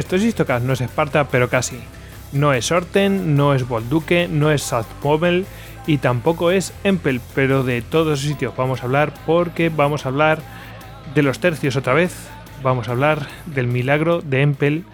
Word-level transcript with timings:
Esto 0.00 0.16
es 0.16 0.22
Istocast, 0.22 0.64
no 0.64 0.72
es 0.72 0.80
Esparta, 0.80 1.28
pero 1.28 1.50
casi. 1.50 1.78
No 2.32 2.54
es 2.54 2.72
Orten, 2.72 3.36
no 3.36 3.52
es 3.52 3.68
Bolduque, 3.68 4.28
no 4.28 4.50
es 4.50 4.62
South 4.62 4.86
y 5.86 5.98
tampoco 5.98 6.50
es 6.50 6.72
Empel, 6.84 7.20
pero 7.34 7.64
de 7.64 7.82
todos 7.82 8.18
esos 8.18 8.30
sitios 8.30 8.56
vamos 8.56 8.80
a 8.80 8.86
hablar 8.86 9.12
porque 9.26 9.68
vamos 9.68 10.06
a 10.06 10.08
hablar 10.08 10.38
de 11.14 11.22
los 11.22 11.38
tercios 11.38 11.76
otra 11.76 11.92
vez. 11.92 12.16
Vamos 12.62 12.88
a 12.88 12.92
hablar 12.92 13.26
del 13.44 13.66
milagro 13.66 14.22
de 14.22 14.40
Empel 14.40 14.84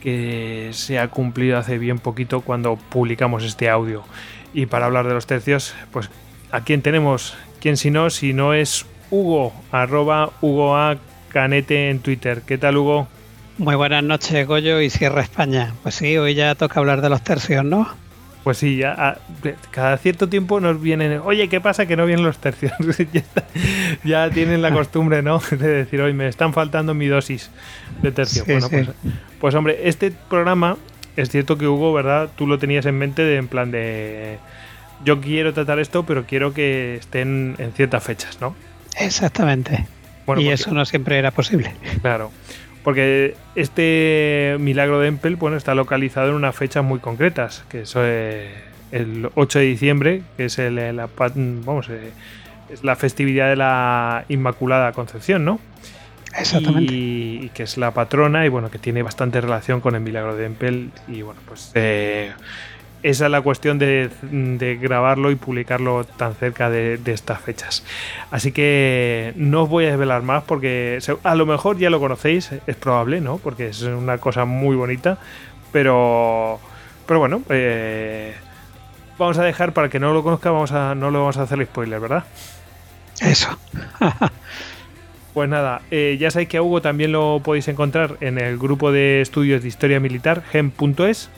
que 0.00 0.70
se 0.72 1.00
ha 1.00 1.08
cumplido 1.08 1.58
hace 1.58 1.76
bien 1.76 1.98
poquito 1.98 2.42
cuando 2.42 2.76
publicamos 2.76 3.42
este 3.42 3.68
audio. 3.68 4.04
Y 4.52 4.66
para 4.66 4.86
hablar 4.86 5.08
de 5.08 5.14
los 5.14 5.26
tercios, 5.26 5.74
pues 5.90 6.10
¿a 6.52 6.60
quién 6.60 6.80
tenemos? 6.80 7.36
¿Quién 7.60 7.76
si 7.76 7.90
no? 7.90 8.08
Si 8.08 8.32
no 8.32 8.54
es 8.54 8.86
Hugo, 9.10 9.52
arroba 9.72 10.30
Hugo 10.40 10.76
A. 10.76 10.96
Canete 11.30 11.90
en 11.90 11.98
Twitter. 11.98 12.42
¿Qué 12.46 12.56
tal 12.56 12.76
Hugo? 12.76 13.08
Muy 13.56 13.76
buenas 13.76 14.02
noches, 14.02 14.46
Goyo 14.48 14.80
y 14.80 14.90
Sierra 14.90 15.22
España. 15.22 15.74
Pues 15.82 15.94
sí, 15.94 16.16
hoy 16.18 16.34
ya 16.34 16.56
toca 16.56 16.80
hablar 16.80 17.00
de 17.02 17.08
los 17.08 17.22
tercios, 17.22 17.64
¿no? 17.64 17.88
Pues 18.42 18.58
sí, 18.58 18.76
ya 18.78 18.94
ah, 18.98 19.18
cada 19.70 19.96
cierto 19.96 20.28
tiempo 20.28 20.60
nos 20.60 20.80
vienen, 20.80 21.20
oye, 21.24 21.48
¿qué 21.48 21.60
pasa 21.60 21.86
que 21.86 21.96
no 21.96 22.04
vienen 22.04 22.26
los 22.26 22.38
tercios? 22.38 22.72
ya, 24.04 24.28
tienen 24.30 24.60
la 24.60 24.72
costumbre, 24.72 25.22
¿no? 25.22 25.40
De 25.50 25.68
decir, 25.68 26.00
hoy 26.00 26.12
me 26.12 26.26
están 26.26 26.52
faltando 26.52 26.94
mi 26.94 27.06
dosis 27.06 27.50
de 28.02 28.10
tercio. 28.10 28.44
bueno, 28.44 28.68
Pues, 28.68 28.88
pues, 29.40 29.54
hombre, 29.54 29.88
este 29.88 30.10
programa, 30.10 30.76
es 31.16 31.30
cierto 31.30 31.56
que 31.56 31.68
Hugo, 31.68 31.92
¿verdad? 31.94 32.28
Tú 32.36 32.48
lo 32.48 32.58
tenías 32.58 32.84
en 32.86 32.98
mente 32.98 33.22
de, 33.22 33.36
en 33.36 33.46
plan 33.46 33.70
de, 33.70 34.38
yo 35.04 35.20
quiero 35.20 35.54
tratar 35.54 35.78
esto, 35.78 36.04
pero 36.04 36.24
quiero 36.26 36.52
que 36.52 36.96
estén 36.96 37.54
en 37.58 37.72
ciertas 37.72 38.02
fechas, 38.02 38.40
¿no? 38.40 38.56
Exactamente. 38.98 39.86
Bueno, 40.26 40.42
y 40.42 40.48
eso 40.48 40.72
no 40.72 40.84
siempre 40.84 41.18
era 41.18 41.30
posible. 41.30 41.74
Claro. 42.02 42.30
Porque 42.84 43.34
este 43.54 44.56
milagro 44.60 45.00
de 45.00 45.08
Empel 45.08 45.36
bueno, 45.36 45.56
está 45.56 45.74
localizado 45.74 46.28
en 46.28 46.34
unas 46.34 46.54
fechas 46.54 46.84
muy 46.84 47.00
concretas, 47.00 47.64
que 47.70 47.80
es 47.80 47.96
el 47.96 49.30
8 49.34 49.58
de 49.58 49.64
diciembre, 49.64 50.22
que 50.36 50.44
es, 50.44 50.58
la, 50.58 51.08
vamos, 51.16 51.88
eh, 51.88 52.12
es 52.68 52.84
la 52.84 52.94
festividad 52.94 53.48
de 53.48 53.56
la 53.56 54.26
Inmaculada 54.28 54.92
Concepción, 54.92 55.46
¿no? 55.46 55.58
Exactamente. 56.36 56.92
Y, 56.92 57.50
que 57.54 57.62
es 57.62 57.78
la 57.78 57.92
patrona 57.92 58.44
y 58.44 58.48
bueno, 58.48 58.70
que 58.70 58.78
tiene 58.78 59.02
bastante 59.02 59.40
relación 59.40 59.80
con 59.80 59.94
el 59.94 60.00
milagro 60.00 60.36
de 60.36 60.46
Empel. 60.46 60.90
Y 61.08 61.22
bueno, 61.22 61.40
pues 61.46 61.70
eh, 61.74 62.32
esa 63.04 63.26
es 63.26 63.30
la 63.30 63.42
cuestión 63.42 63.78
de, 63.78 64.08
grabarlo 64.80 65.30
y 65.30 65.34
publicarlo 65.34 66.04
tan 66.04 66.34
cerca 66.34 66.70
de, 66.70 66.98
estas 67.04 67.38
fechas. 67.38 67.84
Así 68.30 68.50
que 68.50 69.34
no 69.36 69.64
os 69.64 69.68
voy 69.68 69.84
a 69.84 69.88
desvelar 69.88 70.22
más 70.22 70.42
porque 70.44 70.98
a 71.22 71.34
lo 71.34 71.44
mejor 71.44 71.76
ya 71.76 71.90
lo 71.90 72.00
conocéis, 72.00 72.50
es 72.66 72.76
probable, 72.76 73.20
¿no? 73.20 73.36
Porque 73.36 73.68
es 73.68 73.82
una 73.82 74.16
cosa 74.16 74.46
muy 74.46 74.74
bonita, 74.74 75.18
pero, 75.70 76.58
pero 77.06 77.20
bueno, 77.20 77.42
eh, 77.50 78.32
vamos 79.18 79.36
a 79.36 79.44
dejar 79.44 79.74
para 79.74 79.90
que 79.90 80.00
no 80.00 80.14
lo 80.14 80.22
conozca, 80.22 80.50
vamos 80.50 80.72
a, 80.72 80.94
no 80.94 81.10
lo 81.10 81.20
vamos 81.20 81.36
a 81.36 81.42
hacer 81.42 81.62
spoiler, 81.62 82.00
¿verdad? 82.00 82.24
Eso. 83.20 83.58
Pues 85.34 85.48
nada, 85.48 85.82
eh, 85.90 86.16
ya 86.20 86.30
sabéis 86.30 86.48
que 86.48 86.58
a 86.58 86.62
Hugo 86.62 86.80
también 86.80 87.10
lo 87.10 87.40
podéis 87.42 87.66
encontrar 87.66 88.18
en 88.20 88.38
el 88.38 88.56
grupo 88.56 88.92
de 88.92 89.20
estudios 89.20 89.62
de 89.62 89.68
historia 89.68 89.98
militar, 89.98 90.44
gem.es. 90.48 91.28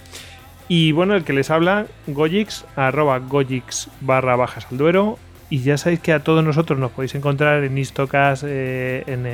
Y 0.69 0.93
bueno, 0.93 1.15
el 1.15 1.25
que 1.25 1.33
les 1.33 1.51
habla, 1.51 1.87
Gojix, 2.07 2.65
arroba 2.75 3.19
Gojix 3.19 3.89
barra 4.01 4.37
bajas 4.37 4.67
al 4.71 4.79
duero. 4.79 5.19
Y 5.49 5.61
ya 5.61 5.79
sabéis 5.79 6.01
que 6.01 6.13
a 6.13 6.21
todos 6.21 6.43
nosotros 6.45 6.79
nos 6.79 6.91
podéis 6.91 7.15
encontrar 7.15 7.63
en 7.63 7.79
Istocas, 7.79 8.45
eh, 8.45 9.05
en, 9.07 9.25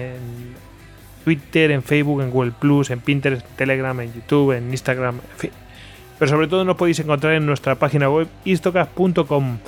Twitter, 1.25 1.71
en 1.71 1.82
Facebook, 1.82 2.21
en 2.21 2.31
Google 2.31 2.53
Plus, 2.59 2.91
en 2.91 3.00
Pinterest, 3.00 3.47
en 3.47 3.56
Telegram, 3.56 3.98
en 4.00 4.12
YouTube, 4.12 4.53
en 4.53 4.71
Instagram, 4.71 5.16
en 5.16 5.38
fin. 5.38 5.50
Pero 6.19 6.31
sobre 6.31 6.48
todo 6.48 6.65
nos 6.65 6.76
podéis 6.76 6.98
encontrar 6.98 7.32
en 7.32 7.47
nuestra 7.47 7.76
página 7.76 8.10
web 8.10 8.28
istocas.com 8.44 9.59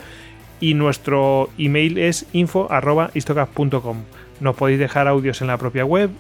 y 0.61 0.75
nuestro 0.75 1.49
email 1.57 1.97
es 1.99 2.27
info 2.33 2.71
arroba. 2.71 3.11
Nos 4.41 4.57
podéis 4.57 4.79
dejar 4.79 5.09
audios 5.09 5.41
en 5.41 5.47
la 5.47 5.57
propia 5.57 5.85
web, 5.85 6.11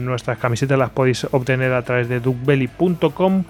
nuestras 0.00 0.38
camisetas 0.38 0.78
las 0.78 0.90
podéis 0.90 1.24
obtener 1.30 1.72
a 1.72 1.82
través 1.82 2.08
de 2.08 2.20
duckbelly.com 2.20 3.44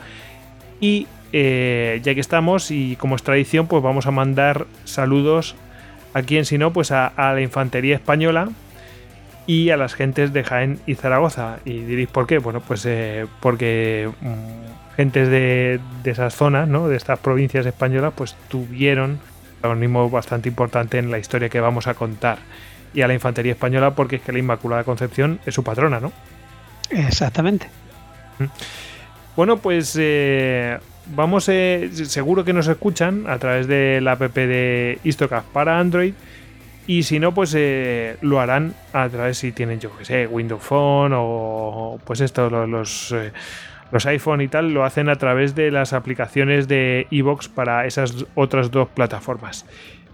y 0.80 1.06
eh, 1.32 2.00
ya 2.02 2.14
que 2.14 2.20
estamos 2.20 2.70
y 2.70 2.96
como 2.96 3.16
es 3.16 3.22
tradición, 3.22 3.66
pues 3.66 3.82
vamos 3.82 4.06
a 4.06 4.10
mandar 4.10 4.66
saludos 4.84 5.54
a 6.14 6.22
quien 6.22 6.44
si 6.44 6.58
no, 6.58 6.72
pues 6.72 6.90
a, 6.90 7.12
la 7.16 7.40
infantería 7.40 7.94
española 7.94 8.48
y 9.46 9.70
a 9.70 9.76
las 9.76 9.94
gentes 9.94 10.32
de 10.32 10.44
Jaén 10.44 10.80
y 10.86 10.94
Zaragoza. 10.94 11.58
Y 11.64 11.80
diréis 11.80 12.08
por 12.08 12.26
qué, 12.26 12.38
bueno, 12.38 12.60
pues 12.60 12.84
eh, 12.86 13.26
porque 13.40 14.10
mm, 14.20 14.96
gentes 14.96 15.28
de, 15.28 15.80
esas 16.04 16.34
zonas, 16.34 16.68
¿no? 16.68 16.88
de 16.88 16.96
estas 16.96 17.18
provincias 17.18 17.66
españolas, 17.66 18.12
pues 18.16 18.36
tuvieron 18.48 19.20
un 19.62 20.10
bastante 20.10 20.48
importante 20.48 20.98
en 20.98 21.10
la 21.10 21.18
historia 21.18 21.48
que 21.48 21.60
vamos 21.60 21.86
a 21.86 21.94
contar. 21.94 22.38
Y 22.92 23.02
a 23.02 23.08
la 23.08 23.14
infantería 23.14 23.52
española 23.52 23.94
porque 23.94 24.16
es 24.16 24.22
que 24.22 24.32
la 24.32 24.40
Inmaculada 24.40 24.82
Concepción 24.82 25.38
es 25.46 25.54
su 25.54 25.62
patrona, 25.62 26.00
¿no? 26.00 26.12
Exactamente. 26.90 27.68
Bueno, 29.36 29.58
pues 29.58 29.96
eh, 29.98 30.78
vamos, 31.14 31.48
eh, 31.48 31.90
seguro 31.92 32.44
que 32.44 32.52
nos 32.52 32.68
escuchan 32.68 33.24
a 33.28 33.38
través 33.38 33.66
de 33.66 34.00
la 34.00 34.12
app 34.12 34.34
de 34.34 34.98
Istocast 35.04 35.48
para 35.48 35.78
Android. 35.78 36.14
Y 36.86 37.04
si 37.04 37.20
no, 37.20 37.32
pues 37.32 37.54
eh, 37.56 38.16
lo 38.20 38.40
harán 38.40 38.74
a 38.92 39.08
través 39.08 39.38
si 39.38 39.52
tienen, 39.52 39.78
yo 39.78 39.96
que 39.96 40.04
sé, 40.04 40.26
Windows 40.26 40.62
Phone 40.62 41.12
o 41.14 42.00
pues 42.04 42.20
esto, 42.20 42.50
los, 42.50 43.12
eh, 43.12 43.32
los, 43.92 44.06
iPhone 44.06 44.40
y 44.40 44.48
tal, 44.48 44.72
lo 44.72 44.84
hacen 44.84 45.08
a 45.08 45.16
través 45.16 45.54
de 45.54 45.70
las 45.70 45.92
aplicaciones 45.92 46.66
de 46.66 47.06
Evox 47.10 47.48
para 47.48 47.86
esas 47.86 48.26
otras 48.34 48.70
dos 48.70 48.88
plataformas. 48.88 49.66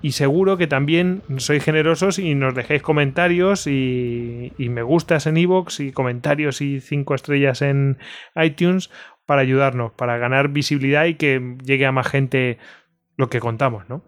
Y 0.02 0.12
seguro 0.12 0.58
que 0.58 0.66
también 0.66 1.22
sois 1.38 1.64
generosos 1.64 2.18
y 2.18 2.34
nos 2.34 2.54
dejéis 2.54 2.82
comentarios 2.82 3.66
y, 3.66 4.52
y 4.58 4.68
me 4.68 4.82
gustas 4.82 5.26
en 5.26 5.38
Evox 5.38 5.80
y 5.80 5.92
comentarios 5.92 6.60
y 6.60 6.80
cinco 6.80 7.14
estrellas 7.14 7.62
en 7.62 7.96
iTunes 8.36 8.90
para 9.26 9.42
ayudarnos, 9.42 9.92
para 9.92 10.16
ganar 10.18 10.48
visibilidad 10.48 11.04
y 11.04 11.14
que 11.14 11.56
llegue 11.64 11.84
a 11.84 11.92
más 11.92 12.06
gente 12.06 12.58
lo 13.16 13.28
que 13.28 13.40
contamos, 13.40 13.88
¿no? 13.88 14.02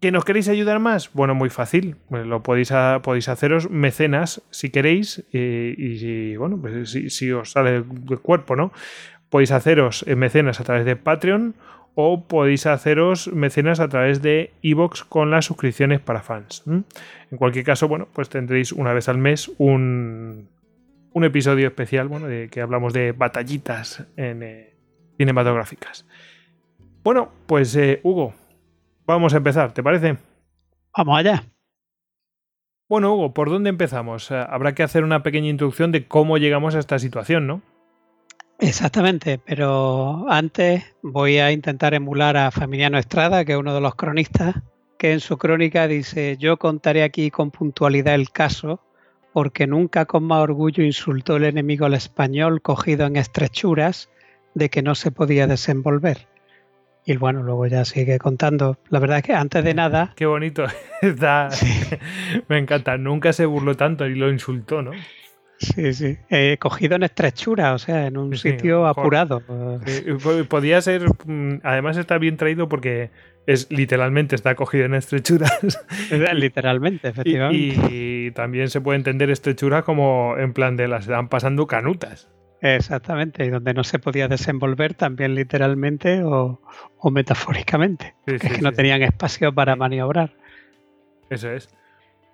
¿Que 0.00 0.10
nos 0.10 0.24
queréis 0.24 0.48
ayudar 0.48 0.78
más? 0.80 1.12
Bueno, 1.12 1.34
muy 1.34 1.50
fácil. 1.50 1.96
Pues 2.08 2.26
lo 2.26 2.42
podéis, 2.42 2.72
podéis 3.02 3.28
haceros 3.28 3.68
mecenas 3.70 4.42
si 4.50 4.70
queréis. 4.70 5.24
y 5.30 5.98
si, 5.98 6.36
bueno, 6.36 6.58
pues 6.58 6.90
si, 6.90 7.30
os 7.32 7.52
sale 7.52 7.82
de 7.82 8.16
cuerpo, 8.16 8.56
¿no? 8.56 8.72
Podéis 9.28 9.52
haceros 9.52 10.06
mecenas 10.06 10.58
a 10.58 10.64
través 10.64 10.86
de 10.86 10.96
Patreon 10.96 11.54
o 11.94 12.26
podéis 12.26 12.66
haceros 12.66 13.30
mecenas 13.32 13.78
a 13.78 13.88
través 13.88 14.22
de 14.22 14.52
Evox 14.62 15.04
con 15.04 15.30
las 15.30 15.44
suscripciones 15.44 16.00
para 16.00 16.22
fans. 16.22 16.62
En 16.66 17.36
cualquier 17.36 17.66
caso, 17.66 17.86
bueno, 17.86 18.08
pues 18.12 18.30
tendréis 18.30 18.72
una 18.72 18.94
vez 18.94 19.08
al 19.08 19.18
mes 19.18 19.50
un, 19.58 20.48
un 21.12 21.24
episodio 21.24 21.66
especial, 21.66 22.08
bueno, 22.08 22.26
de 22.26 22.48
que 22.48 22.60
hablamos 22.60 22.92
de 22.92 23.12
batallitas 23.12 24.04
en, 24.16 24.42
eh, 24.42 24.74
cinematográficas. 25.16 26.06
Bueno, 27.02 27.30
pues 27.46 27.74
eh, 27.76 28.00
Hugo, 28.02 28.34
vamos 29.06 29.34
a 29.34 29.38
empezar, 29.38 29.72
¿te 29.72 29.82
parece? 29.82 30.18
Vamos 30.96 31.18
allá. 31.18 31.44
Bueno, 32.88 33.14
Hugo, 33.14 33.32
¿por 33.34 33.50
dónde 33.50 33.70
empezamos? 33.70 34.30
Eh, 34.30 34.34
habrá 34.48 34.74
que 34.74 34.82
hacer 34.82 35.04
una 35.04 35.22
pequeña 35.22 35.48
introducción 35.48 35.92
de 35.92 36.06
cómo 36.06 36.38
llegamos 36.38 36.74
a 36.74 36.78
esta 36.78 36.98
situación, 36.98 37.46
¿no? 37.46 37.62
Exactamente, 38.58 39.38
pero 39.38 40.26
antes 40.28 40.84
voy 41.02 41.38
a 41.38 41.50
intentar 41.50 41.94
emular 41.94 42.36
a 42.36 42.50
Familiano 42.50 42.98
Estrada, 42.98 43.44
que 43.44 43.52
es 43.52 43.58
uno 43.58 43.74
de 43.74 43.80
los 43.80 43.94
cronistas, 43.94 44.56
que 44.98 45.12
en 45.12 45.20
su 45.20 45.38
crónica 45.38 45.88
dice, 45.88 46.36
yo 46.38 46.58
contaré 46.58 47.02
aquí 47.02 47.30
con 47.30 47.50
puntualidad 47.50 48.14
el 48.14 48.30
caso, 48.30 48.82
porque 49.32 49.66
nunca 49.66 50.06
con 50.06 50.24
más 50.24 50.42
orgullo 50.42 50.82
insultó 50.82 51.36
el 51.36 51.44
enemigo 51.44 51.86
al 51.86 51.94
español 51.94 52.62
cogido 52.62 53.06
en 53.06 53.16
estrechuras 53.16 54.10
de 54.54 54.68
que 54.68 54.82
no 54.82 54.94
se 54.94 55.10
podía 55.10 55.46
desenvolver. 55.46 56.26
Y 57.06 57.16
bueno, 57.16 57.42
luego 57.42 57.66
ya 57.66 57.84
sigue 57.84 58.18
contando. 58.18 58.78
La 58.88 58.98
verdad 58.98 59.18
es 59.18 59.24
que 59.24 59.34
antes 59.34 59.64
de 59.64 59.74
nada... 59.74 60.12
Qué 60.16 60.26
bonito. 60.26 60.64
Está... 61.02 61.48
Me 62.48 62.58
encanta. 62.58 62.98
Nunca 62.98 63.32
se 63.32 63.46
burló 63.46 63.76
tanto 63.76 64.06
y 64.06 64.14
lo 64.14 64.30
insultó, 64.30 64.82
¿no? 64.82 64.92
Sí, 65.58 65.92
sí. 65.92 66.16
Eh, 66.30 66.56
cogido 66.58 66.96
en 66.96 67.02
estrechura, 67.02 67.74
o 67.74 67.78
sea, 67.78 68.06
en 68.06 68.16
un 68.16 68.34
sitio 68.36 68.86
apurado. 68.86 69.42
podía 70.48 70.80
ser, 70.80 71.04
mm, 71.26 71.60
además 71.62 71.98
está 71.98 72.16
bien 72.16 72.38
traído 72.38 72.68
porque 72.68 73.10
es 73.52 73.66
literalmente 73.70 74.36
está 74.36 74.54
cogido 74.54 74.84
en 74.84 74.94
estrechuras. 74.94 75.52
literalmente, 76.34 77.08
efectivamente. 77.08 77.88
Y, 77.90 78.30
también 78.30 78.70
se 78.70 78.80
puede 78.80 78.96
entender 78.96 79.30
estrechura 79.30 79.82
como 79.82 80.36
en 80.38 80.52
plan 80.52 80.76
de 80.76 80.86
las 80.86 81.06
dan 81.06 81.28
pasando 81.28 81.66
canutas. 81.66 82.28
Exactamente, 82.62 83.44
y 83.44 83.48
donde 83.48 83.74
no 83.74 83.82
se 83.84 83.98
podía 83.98 84.28
desenvolver 84.28 84.94
también 84.94 85.34
literalmente 85.34 86.22
o, 86.22 86.60
metafóricamente. 87.10 88.14
es 88.26 88.40
que 88.40 88.60
no 88.60 88.72
tenían 88.72 89.02
espacio 89.02 89.52
para 89.52 89.74
maniobrar. 89.76 90.34
Eso 91.30 91.50
es. 91.50 91.70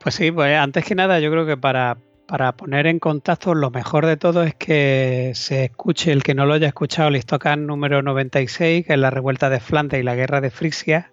Pues 0.00 0.16
sí, 0.16 0.30
pues 0.30 0.58
antes 0.58 0.84
que 0.84 0.94
nada 0.94 1.20
yo 1.20 1.30
creo 1.30 1.46
que 1.46 1.56
para, 1.56 1.96
para 2.26 2.52
poner 2.52 2.86
en 2.86 2.98
contacto, 2.98 3.54
lo 3.54 3.70
mejor 3.70 4.06
de 4.06 4.16
todo 4.16 4.42
es 4.42 4.54
que 4.54 5.32
se 5.34 5.64
escuche, 5.64 6.12
el 6.12 6.22
que 6.22 6.34
no 6.34 6.44
lo 6.44 6.54
haya 6.54 6.66
escuchado, 6.66 7.08
el 7.08 7.16
Histocan 7.16 7.66
número 7.66 8.02
96, 8.02 8.86
que 8.86 8.92
es 8.92 8.98
la 8.98 9.10
revuelta 9.10 9.48
de 9.48 9.60
Flandes 9.60 10.00
y 10.00 10.02
la 10.02 10.16
guerra 10.16 10.40
de 10.40 10.50
Frisia, 10.50 11.12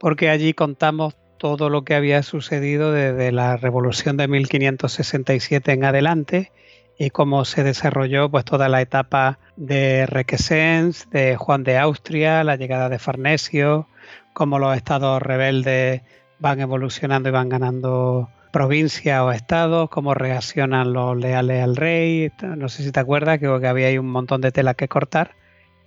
porque 0.00 0.28
allí 0.28 0.52
contamos 0.52 1.16
todo 1.38 1.70
lo 1.70 1.84
que 1.84 1.94
había 1.94 2.22
sucedido 2.22 2.92
desde 2.92 3.32
la 3.32 3.56
revolución 3.56 4.16
de 4.16 4.28
1567 4.28 5.72
en 5.72 5.84
adelante 5.84 6.52
y 6.98 7.10
cómo 7.10 7.44
se 7.44 7.64
desarrolló 7.64 8.30
pues 8.30 8.44
toda 8.44 8.68
la 8.68 8.82
etapa 8.82 9.38
de 9.56 10.04
Requesens, 10.06 11.08
de 11.10 11.36
Juan 11.36 11.64
de 11.64 11.78
Austria, 11.78 12.44
la 12.44 12.56
llegada 12.56 12.88
de 12.90 12.98
Farnesio, 12.98 13.88
cómo 14.34 14.58
los 14.58 14.76
estados 14.76 15.22
rebeldes 15.22 16.02
van 16.40 16.60
evolucionando 16.60 17.28
y 17.28 17.32
van 17.32 17.48
ganando 17.48 18.28
provincias 18.50 19.20
o 19.20 19.32
estados, 19.32 19.88
cómo 19.90 20.14
reaccionan 20.14 20.92
los 20.92 21.16
leales 21.16 21.62
al 21.62 21.76
rey. 21.76 22.30
No 22.42 22.68
sé 22.68 22.82
si 22.82 22.92
te 22.92 23.00
acuerdas 23.00 23.38
que, 23.38 23.46
había 23.46 23.88
ahí 23.88 23.98
un 23.98 24.10
montón 24.10 24.40
de 24.40 24.52
tela 24.52 24.74
que 24.74 24.88
cortar. 24.88 25.34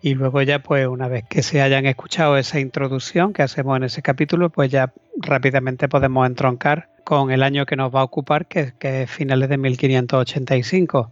Y 0.01 0.15
luego 0.15 0.42
ya, 0.42 0.60
pues 0.60 0.86
una 0.88 1.07
vez 1.07 1.24
que 1.30 1.44
se 1.44 1.62
hayan 1.62 1.86
escuchado 1.86 2.38
esa 2.38 2.60
introducción 2.60 3.31
que 3.31 3.42
hacemos 3.42 3.77
en 3.77 3.83
ese 3.83 4.01
capítulo, 4.01 4.50
pues 4.50 4.69
ya 4.69 4.92
rápidamente 5.18 5.88
podemos 5.88 6.27
entroncar 6.27 6.89
con 7.06 7.31
el 7.31 7.42
año 7.42 7.65
que 7.65 7.77
nos 7.77 7.94
va 7.94 8.01
a 8.01 8.04
ocupar, 8.04 8.48
que, 8.48 8.74
que 8.77 9.04
es 9.04 9.12
finales 9.12 9.48
de 9.48 9.57
1585. 9.57 11.12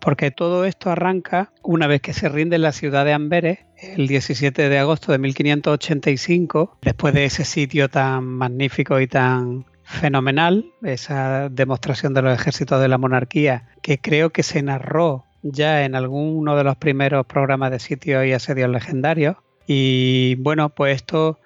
Porque 0.00 0.30
todo 0.30 0.64
esto 0.64 0.90
arranca 0.90 1.50
una 1.62 1.88
vez 1.88 2.00
que 2.00 2.12
se 2.12 2.28
rinde 2.28 2.58
la 2.58 2.70
ciudad 2.70 3.04
de 3.04 3.12
Amberes, 3.12 3.58
el 3.80 4.06
17 4.06 4.68
de 4.68 4.78
agosto 4.78 5.10
de 5.10 5.18
1585, 5.18 6.78
después 6.82 7.14
de 7.14 7.24
ese 7.24 7.44
sitio 7.44 7.88
tan 7.88 8.24
magnífico 8.24 9.00
y 9.00 9.08
tan 9.08 9.64
fenomenal, 9.88 10.66
esa 10.82 11.48
demostración 11.48 12.12
de 12.12 12.20
los 12.20 12.38
ejércitos 12.38 12.80
de 12.80 12.88
la 12.88 12.98
monarquía, 12.98 13.68
que 13.82 13.98
creo 13.98 14.30
que 14.30 14.42
se 14.42 14.62
narró 14.62 15.24
ya 15.42 15.84
en 15.84 15.94
alguno 15.94 16.56
de 16.56 16.64
los 16.64 16.76
primeros 16.76 17.26
programas 17.26 17.70
de 17.70 17.78
sitios 17.78 18.26
y 18.26 18.32
asedios 18.32 18.68
legendarios. 18.68 19.36
Y 19.66 20.34
bueno, 20.36 20.68
pues 20.68 20.96
esto 20.96 21.38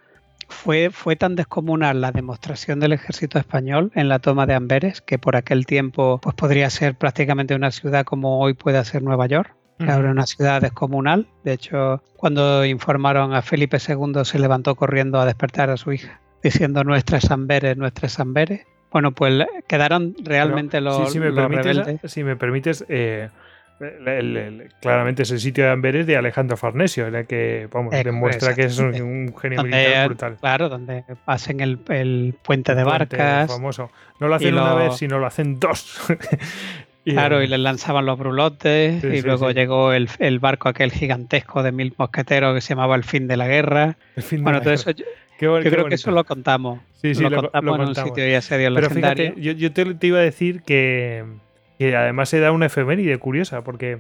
fue, 0.49 0.91
fue 0.91 1.15
tan 1.15 1.37
descomunal 1.37 2.01
la 2.01 2.11
demostración 2.11 2.81
del 2.81 2.93
ejército 2.93 3.39
español 3.39 3.93
en 3.95 4.09
la 4.09 4.19
toma 4.19 4.45
de 4.47 4.55
Amberes, 4.55 5.01
que 5.01 5.19
por 5.19 5.37
aquel 5.37 5.65
tiempo 5.65 6.19
pues 6.21 6.35
podría 6.35 6.69
ser 6.69 6.97
prácticamente 6.97 7.55
una 7.55 7.71
ciudad 7.71 8.05
como 8.05 8.41
hoy 8.41 8.55
puede 8.55 8.85
ser 8.85 9.03
Nueva 9.03 9.27
York. 9.27 9.55
Era 9.79 9.99
una 9.99 10.27
ciudad 10.27 10.61
descomunal. 10.61 11.27
De 11.43 11.53
hecho, 11.53 12.03
cuando 12.17 12.65
informaron 12.65 13.35
a 13.35 13.43
Felipe 13.43 13.79
II 13.79 14.25
se 14.25 14.39
levantó 14.39 14.75
corriendo 14.75 15.21
a 15.21 15.27
despertar 15.27 15.71
a 15.71 15.77
su 15.77 15.93
hija 15.93 16.21
diciendo 16.43 16.85
nuestras 16.85 17.31
amberes, 17.31 17.77
nuestras 17.77 18.19
amberes. 18.21 18.67
Bueno, 18.91 19.13
pues 19.13 19.47
quedaron 19.67 20.15
realmente 20.23 20.81
los, 20.81 21.11
si, 21.11 21.19
me 21.19 21.33
permites, 21.33 22.13
Si 22.13 22.23
me 22.23 22.37
permites, 22.37 22.85
eh, 22.89 23.31
claramente 24.81 25.23
es 25.23 25.31
el 25.31 25.41
sitio 25.41 25.65
de 25.65 25.71
Amberes 25.71 26.07
de 26.07 26.17
Alejandro 26.17 26.57
Farnesio, 26.57 27.07
en 27.07 27.15
el 27.15 27.27
que 27.27 27.69
vamos, 27.73 27.93
demuestra 27.93 28.55
que 28.55 28.65
es 28.65 28.79
un, 28.79 29.35
genio 29.37 29.63
militar 29.63 30.09
brutal. 30.09 30.37
Claro, 30.41 30.69
donde 30.69 31.05
pasen 31.25 31.61
el, 31.61 31.79
puente 32.43 32.75
de 32.75 32.85
barcas. 32.85 33.51
Famoso. 33.51 33.91
No 34.21 34.29
lo 34.29 34.35
hacen 34.35 34.55
una 34.55 34.75
vez, 34.75 34.97
sino 34.97 35.19
lo 35.19 35.27
hacen 35.27 35.59
dos. 35.59 36.01
claro, 37.05 37.43
y 37.43 37.47
les 37.47 37.61
lanzaban 37.61 38.07
los 38.07 38.19
brulotes, 38.19 39.03
y 39.03 39.23
luego 39.23 39.51
llegó 39.51 39.93
el, 39.93 40.39
barco 40.39 40.69
aquel 40.69 40.93
gigantesco 40.93 41.63
de 41.63 41.73
mil 41.73 41.95
mosqueteros 41.97 42.55
que 42.55 42.61
se 42.61 42.71
llamaba 42.71 42.95
El 42.95 43.05
fin 43.05 43.27
de 43.27 43.37
la 43.37 43.49
guerra. 43.49 43.97
bueno, 44.39 44.61
todo 44.61 44.73
eso 44.73 44.91
yo 45.43 45.61
creo 45.61 45.87
que 45.87 45.97
eso 45.97 46.11
lo 46.11 46.25
contamos. 46.25 46.81
Sí, 47.01 47.15
sí, 47.15 47.23
lo, 47.23 47.43
contamos, 47.43 47.81
en 47.81 47.89
un 47.89 47.95
sitio 47.95 48.29
ya 48.29 48.41
serio 48.41 48.71
Pero 48.75 48.91
fíjate, 48.91 49.35
yo, 49.37 49.73
te, 49.73 50.07
iba 50.07 50.19
a 50.19 50.23
decir 50.23 50.63
que, 50.63 51.25
además 51.81 52.29
se 52.29 52.41
da 52.41 52.53
una 52.53 52.67
efeméride 52.67 53.19
curiosa, 53.19 53.63
porque 53.63 53.99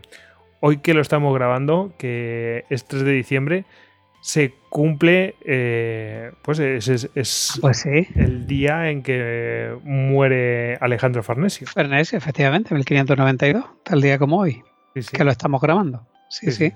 hoy 0.60 0.78
que 0.78 0.94
lo 0.94 1.00
estamos 1.00 1.34
grabando, 1.34 1.92
que 1.98 2.64
es 2.70 2.84
3 2.84 3.04
de 3.04 3.12
diciembre, 3.12 3.64
se 4.20 4.54
cumple, 4.68 5.34
eh, 5.44 6.30
pues 6.42 6.60
es, 6.60 7.58
pues 7.60 7.86
el 7.86 8.46
día 8.46 8.88
en 8.88 9.02
que 9.02 9.76
muere 9.82 10.76
Alejandro 10.80 11.24
Farnesio. 11.24 11.66
Farnesio, 11.66 12.18
efectivamente, 12.18 12.72
1592, 12.74 13.64
tal 13.82 14.00
día 14.00 14.18
como 14.18 14.38
hoy, 14.38 14.62
que 14.94 15.24
lo 15.24 15.32
estamos 15.32 15.60
grabando. 15.60 16.06
sí. 16.28 16.52
sí. 16.52 16.72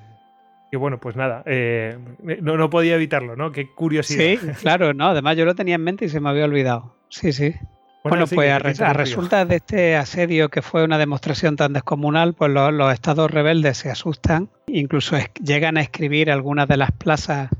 Y 0.72 0.76
bueno, 0.76 0.98
pues 0.98 1.16
nada, 1.16 1.42
eh, 1.46 1.96
no, 2.42 2.56
no 2.56 2.70
podía 2.70 2.96
evitarlo, 2.96 3.36
¿no? 3.36 3.52
Qué 3.52 3.70
curiosidad. 3.72 4.40
Sí, 4.40 4.48
claro, 4.60 4.94
no, 4.94 5.08
además 5.08 5.36
yo 5.36 5.44
lo 5.44 5.54
tenía 5.54 5.76
en 5.76 5.84
mente 5.84 6.06
y 6.06 6.08
se 6.08 6.20
me 6.20 6.28
había 6.28 6.44
olvidado. 6.44 6.96
Sí, 7.08 7.32
sí. 7.32 7.54
Bueno, 8.08 8.26
pues 8.26 8.80
a, 8.80 8.92
resulta 8.92 9.44
de 9.44 9.56
este 9.56 9.96
asedio 9.96 10.48
que 10.48 10.62
fue 10.62 10.84
una 10.84 10.98
demostración 10.98 11.56
tan 11.56 11.72
descomunal, 11.72 12.34
pues 12.34 12.52
los, 12.52 12.92
estados 12.92 13.30
rebeldes 13.30 13.78
se 13.78 13.90
asustan, 13.90 14.48
incluso 14.68 15.16
llegan 15.42 15.76
a 15.76 15.80
escribir 15.80 16.30
algunas 16.30 16.68
de 16.68 16.76
las 16.76 16.92
plazas 16.92 17.50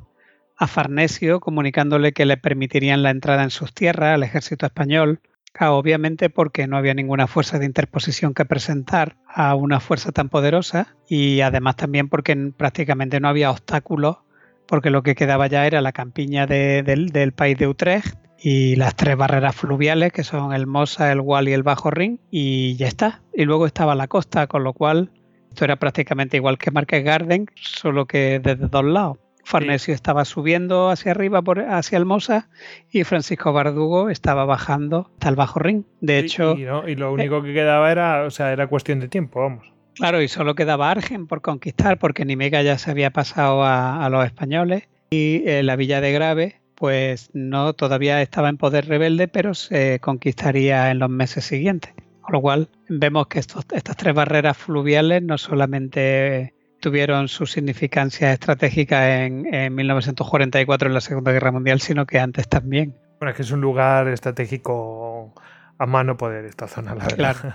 a 0.57 0.67
Farnesio 0.67 1.41
comunicándole 1.41 2.13
que 2.13 2.27
le 2.27 2.37
permitirían 2.37 3.03
la 3.03 3.11
entrada 3.11 3.43
en 3.43 3.51
sus 3.51 3.75
tierras 3.75 4.15
al 4.15 4.23
ejército 4.23 4.67
español 4.67 5.21
obviamente 5.61 6.31
porque 6.31 6.67
no 6.67 6.77
había 6.77 6.95
ninguna 6.95 7.27
fuerza 7.27 7.59
de 7.59 7.67
interposición 7.67 8.35
que 8.35 8.45
presentar 8.45 9.17
a 9.27 9.55
una 9.55 9.81
fuerza 9.81 10.13
tan 10.13 10.29
poderosa 10.29 10.95
y 11.09 11.41
además 11.41 11.77
también 11.77 12.09
porque 12.09 12.37
prácticamente 12.57 13.21
no 13.21 13.29
había 13.29 13.51
obstáculos 13.51 14.19
porque 14.67 14.91
lo 14.91 15.03
que 15.03 15.15
quedaba 15.15 15.47
ya 15.47 15.67
era 15.67 15.81
la 15.81 15.93
campiña 15.93 16.47
del, 16.47 17.33
país 17.35 17.57
de 17.57 17.69
Utrecht 17.69 18.17
y 18.39 18.77
las 18.77 18.95
tres 18.97 19.17
barreras 19.17 19.55
fluviales 19.55 20.13
que 20.13 20.25
son 20.25 20.53
el 20.53 20.67
Mosa, 20.67 21.11
el 21.11 21.21
Wall 21.21 21.49
y 21.49 21.53
el 21.53 21.63
Bajo 21.63 21.91
Rin 21.91 22.21
y 22.31 22.77
ya 22.77 22.89
está. 22.89 23.23
Y 23.33 23.45
luego 23.45 23.67
estaba 23.67 23.95
la 23.95 24.09
costa, 24.09 24.47
con 24.47 24.65
lo 24.65 24.73
cual 24.73 25.11
esto 25.49 25.65
era 25.65 25.77
prácticamente 25.77 26.37
igual 26.37 26.59
que 26.59 26.71
Marqués 26.71 27.05
Garden, 27.05 27.47
solo 27.55 28.07
que 28.07 28.41
desde 28.41 28.67
dos 28.67 28.85
lados. 28.85 29.19
Farnesio 29.47 29.95
estaba 29.95 30.25
subiendo 30.25 30.91
hacia 30.91 31.13
arriba, 31.13 31.41
por, 31.41 31.61
hacia 31.61 31.99
el 31.99 32.05
Mosa, 32.05 32.49
y 32.91 33.05
Francisco 33.05 33.53
Bardugo 33.53 34.11
estaba 34.11 34.45
bajando 34.45 35.09
hasta 35.15 35.29
el 35.29 35.37
Bajo 35.37 35.61
Ring. 35.61 35.85
De 36.01 36.19
hecho. 36.19 36.57
Y, 36.57 36.97
lo 36.97 37.13
único 37.13 37.43
que 37.45 37.55
quedaba 37.55 37.93
era, 37.93 38.25
o 38.25 38.31
sea, 38.31 38.53
era 38.53 38.67
cuestión 38.67 38.99
de 38.99 39.07
tiempo, 39.07 39.41
vamos. 39.41 39.73
Claro, 39.95 40.21
y 40.21 40.27
solo 40.27 40.57
quedaba 40.57 40.91
Argen 40.91 41.29
por 41.29 41.43
conquistar, 41.43 41.99
porque 41.99 42.25
Nimega 42.25 42.61
ya 42.63 42.77
se 42.77 42.91
había 42.91 43.11
pasado 43.11 43.63
a, 43.65 44.09
los 44.11 44.27
españoles. 44.27 44.89
Y 45.11 45.45
eh, 45.47 45.63
la 45.63 45.77
villa 45.77 46.01
de 46.01 46.11
Grave, 46.11 46.61
pues 46.75 47.31
no 47.33 47.73
todavía 47.73 48.21
estaba 48.23 48.49
en 48.49 48.57
poder 48.57 48.89
rebelde, 48.89 49.29
pero 49.29 49.55
se 49.55 50.01
conquistaría 50.01 50.91
en 50.91 50.99
los 50.99 51.09
meses 51.09 51.45
siguientes. 51.45 51.95
Con 52.21 52.33
lo 52.33 52.41
cual 52.41 52.69
vemos 52.89 53.29
que 53.29 53.39
estos, 53.39 53.65
estas 53.73 53.97
tres 53.97 54.13
barreras 54.13 54.57
fluviales 54.57 55.23
no 55.23 55.39
solamente 55.39 56.56
tuvieron 56.81 57.29
su 57.29 57.47
significancia 57.47 58.33
estratégica 58.33 59.25
en, 59.25 59.75
1944 59.75 60.89
en 60.89 60.95
la 60.95 61.01
Segunda 61.01 61.33
Guerra 61.33 61.53
Mundial, 61.53 61.81
sino 61.81 62.07
que 62.07 62.19
antes 62.19 62.49
también. 62.49 62.95
Bueno, 63.19 63.31
es 63.31 63.37
que 63.37 63.43
es 63.43 63.51
un 63.51 63.61
lugar 63.61 64.09
estratégico 64.09 65.35
a 65.79 65.87
mano 65.87 66.17
poder 66.17 66.45
esta 66.45 66.69
zona, 66.69 66.95
la 66.95 67.05
verdad. 67.05 67.17
Claro. 67.17 67.55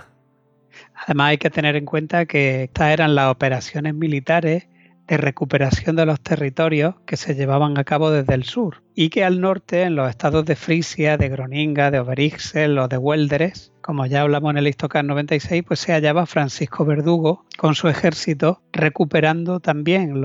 Además 1.06 1.28
hay 1.28 1.38
que 1.38 1.50
tener 1.50 1.76
en 1.76 1.84
cuenta 1.84 2.26
que 2.26 2.64
estas 2.64 2.92
eran 2.92 3.14
las 3.14 3.30
operaciones 3.30 3.94
militares 3.94 4.68
de 5.06 5.16
recuperación 5.16 5.96
de 5.96 6.06
los 6.06 6.20
territorios 6.20 6.94
que 7.06 7.16
se 7.16 7.34
llevaban 7.34 7.78
a 7.78 7.84
cabo 7.84 8.10
desde 8.10 8.34
el 8.34 8.44
sur 8.44 8.82
y 8.94 9.08
que 9.10 9.24
al 9.24 9.40
norte, 9.40 9.82
en 9.82 9.96
los 9.96 10.08
estados 10.08 10.44
de 10.44 10.56
Frisia, 10.56 11.16
de 11.16 11.28
Groninga, 11.28 11.90
de 11.90 11.98
Oberixel 11.98 12.78
o 12.78 12.88
de 12.88 12.98
Huelderes, 12.98 13.72
como 13.80 14.06
ya 14.06 14.22
hablamos 14.22 14.52
en 14.52 14.58
el 14.58 14.68
Istocas 14.68 15.04
96, 15.04 15.64
pues 15.66 15.80
se 15.80 15.92
hallaba 15.92 16.26
Francisco 16.26 16.84
Verdugo 16.84 17.44
con 17.58 17.74
su 17.74 17.88
ejército 17.88 18.62
recuperando 18.72 19.60
también 19.60 20.22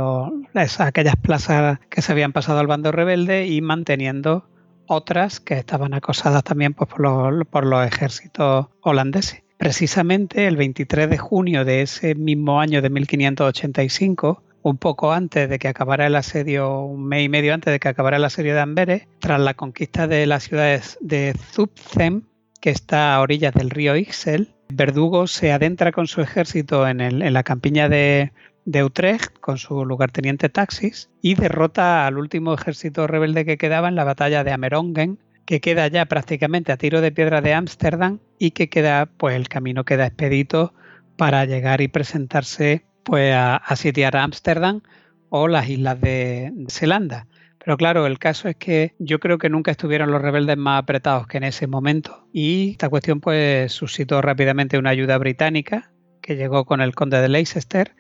aquellas 0.80 1.16
plazas 1.16 1.80
que 1.90 2.02
se 2.02 2.12
habían 2.12 2.34
pasado 2.34 2.60
al 2.60 2.68
bando 2.68 2.92
rebelde 2.92 3.48
y 3.48 3.62
manteniendo 3.62 4.48
otras 4.86 5.40
que 5.40 5.56
estaban 5.56 5.94
acosadas 5.94 6.44
también 6.44 6.74
pues, 6.74 6.90
por, 6.90 7.02
los, 7.02 7.48
por 7.48 7.66
los 7.66 7.86
ejércitos 7.86 8.68
holandeses. 8.82 9.44
Precisamente 9.58 10.48
el 10.48 10.56
23 10.56 11.10
de 11.10 11.18
junio 11.18 11.66
de 11.66 11.82
ese 11.82 12.14
mismo 12.16 12.62
año 12.62 12.82
de 12.82 12.90
1585, 12.92 14.44
un 14.70 14.78
poco 14.78 15.14
antes 15.14 15.50
de 15.50 15.60
que 15.60 15.68
acabara 15.68 16.08
el 16.08 16.16
asedio, 16.16 16.82
un 16.82 17.06
mes 17.06 17.24
y 17.26 17.30
medio 17.30 17.54
antes 17.54 17.72
de 17.72 17.80
que 17.80 17.88
acabara 17.88 18.18
el 18.18 18.26
asedio 18.26 18.54
de 18.54 18.60
Amberes, 18.60 19.08
tras 19.20 19.40
la 19.40 19.54
conquista 19.54 20.08
de 20.08 20.26
las 20.26 20.44
ciudades 20.44 20.98
de 21.02 21.34
Zutphen, 21.52 22.28
que 22.60 22.72
está 22.72 23.16
a 23.16 23.22
orillas 23.22 23.54
del 23.54 23.70
río 23.70 23.96
Ixel, 23.96 24.54
Verdugo 24.70 25.28
se 25.28 25.54
adentra 25.54 25.92
con 25.94 26.08
su 26.08 26.22
ejército 26.22 26.88
en, 26.88 27.00
en 27.00 27.34
la 27.34 27.44
campiña 27.44 27.88
de, 27.88 28.34
de 28.66 28.84
Utrecht 28.84 29.40
con 29.40 29.58
su 29.58 29.86
lugarteniente 29.86 30.50
Taxis 30.50 31.10
y 31.22 31.36
derrota 31.36 32.06
al 32.06 32.18
último 32.18 32.54
ejército 32.54 33.08
rebelde 33.08 33.46
que 33.46 33.58
quedaba 33.58 33.88
en 33.88 33.96
la 33.96 34.04
batalla 34.04 34.44
de 34.44 34.52
Amerongen 34.52 35.20
que 35.46 35.62
queda 35.62 35.88
ya 35.88 36.06
prácticamente 36.08 36.74
a 36.74 36.78
tiro 36.78 37.00
de 37.00 37.14
piedra 37.14 37.40
de 37.40 37.54
Ámsterdam 37.54 38.20
y 38.38 38.52
que 38.52 38.68
queda, 38.68 39.06
pues 39.06 39.38
el 39.38 39.48
camino 39.48 39.86
queda 39.86 40.06
expedito 40.06 40.74
para 41.16 41.46
llegar 41.46 41.80
y 41.80 41.88
presentarse 41.88 42.84
pues 43.08 43.34
a, 43.34 43.62
sitiar 43.78 44.18
a 44.18 44.24
Ámsterdam 44.24 44.82
o 45.30 45.48
las 45.48 45.70
islas 45.70 46.02
de, 46.02 46.52
Zelanda. 46.68 47.28
Pero 47.58 47.78
claro, 47.78 48.06
el 48.06 48.20
caso 48.20 48.50
es 48.50 48.58
que 48.58 48.96
yo 49.00 49.22
creo 49.22 49.38
que 49.38 49.50
nunca 49.50 49.72
estuvieron 49.72 50.12
los 50.12 50.22
rebeldes 50.22 50.58
más 50.58 50.84
apretados 50.84 51.26
que 51.26 51.38
en 51.38 51.46
ese 51.46 51.68
momento. 51.68 52.28
Y 52.34 52.72
esta 52.72 52.90
cuestión 52.90 53.22
pues 53.22 53.72
suscitó 53.72 54.22
rápidamente 54.22 54.78
una 54.78 54.90
ayuda 54.90 55.18
británica 55.18 55.90
que 56.22 56.36
llegó 56.36 56.66
con 56.66 56.82
el 56.82 56.96
conde 56.96 57.22
de 57.22 57.30
Leicester 57.30 57.96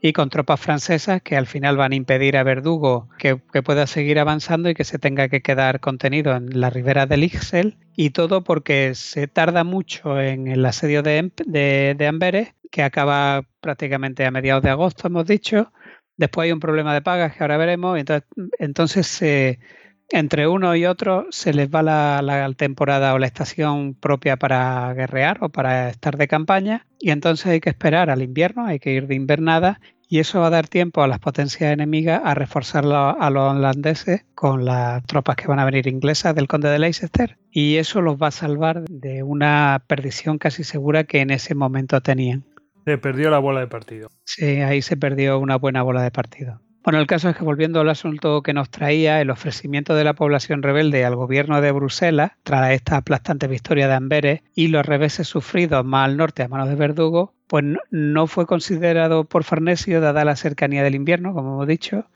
y 0.00 0.12
con 0.12 0.30
tropas 0.30 0.60
francesas 0.60 1.22
que 1.22 1.36
al 1.36 1.46
final 1.46 1.76
van 1.76 1.92
a 1.92 1.96
impedir 1.96 2.36
a 2.36 2.44
Verdugo 2.44 3.08
que, 3.18 3.36
pueda 3.36 3.86
seguir 3.86 4.18
avanzando 4.18 4.70
y 4.70 4.74
que 4.74 4.84
se 4.84 4.98
tenga 4.98 5.28
que 5.28 5.42
quedar 5.42 5.80
contenido 5.80 6.34
en 6.36 6.60
la 6.60 6.70
ribera 6.70 7.06
del 7.06 7.24
Ixel 7.24 7.76
y 7.96 8.10
todo 8.10 8.44
porque 8.44 8.94
se 8.94 9.26
tarda 9.26 9.64
mucho 9.64 10.20
en 10.20 10.46
el 10.46 10.64
asedio 10.64 11.02
de, 11.02 11.32
de, 11.46 12.06
Amberes 12.06 12.54
que 12.70 12.82
acaba 12.82 13.44
prácticamente 13.60 14.24
a 14.24 14.30
mediados 14.30 14.62
de 14.62 14.70
agosto 14.70 15.08
hemos 15.08 15.26
dicho. 15.26 15.72
Después 16.16 16.46
hay 16.46 16.52
un 16.52 16.60
problema 16.60 16.94
de 16.94 17.02
pagas 17.02 17.36
que 17.36 17.42
ahora 17.42 17.56
veremos 17.56 17.98
entonces, 17.98 18.28
entonces 18.58 19.22
entre 20.10 20.48
uno 20.48 20.74
y 20.74 20.86
otro 20.86 21.26
se 21.30 21.52
les 21.52 21.68
va 21.68 21.82
la, 21.82 22.22
la, 22.22 22.52
temporada 22.54 23.14
o 23.14 23.18
la 23.18 23.26
estación 23.26 23.94
propia 23.94 24.36
para 24.36 24.92
guerrear 24.94 25.38
o 25.42 25.48
para 25.48 25.90
estar 25.90 26.16
de 26.16 26.28
campaña 26.28 26.86
y 26.98 27.10
entonces 27.10 27.46
hay 27.46 27.60
que 27.60 27.70
esperar 27.70 28.10
al 28.10 28.22
invierno, 28.22 28.66
hay 28.66 28.78
que 28.78 28.92
ir 28.92 29.06
de 29.06 29.14
invernada 29.14 29.80
y 30.08 30.20
eso 30.20 30.40
va 30.40 30.46
a 30.46 30.50
dar 30.50 30.68
tiempo 30.68 31.02
a 31.02 31.08
las 31.08 31.18
potencias 31.18 31.70
enemigas 31.70 32.22
a 32.24 32.34
reforzar 32.34 32.84
a 32.86 33.30
los 33.30 33.54
holandeses 33.54 34.24
con 34.34 34.64
las 34.64 35.04
tropas 35.04 35.36
que 35.36 35.46
van 35.46 35.58
a 35.58 35.66
venir 35.66 35.86
inglesas 35.86 36.34
del 36.34 36.48
conde 36.48 36.70
de 36.70 36.78
Leicester 36.78 37.36
y 37.50 37.76
eso 37.76 38.00
los 38.00 38.16
va 38.16 38.28
a 38.28 38.32
salvar 38.32 38.84
de 38.88 39.22
una 39.22 39.84
perdición 39.86 40.38
casi 40.38 40.64
segura 40.64 41.04
que 41.04 41.20
en 41.20 41.30
ese 41.30 41.54
momento 41.54 42.00
tenían. 42.00 42.44
Se 42.86 42.96
perdió 42.96 43.28
la 43.28 43.38
bola 43.38 43.60
de 43.60 43.66
partido. 43.66 44.08
Sí, 44.24 44.46
ahí 44.62 44.80
se 44.80 44.96
perdió 44.96 45.38
una 45.38 45.56
buena 45.56 45.82
bola 45.82 46.02
de 46.02 46.10
partido. 46.10 46.62
Bueno, 46.88 47.00
el 47.00 47.06
caso 47.06 47.28
es 47.28 47.36
que 47.36 47.44
volviendo 47.44 47.80
al 47.80 47.90
asunto 47.90 48.42
que 48.42 48.54
nos 48.54 48.70
traía, 48.70 49.20
el 49.20 49.28
ofrecimiento 49.28 49.94
de 49.94 50.04
la 50.04 50.14
población 50.14 50.62
rebelde 50.62 51.04
al 51.04 51.16
gobierno 51.16 51.60
de 51.60 51.70
Bruselas, 51.70 52.32
tras 52.44 52.70
esta 52.70 52.96
aplastante 52.96 53.46
victoria 53.46 53.88
de 53.88 53.92
Amberes 53.92 54.40
y 54.54 54.68
los 54.68 54.86
reveses 54.86 55.28
sufridos 55.28 55.84
más 55.84 56.06
al 56.06 56.16
norte 56.16 56.42
a 56.42 56.48
manos 56.48 56.70
de 56.70 56.76
Verdugo, 56.76 57.34
pues 57.46 57.62
no 57.90 58.26
fue 58.26 58.46
considerado 58.46 59.24
por 59.24 59.44
Farnesio 59.44 60.00
dada 60.00 60.24
la 60.24 60.34
cercanía 60.34 60.82
del 60.82 60.94
invierno, 60.94 61.34
como 61.34 61.56
hemos 61.56 61.66
dicho, 61.66 62.06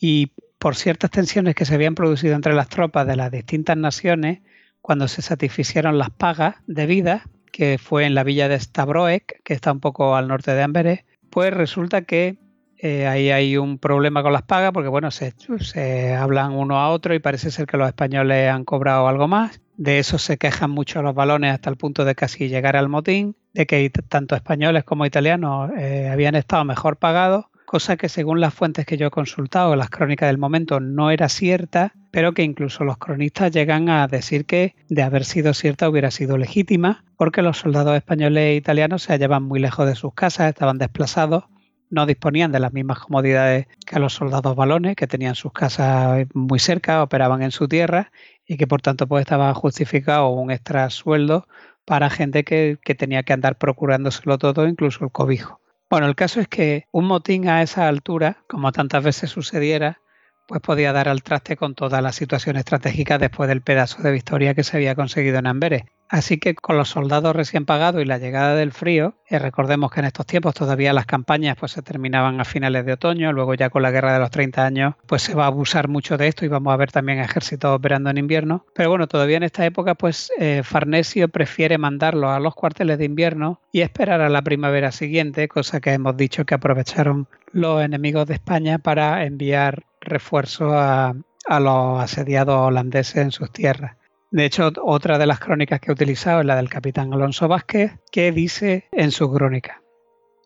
y 0.00 0.30
por 0.58 0.76
ciertas 0.76 1.10
tensiones 1.10 1.54
que 1.54 1.66
se 1.66 1.74
habían 1.74 1.94
producido 1.94 2.36
entre 2.36 2.54
las 2.54 2.70
tropas 2.70 3.06
de 3.06 3.16
las 3.16 3.30
distintas 3.30 3.76
naciones 3.76 4.40
cuando 4.80 5.08
se 5.08 5.20
satisficieron 5.20 5.98
las 5.98 6.08
pagas 6.08 6.54
debidas, 6.66 7.20
que 7.52 7.76
fue 7.76 8.06
en 8.06 8.14
la 8.14 8.24
villa 8.24 8.48
de 8.48 8.58
Stabroek, 8.58 9.42
que 9.42 9.52
está 9.52 9.72
un 9.72 9.80
poco 9.80 10.16
al 10.16 10.26
norte 10.26 10.54
de 10.54 10.62
Amberes, 10.62 11.04
pues 11.28 11.52
resulta 11.52 12.00
que 12.00 12.38
eh, 12.78 13.06
ahí 13.06 13.30
hay 13.30 13.56
un 13.56 13.78
problema 13.78 14.22
con 14.22 14.32
las 14.32 14.42
pagas 14.42 14.72
porque, 14.72 14.88
bueno, 14.88 15.10
se, 15.10 15.32
se, 15.60 16.14
hablan 16.14 16.52
uno 16.52 16.78
a 16.78 16.90
otro 16.90 17.14
y 17.14 17.18
parece 17.18 17.50
ser 17.50 17.66
que 17.66 17.76
los 17.76 17.88
españoles 17.88 18.50
han 18.50 18.64
cobrado 18.64 19.08
algo 19.08 19.28
más. 19.28 19.60
De 19.76 19.98
eso 19.98 20.18
se 20.18 20.38
quejan 20.38 20.70
mucho 20.70 21.02
los 21.02 21.14
balones 21.14 21.52
hasta 21.52 21.70
el 21.70 21.76
punto 21.76 22.04
de 22.04 22.14
casi 22.14 22.48
llegar 22.48 22.76
al 22.76 22.88
motín, 22.88 23.36
de 23.52 23.66
que 23.66 23.90
tanto 23.90 24.34
españoles 24.34 24.84
como 24.84 25.06
italianos 25.06 25.70
eh, 25.76 26.08
habían 26.10 26.34
estado 26.34 26.64
mejor 26.64 26.96
pagados, 26.96 27.46
cosa 27.66 27.96
que 27.96 28.08
según 28.08 28.40
las 28.40 28.54
fuentes 28.54 28.86
que 28.86 28.96
yo 28.96 29.08
he 29.08 29.10
consultado, 29.10 29.76
las 29.76 29.90
crónicas 29.90 30.28
del 30.28 30.38
momento, 30.38 30.80
no 30.80 31.10
era 31.10 31.28
cierta, 31.28 31.92
pero 32.10 32.32
que 32.32 32.42
incluso 32.42 32.84
los 32.84 32.96
cronistas 32.96 33.52
llegan 33.52 33.90
a 33.90 34.06
decir 34.06 34.46
que 34.46 34.74
de 34.88 35.02
haber 35.02 35.24
sido 35.24 35.52
cierta 35.52 35.88
hubiera 35.88 36.10
sido 36.10 36.38
legítima, 36.38 37.04
porque 37.16 37.42
los 37.42 37.58
soldados 37.58 37.96
españoles 37.96 38.42
e 38.44 38.54
italianos 38.54 39.02
se 39.02 39.12
hallaban 39.12 39.42
muy 39.42 39.60
lejos 39.60 39.86
de 39.86 39.94
sus 39.94 40.14
casas, 40.14 40.48
estaban 40.48 40.78
desplazados 40.78 41.44
no 41.90 42.06
disponían 42.06 42.52
de 42.52 42.60
las 42.60 42.72
mismas 42.72 42.98
comodidades 42.98 43.66
que 43.86 43.98
los 43.98 44.14
soldados 44.14 44.56
balones, 44.56 44.96
que 44.96 45.06
tenían 45.06 45.34
sus 45.34 45.52
casas 45.52 46.26
muy 46.34 46.58
cerca, 46.58 47.02
operaban 47.02 47.42
en 47.42 47.50
su 47.50 47.68
tierra 47.68 48.10
y 48.46 48.56
que 48.56 48.66
por 48.66 48.82
tanto 48.82 49.06
pues 49.06 49.22
estaba 49.22 49.52
justificado 49.54 50.28
un 50.28 50.50
extra 50.50 50.88
sueldo 50.90 51.46
para 51.84 52.10
gente 52.10 52.44
que, 52.44 52.78
que 52.82 52.94
tenía 52.94 53.22
que 53.22 53.32
andar 53.32 53.56
procurándoselo 53.58 54.38
todo, 54.38 54.66
incluso 54.66 55.04
el 55.04 55.12
cobijo. 55.12 55.60
Bueno, 55.88 56.08
el 56.08 56.16
caso 56.16 56.40
es 56.40 56.48
que 56.48 56.86
un 56.90 57.06
motín 57.06 57.48
a 57.48 57.62
esa 57.62 57.86
altura, 57.86 58.38
como 58.48 58.72
tantas 58.72 59.04
veces 59.04 59.30
sucediera, 59.30 60.00
pues 60.46 60.60
podía 60.60 60.92
dar 60.92 61.08
al 61.08 61.22
traste 61.22 61.56
con 61.56 61.74
toda 61.74 62.00
la 62.00 62.12
situación 62.12 62.56
estratégica 62.56 63.18
después 63.18 63.48
del 63.48 63.62
pedazo 63.62 64.02
de 64.02 64.12
victoria 64.12 64.54
que 64.54 64.64
se 64.64 64.76
había 64.76 64.94
conseguido 64.94 65.38
en 65.38 65.46
Amberes. 65.46 65.84
Así 66.08 66.38
que 66.38 66.54
con 66.54 66.76
los 66.76 66.90
soldados 66.90 67.34
recién 67.34 67.64
pagados 67.66 68.00
y 68.00 68.04
la 68.04 68.18
llegada 68.18 68.54
del 68.54 68.70
frío, 68.70 69.14
eh, 69.28 69.40
recordemos 69.40 69.90
que 69.90 70.00
en 70.00 70.06
estos 70.06 70.24
tiempos 70.24 70.54
todavía 70.54 70.92
las 70.92 71.06
campañas 71.06 71.56
pues 71.58 71.72
se 71.72 71.82
terminaban 71.82 72.40
a 72.40 72.44
finales 72.44 72.86
de 72.86 72.92
otoño, 72.92 73.32
luego 73.32 73.54
ya 73.54 73.70
con 73.70 73.82
la 73.82 73.90
guerra 73.90 74.12
de 74.12 74.20
los 74.20 74.30
30 74.30 74.64
años 74.64 74.94
pues 75.06 75.22
se 75.22 75.34
va 75.34 75.44
a 75.44 75.48
abusar 75.48 75.88
mucho 75.88 76.16
de 76.16 76.28
esto 76.28 76.44
y 76.44 76.48
vamos 76.48 76.72
a 76.72 76.76
ver 76.76 76.92
también 76.92 77.18
ejércitos 77.18 77.74
operando 77.74 78.10
en 78.10 78.18
invierno. 78.18 78.64
Pero 78.72 78.90
bueno, 78.90 79.08
todavía 79.08 79.38
en 79.38 79.42
esta 79.42 79.66
época 79.66 79.96
pues 79.96 80.30
eh, 80.38 80.62
Farnesio 80.62 81.28
prefiere 81.28 81.76
mandarlos 81.76 82.30
a 82.30 82.38
los 82.38 82.54
cuarteles 82.54 82.98
de 82.98 83.04
invierno 83.04 83.60
y 83.72 83.80
esperar 83.80 84.20
a 84.20 84.28
la 84.28 84.42
primavera 84.42 84.92
siguiente, 84.92 85.48
cosa 85.48 85.80
que 85.80 85.90
hemos 85.90 86.16
dicho 86.16 86.44
que 86.44 86.54
aprovecharon 86.54 87.26
los 87.50 87.82
enemigos 87.82 88.26
de 88.26 88.34
España 88.34 88.78
para 88.78 89.24
enviar 89.24 89.85
refuerzos 90.06 90.72
a, 90.74 91.14
los 91.60 92.00
asediados 92.02 92.56
holandeses 92.56 93.16
en 93.16 93.30
sus 93.30 93.52
tierras. 93.52 93.96
De 94.30 94.44
hecho, 94.44 94.72
otra 94.82 95.18
de 95.18 95.26
las 95.26 95.38
crónicas 95.38 95.80
que 95.80 95.90
he 95.90 95.94
utilizado 95.94 96.40
es 96.40 96.46
la 96.46 96.56
del 96.56 96.68
capitán 96.68 97.12
Alonso 97.12 97.46
Vázquez, 97.46 97.92
que 98.10 98.32
dice 98.32 98.88
en 98.90 99.12
su 99.12 99.32
crónica, 99.32 99.82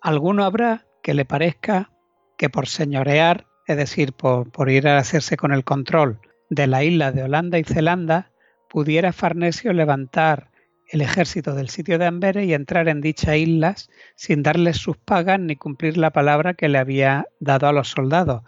alguno 0.02 0.44
habrá 0.44 0.86
que 1.02 1.14
le 1.14 1.24
parezca 1.24 1.90
que 2.36 2.50
por 2.50 2.66
señorear, 2.66 3.46
es 3.66 3.76
decir, 3.76 4.12
por, 4.12 4.50
por 4.50 4.68
ir 4.68 4.88
a 4.88 4.98
hacerse 4.98 5.36
con 5.36 5.52
el 5.52 5.64
control 5.64 6.20
de 6.50 6.66
la 6.66 6.84
isla 6.84 7.12
de 7.12 7.22
Holanda 7.22 7.58
y 7.58 7.64
Zelanda, 7.64 8.32
pudiera 8.68 9.12
Farnesio 9.12 9.72
levantar 9.72 10.50
el 10.90 11.00
ejército 11.02 11.54
del 11.54 11.68
sitio 11.68 11.98
de 11.98 12.06
Amberes 12.06 12.46
y 12.46 12.54
entrar 12.54 12.88
en 12.88 13.00
dichas 13.00 13.36
islas 13.36 13.90
sin 14.16 14.42
darles 14.42 14.76
sus 14.76 14.96
pagas 14.96 15.38
ni 15.38 15.56
cumplir 15.56 15.96
la 15.96 16.10
palabra 16.10 16.54
que 16.54 16.68
le 16.68 16.78
había 16.78 17.26
dado 17.38 17.68
a 17.68 17.72
los 17.72 17.88
soldados 17.88 18.42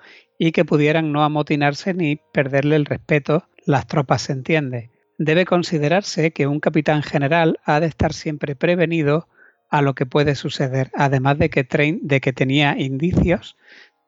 y 0.45 0.51
que 0.51 0.65
pudieran 0.65 1.13
no 1.13 1.23
amotinarse 1.23 1.95
ni 1.95 2.17
perderle 2.17 2.75
el 2.75 2.85
respeto 2.85 3.47
las 3.65 3.87
tropas, 3.87 4.23
se 4.23 4.33
entiende 4.33 4.91
debe 5.19 5.45
considerarse 5.45 6.33
que 6.33 6.49
un 6.49 6.59
capitán 6.59 7.05
general 7.05 7.61
ha 7.65 7.79
de 7.79 7.87
estar 7.87 8.13
siempre 8.13 8.57
prevenido 8.57 9.29
a 9.71 9.83
lo 9.83 9.95
que 9.95 10.05
puede 10.05 10.35
suceder, 10.35 10.91
además 10.95 11.39
de 11.39 11.49
que, 11.49 11.65
de 12.03 12.21
que 12.21 12.33
tenía 12.33 12.77
indicios 12.77 13.57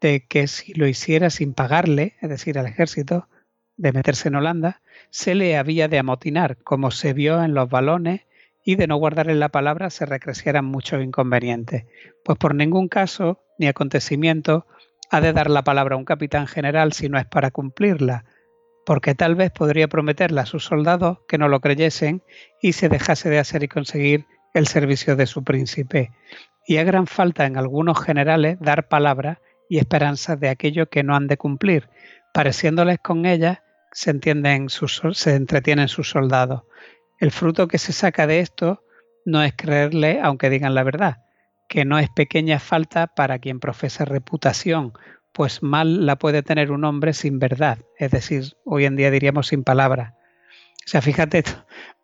de 0.00 0.26
que 0.26 0.48
si 0.48 0.74
lo 0.74 0.88
hiciera 0.88 1.30
sin 1.30 1.54
pagarle, 1.54 2.16
es 2.20 2.28
decir, 2.28 2.58
al 2.58 2.66
ejército, 2.66 3.28
de 3.76 3.92
meterse 3.92 4.26
en 4.26 4.34
Holanda, 4.34 4.82
se 5.10 5.36
le 5.36 5.56
había 5.56 5.86
de 5.86 6.00
amotinar, 6.00 6.56
como 6.58 6.90
se 6.90 7.12
vio 7.12 7.44
en 7.44 7.54
los 7.54 7.70
balones, 7.70 8.22
y 8.64 8.74
de 8.74 8.88
no 8.88 8.96
guardarle 8.96 9.36
la 9.36 9.50
palabra 9.50 9.90
se 9.90 10.06
recrecieran 10.06 10.64
muchos 10.64 11.00
inconvenientes, 11.00 11.84
pues 12.24 12.38
por 12.38 12.56
ningún 12.56 12.88
caso 12.88 13.40
ni 13.56 13.68
acontecimiento 13.68 14.66
ha 15.14 15.20
de 15.20 15.32
dar 15.32 15.48
la 15.48 15.62
palabra 15.62 15.94
a 15.94 15.98
un 15.98 16.04
capitán 16.04 16.48
general 16.48 16.92
si 16.92 17.08
no 17.08 17.18
es 17.18 17.26
para 17.26 17.52
cumplirla, 17.52 18.24
porque 18.84 19.14
tal 19.14 19.36
vez 19.36 19.52
podría 19.52 19.86
prometerle 19.86 20.40
a 20.40 20.46
sus 20.46 20.64
soldados 20.64 21.18
que 21.28 21.38
no 21.38 21.48
lo 21.48 21.60
creyesen 21.60 22.22
y 22.60 22.72
se 22.72 22.88
dejase 22.88 23.30
de 23.30 23.38
hacer 23.38 23.62
y 23.62 23.68
conseguir 23.68 24.26
el 24.54 24.66
servicio 24.66 25.14
de 25.14 25.26
su 25.26 25.44
príncipe. 25.44 26.10
Y 26.66 26.78
a 26.78 26.84
gran 26.84 27.06
falta 27.06 27.46
en 27.46 27.56
algunos 27.56 28.02
generales 28.02 28.58
dar 28.60 28.88
palabra 28.88 29.40
y 29.68 29.78
esperanzas 29.78 30.40
de 30.40 30.48
aquello 30.48 30.88
que 30.88 31.04
no 31.04 31.14
han 31.14 31.28
de 31.28 31.36
cumplir. 31.36 31.88
Pareciéndoles 32.32 32.98
con 32.98 33.24
ellas, 33.24 33.60
se, 33.92 34.10
entienden 34.10 34.68
sus, 34.68 35.00
se 35.12 35.36
entretienen 35.36 35.86
sus 35.86 36.10
soldados. 36.10 36.64
El 37.20 37.30
fruto 37.30 37.68
que 37.68 37.78
se 37.78 37.92
saca 37.92 38.26
de 38.26 38.40
esto 38.40 38.82
no 39.24 39.44
es 39.44 39.54
creerle 39.56 40.20
aunque 40.20 40.50
digan 40.50 40.74
la 40.74 40.82
verdad, 40.82 41.18
que 41.68 41.84
no 41.84 41.98
es 41.98 42.08
pequeña 42.10 42.58
falta 42.58 43.06
para 43.06 43.38
quien 43.38 43.60
profesa 43.60 44.04
reputación, 44.04 44.92
pues 45.32 45.62
mal 45.62 46.06
la 46.06 46.16
puede 46.16 46.42
tener 46.42 46.70
un 46.70 46.84
hombre 46.84 47.12
sin 47.12 47.38
verdad, 47.38 47.78
es 47.98 48.10
decir, 48.10 48.56
hoy 48.64 48.84
en 48.84 48.96
día 48.96 49.10
diríamos 49.10 49.48
sin 49.48 49.64
palabra. 49.64 50.14
O 50.86 50.88
sea, 50.88 51.02
fíjate 51.02 51.42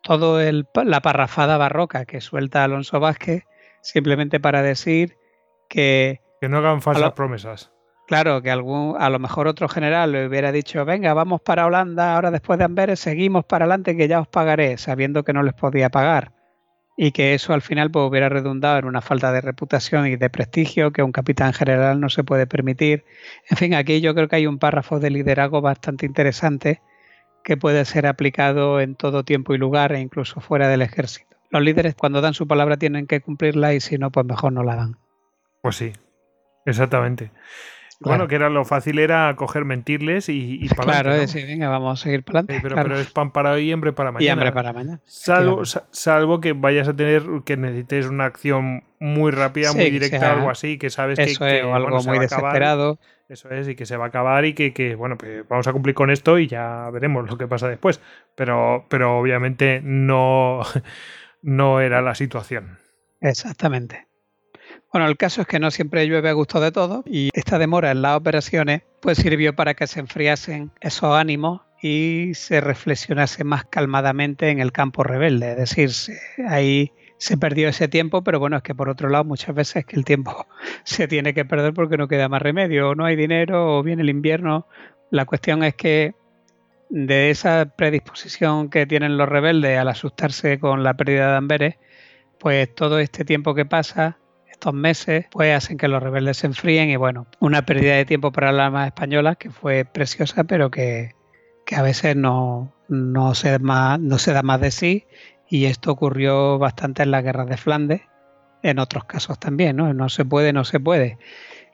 todo 0.01 0.39
la 0.41 1.01
parrafada 1.01 1.57
barroca 1.57 2.05
que 2.05 2.19
suelta 2.19 2.63
Alonso 2.63 2.99
Vázquez 2.99 3.43
simplemente 3.81 4.39
para 4.39 4.61
decir 4.61 5.17
que... 5.69 6.21
Que 6.41 6.49
no 6.49 6.57
hagan 6.57 6.81
falsas 6.81 7.13
promesas. 7.13 7.71
Claro, 8.07 8.41
que 8.41 8.51
algún, 8.51 8.97
a 8.99 9.09
lo 9.09 9.19
mejor 9.19 9.47
otro 9.47 9.69
general 9.69 10.11
le 10.11 10.27
hubiera 10.27 10.51
dicho, 10.51 10.83
venga, 10.83 11.13
vamos 11.13 11.39
para 11.39 11.65
Holanda, 11.65 12.15
ahora 12.15 12.31
después 12.31 12.59
de 12.59 12.65
Amberes 12.65 12.99
seguimos 12.99 13.45
para 13.45 13.63
adelante 13.65 13.95
que 13.95 14.07
ya 14.07 14.19
os 14.19 14.27
pagaré, 14.27 14.77
sabiendo 14.77 15.23
que 15.23 15.31
no 15.31 15.43
les 15.43 15.53
podía 15.53 15.89
pagar. 15.89 16.33
Y 16.97 17.11
que 17.11 17.33
eso 17.33 17.53
al 17.53 17.61
final 17.61 17.89
pues, 17.89 18.07
hubiera 18.07 18.29
redundado 18.29 18.77
en 18.77 18.85
una 18.85 19.01
falta 19.01 19.31
de 19.31 19.41
reputación 19.41 20.07
y 20.07 20.17
de 20.17 20.29
prestigio 20.29 20.91
que 20.91 21.03
un 21.03 21.11
capitán 21.11 21.53
general 21.53 21.99
no 21.99 22.09
se 22.09 22.23
puede 22.23 22.47
permitir. 22.47 23.05
En 23.49 23.57
fin, 23.57 23.73
aquí 23.73 24.01
yo 24.01 24.13
creo 24.13 24.27
que 24.27 24.35
hay 24.35 24.47
un 24.47 24.59
párrafo 24.59 24.99
de 24.99 25.09
liderazgo 25.09 25.61
bastante 25.61 26.05
interesante 26.05 26.81
que 27.43 27.57
puede 27.57 27.85
ser 27.85 28.05
aplicado 28.05 28.79
en 28.81 28.95
todo 28.95 29.23
tiempo 29.23 29.53
y 29.53 29.57
lugar 29.57 29.93
e 29.93 29.99
incluso 29.99 30.41
fuera 30.41 30.67
del 30.67 30.81
ejército. 30.81 31.37
Los 31.49 31.63
líderes 31.63 31.95
cuando 31.95 32.21
dan 32.21 32.33
su 32.33 32.47
palabra 32.47 32.77
tienen 32.77 33.07
que 33.07 33.21
cumplirla 33.21 33.73
y 33.73 33.81
si 33.81 33.97
no, 33.97 34.11
pues 34.11 34.25
mejor 34.25 34.53
no 34.53 34.63
la 34.63 34.75
dan. 34.75 34.97
Pues 35.61 35.75
sí, 35.75 35.91
exactamente. 36.65 37.31
Bueno, 38.03 38.27
que 38.27 38.35
era 38.35 38.49
lo 38.49 38.65
fácil 38.65 38.99
era 38.99 39.35
coger, 39.35 39.63
mentirles 39.63 40.27
y, 40.29 40.59
y 40.61 40.67
para 40.69 41.01
Claro, 41.01 41.27
sí, 41.27 41.43
venga, 41.43 41.69
vamos 41.69 41.99
a 41.99 42.03
seguir 42.03 42.23
para 42.23 42.39
adelante. 42.39 42.67
pero, 42.67 42.99
es 42.99 43.11
pan 43.11 43.31
para 43.31 43.51
hoy 43.51 43.69
y 43.69 43.71
hambre 43.71 43.93
para 43.93 44.11
mañana. 44.11 44.25
Y 44.25 44.29
hambre 44.29 44.51
para 44.51 44.73
mañana. 44.73 45.01
Salvo, 45.05 45.63
salvo 45.65 46.41
que 46.41 46.53
vayas 46.53 46.87
a 46.87 46.95
tener, 46.95 47.23
que 47.45 47.57
necesites 47.57 48.07
una 48.07 48.25
acción 48.25 48.83
muy 48.99 49.31
rápida, 49.31 49.73
muy 49.73 49.89
directa, 49.89 50.33
algo 50.33 50.49
así, 50.49 50.77
que 50.77 50.89
sabes 50.89 51.17
que, 51.17 51.25
es, 51.25 51.39
o 51.39 51.75
algo 51.75 52.01
muy 52.03 52.19
desesperado. 52.19 52.99
Eso 53.29 53.49
es, 53.49 53.67
y 53.69 53.75
que 53.75 53.85
se 53.85 53.95
va 53.95 54.05
a 54.05 54.07
acabar 54.09 54.43
y 54.43 54.53
que, 54.53 54.73
que, 54.73 54.95
bueno, 54.95 55.17
pues 55.17 55.47
vamos 55.47 55.65
a 55.65 55.71
cumplir 55.71 55.95
con 55.95 56.09
esto 56.09 56.37
y 56.37 56.47
ya 56.47 56.89
veremos 56.91 57.29
lo 57.29 57.37
que 57.37 57.47
pasa 57.47 57.69
después. 57.69 58.01
Pero, 58.35 58.85
pero 58.89 59.17
obviamente 59.17 59.79
no, 59.81 60.61
no 61.41 61.79
era 61.79 62.01
la 62.01 62.13
situación. 62.13 62.77
Exactamente. 63.21 64.10
Bueno, 64.91 65.07
el 65.07 65.15
caso 65.15 65.41
es 65.41 65.47
que 65.47 65.59
no 65.59 65.71
siempre 65.71 66.05
llueve 66.05 66.27
a 66.27 66.33
gusto 66.33 66.59
de 66.59 66.73
todo 66.73 67.03
y 67.05 67.29
esta 67.33 67.57
demora 67.57 67.91
en 67.91 68.01
las 68.01 68.17
operaciones 68.17 68.81
pues 68.99 69.17
sirvió 69.17 69.55
para 69.55 69.73
que 69.73 69.87
se 69.87 70.01
enfriasen 70.01 70.71
esos 70.81 71.15
ánimos 71.15 71.61
y 71.81 72.31
se 72.33 72.59
reflexionase 72.59 73.45
más 73.45 73.63
calmadamente 73.63 74.49
en 74.49 74.59
el 74.59 74.73
campo 74.73 75.03
rebelde. 75.03 75.51
Es 75.51 75.75
decir, 75.75 76.17
ahí 76.45 76.91
se 77.17 77.37
perdió 77.37 77.69
ese 77.69 77.87
tiempo, 77.87 78.21
pero 78.21 78.39
bueno, 78.39 78.57
es 78.57 78.63
que 78.63 78.75
por 78.75 78.89
otro 78.89 79.07
lado 79.07 79.23
muchas 79.23 79.55
veces 79.55 79.85
que 79.85 79.95
el 79.95 80.03
tiempo 80.03 80.45
se 80.83 81.07
tiene 81.07 81.33
que 81.33 81.45
perder 81.45 81.73
porque 81.73 81.95
no 81.95 82.09
queda 82.09 82.27
más 82.27 82.41
remedio, 82.41 82.89
o 82.89 82.95
no 82.95 83.05
hay 83.05 83.15
dinero, 83.15 83.77
o 83.77 83.83
viene 83.83 84.01
el 84.01 84.09
invierno. 84.09 84.67
La 85.09 85.25
cuestión 85.25 85.63
es 85.63 85.73
que 85.75 86.15
de 86.89 87.29
esa 87.29 87.65
predisposición 87.77 88.69
que 88.69 88.85
tienen 88.85 89.17
los 89.17 89.29
rebeldes 89.29 89.79
al 89.79 89.87
asustarse 89.87 90.59
con 90.59 90.83
la 90.83 90.95
pérdida 90.95 91.31
de 91.31 91.37
Amberes, 91.37 91.75
pues 92.37 92.75
todo 92.75 92.99
este 92.99 93.23
tiempo 93.23 93.55
que 93.55 93.65
pasa 93.65 94.17
estos 94.61 94.73
meses 94.75 95.25
pues 95.31 95.55
hacen 95.55 95.79
que 95.79 95.87
los 95.87 96.03
rebeldes 96.03 96.37
se 96.37 96.45
enfríen 96.45 96.91
y 96.91 96.95
bueno, 96.95 97.25
una 97.39 97.65
pérdida 97.65 97.95
de 97.95 98.05
tiempo 98.05 98.31
para 98.31 98.51
las 98.51 98.67
armas 98.67 98.85
españolas 98.85 99.37
que 99.37 99.49
fue 99.49 99.85
preciosa 99.85 100.43
pero 100.43 100.69
que, 100.69 101.15
a 101.75 101.81
veces 101.81 102.15
no, 102.15 102.71
no, 102.87 103.33
se 103.33 103.57
da 103.57 104.43
más 104.43 104.61
de 104.61 104.69
sí 104.69 105.07
y 105.49 105.65
esto 105.65 105.91
ocurrió 105.91 106.59
bastante 106.59 107.01
en 107.01 107.09
la 107.09 107.23
guerra 107.23 107.45
de 107.45 107.57
Flandes, 107.57 108.01
en 108.61 108.77
otros 108.77 109.05
casos 109.05 109.39
también, 109.39 109.77
¿no? 109.77 109.91
No 109.95 110.09
se 110.09 110.25
puede, 110.25 110.53
no 110.53 110.63
se 110.63 110.79
puede. 110.79 111.17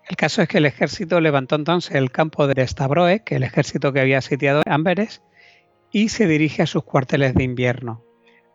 El 0.07 0.15
caso 0.15 0.41
es 0.41 0.47
que 0.47 0.59
el 0.59 0.65
ejército 0.65 1.19
levantó 1.19 1.55
entonces 1.55 1.93
el 1.93 2.09
campo 2.09 2.47
de 2.47 2.65
Stabroe, 2.65 3.21
que 3.25 3.35
el 3.35 3.43
ejército 3.43 3.91
que 3.91 3.99
había 3.99 4.21
sitiado 4.21 4.61
Amberes, 4.65 5.21
y 5.91 6.07
se 6.07 6.25
dirige 6.25 6.61
a 6.61 6.67
sus 6.67 6.85
cuarteles 6.85 7.33
de 7.33 7.43
invierno. 7.43 8.06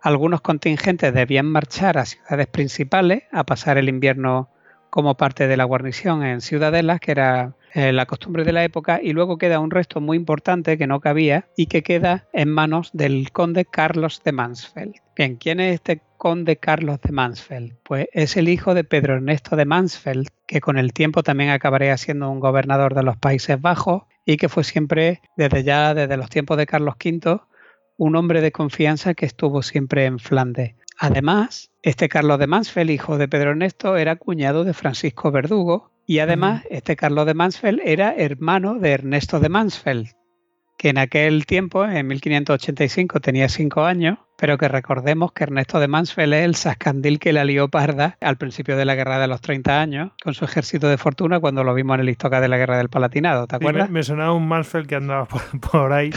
Algunos 0.03 0.41
contingentes 0.41 1.15
debían 1.15 1.47
marchar 1.47 1.97
a 1.97 2.05
ciudades 2.05 2.49
principales 2.49 3.23
a 3.31 3.45
pasar 3.45 3.79
el 3.79 3.89
invierno 3.89 4.49
como 4.91 5.17
parte 5.17 5.47
de 5.47 5.57
la 5.57 5.63
guarnición 5.63 6.25
en 6.25 6.41
ciudadelas, 6.41 6.99
que 6.99 7.13
era 7.13 7.55
eh, 7.73 7.93
la 7.93 8.05
costumbre 8.05 8.43
de 8.43 8.53
la 8.53 8.65
época, 8.65 9.01
y 9.01 9.13
luego 9.13 9.39
queda 9.39 9.61
un 9.61 9.71
resto 9.71 10.01
muy 10.01 10.17
importante 10.17 10.77
que 10.77 10.89
no 10.89 11.01
cabía 11.01 11.47
y 11.57 11.67
que 11.67 11.85
queda 11.85 12.27
en 12.33 12.51
manos 12.51 12.91
del 12.93 13.31
conde 13.31 13.65
Carlos 13.65 14.23
de 14.25 14.33
Mansfeld. 14.33 14.97
Bien, 15.17 15.37
¿quién 15.37 15.61
es 15.61 15.75
este 15.75 16.03
conde 16.19 16.57
Carlos 16.57 17.01
de 17.01 17.13
Mansfeld? 17.13 17.75
Pues 17.85 18.09
es 18.13 18.37
el 18.37 18.49
hijo 18.49 18.75
de 18.75 18.83
Pedro 18.83 19.15
Ernesto 19.15 19.55
de 19.55 19.67
Mansfeld, 19.67 20.29
que 20.47 20.61
con 20.61 20.79
el 20.79 20.93
tiempo 20.93 21.23
también 21.23 21.51
acabaría 21.51 21.97
siendo 21.97 22.29
un 22.29 22.41
gobernador 22.41 22.95
de 22.95 23.05
los 23.05 23.17
Países 23.17 23.59
Bajos 23.61 24.03
y 24.27 24.37
que 24.37 24.49
fue 24.49 24.65
siempre, 24.65 25.23
desde 25.37 25.63
ya, 25.63 25.95
desde 25.95 26.17
los 26.17 26.29
tiempos 26.29 26.57
de 26.59 26.67
Carlos 26.67 26.97
V, 27.03 27.41
un 27.97 28.17
hombre 28.17 28.41
de 28.41 28.53
confianza 28.53 29.15
que 29.15 29.27
estuvo 29.27 29.63
siempre 29.63 30.07
en 30.07 30.19
Flandes. 30.19 30.75
Además, 30.99 31.71
este 31.83 32.09
Carlos 32.09 32.39
de 32.39 32.47
Mansfeld, 32.47 32.91
hijo 32.91 33.19
de 33.19 33.29
Pedro 33.29 33.51
Ernesto, 33.51 33.97
era 33.97 34.17
cuñado 34.17 34.65
de 34.65 34.75
Francisco 34.75 35.31
Verdugo 35.31 35.91
y 36.07 36.19
además 36.19 36.65
este 36.71 36.97
Carlos 36.97 37.27
de 37.27 37.35
Mansfeld 37.35 37.81
era 37.85 38.15
hermano 38.15 38.75
de 38.75 38.91
Ernesto 38.91 39.41
de 39.41 39.49
Mansfeld, 39.49 40.09
que 40.77 40.89
en 40.89 40.99
aquel 40.99 41.47
tiempo, 41.47 41.85
en 41.85 42.07
1585, 42.09 43.21
tenía 43.21 43.49
cinco 43.49 43.85
años, 43.85 44.19
pero 44.37 44.59
que 44.59 44.67
recordemos 44.67 45.33
que 45.33 45.45
Ernesto 45.45 45.79
de 45.79 45.87
Mansfeld 45.87 46.35
es 46.35 46.45
el 46.45 46.55
sascandil 46.57 47.21
que 47.21 47.33
la 47.33 47.45
lió 47.45 47.69
parda 47.69 48.17
al 48.21 48.37
principio 48.37 48.77
de 48.77 48.85
la 48.85 48.97
guerra 48.97 49.21
de 49.21 49.29
los 49.29 49.41
30 49.41 49.81
años, 49.81 50.11
con 50.23 50.35
su 50.35 50.45
ejército 50.45 50.89
de 50.89 50.99
fortuna, 50.99 51.39
cuando 51.39 51.63
lo 51.63 51.73
vimos 51.73 51.95
en 51.95 52.01
el 52.01 52.09
Istoca 52.09 52.41
de 52.41 52.49
la 52.49 52.57
guerra 52.57 52.79
del 52.79 52.89
Palatinado, 52.89 53.47
¿te 53.47 53.57
acuerdas? 53.57 53.91
me, 53.91 54.03
sonaba 54.03 54.33
un 54.33 54.49
Mansfeld 54.49 54.89
que 54.89 54.97
andaba 54.97 55.27
por 55.27 55.93
ahí 55.93 56.11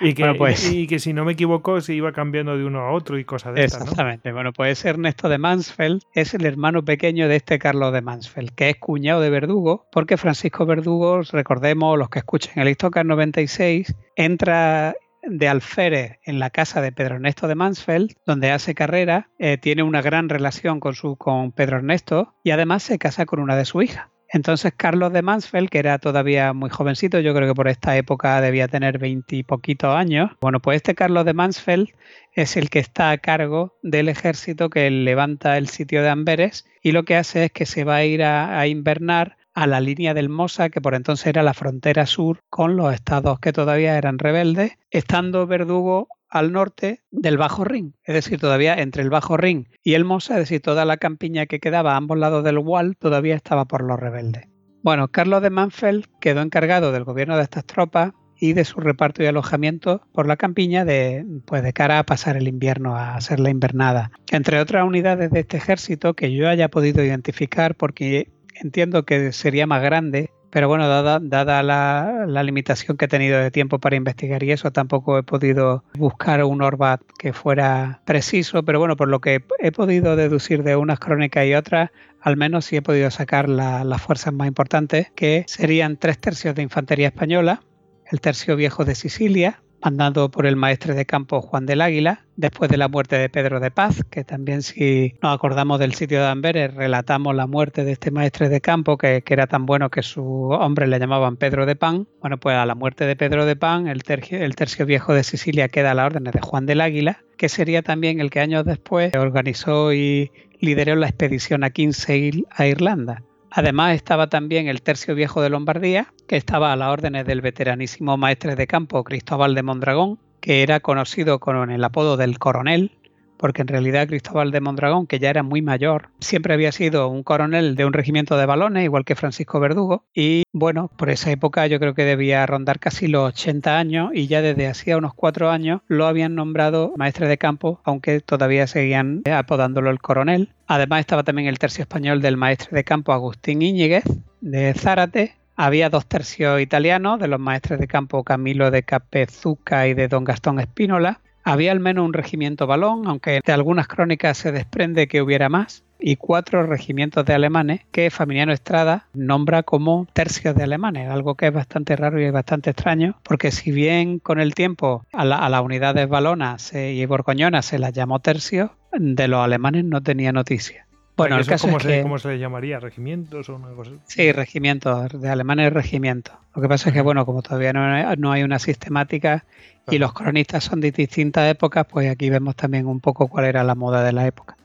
y 0.00 0.14
que, 0.14 0.34
pues 0.34 0.70
y 0.70 0.86
que 0.86 0.98
si 0.98 1.12
no 1.12 1.24
me 1.24 1.32
equivoco 1.32 1.80
se 1.80 1.94
iba 1.94 2.12
cambiando 2.12 2.56
de 2.56 2.64
uno 2.64 2.80
a 2.80 2.92
otro 2.92 3.18
y 3.18 3.24
cosas 3.24 3.54
de 3.54 3.64
esas. 3.64 3.82
Exactamente. 3.82 4.32
Bueno, 4.32 4.52
pues 4.52 4.84
Ernesto 4.84 5.28
de 5.28 5.38
Mansfeld 5.38 6.02
es 6.12 6.34
el 6.34 6.44
hermano 6.44 6.84
pequeño 6.84 7.28
de 7.28 7.36
este 7.36 7.58
Carlos 7.58 7.92
de 7.92 8.02
Mansfeld, 8.02 8.50
que 8.50 8.70
es 8.70 8.76
cuñado 8.76 9.20
de 9.20 9.30
Verdugo, 9.30 9.86
porque 9.90 10.16
Francisco 10.16 10.66
Verdugo, 10.66 11.22
recordemos 11.22 11.98
los 11.98 12.10
que 12.10 12.18
escuchen 12.18 12.60
el 12.60 12.68
Histocar 12.68 13.06
96, 13.06 13.94
entra 14.16 14.94
de 15.28 15.48
alférez 15.48 16.18
en 16.24 16.38
la 16.38 16.50
casa 16.50 16.80
de 16.80 16.92
Pedro 16.92 17.16
Ernesto 17.16 17.48
de 17.48 17.54
Mansfeld, 17.54 18.12
donde 18.24 18.52
hace 18.52 18.74
carrera, 18.74 19.28
eh, 19.38 19.58
tiene 19.58 19.82
una 19.82 20.02
gran 20.02 20.28
relación 20.28 20.78
con, 20.78 20.94
su, 20.94 21.16
con 21.16 21.52
Pedro 21.52 21.78
Ernesto 21.78 22.34
y 22.42 22.50
además 22.50 22.82
se 22.82 22.98
casa 22.98 23.26
con 23.26 23.40
una 23.40 23.56
de 23.56 23.64
su 23.64 23.82
hija. 23.82 24.10
Entonces 24.28 24.72
Carlos 24.76 25.12
de 25.12 25.22
Mansfeld, 25.22 25.68
que 25.68 25.78
era 25.78 25.98
todavía 25.98 26.52
muy 26.52 26.70
jovencito, 26.70 27.20
yo 27.20 27.34
creo 27.34 27.48
que 27.48 27.54
por 27.54 27.68
esta 27.68 27.96
época 27.96 28.40
debía 28.40 28.68
tener 28.68 28.98
veintipoquitos 28.98 29.94
años, 29.94 30.30
bueno, 30.40 30.60
pues 30.60 30.76
este 30.76 30.94
Carlos 30.94 31.24
de 31.24 31.34
Mansfeld 31.34 31.88
es 32.32 32.56
el 32.56 32.68
que 32.68 32.80
está 32.80 33.10
a 33.10 33.18
cargo 33.18 33.78
del 33.82 34.08
ejército 34.08 34.68
que 34.68 34.90
levanta 34.90 35.56
el 35.56 35.68
sitio 35.68 36.02
de 36.02 36.10
Amberes 36.10 36.66
y 36.82 36.92
lo 36.92 37.04
que 37.04 37.16
hace 37.16 37.46
es 37.46 37.52
que 37.52 37.66
se 37.66 37.84
va 37.84 37.96
a 37.96 38.04
ir 38.04 38.22
a, 38.22 38.66
invernar 38.66 39.36
a 39.54 39.66
la 39.66 39.80
línea 39.80 40.12
del 40.12 40.28
Mosa, 40.28 40.68
que 40.68 40.80
por 40.82 40.94
entonces 40.94 41.28
era 41.28 41.42
la 41.42 41.54
frontera 41.54 42.04
sur 42.04 42.40
con 42.50 42.76
los 42.76 42.92
estados 42.92 43.40
que 43.40 43.52
todavía 43.52 43.96
eran 43.96 44.18
rebeldes, 44.18 44.72
estando 44.90 45.46
Verdugo 45.46 46.08
al 46.28 46.52
norte 46.52 47.02
del 47.10 47.38
Bajo 47.38 47.64
Rin, 47.64 47.94
es 48.04 48.14
decir, 48.14 48.40
todavía 48.40 48.74
entre 48.74 49.02
el 49.02 49.10
Bajo 49.10 49.36
Rin 49.36 49.68
y 49.82 49.94
el 49.94 50.04
Mosa, 50.04 50.34
es 50.34 50.40
decir, 50.40 50.60
toda 50.60 50.84
la 50.84 50.96
campiña 50.96 51.46
que 51.46 51.60
quedaba 51.60 51.94
a 51.94 51.96
ambos 51.96 52.18
lados 52.18 52.44
del 52.44 52.58
Wall 52.58 52.96
todavía 52.96 53.34
estaba 53.34 53.64
por 53.66 53.82
los 53.82 53.98
rebeldes. 53.98 54.48
Bueno, 54.82 55.08
Carlos 55.08 55.42
de 55.42 55.50
Manfeld 55.50 56.04
quedó 56.20 56.42
encargado 56.42 56.92
del 56.92 57.04
gobierno 57.04 57.36
de 57.36 57.42
estas 57.42 57.64
tropas 57.64 58.12
y 58.38 58.52
de 58.52 58.64
su 58.64 58.80
reparto 58.80 59.22
y 59.22 59.26
alojamiento 59.26 60.02
por 60.12 60.26
la 60.26 60.36
campiña 60.36 60.84
de, 60.84 61.24
pues 61.46 61.62
de 61.62 61.72
cara 61.72 61.98
a 61.98 62.06
pasar 62.06 62.36
el 62.36 62.48
invierno, 62.48 62.96
a 62.96 63.16
hacer 63.16 63.40
la 63.40 63.50
invernada. 63.50 64.10
Entre 64.30 64.60
otras 64.60 64.84
unidades 64.84 65.30
de 65.30 65.40
este 65.40 65.56
ejército 65.56 66.14
que 66.14 66.32
yo 66.32 66.48
haya 66.48 66.68
podido 66.68 67.02
identificar 67.02 67.74
porque 67.74 68.30
entiendo 68.54 69.04
que 69.04 69.32
sería 69.32 69.66
más 69.66 69.82
grande, 69.82 70.30
pero 70.50 70.68
bueno, 70.68 70.88
dada, 70.88 71.62
la, 71.62 72.42
limitación 72.42 72.96
que 72.96 73.06
he 73.06 73.08
tenido 73.08 73.38
de 73.38 73.50
tiempo 73.50 73.78
para 73.78 73.96
investigar 73.96 74.42
y 74.42 74.52
eso, 74.52 74.70
tampoco 74.70 75.18
he 75.18 75.22
podido 75.22 75.84
buscar 75.98 76.42
un 76.44 76.62
Orbat 76.62 77.00
que 77.18 77.32
fuera 77.32 78.00
preciso, 78.04 78.62
pero 78.62 78.78
bueno, 78.78 78.96
por 78.96 79.08
lo 79.08 79.20
que 79.20 79.42
he 79.58 79.72
podido 79.72 80.16
deducir 80.16 80.62
de 80.62 80.76
unas 80.76 80.98
crónicas 80.98 81.46
y 81.46 81.54
otras, 81.54 81.90
al 82.20 82.36
menos 82.36 82.64
sí 82.64 82.76
he 82.76 82.82
podido 82.82 83.10
sacar 83.10 83.48
las 83.48 84.02
fuerzas 84.02 84.32
más 84.32 84.48
importantes, 84.48 85.10
que 85.14 85.44
serían 85.46 85.96
tres 85.96 86.18
tercios 86.18 86.54
de 86.54 86.62
infantería 86.62 87.08
española, 87.08 87.62
el 88.10 88.20
tercio 88.20 88.56
viejo 88.56 88.84
de 88.84 88.94
Sicilia, 88.94 89.60
mandado 89.82 90.30
por 90.30 90.46
el 90.46 90.56
maestre 90.56 90.94
de 90.94 91.06
campo 91.06 91.40
Juan 91.40 91.66
del 91.66 91.80
Águila, 91.80 92.24
después 92.36 92.70
de 92.70 92.76
la 92.76 92.88
muerte 92.88 93.16
de 93.16 93.28
Pedro 93.28 93.60
de 93.60 93.70
Paz, 93.70 94.04
que 94.10 94.24
también 94.24 94.62
si 94.62 95.14
nos 95.22 95.34
acordamos 95.34 95.78
del 95.78 95.94
sitio 95.94 96.20
de 96.20 96.26
Amberes, 96.26 96.74
relatamos 96.74 97.34
la 97.34 97.46
muerte 97.46 97.84
de 97.84 97.92
este 97.92 98.10
maestre 98.10 98.48
de 98.48 98.60
campo 98.60 98.98
que, 98.98 99.22
era 99.26 99.46
tan 99.46 99.66
bueno 99.66 99.90
que 99.90 100.02
su 100.02 100.22
hombre 100.50 100.86
le 100.86 100.98
llamaban 100.98 101.36
Pedro 101.36 101.66
de 101.66 101.76
Pan. 101.76 102.06
Bueno, 102.20 102.38
pues 102.38 102.56
a 102.56 102.66
la 102.66 102.74
muerte 102.74 103.06
de 103.06 103.16
Pedro 103.16 103.44
de 103.44 103.56
Pan, 103.56 103.86
el 103.88 104.02
tercio, 104.02 104.38
el 104.38 104.56
tercio 104.56 104.86
viejo 104.86 105.12
de 105.14 105.24
Sicilia 105.24 105.68
queda 105.68 105.90
a 105.90 105.94
las 105.94 106.06
órdenes 106.06 106.32
de 106.32 106.40
Juan 106.40 106.66
del 106.66 106.80
Águila, 106.80 107.22
que 107.36 107.48
sería 107.48 107.82
también 107.82 108.20
el 108.20 108.30
que 108.30 108.40
años 108.40 108.64
después 108.64 109.14
organizó 109.14 109.92
y 109.92 110.30
lideró 110.60 110.96
la 110.96 111.08
expedición 111.08 111.64
a 111.64 111.70
Kinsale 111.70 112.44
a 112.50 112.66
Irlanda. 112.66 113.22
Además 113.50 113.94
estaba 113.94 114.28
también 114.28 114.68
el 114.68 114.82
tercio 114.82 115.14
viejo 115.14 115.40
de 115.40 115.50
Lombardía, 115.50 116.12
que 116.28 116.36
estaba 116.36 116.72
a 116.72 116.76
las 116.76 116.88
órdenes 116.88 117.26
del 117.26 117.40
veteranísimo 117.40 118.16
maestre 118.16 118.56
de 118.56 118.66
campo 118.66 119.04
Cristóbal 119.04 119.54
de 119.54 119.62
Mondragón, 119.62 120.18
que 120.40 120.62
era 120.62 120.80
conocido 120.80 121.38
con 121.40 121.70
el 121.70 121.84
apodo 121.84 122.16
del 122.16 122.38
coronel, 122.38 122.92
porque 123.36 123.62
en 123.62 123.68
realidad 123.68 124.08
Cristóbal 124.08 124.50
de 124.50 124.60
Mondragón, 124.60 125.06
que 125.06 125.18
ya 125.18 125.30
era 125.30 125.42
muy 125.42 125.62
mayor, 125.62 126.08
siempre 126.20 126.54
había 126.54 126.72
sido 126.72 127.08
un 127.08 127.22
coronel 127.22 127.76
de 127.76 127.84
un 127.84 127.92
regimiento 127.92 128.36
de 128.36 128.46
balones, 128.46 128.84
igual 128.84 129.04
que 129.04 129.14
Francisco 129.14 129.60
Verdugo, 129.60 130.04
y 130.14 130.44
bueno, 130.52 130.90
por 130.96 131.10
esa 131.10 131.30
época 131.30 131.66
yo 131.66 131.78
creo 131.78 131.94
que 131.94 132.04
debía 132.04 132.46
rondar 132.46 132.78
casi 132.78 133.08
los 133.08 133.28
80 133.28 133.78
años 133.78 134.10
y 134.14 134.26
ya 134.26 134.42
desde 134.42 134.68
hacía 134.68 134.96
unos 134.96 135.14
cuatro 135.14 135.50
años 135.50 135.80
lo 135.86 136.06
habían 136.06 136.34
nombrado 136.34 136.92
maestre 136.96 137.28
de 137.28 137.38
campo, 137.38 137.80
aunque 137.84 138.20
todavía 138.20 138.66
seguían 138.66 139.22
apodándolo 139.30 139.90
el 139.90 140.00
coronel. 140.00 140.50
Además 140.66 141.00
estaba 141.00 141.22
también 141.22 141.48
el 141.48 141.58
tercio 141.58 141.82
español 141.82 142.20
del 142.20 142.36
maestre 142.36 142.70
de 142.72 142.84
campo 142.84 143.12
Agustín 143.12 143.62
Íñiguez 143.62 144.04
de 144.40 144.74
Zárate, 144.74 145.34
había 145.56 145.88
dos 145.88 146.06
tercios 146.06 146.60
italianos 146.60 147.18
de 147.18 147.28
los 147.28 147.40
maestres 147.40 147.80
de 147.80 147.86
campo 147.86 148.22
Camilo 148.24 148.70
de 148.70 148.82
Capezuca 148.82 149.88
y 149.88 149.94
de 149.94 150.06
Don 150.06 150.24
Gastón 150.24 150.60
Espínola, 150.60 151.20
había 151.46 151.70
al 151.70 151.80
menos 151.80 152.04
un 152.04 152.12
regimiento 152.12 152.66
balón, 152.66 153.06
aunque 153.06 153.40
de 153.44 153.52
algunas 153.52 153.86
crónicas 153.86 154.36
se 154.36 154.50
desprende 154.50 155.06
que 155.06 155.22
hubiera 155.22 155.48
más, 155.48 155.84
y 155.98 156.16
cuatro 156.16 156.66
regimientos 156.66 157.24
de 157.24 157.34
alemanes 157.34 157.80
que 157.90 158.10
Familiano 158.10 158.52
Estrada 158.52 159.06
nombra 159.14 159.62
como 159.62 160.06
tercios 160.12 160.54
de 160.56 160.64
alemanes, 160.64 161.08
algo 161.08 161.36
que 161.36 161.46
es 161.46 161.52
bastante 161.52 161.96
raro 161.96 162.20
y 162.20 162.24
es 162.24 162.32
bastante 162.32 162.70
extraño, 162.70 163.18
porque 163.22 163.50
si 163.52 163.70
bien 163.70 164.18
con 164.18 164.40
el 164.40 164.54
tiempo 164.54 165.06
a, 165.12 165.24
las 165.24 165.62
unidades 165.62 166.08
balonas 166.08 166.74
y 166.74 167.06
borgoñonas 167.06 167.64
se 167.64 167.78
las 167.78 167.92
llamó 167.92 168.18
tercios, 168.18 168.70
de 168.92 169.28
los 169.28 169.40
alemanes 169.40 169.84
no 169.84 170.02
tenía 170.02 170.32
noticia. 170.32 170.85
Bueno, 171.16 171.38
el 171.38 171.46
caso 171.46 171.66
¿cómo, 171.66 171.80
se, 171.80 172.02
¿Cómo 172.02 172.18
se 172.18 172.28
le 172.28 172.38
llamaría? 172.38 172.78
¿Regimientos 172.78 173.48
o 173.48 173.56
una 173.56 173.68
cosa 173.68 173.92
Sí, 174.04 174.32
regimientos, 174.32 175.20
de 175.20 175.28
alemanes 175.28 175.72
regimientos. 175.72 176.34
Lo 176.54 176.60
que 176.60 176.68
pasa 176.68 176.90
es 176.90 176.94
que, 176.94 177.00
bueno, 177.00 177.24
como 177.24 177.42
todavía 177.42 177.72
no 177.72 178.32
hay, 178.32 178.42
una 178.42 178.58
sistemática 178.58 179.44
y 179.88 179.98
los 179.98 180.12
cronistas 180.12 180.64
son 180.64 180.80
de 180.80 180.90
distintas 180.90 181.50
épocas, 181.50 181.86
pues 181.88 182.10
aquí 182.10 182.28
vemos 182.28 182.54
también 182.56 182.86
un 182.86 183.00
poco 183.00 183.28
cuál 183.28 183.46
era 183.46 183.64
la 183.64 183.74
moda 183.74 184.02
de 184.02 184.12
la 184.12 184.26
época. 184.26 184.56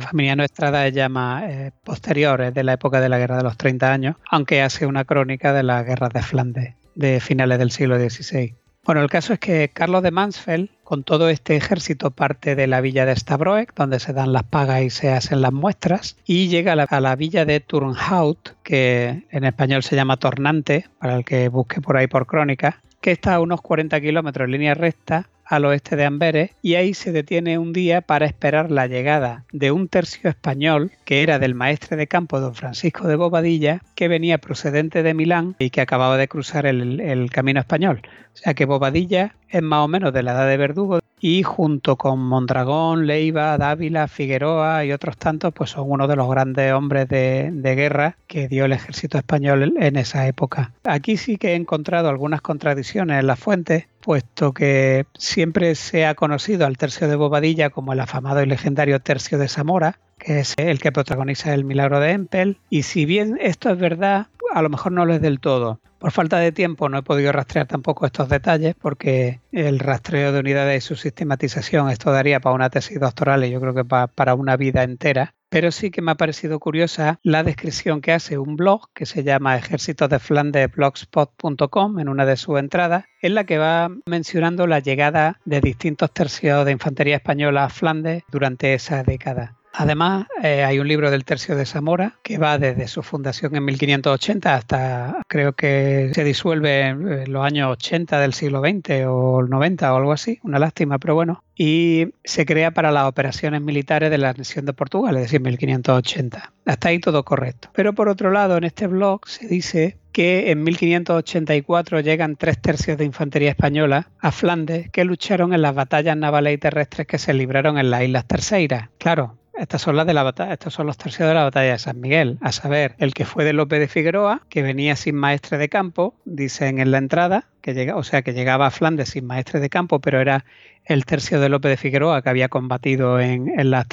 Familiano 0.00 0.42
Estrada 0.42 0.86
es 0.88 0.94
llama 0.94 1.42
eh, 1.46 1.70
posterior, 1.84 2.40
es 2.40 2.52
de 2.52 2.64
la 2.64 2.72
época 2.72 3.00
de 3.00 3.08
la 3.08 3.18
Guerra 3.18 3.36
de 3.36 3.44
los 3.44 3.56
30 3.56 3.92
años, 3.92 4.16
aunque 4.28 4.60
hace 4.60 4.86
una 4.86 5.04
crónica 5.04 5.52
de 5.52 5.62
las 5.62 5.86
guerras 5.86 6.12
de 6.12 6.22
Flandes 6.22 6.74
de 6.98 7.20
finales 7.20 7.60
del 7.60 7.70
siglo 7.70 7.96
XVI. 7.96 8.56
Bueno, 8.88 9.02
el 9.02 9.10
caso 9.10 9.34
es 9.34 9.38
que 9.38 9.68
Carlos 9.70 10.02
de 10.02 10.10
Mansfeld, 10.10 10.70
con 10.82 11.04
todo 11.04 11.28
este 11.28 11.56
ejército, 11.56 12.10
parte 12.10 12.54
de 12.54 12.66
la 12.66 12.80
villa 12.80 13.04
de 13.04 13.14
Stabroek, 13.14 13.74
donde 13.74 14.00
se 14.00 14.14
dan 14.14 14.32
las 14.32 14.44
pagas 14.44 14.80
y 14.80 14.88
se 14.88 15.10
hacen 15.10 15.42
las 15.42 15.52
muestras, 15.52 16.16
y 16.24 16.48
llega 16.48 16.72
a 16.72 17.00
la, 17.00 17.14
villa 17.14 17.44
de 17.44 17.60
Turnhout, 17.60 18.56
que 18.62 19.26
en 19.30 19.44
español 19.44 19.82
se 19.82 19.94
llama 19.94 20.16
Tornante, 20.16 20.86
para 20.98 21.16
el 21.16 21.26
que 21.26 21.50
busque 21.50 21.82
por 21.82 21.98
ahí 21.98 22.06
por 22.06 22.26
crónica, 22.26 22.80
que 23.02 23.12
está 23.12 23.34
a 23.34 23.40
unos 23.40 23.60
40 23.60 24.00
kilómetros 24.00 24.46
en 24.46 24.52
línea 24.52 24.72
recta 24.72 25.28
al 25.48 25.64
oeste 25.64 25.96
de 25.96 26.04
Amberes 26.04 26.50
y 26.62 26.74
ahí 26.74 26.94
se 26.94 27.10
detiene 27.10 27.58
un 27.58 27.72
día 27.72 28.02
para 28.02 28.26
esperar 28.26 28.70
la 28.70 28.86
llegada 28.86 29.44
de 29.52 29.72
un 29.72 29.88
tercio 29.88 30.28
español 30.30 30.92
que 31.04 31.22
era 31.22 31.38
del 31.38 31.54
maestre 31.54 31.96
de 31.96 32.06
campo 32.06 32.38
don 32.38 32.54
Francisco 32.54 33.08
de 33.08 33.16
Bobadilla 33.16 33.82
que 33.94 34.08
venía 34.08 34.38
procedente 34.38 35.02
de 35.02 35.14
Milán 35.14 35.56
y 35.58 35.70
que 35.70 35.80
acababa 35.80 36.16
de 36.16 36.28
cruzar 36.28 36.66
el, 36.66 37.00
el 37.00 37.30
camino 37.30 37.60
español. 37.60 38.02
O 38.34 38.36
sea 38.36 38.54
que 38.54 38.66
Bobadilla 38.66 39.34
es 39.48 39.62
más 39.62 39.84
o 39.84 39.88
menos 39.88 40.12
de 40.12 40.22
la 40.22 40.32
edad 40.32 40.48
de 40.48 40.56
Verdugo 40.56 41.00
y 41.20 41.42
junto 41.42 41.96
con 41.96 42.20
Mondragón, 42.20 43.06
Leiva, 43.06 43.56
Dávila, 43.58 44.08
Figueroa 44.08 44.84
y 44.84 44.92
otros 44.92 45.16
tantos, 45.16 45.52
pues 45.52 45.70
son 45.70 45.90
uno 45.90 46.06
de 46.06 46.16
los 46.16 46.28
grandes 46.30 46.72
hombres 46.72 47.08
de, 47.08 47.50
guerra 47.78 48.16
que 48.26 48.48
dio 48.48 48.64
el 48.64 48.72
ejército 48.72 49.18
español 49.18 49.74
en 49.78 49.96
esa 49.96 50.26
época. 50.26 50.72
Aquí 50.84 51.16
sí 51.16 51.36
que 51.36 51.52
he 51.52 51.54
encontrado 51.54 52.08
algunas 52.08 52.40
contradicciones 52.40 53.20
en 53.20 53.26
las 53.26 53.38
fuentes, 53.38 53.86
puesto 54.00 54.52
que 54.52 55.06
siempre 55.16 55.74
se 55.74 56.06
ha 56.06 56.14
conocido 56.14 56.66
al 56.66 56.78
tercio 56.78 57.08
de 57.08 57.16
Bobadilla 57.16 57.70
como 57.70 57.92
el 57.92 58.00
afamado 58.00 58.42
y 58.42 58.46
legendario 58.46 59.00
tercio 59.00 59.38
de 59.38 59.48
Zamora, 59.48 59.98
que 60.18 60.40
es 60.40 60.54
el 60.56 60.80
que 60.80 60.92
protagoniza 60.92 61.54
el 61.54 61.64
milagro 61.64 62.00
de 62.00 62.10
Empel, 62.10 62.58
y 62.70 62.82
si 62.82 63.04
bien 63.04 63.38
esto 63.40 63.70
es 63.70 63.78
verdad, 63.78 64.26
a 64.52 64.62
lo 64.62 64.68
mejor 64.68 64.92
no 64.92 65.04
lo 65.04 65.14
es 65.14 65.20
del 65.20 65.40
todo. 65.40 65.80
Por 65.98 66.12
falta 66.12 66.38
de 66.38 66.52
tiempo 66.52 66.88
no 66.88 66.98
he 66.98 67.02
podido 67.02 67.32
rastrear 67.32 67.66
tampoco 67.66 68.06
estos 68.06 68.28
detalles 68.28 68.74
porque 68.80 69.40
el 69.50 69.80
rastreo 69.80 70.32
de 70.32 70.40
unidades 70.40 70.84
y 70.84 70.86
su 70.86 70.96
sistematización 70.96 71.90
esto 71.90 72.12
daría 72.12 72.40
para 72.40 72.54
una 72.54 72.70
tesis 72.70 73.00
doctoral 73.00 73.44
y 73.44 73.50
yo 73.50 73.60
creo 73.60 73.74
que 73.74 73.84
para 73.84 74.34
una 74.34 74.56
vida 74.56 74.84
entera. 74.84 75.34
Pero 75.50 75.72
sí 75.72 75.90
que 75.90 76.02
me 76.02 76.12
ha 76.12 76.16
parecido 76.16 76.60
curiosa 76.60 77.18
la 77.22 77.42
descripción 77.42 78.00
que 78.00 78.12
hace 78.12 78.38
un 78.38 78.56
blog 78.56 78.90
que 78.94 79.06
se 79.06 79.24
llama 79.24 79.56
Ejército 79.56 80.06
de 80.06 80.18
Flandes 80.18 80.70
blogspot.com 80.70 81.98
en 81.98 82.08
una 82.08 82.26
de 82.26 82.36
sus 82.36 82.58
entradas, 82.58 83.06
en 83.22 83.34
la 83.34 83.44
que 83.44 83.58
va 83.58 83.90
mencionando 84.06 84.66
la 84.66 84.80
llegada 84.80 85.40
de 85.46 85.60
distintos 85.60 86.12
tercios 86.12 86.66
de 86.66 86.72
infantería 86.72 87.16
española 87.16 87.64
a 87.64 87.70
Flandes 87.70 88.24
durante 88.30 88.74
esa 88.74 89.02
década. 89.02 89.57
Además, 89.80 90.26
eh, 90.42 90.64
hay 90.64 90.80
un 90.80 90.88
libro 90.88 91.08
del 91.08 91.24
Tercio 91.24 91.54
de 91.54 91.64
Zamora 91.64 92.18
que 92.24 92.36
va 92.36 92.58
desde 92.58 92.88
su 92.88 93.04
fundación 93.04 93.54
en 93.54 93.64
1580 93.64 94.56
hasta 94.56 95.22
creo 95.28 95.52
que 95.52 96.10
se 96.14 96.24
disuelve 96.24 96.80
en 96.88 97.32
los 97.32 97.44
años 97.44 97.70
80 97.70 98.18
del 98.18 98.34
siglo 98.34 98.58
XX 98.58 99.06
o 99.06 99.38
el 99.38 99.48
90 99.48 99.94
o 99.94 99.96
algo 99.96 100.10
así, 100.10 100.40
una 100.42 100.58
lástima, 100.58 100.98
pero 100.98 101.14
bueno. 101.14 101.44
Y 101.54 102.08
se 102.24 102.44
crea 102.44 102.72
para 102.72 102.90
las 102.90 103.04
operaciones 103.04 103.62
militares 103.62 104.10
de 104.10 104.18
la 104.18 104.32
nación 104.32 104.66
de 104.66 104.72
Portugal, 104.72 105.14
es 105.16 105.22
decir, 105.22 105.40
1580. 105.40 106.52
Hasta 106.66 106.88
ahí 106.88 106.98
todo 106.98 107.24
correcto. 107.24 107.68
Pero 107.72 107.92
por 107.92 108.08
otro 108.08 108.32
lado, 108.32 108.56
en 108.56 108.64
este 108.64 108.88
blog 108.88 109.28
se 109.28 109.46
dice 109.46 109.96
que 110.10 110.50
en 110.50 110.64
1584 110.64 112.00
llegan 112.00 112.34
tres 112.34 112.58
tercios 112.58 112.98
de 112.98 113.04
infantería 113.04 113.50
española 113.50 114.08
a 114.18 114.32
Flandes 114.32 114.90
que 114.90 115.04
lucharon 115.04 115.54
en 115.54 115.62
las 115.62 115.76
batallas 115.76 116.16
navales 116.16 116.54
y 116.54 116.58
terrestres 116.58 117.06
que 117.06 117.18
se 117.18 117.32
libraron 117.32 117.78
en 117.78 117.90
las 117.90 118.02
Islas 118.02 118.26
Terceiras. 118.26 118.88
Claro, 118.98 119.36
estas 119.58 119.82
son 119.82 119.96
las 119.96 120.06
de 120.06 120.14
la 120.14 120.22
batalla, 120.22 120.52
estos 120.52 120.74
son 120.74 120.86
los 120.86 120.96
tercios 120.96 121.28
de 121.28 121.34
la 121.34 121.44
batalla 121.44 121.72
de 121.72 121.78
San 121.78 122.00
Miguel, 122.00 122.38
a 122.40 122.52
saber, 122.52 122.94
el 122.98 123.14
que 123.14 123.24
fue 123.24 123.44
de 123.44 123.52
López 123.52 123.80
de 123.80 123.88
Figueroa, 123.88 124.42
que 124.48 124.62
venía 124.62 124.96
sin 124.96 125.16
maestre 125.16 125.58
de 125.58 125.68
campo, 125.68 126.14
dicen 126.24 126.78
en 126.78 126.90
la 126.90 126.98
entrada, 126.98 127.46
que 127.60 127.74
llega, 127.74 127.96
o 127.96 128.02
sea 128.02 128.22
que 128.22 128.32
llegaba 128.32 128.66
a 128.66 128.70
Flandes 128.70 129.10
sin 129.10 129.26
maestre 129.26 129.60
de 129.60 129.68
campo, 129.68 129.98
pero 130.00 130.20
era 130.20 130.44
el 130.84 131.04
tercio 131.04 131.40
de 131.40 131.48
López 131.48 131.70
de 131.70 131.76
Figueroa 131.76 132.22
que 132.22 132.30
había 132.30 132.48
combatido 132.48 133.20
en, 133.20 133.58
en 133.58 133.70
las 133.70 133.86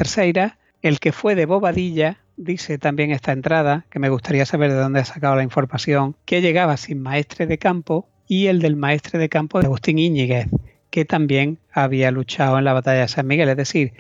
el 0.82 1.00
que 1.00 1.12
fue 1.12 1.36
de 1.36 1.46
Bobadilla, 1.46 2.18
dice 2.38 2.78
también 2.78 3.12
esta 3.12 3.32
entrada, 3.32 3.86
que 3.90 4.00
me 4.00 4.10
gustaría 4.10 4.46
saber 4.46 4.72
de 4.72 4.78
dónde 4.78 5.00
ha 5.00 5.06
sacado 5.06 5.36
la 5.36 5.44
información, 5.44 6.16
que 6.26 6.42
llegaba 6.42 6.78
sin 6.78 7.02
maestre 7.02 7.48
de 7.48 7.58
campo, 7.58 8.08
y 8.28 8.48
el 8.48 8.60
del 8.60 8.76
maestre 8.76 9.20
de 9.20 9.30
campo 9.30 9.60
de 9.60 9.68
Agustín 9.68 10.00
Íñiguez, 10.00 10.48
que 10.90 11.06
también 11.06 11.60
había 11.72 12.12
luchado 12.12 12.58
en 12.58 12.66
la 12.66 12.74
batalla 12.74 13.02
de 13.02 13.08
San 13.08 13.28
Miguel, 13.28 13.50
es 13.50 13.58
decir, 13.58 13.94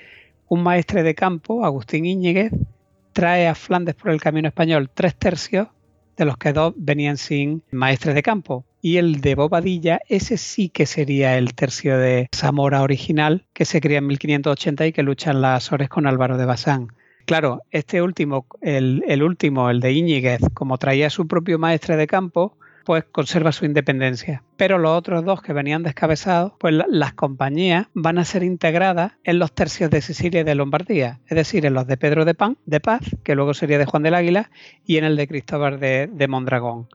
un 0.48 0.64
maestre 0.64 1.04
de 1.04 1.16
campo, 1.16 1.66
Agustín 1.66 2.06
Íñiguez, 2.06 2.52
trae 3.14 3.48
a 3.48 3.56
Flandes 3.56 3.96
por 3.96 4.12
el 4.12 4.22
camino 4.22 4.48
español 4.48 4.90
tres 4.94 5.16
tercios, 5.16 5.68
de 6.18 6.26
los 6.26 6.38
que 6.38 6.54
dos 6.54 6.74
venían 6.78 7.18
sin 7.18 7.64
maestre 7.72 8.14
de 8.14 8.24
campo. 8.24 8.66
Y 8.82 8.98
el 8.98 9.22
de 9.22 9.36
Bobadilla, 9.36 10.00
ese 10.08 10.38
sí 10.38 10.70
que 10.70 10.86
sería 10.86 11.38
el 11.38 11.56
tercio 11.56 11.98
de 11.98 12.30
Zamora 12.34 12.82
original, 12.82 13.46
que 13.54 13.66
se 13.66 13.82
cría 13.82 13.98
en 13.98 14.08
1580 14.08 14.88
y 14.88 14.94
que 14.94 15.04
lucha 15.04 15.32
en 15.32 15.42
las 15.42 15.66
Azores 15.66 15.90
con 15.90 16.08
Álvaro 16.08 16.38
de 16.38 16.46
Bazán. 16.46 16.88
Claro, 17.26 17.64
este 17.72 18.02
último, 18.02 18.46
el, 18.62 19.04
el 19.08 19.24
último, 19.24 19.70
el 19.70 19.80
de 19.80 19.94
Íñiguez, 19.94 20.42
como 20.54 20.78
traía 20.78 21.10
su 21.10 21.28
propio 21.28 21.58
maestre 21.58 21.98
de 21.98 22.06
campo, 22.06 22.58
pues 22.86 23.04
conserva 23.12 23.52
su 23.52 23.66
independencia. 23.66 24.44
Pero 24.56 24.78
los 24.78 24.98
otros 24.98 25.26
dos 25.26 25.42
que 25.42 25.54
venían 25.54 25.84
descabezados, 25.84 26.54
pues 26.60 26.74
las 26.88 27.14
compañías 27.14 27.88
van 27.94 28.18
a 28.18 28.26
ser 28.26 28.44
integradas 28.44 29.14
en 29.24 29.40
los 29.40 29.52
tercios 29.52 29.90
de 29.90 30.02
Sicilia 30.02 30.42
y 30.42 30.44
de 30.46 30.56
Lombardía, 30.56 31.20
es 31.28 31.36
decir, 31.36 31.66
en 31.66 31.74
los 31.74 31.88
de 31.88 31.98
Pedro 31.98 32.24
de 32.24 32.36
Pan, 32.36 32.58
de 32.66 32.80
Paz, 32.80 33.02
que 33.24 33.36
luego 33.36 33.54
sería 33.54 33.78
de 33.78 33.86
Juan 33.86 34.04
del 34.04 34.16
Águila, 34.16 34.52
y 34.86 34.98
en 34.98 35.04
el 35.04 35.18
de 35.18 35.28
Cristóbal 35.28 35.80
de, 35.80 36.08
de 36.08 36.28
Mondragón. 36.28 36.88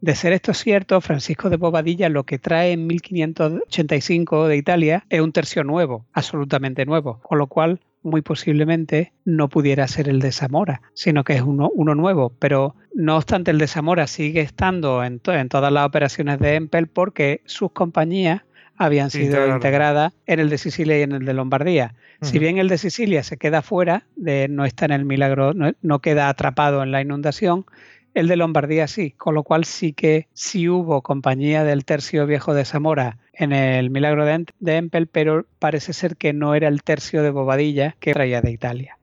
De 0.00 0.14
ser 0.14 0.32
esto 0.32 0.52
cierto, 0.52 1.00
Francisco 1.00 1.48
de 1.48 1.56
Bobadilla 1.56 2.08
lo 2.08 2.24
que 2.24 2.38
trae 2.38 2.72
en 2.72 2.86
1585 2.86 4.46
de 4.46 4.56
Italia 4.56 5.06
es 5.08 5.20
un 5.20 5.32
tercio 5.32 5.64
nuevo, 5.64 6.06
absolutamente 6.12 6.84
nuevo, 6.84 7.20
con 7.22 7.38
lo 7.38 7.46
cual 7.46 7.80
muy 8.06 8.22
posiblemente 8.22 9.12
no 9.24 9.48
pudiera 9.48 9.86
ser 9.88 10.08
el 10.08 10.20
de 10.20 10.32
Zamora, 10.32 10.80
sino 10.94 11.24
que 11.24 11.34
es 11.34 11.42
uno, 11.42 11.70
uno 11.74 11.94
nuevo. 11.94 12.32
Pero 12.38 12.74
no 12.94 13.16
obstante, 13.16 13.50
el 13.50 13.58
de 13.58 13.66
Zamora 13.66 14.06
sigue 14.06 14.40
estando 14.40 15.04
en, 15.04 15.20
en 15.26 15.48
todas 15.48 15.72
las 15.72 15.86
operaciones 15.86 16.38
de 16.38 16.54
Empel 16.54 16.86
porque 16.86 17.42
sus 17.44 17.72
compañías 17.72 18.42
habían 18.78 19.10
sido 19.10 19.46
integradas 19.48 20.12
en 20.26 20.40
el 20.40 20.50
de 20.50 20.58
Sicilia 20.58 20.98
y 20.98 21.02
en 21.02 21.12
el 21.12 21.24
de 21.24 21.34
Lombardía. 21.34 21.94
Si 22.22 22.38
bien 22.38 22.58
el 22.58 22.68
de 22.68 22.78
Sicilia 22.78 23.22
se 23.22 23.36
queda 23.36 23.62
fuera, 23.62 24.06
de, 24.16 24.48
no 24.48 24.64
está 24.64 24.86
en 24.86 24.92
el 24.92 25.04
milagro, 25.04 25.52
no, 25.54 25.98
queda 26.00 26.28
atrapado 26.28 26.82
en 26.82 26.90
la 26.90 27.02
inundación, 27.02 27.66
el 28.14 28.28
de 28.28 28.36
Lombardía 28.36 28.86
sí, 28.88 29.10
con 29.10 29.34
lo 29.34 29.42
cual 29.42 29.64
sí 29.64 29.92
que 29.92 30.28
sí 30.32 30.68
hubo 30.68 31.02
compañía 31.02 31.64
del 31.64 31.84
tercio 31.84 32.26
viejo 32.26 32.54
de 32.54 32.64
Zamora 32.64 33.18
en 33.38 33.52
el 33.52 33.90
milagro 33.90 34.24
de, 34.24 34.76
Empel, 34.76 35.06
pero 35.06 35.46
parece 35.58 35.92
ser 35.92 36.16
que 36.16 36.32
no 36.32 36.54
era 36.54 36.68
el 36.68 36.82
tercio 36.82 37.22
de 37.22 37.30
Bobadilla 37.30 37.96
que 38.00 38.12
traía 38.12 38.40
de 38.40 38.50
Italia 38.50 38.98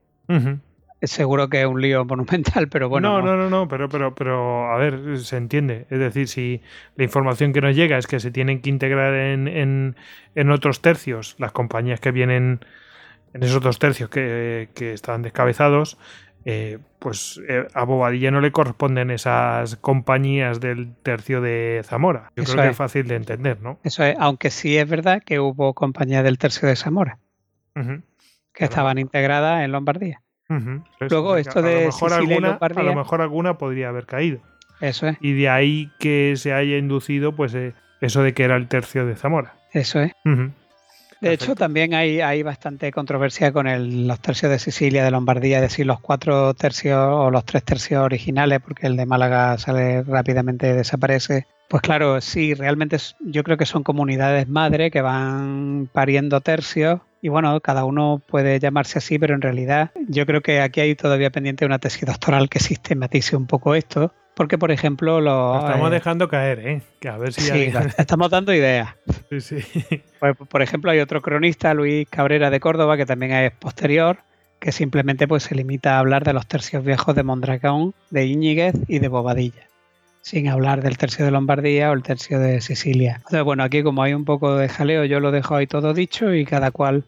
seguro 1.07 1.49
que 1.49 1.61
es 1.61 1.67
un 1.67 1.81
lío 1.81 2.05
monumental, 2.05 2.69
pero 2.69 2.89
bueno. 2.89 3.21
No, 3.21 3.25
no, 3.25 3.35
no, 3.35 3.49
no, 3.49 3.67
pero, 3.67 3.89
pero, 3.89 4.15
pero 4.15 4.71
a 4.71 4.77
ver, 4.77 5.19
se 5.19 5.37
entiende. 5.37 5.85
Es 5.89 5.99
decir, 5.99 6.27
si 6.27 6.61
la 6.95 7.03
información 7.03 7.53
que 7.53 7.61
nos 7.61 7.75
llega 7.75 7.97
es 7.97 8.07
que 8.07 8.19
se 8.19 8.31
tienen 8.31 8.61
que 8.61 8.69
integrar 8.69 9.13
en, 9.13 9.95
en, 10.35 10.51
otros 10.51 10.81
tercios, 10.81 11.35
las 11.39 11.51
compañías 11.51 11.99
que 11.99 12.11
vienen 12.11 12.65
en 13.33 13.43
esos 13.43 13.61
dos 13.61 13.79
tercios 13.79 14.09
que, 14.09 14.69
que 14.73 14.93
están 14.93 15.21
descabezados, 15.21 15.97
eh, 16.45 16.79
pues 16.99 17.41
eh, 17.47 17.67
a 17.73 17.83
Bobadilla 17.83 18.31
no 18.31 18.41
le 18.41 18.51
corresponden 18.51 19.11
esas 19.11 19.75
compañías 19.77 20.59
del 20.59 20.95
tercio 20.95 21.41
de 21.41 21.81
Zamora. 21.83 22.31
Yo 22.35 22.43
creo 22.43 22.63
que 22.63 22.69
es. 22.69 22.77
fácil 22.77 23.07
de 23.07 23.15
entender, 23.15 23.61
¿no? 23.61 23.79
Eso 23.83 24.03
es, 24.03 24.15
aunque 24.19 24.49
sí 24.49 24.77
es 24.77 24.87
verdad 24.87 25.21
que 25.25 25.39
hubo 25.39 25.73
compañías 25.73 26.23
del 26.23 26.37
tercio 26.37 26.67
de 26.67 26.75
Zamora 26.75 27.19
que 28.53 28.65
estaban 28.65 28.97
integradas 28.97 29.63
en 29.63 29.71
Lombardía. 29.71 30.21
Luego, 30.99 31.37
esto 31.37 31.61
de 31.61 31.77
a 31.77 31.79
lo, 31.79 31.85
mejor 31.87 32.13
alguna, 32.13 32.59
a 32.61 32.83
lo 32.83 32.95
mejor 32.95 33.21
alguna 33.21 33.57
podría 33.57 33.89
haber 33.89 34.05
caído. 34.05 34.39
Eso 34.81 35.07
es. 35.07 35.17
Y 35.19 35.33
de 35.33 35.49
ahí 35.49 35.91
que 35.97 36.35
se 36.37 36.53
haya 36.53 36.77
inducido, 36.77 37.35
pues, 37.35 37.55
eh, 37.55 37.73
eso 38.01 38.21
de 38.21 38.33
que 38.33 38.43
era 38.43 38.55
el 38.55 38.67
tercio 38.67 39.05
de 39.05 39.15
Zamora. 39.15 39.55
Eso 39.71 40.01
es. 40.01 40.11
De 41.23 41.33
hecho, 41.33 41.55
también 41.55 41.93
hay, 41.93 42.19
hay 42.19 42.43
bastante 42.43 42.91
controversia 42.91 43.51
con 43.53 43.65
el, 43.67 44.07
los 44.07 44.19
tercios 44.19 44.51
de 44.51 44.59
Sicilia, 44.59 45.03
de 45.05 45.11
Lombardía, 45.11 45.57
es 45.57 45.63
decir, 45.63 45.85
los 45.85 45.99
cuatro 45.99 46.53
tercios 46.53 46.99
o 46.99 47.31
los 47.31 47.45
tres 47.45 47.63
tercios 47.63 48.03
originales, 48.03 48.59
porque 48.59 48.87
el 48.87 48.97
de 48.97 49.05
Málaga 49.05 49.57
sale 49.57 50.03
rápidamente 50.03 50.73
desaparece. 50.73 51.47
Pues 51.69 51.81
claro, 51.81 52.19
sí, 52.19 52.53
realmente 52.53 52.97
yo 53.21 53.43
creo 53.43 53.57
que 53.57 53.65
son 53.65 53.83
comunidades 53.83 54.49
madre 54.49 54.91
que 54.91 55.01
van 55.01 55.89
pariendo 55.91 56.41
tercios 56.41 56.99
y 57.23 57.29
bueno, 57.29 57.57
cada 57.61 57.85
uno 57.85 58.21
puede 58.27 58.59
llamarse 58.59 58.97
así, 58.97 59.17
pero 59.17 59.33
en 59.33 59.41
realidad 59.41 59.91
yo 60.09 60.25
creo 60.25 60.41
que 60.41 60.59
aquí 60.59 60.81
hay 60.81 60.93
todavía 60.93 61.29
pendiente 61.29 61.65
una 61.65 61.79
tesis 61.79 62.05
doctoral 62.05 62.49
que 62.49 62.59
sistematice 62.59 63.37
un 63.37 63.47
poco 63.47 63.75
esto. 63.75 64.11
Porque, 64.35 64.57
por 64.57 64.71
ejemplo, 64.71 65.21
lo. 65.21 65.57
estamos 65.57 65.89
eh, 65.89 65.93
dejando 65.93 66.27
caer, 66.27 66.59
¿eh? 66.67 66.81
Que 66.99 67.07
a 67.07 67.17
ver 67.17 67.31
si. 67.31 67.39
Sí, 67.41 67.71
estamos 67.97 68.29
dando 68.29 68.53
ideas. 68.53 68.89
Sí, 69.29 69.39
sí. 69.39 70.01
Pues, 70.19 70.35
por 70.35 70.61
ejemplo, 70.61 70.91
hay 70.91 70.99
otro 70.99 71.21
cronista, 71.21 71.73
Luis 71.73 72.07
Cabrera 72.09 72.49
de 72.49 72.59
Córdoba, 72.59 72.97
que 72.97 73.05
también 73.05 73.31
es 73.31 73.51
posterior, 73.53 74.17
que 74.59 74.73
simplemente 74.73 75.25
pues, 75.25 75.43
se 75.43 75.55
limita 75.55 75.95
a 75.95 75.99
hablar 75.99 76.25
de 76.25 76.33
los 76.33 76.45
tercios 76.45 76.83
viejos 76.83 77.15
de 77.15 77.23
Mondragón, 77.23 77.93
de 78.09 78.25
Íñiguez 78.25 78.75
y 78.87 78.99
de 78.99 79.07
Bobadilla 79.07 79.67
sin 80.23 80.47
hablar 80.47 80.81
del 80.81 80.97
tercio 80.97 81.25
de 81.25 81.31
Lombardía 81.31 81.91
o 81.91 81.93
el 81.93 82.01
tercio 82.01 82.39
de 82.39 82.61
Sicilia. 82.61 83.15
Entonces, 83.17 83.43
bueno, 83.43 83.61
aquí 83.61 83.83
como 83.83 84.03
hay 84.03 84.13
un 84.13 84.23
poco 84.23 84.55
de 84.55 84.69
jaleo, 84.69 85.03
yo 85.03 85.19
lo 85.19 85.31
dejo 85.31 85.55
ahí 85.55 85.67
todo 85.67 85.93
dicho 85.93 86.33
y 86.33 86.45
cada 86.45 86.71
cual. 86.71 87.03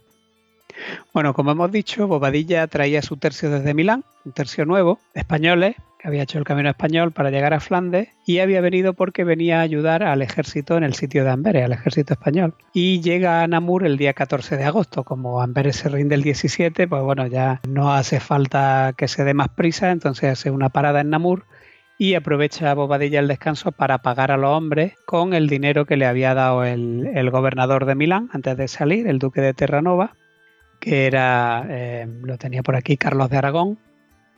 Bueno, 1.14 1.34
como 1.34 1.52
hemos 1.52 1.72
dicho, 1.72 2.08
Bobadilla 2.08 2.68
traía 2.68 3.02
su 3.02 3.18
tercio 3.18 3.50
desde 3.50 3.74
Milán, 3.74 4.04
un 4.26 4.32
tercio 4.32 4.66
nuevo, 4.66 5.00
españoles, 5.14 5.76
que 6.00 6.08
había 6.08 6.24
hecho 6.24 6.38
el 6.38 6.44
camino 6.44 6.70
español 6.70 7.12
para 7.12 7.32
llegar 7.32 7.54
a 7.54 7.60
Flandes 7.60 8.10
y 8.26 8.40
había 8.40 8.62
venido 8.62 8.94
porque 8.94 9.24
venía 9.24 9.60
a 9.60 9.64
ayudar 9.64 10.04
al 10.04 10.22
ejército 10.22 10.78
en 10.78 10.84
el 10.84 10.94
sitio 10.94 11.24
de 11.24 11.32
Amberes, 11.32 11.66
al 11.66 11.72
ejército 11.72 12.14
español. 12.14 12.54
Y 12.74 13.02
llega 13.02 13.42
a 13.42 13.48
Namur 13.48 13.86
el 13.86 13.98
día 13.98 14.14
14 14.14 14.58
de 14.58 14.66
agosto. 14.66 15.04
Como 15.04 15.42
Amberes 15.42 15.78
se 15.78 15.90
rinde 15.90 16.16
el 16.16 16.24
17, 16.24 16.88
pues 16.88 17.02
bueno, 17.04 17.28
ya 17.28 17.62
no 17.68 17.94
hace 17.94 18.20
falta 18.20 18.94
que 18.98 19.08
se 19.08 19.24
dé 19.24 19.34
más 19.34 19.50
prisa, 19.50 19.92
entonces 19.92 20.32
hace 20.32 20.52
una 20.52 20.70
parada 20.70 21.02
en 21.02 21.10
Namur 21.10 21.46
y 21.98 22.16
aprovecha 22.16 22.74
Bobadilla 22.74 23.20
el 23.20 23.28
descanso 23.28 23.72
para 23.72 24.00
pagar 24.00 24.32
a 24.32 24.38
los 24.38 24.52
hombres 24.52 24.94
con 25.06 25.34
el 25.34 25.48
dinero 25.48 25.86
que 25.86 25.98
le 25.98 26.06
había 26.06 26.34
dado 26.34 26.64
el, 26.64 27.30
gobernador 27.32 27.86
de 27.86 27.96
Milán 27.96 28.30
antes 28.34 28.58
de 28.58 28.68
salir, 28.68 29.08
el 29.08 29.20
duque 29.20 29.42
de 29.42 29.54
Terranova, 29.54 30.14
que 30.86 31.08
era, 31.08 31.66
eh, 31.68 32.08
lo 32.22 32.38
tenía 32.38 32.62
por 32.62 32.76
aquí, 32.76 32.96
Carlos 32.96 33.32
de 33.32 33.38
Aragón, 33.38 33.80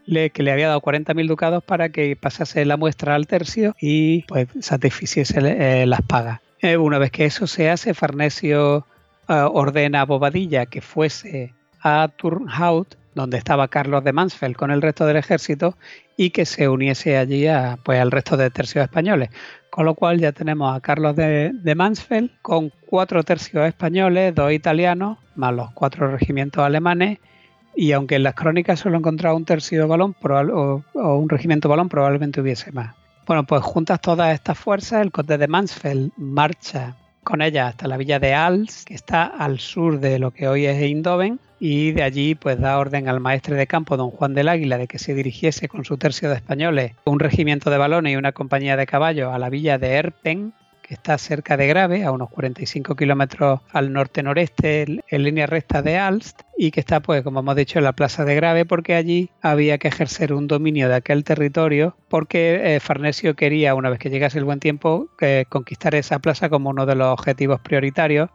le, 0.05 0.29
que 0.29 0.43
le 0.43 0.53
había 0.53 0.69
dado 0.69 0.79
40.000 0.79 1.27
ducados 1.27 1.61
para 1.61 1.89
que 1.89 2.15
pasase 2.15 2.63
la 2.63 2.77
muestra 2.77 3.15
al 3.15 3.27
tercio 3.27 3.75
y 3.81 4.23
pues 4.23 4.47
satisficiese 4.61 5.39
eh, 5.41 5.85
las 5.85 6.01
pagas. 6.03 6.39
Eh, 6.61 6.77
una 6.77 6.99
vez 6.99 7.11
que 7.11 7.25
eso 7.25 7.47
se 7.47 7.69
hace, 7.69 7.93
Farnesio 7.93 8.87
ordena 9.27 9.99
a 9.99 10.05
Bobadilla 10.05 10.67
que 10.67 10.79
fuese 10.79 11.53
a 11.83 12.07
Turnhout 12.15 12.95
donde 13.13 13.37
estaba 13.37 13.67
Carlos 13.67 14.05
de 14.05 14.13
Mansfeld 14.13 14.55
con 14.55 14.71
el 14.71 14.81
resto 14.81 15.05
del 15.05 15.17
ejército 15.17 15.75
y 16.15 16.29
que 16.29 16.45
se 16.45 16.69
uniese 16.69 17.17
allí 17.17 17.47
a, 17.47 17.77
pues, 17.83 17.99
al 17.99 18.11
resto 18.11 18.37
de 18.37 18.49
tercios 18.51 18.83
españoles. 18.85 19.31
Con 19.77 19.85
lo 19.85 19.93
cual 19.93 20.17
ya 20.17 20.31
tenemos 20.31 20.75
a 20.75 20.79
Carlos 20.79 21.15
de, 21.15 21.73
Mansfeld 21.75 22.31
con 22.41 22.71
cuatro 22.87 23.21
tercios 23.21 23.67
españoles, 23.67 24.33
dos 24.33 24.51
italianos, 24.51 25.19
más 25.35 25.53
los 25.53 25.69
cuatro 25.73 26.09
regimientos 26.09 26.65
alemanes. 26.65 27.19
Y 27.75 27.91
aunque 27.91 28.15
en 28.15 28.23
las 28.23 28.33
crónicas 28.33 28.79
solo 28.79 28.95
he 28.95 28.97
encontrado 28.97 29.35
un 29.35 29.45
tercio 29.45 29.81
de 29.81 29.85
balón 29.85 30.15
o 30.23 30.81
un 30.95 31.29
regimiento 31.29 31.69
balón, 31.69 31.89
probablemente 31.89 32.41
hubiese 32.41 32.71
más. 32.71 32.95
Bueno, 33.27 33.43
pues 33.43 33.61
juntas 33.61 34.01
todas 34.01 34.33
estas 34.33 34.57
fuerzas, 34.57 35.03
el 35.03 35.11
conde 35.11 35.37
de 35.37 35.47
Mansfeld 35.47 36.11
marcha 36.17 36.95
con 37.23 37.43
ella 37.43 37.67
hasta 37.67 37.87
la 37.87 37.97
villa 37.97 38.17
de 38.17 38.33
Als, 38.33 38.83
que 38.83 38.95
está 38.95 39.25
al 39.25 39.59
sur 39.59 39.99
de 39.99 40.17
lo 40.17 40.31
que 40.31 40.47
hoy 40.47 40.65
es 40.65 40.81
Eindhoven, 40.81 41.39
y 41.59 41.91
de 41.91 42.03
allí 42.03 42.35
pues 42.35 42.59
da 42.59 42.77
orden 42.77 43.07
al 43.07 43.19
maestre 43.19 43.55
de 43.55 43.67
campo 43.67 43.97
don 43.97 44.11
Juan 44.11 44.33
del 44.33 44.49
Águila 44.49 44.77
de 44.77 44.87
que 44.87 44.99
se 44.99 45.13
dirigiese 45.13 45.67
con 45.67 45.85
su 45.85 45.97
tercio 45.97 46.29
de 46.29 46.35
españoles, 46.35 46.93
un 47.05 47.19
regimiento 47.19 47.69
de 47.69 47.77
balones 47.77 48.13
y 48.13 48.15
una 48.15 48.31
compañía 48.31 48.77
de 48.77 48.85
caballos 48.85 49.33
a 49.33 49.39
la 49.39 49.49
villa 49.49 49.77
de 49.77 49.93
Erpen, 49.93 50.53
que 50.87 50.93
está 50.93 51.17
cerca 51.17 51.57
de 51.57 51.67
Grave, 51.67 52.05
a 52.05 52.11
unos 52.11 52.29
45 52.29 52.95
kilómetros 52.95 53.59
al 53.73 53.91
norte-noreste, 53.91 55.01
en 55.09 55.23
línea 55.23 55.45
recta 55.45 55.81
de 55.81 55.97
Alst, 55.97 56.43
y 56.57 56.71
que 56.71 56.79
está, 56.79 57.01
pues, 57.01 57.23
como 57.23 57.41
hemos 57.41 57.57
dicho, 57.57 57.77
en 57.77 57.83
la 57.83 57.91
plaza 57.91 58.23
de 58.23 58.35
Grave, 58.35 58.63
porque 58.63 58.95
allí 58.95 59.29
había 59.41 59.79
que 59.79 59.89
ejercer 59.89 60.31
un 60.31 60.47
dominio 60.47 60.87
de 60.87 60.95
aquel 60.95 61.25
territorio, 61.25 61.97
porque 62.07 62.75
eh, 62.75 62.79
Farnesio 62.79 63.35
quería, 63.35 63.75
una 63.75 63.89
vez 63.89 63.99
que 63.99 64.09
llegase 64.09 64.37
el 64.37 64.45
buen 64.45 64.61
tiempo, 64.61 65.09
conquistar 65.49 65.93
esa 65.93 66.19
plaza 66.19 66.47
como 66.49 66.69
uno 66.69 66.85
de 66.85 66.95
los 66.95 67.07
objetivos 67.07 67.59
prioritarios 67.59 68.29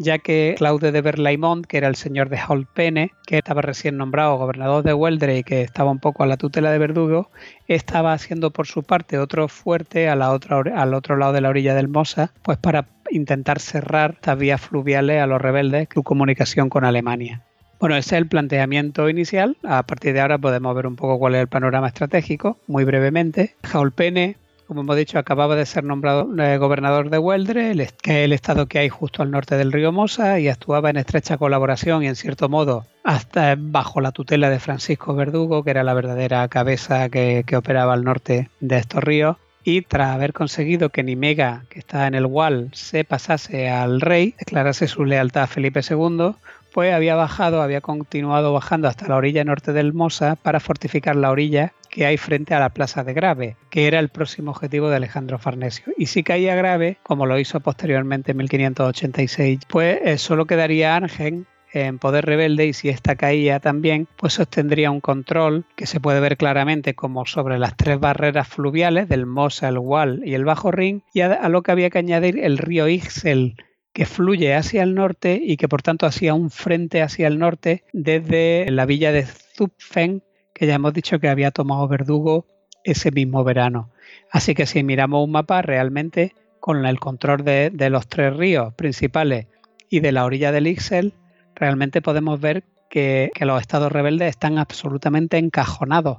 ya 0.00 0.18
que 0.18 0.54
Claude 0.56 0.92
de 0.92 1.02
Berlaymont, 1.02 1.66
que 1.66 1.76
era 1.76 1.86
el 1.86 1.94
señor 1.94 2.30
de 2.30 2.40
Holpene, 2.48 3.12
que 3.26 3.36
estaba 3.36 3.60
recién 3.60 3.98
nombrado 3.98 4.38
gobernador 4.38 4.82
de 4.82 4.94
Hueldre 4.94 5.38
y 5.38 5.42
que 5.44 5.60
estaba 5.60 5.90
un 5.90 5.98
poco 5.98 6.22
a 6.22 6.26
la 6.26 6.38
tutela 6.38 6.70
de 6.70 6.78
Verdugo, 6.78 7.30
estaba 7.68 8.14
haciendo 8.14 8.50
por 8.50 8.66
su 8.66 8.82
parte 8.82 9.18
otro 9.18 9.46
fuerte 9.48 10.08
al 10.08 10.22
otro 10.22 11.16
lado 11.16 11.32
de 11.34 11.40
la 11.42 11.50
orilla 11.50 11.74
del 11.74 11.88
Mosa, 11.88 12.32
pues 12.42 12.56
para 12.56 12.86
intentar 13.10 13.60
cerrar 13.60 14.12
estas 14.14 14.38
vías 14.38 14.60
fluviales 14.62 15.20
a 15.20 15.26
los 15.26 15.40
rebeldes 15.40 15.88
su 15.92 16.02
comunicación 16.02 16.70
con 16.70 16.84
Alemania. 16.84 17.42
Bueno, 17.78 17.96
ese 17.96 18.16
es 18.16 18.22
el 18.22 18.28
planteamiento 18.28 19.08
inicial. 19.08 19.58
A 19.64 19.82
partir 19.82 20.14
de 20.14 20.20
ahora 20.22 20.38
podemos 20.38 20.74
ver 20.74 20.86
un 20.86 20.96
poco 20.96 21.18
cuál 21.18 21.34
es 21.34 21.42
el 21.42 21.48
panorama 21.48 21.88
estratégico, 21.88 22.58
muy 22.66 22.84
brevemente. 22.84 23.54
Jaulpene 23.64 24.36
como 24.70 24.82
hemos 24.82 24.94
dicho, 24.94 25.18
acababa 25.18 25.56
de 25.56 25.66
ser 25.66 25.82
nombrado 25.82 26.28
eh, 26.40 26.56
gobernador 26.56 27.10
de 27.10 27.18
Hueldre, 27.18 27.74
que 28.00 28.20
es 28.20 28.24
el 28.24 28.32
estado 28.32 28.66
que 28.66 28.78
hay 28.78 28.88
justo 28.88 29.20
al 29.20 29.32
norte 29.32 29.56
del 29.56 29.72
río 29.72 29.90
Mosa, 29.90 30.38
y 30.38 30.46
actuaba 30.46 30.90
en 30.90 30.96
estrecha 30.96 31.38
colaboración 31.38 32.04
y 32.04 32.06
en 32.06 32.14
cierto 32.14 32.48
modo 32.48 32.86
hasta 33.02 33.56
bajo 33.58 34.00
la 34.00 34.12
tutela 34.12 34.48
de 34.48 34.60
Francisco 34.60 35.12
Verdugo, 35.16 35.64
que 35.64 35.70
era 35.70 35.82
la 35.82 35.92
verdadera 35.92 36.46
cabeza 36.46 37.08
que, 37.08 37.44
operaba 37.56 37.94
al 37.94 38.04
norte 38.04 38.48
de 38.60 38.78
estos 38.78 39.02
ríos. 39.02 39.38
Y 39.64 39.82
tras 39.82 40.14
haber 40.14 40.32
conseguido 40.32 40.90
que 40.90 41.02
Nimega, 41.02 41.64
que 41.68 41.80
está 41.80 42.06
en 42.06 42.14
el 42.14 42.26
Wal, 42.26 42.70
se 42.72 43.02
pasase 43.02 43.68
al 43.68 44.00
rey, 44.00 44.36
declarase 44.38 44.86
su 44.86 45.04
lealtad 45.04 45.42
a 45.42 45.46
Felipe 45.48 45.80
II, 45.80 46.36
pues 46.72 46.92
había 46.94 47.14
bajado, 47.14 47.62
había 47.62 47.80
continuado 47.80 48.52
bajando 48.52 48.88
hasta 48.88 49.08
la 49.08 49.16
orilla 49.16 49.44
norte 49.44 49.72
del 49.72 49.92
Mosa 49.92 50.36
para 50.36 50.60
fortificar 50.60 51.16
la 51.16 51.30
orilla 51.30 51.72
que 51.90 52.06
hay 52.06 52.16
frente 52.16 52.54
a 52.54 52.60
la 52.60 52.70
plaza 52.70 53.04
de 53.04 53.12
Grave, 53.12 53.56
que 53.68 53.86
era 53.86 53.98
el 53.98 54.08
próximo 54.08 54.52
objetivo 54.52 54.88
de 54.88 54.96
Alejandro 54.96 55.38
Farnesio. 55.38 55.92
Y 55.98 56.06
si 56.06 56.22
caía 56.22 56.54
Grave, 56.54 56.98
como 57.02 57.26
lo 57.26 57.38
hizo 57.38 57.60
posteriormente 57.60 58.30
en 58.30 58.38
1586, 58.38 59.60
pues 59.68 59.98
eh, 60.04 60.18
solo 60.18 60.46
quedaría 60.46 60.94
Argen 60.94 61.46
en 61.72 61.98
poder 61.98 62.26
rebelde 62.26 62.66
y 62.66 62.72
si 62.72 62.88
esta 62.88 63.16
caía 63.16 63.60
también, 63.60 64.08
pues 64.16 64.34
sostendría 64.34 64.90
un 64.90 65.00
control 65.00 65.64
que 65.76 65.86
se 65.86 66.00
puede 66.00 66.20
ver 66.20 66.36
claramente 66.36 66.94
como 66.94 67.26
sobre 67.26 67.58
las 67.58 67.76
tres 67.76 68.00
barreras 68.00 68.48
fluviales 68.48 69.08
del 69.08 69.26
Mosa, 69.26 69.68
el 69.68 69.78
Wall 69.78 70.22
y 70.24 70.34
el 70.34 70.44
Bajo 70.44 70.70
Rin 70.70 71.02
y 71.12 71.20
a, 71.20 71.48
lo 71.48 71.62
que 71.62 71.72
había 71.72 71.90
que 71.90 71.98
añadir 71.98 72.38
el 72.38 72.58
río 72.58 72.88
Ixel 72.88 73.56
que 73.92 74.06
fluye 74.06 74.54
hacia 74.54 74.82
el 74.82 74.94
norte 74.94 75.40
y 75.42 75.56
que 75.56 75.68
por 75.68 75.82
tanto 75.82 76.06
hacía 76.06 76.34
un 76.34 76.50
frente 76.50 77.02
hacia 77.02 77.26
el 77.26 77.38
norte 77.38 77.84
desde 77.92 78.70
la 78.70 78.86
villa 78.86 79.12
de 79.12 79.26
Zupfen 79.26 80.22
que 80.54 80.66
ya 80.66 80.74
hemos 80.74 80.92
dicho 80.92 81.18
que 81.18 81.28
había 81.28 81.50
tomado 81.50 81.88
Verdugo 81.88 82.46
ese 82.84 83.10
mismo 83.10 83.44
verano. 83.44 83.90
Así 84.30 84.54
que 84.54 84.66
si 84.66 84.82
miramos 84.82 85.24
un 85.24 85.32
mapa, 85.32 85.62
realmente 85.62 86.34
con 86.60 86.84
el 86.84 87.00
control 87.00 87.44
de, 87.44 87.90
los 87.90 88.06
tres 88.08 88.36
ríos 88.36 88.74
principales 88.74 89.46
y 89.88 90.00
de 90.00 90.12
la 90.12 90.24
orilla 90.24 90.52
del 90.52 90.66
Ixel, 90.66 91.14
realmente 91.54 92.02
podemos 92.02 92.38
ver 92.40 92.64
que, 92.90 93.30
los 93.40 93.60
estados 93.60 93.90
rebeldes 93.90 94.28
están 94.28 94.58
absolutamente 94.58 95.38
encajonados. 95.38 96.18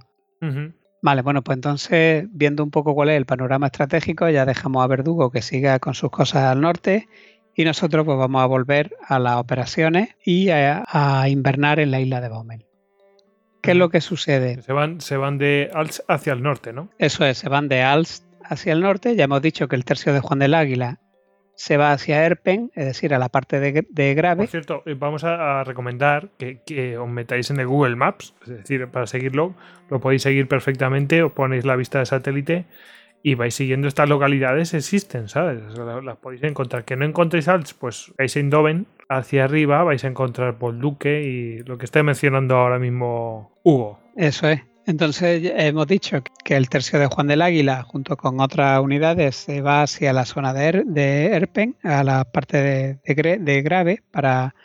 Vale, 1.04 1.22
bueno, 1.22 1.44
pues 1.44 1.58
entonces, 1.58 2.26
viendo 2.32 2.64
un 2.64 2.72
poco 2.72 2.96
cuál 2.96 3.10
es 3.10 3.18
el 3.18 3.28
panorama 3.28 3.68
estratégico, 3.68 4.28
ya 4.30 4.46
dejamos 4.46 4.84
a 4.84 4.88
Verdugo 4.88 5.30
que 5.30 5.44
siga 5.44 5.78
con 5.78 5.94
sus 5.94 6.10
cosas 6.10 6.44
al 6.46 6.62
norte 6.62 7.08
y 7.56 7.66
nosotros 7.66 8.06
pues 8.06 8.18
vamos 8.18 8.42
a 8.42 8.46
volver 8.46 8.96
a 9.08 9.20
las 9.20 9.38
operaciones 9.38 10.16
y 10.24 10.50
a, 10.50 11.26
invernar 11.28 11.80
en 11.80 11.92
la 11.92 12.00
isla 12.00 12.22
de 12.22 12.30
Baumel. 12.30 12.66
¿Qué 13.62 13.72
es 13.72 13.78
lo 13.78 13.90
que 13.90 14.02
sucede? 14.02 14.62
Se 14.62 14.74
van, 14.74 15.02
se 15.02 15.18
van 15.18 15.38
de 15.38 15.70
Alst 15.74 16.00
hacia 16.08 16.34
el 16.34 16.42
norte, 16.42 16.74
¿no? 16.74 16.90
Eso 16.98 17.26
es, 17.26 17.38
se 17.38 17.50
van 17.50 17.68
de 17.68 17.84
Alst 17.84 18.26
hacia 18.44 18.74
el 18.74 18.82
norte. 18.82 19.16
Ya 19.16 19.26
hemos 19.26 19.42
dicho 19.42 19.68
que 19.68 19.76
el 19.76 19.86
tercio 19.86 20.14
de 20.14 20.20
Juan 20.20 20.40
del 20.40 20.56
Águila 20.56 21.00
se 21.62 21.78
va 21.78 21.92
hacia 21.92 22.26
Erpen, 22.26 22.72
es 22.74 22.86
decir, 22.86 23.14
a 23.14 23.20
la 23.20 23.30
parte 23.30 23.60
de, 23.60 24.14
Grave. 24.16 24.44
Por 24.44 24.48
cierto, 24.48 24.82
eh, 24.88 24.96
vamos 24.98 25.24
a, 25.24 25.64
recomendar 25.64 26.30
que, 26.40 26.98
os 26.98 27.08
metáis 27.08 27.52
en 27.52 27.60
el 27.60 27.68
Google 27.68 27.96
Maps, 27.96 28.34
es 28.42 28.50
decir, 28.50 28.88
para 28.88 29.06
seguirlo, 29.06 29.54
lo 29.90 30.00
podéis 30.00 30.24
seguir 30.24 30.48
perfectamente, 30.48 31.22
os 31.22 31.34
ponéis 31.34 31.64
la 31.64 31.76
vista 31.76 32.00
de 32.00 32.08
satélite 32.08 32.66
y 33.24 33.36
vais 33.36 33.54
siguiendo 33.54 33.88
estas 33.88 34.10
localidades, 34.10 34.74
existen, 34.74 35.30
¿sabes? 35.30 35.62
Las, 35.78 36.18
podéis 36.18 36.44
encontrar. 36.44 36.86
Que 36.86 36.96
no 36.96 37.06
encontréis 37.06 37.48
Alts, 37.48 37.74
pues 37.74 38.12
vais 38.18 38.36
en 38.36 38.50
Doven, 38.50 38.88
hacia 39.10 39.46
arriba 39.46 39.84
vais 39.84 40.04
a 40.04 40.08
encontrar 40.08 40.58
Bolduque 40.58 41.22
y 41.22 41.60
lo 41.60 41.78
que 41.78 41.86
está 41.86 42.02
mencionando 42.04 42.56
ahora 42.56 42.80
mismo 42.80 43.60
Hugo. 43.64 44.00
Eso 44.16 44.48
es. 44.48 44.62
Entonces 44.88 45.52
hemos 45.56 45.86
dicho 45.86 46.24
que 46.44 46.56
el 46.56 46.68
tercio 46.68 46.98
de 46.98 47.06
Juan 47.06 47.28
del 47.28 47.44
Águila, 47.44 47.84
junto 47.84 48.18
con 48.18 48.40
otras 48.40 48.80
unidades, 48.82 49.36
se 49.36 49.62
va 49.62 49.84
hacia 49.84 50.12
la 50.12 50.26
zona 50.26 50.54
de, 50.54 50.68
er, 50.68 50.86
Erpen, 51.34 51.78
a 51.84 52.04
la 52.04 52.24
parte 52.26 52.58
de, 52.58 53.00
de, 53.40 53.62
Grave, 53.62 54.02
para 54.12 54.56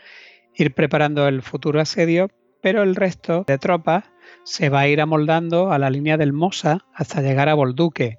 ir 0.55 0.73
preparando 0.73 1.29
el 1.29 1.43
futuro 1.43 1.81
asedio, 1.81 2.31
pero 2.63 2.83
el 2.83 2.97
resto 2.97 3.45
de 3.47 3.59
tropas 3.59 4.05
se 4.43 4.71
va 4.71 4.81
a 4.81 4.89
ir 4.89 5.03
amoldando 5.03 5.71
a 5.71 5.79
la 5.79 5.91
línea 5.91 6.17
del 6.17 6.33
Mosa 6.33 6.87
hasta 6.95 7.21
llegar 7.21 7.51
a 7.51 7.55
Bolduque. 7.55 8.19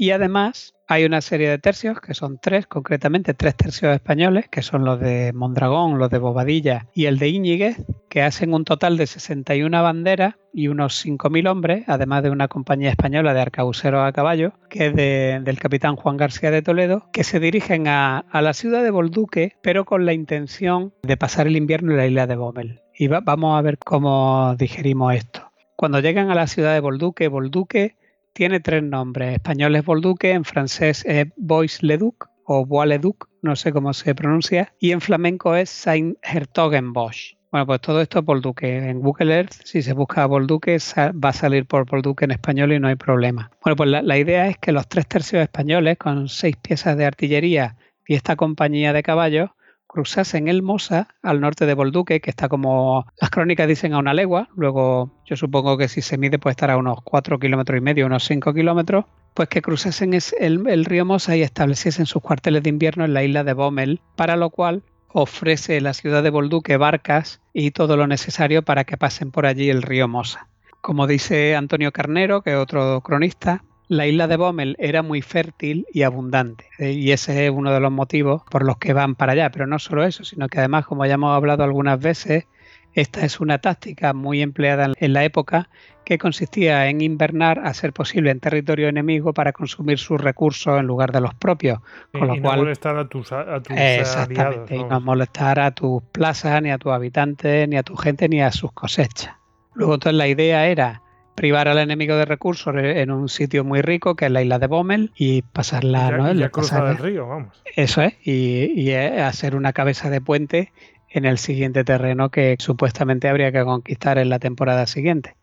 Y 0.00 0.12
además 0.12 0.72
hay 0.88 1.04
una 1.04 1.20
serie 1.20 1.50
de 1.50 1.58
tercios, 1.58 2.00
que 2.00 2.14
son 2.14 2.38
tres, 2.40 2.66
concretamente 2.66 3.34
tres 3.34 3.54
tercios 3.54 3.94
españoles, 3.94 4.48
que 4.50 4.62
son 4.62 4.82
los 4.86 4.98
de 4.98 5.34
Mondragón, 5.34 5.98
los 5.98 6.08
de 6.08 6.16
Bobadilla 6.16 6.86
y 6.94 7.04
el 7.04 7.18
de 7.18 7.28
Íñiguez, 7.28 7.76
que 8.08 8.22
hacen 8.22 8.54
un 8.54 8.64
total 8.64 8.96
de 8.96 9.06
61 9.06 9.82
banderas 9.82 10.36
y 10.54 10.68
unos 10.68 11.04
5.000 11.04 11.50
hombres, 11.50 11.84
además 11.86 12.22
de 12.22 12.30
una 12.30 12.48
compañía 12.48 12.88
española 12.88 13.34
de 13.34 13.42
arcabuceros 13.42 14.02
a 14.02 14.12
caballo, 14.12 14.54
que 14.70 14.86
es 14.86 14.94
del 14.96 15.58
capitán 15.58 15.96
Juan 15.96 16.16
García 16.16 16.50
de 16.50 16.62
Toledo, 16.62 17.06
que 17.12 17.22
se 17.22 17.38
dirigen 17.38 17.86
a, 17.86 18.24
la 18.32 18.54
ciudad 18.54 18.82
de 18.82 18.90
Bolduque, 18.90 19.52
pero 19.60 19.84
con 19.84 20.06
la 20.06 20.14
intención 20.14 20.94
de 21.02 21.18
pasar 21.18 21.46
el 21.46 21.58
invierno 21.58 21.90
en 21.90 21.98
la 21.98 22.06
isla 22.06 22.26
de 22.26 22.36
Bommel. 22.36 22.80
Y 22.96 23.08
vamos 23.08 23.58
a 23.58 23.60
ver 23.60 23.76
cómo 23.76 24.54
digerimos 24.58 25.14
esto. 25.14 25.52
Cuando 25.76 26.00
llegan 26.00 26.30
a 26.30 26.34
la 26.34 26.46
ciudad 26.46 26.72
de 26.72 26.80
Bolduque, 26.80 27.28
Bolduque 27.28 27.99
tiene 28.32 28.60
tres 28.60 28.82
nombres. 28.82 29.34
Español 29.34 29.76
es 29.76 29.84
Bolduque, 29.84 30.32
en 30.32 30.44
francés 30.44 31.04
es 31.06 31.26
Bois-le-Duc 31.36 32.28
o 32.44 32.66
Bois-le-Duc, 32.66 33.28
no 33.42 33.56
sé 33.56 33.72
cómo 33.72 33.92
se 33.92 34.14
pronuncia, 34.14 34.72
y 34.78 34.92
en 34.92 35.00
flamenco 35.00 35.54
es 35.54 35.70
Saint-Hertogenbosch. 35.70 37.36
Bueno, 37.52 37.66
pues 37.66 37.80
todo 37.80 38.00
esto 38.00 38.20
es 38.20 38.24
Bolduque. 38.24 38.76
En 38.76 39.00
Google 39.00 39.34
Earth, 39.34 39.52
si 39.64 39.82
se 39.82 39.92
busca 39.92 40.24
Bolduque, 40.26 40.78
va 40.96 41.28
a 41.30 41.32
salir 41.32 41.66
por 41.66 41.84
Bolduque 41.84 42.24
en 42.24 42.30
español 42.30 42.72
y 42.72 42.78
no 42.78 42.86
hay 42.86 42.94
problema. 42.94 43.50
Bueno, 43.62 43.74
pues 43.74 43.90
la, 43.90 44.02
la 44.02 44.18
idea 44.18 44.46
es 44.46 44.56
que 44.58 44.70
los 44.70 44.86
tres 44.88 45.08
tercios 45.08 45.42
españoles, 45.42 45.98
con 45.98 46.28
seis 46.28 46.56
piezas 46.56 46.96
de 46.96 47.06
artillería 47.06 47.76
y 48.06 48.14
esta 48.14 48.36
compañía 48.36 48.92
de 48.92 49.02
caballos, 49.02 49.50
cruzasen 49.90 50.46
el 50.46 50.62
Mosa 50.62 51.08
al 51.20 51.40
norte 51.40 51.66
de 51.66 51.74
Bolduque, 51.74 52.20
que 52.20 52.30
está 52.30 52.48
como 52.48 53.06
las 53.20 53.30
crónicas 53.30 53.66
dicen 53.66 53.92
a 53.92 53.98
una 53.98 54.14
legua, 54.14 54.48
luego 54.54 55.10
yo 55.26 55.34
supongo 55.34 55.76
que 55.76 55.88
si 55.88 56.00
se 56.00 56.16
mide 56.16 56.38
puede 56.38 56.52
estar 56.52 56.70
a 56.70 56.76
unos 56.76 56.98
4 57.02 57.40
kilómetros 57.40 57.76
y 57.76 57.80
medio, 57.80 58.06
unos 58.06 58.24
5 58.24 58.54
kilómetros, 58.54 59.06
pues 59.34 59.48
que 59.48 59.62
cruzasen 59.62 60.14
el, 60.14 60.84
río 60.84 61.04
Mosa 61.04 61.36
y 61.36 61.42
estableciesen 61.42 62.06
sus 62.06 62.22
cuarteles 62.22 62.62
de 62.62 62.70
invierno 62.70 63.04
en 63.04 63.14
la 63.14 63.24
isla 63.24 63.42
de 63.42 63.52
Bommel, 63.52 64.00
para 64.14 64.36
lo 64.36 64.50
cual 64.50 64.84
ofrece 65.08 65.80
la 65.80 65.92
ciudad 65.92 66.22
de 66.22 66.30
Bolduque 66.30 66.76
barcas 66.76 67.40
y 67.52 67.72
todo 67.72 67.96
lo 67.96 68.06
necesario 68.06 68.62
para 68.62 68.84
que 68.84 68.96
pasen 68.96 69.32
por 69.32 69.44
allí 69.44 69.70
el 69.70 69.82
río 69.82 70.06
Mosa. 70.06 70.46
Como 70.80 71.08
dice 71.08 71.56
Antonio 71.56 71.90
Carnero, 71.90 72.42
que 72.42 72.52
es 72.52 72.56
otro 72.56 73.00
cronista, 73.00 73.64
la 73.90 74.06
isla 74.06 74.28
de 74.28 74.36
Bommel 74.36 74.76
era 74.78 75.02
muy 75.02 75.20
fértil 75.20 75.84
y 75.92 76.02
abundante 76.02 76.64
eh, 76.78 76.92
y 76.92 77.10
ese 77.10 77.46
es 77.46 77.50
uno 77.50 77.72
de 77.72 77.80
los 77.80 77.90
motivos 77.90 78.42
por 78.48 78.64
los 78.64 78.78
que 78.78 78.92
van 78.92 79.16
para 79.16 79.32
allá. 79.32 79.50
Pero 79.50 79.66
no 79.66 79.80
solo 79.80 80.04
eso, 80.04 80.22
sino 80.22 80.48
que 80.48 80.60
además, 80.60 80.86
como 80.86 81.04
ya 81.06 81.14
hemos 81.14 81.34
hablado 81.34 81.64
algunas 81.64 82.00
veces, 82.00 82.46
esta 82.94 83.24
es 83.24 83.40
una 83.40 83.58
táctica 83.58 84.12
muy 84.12 84.42
empleada 84.42 84.92
en 84.96 85.12
la 85.12 85.24
época 85.24 85.68
que 86.04 86.18
consistía 86.18 86.86
en 86.86 87.00
invernar 87.00 87.58
a 87.66 87.74
ser 87.74 87.92
posible 87.92 88.30
en 88.30 88.38
territorio 88.38 88.86
enemigo 88.86 89.34
para 89.34 89.52
consumir 89.52 89.98
sus 89.98 90.20
recursos 90.20 90.78
en 90.78 90.86
lugar 90.86 91.10
de 91.10 91.22
los 91.22 91.34
propios. 91.34 91.80
Con 92.12 92.28
lo 92.28 92.40
cual, 92.40 92.58
no 92.58 92.62
molestar 92.62 92.96
a 92.96 93.08
tus, 93.08 93.32
a 93.32 93.60
exactamente, 93.76 94.76
y 94.76 94.84
no 94.84 95.00
molestar 95.00 95.58
a 95.58 95.72
tus 95.72 96.00
plazas, 96.12 96.62
ni 96.62 96.70
a 96.70 96.78
tus 96.78 96.92
habitantes, 96.92 97.68
ni 97.68 97.76
a 97.76 97.82
tu 97.82 97.96
gente, 97.96 98.28
ni 98.28 98.40
a 98.40 98.52
sus 98.52 98.70
cosechas. 98.70 99.34
Luego 99.74 99.94
entonces 99.94 100.16
la 100.16 100.28
idea 100.28 100.68
era 100.68 101.02
privar 101.40 101.68
al 101.68 101.78
enemigo 101.78 102.16
de 102.16 102.26
recursos 102.26 102.74
en 102.76 103.10
un 103.10 103.30
sitio 103.30 103.64
muy 103.64 103.80
rico 103.80 104.14
que 104.14 104.26
es 104.26 104.30
la 104.30 104.42
isla 104.42 104.58
de 104.58 104.66
Bommel 104.66 105.10
y 105.16 105.40
pasarla 105.40 106.10
¿no? 106.10 106.34
ya 106.34 106.50
cruzar 106.50 106.86
el 106.86 106.98
río 106.98 107.26
vamos. 107.26 107.62
Eso 107.76 108.02
es 108.02 108.12
y, 108.26 108.92
hacer 108.92 109.56
una 109.56 109.72
cabeza 109.72 110.10
de 110.10 110.20
puente 110.20 110.70
en 111.08 111.24
el 111.24 111.38
siguiente 111.38 111.82
terreno 111.82 112.28
que 112.28 112.56
supuestamente 112.58 113.26
habría 113.26 113.52
que 113.52 113.64
conquistar 113.64 114.18
en 114.18 114.28
la 114.28 114.38
temporada 114.38 114.86
siguiente. 114.86 115.34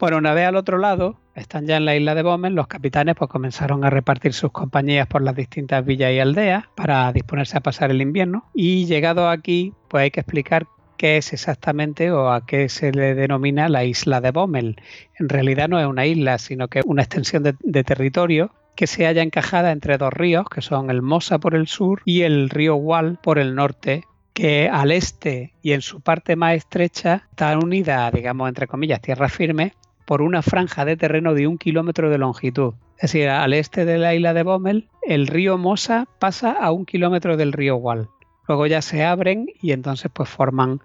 Bueno 0.00 0.16
una 0.16 0.32
vez 0.32 0.46
al 0.46 0.56
otro 0.56 0.78
lado 0.78 1.18
están 1.34 1.66
ya 1.66 1.76
en 1.76 1.84
la 1.84 1.94
isla 1.94 2.14
de 2.14 2.22
Bommel 2.22 2.54
los 2.54 2.66
capitanes 2.66 3.14
pues 3.14 3.28
comenzaron 3.28 3.84
a 3.84 3.90
repartir 3.90 4.32
sus 4.32 4.52
compañías 4.52 5.06
por 5.06 5.20
las 5.20 5.36
distintas 5.36 5.84
villas 5.84 6.12
y 6.12 6.18
aldeas 6.20 6.64
para 6.74 7.12
disponerse 7.12 7.58
a 7.58 7.60
pasar 7.60 7.90
el 7.90 8.00
invierno 8.00 8.46
y 8.54 8.86
llegado 8.86 9.28
aquí 9.28 9.74
pues 9.88 10.04
hay 10.04 10.10
que 10.10 10.20
explicar 10.20 10.66
qué 10.96 11.16
es 11.16 11.32
exactamente 11.32 12.10
o 12.10 12.30
a 12.30 12.46
qué 12.46 12.68
se 12.68 12.92
le 12.92 13.14
denomina 13.14 13.68
la 13.68 13.84
isla 13.84 14.20
de 14.20 14.30
Bommel. 14.30 14.76
En 15.18 15.28
realidad 15.28 15.68
no 15.68 15.78
es 15.78 15.86
una 15.86 16.06
isla, 16.06 16.38
sino 16.38 16.68
que 16.68 16.80
es 16.80 16.84
una 16.86 17.02
extensión 17.02 17.42
de, 17.42 17.84
territorio 17.84 18.52
que 18.76 18.86
se 18.86 19.06
halla 19.06 19.22
encajada 19.22 19.70
entre 19.70 19.98
dos 19.98 20.12
ríos, 20.12 20.46
que 20.48 20.60
son 20.60 20.90
el 20.90 21.02
Mosa 21.02 21.38
por 21.38 21.54
el 21.54 21.68
sur 21.68 22.02
y 22.04 22.22
el 22.22 22.50
río 22.50 22.76
Wal 22.76 23.18
por 23.22 23.38
el 23.38 23.54
norte, 23.54 24.04
que 24.32 24.68
al 24.68 24.90
este 24.90 25.52
y 25.62 25.72
en 25.72 25.82
su 25.82 26.00
parte 26.00 26.34
más 26.34 26.56
estrecha 26.56 27.28
está 27.30 27.56
unida, 27.56 28.10
digamos, 28.10 28.48
entre 28.48 28.66
comillas, 28.66 29.00
tierra 29.00 29.28
firme, 29.28 29.74
por 30.04 30.22
una 30.22 30.42
franja 30.42 30.84
de 30.84 30.96
terreno 30.96 31.34
de 31.34 31.46
un 31.46 31.56
kilómetro 31.56 32.10
de 32.10 32.18
longitud. 32.18 32.74
Es 32.96 33.12
decir, 33.12 33.28
al 33.28 33.52
este 33.52 33.84
de 33.84 33.98
la 33.98 34.14
isla 34.14 34.34
de 34.34 34.42
Bommel, 34.42 34.88
el 35.02 35.26
río 35.26 35.58
Mosa 35.58 36.06
pasa 36.18 36.52
a 36.52 36.70
un 36.72 36.84
kilómetro 36.84 37.36
del 37.36 37.52
río 37.52 37.76
Wal. 37.76 38.08
Luego 38.48 38.66
ya 38.66 38.82
se 38.82 39.04
abren 39.04 39.46
y 39.60 39.72
entonces 39.72 40.10
pues 40.12 40.28
forman 40.28 40.80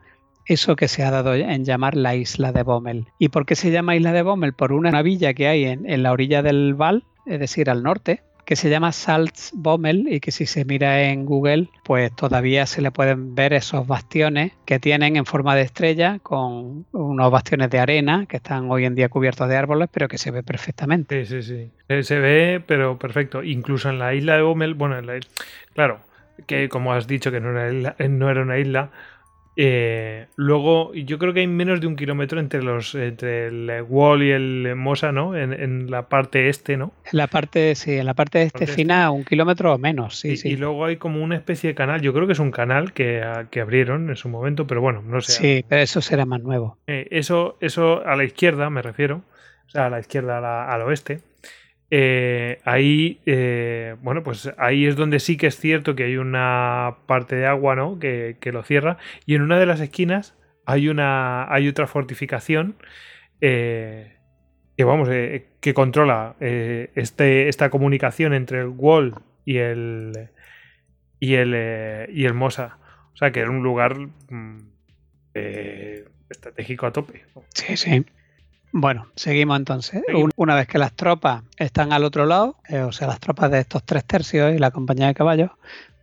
eso 0.45 0.75
que 0.75 0.87
se 0.87 1.03
ha 1.03 1.11
dado 1.11 1.35
en 1.35 1.63
llamar 1.63 1.95
la 1.95 2.15
isla 2.15 2.51
de 2.51 2.63
Bommel. 2.63 3.05
¿Y 3.19 3.29
por 3.29 3.45
qué 3.45 3.55
se 3.55 3.71
llama 3.71 3.95
isla 3.95 4.11
de 4.11 4.23
Bommel? 4.23 4.53
Por 4.53 4.73
una, 4.73 5.01
villa 5.01 5.33
que 5.33 5.47
hay 5.47 5.65
en, 5.65 6.03
la 6.03 6.11
orilla 6.11 6.41
del 6.41 6.73
Val, 6.73 7.03
es 7.27 7.39
decir, 7.39 7.69
al 7.69 7.83
norte, 7.83 8.21
que 8.45 8.55
se 8.55 8.71
llama 8.71 8.91
Salzbommel 8.91 10.07
y 10.11 10.19
que 10.19 10.31
si 10.31 10.47
se 10.47 10.65
mira 10.65 11.03
en 11.03 11.23
Google, 11.27 11.69
pues 11.83 12.11
todavía 12.15 12.65
se 12.65 12.81
le 12.81 12.89
pueden 12.89 13.35
ver 13.35 13.53
esos 13.53 13.85
bastiones 13.85 14.53
que 14.65 14.79
tienen 14.79 15.17
en 15.17 15.25
forma 15.27 15.55
de 15.55 15.61
estrella 15.61 16.17
con 16.23 16.87
unos 16.91 17.31
bastiones 17.31 17.69
de 17.69 17.77
arena 17.77 18.25
que 18.27 18.37
están 18.37 18.71
hoy 18.71 18.85
en 18.85 18.95
día 18.95 19.07
cubiertos 19.07 19.47
de 19.47 19.55
árboles, 19.55 19.87
pero 19.91 20.07
que 20.07 20.17
se 20.17 20.31
ve 20.31 20.41
perfectamente. 20.41 21.27
Sí, 21.27 21.43
sí, 21.43 21.69
sí. 21.87 22.03
Se, 22.03 22.17
ve, 22.17 22.63
pero 22.65 22.97
perfecto. 22.97 23.43
Incluso 23.43 23.91
en 23.91 23.99
la 23.99 24.15
isla 24.15 24.37
de 24.37 24.41
Bommel, 24.41 24.73
bueno, 24.73 24.95
claro, 25.75 25.99
que 26.45 26.69
como 26.69 26.93
has 26.93 27.07
dicho 27.07 27.31
que 27.31 27.39
no 27.39 27.59
era, 27.59 27.95
no 28.07 28.29
era 28.29 28.41
una 28.41 28.57
isla, 28.57 28.91
eh, 29.61 30.27
luego, 30.37 30.93
yo 30.93 31.19
creo 31.19 31.33
que 31.33 31.41
hay 31.41 31.47
menos 31.47 31.81
de 31.81 31.87
un 31.87 31.97
kilómetro 31.97 32.39
entre 32.39 32.63
los 32.63 32.95
entre 32.95 33.47
el 33.47 33.83
Wall 33.89 34.23
y 34.23 34.31
el 34.31 34.73
Mosa, 34.77 35.11
¿no? 35.11 35.35
En, 35.35 35.91
la 35.91 36.07
parte 36.07 36.47
este, 36.47 36.77
¿no? 36.77 36.93
En 37.11 37.17
la 37.17 37.27
parte, 37.27 37.75
sí, 37.75 37.97
en 37.97 38.05
la 38.05 38.13
parte 38.13 38.43
este 38.43 38.67
fina, 38.67 39.11
un 39.11 39.25
kilómetro 39.25 39.73
o 39.73 39.77
menos, 39.77 40.17
sí 40.17 40.29
y, 40.29 40.37
sí. 40.37 40.49
Y 40.51 40.55
luego 40.55 40.85
hay 40.85 40.95
como 40.95 41.21
una 41.21 41.35
especie 41.35 41.71
de 41.71 41.75
canal, 41.75 41.99
yo 41.99 42.13
creo 42.13 42.25
que 42.25 42.31
es 42.31 42.39
un 42.39 42.51
canal 42.51 42.93
que, 42.93 43.21
que 43.51 43.59
abrieron 43.59 44.09
en 44.09 44.15
su 44.15 44.29
momento, 44.29 44.65
pero 44.65 44.79
bueno, 44.79 45.01
no 45.01 45.19
sé. 45.19 45.33
Sí, 45.33 45.65
pero 45.67 45.81
eso 45.81 45.99
será 45.99 46.25
más 46.25 46.41
nuevo. 46.41 46.77
Eh, 46.87 47.09
eso, 47.11 47.57
eso 47.59 48.01
a 48.05 48.15
la 48.15 48.23
izquierda 48.23 48.69
me 48.69 48.81
refiero, 48.81 49.23
o 49.67 49.69
sea, 49.69 49.87
a 49.87 49.89
la 49.89 49.99
izquierda, 49.99 50.73
al 50.73 50.81
oeste. 50.83 51.19
Eh, 51.91 52.59
ahí, 52.65 53.19
eh, 53.25 53.95
bueno, 54.01 54.23
pues 54.23 54.51
ahí 54.57 54.85
es 54.85 54.95
donde 54.95 55.19
sí 55.19 55.37
que 55.37 55.47
es 55.47 55.57
cierto 55.57 55.95
que 55.95 56.03
hay 56.03 56.17
una 56.17 56.97
parte 57.07 57.35
de 57.35 57.45
agua, 57.45 57.75
¿no? 57.75 57.99
Que, 57.99 58.37
lo 58.45 58.63
cierra. 58.63 58.97
Y 59.25 59.35
en 59.35 59.41
una 59.41 59.59
de 59.59 59.65
las 59.65 59.79
esquinas 59.79 60.35
hay 60.65 60.89
una. 60.89 61.51
hay 61.53 61.67
otra 61.67 61.87
fortificación. 61.87 62.75
Eh, 63.41 64.15
que 64.77 64.83
vamos, 64.85 65.09
que 65.09 65.73
controla 65.73 66.37
este, 66.39 67.49
esta 67.49 67.69
comunicación 67.69 68.33
entre 68.33 68.61
el 68.61 68.67
Wall 68.67 69.13
y 69.43 69.57
el 69.57 70.29
y 71.19 71.35
el 71.35 71.53
eh, 71.55 72.09
y 72.11 72.25
el 72.25 72.33
Mosa. 72.33 72.77
O 73.13 73.17
sea 73.17 73.31
que 73.31 73.41
era 73.41 73.49
un 73.49 73.63
lugar 73.63 73.97
mm, 73.97 74.57
eh, 75.33 76.05
estratégico 76.29 76.85
a 76.85 76.93
tope. 76.93 77.25
Sí, 77.53 77.75
sí. 77.75 78.05
Bueno, 78.71 79.07
seguimos 79.15 79.57
entonces. 79.57 80.03
Un- 80.13 80.31
Una 80.35 80.55
vez 80.55 80.67
que 80.67 80.77
las 80.77 80.93
tropas 80.93 81.43
están 81.57 81.91
al 81.91 82.03
otro 82.03 82.25
lado, 82.25 82.55
eh, 82.69 82.81
o 82.81 82.91
sea, 82.91 83.07
las 83.07 83.19
tropas 83.19 83.49
de 83.51 83.59
estos 83.59 83.83
tres 83.83 84.05
tercios 84.05 84.53
y 84.55 84.59
la 84.59 84.71
compañía 84.71 85.07
de 85.07 85.15
caballos, 85.15 85.51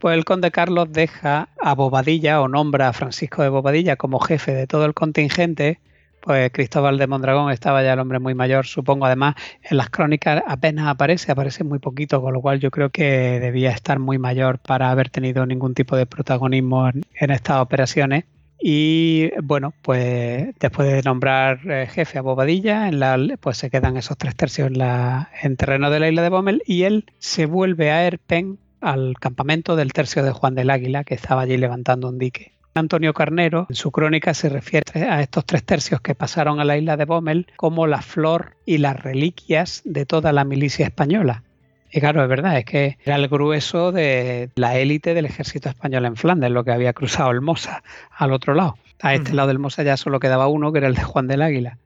pues 0.00 0.16
el 0.16 0.24
conde 0.24 0.50
Carlos 0.50 0.88
deja 0.92 1.48
a 1.60 1.74
Bobadilla 1.74 2.40
o 2.40 2.48
nombra 2.48 2.88
a 2.88 2.92
Francisco 2.92 3.42
de 3.42 3.48
Bobadilla 3.50 3.96
como 3.96 4.18
jefe 4.20 4.52
de 4.52 4.66
todo 4.66 4.84
el 4.84 4.94
contingente. 4.94 5.78
Pues 6.20 6.50
Cristóbal 6.50 6.98
de 6.98 7.06
Mondragón 7.06 7.52
estaba 7.52 7.84
ya 7.84 7.92
el 7.92 8.00
hombre 8.00 8.18
muy 8.18 8.34
mayor, 8.34 8.66
supongo. 8.66 9.06
Además, 9.06 9.36
en 9.62 9.76
las 9.76 9.90
crónicas 9.90 10.42
apenas 10.48 10.88
aparece, 10.88 11.30
aparece 11.30 11.62
muy 11.62 11.78
poquito, 11.78 12.20
con 12.20 12.32
lo 12.34 12.40
cual 12.40 12.58
yo 12.58 12.72
creo 12.72 12.90
que 12.90 13.38
debía 13.38 13.70
estar 13.70 14.00
muy 14.00 14.18
mayor 14.18 14.58
para 14.58 14.90
haber 14.90 15.08
tenido 15.08 15.46
ningún 15.46 15.72
tipo 15.74 15.94
de 15.96 16.04
protagonismo 16.06 16.88
en, 16.88 17.02
en 17.14 17.30
estas 17.30 17.58
operaciones. 17.60 18.24
Y 18.60 19.30
bueno, 19.42 19.74
pues 19.82 20.54
después 20.58 20.88
de 20.88 21.02
nombrar 21.02 21.60
eh, 21.70 21.86
jefe 21.90 22.18
a 22.18 22.22
Bobadilla, 22.22 22.88
en 22.88 23.00
la, 23.00 23.18
pues 23.40 23.58
se 23.58 23.70
quedan 23.70 23.96
esos 23.96 24.16
tres 24.16 24.34
tercios 24.34 24.68
en, 24.68 24.78
la, 24.78 25.30
en 25.42 25.56
terreno 25.56 25.90
de 25.90 26.00
la 26.00 26.08
isla 26.08 26.22
de 26.22 26.30
Bommel 26.30 26.62
y 26.66 26.84
él 26.84 27.04
se 27.18 27.46
vuelve 27.46 27.90
a 27.90 28.06
Erpen, 28.06 28.58
al 28.80 29.14
campamento 29.18 29.76
del 29.76 29.92
tercio 29.92 30.22
de 30.22 30.32
Juan 30.32 30.54
del 30.54 30.70
Águila, 30.70 31.04
que 31.04 31.14
estaba 31.14 31.42
allí 31.42 31.56
levantando 31.56 32.08
un 32.08 32.18
dique. 32.18 32.52
Antonio 32.74 33.14
Carnero, 33.14 33.66
en 33.70 33.76
su 33.76 33.90
crónica, 33.90 34.34
se 34.34 34.48
refiere 34.48 34.84
a 35.08 35.22
estos 35.22 35.46
tres 35.46 35.64
tercios 35.64 36.00
que 36.00 36.14
pasaron 36.14 36.60
a 36.60 36.64
la 36.64 36.76
isla 36.76 36.96
de 36.96 37.06
Bommel 37.06 37.46
como 37.56 37.86
la 37.86 38.02
flor 38.02 38.56
y 38.66 38.78
las 38.78 39.02
reliquias 39.02 39.82
de 39.84 40.04
toda 40.04 40.32
la 40.32 40.44
milicia 40.44 40.86
española. 40.86 41.42
Y 41.90 42.00
claro, 42.00 42.22
es 42.22 42.28
verdad, 42.28 42.58
es 42.58 42.64
que 42.64 42.98
era 43.04 43.16
el 43.16 43.28
grueso 43.28 43.92
de 43.92 44.50
la 44.56 44.76
élite 44.76 45.14
del 45.14 45.26
ejército 45.26 45.68
español 45.68 46.04
en 46.04 46.16
Flandes, 46.16 46.50
lo 46.50 46.64
que 46.64 46.72
había 46.72 46.92
cruzado 46.92 47.30
el 47.30 47.40
Mosa 47.40 47.82
al 48.10 48.32
otro 48.32 48.54
lado. 48.54 48.76
A 49.00 49.14
este 49.14 49.34
lado 49.34 49.48
del 49.48 49.58
Mosa 49.58 49.82
ya 49.82 49.96
solo 49.96 50.20
quedaba 50.20 50.48
uno, 50.48 50.72
que 50.72 50.78
era 50.78 50.88
el 50.88 50.94
de 50.94 51.04
Juan 51.04 51.26
del 51.26 51.42
Águila. 51.42 51.78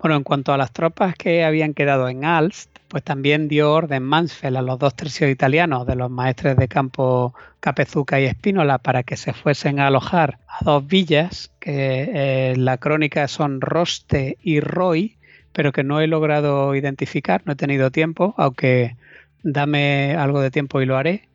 Bueno, 0.00 0.16
en 0.16 0.22
cuanto 0.22 0.52
a 0.52 0.56
las 0.56 0.72
tropas 0.72 1.14
que 1.14 1.44
habían 1.44 1.74
quedado 1.74 2.08
en 2.08 2.24
Alst, 2.24 2.70
pues 2.88 3.04
también 3.04 3.48
dio 3.48 3.72
orden 3.72 4.02
Mansfeld 4.02 4.56
a 4.56 4.62
los 4.62 4.78
dos 4.78 4.94
tercios 4.94 5.30
italianos 5.30 5.86
de 5.86 5.94
los 5.94 6.10
maestres 6.10 6.56
de 6.56 6.68
campo 6.68 7.34
Capezuca 7.60 8.18
y 8.18 8.24
Espínola 8.24 8.78
para 8.78 9.02
que 9.02 9.16
se 9.16 9.32
fuesen 9.32 9.78
a 9.78 9.86
alojar 9.86 10.38
a 10.48 10.64
dos 10.64 10.86
villas 10.86 11.52
que 11.60 12.02
eh, 12.02 12.52
en 12.52 12.64
la 12.64 12.78
crónica 12.78 13.28
son 13.28 13.60
Roste 13.60 14.38
y 14.42 14.60
Roy, 14.60 15.18
pero 15.52 15.70
que 15.70 15.84
no 15.84 16.00
he 16.00 16.06
logrado 16.06 16.74
identificar, 16.74 17.42
no 17.44 17.52
he 17.52 17.56
tenido 17.56 17.90
tiempo, 17.90 18.34
aunque 18.38 18.96
dame 19.42 20.14
algo 20.16 20.40
de 20.40 20.50
tiempo 20.50 20.80
y 20.80 20.86
lo 20.86 20.96
haré. 20.96 21.28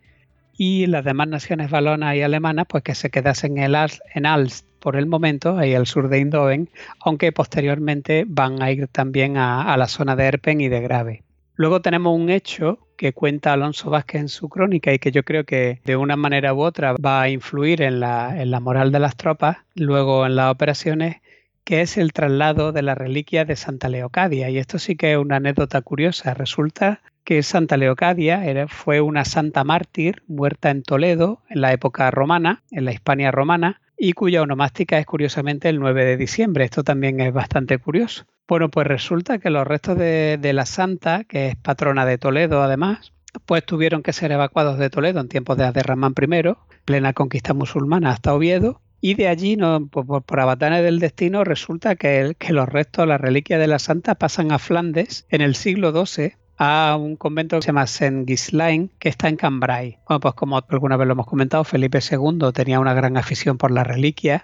Y 0.58 0.86
las 0.88 1.04
demás 1.04 1.28
naciones 1.28 1.70
valonas 1.70 2.16
y 2.16 2.22
alemanas, 2.22 2.66
pues 2.70 2.84
que 2.84 2.96
se 2.96 3.10
quedasen 3.10 3.58
en 3.58 3.76
Alst, 3.76 4.00
en 4.14 4.26
Alst 4.26 4.66
por 4.80 4.96
el 4.96 5.06
momento, 5.06 5.58
ahí 5.58 5.74
al 5.74 5.86
sur 5.86 6.08
de 6.08 6.20
Indoven, 6.20 6.70
aunque 7.02 7.32
posteriormente 7.32 8.24
van 8.28 8.62
a 8.62 8.72
ir 8.72 8.88
también 8.88 9.36
a, 9.36 9.74
a 9.74 9.78
la 9.78 9.88
zona 9.88 10.16
de 10.16 10.26
Erpen 10.26 10.62
y 10.62 10.70
de 10.70 10.80
Grave. 10.82 11.24
Luego 11.56 11.82
tenemos 11.82 12.16
un 12.16 12.30
hecho 12.30 12.80
que 12.98 13.14
cuenta 13.14 13.54
Alonso 13.54 13.90
Vázquez 13.90 14.22
en 14.22 14.30
su 14.30 14.50
crónica 14.50 14.94
y 14.94 15.00
que 15.00 15.12
yo 15.12 15.24
creo 15.24 15.46
que 15.46 15.82
de 15.86 15.96
una 15.96 16.16
manera 16.16 16.54
u 16.54 16.62
otra 16.62 16.94
va 16.94 17.22
a 17.22 17.30
influir 17.30 17.82
en 17.82 18.00
la, 18.00 18.42
en 18.42 18.52
la 18.52 18.60
moral 18.60 18.92
de 18.92 19.00
las 19.00 19.16
tropas, 19.16 19.58
luego 19.74 20.26
en 20.26 20.36
las 20.36 20.52
operaciones, 20.52 21.18
que 21.66 21.82
es 21.82 21.98
el 21.98 22.14
traslado 22.14 22.72
de 22.72 22.84
la 22.84 22.96
reliquia 22.96 23.44
de 23.44 23.56
Santa 23.56 23.90
Leocadia. 23.90 24.50
Y 24.50 24.58
esto 24.58 24.80
sí 24.80 24.96
que 24.96 25.14
es 25.14 25.18
una 25.18 25.38
anécdota 25.38 25.82
curiosa. 25.82 26.34
Resulta 26.34 27.02
que 27.26 27.42
Santa 27.42 27.76
Leocadia 27.76 28.68
fue 28.70 29.02
una 29.02 29.26
santa 29.26 29.64
mártir 29.64 30.22
muerta 30.28 30.70
en 30.70 30.84
Toledo 30.84 31.42
en 31.50 31.62
la 31.62 31.74
época 31.74 32.10
romana, 32.12 32.64
en 32.72 32.86
la 32.86 32.94
Hispania 32.94 33.32
romana, 33.32 33.82
y 33.98 34.14
cuya 34.14 34.44
onomástica 34.44 35.00
es 35.00 35.06
curiosamente 35.06 35.68
el 35.68 35.80
9 35.80 36.06
de 36.06 36.18
diciembre. 36.18 36.66
Esto 36.66 36.84
también 36.84 37.20
es 37.20 37.34
bastante 37.34 37.80
curioso. 37.80 38.26
Bueno, 38.48 38.70
pues 38.70 38.86
resulta 38.86 39.40
que 39.40 39.50
los 39.50 39.66
restos 39.66 39.98
de, 39.98 40.38
de 40.40 40.54
la 40.54 40.68
santa, 40.68 41.24
que 41.24 41.48
es 41.48 41.56
patrona 41.56 42.06
de 42.06 42.20
Toledo 42.20 42.62
además, 42.62 43.12
pues 43.46 43.66
tuvieron 43.66 44.04
que 44.04 44.14
ser 44.14 44.32
evacuados 44.32 44.78
de 44.78 44.90
Toledo 44.92 45.20
en 45.20 45.30
tiempos 45.30 45.58
de 45.58 45.66
Abderramán 45.66 46.14
I, 46.22 46.54
plena 46.86 47.14
conquista 47.14 47.54
musulmana, 47.54 48.12
hasta 48.12 48.34
Oviedo. 48.36 48.82
Y 49.02 49.14
de 49.16 49.28
allí, 49.28 49.56
no, 49.56 49.88
pues, 49.88 50.06
por, 50.08 50.24
por 50.24 50.58
del 50.58 51.00
destino, 51.00 51.44
resulta 51.44 51.96
que, 51.96 52.20
el- 52.22 52.36
que 52.36 52.54
los 52.54 52.68
restos, 52.68 53.08
las 53.08 53.22
reliquias 53.22 53.60
de 53.60 53.68
la 53.68 53.80
santa, 53.80 54.16
pasan 54.16 54.52
a 54.52 54.60
Flandes 54.60 55.26
en 55.30 55.42
el 55.42 55.56
siglo 55.56 55.92
XII 56.06 56.34
a 56.58 56.98
un 57.00 57.16
convento 57.18 57.58
que 57.58 57.62
se 57.64 57.68
llama 57.68 57.86
Saint 57.86 58.28
Ghislain, 58.28 58.90
que 59.00 59.10
está 59.10 59.28
en 59.28 59.36
Cambrai. 59.36 60.00
Pues 60.08 60.34
como 60.36 60.58
alguna 60.70 60.98
vez 60.98 61.06
lo 61.08 61.14
hemos 61.14 61.28
comentado, 61.28 61.64
Felipe 61.66 62.00
II 62.00 62.52
tenía 62.54 62.80
una 62.80 62.94
gran 62.94 63.18
afición 63.18 63.58
por 63.58 63.72
las 63.72 63.86
reliquias, 63.86 64.44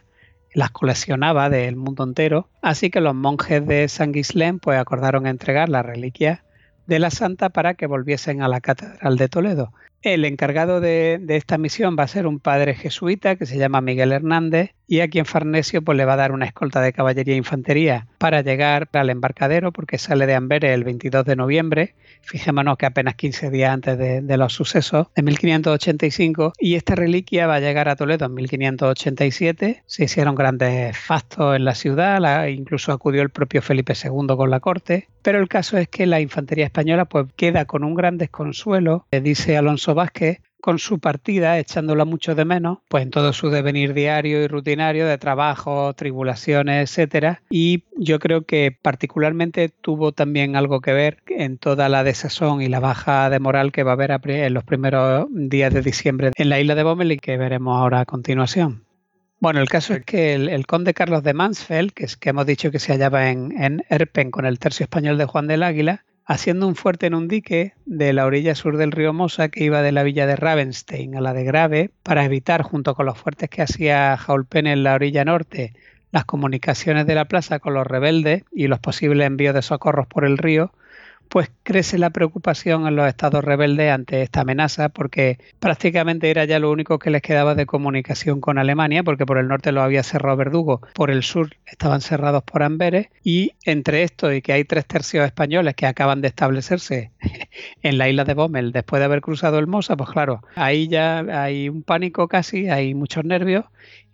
las 0.54 0.72
coleccionaba 0.72 1.50
del 1.50 1.78
mundo 1.78 2.04
entero, 2.04 2.50
así 2.62 2.90
que 2.90 3.00
los 3.00 3.16
monjes 3.16 3.66
de 3.66 3.88
Saint 3.88 4.14
Ghislain 4.14 4.60
pues 4.60 4.78
acordaron 4.78 5.26
entregar 5.26 5.70
las 5.70 5.86
reliquias 5.86 6.42
de 6.88 7.00
la 7.00 7.10
santa 7.10 7.48
para 7.50 7.76
que 7.76 7.88
volviesen 7.88 8.42
a 8.42 8.50
la 8.50 8.60
catedral 8.60 9.16
de 9.18 9.30
Toledo. 9.30 9.72
El 10.04 10.26
encargado 10.26 10.82
de, 10.82 11.22
esta 11.30 11.58
misión 11.60 11.96
va 11.98 12.04
a 12.04 12.08
ser 12.08 12.26
un 12.26 12.40
padre 12.40 12.74
jesuita 12.74 13.36
que 13.36 13.46
se 13.46 13.58
llama 13.60 13.82
Miguel 13.82 14.12
Hernández 14.12 14.72
y 14.88 15.00
aquí 15.02 15.20
en 15.20 15.26
Farnesio 15.26 15.84
pues 15.84 15.96
le 15.98 16.06
va 16.06 16.14
a 16.14 16.18
dar 16.18 16.32
una 16.32 16.46
escolta 16.46 16.82
de 16.82 16.92
caballería 16.92 17.36
e 17.36 17.38
infantería 17.38 18.08
para 18.18 18.42
llegar 18.42 18.90
al 18.94 19.10
embarcadero 19.12 19.72
porque 19.72 19.98
sale 20.00 20.26
de 20.26 20.34
Amberes 20.34 20.72
el 20.74 20.84
22 20.84 21.24
de 21.24 21.36
noviembre. 21.36 21.94
Fijémonos 22.24 22.78
que 22.78 22.86
apenas 22.88 23.16
15 23.16 23.50
días 23.52 23.72
antes 23.72 23.98
de, 23.98 24.38
los 24.38 24.54
sucesos 24.54 25.08
de 25.16 25.22
1585 25.24 26.54
y 26.60 26.76
esta 26.76 26.96
reliquia 26.96 27.48
va 27.48 27.56
a 27.56 27.60
llegar 27.60 27.88
a 27.88 27.96
Toledo 27.96 28.26
en 28.26 28.34
1587. 28.34 29.84
Se 29.86 30.04
hicieron 30.04 30.36
grandes 30.36 30.98
fastos 30.98 31.56
en 31.56 31.64
la 31.66 31.76
ciudad, 31.76 32.20
la- 32.20 32.50
incluso 32.50 32.92
acudió 32.92 33.22
el 33.22 33.30
propio 33.30 33.62
Felipe 33.62 33.94
II 33.94 34.36
con 34.36 34.50
la 34.50 34.60
corte, 34.60 35.08
pero 35.22 35.40
el 35.40 35.48
caso 35.48 35.78
es 35.78 35.88
que 35.88 36.06
la 36.06 36.20
infantería 36.20 36.66
española 36.66 37.06
pues 37.06 37.28
queda 37.36 37.66
con 37.66 37.84
un 37.84 37.96
gran 37.96 38.18
desconsuelo, 38.18 39.06
dice 39.12 39.58
Alonso 39.58 39.91
Vázquez, 39.96 40.42
con 40.62 40.80
su 40.80 41.00
partida, 41.00 41.60
echándola 41.60 42.06
mucho 42.06 42.36
de 42.36 42.46
menos, 42.46 42.78
pues 42.88 43.04
en 43.04 43.10
todo 43.10 43.34
su 43.34 43.50
devenir 43.50 43.94
diario 43.94 44.44
y 44.44 44.48
rutinario 44.48 45.08
de 45.08 45.18
trabajo, 45.18 45.94
tribulaciones, 45.94 46.90
etcétera. 46.90 47.42
Y 47.50 47.84
yo 47.98 48.20
creo 48.20 48.44
que 48.44 48.76
particularmente 48.80 49.70
tuvo 49.70 50.12
también 50.12 50.56
algo 50.56 50.80
que 50.80 50.94
ver 50.94 51.18
en 51.28 51.58
toda 51.58 51.90
la 51.90 52.04
desazón 52.04 52.62
y 52.62 52.68
la 52.68 52.80
baja 52.80 53.30
de 53.30 53.40
moral 53.40 53.72
que 53.72 53.84
va 53.84 53.92
a 53.92 53.94
haber 53.94 54.12
en 54.12 54.54
los 54.54 54.64
primeros 54.64 55.26
días 55.32 55.74
de 55.74 55.82
diciembre 55.82 56.32
en 56.36 56.50
la 56.50 56.60
isla 56.60 56.76
de 56.76 56.84
Bommel 56.84 57.12
y 57.12 57.18
que 57.18 57.38
veremos 57.38 57.78
ahora 57.78 58.02
a 58.02 58.06
continuación. 58.06 58.84
Bueno, 59.40 59.60
el 59.60 59.70
caso 59.70 59.96
es 59.96 60.06
que 60.06 60.36
el, 60.36 60.50
el 60.50 60.68
conde 60.68 60.94
Carlos 60.94 61.24
de 61.24 61.34
Mansfeld, 61.34 61.94
que, 61.94 62.06
es, 62.06 62.16
que 62.16 62.30
hemos 62.30 62.46
dicho 62.46 62.70
que 62.70 62.78
se 62.78 62.92
hallaba 62.92 63.32
en, 63.32 63.60
en 63.60 63.84
Erpen 63.90 64.30
con 64.30 64.46
el 64.46 64.60
tercio 64.60 64.84
español 64.84 65.18
de 65.18 65.26
Juan 65.26 65.48
del 65.48 65.64
Águila, 65.64 66.04
haciendo 66.26 66.68
un 66.68 66.76
fuerte 66.76 67.08
en 67.08 67.14
un 67.14 67.28
dique 67.28 67.74
de 67.86 68.14
la 68.14 68.26
orilla 68.26 68.56
sur 68.56 68.78
del 68.78 68.92
río 68.92 69.14
Mosa 69.14 69.50
que 69.50 69.64
iba 69.64 69.82
de 69.82 69.92
la 69.92 70.04
villa 70.04 70.28
de 70.28 70.36
Ravenstein 70.36 71.16
a 71.16 71.22
la 71.22 71.34
de 71.34 71.44
Grave 71.44 71.92
para 72.04 72.26
evitar, 72.26 72.62
junto 72.62 72.96
con 72.96 73.06
los 73.06 73.18
fuertes 73.18 73.50
que 73.50 73.62
hacía 73.62 74.18
Jaulpen 74.18 74.68
en 74.68 74.84
la 74.84 74.94
orilla 74.94 75.26
norte, 75.26 75.74
las 76.12 76.26
comunicaciones 76.26 77.06
de 77.06 77.16
la 77.16 77.26
plaza 77.26 77.60
con 77.60 77.74
los 77.74 77.88
rebeldes 77.88 78.44
y 78.52 78.68
los 78.68 78.80
posibles 78.80 79.28
envíos 79.28 79.56
de 79.56 79.62
socorros 79.62 80.08
por 80.08 80.26
el 80.26 80.38
río, 80.38 80.72
pues 81.32 81.50
crece 81.64 81.98
la 81.98 82.10
preocupación 82.10 82.86
en 82.88 82.98
los 82.98 83.08
estados 83.08 83.42
rebeldes 83.42 83.90
ante 83.90 84.22
esta 84.22 84.42
amenaza 84.42 84.90
porque 84.90 85.40
prácticamente 85.62 86.30
era 86.30 86.44
ya 86.44 86.60
lo 86.60 86.70
único 86.70 87.00
que 87.00 87.10
les 87.10 87.22
quedaba 87.22 87.56
de 87.56 87.66
comunicación 87.66 88.42
con 88.42 88.58
Alemania 88.58 89.02
porque 89.02 89.26
por 89.26 89.38
el 89.38 89.48
norte 89.48 89.72
lo 89.72 89.82
había 89.82 90.04
cerrado 90.04 90.36
Verdugo, 90.36 90.82
por 90.94 91.10
el 91.10 91.24
sur 91.24 91.56
estaban 91.66 92.02
cerrados 92.02 92.44
por 92.44 92.64
Amberes 92.64 93.08
y 93.24 93.54
entre 93.64 94.04
esto 94.04 94.34
y 94.34 94.42
que 94.42 94.52
hay 94.52 94.66
tres 94.66 94.86
tercios 94.86 95.26
españoles 95.26 95.74
que 95.76 95.86
acaban 95.86 96.20
de 96.20 96.28
establecerse 96.28 97.12
en 97.82 97.98
la 97.98 98.10
isla 98.10 98.26
de 98.26 98.34
Bommel 98.34 98.74
después 98.74 99.00
de 99.00 99.06
haber 99.06 99.22
cruzado 99.22 99.58
el 99.58 99.68
Mosa, 99.68 99.96
pues 99.96 100.10
claro, 100.10 100.44
ahí 100.56 100.90
ya 100.90 101.20
hay 101.20 101.70
un 101.70 101.84
pánico 101.84 102.28
casi, 102.28 102.68
hay 102.68 102.94
muchos 102.94 103.24
nervios 103.24 103.64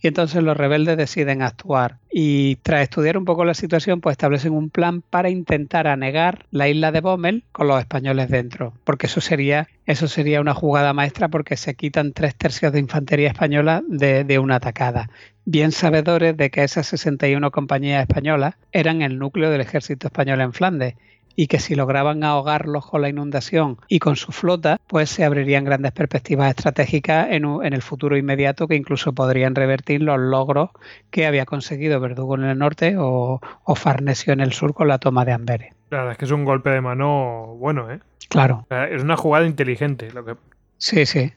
y 0.02 0.08
entonces 0.08 0.44
los 0.44 0.56
rebeldes 0.56 0.98
deciden 0.98 1.42
actuar. 1.42 1.98
Y 2.12 2.58
tras 2.58 2.84
estudiar 2.84 3.18
un 3.18 3.26
poco 3.26 3.46
la 3.46 3.54
situación, 3.54 4.00
pues 4.02 4.14
establecen 4.14 4.54
un 4.54 4.70
plan 4.70 5.02
para 5.02 5.30
intentar 5.30 5.88
anegar 5.88 6.46
la 6.52 6.68
isla 6.70 6.92
de 6.92 7.02
Bommel 7.02 7.44
con 7.52 7.68
los 7.68 7.80
españoles 7.80 8.30
dentro. 8.30 8.74
Porque 8.84 9.08
eso 9.08 9.22
sería, 9.22 9.68
eso 9.86 10.08
sería 10.08 10.42
una 10.42 10.54
jugada 10.54 10.94
maestra 10.94 11.30
porque 11.30 11.58
se 11.58 11.76
quitan 11.76 12.14
tres 12.14 12.36
tercios 12.36 12.72
de 12.72 12.80
infantería 12.80 13.30
española 13.30 13.84
de, 13.88 14.40
una 14.40 14.56
atacada. 14.56 15.10
Bien 15.46 15.72
sabedores 15.72 16.38
de 16.38 16.52
que 16.52 16.64
esas 16.64 16.88
61 16.88 17.50
compañías 17.52 18.02
españolas 18.02 18.56
eran 18.72 19.02
el 19.02 19.18
núcleo 19.18 19.50
del 19.50 19.62
ejército 19.62 20.08
español 20.08 20.42
en 20.42 20.54
Flandes 20.54 20.96
y 21.38 21.48
que 21.48 21.60
si 21.60 21.76
lograban 21.76 22.24
ahogarlos 22.26 22.86
con 22.86 23.02
la 23.02 23.08
inundación 23.10 23.78
y 23.88 24.00
con 24.00 24.18
su 24.18 24.34
flota, 24.34 24.82
pues 24.88 25.10
se 25.10 25.24
abrirían 25.24 25.64
grandes 25.64 25.94
perspectivas 25.94 26.50
estratégicas 26.50 27.28
en, 27.32 27.46
un- 27.46 27.64
en 27.66 27.72
el 27.74 27.82
futuro 27.82 28.18
inmediato 28.18 28.68
que 28.68 28.76
incluso 28.76 29.14
podrían 29.14 29.56
revertir 29.56 30.02
los 30.02 30.20
logros 30.20 30.72
que 31.12 31.26
había 31.28 31.46
conseguido 31.46 32.00
Verdugo 32.02 32.36
en 32.36 32.44
el 32.44 32.58
norte 32.58 32.96
o, 32.98 33.40
o 33.64 33.76
Farnesio 33.76 34.34
en 34.34 34.42
el 34.42 34.52
sur 34.52 34.74
con 34.74 34.88
la 34.90 34.98
toma 34.98 35.24
de 35.24 35.32
Amberes. 35.32 35.74
La 35.92 36.00
verdad 36.00 36.12
es 36.14 36.18
que 36.18 36.26
es 36.26 36.32
un 36.32 36.44
golpe 36.44 36.72
de 36.72 36.82
mano 36.82 37.56
bueno, 37.60 37.90
¿eh? 37.90 38.00
Claro, 38.30 38.66
Es 38.92 39.04
una 39.04 39.16
jugada 39.16 39.46
inteligente. 39.46 40.12
Lo 40.12 40.26
que 40.26 40.36
Sí, 40.80 41.06
sí. 41.06 41.32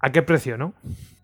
¿A 0.00 0.10
qué 0.12 0.22
precio, 0.22 0.58
no? 0.58 0.74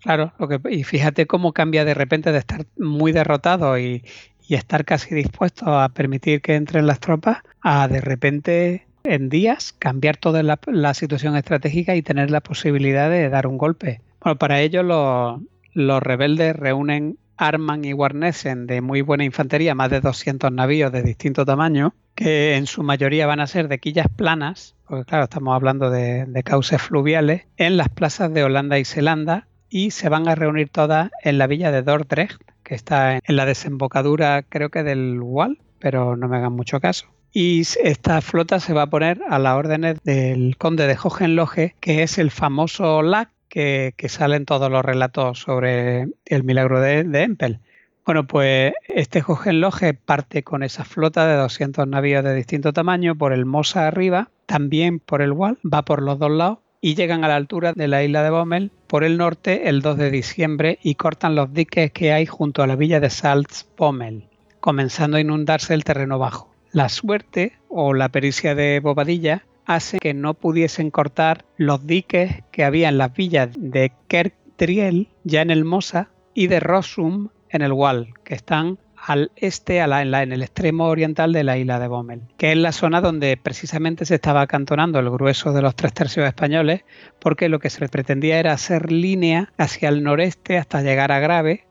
Claro, 0.02 0.32
lo 0.38 0.48
que, 0.48 0.60
y 0.70 0.84
fíjate 0.84 1.26
cómo 1.26 1.52
cambia 1.52 1.84
de 1.84 1.94
repente 1.94 2.30
de 2.32 2.38
estar 2.38 2.66
muy 2.78 3.12
derrotado 3.12 3.78
y, 3.78 4.04
y 4.46 4.54
estar 4.54 4.84
casi 4.84 5.14
dispuesto 5.14 5.78
a 5.78 5.88
permitir 5.88 6.40
que 6.40 6.54
entren 6.54 6.86
las 6.86 7.00
tropas 7.00 7.38
a 7.62 7.88
de 7.88 8.00
repente 8.00 8.86
en 9.04 9.28
días 9.28 9.74
cambiar 9.78 10.16
toda 10.16 10.42
la, 10.42 10.94
situación 10.94 11.36
estratégica 11.36 11.94
y 11.94 12.02
tener 12.02 12.30
la 12.30 12.40
posibilidad 12.40 13.10
de 13.10 13.28
dar 13.28 13.46
un 13.46 13.58
golpe. 13.58 14.00
Bueno, 14.20 14.38
para 14.38 14.60
ello 14.60 14.82
los, 14.82 15.40
los 15.72 16.02
rebeldes 16.02 16.56
reúnen 16.56 17.18
arman 17.36 17.84
y 17.84 17.92
guarnecen 17.92 18.66
de 18.66 18.80
muy 18.80 19.02
buena 19.02 19.24
infantería 19.24 19.74
más 19.74 19.90
de 19.90 20.00
200 20.00 20.52
navíos 20.52 20.92
de 20.92 21.02
distinto 21.02 21.44
tamaño, 21.44 21.94
que 22.14 22.54
en 22.54 22.66
su 22.66 22.82
mayoría 22.82 23.26
van 23.26 23.40
a 23.40 23.46
ser 23.46 23.68
de 23.68 23.78
quillas 23.78 24.06
planas, 24.08 24.76
porque 24.88 25.04
claro, 25.04 25.24
estamos 25.24 25.54
hablando 25.54 25.90
de, 25.90 26.26
de 26.26 26.42
cauces 26.42 26.80
fluviales, 26.80 27.42
en 27.56 27.76
las 27.76 27.88
plazas 27.88 28.32
de 28.32 28.44
Holanda 28.44 28.78
y 28.78 28.84
Zelanda, 28.84 29.48
y 29.68 29.90
se 29.90 30.08
van 30.08 30.28
a 30.28 30.36
reunir 30.36 30.68
todas 30.68 31.10
en 31.22 31.38
la 31.38 31.48
villa 31.48 31.72
de 31.72 31.82
Dordrecht, 31.82 32.40
que 32.64 32.74
está 32.74 33.16
en 33.16 33.36
la 33.36 33.46
desembocadura 33.46 34.42
creo 34.42 34.70
que 34.70 34.82
del 34.82 35.20
Wall, 35.20 35.58
pero 35.78 36.16
no 36.16 36.28
me 36.28 36.38
hagan 36.38 36.54
mucho 36.54 36.80
caso. 36.80 37.06
Y 37.32 37.60
esta 37.82 38.20
flota 38.20 38.60
se 38.60 38.72
va 38.72 38.82
a 38.82 38.90
poner 38.90 39.20
a 39.28 39.38
las 39.38 39.56
órdenes 39.56 39.98
del 40.04 40.56
conde 40.56 40.86
de 40.86 40.96
Hohenlohe, 41.00 41.74
que 41.80 42.02
es 42.02 42.18
el 42.18 42.30
famoso 42.30 43.02
Lac 43.02 43.30
que, 43.48 43.94
sale 44.08 44.36
en 44.36 44.46
todos 44.46 44.70
los 44.70 44.84
relatos 44.84 45.40
sobre 45.40 46.08
el 46.26 46.44
milagro 46.44 46.80
de, 46.80 47.00
Empel. 47.22 47.60
Bueno, 48.04 48.26
pues 48.26 48.72
este 48.88 49.22
Hohenlohe 49.26 49.94
parte 49.94 50.42
con 50.42 50.62
esa 50.62 50.84
flota 50.84 51.26
de 51.26 51.36
200 51.36 51.86
navíos 51.86 52.24
de 52.24 52.34
distinto 52.34 52.72
tamaño 52.72 53.16
por 53.16 53.32
el 53.32 53.46
Mosa 53.46 53.86
arriba, 53.86 54.30
también 54.46 54.98
por 54.98 55.22
el 55.22 55.32
Wall, 55.32 55.58
va 55.64 55.84
por 55.84 56.02
los 56.02 56.18
dos 56.18 56.30
lados 56.30 56.58
y 56.84 56.96
llegan 56.96 57.24
a 57.24 57.28
la 57.28 57.36
altura 57.36 57.72
de 57.72 57.88
la 57.88 58.04
isla 58.04 58.22
de 58.22 58.28
Bommel 58.28 58.70
por 58.88 59.04
el 59.04 59.16
norte 59.16 59.70
el 59.70 59.80
2 59.80 59.96
de 59.96 60.10
diciembre 60.10 60.78
y 60.82 60.96
cortan 60.96 61.34
los 61.34 61.50
diques 61.50 61.90
que 61.92 62.12
hay 62.12 62.26
junto 62.26 62.62
a 62.62 62.66
la 62.66 62.76
villa 62.76 63.00
de 63.00 63.08
Salzbommel, 63.08 64.28
comenzando 64.60 65.16
a 65.16 65.20
inundarse 65.20 65.72
el 65.72 65.82
terreno 65.82 66.18
bajo. 66.18 66.54
La 66.72 66.90
suerte 66.90 67.54
o 67.70 67.94
la 67.94 68.10
pericia 68.10 68.54
de 68.54 68.80
Bobadilla 68.80 69.46
hace 69.64 69.98
que 69.98 70.12
no 70.12 70.34
pudiesen 70.34 70.90
cortar 70.90 71.46
los 71.56 71.86
diques 71.86 72.42
que 72.52 72.64
había 72.64 72.90
en 72.90 72.98
las 72.98 73.14
villas 73.14 73.48
de 73.56 73.90
Kerkdriel, 74.06 75.08
ya 75.22 75.40
en 75.40 75.50
el 75.50 75.64
Mosa, 75.64 76.10
y 76.34 76.48
de 76.48 76.60
Rossum 76.60 77.30
en 77.48 77.62
el 77.62 77.72
Wall, 77.72 78.12
que 78.24 78.34
están 78.34 78.78
al 79.06 79.30
este, 79.36 79.80
a 79.80 79.86
la, 79.86 80.02
en, 80.02 80.32
el 80.32 80.42
extremo 80.42 80.86
oriental 80.86 81.32
de 81.32 81.44
la 81.44 81.58
isla 81.58 81.78
de 81.78 81.88
Bommel, 81.88 82.22
que 82.38 82.52
es 82.52 82.58
la 82.58 82.72
zona 82.72 83.00
donde 83.00 83.36
precisamente 83.36 84.06
se 84.06 84.14
estaba 84.14 84.40
acantonando 84.40 84.98
el 84.98 85.10
grueso 85.10 85.52
de 85.52 85.62
los 85.62 85.76
tres 85.76 85.92
tercios 85.92 86.26
españoles, 86.26 86.84
porque 87.20 87.48
lo 87.48 87.58
que 87.58 87.70
se 87.70 87.86
pretendía 87.88 88.38
era 88.38 88.52
hacer 88.52 88.90
línea 88.90 89.52
hacia 89.58 89.88
el 89.88 90.02
noreste 90.02 90.58
hasta 90.58 90.82
llegar 90.82 91.12
a 91.12 91.20
Grave, 91.20 91.64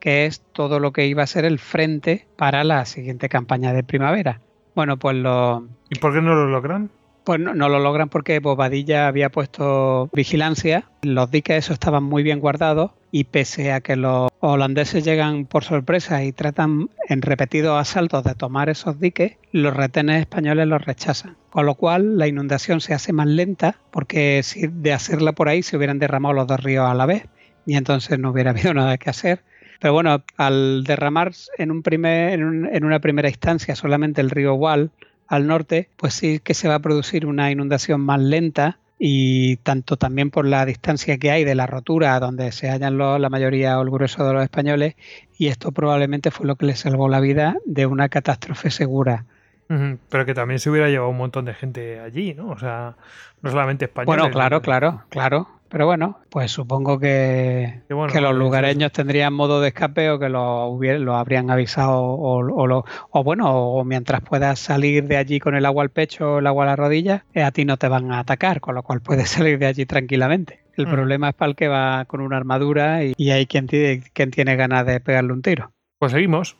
que 0.00 0.26
es 0.26 0.40
todo 0.52 0.80
lo 0.80 0.92
que 0.92 1.06
iba 1.06 1.22
a 1.22 1.26
ser 1.26 1.44
el 1.44 1.58
frente 1.58 2.26
para 2.36 2.64
la 2.64 2.84
siguiente 2.86 3.28
campaña 3.28 3.72
de 3.72 3.84
primavera. 3.84 4.40
Bueno, 4.74 4.96
pues 4.96 5.16
lo... 5.16 5.66
¿Y 5.90 5.98
por 5.98 6.12
qué 6.12 6.22
no 6.22 6.34
lo 6.34 6.46
logran? 6.46 6.90
Pues 7.24 7.38
no, 7.38 7.52
lo 7.52 7.78
logran 7.78 8.08
porque 8.08 8.38
Bobadilla 8.40 9.06
había 9.06 9.28
puesto 9.28 10.08
vigilancia, 10.12 10.84
los 11.02 11.30
diques 11.30 11.58
esos 11.58 11.74
estaban 11.74 12.02
muy 12.02 12.22
bien 12.22 12.40
guardados 12.40 12.92
y 13.12 13.24
pese 13.24 13.72
a 13.72 13.80
que 13.80 13.96
los 13.96 14.29
holandeses 14.40 15.04
llegan 15.04 15.44
por 15.44 15.64
sorpresa 15.64 16.24
y 16.24 16.32
tratan 16.32 16.88
en 17.08 17.22
repetidos 17.22 17.78
asaltos 17.78 18.24
de 18.24 18.34
tomar 18.34 18.68
esos 18.68 18.98
diques, 18.98 19.36
los 19.52 19.74
retenes 19.74 20.20
españoles 20.20 20.66
los 20.66 20.84
rechazan. 20.84 21.36
Con 21.50 21.66
lo 21.66 21.74
cual 21.74 22.16
la 22.16 22.26
inundación 22.26 22.80
se 22.80 22.94
hace 22.94 23.12
más 23.12 23.26
lenta 23.26 23.76
porque 23.90 24.42
si 24.42 24.66
de 24.66 24.92
hacerla 24.92 25.32
por 25.32 25.48
ahí 25.48 25.62
se 25.62 25.76
hubieran 25.76 25.98
derramado 25.98 26.34
los 26.34 26.46
dos 26.46 26.60
ríos 26.62 26.88
a 26.88 26.94
la 26.94 27.06
vez 27.06 27.26
y 27.66 27.76
entonces 27.76 28.18
no 28.18 28.30
hubiera 28.30 28.50
habido 28.52 28.74
nada 28.74 28.96
que 28.98 29.10
hacer. 29.10 29.42
Pero 29.80 29.94
bueno, 29.94 30.22
al 30.36 30.84
derramar 30.84 31.32
en, 31.56 31.70
un 31.70 31.82
en, 31.86 32.84
una 32.84 33.00
primera 33.00 33.28
instancia 33.28 33.74
solamente 33.76 34.20
el 34.20 34.30
río 34.30 34.54
Wall 34.54 34.90
al 35.26 35.46
norte, 35.46 35.88
pues 35.96 36.14
sí 36.14 36.40
que 36.40 36.54
se 36.54 36.68
va 36.68 36.76
a 36.76 36.80
producir 36.80 37.24
una 37.24 37.50
inundación 37.50 38.00
más 38.00 38.20
lenta 38.20 38.78
y 39.02 39.56
tanto 39.56 39.96
también 39.96 40.30
por 40.30 40.44
la 40.44 40.66
distancia 40.66 41.16
que 41.16 41.30
hay 41.30 41.44
de 41.44 41.54
la 41.54 41.66
rotura 41.66 42.20
donde 42.20 42.52
se 42.52 42.68
hallan 42.68 42.98
la 42.98 43.30
mayoría 43.30 43.78
o 43.78 43.82
el 43.82 43.88
grueso 43.88 44.26
de 44.26 44.34
los 44.34 44.42
españoles 44.42 44.94
y 45.38 45.46
esto 45.48 45.72
probablemente 45.72 46.30
fue 46.30 46.46
lo 46.46 46.56
que 46.56 46.66
les 46.66 46.80
salvó 46.80 47.08
la 47.08 47.18
vida 47.18 47.56
de 47.64 47.86
una 47.86 48.10
catástrofe 48.10 48.70
segura. 48.70 49.24
Pero 49.68 50.26
que 50.26 50.34
también 50.34 50.58
se 50.58 50.68
hubiera 50.68 50.88
llevado 50.88 51.10
un 51.10 51.16
montón 51.16 51.44
de 51.44 51.54
gente 51.54 52.00
allí, 52.00 52.34
¿no? 52.34 52.50
O 52.50 52.58
sea, 52.58 52.96
no 53.40 53.50
solamente 53.50 53.86
españoles. 53.86 54.20
Bueno, 54.20 54.32
claro, 54.32 54.60
claro, 54.60 55.04
claro. 55.08 55.48
Pero 55.70 55.86
bueno, 55.86 56.18
pues 56.30 56.50
supongo 56.50 56.98
que, 56.98 57.82
que, 57.88 58.20
los 58.20 58.34
lugareños 58.34 58.90
tendrían 58.90 59.32
modo 59.32 59.60
de 59.60 59.68
escape 59.68 60.10
o 60.10 60.18
que 60.18 60.28
lo, 60.28 60.76
lo 60.80 61.14
habrían 61.14 61.48
avisado 61.48 62.02
o, 62.02 62.40
o, 62.40 62.84
o, 63.10 63.24
bueno, 63.24 63.54
o 63.54 63.84
mientras 63.84 64.20
puedas 64.20 64.58
salir 64.58 65.04
de 65.04 65.16
allí 65.16 65.38
con 65.38 65.54
el 65.54 65.64
agua 65.64 65.84
al 65.84 65.90
pecho 65.90 66.34
o 66.34 66.38
el 66.40 66.48
agua 66.48 66.64
a 66.64 66.66
la 66.66 66.76
rodilla, 66.76 67.24
eh, 67.34 67.44
a 67.44 67.52
ti 67.52 67.64
no 67.64 67.76
te 67.76 67.86
van 67.86 68.10
a 68.10 68.18
atacar, 68.18 68.60
con 68.60 68.74
lo 68.74 68.82
cual 68.82 69.00
puedes 69.00 69.28
salir 69.30 69.60
de 69.60 69.66
allí 69.66 69.86
tranquilamente. 69.86 70.64
El 70.76 70.88
mm. 70.88 70.90
problema 70.90 71.28
es 71.28 71.34
para 71.36 71.50
el 71.50 71.56
que 71.56 71.68
va 71.68 72.04
con 72.06 72.20
una 72.20 72.36
armadura 72.36 73.04
y, 73.04 73.30
hay 73.30 73.46
quien 73.46 73.68
tiene, 73.68 74.02
quien 74.12 74.32
tiene 74.32 74.56
ganas 74.56 74.84
de 74.86 74.98
pegarle 74.98 75.32
un 75.32 75.42
tiro. 75.42 75.70
Pues 76.00 76.10
seguimos. 76.10 76.56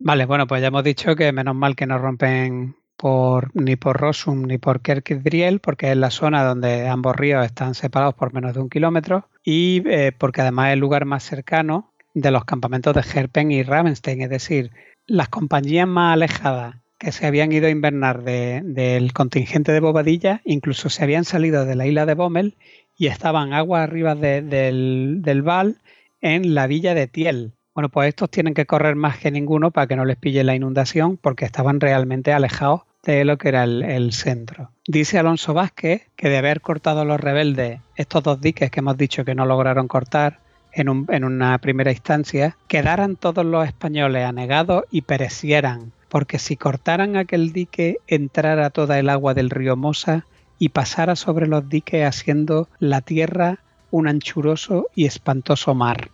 Vale, 0.00 0.26
bueno, 0.26 0.48
pues 0.48 0.62
ya 0.62 0.68
hemos 0.68 0.82
dicho 0.82 1.14
que 1.14 1.30
menos 1.30 1.54
mal 1.54 1.76
que 1.76 1.86
no 1.86 1.98
rompen 1.98 2.74
ni 3.54 3.76
por 3.76 4.00
Rosum 4.00 4.42
ni 4.46 4.58
por 4.58 4.80
Kerkdriel, 4.80 5.60
porque 5.60 5.90
es 5.90 5.96
la 5.96 6.10
zona 6.10 6.44
donde 6.44 6.88
ambos 6.88 7.16
ríos 7.16 7.44
están 7.44 7.74
separados 7.74 8.14
por 8.14 8.32
menos 8.32 8.54
de 8.54 8.60
un 8.60 8.68
kilómetro 8.68 9.28
y 9.44 9.82
eh, 9.86 10.12
porque 10.16 10.40
además 10.40 10.68
es 10.68 10.72
el 10.74 10.80
lugar 10.80 11.04
más 11.04 11.22
cercano 11.22 11.92
de 12.14 12.30
los 12.30 12.44
campamentos 12.44 12.94
de 12.94 13.02
Herpen 13.02 13.52
y 13.52 13.62
Ravenstein, 13.62 14.22
es 14.22 14.30
decir, 14.30 14.72
las 15.06 15.28
compañías 15.28 15.86
más 15.86 16.14
alejadas 16.14 16.76
que 16.98 17.12
se 17.12 17.26
habían 17.26 17.52
ido 17.52 17.68
a 17.68 17.70
invernar 17.70 18.24
del 18.24 19.12
contingente 19.12 19.70
de 19.70 19.78
Bobadilla, 19.78 20.40
incluso 20.44 20.88
se 20.88 21.04
habían 21.04 21.24
salido 21.24 21.64
de 21.64 21.76
la 21.76 21.86
isla 21.86 22.06
de 22.06 22.14
Bommel 22.14 22.56
y 22.96 23.06
estaban 23.06 23.52
aguas 23.52 23.84
arriba 23.84 24.16
del, 24.16 25.22
del 25.22 25.42
Val 25.42 25.76
en 26.20 26.54
la 26.54 26.66
villa 26.66 26.94
de 26.94 27.06
Tiel, 27.06 27.52
bueno, 27.78 27.90
pues 27.90 28.08
estos 28.08 28.28
tienen 28.28 28.54
que 28.54 28.66
correr 28.66 28.96
más 28.96 29.18
que 29.18 29.30
ninguno 29.30 29.70
para 29.70 29.86
que 29.86 29.94
no 29.94 30.04
les 30.04 30.16
pille 30.16 30.42
la 30.42 30.56
inundación 30.56 31.16
porque 31.16 31.44
estaban 31.44 31.78
realmente 31.78 32.32
alejados 32.32 32.87
de 33.12 33.24
lo 33.24 33.38
que 33.38 33.48
era 33.48 33.64
el, 33.64 34.12
centro. 34.12 34.70
Dice 34.86 35.18
Alonso 35.18 35.54
Vázquez 35.54 36.08
que 36.16 36.28
de 36.28 36.38
haber 36.38 36.60
cortado 36.60 37.04
los 37.04 37.20
rebeldes 37.20 37.80
estos 37.96 38.22
dos 38.22 38.40
diques 38.40 38.70
que 38.70 38.80
hemos 38.80 38.96
dicho 38.96 39.24
que 39.24 39.34
no 39.34 39.46
lograron 39.46 39.88
cortar 39.88 40.40
en, 40.72 41.06
en 41.08 41.24
una 41.24 41.58
primera 41.58 41.90
instancia, 41.90 42.56
quedaran 42.68 43.16
todos 43.16 43.44
los 43.44 43.66
españoles 43.66 44.24
anegados 44.24 44.84
y 44.90 45.02
perecieran, 45.02 45.92
porque 46.08 46.38
si 46.38 46.56
cortaran 46.56 47.16
aquel 47.16 47.52
dique 47.52 47.98
entrara 48.06 48.70
toda 48.70 48.98
el 48.98 49.08
agua 49.08 49.34
del 49.34 49.50
río 49.50 49.76
Mosa 49.76 50.26
y 50.58 50.70
pasara 50.70 51.16
sobre 51.16 51.46
los 51.46 51.68
diques 51.68 52.04
haciendo 52.04 52.68
la 52.78 53.00
tierra 53.00 53.60
un 53.90 54.06
anchuroso 54.06 54.88
y 54.94 55.06
espantoso 55.06 55.74
mar. 55.74 56.10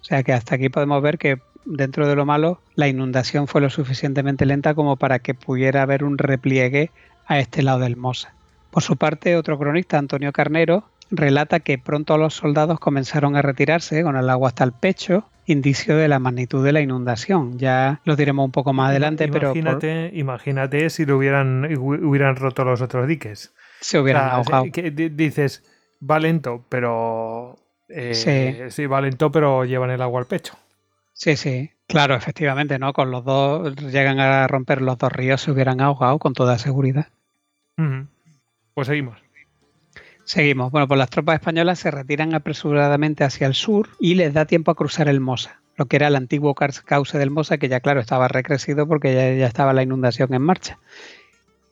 O 0.00 0.04
sea 0.04 0.22
que 0.22 0.32
hasta 0.32 0.56
aquí 0.56 0.68
podemos 0.68 1.00
ver 1.02 1.16
que 1.16 1.38
dentro 1.64 2.08
de 2.08 2.16
lo 2.16 2.26
malo, 2.26 2.60
la 2.74 2.88
inundación 2.88 3.46
fue 3.46 3.60
lo 3.60 3.70
suficientemente 3.70 4.46
lenta 4.46 4.74
como 4.74 4.96
para 4.96 5.18
que 5.18 5.34
pudiera 5.34 5.82
haber 5.82 6.04
un 6.04 6.18
repliegue 6.18 6.90
a 7.26 7.38
este 7.38 7.62
lado 7.62 7.80
del 7.80 7.96
Mosa. 7.96 8.34
Por 8.70 8.82
su 8.82 8.96
parte, 8.96 9.36
otro 9.36 9.58
cronista, 9.58 9.98
Antonio 9.98 10.32
Carnero, 10.32 10.84
relata 11.10 11.60
que 11.60 11.78
pronto 11.78 12.18
los 12.18 12.34
soldados 12.34 12.80
comenzaron 12.80 13.36
a 13.36 13.42
retirarse 13.42 14.02
con 14.02 14.16
el 14.16 14.28
agua 14.28 14.48
hasta 14.48 14.64
el 14.64 14.72
pecho, 14.72 15.28
indicio 15.46 15.96
de 15.96 16.08
la 16.08 16.18
magnitud 16.18 16.64
de 16.64 16.72
la 16.72 16.80
inundación. 16.80 17.58
Ya 17.58 18.00
lo 18.04 18.16
diremos 18.16 18.44
un 18.44 18.52
poco 18.52 18.72
más 18.72 18.90
adelante, 18.90 19.24
imagínate, 19.24 20.08
pero... 20.10 20.16
Imagínate 20.16 20.90
si 20.90 21.04
lo 21.04 21.18
hubieran, 21.18 21.68
hubieran 21.78 22.36
roto 22.36 22.64
los 22.64 22.80
otros 22.80 23.06
diques. 23.06 23.54
Se 23.80 23.98
hubieran 23.98 24.28
ahogado. 24.30 24.64
dices, 25.12 25.62
va 26.02 26.18
lento, 26.18 26.64
pero... 26.68 27.56
Eh, 27.88 28.14
sí. 28.14 28.70
sí, 28.70 28.86
va 28.86 29.02
lento, 29.02 29.30
pero 29.30 29.64
llevan 29.64 29.90
el 29.90 30.00
agua 30.00 30.20
al 30.20 30.26
pecho. 30.26 30.54
Sí, 31.14 31.36
sí, 31.36 31.70
claro, 31.86 32.16
efectivamente, 32.16 32.78
¿no? 32.80 32.92
Con 32.92 33.12
los 33.12 33.24
dos, 33.24 33.76
llegan 33.76 34.18
a 34.18 34.46
romper 34.48 34.82
los 34.82 34.98
dos 34.98 35.12
ríos, 35.12 35.40
se 35.40 35.52
hubieran 35.52 35.80
ahogado 35.80 36.18
con 36.18 36.34
toda 36.34 36.58
seguridad. 36.58 37.06
Pues 38.74 38.88
seguimos. 38.88 39.16
Seguimos. 40.24 40.72
Bueno, 40.72 40.88
pues 40.88 40.98
las 40.98 41.10
tropas 41.10 41.36
españolas 41.36 41.78
se 41.78 41.92
retiran 41.92 42.34
apresuradamente 42.34 43.22
hacia 43.22 43.46
el 43.46 43.54
sur 43.54 43.90
y 44.00 44.16
les 44.16 44.34
da 44.34 44.44
tiempo 44.44 44.72
a 44.72 44.74
cruzar 44.74 45.06
el 45.06 45.20
Mosa, 45.20 45.60
lo 45.76 45.86
que 45.86 45.96
era 45.96 46.08
el 46.08 46.16
antiguo 46.16 46.54
cauce 46.54 47.18
del 47.18 47.30
Mosa, 47.30 47.58
que 47.58 47.68
ya 47.68 47.78
claro 47.78 48.00
estaba 48.00 48.26
recrecido 48.26 48.88
porque 48.88 49.14
ya, 49.14 49.46
estaba 49.46 49.72
la 49.72 49.84
inundación 49.84 50.34
en 50.34 50.42
marcha. 50.42 50.78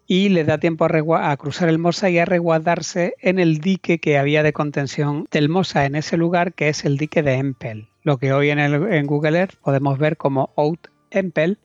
Y 0.07 0.29
les 0.29 0.47
da 0.47 0.59
tiempo 0.59 0.85
a, 0.85 1.31
a, 1.31 1.37
cruzar 1.37 1.69
el 1.69 1.79
Mosa 1.79 2.11
y 2.11 2.19
a 2.19 2.27
resguardarse 2.27 3.15
en 3.21 3.41
el 3.41 3.59
dique 3.59 3.99
que 3.99 4.19
había 4.19 4.45
de 4.45 4.53
contención 4.53 5.27
del 5.33 5.49
Mosa 5.49 5.85
en 5.85 5.97
ese 5.97 6.17
lugar, 6.17 6.53
que 6.53 6.69
es 6.69 6.85
el 6.85 6.97
dique 6.97 7.23
de 7.23 7.35
Empel 7.35 7.89
lo 8.03 8.19
que 8.19 8.33
hoy 8.33 8.51
en, 8.51 8.59
el, 8.59 8.93
en 8.93 9.07
Google 9.07 9.39
Earth 9.39 9.57
podemos 9.63 9.99
ver 9.99 10.17
como 10.17 10.53
Out 10.57 10.89
Empel 11.11 11.59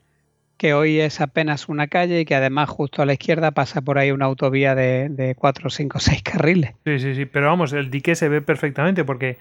que 0.58 0.74
hoy 0.74 1.00
es 1.00 1.22
apenas 1.22 1.70
una 1.70 1.88
calle 1.88 2.22
y 2.22 2.26
que 2.26 2.36
además 2.36 2.70
justo 2.70 3.02
a 3.02 3.06
la 3.06 3.14
izquierda 3.14 3.52
pasa 3.52 3.82
por 3.82 3.98
ahí 4.00 4.12
una 4.12 4.26
autovía 4.26 4.76
de, 4.76 5.08
de 5.10 5.36
4, 5.36 5.70
5, 5.70 6.00
6 6.00 6.24
carriles. 6.24 6.72
Sí, 6.84 7.00
sí, 7.00 7.16
sí, 7.16 7.26
pero 7.26 7.48
vamos, 7.48 7.74
el 7.74 7.90
dique 7.92 8.16
se 8.16 8.28
ve 8.28 8.42
perfectamente 8.42 9.06
porque 9.06 9.38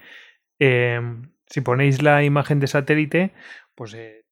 eh, 0.59 1.01
si 1.47 1.61
ponéis 1.61 2.01
la 2.01 2.23
imagen 2.23 2.59
de 2.59 2.67
satélite, 2.67 3.31
pues 3.73 3.95
eh, 3.95 4.23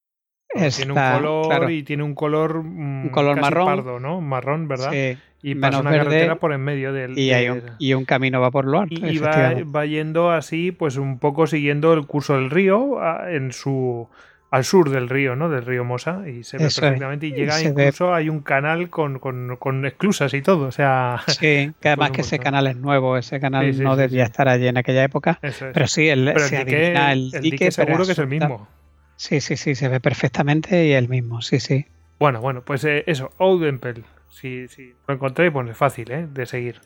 tiene 0.75 0.93
un 0.93 0.99
color 0.99 1.71
y 1.71 1.83
tiene 1.83 2.03
un 2.03 2.15
color, 2.15 2.57
un 2.57 3.09
color 3.09 3.41
marrón, 3.41 3.65
pardo, 3.65 3.99
¿no? 3.99 4.21
Marrón, 4.21 4.67
¿verdad? 4.67 4.91
Sí, 4.91 5.17
y 5.45 5.55
pasa 5.55 5.79
una 5.79 5.91
carretera 5.91 6.37
por 6.37 6.53
en 6.53 6.61
medio 6.61 6.91
del. 6.91 7.17
Y, 7.17 7.31
hay 7.31 7.49
un, 7.49 7.61
y 7.77 7.93
un 7.93 8.05
camino 8.05 8.41
va 8.41 8.49
por 8.49 8.65
lo 8.65 8.79
alto. 8.79 8.95
Y, 9.07 9.19
va, 9.19 9.53
va, 9.63 9.85
yendo 9.85 10.31
así, 10.31 10.71
pues 10.71 10.97
un 10.97 11.19
poco 11.19 11.45
siguiendo 11.45 11.93
el 11.93 12.07
curso 12.07 12.33
del 12.33 12.49
río 12.49 12.97
en 13.27 13.51
su 13.51 14.09
al 14.55 14.63
sur 14.63 14.89
del 14.89 15.09
río, 15.09 15.35
¿no? 15.35 15.49
Del 15.49 15.65
río 15.65 15.83
Mosa 15.83 16.27
y 16.27 16.43
se 16.43 16.57
ve 16.57 16.63
perfectamente 16.63 17.27
y 17.27 17.33
llega 17.33 17.61
incluso 17.61 18.13
hay 18.13 18.29
un 18.29 18.39
canal 18.39 18.89
con, 18.89 19.19
con, 19.19 19.57
con, 19.57 19.85
esclusas 19.85 20.33
y 20.33 20.41
todo, 20.41 20.67
o 20.67 20.71
sea... 20.71 21.21
Sí, 21.27 21.73
que 21.81 21.89
además 21.89 22.11
que 22.11 22.21
ese 22.21 22.39
canal 22.39 22.65
es 22.67 22.77
nuevo, 22.77 23.17
ese 23.17 23.41
canal 23.41 23.77
no 23.83 23.97
debía 23.97 24.23
estar 24.23 24.47
allí 24.47 24.67
en 24.67 24.77
aquella 24.77 25.03
época, 25.03 25.39
pero 25.41 25.87
sí, 25.87 26.07
el, 26.07 26.33
se 26.39 26.61
el, 26.61 26.65
dique, 26.65 26.93
el, 26.93 27.31
dique, 27.31 27.71
seguro 27.71 28.05
que 28.05 28.13
es 28.13 28.19
el 28.19 28.27
mismo. 28.27 28.67
Sí, 29.17 29.41
sí, 29.41 29.57
sí, 29.57 29.75
se 29.75 29.89
ve 29.89 29.99
perfectamente 29.99 30.85
y 30.85 30.93
el 30.93 31.09
mismo, 31.09 31.41
sí, 31.41 31.59
sí. 31.59 31.85
Bueno, 32.17 32.39
bueno, 32.39 32.61
pues 32.61 32.85
eh, 32.85 33.03
eso, 33.07 33.31
Oudempel, 33.37 34.05
si, 34.35 34.67
si 34.67 34.93
lo 35.07 35.13
encontré, 35.13 35.51
pues 35.51 35.69
es 35.69 35.77
fácil, 35.77 36.11
¿eh? 36.11 36.27
De 36.31 36.45
seguir. 36.45 36.81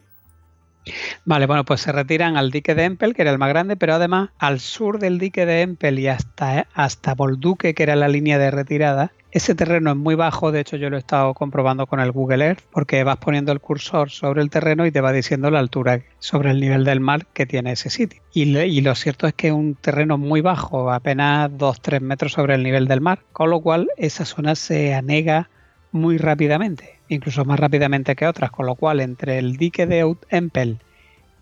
Vale, 1.26 1.46
bueno, 1.46 1.66
pues 1.66 1.82
se 1.82 1.92
retiran 1.92 2.38
al 2.38 2.52
dique 2.52 2.74
de 2.76 2.86
Empel, 2.86 3.14
que 3.14 3.22
era 3.24 3.32
el 3.32 3.38
más 3.38 3.50
grande, 3.50 3.76
pero 3.76 3.96
además 3.96 4.30
al 4.40 4.60
sur 4.60 5.00
del 5.00 5.20
dique 5.20 5.46
de 5.46 5.62
Empel 5.62 6.00
y 6.00 6.08
hasta, 6.08 6.68
hasta 6.74 7.16
Bolduque, 7.16 7.74
que 7.74 7.84
era 7.84 7.96
la 7.96 8.08
línea 8.08 8.38
de 8.38 8.52
retirada, 8.52 9.12
ese 9.32 9.54
terreno 9.54 9.92
es 9.92 9.98
muy 9.98 10.16
bajo, 10.16 10.52
de 10.52 10.62
hecho 10.62 10.76
yo 10.76 10.90
lo 10.90 10.96
he 10.96 11.00
estado 11.00 11.36
comprobando 11.36 11.86
con 11.86 12.00
el 12.00 12.12
Google 12.12 12.46
Earth, 12.46 12.64
porque 12.72 13.04
vas 13.04 13.18
poniendo 13.18 13.52
el 13.52 13.60
cursor 13.60 14.10
sobre 14.10 14.42
el 14.42 14.50
terreno 14.50 14.88
y 14.88 14.92
te 14.92 15.02
va 15.02 15.12
diciendo 15.12 15.52
la 15.52 15.60
altura 15.60 16.02
sobre 16.18 16.50
el 16.50 16.60
nivel 16.60 16.84
del 16.84 17.00
mar 17.00 17.28
que 17.34 17.46
tiene 17.46 17.74
ese 17.74 17.92
sitio. 17.92 18.22
Y, 18.34 18.58
y 18.58 18.82
lo 18.82 18.96
cierto 18.96 19.28
es 19.28 19.34
que 19.34 19.48
es 19.48 19.54
un 19.54 19.76
terreno 19.76 20.18
muy 20.18 20.42
bajo, 20.42 20.92
apenas 20.92 21.52
2-3 21.52 22.00
metros 22.00 22.32
sobre 22.32 22.56
el 22.56 22.64
nivel 22.64 22.88
del 22.88 23.02
mar, 23.02 23.20
con 23.32 23.52
lo 23.52 23.60
cual 23.62 23.90
esa 23.98 24.26
zona 24.26 24.56
se 24.56 24.96
anega 24.96 25.50
muy 25.92 26.18
rápidamente, 26.18 26.99
incluso 27.10 27.44
más 27.46 27.60
rápidamente 27.60 28.16
que 28.16 28.28
otras, 28.28 28.52
con 28.52 28.66
lo 28.66 28.76
cual 28.76 29.02
entre 29.02 29.38
el 29.38 29.58
dique 29.58 29.86
de 29.86 30.16
Empel 30.30 30.80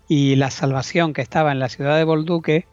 y 0.08 0.36
la 0.36 0.50
salvación 0.50 1.12
que 1.12 1.22
estaba 1.22 1.52
en 1.52 1.60
la 1.60 1.68
ciudad 1.68 1.96
de 1.96 2.04
Bolduque, 2.04 2.66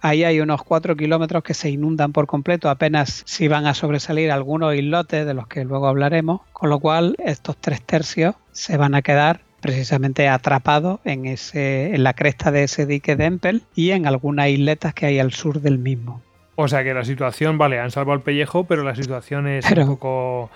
ahí 0.00 0.24
hay 0.24 0.40
unos 0.40 0.62
4 0.62 0.96
kilómetros 0.96 1.42
que 1.42 1.54
se 1.54 1.70
inundan 1.70 2.12
por 2.12 2.26
completo, 2.26 2.70
apenas 2.70 3.22
si 3.26 3.48
van 3.48 3.66
a 3.66 3.74
sobresalir 3.74 4.30
algunos 4.30 4.74
islotes 4.74 5.26
de 5.26 5.34
los 5.34 5.48
que 5.48 5.64
luego 5.64 5.88
hablaremos, 5.88 6.40
con 6.52 6.70
lo 6.70 6.78
cual 6.78 7.16
estos 7.18 7.56
tres 7.56 7.82
tercios 7.82 8.36
se 8.52 8.76
van 8.76 8.94
a 8.94 9.02
quedar 9.02 9.40
precisamente 9.60 10.28
atrapados 10.28 11.00
en, 11.04 11.26
ese, 11.26 11.94
en 11.94 12.04
la 12.04 12.14
cresta 12.14 12.52
de 12.52 12.62
ese 12.62 12.86
dique 12.86 13.16
de 13.16 13.24
Empel 13.24 13.62
y 13.74 13.90
en 13.90 14.06
algunas 14.06 14.48
isletas 14.48 14.94
que 14.94 15.06
hay 15.06 15.18
al 15.18 15.32
sur 15.32 15.60
del 15.60 15.78
mismo. 15.78 16.22
O 16.54 16.68
sea 16.68 16.84
que 16.84 16.94
la 16.94 17.04
situación, 17.04 17.58
vale, 17.58 17.78
han 17.78 17.90
salvado 17.90 18.16
el 18.16 18.22
pellejo, 18.22 18.64
pero 18.64 18.82
la 18.82 18.94
situación 18.94 19.46
es 19.46 19.70
un 19.70 19.86
poco 19.86 20.50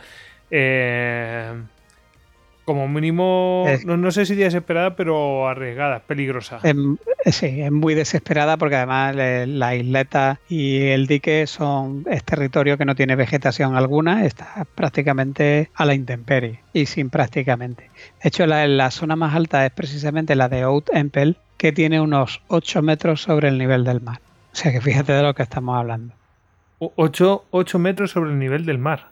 eh, 0.51 1.63
como 2.65 2.89
mínimo, 2.89 3.67
no, 3.85 4.11
sé 4.11 4.27
si 4.27 4.35
desesperada, 4.35 4.97
pero 4.97 5.49
arriesgada, 5.49 6.01
peligrosa. 6.01 6.61
sí, 7.27 7.61
es 7.61 7.73
muy 7.73 7.95
desesperada 7.95 8.57
porque 8.57 8.77
además 8.77 9.17
la 9.17 9.75
isleta 9.75 10.41
y 10.49 10.89
el 10.89 11.07
dique 11.07 11.47
son 11.47 12.05
es 12.11 12.25
territorio 12.25 12.79
que 12.79 12.85
no 12.85 12.95
tiene 12.95 13.17
vegetación 13.17 13.77
alguna, 13.77 14.25
está 14.25 14.67
prácticamente 14.75 15.71
a 15.75 15.85
la 15.85 15.95
intemperie 15.95 16.61
y 16.73 16.87
sin 16.87 17.11
prácticamente. 17.11 17.91
De 18.23 18.29
hecho, 18.29 18.47
la, 18.47 18.67
la 18.67 18.91
zona 18.91 19.17
más 19.17 19.35
alta 19.35 19.65
es 19.67 19.73
precisamente 19.73 20.35
la 20.35 20.49
de 20.49 20.65
Oud 20.65 20.85
Empel, 20.93 21.37
que 21.57 21.73
tiene 21.73 22.01
unos 22.01 22.43
8 22.49 22.83
metros 22.83 23.23
sobre 23.23 23.49
el 23.49 23.59
nivel 23.59 23.85
del 23.85 24.01
mar. 24.01 24.21
O 24.53 24.57
sea 24.57 24.73
que 24.73 24.81
fíjate 24.81 25.13
de 25.13 25.23
lo 25.23 25.35
que 25.35 25.43
estamos 25.43 25.79
hablando. 25.79 26.15
8, 26.79 27.47
8 27.51 27.79
metros 27.79 28.11
sobre 28.11 28.31
el 28.31 28.39
nivel 28.39 28.67
del 28.67 28.79
mar. 28.79 29.11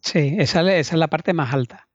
Sí, 0.00 0.36
esa, 0.38 0.60
esa 0.62 0.94
es 0.94 0.98
la 0.98 1.08
parte 1.08 1.34
más 1.34 1.52
alta. 1.52 1.86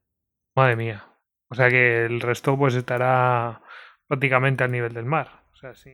Madre 0.55 0.75
mía. 0.75 1.05
O 1.49 1.55
sea 1.55 1.69
que 1.69 2.05
el 2.05 2.21
resto 2.21 2.57
pues 2.57 2.75
estará 2.75 3.61
prácticamente 4.07 4.63
al 4.63 4.71
nivel 4.71 4.93
del 4.93 5.05
mar. 5.05 5.43
O 5.53 5.57
sea, 5.57 5.75
sí. 5.75 5.91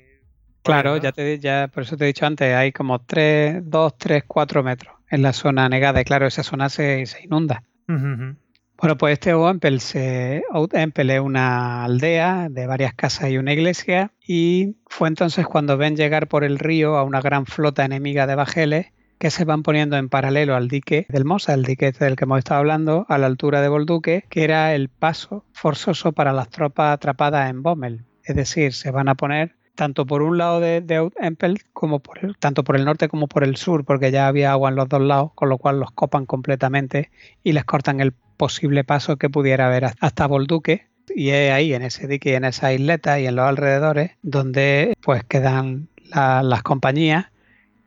Claro, 0.64 0.97
ya 0.97 1.12
te 1.12 1.39
ya 1.39 1.70
por 1.74 1.84
eso 1.84 1.97
te 1.97 2.03
he 2.03 2.07
dicho 2.07 2.26
antes, 2.26 2.53
hay 2.53 2.72
como 2.72 2.99
3, 2.99 3.64
2, 3.64 3.97
3, 3.97 4.24
4 4.28 4.64
metros 4.64 4.95
en 5.09 5.24
la 5.24 5.34
zona 5.34 5.68
negada 5.68 6.01
y 6.01 6.03
claro, 6.03 6.28
esa 6.28 6.43
zona 6.43 6.70
se, 6.70 7.05
se 7.07 7.24
inunda. 7.24 7.64
Bueno, 7.88 8.97
pues 8.97 9.14
este 9.14 9.32
se, 9.80 10.43
Oempel 10.51 11.09
es 11.09 11.20
una 11.20 11.84
aldea 11.84 12.47
de 12.49 12.68
varias 12.68 12.93
casas 12.93 13.30
y 13.30 13.38
una 13.38 13.53
iglesia 13.53 14.12
y 14.26 14.78
fue 14.88 15.07
entonces 15.07 15.45
cuando 15.45 15.78
ven 15.78 15.97
llegar 15.97 16.28
por 16.28 16.43
el 16.43 16.57
río 16.57 16.95
a 16.95 17.03
una 17.03 17.22
gran 17.22 17.45
flota 17.45 17.84
enemiga 17.84 18.28
de 18.28 18.36
bajeles 18.36 18.88
que 19.22 19.30
se 19.30 19.46
van 19.46 19.62
poniendo 19.62 19.98
en 19.98 20.10
paralelo 20.10 20.56
al 20.56 20.68
dique 20.68 21.06
del 21.08 21.26
Mosa, 21.26 21.54
el 21.54 21.62
dique 21.62 21.92
del 21.92 22.16
que 22.16 22.24
hemos 22.24 22.40
estado 22.40 22.62
hablando, 22.62 23.06
a 23.08 23.20
la 23.20 23.28
altura 23.28 23.62
de 23.62 23.70
Bolduque, 23.70 24.26
que 24.30 24.44
era 24.44 24.74
el 24.74 24.90
paso 24.90 25.46
forzoso 25.54 26.12
para 26.12 26.34
las 26.34 26.50
tropas 26.50 26.96
atrapadas 26.96 27.48
en 27.52 27.62
Bommel. 27.62 28.04
Es 28.24 28.36
decir, 28.36 28.74
se 28.74 28.90
van 28.90 29.10
a 29.10 29.14
poner 29.14 29.54
tanto 29.76 30.08
por 30.08 30.24
un 30.24 30.40
lado 30.40 30.60
de, 30.60 30.82
de 30.82 31.08
Empel 31.20 31.60
como 31.72 32.00
por 32.00 32.26
el, 32.26 32.36
tanto 32.38 32.64
por 32.64 32.76
el 32.76 32.84
norte 32.84 33.10
como 33.10 33.28
por 33.28 33.44
el 33.44 33.58
sur, 33.58 33.86
porque 33.86 34.10
ya 34.10 34.26
había 34.26 34.54
agua 34.54 34.72
en 34.72 34.76
los 34.76 34.90
dos 34.90 35.02
lados, 35.02 35.34
con 35.36 35.50
lo 35.50 35.60
cual 35.60 35.80
los 35.80 35.92
copan 35.92 36.26
completamente 36.26 37.12
y 37.44 37.52
les 37.52 37.64
cortan 37.64 38.00
el 38.00 38.14
posible 38.14 38.84
paso 38.84 39.18
que 39.18 39.30
pudiera 39.30 39.68
haber 39.68 39.86
hasta 40.00 40.26
Bolduque. 40.26 40.88
Y 41.16 41.30
es 41.30 41.54
ahí, 41.54 41.76
en 41.76 41.84
ese 41.84 42.08
dique, 42.08 42.34
en 42.34 42.44
esa 42.44 42.74
isleta 42.74 43.20
y 43.20 43.28
en 43.28 43.36
los 43.36 43.46
alrededores, 43.46 44.14
donde 44.24 44.98
pues 45.00 45.24
quedan 45.26 45.90
las 46.12 46.64
compañías 46.64 47.31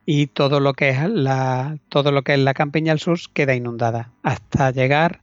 y 0.07 0.26
todo 0.26 0.61
lo 0.61 0.74
que 0.74 0.90
es 0.90 1.09
la, 1.09 1.78
todo 1.88 2.12
lo 2.12 2.22
que 2.22 2.34
es 2.34 2.38
la 2.38 2.55
campiña 2.55 2.92
al 2.92 3.00
sur 3.00 3.18
queda 3.32 3.55
inundada 3.55 4.11
hasta 4.22 4.70
llegar 4.70 5.22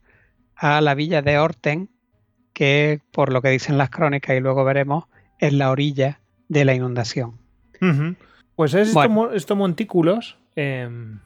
a 0.56 0.82
la 0.82 0.96
villa 0.96 1.22
de 1.22 1.38
Orten, 1.38 1.90
que 2.54 3.02
por 3.12 3.32
lo 3.32 3.42
que 3.42 3.50
dicen 3.50 3.78
las 3.78 3.90
crónicas 3.90 4.36
y 4.36 4.40
luego 4.40 4.64
veremos 4.64 5.06
es 5.40 5.54
la 5.54 5.72
orilla 5.72 6.20
de 6.50 6.66
la 6.66 6.74
inundación. 6.74 7.38
Pues 8.56 8.74
es 8.74 8.94
estos 9.34 9.58
montículos, 9.58 10.38
em, 10.56 11.20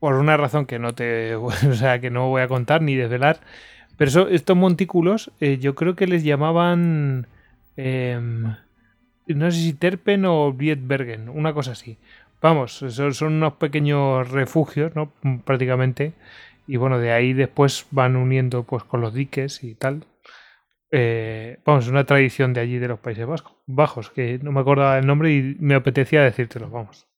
por 0.00 0.14
una 0.14 0.36
razón 0.36 0.66
que 0.66 0.78
no 0.78 0.94
te, 0.94 1.36
o 1.36 1.50
sea, 1.50 2.00
que 2.00 2.10
no 2.10 2.28
voy 2.28 2.42
a 2.42 2.48
contar 2.48 2.82
ni 2.82 2.94
desvelar, 2.94 3.40
pero 3.96 4.28
estos 4.28 4.56
montículos 4.56 5.30
eh, 5.40 5.58
yo 5.58 5.74
creo 5.74 5.94
que 5.94 6.08
les 6.08 6.24
llamaban 6.24 7.28
em, 7.76 8.54
no 9.26 9.50
sé 9.50 9.58
si 9.58 9.72
Terpen 9.72 10.24
o 10.26 10.52
Vietbergen, 10.52 11.28
una 11.28 11.54
cosa 11.54 11.72
así. 11.72 11.96
Vamos, 12.44 12.84
son, 12.90 13.32
unos 13.32 13.54
pequeños 13.54 14.30
refugios, 14.30 14.94
¿no? 14.94 15.10
Prácticamente. 15.46 16.12
Y 16.66 16.76
bueno, 16.76 16.98
de 16.98 17.10
ahí 17.10 17.32
después 17.32 17.86
van 17.90 18.16
uniendo 18.16 18.64
pues 18.64 18.84
con 18.84 19.00
los 19.00 19.14
diques 19.14 19.64
y 19.64 19.74
tal. 19.74 20.04
Eh, 20.90 21.58
vamos, 21.64 21.86
es 21.86 21.90
una 21.90 22.04
tradición 22.04 22.52
de 22.52 22.60
allí 22.60 22.76
de 22.78 22.88
los 22.88 22.98
Países 22.98 23.26
Bajos, 23.64 24.10
que 24.10 24.38
no 24.42 24.52
me 24.52 24.60
acordaba 24.60 24.98
el 24.98 25.06
nombre 25.06 25.32
y 25.32 25.56
me 25.58 25.74
apetecía 25.74 26.22
decírtelo, 26.22 26.68
vamos. 26.68 27.08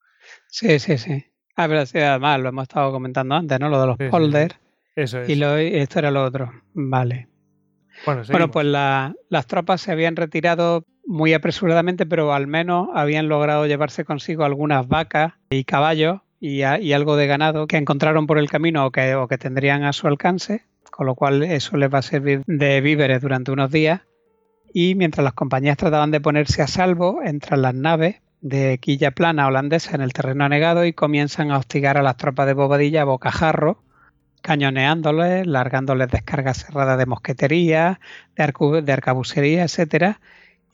Sí, 0.47 0.79
sí, 0.79 0.97
sí. 0.97 1.25
Ah, 1.57 1.67
pero 1.67 1.85
sí, 1.87 1.99
además 1.99 2.39
lo 2.39 2.51
hemos 2.51 2.63
estado 2.63 2.93
comentando 2.93 3.35
antes, 3.35 3.59
¿no? 3.59 3.69
Lo 3.69 3.81
de 3.81 3.87
los 3.89 3.97
polders. 4.09 4.57
Eso 4.95 5.23
es. 5.23 5.29
Y 5.29 5.35
lo, 5.35 5.57
esto 5.57 5.99
era 5.99 6.13
lo 6.13 6.23
otro. 6.23 6.53
Vale. 6.73 7.29
Bueno, 8.05 8.23
bueno 8.31 8.49
pues 8.53 8.65
las 8.65 9.47
tropas 9.49 9.81
se 9.81 9.91
habían 9.91 10.15
retirado 10.15 10.85
muy 11.07 11.33
apresuradamente, 11.33 12.05
pero 12.07 12.33
al 12.33 12.47
menos 12.47 12.89
habían 12.95 13.29
logrado 13.29 13.67
llevarse 13.67 14.05
consigo 14.05 14.45
algunas 14.45 14.89
vacas 14.89 15.35
y 15.51 15.65
caballos 15.65 16.21
y, 16.41 16.63
algo 16.63 17.17
de 17.17 17.27
ganado 17.27 17.67
que 17.67 17.77
encontraron 17.77 18.27
por 18.27 18.39
el 18.39 18.51
camino 18.51 18.87
o 18.87 18.91
que, 18.91 19.15
o 19.15 19.29
que 19.29 19.39
tendrían 19.39 19.85
a 19.85 19.93
su 19.93 20.07
alcance, 20.07 20.65
con 20.91 21.07
lo 21.07 21.15
cual 21.15 21.43
eso 21.43 21.77
les 21.77 21.93
va 21.93 21.99
a 21.99 22.03
servir 22.03 22.43
de 22.47 22.81
víveres 22.81 23.23
durante 23.23 23.53
unos 23.53 23.71
días. 23.71 24.03
Y 24.73 24.95
mientras 24.95 25.25
las 25.25 25.33
compañías 25.33 25.79
trataban 25.79 26.11
de 26.11 26.21
ponerse 26.21 26.61
a 26.63 26.67
salvo, 26.67 27.23
entran 27.23 27.63
las 27.63 27.75
naves 27.75 28.17
de 28.41 28.79
quilla 28.79 29.11
plana 29.11 29.47
holandesa 29.47 29.95
en 29.95 30.03
el 30.03 30.13
terreno 30.13 30.45
anegado 30.45 30.85
y 30.85 30.93
comienzan 30.93 31.51
a 31.51 31.59
hostigar 31.59 31.97
a 31.97 32.03
las 32.03 32.17
tropas 32.17 32.47
de 32.47 32.53
Bobadilla 32.53 33.03
a 33.03 33.05
bocajarro, 33.05 33.83
cañoneándoles, 34.43 35.47
largándoles 35.47 36.09
descargas 36.09 36.65
cerradas 36.65 36.99
de 36.99 37.07
mosquetería, 37.07 38.01
de, 38.37 38.83
de 38.83 38.93
arcabucería, 38.93 39.65
etcétera, 39.65 40.21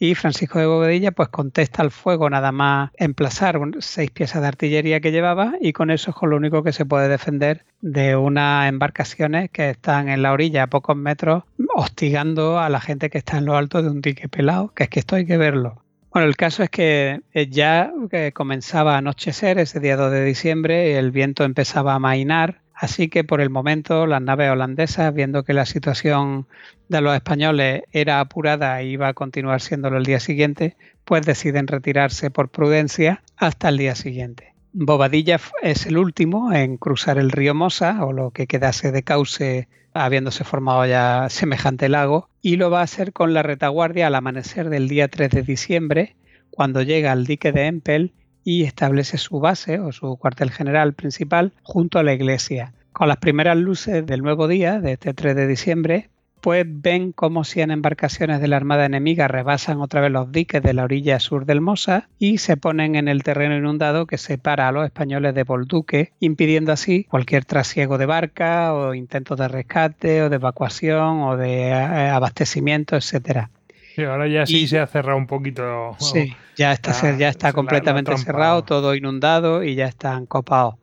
y 0.03 0.17
Francisco 0.17 0.59
de 0.59 0.67
Bobadilla 0.67 1.13
pues 1.13 1.29
contesta 1.29 1.81
al 1.81 1.93
fuego 1.93 2.29
nada 2.29 2.51
más 2.51 2.91
emplazar 2.97 3.61
seis 3.79 4.11
piezas 4.11 4.43
de 4.43 4.49
artillería 4.49 4.99
que 4.99 5.13
llevaba 5.13 5.53
y 5.61 5.73
con 5.73 5.93
eso 5.93 6.11
es 6.11 6.17
con 6.17 6.31
lo 6.31 6.37
único 6.39 6.65
que 6.65 6.73
se 6.73 6.85
puede 6.85 7.07
defender 7.07 7.65
de 7.83 8.17
unas 8.17 8.69
embarcaciones 8.69 9.49
que 9.53 9.71
están 9.71 10.09
en 10.09 10.23
la 10.23 10.33
orilla 10.33 10.65
a 10.65 10.67
pocos 10.67 10.97
metros 10.97 11.45
hostigando 11.73 12.59
a 12.59 12.69
la 12.69 12.81
gente 12.81 13.11
que 13.11 13.19
está 13.19 13.39
en 13.39 13.45
lo 13.45 13.57
alto 13.57 13.81
de 13.81 13.91
un 13.91 14.01
dique 14.01 14.29
pelado, 14.29 14.73
que 14.75 14.83
es 14.83 14.91
que 14.91 14.99
esto 14.99 15.15
hay 15.15 15.25
que 15.25 15.37
verlo. 15.37 15.85
Bueno, 16.11 16.27
el 16.27 16.37
caso 16.37 16.65
es 16.65 16.71
que 16.71 17.21
eh, 17.33 17.47
ya 17.47 17.93
comenzaba 18.35 18.97
a 18.97 18.99
anochecer 18.99 19.61
ese 19.61 19.79
día 19.79 19.97
2 19.97 20.11
de 20.11 20.25
diciembre, 20.25 20.99
el 20.99 21.13
viento 21.13 21.45
empezaba 21.45 21.95
a 21.95 22.01
mainar, 22.01 22.62
Así 22.83 23.09
que 23.09 23.23
por 23.23 23.41
el 23.41 23.49
momento 23.49 24.09
las 24.09 24.21
naves 24.21 24.51
holandesas, 24.51 25.15
viendo 25.15 25.45
que 25.45 25.53
la 25.53 25.67
situación 25.67 26.49
de 26.89 27.01
los 27.01 27.15
españoles 27.15 27.85
era 27.93 28.19
apurada 28.19 28.81
e 28.81 28.87
iba 28.87 29.07
a 29.07 29.15
continuar 29.15 29.61
siéndolo 29.61 29.99
el 29.99 30.05
día 30.05 30.19
siguiente, 30.19 30.75
pues 31.05 31.25
deciden 31.25 31.69
retirarse 31.69 32.33
por 32.33 32.49
prudencia 32.49 33.23
hasta 33.37 33.69
el 33.69 33.79
día 33.79 33.95
siguiente. 33.95 34.55
Bobadilla 34.73 35.39
es 35.63 35.87
el 35.87 35.97
último 35.97 36.53
en 36.53 36.77
cruzar 36.77 37.19
el 37.19 37.31
río 37.31 37.55
Mosa, 37.55 38.05
o 38.05 38.13
lo 38.13 38.33
que 38.33 38.49
quedase 38.49 38.91
de 38.91 39.05
cauce 39.05 39.69
habiéndose 39.95 40.43
formado 40.43 40.85
ya 40.85 41.29
semejante 41.31 41.89
lago, 41.89 42.31
y 42.41 42.57
lo 42.57 42.69
va 42.69 42.81
a 42.81 42.85
hacer 42.91 43.13
con 43.13 43.33
la 43.33 43.45
retaguardia 43.45 44.09
al 44.09 44.17
amanecer 44.17 44.71
del 44.71 44.89
día 44.89 45.07
3 45.07 45.31
de 45.31 45.43
diciembre, 45.43 46.17
cuando 46.51 46.83
llega 46.83 47.13
al 47.13 47.27
dique 47.27 47.53
de 47.53 47.67
Empel 47.67 48.13
y 48.45 48.65
establece 48.65 49.19
su 49.19 49.41
base 49.41 49.79
o 49.81 49.93
su 49.93 50.17
cuartel 50.17 50.51
general 50.51 50.95
principal 50.95 51.53
junto 51.63 51.99
a 51.99 52.03
la 52.03 52.13
iglesia. 52.13 52.73
Con 52.93 53.09
las 53.09 53.17
primeras 53.17 53.57
luces 53.57 54.05
del 54.05 54.23
nuevo 54.23 54.49
día, 54.49 54.81
de 54.81 54.93
este 54.93 55.15
3 55.15 55.35
de 55.35 55.47
diciembre, 55.47 56.11
pues 56.43 56.67
ven 56.67 57.13
cómo 57.13 57.45
100 57.45 57.71
embarcaciones 57.71 58.41
de 58.41 58.49
la 58.49 58.57
Armada 58.57 58.85
enemiga 58.85 59.29
rebasan 59.29 59.81
otra 59.81 60.01
vez 60.01 60.11
los 60.11 60.33
diques 60.33 60.61
de 60.61 60.75
la 60.75 60.83
orilla 60.83 61.21
sur 61.21 61.47
del 61.47 61.61
Mosa 61.61 62.09
y 62.19 62.39
se 62.39 62.57
ponen 62.57 62.97
en 62.97 63.07
el 63.07 63.23
terreno 63.23 63.57
inundado 63.57 64.07
que 64.07 64.19
separa 64.19 64.67
a 64.67 64.73
los 64.73 64.85
españoles 64.85 65.37
de 65.37 65.45
Bolduque, 65.45 66.13
impidiendo 66.19 66.73
así 66.73 67.05
cualquier 67.05 67.45
trasiego 67.45 67.97
de 67.97 68.07
barca 68.07 68.75
o 68.75 68.93
intentos 68.93 69.39
de 69.39 69.47
rescate 69.47 70.25
o 70.25 70.31
de 70.31 70.37
evacuación 70.37 71.23
o 71.23 71.37
de 71.37 71.69
eh, 71.69 71.73
abastecimiento, 71.73 72.97
etcétera. 72.97 73.51
Sí, 73.95 74.03
ahora 74.03 74.27
ya 74.27 74.45
sí 74.45 74.67
se 74.67 74.81
ha 74.81 74.87
cerrado 74.89 75.19
un 75.19 75.29
poquito. 75.29 75.95
Sí, 76.01 76.35
ya 76.57 76.73
está, 76.73 77.17
ya 77.17 77.29
está 77.29 77.53
completamente 77.53 78.17
cerrado, 78.19 78.63
todo 78.63 78.95
inundado 78.95 79.63
y 79.63 79.75
ya 79.75 79.87
están 79.87 80.27
copados. 80.27 80.77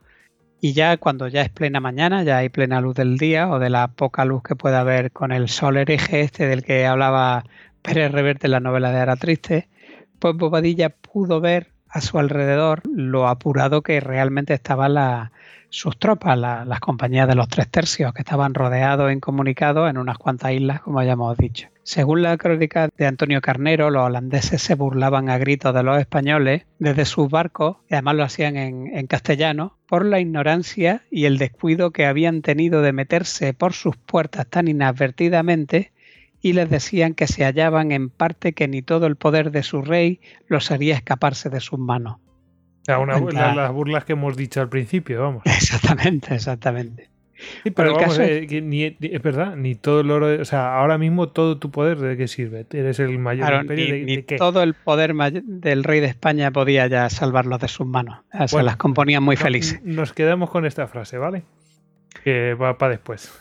Y 0.62 0.74
ya 0.74 0.98
cuando 0.98 1.28
ya 1.28 1.42
es 1.42 1.50
plena 1.50 1.80
mañana, 1.80 2.24
ya 2.24 2.38
hay 2.38 2.50
plena 2.50 2.82
luz 2.82 2.96
del 2.96 3.18
día 3.18 3.50
o 3.50 3.60
de 3.60 3.70
la 3.70 3.88
poca 3.88 4.26
luz 4.26 4.44
que 4.44 4.56
pueda 4.56 4.82
haber 4.82 5.12
con 5.12 5.32
el 5.32 5.48
sol 5.48 5.78
hereje 5.78 6.22
este 6.22 6.48
del 6.48 6.64
que 6.64 6.86
hablaba 6.86 7.46
Pérez 7.82 8.12
Reverte 8.12 8.48
en 8.48 8.52
la 8.52 8.60
novela 8.60 8.92
de 8.92 9.00
Ara 9.00 9.16
Triste, 9.16 9.70
pues 10.20 10.36
Bobadilla 10.36 10.90
pudo 10.90 11.40
ver 11.40 11.72
a 11.90 12.02
su 12.02 12.20
alrededor 12.20 12.82
lo 12.86 13.28
apurado 13.28 13.82
que 13.82 14.00
realmente 14.00 14.54
estaban 14.54 14.94
la, 14.94 15.32
sus 15.70 15.98
tropas, 15.98 16.38
las 16.38 16.80
compañías 16.80 17.28
de 17.28 17.36
los 17.36 17.48
tres 17.48 17.70
tercios, 17.70 18.14
que 18.14 18.22
estaban 18.22 18.54
rodeados 18.54 19.10
e 19.10 19.14
incomunicados 19.14 19.90
en 19.90 19.98
unas 19.98 20.18
cuantas 20.18 20.52
islas, 20.52 20.82
como 20.82 21.02
ya 21.04 21.14
hemos 21.14 21.38
dicho. 21.38 21.68
Según 21.84 22.22
la 22.22 22.38
crónica 22.38 22.90
de 22.98 23.08
Antonio 23.08 23.42
Carnero, 23.42 23.90
los 23.90 24.04
holandeses 24.04 24.62
se 24.62 24.76
burlaban 24.76 25.30
a 25.30 25.38
gritos 25.38 25.74
de 25.74 25.84
los 25.84 26.00
españoles 26.00 26.66
desde 26.78 27.06
sus 27.06 27.30
barcos, 27.30 27.78
y 27.90 27.96
además 27.96 28.16
lo 28.16 28.24
hacían 28.24 28.58
en, 28.58 28.96
en 28.96 29.08
castellano, 29.08 29.78
por 29.88 30.06
la 30.06 30.20
ignorancia 30.20 31.04
y 31.10 31.26
el 31.26 31.38
descuido 31.38 31.92
que 31.92 32.06
habían 32.06 32.42
tenido 32.42 32.82
de 32.82 32.94
meterse 32.94 33.54
por 33.54 33.74
sus 33.74 33.98
puertas 33.98 34.48
tan 34.48 34.68
inadvertidamente 34.68 35.92
y 36.42 36.54
les 36.54 36.70
decían 36.70 37.14
que 37.14 37.28
se 37.28 37.44
hallaban 37.44 37.92
en 37.92 38.10
parte 38.10 38.54
que 38.54 38.68
ni 38.68 38.82
todo 38.82 39.08
el 39.08 39.16
poder 39.16 39.52
de 39.52 39.64
su 39.64 39.82
rey 39.82 40.22
los 40.48 40.72
haría 40.72 40.96
escaparse 40.96 41.50
de 41.50 41.60
sus 41.60 41.80
manos 41.80 42.18
sea, 42.90 43.00
una, 43.00 43.54
las 43.54 43.72
burlas 43.72 44.06
que 44.06 44.14
hemos 44.14 44.36
dicho 44.36 44.62
al 44.62 44.70
principio, 44.70 45.22
vamos. 45.22 45.44
Exactamente, 45.46 46.34
exactamente. 46.34 47.10
Sí, 47.64 47.72
pero, 47.72 47.96
vamos, 47.96 48.20
eh, 48.20 48.48
es 49.00 49.22
verdad, 49.22 49.56
ni 49.56 49.74
todo 49.74 50.02
el 50.02 50.12
oro, 50.12 50.42
o 50.42 50.46
sea, 50.46 50.76
ahora 50.76 50.98
mismo 50.98 51.30
todo 51.30 51.58
tu 51.58 51.72
poder, 51.72 51.98
¿de 51.98 52.18
qué 52.18 52.28
sirve? 52.28 52.66
Eres 52.70 53.00
el 53.00 53.18
mayor 53.18 53.62
imperio 53.62 53.96
ni, 54.06 54.18
de, 54.18 54.24
todo 54.38 54.62
el 54.62 54.74
poder 54.74 55.14
del 55.16 55.86
rey 55.86 56.02
de 56.02 56.08
España 56.08 56.52
podía 56.52 56.88
ya 56.88 57.10
salvarlos 57.10 57.62
de 57.62 57.70
sus 57.70 57.88
manos. 57.88 58.20
O 58.38 58.46
sea, 58.46 58.62
las 58.62 58.76
componían 58.76 59.24
muy 59.24 59.38
felices. 59.38 59.80
Nos 59.84 60.12
quedamos 60.12 60.50
con 60.50 60.66
esta 60.66 60.88
frase, 60.88 61.18
¿vale? 61.18 61.44
Que 62.26 62.56
va 62.56 62.78
para 62.78 62.92
después. 62.92 63.32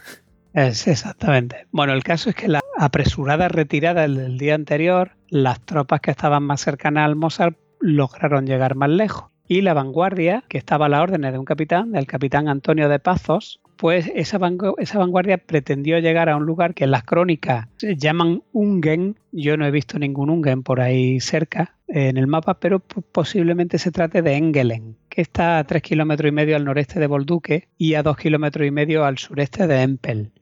Es 0.55 0.87
exactamente. 0.87 1.67
Bueno, 1.73 1.93
el 1.93 2.05
caso 2.05 2.31
es 2.31 2.37
que 2.37 2.47
la 2.47 2.61
apresurada 2.79 3.49
retirada 3.49 4.07
del 4.07 4.39
día 4.39 4.55
anterior, 4.55 5.13
las 5.29 5.61
tropas 5.61 6.01
que 6.01 6.13
estaban 6.13 6.45
más 6.45 6.61
cercanas 6.61 7.05
al 7.05 7.17
Mozart 7.17 7.59
lograron 7.81 8.47
llegar 8.47 8.77
más 8.77 8.91
lejos 8.91 9.31
y 9.49 9.63
la 9.63 9.75
vanguardia, 9.75 10.45
que 10.49 10.59
estaba 10.59 10.87
a 10.87 10.89
la 10.89 11.03
orden 11.03 11.23
de 11.23 11.39
un 11.39 11.45
capitán, 11.45 11.93
del 11.93 12.07
capitán 12.07 12.49
Antonio 12.49 12.89
de 12.89 12.99
Pazos, 12.99 13.61
pues 13.77 14.11
esa, 14.15 14.39
vanguardia 14.39 15.39
pretendió 15.39 15.99
llegar 16.01 16.29
a 16.29 16.37
un 16.37 16.45
lugar 16.45 16.75
que 16.75 16.85
en 16.85 16.91
las 16.91 17.05
crónicas 17.05 17.69
se 17.77 17.97
llaman 17.97 18.43
Ungen. 18.53 19.17
Yo 19.33 19.57
no 19.57 19.65
he 19.65 19.71
visto 19.71 19.99
ningún 19.99 20.31
Ungen 20.31 20.63
por 20.63 20.81
ahí 20.81 21.21
cerca 21.21 21.77
en 21.87 22.17
el 22.17 22.27
mapa, 22.27 22.61
pero 22.61 22.81
posiblemente 22.81 23.79
se 23.79 23.93
trate 23.93 24.21
de 24.21 24.35
Engelen, 24.35 24.97
que 25.09 25.23
está 25.23 25.59
a 25.59 25.65
tres 25.65 25.83
kilómetros 25.83 26.29
y 26.29 26.35
medio 26.35 26.57
al 26.57 26.65
noreste 26.65 27.01
de 27.01 27.07
Bolduque 27.07 27.69
y 27.79 27.95
a 27.95 28.03
dos 28.03 28.17
kilómetros 28.17 28.67
y 28.67 28.71
medio 28.71 29.05
al 29.05 29.17
sureste 29.17 29.67
de 29.67 29.83
Empel, 29.83 30.33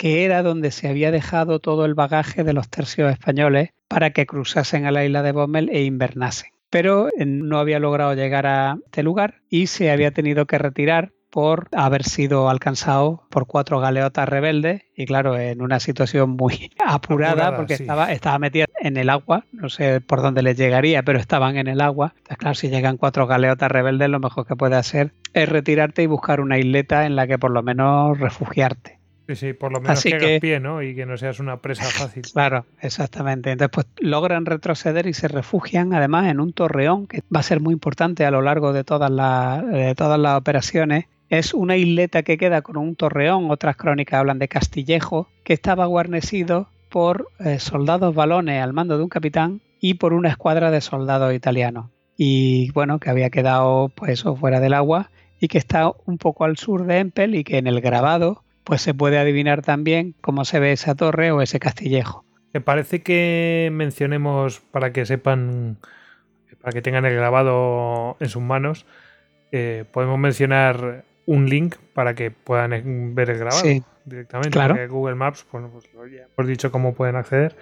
que 0.00 0.24
era 0.24 0.42
donde 0.42 0.70
se 0.70 0.88
había 0.88 1.10
dejado 1.10 1.58
todo 1.58 1.84
el 1.84 1.92
bagaje 1.92 2.42
de 2.42 2.54
los 2.54 2.70
tercios 2.70 3.12
españoles 3.12 3.68
para 3.86 4.12
que 4.14 4.24
cruzasen 4.24 4.86
a 4.86 4.90
la 4.90 5.04
isla 5.04 5.22
de 5.22 5.32
Bommel 5.32 5.68
e 5.68 5.82
invernasen 5.84 6.52
pero 6.70 7.08
eh, 7.08 7.26
no 7.26 7.58
había 7.58 7.78
logrado 7.80 8.14
llegar 8.14 8.46
a 8.46 8.78
este 8.86 9.02
lugar 9.02 9.42
y 9.50 9.66
se 9.66 9.90
había 9.90 10.10
tenido 10.12 10.46
que 10.46 10.56
retirar 10.56 11.12
por 11.28 11.68
haber 11.76 12.04
sido 12.04 12.48
alcanzado 12.48 13.24
por 13.28 13.46
cuatro 13.46 13.78
galeotas 13.78 14.26
rebeldes 14.26 14.84
y 14.96 15.04
claro, 15.04 15.36
en 15.36 15.60
una 15.60 15.80
situación 15.80 16.30
muy 16.30 16.70
apurada, 16.84 17.54
porque 17.54 17.74
estaba, 17.74 18.10
estaba 18.10 18.38
metida 18.38 18.64
en 18.80 18.96
el 18.96 19.10
agua, 19.10 19.44
no 19.52 19.68
sé 19.68 20.00
por 20.00 20.22
dónde 20.22 20.42
les 20.42 20.56
llegaría, 20.56 21.02
pero 21.02 21.18
estaban 21.18 21.58
en 21.58 21.68
el 21.68 21.82
agua. 21.82 22.14
Entonces, 22.16 22.38
claro, 22.38 22.54
si 22.54 22.70
llegan 22.70 22.96
cuatro 22.96 23.26
galeotas 23.26 23.70
rebeldes, 23.70 24.08
lo 24.08 24.18
mejor 24.18 24.46
que 24.46 24.56
puede 24.56 24.76
hacer 24.76 25.12
es 25.34 25.48
retirarte 25.48 26.02
y 26.02 26.06
buscar 26.06 26.40
una 26.40 26.58
isleta 26.58 27.04
en 27.04 27.16
la 27.16 27.26
que 27.26 27.38
por 27.38 27.50
lo 27.50 27.62
menos 27.62 28.18
refugiarte. 28.18 28.99
Sí, 29.30 29.36
sí, 29.36 29.52
por 29.52 29.72
lo 29.72 29.80
menos 29.80 30.02
que, 30.02 30.14
hagas 30.14 30.40
pie, 30.40 30.58
¿no? 30.58 30.82
Y 30.82 30.96
que 30.96 31.06
no 31.06 31.16
seas 31.16 31.38
una 31.38 31.58
presa 31.58 31.84
fácil. 31.84 32.22
Claro, 32.32 32.66
exactamente. 32.80 33.52
Entonces, 33.52 33.72
pues 33.72 33.86
logran 34.00 34.44
retroceder 34.44 35.06
y 35.06 35.12
se 35.12 35.28
refugian 35.28 35.94
además 35.94 36.26
en 36.26 36.40
un 36.40 36.52
torreón 36.52 37.06
que 37.06 37.22
va 37.34 37.38
a 37.38 37.44
ser 37.44 37.60
muy 37.60 37.72
importante 37.72 38.24
a 38.24 38.32
lo 38.32 38.42
largo 38.42 38.72
de 38.72 38.82
todas 38.82 39.10
las, 39.10 39.62
todas 39.94 40.18
las 40.18 40.36
operaciones. 40.36 41.04
Es 41.28 41.54
una 41.54 41.76
isleta 41.76 42.24
que 42.24 42.38
queda 42.38 42.62
con 42.62 42.76
un 42.76 42.96
torreón, 42.96 43.52
otras 43.52 43.76
crónicas 43.76 44.18
hablan 44.18 44.40
de 44.40 44.48
Castillejo, 44.48 45.28
que 45.44 45.52
estaba 45.52 45.86
guarnecido 45.86 46.68
por 46.88 47.28
eh, 47.38 47.60
soldados 47.60 48.12
balones 48.12 48.60
al 48.60 48.72
mando 48.72 48.98
de 48.98 49.04
un 49.04 49.08
capitán 49.08 49.60
y 49.80 49.94
por 49.94 50.12
una 50.12 50.30
escuadra 50.30 50.72
de 50.72 50.80
soldados 50.80 51.32
italianos. 51.32 51.86
Y 52.16 52.72
bueno, 52.72 52.98
que 52.98 53.10
había 53.10 53.30
quedado 53.30 53.90
pues 53.94 54.24
fuera 54.24 54.58
del 54.58 54.74
agua 54.74 55.10
y 55.38 55.46
que 55.46 55.58
está 55.58 55.92
un 56.04 56.18
poco 56.18 56.44
al 56.44 56.56
sur 56.56 56.84
de 56.84 56.98
Empel 56.98 57.36
y 57.36 57.44
que 57.44 57.58
en 57.58 57.68
el 57.68 57.80
grabado 57.80 58.42
pues 58.64 58.82
se 58.82 58.94
puede 58.94 59.18
adivinar 59.18 59.62
también 59.62 60.14
cómo 60.20 60.44
se 60.44 60.60
ve 60.60 60.72
esa 60.72 60.94
torre 60.94 61.32
o 61.32 61.42
ese 61.42 61.58
castillejo. 61.60 62.24
Me 62.52 62.60
parece 62.60 63.02
que 63.02 63.70
mencionemos 63.72 64.60
para 64.60 64.92
que 64.92 65.06
sepan, 65.06 65.78
para 66.60 66.72
que 66.72 66.82
tengan 66.82 67.04
el 67.04 67.14
grabado 67.14 68.16
en 68.20 68.28
sus 68.28 68.42
manos, 68.42 68.86
eh, 69.52 69.84
podemos 69.92 70.18
mencionar 70.18 71.04
un 71.26 71.48
link 71.48 71.76
para 71.94 72.14
que 72.14 72.30
puedan 72.30 73.14
ver 73.14 73.30
el 73.30 73.38
grabado 73.38 73.62
directamente. 74.04 74.50
Claro. 74.50 74.76
Google 74.88 75.14
Maps, 75.14 75.46
pues 75.50 75.64
ya 76.12 76.26
hemos 76.36 76.48
dicho 76.48 76.72
cómo 76.72 76.94
pueden 76.94 77.16
acceder. 77.16 77.56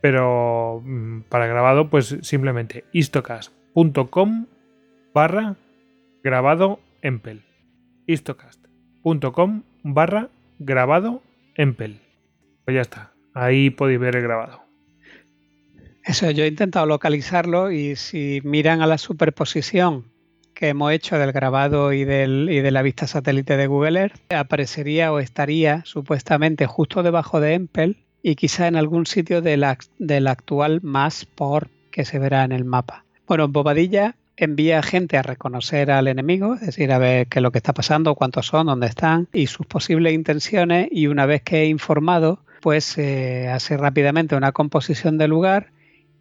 Pero 0.00 0.82
mm, 0.84 1.22
para 1.22 1.46
grabado, 1.46 1.88
pues 1.88 2.18
simplemente 2.22 2.84
istocast.com 2.92 4.46
barra 5.14 5.56
grabado 6.22 6.80
Empel. 7.00 7.44
istocast.com 8.06 9.62
barra 9.92 10.28
grabado 10.58 11.22
en 11.54 11.74
PEL. 11.74 12.00
Pues 12.64 12.74
ya 12.74 12.80
está, 12.80 13.12
ahí 13.34 13.70
podéis 13.70 14.00
ver 14.00 14.16
el 14.16 14.22
grabado. 14.22 14.62
Eso, 16.04 16.30
yo 16.30 16.44
he 16.44 16.48
intentado 16.48 16.86
localizarlo 16.86 17.70
y 17.70 17.96
si 17.96 18.40
miran 18.44 18.80
a 18.80 18.86
la 18.86 18.98
superposición 18.98 20.04
que 20.54 20.68
hemos 20.68 20.92
hecho 20.92 21.18
del 21.18 21.32
grabado 21.32 21.92
y, 21.92 22.04
del, 22.04 22.48
y 22.50 22.60
de 22.60 22.70
la 22.70 22.82
vista 22.82 23.06
satélite 23.06 23.56
de 23.56 23.66
Google 23.66 24.00
Earth, 24.00 24.32
aparecería 24.32 25.12
o 25.12 25.18
estaría 25.18 25.84
supuestamente 25.84 26.66
justo 26.66 27.02
debajo 27.02 27.40
de 27.40 27.54
Empel 27.54 27.98
y 28.22 28.36
quizá 28.36 28.66
en 28.66 28.76
algún 28.76 29.06
sitio 29.06 29.42
del 29.42 29.64
actual 30.26 30.80
Massport 30.82 31.70
que 31.90 32.04
se 32.04 32.18
verá 32.18 32.44
en 32.44 32.52
el 32.52 32.64
mapa. 32.64 33.04
Bueno, 33.26 33.48
Bobadilla 33.48 34.16
envía 34.36 34.82
gente 34.82 35.16
a 35.16 35.22
reconocer 35.22 35.90
al 35.90 36.08
enemigo, 36.08 36.54
es 36.54 36.60
decir, 36.60 36.92
a 36.92 36.98
ver 36.98 37.26
qué 37.26 37.38
es 37.38 37.42
lo 37.42 37.52
que 37.52 37.58
está 37.58 37.72
pasando, 37.72 38.14
cuántos 38.14 38.46
son, 38.46 38.66
dónde 38.66 38.86
están 38.86 39.28
y 39.32 39.46
sus 39.46 39.66
posibles 39.66 40.12
intenciones 40.12 40.88
y 40.90 41.06
una 41.06 41.26
vez 41.26 41.42
que 41.42 41.62
he 41.62 41.66
informado, 41.66 42.40
pues 42.60 42.98
eh, 42.98 43.48
hace 43.48 43.76
rápidamente 43.76 44.36
una 44.36 44.52
composición 44.52 45.18
del 45.18 45.30
lugar 45.30 45.70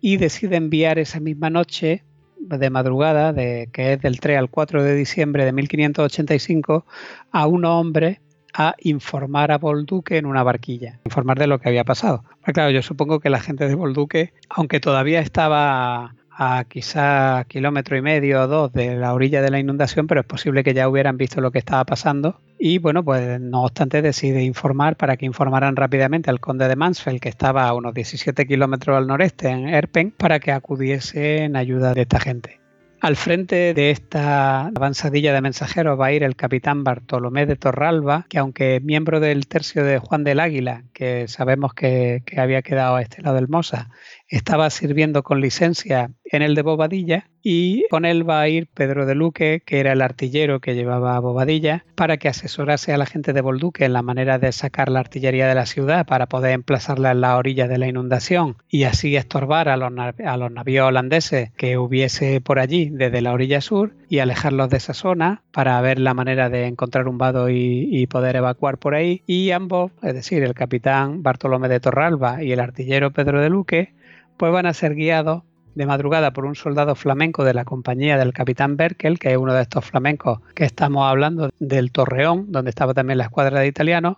y 0.02 0.18
decide 0.18 0.56
enviar 0.56 1.00
esa 1.00 1.20
misma 1.20 1.50
noche 1.50 2.04
de 2.38 2.70
madrugada, 2.70 3.34
de, 3.34 3.70
que 3.74 3.94
es 3.94 4.02
del 4.02 4.20
3 4.20 4.38
al 4.38 4.50
4 4.50 4.84
de 4.84 4.96
diciembre 4.96 5.46
de 5.46 5.52
1585, 5.52 6.86
a 7.32 7.48
un 7.48 7.66
hombre 7.66 8.22
a 8.54 8.76
informar 8.80 9.52
a 9.52 9.58
Bolduque 9.58 10.18
en 10.18 10.26
una 10.26 10.44
barquilla, 10.44 11.00
informar 11.04 11.38
de 11.38 11.48
lo 11.48 11.60
que 11.60 11.68
había 11.68 11.84
pasado. 11.84 12.24
Claro, 12.44 12.70
yo 12.72 12.82
supongo 12.82 13.20
que 13.20 13.30
la 13.30 13.42
gente 13.42 13.68
de 13.68 13.76
Bolduque, 13.76 14.32
aunque 14.50 14.80
todavía 14.80 15.20
estaba 15.20 16.16
a 16.38 16.66
quizá 16.66 17.46
kilómetro 17.48 17.98
y 17.98 18.02
medio 18.02 18.44
o 18.44 18.48
dos 18.48 18.74
de 18.74 18.96
la 18.96 19.14
orilla 19.14 19.42
de 19.42 19.52
la 19.52 19.60
inundación, 19.60 20.08
pero 20.08 20.22
es 20.22 20.28
posible 20.28 20.64
que 20.64 20.74
ya 20.74 20.90
hubieran 20.90 21.18
visto 21.18 21.42
lo 21.42 21.52
que 21.52 21.60
estaba 21.60 21.86
pasando 21.86 22.42
y 22.58 22.78
bueno, 22.78 23.04
pues 23.04 23.40
no 23.40 23.64
obstante 23.64 24.02
decide 24.02 24.44
informar 24.44 24.96
para 24.96 25.18
que 25.18 25.26
informaran 25.26 25.76
rápidamente 25.76 26.30
al 26.30 26.40
conde 26.40 26.68
de 26.68 26.76
Mansfeld, 26.76 27.20
que 27.20 27.30
estaba 27.30 27.68
a 27.68 27.74
unos 27.74 27.94
17 27.94 28.46
kilómetros 28.48 28.98
al 28.98 29.08
noreste 29.08 29.50
en 29.50 29.68
Erpen, 29.68 30.12
para 30.12 30.40
que 30.40 30.52
acudiese 30.52 31.44
en 31.44 31.58
ayuda 31.58 31.94
de 31.94 32.02
esta 32.02 32.20
gente. 32.20 32.66
Al 33.02 33.18
frente 33.18 33.76
de 33.76 33.92
esta 33.92 34.68
avanzadilla 34.68 35.32
de 35.32 35.42
mensajeros 35.42 36.00
va 36.00 36.08
a 36.08 36.12
ir 36.14 36.24
el 36.24 36.36
capitán 36.36 36.84
Bartolomé 36.84 37.46
de 37.46 37.56
Torralba, 37.56 38.26
que 38.30 38.40
aunque 38.40 38.80
miembro 38.80 39.20
del 39.20 39.48
tercio 39.48 39.84
de 39.84 40.00
Juan 40.00 40.24
del 40.24 40.40
Águila, 40.40 40.86
que 40.92 41.28
sabemos 41.28 41.74
que, 41.74 42.24
había 42.36 42.62
quedado 42.64 42.96
a 42.96 43.02
este 43.02 43.22
lado 43.22 43.36
del 43.36 43.48
Mosa, 43.48 43.92
estaba 44.38 44.70
sirviendo 44.70 45.24
con 45.24 45.40
licencia 45.40 46.12
en 46.26 46.42
el 46.42 46.56
de 46.56 46.62
Bobadilla 46.62 47.30
y 47.42 47.88
con 47.90 48.06
él 48.06 48.28
va 48.28 48.42
a 48.42 48.50
ir 48.50 48.68
Pedro 48.74 49.06
de 49.06 49.16
Luque, 49.16 49.62
que 49.66 49.80
era 49.80 49.94
el 49.94 50.02
artillero 50.02 50.60
que 50.60 50.76
llevaba 50.76 51.16
a 51.16 51.20
Bobadilla, 51.20 51.86
para 51.96 52.18
que 52.18 52.28
asesorase 52.28 52.92
a 52.92 52.98
la 52.98 53.06
gente 53.06 53.32
de 53.32 53.42
Bolduque 53.42 53.86
en 53.86 53.94
la 53.94 54.02
manera 54.02 54.38
de 54.38 54.52
sacar 54.52 54.90
la 54.90 55.00
artillería 55.00 55.48
de 55.48 55.56
la 55.56 55.66
ciudad 55.66 56.06
para 56.06 56.26
poder 56.26 56.52
emplazarla 56.52 57.12
en 57.12 57.22
la 57.22 57.38
orilla 57.38 57.68
de 57.68 57.78
la 57.78 57.88
inundación 57.88 58.58
y 58.68 58.84
así 58.84 59.16
estorbar 59.16 59.70
a 59.70 59.78
los, 59.78 59.94
a 59.98 60.38
los 60.38 60.52
navíos 60.52 60.88
holandeses 60.88 61.52
que 61.52 61.78
hubiese 61.78 62.42
por 62.42 62.60
allí 62.60 62.90
desde 62.90 63.22
la 63.22 63.32
orilla 63.32 63.62
sur 63.62 63.94
y 64.10 64.20
alejarlos 64.20 64.70
de 64.70 64.78
esa 64.78 64.94
zona 64.94 65.44
para 65.54 65.80
ver 65.80 66.00
la 66.00 66.14
manera 66.14 66.50
de 66.50 66.66
encontrar 66.66 67.08
un 67.08 67.18
vado 67.18 67.50
y, 67.50 67.88
y 67.90 68.08
poder 68.08 68.36
evacuar 68.36 68.80
por 68.80 68.96
ahí. 68.96 69.22
Y 69.28 69.52
ambos, 69.52 69.92
es 70.02 70.14
decir, 70.14 70.44
el 70.44 70.56
capitán 70.56 71.24
Bartolomé 71.24 71.70
de 71.70 71.80
Torralba 71.80 72.44
y 72.44 72.52
el 72.52 72.60
artillero 72.60 73.12
Pedro 73.12 73.40
de 73.40 73.50
Luque, 73.50 73.94
pues 74.38 74.52
van 74.52 74.66
a 74.66 74.74
ser 74.74 74.96
guiados 74.96 75.44
de 75.76 75.86
madrugada 75.86 76.32
por 76.32 76.46
un 76.46 76.56
soldado 76.56 76.96
flamenco 76.96 77.44
de 77.44 77.54
la 77.54 77.66
compañía 77.66 78.18
del 78.18 78.34
capitán 78.34 78.78
Berkel, 78.78 79.20
que 79.20 79.32
es 79.32 79.38
uno 79.38 79.54
de 79.54 79.62
estos 79.62 79.86
flamencos 79.86 80.40
que 80.56 80.64
estamos 80.64 81.06
hablando 81.06 81.50
del 81.60 81.92
Torreón, 81.92 82.52
donde 82.52 82.70
estaba 82.70 82.94
también 82.94 83.18
la 83.18 83.26
escuadra 83.26 83.60
de 83.60 83.68
italianos, 83.68 84.18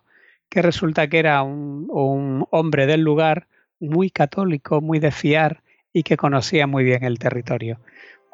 que 0.49 0.61
resulta 0.61 1.07
que 1.07 1.19
era 1.19 1.41
un, 1.41 2.45
hombre 2.51 2.85
del 2.85 3.01
lugar 3.01 3.47
muy 3.79 4.09
católico, 4.09 4.81
muy 4.81 4.99
de 4.99 5.11
fiar 5.11 5.61
y 5.91 6.03
que 6.03 6.15
conocía 6.15 6.67
muy 6.67 6.83
bien 6.83 7.03
el 7.03 7.19
territorio. 7.19 7.79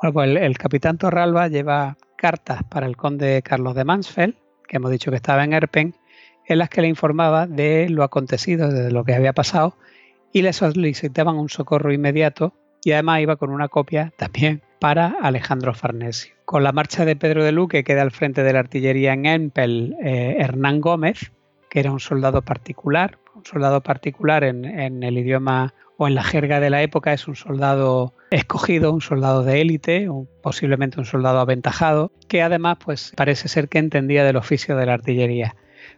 Bueno, 0.01 0.13
pues 0.13 0.36
el, 0.36 0.57
capitán 0.57 0.97
Torralba 0.97 1.47
lleva 1.47 1.97
cartas 2.17 2.63
para 2.63 2.86
el 2.86 2.97
conde 2.97 3.41
Carlos 3.41 3.73
de 3.73 3.86
Mansfeld, 3.86 4.36
que 4.67 4.77
hemos 4.77 4.91
dicho 4.91 5.11
que 5.11 5.17
estaba 5.17 5.43
en 5.43 5.53
Erpen, 5.53 5.95
en 6.45 6.57
las 6.57 6.69
que 6.69 6.81
le 6.81 6.89
informaba 6.89 7.47
de 7.47 7.88
lo 7.89 8.03
acontecido, 8.03 8.69
de 8.69 8.91
lo 8.91 9.05
que 9.05 9.15
había 9.15 9.31
pasado, 9.31 9.77
y 10.34 10.41
le 10.41 10.51
solicitaban 10.51 11.38
un 11.38 11.47
socorro 11.47 11.93
inmediato 11.93 12.53
y 12.84 12.91
además 12.91 13.21
iba 13.21 13.38
con 13.38 13.51
una 13.51 13.69
copia 13.69 14.11
también 14.17 14.61
para 14.79 15.15
Alejandro 15.21 15.73
Farnesio. 15.73 16.34
Con 16.43 16.63
la 16.63 16.73
marcha 16.73 17.05
de 17.05 17.15
Pedro 17.15 17.43
de 17.43 17.53
Luque 17.53 17.86
queda 17.86 18.01
al 18.01 18.11
frente 18.11 18.43
de 18.43 18.51
la 18.51 18.59
artillería 18.59 19.13
en 19.13 19.25
Empel 19.25 19.95
eh, 20.03 20.36
Hernán 20.39 20.81
Gómez, 20.81 21.31
que 21.69 21.79
era 21.79 21.91
un 21.91 22.01
soldado 22.01 22.41
particular. 22.41 23.19
Un 23.36 23.45
soldado 23.45 23.81
particular 23.81 24.43
en, 24.43 24.65
el 25.03 25.17
idioma 25.17 25.73
o 25.97 26.07
en 26.07 26.15
la 26.15 26.23
jerga 26.23 26.59
de 26.59 26.69
la 26.69 26.81
época 26.81 27.13
es 27.13 27.27
un 27.27 27.36
soldado 27.36 28.13
escogido, 28.29 28.91
un 28.91 29.01
soldado 29.01 29.43
de 29.43 29.61
élite, 29.61 30.07
posiblemente 30.41 30.99
un 30.99 31.05
soldado 31.05 31.39
aventajado, 31.39 32.11
que 32.27 32.41
además 32.41 32.77
pues 32.84 33.13
parece 33.15 33.47
ser 33.47 33.69
que 33.69 33.79
entendía 33.79 34.23
del 34.23 34.36
oficio 34.36 34.75
de 34.75 34.86
la 34.86 34.93
artillería. 34.93 35.55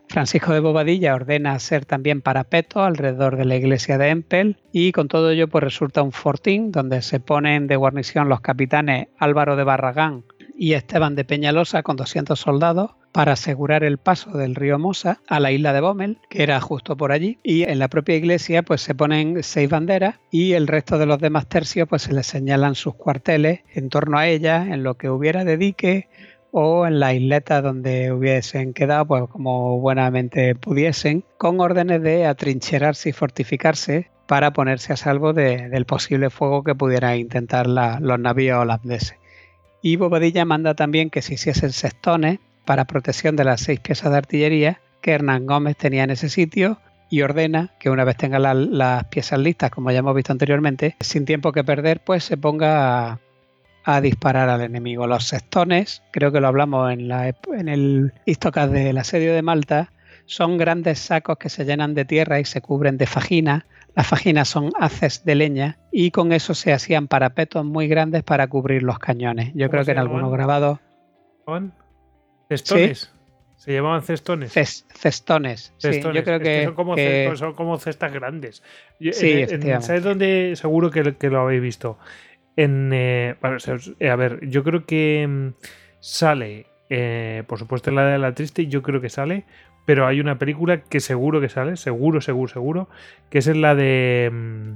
Francisco 0.07 0.53
de 0.53 0.59
Bobadilla 0.59 1.15
ordena 1.15 1.53
hacer 1.53 1.85
también 1.85 2.21
parapeto 2.21 2.83
alrededor 2.83 3.37
de 3.37 3.45
la 3.45 3.55
iglesia 3.55 3.97
de 3.97 4.09
Empel 4.09 4.57
y 4.71 4.91
con 4.91 5.07
todo 5.07 5.31
ello 5.31 5.47
pues 5.47 5.63
resulta 5.63 6.01
un 6.01 6.11
fortín 6.11 6.71
donde 6.71 7.01
se 7.01 7.19
ponen 7.19 7.67
de 7.67 7.75
guarnición 7.75 8.29
los 8.29 8.41
capitanes 8.41 9.07
Álvaro 9.17 9.55
de 9.55 9.63
Barragán 9.63 10.23
y 10.57 10.73
Esteban 10.73 11.15
de 11.15 11.25
Peñalosa 11.25 11.83
con 11.83 11.97
200 11.97 12.39
soldados 12.39 12.91
para 13.15 13.31
asegurar 13.31 13.85
el 13.85 13.97
paso 13.97 14.31
del 14.37 14.55
río 14.55 14.77
Mosa 14.77 15.21
a 15.27 15.39
la 15.39 15.49
isla 15.53 15.71
de 15.71 15.79
Bommel, 15.79 16.17
que 16.29 16.43
era 16.43 16.59
justo 16.59 16.97
por 16.97 17.13
allí, 17.13 17.39
y 17.43 17.63
en 17.63 17.79
la 17.79 17.87
propia 17.87 18.17
iglesia 18.17 18.61
pues 18.61 18.81
se 18.81 18.93
ponen 18.93 19.41
seis 19.41 19.69
banderas 19.69 20.15
y 20.31 20.51
el 20.51 20.67
resto 20.67 20.97
de 20.97 21.05
los 21.05 21.19
demás 21.19 21.47
tercios 21.47 21.87
pues 21.87 22.01
se 22.01 22.13
les 22.13 22.27
señalan 22.27 22.75
sus 22.75 22.95
cuarteles 22.95 23.61
en 23.73 23.87
torno 23.87 24.17
a 24.17 24.27
ella, 24.27 24.67
en 24.69 24.83
lo 24.83 24.95
que 24.95 25.09
hubiera 25.09 25.45
de 25.45 25.55
dique 25.55 26.09
o 26.57 26.87
en 26.87 27.01
la 27.01 27.13
isleta 27.13 27.61
donde 27.61 28.13
hubiesen 28.13 28.73
quedado, 28.73 29.05
pues 29.05 29.23
como 29.29 29.77
buenamente 29.81 30.55
pudiesen, 30.55 31.25
con 31.37 31.59
órdenes 31.59 32.01
de 32.01 32.25
atrincherarse 32.25 33.09
y 33.09 33.11
fortificarse 33.11 34.09
para 34.25 34.53
ponerse 34.53 34.93
a 34.93 34.95
salvo 34.95 35.33
del 35.33 35.85
posible 35.85 36.29
fuego 36.29 36.63
que 36.63 36.73
pudieran 36.73 37.17
intentar 37.17 37.67
los 37.67 38.19
navíos 38.19 38.59
holandeses. 38.59 39.17
Y 39.81 39.97
Bobadilla 39.97 40.45
manda 40.45 40.75
también 40.75 41.09
que 41.09 41.21
se 41.21 41.33
hiciesen 41.33 41.73
sextones 41.73 42.39
para 42.63 42.85
protección 42.85 43.35
de 43.35 43.43
las 43.43 43.59
seis 43.59 43.81
piezas 43.81 44.11
de 44.11 44.17
artillería 44.17 44.79
que 45.01 45.11
Hernán 45.11 45.45
Gómez 45.45 45.75
tenía 45.75 46.05
en 46.05 46.11
ese 46.11 46.29
sitio 46.29 46.79
y 47.09 47.21
ordena 47.21 47.73
que 47.81 47.89
una 47.89 48.05
vez 48.05 48.15
tenga 48.15 48.39
las 48.39 49.03
piezas 49.07 49.39
listas, 49.39 49.71
como 49.71 49.91
ya 49.91 49.99
hemos 49.99 50.15
visto 50.15 50.31
anteriormente, 50.31 50.95
sin 51.01 51.25
tiempo 51.25 51.51
que 51.51 51.65
perder, 51.65 51.99
pues 51.99 52.23
se 52.23 52.37
ponga 52.37 53.19
a 53.85 54.01
disparar 54.01 54.49
al 54.49 54.61
enemigo. 54.61 55.05
Los 55.07 55.25
sextones, 55.25 56.01
creo 56.11 56.31
que 56.31 56.41
lo 56.41 56.47
hablamos 56.47 56.91
en, 56.91 57.07
la, 57.07 57.27
en 57.29 57.69
el 57.69 58.13
Istocas 58.25 58.71
del 58.71 58.97
asedio 58.97 59.33
de 59.33 59.43
Malta, 59.43 59.91
son 60.25 60.57
grandes 60.57 60.99
sacos 60.99 61.37
que 61.37 61.49
se 61.49 61.65
llenan 61.65 61.93
de 61.93 62.03
tierra 62.03 62.39
y 62.39 62.45
se 62.45 62.61
cubren 62.61 62.97
de 62.97 63.05
fajina. 63.05 63.67
Las 63.95 64.07
fajinas 64.07 64.49
son 64.49 64.71
haces 64.79 65.23
de 65.23 65.35
leña 65.35 65.77
y 65.91 66.11
con 66.11 66.33
eso 66.33 66.55
se 66.55 66.73
hacían 66.73 67.07
parapetos 67.07 67.63
muy 67.63 67.87
grandes 67.87 68.23
para 68.23 68.47
cubrir 68.47 68.81
los 68.81 68.97
cañones. 68.97 69.51
Yo 69.53 69.69
creo 69.69 69.85
que 69.85 69.91
en 69.91 69.99
algunos 69.99 70.31
grabados... 70.31 70.79
¿Cestones? 72.49 73.11
¿Se 73.55 73.73
llamaban 73.73 74.01
cestones? 74.01 74.51
cestones. 74.51 75.73
Sí, 75.77 76.01
yo 76.01 76.23
creo 76.23 76.39
que, 76.39 76.65
son, 77.35 77.53
como 77.53 77.77
cestas 77.77 78.11
grandes. 78.11 78.63
sí, 78.99 79.45
¿Sabes 79.79 80.03
dónde? 80.03 80.53
Seguro 80.55 80.91
que, 80.91 81.15
que, 81.15 81.29
lo 81.29 81.41
habéis 81.41 81.61
visto. 81.61 81.97
En, 82.55 82.91
eh, 82.93 83.35
eh, 83.99 84.09
a 84.09 84.15
ver, 84.15 84.47
yo 84.47 84.63
creo 84.63 84.85
que 84.85 85.25
mm, 85.27 85.49
sale, 85.99 86.67
eh, 86.89 87.43
por 87.47 87.59
supuesto, 87.59 87.91
la 87.91 88.05
de 88.05 88.17
la 88.17 88.33
triste, 88.33 88.67
yo 88.67 88.81
creo 88.81 89.01
que 89.01 89.09
sale, 89.09 89.45
pero 89.85 90.07
hay 90.07 90.19
una 90.19 90.39
película 90.39 90.81
que 90.81 90.99
seguro 90.99 91.41
que 91.41 91.49
sale, 91.49 91.75
seguro, 91.75 92.21
seguro, 92.21 92.51
seguro, 92.51 92.89
que 93.29 93.39
es 93.39 93.47
la 93.47 93.75
de 93.75 94.29
mm, 94.31 94.71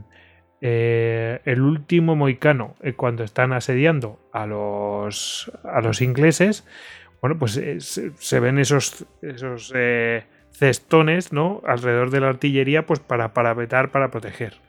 El 0.62 1.62
último 1.62 2.16
moicano, 2.16 2.76
cuando 2.98 3.24
están 3.24 3.54
asediando 3.54 4.20
a 4.34 4.46
los, 4.46 5.52
a 5.64 5.82
los 5.82 6.02
ingleses. 6.02 6.68
Bueno, 7.22 7.38
pues 7.38 7.54
se, 7.80 8.40
ven 8.40 8.60
esos, 8.60 9.06
esos 9.22 9.74
cestones, 10.52 11.34
¿no? 11.34 11.62
Alrededor 11.66 12.12
de 12.12 12.20
la 12.20 12.30
artillería, 12.30 12.86
pues 12.86 13.00
para 13.00 13.34
parapetar, 13.34 13.92
para 13.92 14.12
proteger. 14.12 14.69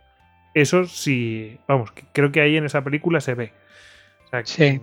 Eso 0.55 0.85
sí, 0.85 1.59
vamos, 1.69 1.93
creo 2.13 2.33
que 2.33 2.41
ahí 2.41 2.57
en 2.57 2.65
esa 2.65 2.83
película 2.83 3.21
se 3.21 3.35
ve. 3.35 3.53
sí. 4.45 4.81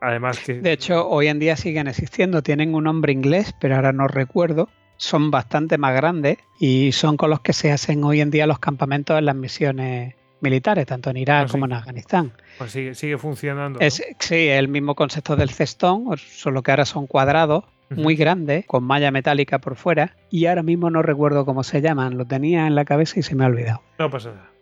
además 0.00 0.38
que... 0.40 0.54
De 0.54 0.72
hecho, 0.72 1.08
hoy 1.08 1.28
en 1.28 1.38
día 1.38 1.56
siguen 1.56 1.86
existiendo, 1.86 2.42
tienen 2.42 2.74
un 2.74 2.84
nombre 2.84 3.12
inglés, 3.12 3.54
pero 3.60 3.76
ahora 3.76 3.92
no 3.92 4.08
recuerdo. 4.08 4.68
Son 4.96 5.30
bastante 5.30 5.78
más 5.78 5.94
grandes 5.94 6.38
y 6.58 6.90
son 6.90 7.16
con 7.16 7.30
los 7.30 7.40
que 7.40 7.52
se 7.52 7.70
hacen 7.70 8.02
hoy 8.02 8.20
en 8.20 8.30
día 8.30 8.48
los 8.48 8.58
campamentos 8.58 9.16
en 9.16 9.26
las 9.26 9.36
misiones 9.36 10.14
militares, 10.40 10.86
tanto 10.86 11.10
en 11.10 11.18
Irak 11.18 11.46
ah, 11.46 11.50
como 11.50 11.66
en 11.66 11.72
Afganistán. 11.72 12.32
Pues 12.58 12.72
sigue, 12.72 12.94
sigue 12.94 13.18
funcionando. 13.18 13.78
Es, 13.80 14.02
Sí, 14.18 14.48
el 14.48 14.68
mismo 14.68 14.94
concepto 14.94 15.36
del 15.36 15.50
cestón, 15.50 16.16
solo 16.16 16.62
que 16.62 16.72
ahora 16.72 16.84
son 16.84 17.06
cuadrados, 17.06 17.64
muy 17.90 18.16
grandes, 18.16 18.66
con 18.66 18.84
malla 18.84 19.10
metálica 19.10 19.60
por 19.60 19.76
fuera, 19.76 20.16
y 20.30 20.46
ahora 20.46 20.62
mismo 20.62 20.90
no 20.90 21.02
recuerdo 21.02 21.44
cómo 21.44 21.62
se 21.62 21.80
llaman, 21.80 22.18
lo 22.18 22.26
tenía 22.26 22.66
en 22.66 22.74
la 22.74 22.84
cabeza 22.84 23.18
y 23.20 23.22
se 23.22 23.34
me 23.34 23.44
ha 23.44 23.46
olvidado. 23.46 23.82
No 23.98 24.10
pasa 24.10 24.30
nada. 24.30 24.57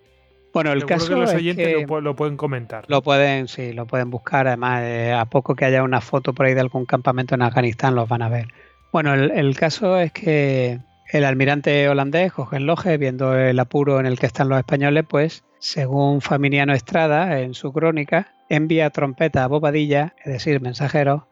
Bueno, 0.56 0.72
el 0.72 0.86
caso 0.86 1.10
que 1.10 1.20
los 1.20 1.34
oyentes 1.34 1.86
lo, 1.86 2.16
pueden 2.16 2.38
comentar. 2.38 2.86
Lo 2.88 3.02
pueden, 3.02 3.46
sí, 3.46 3.74
lo 3.74 3.86
pueden 3.86 4.08
buscar. 4.08 4.46
Además, 4.46 4.84
eh, 4.84 5.12
a 5.12 5.26
poco 5.26 5.54
que 5.54 5.66
haya 5.66 5.82
una 5.82 6.00
foto 6.00 6.32
por 6.32 6.46
ahí 6.46 6.54
de 6.54 6.60
algún 6.60 6.86
campamento 6.86 7.34
en 7.34 7.42
Afganistán, 7.42 7.94
los 7.94 8.08
van 8.08 8.22
a 8.22 8.30
ver. 8.30 8.48
Bueno, 8.90 9.12
el, 9.12 9.54
caso 9.54 9.98
es 9.98 10.12
que 10.12 10.80
el 11.12 11.24
almirante 11.26 11.86
holandés, 11.90 12.32
Loge, 12.52 12.96
viendo 12.96 13.36
el 13.36 13.58
apuro 13.58 14.00
en 14.00 14.06
el 14.06 14.18
que 14.18 14.24
están 14.24 14.48
los 14.48 14.56
españoles, 14.56 15.04
pues, 15.06 15.44
según 15.58 16.22
Faminiano 16.22 16.72
Estrada, 16.72 17.38
en 17.42 17.52
su 17.52 17.70
crónica, 17.70 18.32
envía 18.48 18.88
trompeta 18.88 19.44
a 19.44 19.48
Bobadilla, 19.48 20.14
es 20.24 20.32
decir, 20.32 20.62
mensajero, 20.62 21.28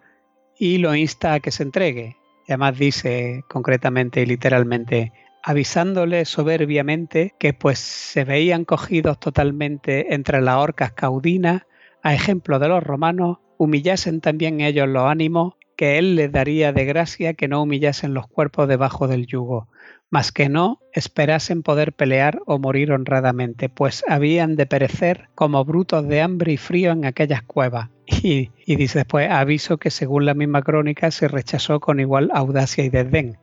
y 0.59 0.77
lo 0.77 0.95
insta 0.95 1.33
a 1.33 1.41
que 1.41 1.51
se 1.51 1.63
entregue. 1.63 2.19
Y 2.47 2.53
además 2.53 2.77
dice 2.77 3.43
concretamente 3.49 4.21
y 4.21 4.27
literalmente, 4.27 5.15
avisándole 5.45 6.25
soberbiamente 6.25 7.35
que 7.39 7.53
pues 7.53 7.79
se 7.79 8.25
veían 8.25 8.65
cogidos 8.65 9.21
totalmente 9.21 10.15
entre 10.15 10.41
las 10.41 10.57
orcas 10.57 10.93
caudinas, 10.93 11.65
a 12.03 12.15
ejemplo 12.15 12.59
de 12.59 12.69
los 12.69 12.83
romanos, 12.83 13.39
humillasen 13.59 14.23
también 14.23 14.63
ellos 14.63 14.89
los 14.89 15.05
ánimos 15.05 15.55
que 15.77 15.99
él 15.99 16.17
les 16.17 16.33
daría 16.33 16.73
de 16.73 16.87
gracia 16.87 17.35
que 17.35 17.49
no 17.49 17.63
humillasen 17.63 18.15
los 18.15 18.27
cuerpos 18.27 18.69
debajo 18.69 19.07
del 19.07 19.27
yugo, 19.27 19.69
mas 20.09 20.33
que 20.33 20.49
no 20.49 20.81
esperasen 20.95 21.63
poder 21.63 21.93
pelear 21.93 22.41
o 22.47 22.59
morir 22.59 22.93
honradamente, 22.93 23.69
pues 23.69 24.03
habían 24.09 24.57
de 24.57 24.65
perecer 24.65 25.29
como 25.35 25.63
brutos 25.65 26.09
de 26.09 26.23
hambre 26.23 26.53
y 26.53 26.57
frío 26.57 26.93
en 26.93 27.05
aquellas 27.05 27.43
cuevas. 27.43 27.91
Y, 28.23 28.51
y 28.65 28.77
dice 28.77 29.01
después, 29.01 29.31
aviso 29.31 29.79
que 29.79 29.91
según 29.91 30.25
la 30.25 30.35
misma 30.35 30.63
crónica 30.63 31.11
se 31.11 31.29
rechazó 31.29 31.81
con 31.81 32.01
igual 32.01 32.31
audacia 32.33 32.85
y 32.85 32.89
desdén. 32.89 33.39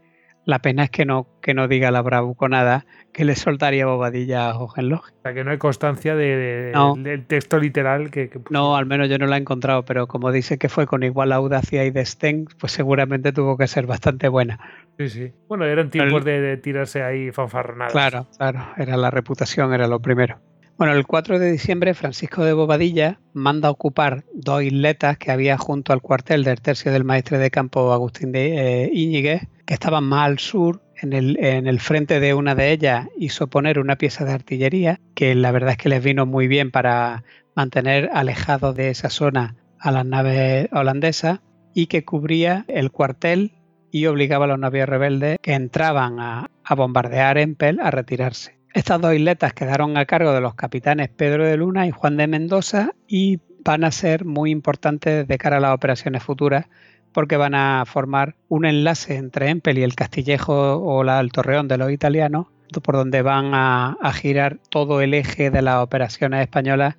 La 0.46 0.58
pena 0.60 0.86
es 0.86 0.90
que 0.90 1.06
no, 1.06 1.28
que 1.42 1.54
no 1.54 1.68
diga 1.68 1.92
la 1.92 2.02
bravuconada 2.02 2.86
que 3.14 3.26
le 3.26 3.36
soltaría 3.36 3.86
bobadilla 3.86 4.50
a 4.50 4.58
Hohenlohe. 4.58 5.02
O 5.20 5.22
sea, 5.22 5.34
que 5.34 5.44
no 5.44 5.52
hay 5.52 5.58
constancia 5.60 6.16
de, 6.16 6.36
de- 6.36 6.72
No. 6.72 6.96
del 6.96 7.26
texto 7.28 7.60
literal 7.60 8.10
que... 8.10 8.30
que- 8.30 8.40
No, 8.50 8.76
al 8.76 8.86
menos 8.88 9.08
yo 9.08 9.18
no 9.20 9.28
la 9.28 9.38
he 9.38 9.40
encontrado, 9.40 9.84
pero 9.86 10.08
como 10.08 10.32
dice 10.32 10.58
que 10.58 10.68
fue 10.70 10.88
con 10.88 11.04
igual 11.04 11.32
audacia 11.32 11.86
y 11.86 11.92
desdén, 11.92 12.48
pues 12.60 12.72
seguramente 12.72 13.32
tuvo 13.34 13.56
que 13.58 13.68
ser 13.68 13.86
bastante 13.86 14.28
buena. 14.30 14.60
Sí, 14.98 15.10
sí. 15.10 15.32
Bueno, 15.48 15.66
eran 15.66 15.90
tiempos 15.92 16.26
de, 16.26 16.42
de 16.42 16.58
tirarse 16.58 17.04
ahí 17.04 17.32
fanfarronadas. 17.32 17.94
Claro, 17.94 18.28
claro, 18.38 18.66
era 18.78 18.98
la 18.98 19.12
reputación, 19.12 19.74
era 19.74 19.88
lo 19.88 20.00
primero. 20.00 20.40
Bueno, 20.78 20.94
el 20.94 21.06
4 21.06 21.38
de 21.38 21.52
diciembre 21.52 21.94
Francisco 21.94 22.44
de 22.44 22.54
Bobadilla 22.54 23.20
manda 23.34 23.70
ocupar 23.70 24.24
dos 24.34 24.64
isletas 24.64 25.18
que 25.18 25.32
había 25.32 25.58
junto 25.58 25.94
al 25.94 26.02
cuartel 26.02 26.44
del 26.44 26.60
tercio 26.60 26.92
del 26.92 27.04
maestre 27.04 27.38
de 27.38 27.52
campo 27.52 27.94
Agustín 27.94 28.32
de 28.32 28.86
eh, 28.86 28.90
Íñiguez, 28.92 29.48
que 29.66 29.76
estaban 29.76 30.06
más 30.06 30.26
al 30.26 30.40
sur. 30.40 30.82
En 31.02 31.14
el, 31.14 31.38
en 31.44 31.66
el 31.66 31.80
frente 31.80 32.20
de 32.20 32.36
una 32.36 32.54
de 32.54 32.72
ellas 32.72 33.08
hizo 33.18 33.48
poner 33.48 33.80
una 33.80 33.96
pieza 33.96 34.24
de 34.24 34.34
artillería 34.34 35.00
que 35.16 35.34
la 35.34 35.52
verdad 35.52 35.72
es 35.72 35.78
que 35.78 35.90
les 35.90 36.04
vino 36.04 36.28
muy 36.28 36.48
bien 36.48 36.70
para 36.70 37.24
mantener 37.56 38.12
alejados 38.14 38.76
de 38.76 38.90
esa 38.90 39.10
zona 39.10 39.56
a 39.80 39.92
las 39.92 40.06
naves 40.06 40.70
holandesas 40.72 41.40
y 41.74 41.88
que 41.88 42.06
cubría 42.06 42.66
el 42.68 42.92
cuartel 42.92 43.54
y 43.92 44.06
obligaba 44.06 44.46
a 44.46 44.50
los 44.50 44.60
navíos 44.60 44.88
rebeldes 44.88 45.38
que 45.42 45.54
entraban 45.54 46.20
a, 46.20 46.52
a 46.64 46.76
bombardear 46.76 47.38
Empel 47.38 47.80
a 47.80 47.90
retirarse. 47.90 48.61
Estas 48.74 49.02
dos 49.02 49.14
isletas 49.14 49.54
quedaron 49.54 49.98
a 49.98 50.06
cargo 50.06 50.32
de 50.32 50.40
los 50.40 50.56
capitanes 50.56 51.10
Pedro 51.10 51.46
de 51.46 51.58
Luna 51.58 51.88
y 51.88 51.92
Juan 51.92 52.16
de 52.16 52.28
Mendoza 52.28 52.92
y 53.06 53.40
van 53.66 53.84
a 53.84 53.92
ser 53.92 54.24
muy 54.24 54.50
importantes 54.50 55.28
de 55.28 55.38
cara 55.38 55.58
a 55.58 55.60
las 55.60 55.76
operaciones 55.76 56.24
futuras 56.24 56.68
porque 57.12 57.36
van 57.36 57.54
a 57.54 57.84
formar 57.86 58.36
un 58.48 58.66
enlace 58.66 59.18
entre 59.18 59.50
Empel 59.50 59.78
y 59.78 59.84
el 59.84 59.96
Castillejo 59.96 60.78
o 60.78 61.04
la, 61.04 61.20
el 61.20 61.34
Torreón 61.34 61.68
de 61.68 61.78
los 61.78 61.92
italianos, 61.92 62.48
por 62.82 62.96
donde 62.96 63.22
van 63.22 63.54
a, 63.54 63.98
a 64.02 64.14
girar 64.14 64.60
todo 64.70 65.02
el 65.02 65.14
eje 65.14 65.52
de 65.52 65.62
las 65.62 65.84
operaciones 65.84 66.42
españolas 66.42 66.96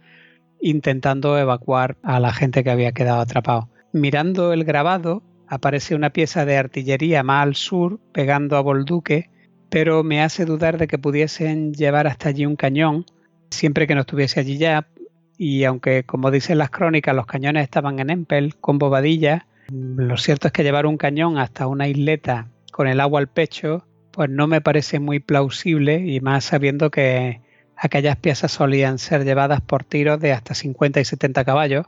intentando 0.61 1.39
evacuar 1.39 1.97
a 2.03 2.21
la 2.21 2.35
gente 2.35 2.63
que 2.63 2.71
había 2.71 2.93
quedado 2.93 3.23
atrapado. 3.23 3.71
Mirando 3.93 4.53
el 4.53 4.65
grabado, 4.65 5.23
aparece 5.49 5.95
una 5.95 6.11
pieza 6.11 6.45
de 6.45 6.59
artillería 6.59 7.23
más 7.23 7.43
al 7.43 7.55
sur, 7.55 7.99
pegando 8.13 8.59
a 8.59 8.61
Bolduque, 8.61 9.31
pero 9.73 10.05
me 10.05 10.21
hace 10.21 10.45
dudar 10.45 10.77
de 10.77 10.87
que 10.87 10.99
pudiesen 10.99 11.73
llevar 11.73 12.07
hasta 12.07 12.29
allí 12.29 12.45
un 12.45 12.57
cañón, 12.57 13.07
siempre 13.51 13.87
que 13.87 13.95
no 13.95 14.03
estuviese 14.03 14.39
allí 14.39 14.59
ya. 14.59 14.87
Y 15.39 15.65
aunque, 15.65 16.05
como 16.05 16.31
dicen 16.31 16.59
las 16.59 16.69
crónicas, 16.69 17.17
los 17.17 17.25
cañones 17.25 17.63
estaban 17.63 17.99
en 17.99 18.11
Empel, 18.11 18.55
con 18.57 18.77
bobadilla, 18.77 19.47
lo 19.71 20.19
cierto 20.19 20.49
es 20.49 20.53
que 20.53 20.63
llevar 20.63 20.85
un 20.85 20.99
cañón 20.99 21.39
hasta 21.39 21.67
una 21.69 21.89
isleta 21.89 22.49
con 22.71 22.87
el 22.87 23.01
agua 23.01 23.21
al 23.21 23.29
pecho, 23.29 23.87
pues 24.11 24.29
no 24.29 24.47
me 24.47 24.61
parece 24.61 25.01
muy 25.01 25.21
plausible, 25.21 26.07
y 26.07 26.21
más 26.21 26.45
sabiendo 26.45 26.91
que 26.91 27.41
aquellas 27.75 28.17
piezas 28.17 28.53
solían 28.53 28.99
ser 28.99 29.25
llevadas 29.25 29.63
por 29.63 29.85
tiros 29.85 30.21
de 30.21 30.33
hasta 30.33 30.53
50 30.53 31.01
y 31.01 31.07
70 31.07 31.47
caballos, 31.47 31.87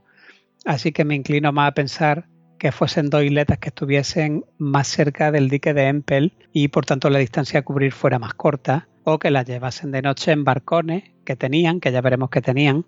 así 0.65 0.91
que 0.91 1.05
me 1.05 1.17
inclino 1.17 1.53
más 1.53 1.69
a 1.69 1.75
pensar 1.75 2.29
que 2.65 2.73
fuesen 2.73 3.11
dos 3.11 3.23
isletas 3.23 3.59
que 3.59 3.69
estuviesen 3.69 4.47
más 4.57 4.89
cerca 4.89 5.31
del 5.31 5.51
dique 5.51 5.75
de 5.75 5.89
Empel 5.89 6.33
y 6.51 6.69
por 6.69 6.87
tanto 6.87 7.11
la 7.11 7.19
distancia 7.19 7.61
a 7.61 7.63
cubrir 7.63 7.93
fuera 7.93 8.19
más 8.19 8.33
corta, 8.33 8.89
o 9.03 9.19
que 9.19 9.31
las 9.31 9.45
llevasen 9.45 9.91
de 9.91 10.01
noche 10.01 10.33
en 10.33 10.45
barcones 10.45 11.05
que 11.27 11.37
tenían, 11.37 11.79
que 11.79 11.93
ya 11.93 12.01
veremos 12.01 12.31
que 12.31 12.41
tenían, 12.41 12.87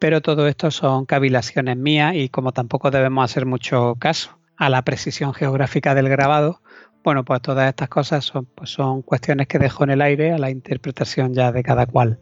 pero 0.00 0.22
todo 0.22 0.48
esto 0.48 0.72
son 0.72 1.06
cavilaciones 1.06 1.76
mías 1.76 2.16
y 2.16 2.30
como 2.30 2.50
tampoco 2.50 2.90
debemos 2.90 3.24
hacer 3.24 3.46
mucho 3.46 3.94
caso 4.00 4.40
a 4.56 4.70
la 4.70 4.82
precisión 4.82 5.34
geográfica 5.34 5.94
del 5.94 6.08
grabado, 6.08 6.60
bueno, 7.04 7.24
pues 7.24 7.40
todas 7.42 7.68
estas 7.68 7.88
cosas 7.88 8.24
son, 8.24 8.46
pues 8.46 8.70
son 8.70 9.02
cuestiones 9.02 9.46
que 9.46 9.60
dejo 9.60 9.84
en 9.84 9.90
el 9.90 10.02
aire 10.02 10.32
a 10.32 10.38
la 10.38 10.50
interpretación 10.50 11.32
ya 11.32 11.52
de 11.52 11.62
cada 11.62 11.86
cual. 11.86 12.18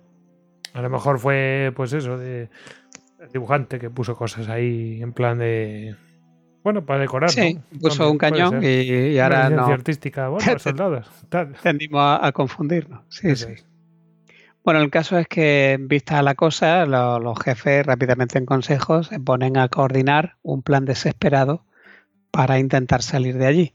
A 0.75 0.83
lo 0.83 0.91
mejor 0.91 1.19
fue, 1.19 1.73
pues 1.75 1.95
eso, 1.95 2.19
de 2.19 2.51
el 3.21 3.33
dibujante 3.33 3.79
que 3.79 3.89
puso 3.89 4.15
cosas 4.15 4.51
ahí 4.51 5.01
en 5.01 5.15
plan 5.15 5.39
de. 5.39 5.97
Bueno, 6.65 6.85
para 6.85 6.99
decorar. 7.01 7.31
Sí, 7.31 7.55
¿no? 7.71 7.79
puso 7.79 8.11
un 8.11 8.19
cañón 8.19 8.61
y, 8.65 9.19
ahora 9.19 9.49
no 9.51 9.67
artística, 9.67 10.29
bueno, 10.29 10.59
soldados, 10.59 11.07
tal. 11.29 11.55
tendimos 11.63 12.01
a, 12.01 12.27
a 12.27 12.33
confundirnos. 12.33 13.03
Sí, 13.11 13.29
Eso 13.29 13.47
sí. 13.47 13.53
es. 13.53 13.67
Bueno, 14.65 14.81
el 14.81 14.89
caso 14.91 15.19
es 15.19 15.29
que, 15.29 15.77
vista 15.79 16.23
la 16.23 16.35
cosa, 16.35 16.87
lo- 16.87 17.21
los 17.21 17.39
jefes 17.39 17.85
rápidamente 17.85 18.39
en 18.39 18.47
consejos 18.47 19.09
se 19.09 19.21
ponen 19.21 19.59
a 19.59 19.69
coordinar 19.69 20.37
un 20.43 20.63
plan 20.63 20.87
desesperado 20.87 21.65
para 22.31 22.59
intentar 22.59 23.03
salir 23.03 23.37
de 23.37 23.47
allí. 23.47 23.75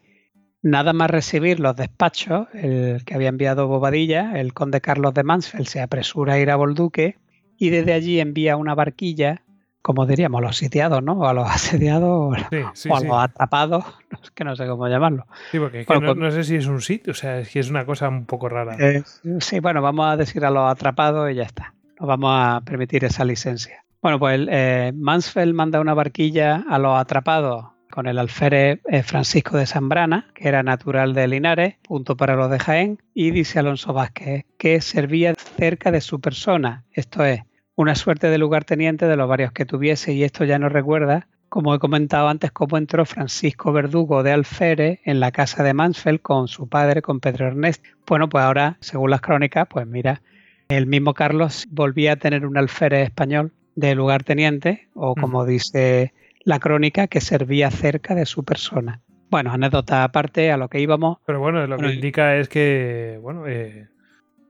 Nada 0.64 0.92
más 0.92 1.12
recibir 1.12 1.60
los 1.60 1.76
despachos, 1.76 2.48
el 2.54 3.06
que 3.06 3.14
había 3.14 3.30
enviado 3.30 3.68
Bobadilla, 3.68 4.34
el 4.40 4.54
conde 4.54 4.82
Carlos 4.82 5.14
de 5.14 5.24
Mansfeld 5.24 5.68
se 5.68 5.80
apresura 5.80 6.34
a 6.34 6.40
ir 6.40 6.50
a 6.50 6.56
Bolduque 6.58 7.18
y 7.58 7.70
desde 7.70 7.94
allí 7.94 8.20
envía 8.20 8.58
una 8.58 8.74
barquilla, 8.76 9.44
como 9.82 10.06
diríamos, 10.06 10.42
los 10.42 10.58
sitiados, 10.58 11.02
¿no? 11.04 11.14
O 11.14 11.26
a 11.28 11.34
los 11.34 11.48
asediados 11.50 12.38
Sí, 12.50 12.58
sí, 12.74 12.90
o 12.90 12.96
a 12.96 13.00
sí. 13.00 13.08
los 13.08 13.18
atrapados, 13.18 13.86
es 14.24 14.32
que 14.32 14.44
no 14.44 14.56
sé 14.56 14.68
cómo 14.68 14.88
llamarlo. 14.88 15.26
Sí, 15.52 15.60
porque 15.60 15.82
es 15.82 15.88
que 15.88 15.94
Bueno, 15.94 16.08
no, 16.08 16.14
pues- 16.16 16.24
no 16.26 16.32
sé 16.32 16.44
si 16.44 16.56
es 16.56 16.68
un 16.68 16.82
sitio, 16.82 17.12
o 17.12 17.16
sea, 17.16 17.40
es 17.40 17.50
que 17.50 17.60
es 17.60 17.70
una 17.70 17.86
cosa 17.86 18.10
un 18.10 18.26
poco 18.26 18.50
rara. 18.50 18.76
Eh, 18.80 19.04
sí, 19.40 19.60
bueno, 19.60 19.82
vamos 19.82 20.06
a 20.08 20.18
decir 20.18 20.44
a 20.46 20.50
los 20.52 20.70
atrapados 20.72 21.32
y 21.32 21.36
ya 21.36 21.44
está. 21.44 21.74
Nos 22.00 22.08
vamos 22.08 22.32
a 22.34 22.62
permitir 22.64 23.04
esa 23.06 23.26
licencia. 23.26 23.84
Bueno, 24.02 24.18
pues 24.20 24.40
eh, 24.50 24.94
Mansfeld 24.96 25.54
manda 25.54 25.82
una 25.82 25.94
barquilla 25.94 26.64
a 26.70 26.80
los 26.80 26.98
atrapados 26.98 27.66
con 27.92 28.06
el 28.08 28.18
alférez 28.20 28.80
eh, 28.88 29.04
Francisco 29.04 29.58
de 29.58 29.66
Zambrana, 29.66 30.28
que 30.36 30.48
era 30.48 30.64
natural 30.64 31.14
de 31.14 31.28
Linares, 31.28 31.76
punto 31.82 32.16
para 32.16 32.36
los 32.36 32.50
de 32.52 32.60
Jaén, 32.60 33.02
y 33.14 33.32
dice 33.32 33.60
Alonso 33.60 33.92
Vázquez 33.92 34.46
que 34.58 34.80
servía 34.80 35.34
cerca 35.36 35.92
de 35.92 36.00
su 36.00 36.22
persona, 36.22 36.86
esto 36.94 37.26
es, 37.26 37.42
una 37.80 37.96
suerte 37.96 38.30
de 38.30 38.38
lugarteniente 38.38 39.06
de 39.06 39.16
los 39.16 39.30
varios 39.30 39.54
que 39.54 39.66
tuviese, 39.66 40.12
y 40.12 40.26
esto 40.26 40.44
ya 40.44 40.60
no 40.60 40.68
recuerda, 40.68 41.28
como 41.48 41.74
he 41.74 41.80
comentado 41.80 42.28
antes, 42.28 42.52
cómo 42.52 42.78
entró 42.78 43.06
Francisco 43.06 43.72
Verdugo 43.72 44.22
de 44.22 44.34
Alférez 44.34 45.00
en 45.06 45.22
la 45.22 45.32
casa 45.32 45.64
de 45.64 45.74
Mansfeld 45.74 46.20
con 46.20 46.50
su 46.50 46.68
padre, 46.68 47.02
con 47.02 47.22
Pedro 47.22 47.48
Ernest. 47.48 47.82
Bueno, 48.06 48.28
pues 48.28 48.44
ahora, 48.44 48.76
según 48.82 49.12
las 49.12 49.22
crónicas, 49.22 49.66
pues 49.70 49.88
mira, 49.88 50.22
el 50.68 50.88
mismo 50.88 51.14
Carlos 51.14 51.68
volvía 51.72 52.12
a 52.12 52.16
tener 52.18 52.46
un 52.46 52.58
alférez 52.58 53.06
español 53.06 53.54
de 53.76 53.96
lugarteniente, 53.96 54.90
o 54.94 55.16
como 55.16 55.46
dice 55.46 56.12
la 56.44 56.60
crónica, 56.60 57.08
que 57.08 57.22
servía 57.22 57.72
cerca 57.72 58.14
de 58.14 58.26
su 58.26 58.44
persona. 58.44 59.00
Bueno, 59.30 59.54
anécdota 59.54 60.04
aparte, 60.04 60.52
a 60.52 60.58
lo 60.58 60.68
que 60.68 60.82
íbamos. 60.82 61.20
Pero 61.26 61.40
bueno, 61.40 61.66
lo 61.66 61.78
que 61.78 61.94
indica 61.94 62.36
es 62.36 62.50
que, 62.50 63.20
bueno, 63.22 63.48
eh, 63.48 63.88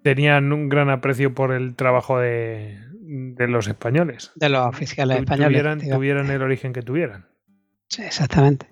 tenían 0.03 0.51
un 0.53 0.69
gran 0.69 0.89
aprecio 0.89 1.33
por 1.33 1.51
el 1.51 1.75
trabajo 1.75 2.19
de, 2.19 2.77
de 3.01 3.47
los 3.47 3.67
españoles. 3.67 4.31
De 4.35 4.49
los 4.49 4.65
oficiales 4.65 5.17
Tu- 5.17 5.23
españoles. 5.23 5.49
Tuvieran, 5.61 5.79
tuvieran 5.79 6.29
el 6.29 6.41
origen 6.41 6.73
que 6.73 6.81
tuvieran. 6.81 7.27
Sí, 7.87 8.03
exactamente. 8.03 8.67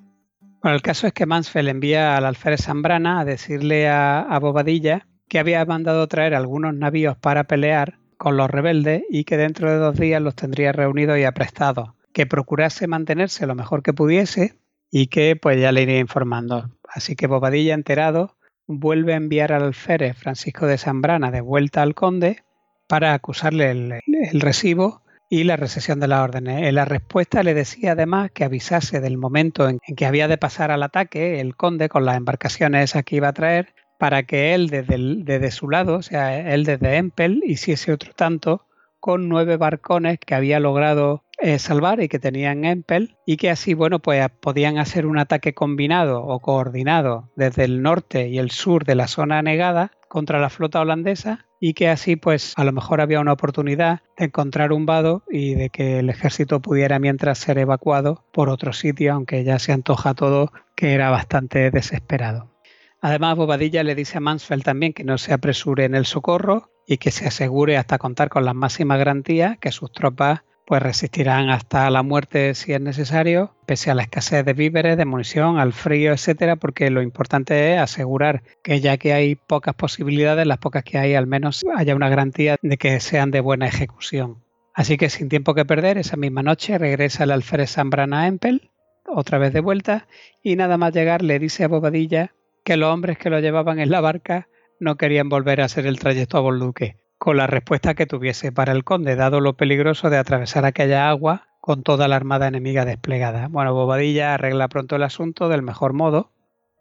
Bueno, 0.61 0.75
el 0.75 0.81
caso 0.81 1.07
es 1.07 1.13
que 1.13 1.25
Mansfeld 1.25 1.69
envía 1.69 2.17
al 2.17 2.25
alférez 2.25 2.61
Zambrana 2.63 3.19
a 3.19 3.25
decirle 3.25 3.87
a, 3.87 4.19
a 4.21 4.39
Bobadilla 4.39 5.07
que 5.27 5.39
había 5.39 5.63
mandado 5.65 6.07
traer 6.07 6.33
algunos 6.33 6.73
navíos 6.73 7.17
para 7.17 7.45
pelear 7.45 7.99
con 8.17 8.37
los 8.37 8.49
rebeldes 8.49 9.03
y 9.09 9.23
que 9.25 9.37
dentro 9.37 9.69
de 9.69 9.77
dos 9.77 9.97
días 9.97 10.21
los 10.21 10.35
tendría 10.35 10.71
reunidos 10.71 11.17
y 11.19 11.23
aprestados. 11.25 11.89
Que 12.13 12.25
procurase 12.25 12.87
mantenerse 12.87 13.45
lo 13.45 13.53
mejor 13.53 13.83
que 13.83 13.93
pudiese 13.93 14.57
y 14.89 15.07
que 15.07 15.35
pues 15.35 15.59
ya 15.61 15.71
le 15.71 15.83
iría 15.83 15.99
informando. 15.99 16.71
Así 16.89 17.15
que 17.15 17.27
Bobadilla, 17.27 17.73
enterado, 17.75 18.36
vuelve 18.67 19.13
a 19.13 19.17
enviar 19.17 19.53
al 19.53 19.63
alférez 19.63 20.17
Francisco 20.17 20.67
de 20.67 20.77
Zambrana 20.77 21.31
de 21.31 21.41
vuelta 21.41 21.81
al 21.81 21.95
conde 21.95 22.43
para 22.87 23.13
acusarle 23.13 23.71
el, 23.71 23.93
el 24.05 24.41
recibo 24.41 25.01
y 25.29 25.43
la 25.43 25.57
recesión 25.57 25.99
de 25.99 26.07
las 26.07 26.23
órdenes. 26.23 26.67
En 26.67 26.75
la 26.75 26.85
respuesta 26.85 27.43
le 27.43 27.53
decía 27.53 27.93
además 27.93 28.31
que 28.31 28.43
avisase 28.43 29.01
del 29.01 29.17
momento 29.17 29.67
en, 29.67 29.79
que 29.79 30.05
había 30.05 30.27
de 30.27 30.37
pasar 30.37 30.71
al 30.71 30.83
ataque 30.83 31.39
el 31.39 31.55
conde 31.55 31.89
con 31.89 32.05
las 32.05 32.17
embarcaciones 32.17 32.91
esas 32.91 33.03
que 33.03 33.17
iba 33.17 33.29
a 33.29 33.33
traer 33.33 33.73
para 33.97 34.23
que 34.23 34.53
él 34.53 34.69
desde, 34.69 34.97
desde 35.23 35.51
su 35.51 35.69
lado, 35.69 35.95
o 35.95 36.01
sea, 36.01 36.53
él 36.53 36.63
desde 36.63 36.97
Empel, 36.97 37.41
hiciese 37.45 37.91
otro 37.91 38.13
tanto 38.13 38.66
con 38.99 39.29
nueve 39.29 39.57
barcones 39.57 40.19
que 40.19 40.35
había 40.35 40.59
logrado 40.59 41.23
eh, 41.39 41.59
salvar 41.59 42.01
y 42.01 42.07
que 42.07 42.19
tenían 42.19 42.65
Empel 42.65 43.15
y 43.25 43.37
que 43.37 43.49
así, 43.49 43.73
bueno, 43.73 43.99
pues 43.99 44.27
podían 44.39 44.79
hacer 44.79 45.05
un 45.05 45.19
ataque 45.19 45.53
combinado 45.53 46.23
o 46.23 46.39
coordinado 46.39 47.29
desde 47.35 47.65
el 47.65 47.81
norte 47.81 48.27
y 48.27 48.39
el 48.39 48.49
sur 48.49 48.85
de 48.85 48.95
la 48.95 49.07
zona 49.07 49.37
anegada 49.37 49.91
contra 50.07 50.39
la 50.39 50.49
flota 50.49 50.81
holandesa 50.81 51.45
y 51.59 51.73
que 51.73 51.89
así 51.89 52.15
pues 52.15 52.53
a 52.55 52.63
lo 52.63 52.71
mejor 52.71 53.01
había 53.01 53.19
una 53.19 53.33
oportunidad 53.33 54.01
de 54.17 54.25
encontrar 54.25 54.73
un 54.73 54.85
vado 54.85 55.23
y 55.29 55.55
de 55.55 55.69
que 55.69 55.99
el 55.99 56.09
ejército 56.09 56.61
pudiera 56.61 56.99
mientras 56.99 57.37
ser 57.37 57.57
evacuado 57.57 58.23
por 58.31 58.49
otro 58.49 58.73
sitio, 58.73 59.13
aunque 59.13 59.43
ya 59.43 59.59
se 59.59 59.73
antoja 59.73 60.13
todo 60.13 60.51
que 60.75 60.93
era 60.93 61.09
bastante 61.09 61.71
desesperado. 61.71 62.51
Además, 62.99 63.37
Bobadilla 63.37 63.83
le 63.83 63.95
dice 63.95 64.17
a 64.17 64.21
Mansfeld 64.21 64.63
también 64.63 64.93
que 64.93 65.03
no 65.03 65.17
se 65.17 65.33
apresure 65.33 65.85
en 65.85 65.93
el 65.93 66.05
socorro 66.05 66.71
y 66.87 66.97
que 66.97 67.11
se 67.11 67.27
asegure 67.27 67.77
hasta 67.77 67.99
contar 67.99 68.29
con 68.29 68.45
las 68.45 68.55
máximas 68.55 68.97
garantías 68.97 69.57
que 69.59 69.71
sus 69.71 69.91
tropas 69.91 70.41
pues 70.65 70.81
resistirán 70.81 71.49
hasta 71.49 71.89
la 71.89 72.03
muerte 72.03 72.53
si 72.53 72.73
es 72.73 72.81
necesario, 72.81 73.53
pese 73.65 73.89
a 73.89 73.95
la 73.95 74.01
escasez 74.01 74.43
de 74.43 74.51
víveres, 74.51 74.97
de 74.97 75.05
munición, 75.05 75.59
al 75.59 75.71
frío, 75.71 76.11
etcétera, 76.11 76.57
porque 76.57 76.89
lo 76.89 77.01
importante 77.01 77.73
es 77.73 77.79
asegurar 77.79 78.43
que 78.63 78.81
ya 78.81 78.97
que 78.97 79.13
hay 79.13 79.35
pocas 79.35 79.75
posibilidades, 79.75 80.45
las 80.45 80.57
pocas 80.57 80.83
que 80.83 80.97
hay, 80.97 81.15
al 81.15 81.25
menos 81.25 81.65
haya 81.73 81.95
una 81.95 82.09
garantía 82.09 82.57
de 82.61 82.77
que 82.77 82.99
sean 82.99 83.31
de 83.31 83.39
buena 83.39 83.65
ejecución. 83.65 84.43
Así 84.73 84.97
que 84.97 85.09
sin 85.09 85.29
tiempo 85.29 85.55
que 85.55 85.63
perder, 85.63 85.97
esa 85.97 86.17
misma 86.17 86.43
noche 86.43 86.77
regresa 86.77 87.23
el 87.23 87.31
alférez 87.31 87.71
Zambrana 87.71 88.23
a 88.23 88.27
Empel, 88.27 88.69
otra 89.07 89.37
vez 89.37 89.53
de 89.53 89.61
vuelta, 89.61 90.05
y 90.43 90.57
nada 90.57 90.77
más 90.77 90.93
llegar 90.93 91.21
le 91.21 91.39
dice 91.39 91.63
a 91.63 91.69
Bobadilla 91.69 92.33
que 92.65 92.75
los 92.75 92.93
hombres 92.93 93.17
que 93.17 93.29
lo 93.29 93.39
llevaban 93.39 93.79
en 93.79 93.89
la 93.89 94.01
barca 94.01 94.49
no 94.79 94.95
querían 94.97 95.29
volver 95.29 95.61
a 95.61 95.65
hacer 95.65 95.85
el 95.85 95.99
trayecto 95.99 96.37
a 96.37 96.41
Bolduque, 96.41 96.97
con 97.17 97.37
la 97.37 97.47
respuesta 97.47 97.95
que 97.95 98.05
tuviese 98.05 98.51
para 98.51 98.71
el 98.71 98.83
conde, 98.83 99.15
dado 99.15 99.39
lo 99.39 99.53
peligroso 99.53 100.09
de 100.09 100.17
atravesar 100.17 100.65
aquella 100.65 101.09
agua 101.09 101.47
con 101.59 101.83
toda 101.83 102.07
la 102.07 102.15
armada 102.15 102.47
enemiga 102.47 102.85
desplegada. 102.85 103.47
Bueno, 103.49 103.73
Bobadilla 103.73 104.33
arregla 104.33 104.67
pronto 104.67 104.95
el 104.95 105.03
asunto 105.03 105.49
del 105.49 105.63
mejor 105.63 105.93
modo. 105.93 106.31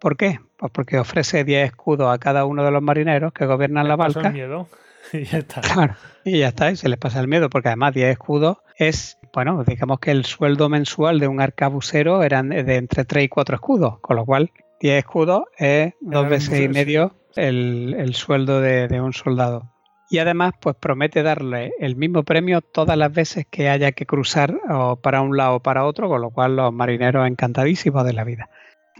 ¿Por 0.00 0.16
qué? 0.16 0.40
Pues 0.58 0.70
porque 0.72 0.98
ofrece 0.98 1.44
10 1.44 1.70
escudos 1.70 2.14
a 2.14 2.18
cada 2.18 2.44
uno 2.44 2.64
de 2.64 2.70
los 2.70 2.82
marineros 2.82 3.32
que 3.32 3.46
gobiernan 3.46 3.88
la 3.88 3.96
barca. 3.96 4.30
miedo 4.30 4.68
y 5.12 5.24
ya 5.24 5.38
está. 5.38 5.60
Claro, 5.62 5.96
y 6.24 6.38
ya 6.38 6.48
está, 6.48 6.70
y 6.70 6.76
se 6.76 6.88
les 6.88 6.98
pasa 6.98 7.20
el 7.20 7.28
miedo, 7.28 7.50
porque 7.50 7.68
además 7.68 7.94
10 7.94 8.12
escudos 8.12 8.58
es, 8.76 9.18
bueno, 9.32 9.64
digamos 9.64 9.98
que 10.00 10.10
el 10.10 10.24
sueldo 10.24 10.68
mensual 10.68 11.18
de 11.18 11.28
un 11.28 11.40
arcabucero 11.40 12.22
eran 12.22 12.50
de 12.50 12.76
entre 12.76 13.04
3 13.04 13.24
y 13.24 13.28
4 13.28 13.56
escudos, 13.56 13.98
con 14.00 14.16
lo 14.16 14.24
cual 14.24 14.52
10 14.80 14.98
escudos 14.98 15.44
es 15.58 15.94
dos 16.00 16.28
veces 16.28 16.60
y 16.60 16.68
medio 16.68 17.14
el, 17.36 18.14
sueldo 18.14 18.60
de 18.60 19.00
un 19.00 19.12
soldado 19.12 19.76
y 20.08 20.18
además 20.18 20.52
pues 20.60 20.76
promete 20.76 21.22
darle 21.22 21.72
el 21.78 21.96
mismo 21.96 22.22
premio 22.22 22.60
todas 22.60 22.96
las 22.96 23.12
veces 23.12 23.46
que 23.50 23.68
haya 23.68 23.92
que 23.92 24.06
cruzar 24.06 24.58
o 24.68 24.96
para 24.96 25.20
un 25.20 25.36
lado 25.36 25.56
o 25.56 25.62
para 25.62 25.84
otro, 25.84 26.08
con 26.08 26.20
lo 26.20 26.30
cual 26.30 26.56
los 26.56 26.72
marineros 26.72 27.26
encantadísimos 27.26 28.04
de 28.04 28.12
la 28.12 28.24
vida. 28.24 28.48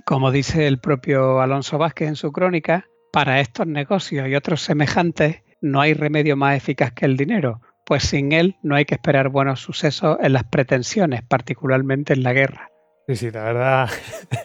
Como 0.04 0.30
dice 0.30 0.66
el 0.66 0.78
propio 0.78 1.40
Alonso 1.40 1.78
Vázquez 1.78 2.08
en 2.08 2.16
su 2.16 2.32
crónica, 2.32 2.86
para 3.12 3.40
estos 3.40 3.66
negocios 3.66 4.28
y 4.28 4.34
otros 4.34 4.62
semejantes 4.62 5.42
no 5.60 5.80
hay 5.80 5.94
remedio 5.94 6.36
más 6.36 6.56
eficaz 6.56 6.92
que 6.92 7.06
el 7.06 7.16
dinero, 7.16 7.60
pues 7.86 8.02
sin 8.02 8.32
él 8.32 8.56
no 8.62 8.74
hay 8.74 8.84
que 8.84 8.96
esperar 8.96 9.28
buenos 9.28 9.60
sucesos 9.60 10.18
en 10.20 10.32
las 10.32 10.44
pretensiones, 10.44 11.22
particularmente 11.22 12.12
en 12.12 12.22
la 12.24 12.32
guerra. 12.32 12.70
Sí, 13.08 13.14
sí, 13.14 13.30
la 13.30 13.44
verdad 13.44 13.88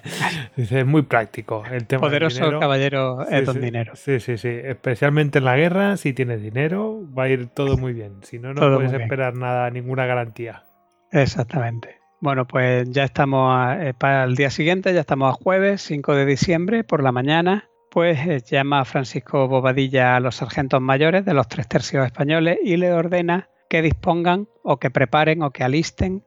es 0.57 0.85
muy 0.85 1.01
práctico 1.01 1.63
el 1.71 1.87
tema 1.87 2.01
Poderoso 2.01 2.59
caballero 2.59 3.27
es 3.27 3.43
don 3.43 3.59
dinero. 3.59 3.93
Sí, 3.95 4.19
sí, 4.19 4.37
sí. 4.37 4.49
Especialmente 4.49 5.39
en 5.39 5.45
la 5.45 5.57
guerra, 5.57 5.97
si 5.97 6.13
tienes 6.13 6.43
dinero, 6.43 7.01
va 7.17 7.23
a 7.23 7.29
ir 7.29 7.47
todo 7.47 7.75
muy 7.77 7.93
bien. 7.93 8.21
Si 8.21 8.37
no, 8.37 8.53
no 8.53 8.75
puedes 8.75 8.93
esperar 8.93 9.33
nada, 9.33 9.71
ninguna 9.71 10.05
garantía. 10.05 10.63
Exactamente. 11.11 11.97
Bueno, 12.19 12.45
pues 12.45 12.87
ya 12.91 13.03
estamos 13.03 13.77
eh, 13.79 13.95
para 13.97 14.25
el 14.25 14.35
día 14.35 14.51
siguiente, 14.51 14.93
ya 14.93 14.99
estamos 14.99 15.31
a 15.31 15.33
jueves 15.33 15.81
5 15.81 16.13
de 16.13 16.25
diciembre 16.27 16.83
por 16.83 17.01
la 17.01 17.11
mañana. 17.11 17.67
Pues 17.89 18.19
eh, 18.27 18.41
llama 18.45 18.81
a 18.81 18.85
Francisco 18.85 19.47
Bobadilla 19.47 20.15
a 20.15 20.19
los 20.19 20.35
sargentos 20.35 20.81
mayores 20.81 21.25
de 21.25 21.33
los 21.33 21.47
tres 21.47 21.67
tercios 21.67 22.05
españoles 22.05 22.59
y 22.63 22.77
le 22.77 22.93
ordena 22.93 23.49
que 23.71 23.81
dispongan 23.81 24.47
o 24.63 24.77
que 24.77 24.91
preparen 24.91 25.41
o 25.41 25.49
que 25.49 25.63
alisten 25.63 26.23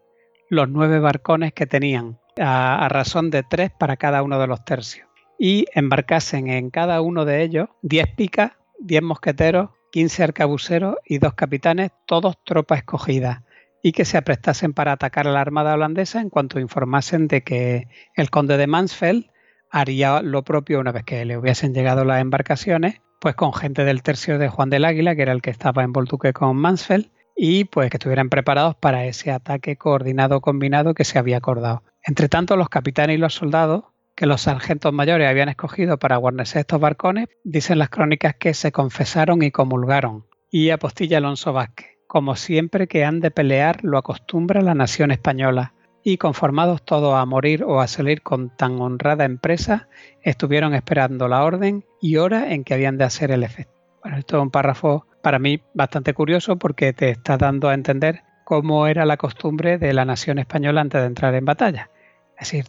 los 0.51 0.69
nueve 0.69 0.99
barcones 0.99 1.53
que 1.53 1.67
tenían 1.67 2.19
a, 2.41 2.89
razón 2.89 3.31
de 3.31 3.43
tres 3.43 3.71
para 3.71 3.97
cada 3.97 4.23
uno 4.23 4.39
de 4.39 4.47
los 4.47 4.65
tercios. 4.65 5.09
Y 5.39 5.67
embarcasen 5.75 6.49
en 6.49 6.71
cada 6.71 7.01
uno 7.01 7.25
de 7.25 7.43
ellos 7.43 7.69
10 7.83 8.15
picas, 8.17 8.53
10 8.81 9.03
mosqueteros, 9.03 9.71
15 9.93 10.25
arcabuceros 10.25 10.97
y 11.05 11.19
dos 11.19 11.35
capitanes, 11.35 11.91
todos 12.07 12.37
tropas 12.45 12.79
escogidas, 12.79 13.43
y 13.83 13.93
que 13.93 14.05
se 14.05 14.17
aprestasen 14.17 14.73
para 14.73 14.93
atacar 14.93 15.29
a 15.29 15.33
la 15.33 15.41
armada 15.41 15.75
holandesa 15.75 16.21
en 16.21 16.31
cuanto 16.31 16.59
informasen 16.59 17.29
de 17.29 17.43
que 17.43 17.89
el 18.15 18.31
conde 18.31 18.57
de 18.57 18.67
Mansfeld 18.67 19.27
haría 19.71 20.23
lo 20.23 20.43
propio 20.45 20.81
una 20.81 20.93
vez 20.93 21.05
que 21.05 21.25
le 21.25 21.37
hubiesen 21.37 21.75
llegado 21.75 22.05
las 22.05 22.21
embarcaciones, 22.21 23.03
pues 23.21 23.35
con 23.35 23.53
gente 23.53 23.85
del 23.85 24.03
tercio 24.03 24.39
de 24.39 24.49
Juan 24.49 24.71
del 24.71 24.85
Águila, 24.85 25.17
que 25.17 25.23
era 25.23 25.33
el 25.33 25.43
que 25.43 25.51
estaba 25.51 25.83
en 25.83 25.93
Boltuque 25.93 26.33
con 26.33 26.57
Mansfeld, 26.57 27.11
y 27.37 27.65
pues 27.65 27.91
que 27.91 27.97
estuvieran 27.97 28.31
preparados 28.31 28.75
para 28.77 29.05
ese 29.07 29.31
ataque 29.31 29.77
coordinado 29.77 30.41
combinado 30.41 30.95
que 30.95 31.05
se 31.05 31.19
había 31.19 31.39
acordado. 31.39 31.83
Entre 32.03 32.29
tanto, 32.29 32.57
los 32.57 32.69
capitanes 32.69 33.17
y 33.17 33.21
los 33.21 33.35
soldados 33.35 33.85
que 34.15 34.27
los 34.27 34.43
sargentos 34.43 34.93
mayores 34.93 35.29
habían 35.29 35.49
escogido 35.49 35.99
para 35.99 36.17
guarnecer 36.17 36.61
estos 36.61 36.81
barcones, 36.81 37.29
dicen 37.43 37.79
las 37.79 37.91
crónicas 37.91 38.35
que 38.37 38.55
se 38.55 38.73
confesaron 38.73 39.43
y 39.43 39.51
comulgaron. 39.51 40.27
Y 40.51 40.71
apostilla 40.71 41.19
Alonso 41.19 41.53
Vázquez, 41.53 41.99
como 42.07 42.37
siempre 42.37 42.87
que 42.87 43.05
han 43.05 43.21
de 43.21 43.31
pelear 43.31 43.83
lo 43.83 43.99
acostumbra 43.99 44.63
la 44.63 44.75
nación 44.75 45.11
española, 45.11 45.75
y 46.05 46.19
conformados 46.19 46.85
todos 46.85 47.15
a 47.15 47.25
morir 47.25 47.65
o 47.65 47.81
a 47.81 47.87
salir 47.87 48.23
con 48.23 48.55
tan 48.55 48.81
honrada 48.81 49.25
empresa, 49.25 49.89
estuvieron 50.23 50.75
esperando 50.75 51.29
la 51.29 51.43
orden 51.43 51.85
y 52.01 52.17
hora 52.19 52.53
en 52.53 52.63
que 52.63 52.75
habían 52.75 52.99
de 52.99 53.05
hacer 53.05 53.31
el 53.31 53.43
efecto. 53.43 53.73
Bueno, 54.03 54.19
esto 54.19 54.37
es 54.37 54.43
un 54.43 54.51
párrafo 54.51 55.07
para 55.25 55.39
mí 55.39 55.63
bastante 55.73 56.13
curioso 56.13 56.57
porque 56.59 56.93
te 56.93 57.09
está 57.09 57.39
dando 57.39 57.71
a 57.71 57.75
entender 57.75 58.23
cómo 58.45 58.87
era 58.87 59.07
la 59.07 59.17
costumbre 59.17 59.79
de 59.79 59.95
la 59.95 60.05
nación 60.05 60.39
española 60.39 60.83
antes 60.83 61.01
de 61.01 61.07
entrar 61.07 61.35
en 61.35 61.47
batalla. 61.47 61.91
Es 62.39 62.51
decir, 62.51 62.67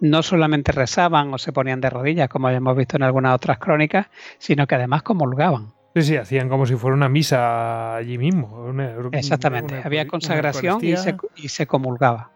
no 0.00 0.24
solamente 0.24 0.72
rezaban 0.72 1.32
o 1.32 1.38
se 1.38 1.52
ponían 1.52 1.80
de 1.80 1.90
rodillas, 1.90 2.28
como 2.28 2.50
hemos 2.50 2.76
visto 2.76 2.96
en 2.96 3.04
algunas 3.04 3.36
otras 3.36 3.58
crónicas, 3.58 4.08
sino 4.38 4.66
que 4.66 4.74
además 4.74 5.04
comulgaban. 5.04 5.74
Sí, 5.94 6.02
sí, 6.02 6.16
hacían 6.16 6.48
como 6.48 6.66
si 6.66 6.74
fuera 6.74 6.96
una 6.96 7.08
misa 7.08 7.94
allí 7.94 8.18
mismo. 8.18 8.74
Exactamente, 9.12 9.80
había 9.84 10.08
consagración 10.08 10.80
y 10.82 11.48
se, 11.48 11.66
comulgaba. 11.68 12.32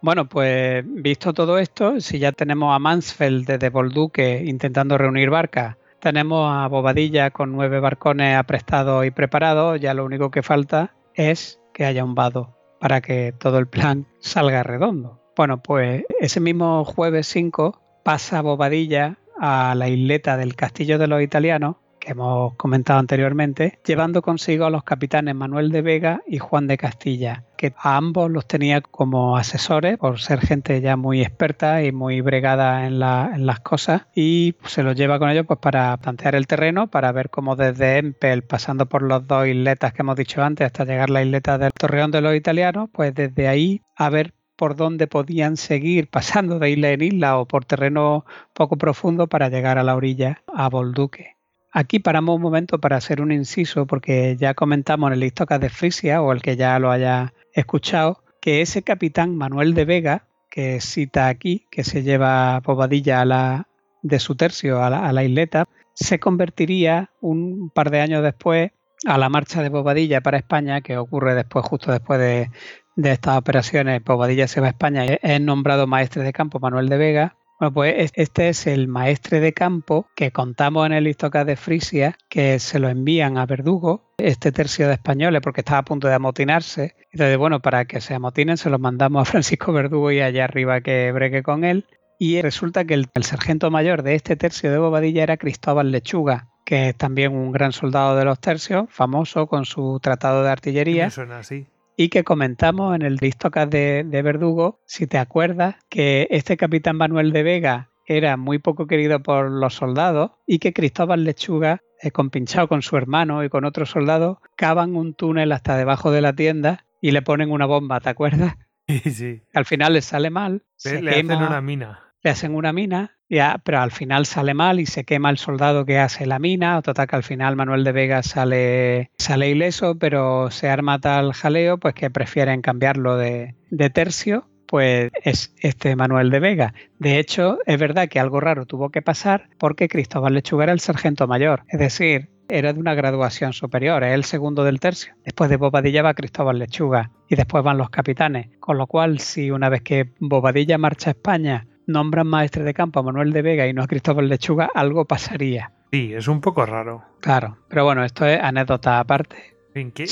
Bueno, 0.00 0.28
pues 0.28 0.84
visto 0.86 1.32
todo 1.32 1.58
esto, 1.58 2.00
si 2.00 2.20
ya 2.20 2.30
tenemos 2.30 2.72
a 2.72 2.78
Mansfeld 2.78 3.46
desde 3.46 3.70
Bolduque 3.70 4.44
intentando 4.44 4.96
reunir 4.96 5.30
barcas, 5.30 5.76
tenemos 6.04 6.52
a 6.52 6.68
Bobadilla 6.68 7.30
con 7.30 7.52
nueve 7.52 7.80
barcones 7.80 8.36
aprestados 8.36 9.06
y 9.06 9.10
preparados. 9.10 9.80
Ya 9.80 9.94
lo 9.94 10.04
único 10.04 10.30
que 10.30 10.42
falta 10.42 10.94
es 11.14 11.62
que 11.72 11.86
haya 11.86 12.04
un 12.04 12.14
vado 12.14 12.58
para 12.78 13.00
que 13.00 13.32
todo 13.32 13.56
el 13.56 13.66
plan 13.66 14.06
salga 14.20 14.62
redondo. 14.62 15.22
Bueno, 15.34 15.62
pues 15.62 16.04
ese 16.20 16.40
mismo 16.40 16.84
jueves 16.84 17.26
5 17.28 18.02
pasa 18.04 18.42
Bobadilla 18.42 19.16
a 19.40 19.74
la 19.74 19.88
isleta 19.88 20.36
del 20.36 20.56
Castillo 20.56 20.98
de 20.98 21.06
los 21.06 21.22
Italianos 21.22 21.76
que 22.04 22.12
hemos 22.12 22.54
comentado 22.54 22.98
anteriormente, 22.98 23.78
llevando 23.84 24.22
consigo 24.22 24.66
a 24.66 24.70
los 24.70 24.84
capitanes 24.84 25.34
Manuel 25.34 25.70
de 25.70 25.82
Vega 25.82 26.20
y 26.26 26.38
Juan 26.38 26.66
de 26.66 26.76
Castilla, 26.76 27.44
que 27.56 27.72
a 27.78 27.96
ambos 27.96 28.30
los 28.30 28.46
tenía 28.46 28.82
como 28.82 29.36
asesores 29.36 29.96
por 29.96 30.20
ser 30.20 30.40
gente 30.40 30.80
ya 30.80 30.96
muy 30.96 31.22
experta 31.22 31.82
y 31.82 31.92
muy 31.92 32.20
bregada 32.20 32.86
en, 32.86 32.98
las 33.00 33.60
cosas 33.60 34.02
y 34.14 34.54
se 34.66 34.82
los 34.82 34.94
lleva 34.94 35.18
con 35.18 35.30
ellos 35.30 35.46
pues 35.46 35.58
para 35.58 35.96
plantear 35.96 36.34
el 36.34 36.46
terreno, 36.46 36.88
para 36.88 37.10
ver 37.12 37.30
cómo 37.30 37.56
desde 37.56 37.98
Empel, 37.98 38.42
pasando 38.42 38.86
por 38.86 39.02
los 39.02 39.26
dos 39.26 39.46
isletas 39.46 39.92
que 39.92 40.02
hemos 40.02 40.16
dicho 40.16 40.42
antes 40.42 40.66
hasta 40.66 40.84
llegar 40.84 41.08
a 41.08 41.14
la 41.14 41.22
isleta 41.22 41.58
del 41.58 41.72
Torreón 41.72 42.10
de 42.10 42.20
los 42.20 42.34
Italianos, 42.34 42.90
pues 42.92 43.14
desde 43.14 43.48
ahí 43.48 43.82
a 43.96 44.10
ver 44.10 44.34
por 44.56 44.76
dónde 44.76 45.06
podían 45.06 45.56
seguir 45.56 46.08
pasando 46.08 46.58
de 46.58 46.70
isla 46.70 46.90
en 46.90 47.02
isla 47.02 47.38
o 47.38 47.46
por 47.46 47.64
terreno 47.64 48.24
poco 48.52 48.76
profundo 48.76 49.26
para 49.26 49.48
llegar 49.48 49.78
a 49.78 49.82
la 49.82 49.96
orilla 49.96 50.42
a 50.46 50.68
Bolduque. 50.68 51.33
Aquí 51.76 51.98
paramos 51.98 52.36
un 52.36 52.42
momento 52.42 52.78
para 52.78 52.96
hacer 52.96 53.20
un 53.20 53.32
inciso 53.32 53.84
porque 53.84 54.36
ya 54.38 54.54
comentamos 54.54 55.08
en 55.08 55.14
el 55.14 55.24
Istocas 55.24 55.58
de 55.58 55.70
Frisia 55.70 56.22
o 56.22 56.30
el 56.30 56.40
que 56.40 56.54
ya 56.54 56.78
lo 56.78 56.92
haya 56.92 57.34
escuchado 57.52 58.22
que 58.40 58.60
ese 58.60 58.82
capitán 58.82 59.34
Manuel 59.34 59.74
de 59.74 59.84
Vega 59.84 60.28
que 60.48 60.80
cita 60.80 61.26
aquí, 61.26 61.66
que 61.72 61.82
se 61.82 62.04
lleva 62.04 62.60
Bobadilla 62.60 63.22
a 63.22 63.24
la, 63.24 63.68
de 64.02 64.20
su 64.20 64.36
tercio 64.36 64.84
a 64.84 64.88
la, 65.12 65.24
isleta, 65.24 65.66
se 65.94 66.20
convertiría 66.20 67.10
un 67.20 67.70
par 67.70 67.90
de 67.90 68.02
años 68.02 68.22
después 68.22 68.70
a 69.04 69.18
la 69.18 69.28
marcha 69.28 69.60
de 69.60 69.68
Bobadilla 69.68 70.20
para 70.20 70.38
España, 70.38 70.80
que 70.80 70.96
ocurre 70.96 71.34
después, 71.34 71.66
justo 71.66 71.90
después 71.90 72.20
de, 72.20 72.52
de 72.94 73.10
estas 73.10 73.36
operaciones. 73.36 74.00
Bobadilla 74.04 74.46
se 74.46 74.60
va 74.60 74.68
a 74.68 74.70
España 74.70 75.06
y 75.06 75.18
es 75.20 75.40
nombrado 75.40 75.88
maestre 75.88 76.22
de 76.22 76.32
campo 76.32 76.60
Manuel 76.60 76.88
de 76.88 76.98
Vega 76.98 77.36
bueno, 77.64 77.72
pues 77.72 78.12
este 78.14 78.50
es 78.50 78.66
el 78.66 78.88
maestre 78.88 79.40
de 79.40 79.54
campo 79.54 80.06
que 80.14 80.32
contamos 80.32 80.84
en 80.84 80.92
el 80.92 81.06
Istocas 81.06 81.46
de 81.46 81.56
Frisia, 81.56 82.14
que 82.28 82.58
se 82.58 82.78
lo 82.78 82.90
envían 82.90 83.38
a 83.38 83.46
Verdugo, 83.46 84.12
este 84.18 84.52
tercio 84.52 84.86
de 84.86 84.94
españoles, 84.94 85.40
porque 85.42 85.62
estaba 85.62 85.78
a 85.78 85.84
punto 85.84 86.06
de 86.08 86.14
amotinarse. 86.14 86.94
Entonces, 87.10 87.38
bueno, 87.38 87.60
para 87.60 87.86
que 87.86 88.02
se 88.02 88.12
amotinen, 88.12 88.58
se 88.58 88.68
lo 88.68 88.78
mandamos 88.78 89.22
a 89.22 89.24
Francisco 89.30 89.72
Verdugo 89.72 90.12
y 90.12 90.20
allá 90.20 90.44
arriba 90.44 90.82
que 90.82 91.10
bregue 91.12 91.42
con 91.42 91.64
él. 91.64 91.86
Y 92.18 92.42
resulta 92.42 92.84
que 92.84 92.92
el, 92.92 93.08
sargento 93.22 93.70
mayor 93.70 94.02
de 94.02 94.14
este 94.14 94.36
tercio 94.36 94.70
de 94.70 94.76
Bobadilla 94.76 95.22
era 95.22 95.38
Cristóbal 95.38 95.90
Lechuga, 95.90 96.48
que 96.66 96.90
es 96.90 96.96
también 96.96 97.32
un 97.32 97.50
gran 97.50 97.72
soldado 97.72 98.14
de 98.14 98.26
los 98.26 98.40
tercios, 98.40 98.90
famoso 98.90 99.46
con 99.46 99.64
su 99.64 100.00
tratado 100.02 100.42
de 100.42 100.50
artillería. 100.50 101.06
así. 101.06 101.66
Y 101.96 102.08
que 102.08 102.24
comentamos 102.24 102.94
en 102.94 103.02
el 103.02 103.16
Listocas 103.20 103.70
de, 103.70 104.04
de 104.04 104.22
Verdugo, 104.22 104.80
si 104.86 105.06
te 105.06 105.18
acuerdas, 105.18 105.76
que 105.88 106.26
este 106.30 106.56
capitán 106.56 106.96
Manuel 106.96 107.32
de 107.32 107.42
Vega 107.42 107.90
era 108.06 108.36
muy 108.36 108.58
poco 108.58 108.86
querido 108.86 109.22
por 109.22 109.50
los 109.50 109.74
soldados 109.74 110.32
y 110.46 110.58
que 110.58 110.72
Cristóbal 110.72 111.24
Lechuga, 111.24 111.82
eh, 112.00 112.10
compinchado 112.10 112.68
con 112.68 112.82
su 112.82 112.96
hermano 112.96 113.44
y 113.44 113.48
con 113.48 113.64
otros 113.64 113.90
soldados, 113.90 114.38
cavan 114.56 114.96
un 114.96 115.14
túnel 115.14 115.52
hasta 115.52 115.76
debajo 115.76 116.10
de 116.10 116.20
la 116.20 116.34
tienda 116.34 116.84
y 117.00 117.12
le 117.12 117.22
ponen 117.22 117.50
una 117.50 117.66
bomba, 117.66 118.00
¿te 118.00 118.10
acuerdas? 118.10 118.54
Sí, 118.86 118.98
sí. 119.10 119.42
Al 119.52 119.64
final 119.64 119.94
le 119.94 120.02
sale 120.02 120.30
mal. 120.30 120.62
Se 120.76 121.00
le 121.00 121.12
hacen 121.12 121.32
una 121.32 121.60
mina. 121.60 122.14
Le 122.22 122.30
hacen 122.30 122.54
una 122.54 122.72
mina, 122.72 123.18
pero 123.64 123.80
al 123.80 123.90
final 123.90 124.26
sale 124.26 124.54
mal 124.54 124.80
y 124.80 124.86
se 124.86 125.04
quema 125.04 125.30
el 125.30 125.38
soldado 125.38 125.84
que 125.84 125.98
hace 125.98 126.26
la 126.26 126.38
mina. 126.38 126.80
Total 126.82 127.06
que 127.06 127.16
al 127.16 127.22
final 127.22 127.56
Manuel 127.56 127.84
de 127.84 127.92
Vega 127.92 128.22
sale, 128.22 129.10
sale 129.18 129.50
ileso, 129.50 129.98
pero 129.98 130.50
se 130.50 130.68
arma 130.68 131.00
tal 131.00 131.32
jaleo 131.32 131.78
pues 131.78 131.94
que 131.94 132.10
prefieren 132.10 132.62
cambiarlo 132.62 133.16
de, 133.16 133.54
de 133.70 133.90
tercio 133.90 134.46
pues 134.66 135.12
es 135.22 135.54
este 135.60 135.94
Manuel 135.94 136.30
de 136.30 136.40
Vega. 136.40 136.74
De 136.98 137.18
hecho, 137.18 137.58
es 137.66 137.78
verdad 137.78 138.08
que 138.08 138.18
algo 138.18 138.40
raro 138.40 138.66
tuvo 138.66 138.90
que 138.90 139.02
pasar 139.02 139.48
porque 139.58 139.88
Cristóbal 139.88 140.34
Lechuga 140.34 140.64
era 140.64 140.72
el 140.72 140.80
sargento 140.80 141.28
mayor, 141.28 141.64
es 141.68 141.78
decir, 141.78 142.28
era 142.48 142.72
de 142.72 142.80
una 142.80 142.94
graduación 142.94 143.52
superior, 143.52 144.04
es 144.04 144.12
el 144.14 144.24
segundo 144.24 144.64
del 144.64 144.80
tercio. 144.80 145.14
Después 145.24 145.50
de 145.50 145.56
Bobadilla 145.56 146.02
va 146.02 146.14
Cristóbal 146.14 146.58
Lechuga 146.58 147.10
y 147.28 147.36
después 147.36 147.64
van 147.64 147.78
los 147.78 147.90
capitanes. 147.90 148.48
Con 148.60 148.78
lo 148.78 148.86
cual, 148.86 149.18
si 149.20 149.50
una 149.50 149.68
vez 149.68 149.82
que 149.82 150.10
Bobadilla 150.18 150.78
marcha 150.78 151.10
a 151.10 151.12
España, 151.12 151.66
nombran 151.86 152.26
maestre 152.26 152.64
de 152.64 152.74
campo 152.74 153.00
a 153.00 153.02
Manuel 153.02 153.32
de 153.32 153.42
Vega 153.42 153.66
y 153.66 153.72
no 153.72 153.82
a 153.82 153.86
Cristóbal 153.86 154.28
Lechuga, 154.28 154.70
algo 154.74 155.04
pasaría. 155.04 155.72
Sí, 155.92 156.12
es 156.14 156.28
un 156.28 156.40
poco 156.40 156.66
raro. 156.66 157.02
Claro, 157.20 157.58
pero 157.68 157.84
bueno, 157.84 158.04
esto 158.04 158.26
es 158.26 158.40
anécdota 158.40 158.98
aparte. 158.98 159.54
¿En 159.74 159.92
qué? 159.92 160.06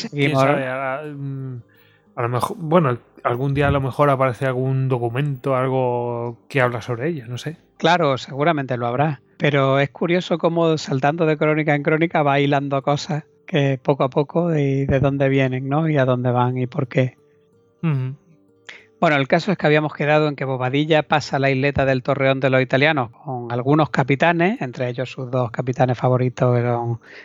A 2.15 2.23
lo 2.23 2.29
mejor, 2.29 2.57
bueno, 2.59 2.99
algún 3.23 3.55
día 3.55 3.69
a 3.69 3.71
lo 3.71 3.81
mejor 3.81 4.11
aparece 4.11 4.47
algún 4.47 4.89
documento, 4.89 5.57
algo 5.57 6.39
que 6.49 6.61
habla 6.61 6.83
sobre 6.83 7.09
ella, 7.09 7.27
no 7.27 7.39
sé. 7.39 7.57
Claro, 7.79 8.19
seguramente 8.19 8.77
lo 8.77 8.87
habrá. 8.87 9.23
Pero 9.39 9.81
es 9.81 9.91
curioso 9.91 10.39
cómo 10.39 10.77
saltando 10.79 11.27
de 11.27 11.37
crónica 11.37 11.75
en 11.75 11.83
crónica 11.83 12.23
va 12.23 12.39
hilando 12.39 12.83
cosas 12.83 13.25
que 13.47 13.79
poco 13.83 14.05
a 14.05 14.11
poco 14.11 14.55
y 14.55 14.87
de 14.87 15.01
dónde 15.01 15.29
vienen, 15.29 15.69
¿no? 15.69 15.89
Y 15.89 15.97
a 15.97 16.05
dónde 16.05 16.31
van 16.31 16.59
y 16.59 16.67
por 16.67 16.87
qué. 16.87 17.17
Bueno, 19.03 19.17
el 19.17 19.27
caso 19.27 19.51
es 19.51 19.59
que 19.59 19.67
habíamos 19.67 19.95
quedado 19.95 20.29
en 20.29 20.37
que 20.37 20.45
Bobadilla 20.45 21.03
pasa 21.03 21.41
la 21.41 21.51
isleta 21.51 21.85
del 21.85 22.05
Torreón 22.05 22.39
de 22.39 22.51
los 22.51 22.63
italianos 22.63 23.11
con 23.11 23.51
algunos 23.51 23.91
capitanes, 23.91 24.63
entre 24.63 24.89
ellos 24.89 25.11
sus 25.11 25.29
dos 25.29 25.51
capitanes 25.51 25.99
favoritos, 25.99 26.57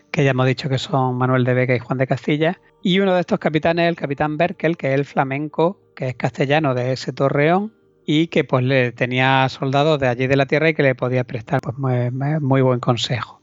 que 0.10 0.24
ya 0.24 0.32
hemos 0.32 0.48
dicho 0.48 0.70
que 0.70 0.80
son 0.80 1.20
Manuel 1.20 1.44
de 1.44 1.54
Vega 1.54 1.76
y 1.76 1.80
Juan 1.80 2.00
de 2.00 2.08
Castilla. 2.08 2.60
Y 2.82 3.00
uno 3.00 3.14
de 3.14 3.20
estos 3.20 3.38
capitanes 3.38 3.84
es 3.84 3.90
el 3.90 3.96
capitán 3.96 4.38
Berkel, 4.38 4.76
que 4.76 4.88
es 4.88 4.96
el 4.96 5.06
flamenco, 5.06 5.80
que 5.96 6.08
es 6.08 6.16
castellano 6.16 6.74
de 6.74 6.94
ese 6.94 7.14
Torreón 7.14 7.76
y 8.08 8.26
que 8.26 8.44
pues 8.44 8.66
le 8.66 8.92
tenía 8.92 9.48
soldados 9.48 10.00
de 10.00 10.08
allí 10.08 10.26
de 10.26 10.36
la 10.36 10.48
tierra 10.48 10.70
y 10.70 10.74
que 10.74 10.82
le 10.82 10.96
podía 10.96 11.26
prestar 11.26 11.62
pues, 11.62 11.78
muy, 11.78 12.10
muy 12.42 12.62
buen 12.62 12.80
consejo 12.80 13.40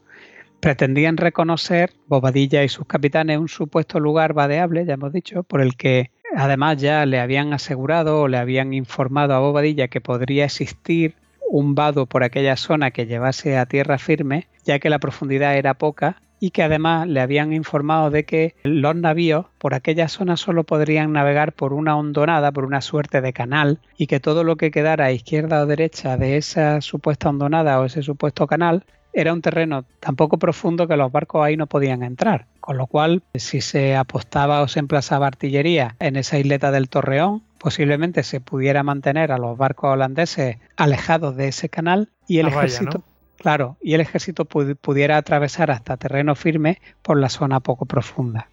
pretendían 0.59 1.15
reconocer 1.15 1.93
Bobadilla 2.07 2.63
y 2.63 2.69
sus 2.69 2.87
capitanes 2.87 3.37
un 3.37 3.47
supuesto 3.47 3.99
lugar 3.99 4.33
vadeable, 4.33 4.83
ya 4.83 4.95
hemos 4.95 5.13
dicho, 5.13 5.43
por 5.43 5.61
el 5.61 5.77
que 5.77 6.09
Además 6.35 6.77
ya 6.77 7.05
le 7.05 7.19
habían 7.19 7.53
asegurado 7.53 8.21
o 8.21 8.27
le 8.27 8.37
habían 8.37 8.73
informado 8.73 9.33
a 9.33 9.39
Bobadilla 9.39 9.87
que 9.87 10.01
podría 10.01 10.45
existir 10.45 11.15
un 11.49 11.75
vado 11.75 12.07
por 12.07 12.23
aquella 12.23 12.57
zona 12.57 12.91
que 12.91 13.05
llevase 13.05 13.57
a 13.57 13.65
tierra 13.65 13.97
firme, 13.97 14.47
ya 14.65 14.79
que 14.79 14.89
la 14.89 14.99
profundidad 14.99 15.55
era 15.55 15.75
poca 15.75 16.17
y 16.39 16.51
que 16.51 16.63
además 16.63 17.07
le 17.07 17.21
habían 17.21 17.53
informado 17.53 18.09
de 18.09 18.25
que 18.25 18.55
los 18.63 18.95
navíos 18.95 19.45
por 19.57 19.73
aquella 19.73 20.09
zona 20.09 20.35
solo 20.35 20.65
podrían 20.65 21.13
navegar 21.13 21.53
por 21.53 21.71
una 21.71 21.95
hondonada, 21.95 22.51
por 22.51 22.65
una 22.65 22.81
suerte 22.81 23.21
de 23.21 23.31
canal, 23.31 23.79
y 23.97 24.07
que 24.07 24.19
todo 24.19 24.43
lo 24.43 24.57
que 24.57 24.71
quedara 24.71 25.05
a 25.05 25.11
izquierda 25.11 25.61
o 25.61 25.65
derecha 25.65 26.17
de 26.17 26.35
esa 26.35 26.81
supuesta 26.81 27.29
hondonada 27.29 27.79
o 27.79 27.85
ese 27.85 28.03
supuesto 28.03 28.45
canal 28.47 28.83
era 29.15 29.33
un 29.33 29.41
terreno 29.41 29.85
tan 29.99 30.15
poco 30.15 30.37
profundo 30.37 30.87
que 30.87 30.97
los 30.97 31.11
barcos 31.11 31.43
ahí 31.43 31.57
no 31.57 31.67
podían 31.67 32.03
entrar. 32.03 32.45
Con 32.59 32.77
lo 32.77 32.85
cual, 32.85 33.23
si 33.33 33.61
se 33.61 33.95
apostaba 33.95 34.61
o 34.61 34.67
se 34.67 34.79
emplazaba 34.79 35.27
artillería 35.27 35.95
en 35.99 36.17
esa 36.17 36.37
isleta 36.37 36.71
del 36.71 36.89
Torreón, 36.89 37.41
posiblemente 37.57 38.23
se 38.23 38.41
pudiera 38.41 38.83
mantener 38.83 39.31
a 39.31 39.37
los 39.37 39.57
barcos 39.57 39.93
holandeses 39.93 40.57
alejados 40.75 41.35
de 41.35 41.47
ese 41.47 41.69
canal 41.69 42.09
y 42.27 42.39
el 42.39 42.47
ejército, 42.47 43.03
claro, 43.37 43.77
y 43.81 43.93
el 43.93 44.01
ejército 44.01 44.45
pudiera 44.45 45.17
atravesar 45.17 45.71
hasta 45.71 45.97
terreno 45.97 46.35
firme 46.35 46.81
por 47.01 47.17
la 47.17 47.29
zona 47.29 47.61
poco 47.61 47.85
profunda. 47.85 48.49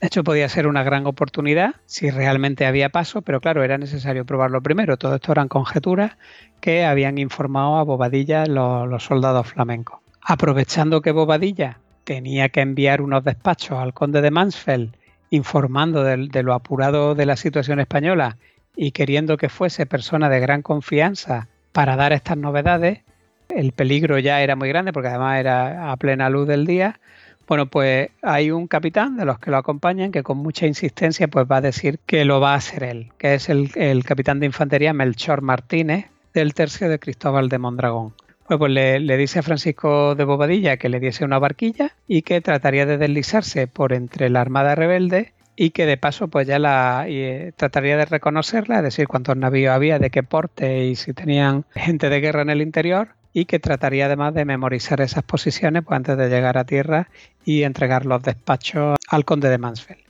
De 0.00 0.06
hecho, 0.06 0.24
podía 0.24 0.48
ser 0.48 0.66
una 0.66 0.82
gran 0.82 1.06
oportunidad 1.06 1.74
si 1.86 2.10
realmente 2.10 2.66
había 2.66 2.88
paso, 2.88 3.22
pero 3.22 3.40
claro, 3.40 3.62
era 3.62 3.78
necesario 3.78 4.24
probarlo 4.24 4.62
primero. 4.62 4.96
Todo 4.96 5.16
esto 5.16 5.32
eran 5.32 5.48
conjeturas 5.48 6.12
que 6.60 6.84
habían 6.84 7.18
informado 7.18 7.76
a 7.76 7.82
Bobadilla 7.82 8.46
los, 8.46 9.02
soldados 9.02 9.46
flamencos. 9.46 10.00
Aprovechando 10.22 11.00
que 11.02 11.12
Bobadilla 11.12 11.78
tenía 12.04 12.48
que 12.48 12.60
enviar 12.60 13.02
unos 13.02 13.24
despachos 13.24 13.78
al 13.78 13.94
conde 13.94 14.20
de 14.20 14.30
Mansfeld 14.30 14.94
informando 15.30 16.04
de, 16.04 16.42
lo 16.42 16.54
apurado 16.54 17.14
de 17.14 17.26
la 17.26 17.36
situación 17.36 17.80
española 17.80 18.38
y 18.76 18.92
queriendo 18.92 19.36
que 19.36 19.48
fuese 19.48 19.86
persona 19.86 20.28
de 20.28 20.40
gran 20.40 20.62
confianza 20.62 21.48
para 21.72 21.96
dar 21.96 22.12
estas 22.12 22.38
novedades, 22.38 23.00
el 23.48 23.72
peligro 23.72 24.18
ya 24.18 24.40
era 24.40 24.56
muy 24.56 24.68
grande 24.68 24.92
porque 24.92 25.08
además 25.08 25.40
era 25.40 25.92
a 25.92 25.96
plena 25.96 26.30
luz 26.30 26.48
del 26.48 26.66
día, 26.66 27.00
bueno, 27.48 27.66
pues 27.66 28.10
hay 28.20 28.50
un 28.50 28.66
capitán 28.66 29.16
de 29.16 29.24
los 29.24 29.38
que 29.38 29.50
lo 29.50 29.56
acompañan 29.56 30.12
que 30.12 30.22
con 30.22 30.36
mucha 30.36 30.66
insistencia 30.66 31.28
pues 31.28 31.46
va 31.50 31.56
a 31.56 31.60
decir 31.62 31.98
que 32.04 32.26
lo 32.26 32.40
va 32.40 32.52
a 32.52 32.56
hacer 32.56 32.82
él, 32.82 33.10
que 33.16 33.34
es 33.34 33.48
el, 33.48 33.72
capitán 34.04 34.38
de 34.38 34.46
infantería 34.46 34.92
Melchor 34.92 35.40
Martínez 35.40 36.06
del 36.34 36.52
tercio 36.52 36.90
de 36.90 36.98
Cristóbal 36.98 37.48
de 37.48 37.56
Mondragón. 37.56 38.12
Pues, 38.46 38.58
pues 38.58 38.70
le, 38.70 39.16
dice 39.16 39.38
a 39.38 39.42
Francisco 39.42 40.14
de 40.14 40.24
Bobadilla 40.24 40.76
que 40.76 40.90
le 40.90 41.00
diese 41.00 41.24
una 41.24 41.38
barquilla 41.38 41.94
y 42.06 42.20
que 42.20 42.42
trataría 42.42 42.84
de 42.84 42.98
deslizarse 42.98 43.66
por 43.66 43.94
entre 43.94 44.28
la 44.28 44.42
armada 44.42 44.74
rebelde 44.74 45.32
y 45.56 45.70
que 45.70 45.86
de 45.86 45.96
paso 45.96 46.28
pues 46.28 46.46
ya 46.46 46.58
la 46.58 47.06
eh, 47.08 47.52
trataría 47.56 47.96
de 47.96 48.04
reconocerla, 48.04 48.82
decir 48.82 49.08
cuántos 49.08 49.38
navíos 49.38 49.74
había, 49.74 49.98
de 49.98 50.10
qué 50.10 50.22
porte 50.22 50.84
y 50.84 50.96
si 50.96 51.14
tenían 51.14 51.64
gente 51.74 52.10
de 52.10 52.20
guerra 52.20 52.42
en 52.42 52.50
el 52.50 52.60
interior 52.60 53.08
y 53.32 53.44
que 53.44 53.58
trataría 53.58 54.06
además 54.06 54.34
de 54.34 54.44
memorizar 54.44 55.00
esas 55.00 55.22
posiciones 55.22 55.84
pues, 55.84 55.96
antes 55.96 56.16
de 56.16 56.28
llegar 56.28 56.58
a 56.58 56.64
tierra 56.64 57.08
y 57.44 57.62
entregar 57.62 58.06
los 58.06 58.22
despachos 58.22 58.96
al 59.08 59.24
conde 59.24 59.48
de 59.48 59.58
Mansfeld. 59.58 60.00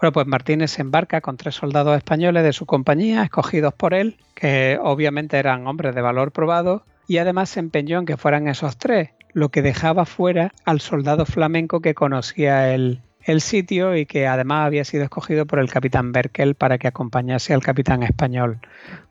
Bueno, 0.00 0.12
pues 0.12 0.26
Martínez 0.26 0.72
se 0.72 0.82
embarca 0.82 1.20
con 1.20 1.36
tres 1.36 1.54
soldados 1.54 1.96
españoles 1.96 2.42
de 2.42 2.52
su 2.52 2.66
compañía, 2.66 3.22
escogidos 3.22 3.74
por 3.74 3.94
él, 3.94 4.16
que 4.34 4.78
obviamente 4.82 5.38
eran 5.38 5.66
hombres 5.66 5.94
de 5.94 6.02
valor 6.02 6.32
probado, 6.32 6.84
y 7.06 7.18
además 7.18 7.50
se 7.50 7.60
empeñó 7.60 7.98
en 8.00 8.06
que 8.06 8.16
fueran 8.16 8.48
esos 8.48 8.76
tres, 8.76 9.10
lo 9.32 9.50
que 9.50 9.62
dejaba 9.62 10.04
fuera 10.04 10.52
al 10.64 10.80
soldado 10.80 11.26
flamenco 11.26 11.80
que 11.80 11.94
conocía 11.94 12.74
el, 12.74 13.00
el 13.24 13.40
sitio 13.40 13.96
y 13.96 14.06
que 14.06 14.26
además 14.26 14.66
había 14.66 14.84
sido 14.84 15.04
escogido 15.04 15.46
por 15.46 15.58
el 15.58 15.70
capitán 15.70 16.12
Berkel 16.12 16.54
para 16.54 16.78
que 16.78 16.88
acompañase 16.88 17.54
al 17.54 17.62
capitán 17.62 18.02
español. 18.02 18.60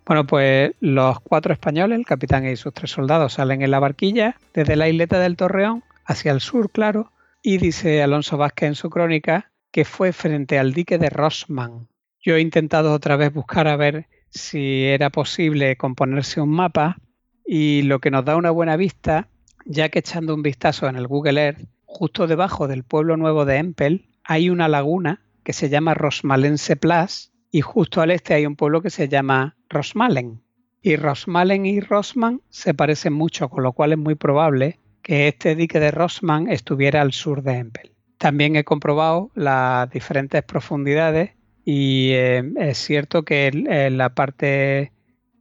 Bueno, 0.06 0.26
pues 0.26 0.74
los 0.80 1.20
cuatro 1.22 1.54
españoles, 1.54 1.98
el 1.98 2.06
capitán 2.06 2.46
y 2.48 2.56
sus 2.56 2.74
tres 2.74 2.92
soldados, 2.92 3.34
salen 3.34 3.62
en 3.62 3.72
la 3.72 3.80
barquilla 3.80 4.36
desde 4.54 4.76
la 4.76 4.88
isleta 4.88 5.20
del 5.20 5.36
Torreón 5.36 5.84
hacia 6.06 6.32
el 6.32 6.42
sur, 6.42 6.70
claro, 6.70 7.12
y 7.42 7.58
dice 7.58 8.04
Alonso 8.04 8.38
Vázquez 8.38 8.68
en 8.68 8.76
su 8.76 8.90
crónica 8.90 9.52
que 9.72 9.86
fue 9.86 10.14
frente 10.14 10.60
al 10.60 10.74
dique 10.74 11.00
de 11.00 11.10
Rossman. 11.10 11.88
Yo 12.22 12.36
he 12.36 12.42
intentado 12.42 12.94
otra 12.94 13.16
vez 13.16 13.34
buscar 13.34 13.68
a 13.68 13.76
ver 13.76 14.08
si 14.30 14.86
era 14.86 15.10
posible 15.10 15.76
componerse 15.78 16.40
un 16.40 16.50
mapa 16.50 16.98
y 17.46 17.82
lo 17.82 18.00
que 18.00 18.12
nos 18.12 18.24
da 18.24 18.36
una 18.36 18.52
buena 18.52 18.78
vista, 18.78 19.28
ya 19.66 19.90
que 19.90 20.00
echando 20.00 20.36
un 20.36 20.44
vistazo 20.44 20.88
en 20.88 20.96
el 20.96 21.08
Google 21.08 21.44
Earth, 21.44 21.68
justo 21.94 22.26
debajo 22.26 22.68
del 22.68 22.84
pueblo 22.84 23.18
nuevo 23.18 23.46
de 23.46 23.58
Empel 23.58 24.10
hay 24.24 24.50
una 24.50 24.68
laguna 24.68 25.22
que 25.44 25.54
se 25.54 25.70
llama 25.70 25.94
Rosmalense 25.94 26.76
Plus 26.76 27.32
y 27.52 27.62
justo 27.62 28.02
al 28.02 28.10
este 28.10 28.34
hay 28.34 28.48
un 28.48 28.56
pueblo 28.56 28.82
que 28.82 28.90
se 28.90 29.08
llama 29.08 29.56
Rosmalen. 29.70 30.42
Y 30.82 30.96
Rosmalen 30.96 31.66
y 31.68 31.80
Rosman 31.80 32.42
se 32.50 32.74
parecen 32.74 33.14
mucho, 33.14 33.48
con 33.48 33.64
lo 33.64 33.74
cual 33.74 33.94
es 33.94 34.00
muy 34.00 34.16
probable 34.16 34.80
que 35.04 35.28
este 35.28 35.56
dique 35.56 35.80
de 35.80 35.92
Rosman 35.92 36.50
estuviera 36.50 37.02
al 37.02 37.14
sur 37.14 37.44
de 37.44 37.58
Empel. 37.58 37.92
También 38.18 38.56
he 38.56 38.64
comprobado 38.64 39.30
las 39.36 39.90
diferentes 39.92 40.42
profundidades 40.44 41.32
y 41.64 42.10
eh, 42.14 42.44
es 42.58 42.78
cierto 42.80 43.24
que 43.24 43.48
en 43.48 43.98
la 43.98 44.10
parte 44.16 44.92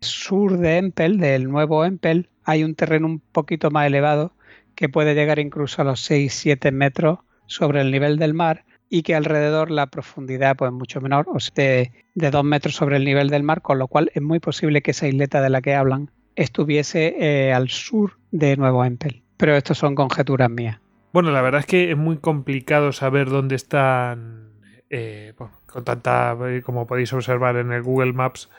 sur 0.01 0.59
de 0.59 0.77
Empel, 0.77 1.19
del 1.19 1.49
nuevo 1.49 1.85
Empel, 1.85 2.29
hay 2.45 2.63
un 2.63 2.75
terreno 2.75 3.07
un 3.07 3.21
poquito 3.21 3.71
más 3.71 3.87
elevado 3.87 4.35
que 4.83 4.89
puede 4.89 5.15
llegar 5.15 5.39
incluso 5.39 5.81
a 5.81 5.85
los 5.85 6.11
6-7 6.11 6.73
metros 6.73 7.21
sobre 7.47 7.81
el 7.81 7.93
nivel 7.93 8.19
del 8.19 8.35
mar 8.35 8.65
y 8.89 9.05
que 9.05 9.15
alrededor 9.15 9.71
la 9.71 9.87
profundidad 9.87 10.57
pues 10.57 10.73
mucho 10.73 11.01
menor, 11.01 11.29
o 11.33 11.39
sea, 11.39 11.53
de, 11.55 11.93
de 12.17 12.31
2 12.33 12.43
metros 12.43 12.75
sobre 12.75 12.97
el 12.97 13.05
nivel 13.05 13.31
del 13.31 13.45
mar, 13.45 13.63
con 13.63 13.79
lo 13.79 13.87
cual 13.87 14.11
es 14.13 14.21
muy 14.21 14.41
posible 14.41 14.83
que 14.83 14.91
esa 14.91 15.07
isleta 15.07 15.41
de 15.41 15.51
la 15.51 15.63
que 15.63 15.77
hablan 15.77 16.11
estuviese 16.35 17.15
eh, 17.17 17.53
al 17.53 17.69
sur 17.69 18.19
de 18.33 18.57
Nuevo 18.57 18.85
Empel. 18.85 19.23
Pero 19.37 19.55
esto 19.55 19.73
son 19.73 19.95
conjeturas 19.95 20.51
mías. 20.51 20.81
Bueno, 21.13 21.31
la 21.31 21.43
verdad 21.43 21.61
es 21.61 21.67
que 21.67 21.93
es 21.93 21.97
muy 21.97 22.17
complicado 22.17 22.91
saber 22.91 23.31
dónde 23.31 23.55
están. 23.55 24.49
Eh, 24.91 25.33
con 25.67 25.85
tanta. 25.85 26.37
Eh, 26.49 26.63
como 26.63 26.89
podéis 26.89 27.13
observar 27.13 27.55
en 27.55 27.71
el 27.71 27.85
Google 27.85 28.15
Maps, 28.15 28.51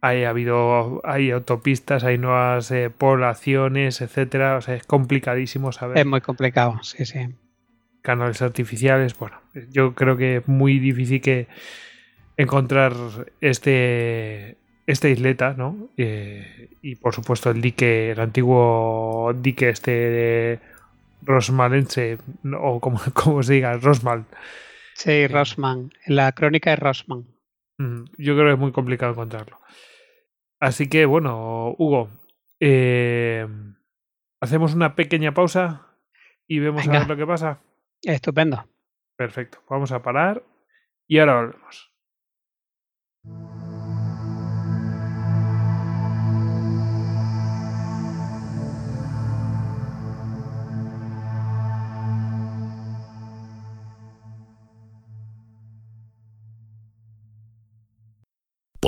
hay 0.00 0.24
habido. 0.24 1.00
Hay 1.04 1.30
autopistas, 1.30 2.04
hay 2.04 2.18
nuevas 2.18 2.70
eh, 2.70 2.90
poblaciones, 2.90 4.00
etcétera. 4.00 4.56
O 4.56 4.60
sea, 4.60 4.74
es 4.74 4.84
complicadísimo 4.84 5.72
saber. 5.72 5.98
Es 5.98 6.06
muy 6.06 6.20
complicado, 6.20 6.78
sí, 6.82 7.04
sí. 7.04 7.28
Canales 8.02 8.42
artificiales. 8.42 9.18
Bueno, 9.18 9.40
yo 9.70 9.94
creo 9.94 10.16
que 10.16 10.36
es 10.36 10.48
muy 10.48 10.78
difícil 10.78 11.20
que 11.20 11.48
encontrar 12.36 12.92
este 13.40 14.56
esta 14.86 15.10
isleta, 15.10 15.52
¿no? 15.52 15.90
y 15.98 16.94
por 16.94 17.14
supuesto 17.14 17.50
el 17.50 17.60
dique, 17.60 18.12
el 18.12 18.20
antiguo 18.20 19.34
dique 19.34 19.68
este 19.68 19.90
de 19.90 20.60
Rosmalense, 21.22 22.16
o 22.58 22.80
como, 22.80 22.98
como 23.14 23.42
se 23.42 23.54
diga, 23.54 23.76
Rosmal. 23.76 24.24
Sí, 24.94 25.26
Rosman. 25.26 25.92
La 26.06 26.32
crónica 26.32 26.70
de 26.70 26.76
Rosman. 26.76 27.26
Yo 27.78 28.34
creo 28.34 28.46
que 28.46 28.52
es 28.52 28.58
muy 28.58 28.72
complicado 28.72 29.12
encontrarlo. 29.12 29.60
Así 30.60 30.88
que, 30.88 31.06
bueno, 31.06 31.74
Hugo, 31.78 32.10
eh, 32.60 33.46
hacemos 34.40 34.74
una 34.74 34.96
pequeña 34.96 35.32
pausa 35.32 35.86
y 36.46 36.58
vemos 36.58 36.86
a 36.88 36.92
ver 36.92 37.08
lo 37.08 37.16
que 37.16 37.26
pasa. 37.26 37.60
Estupendo. 38.02 38.68
Perfecto. 39.16 39.62
Vamos 39.68 39.92
a 39.92 40.02
parar 40.02 40.42
y 41.06 41.18
ahora 41.18 41.36
volvemos. 41.36 41.92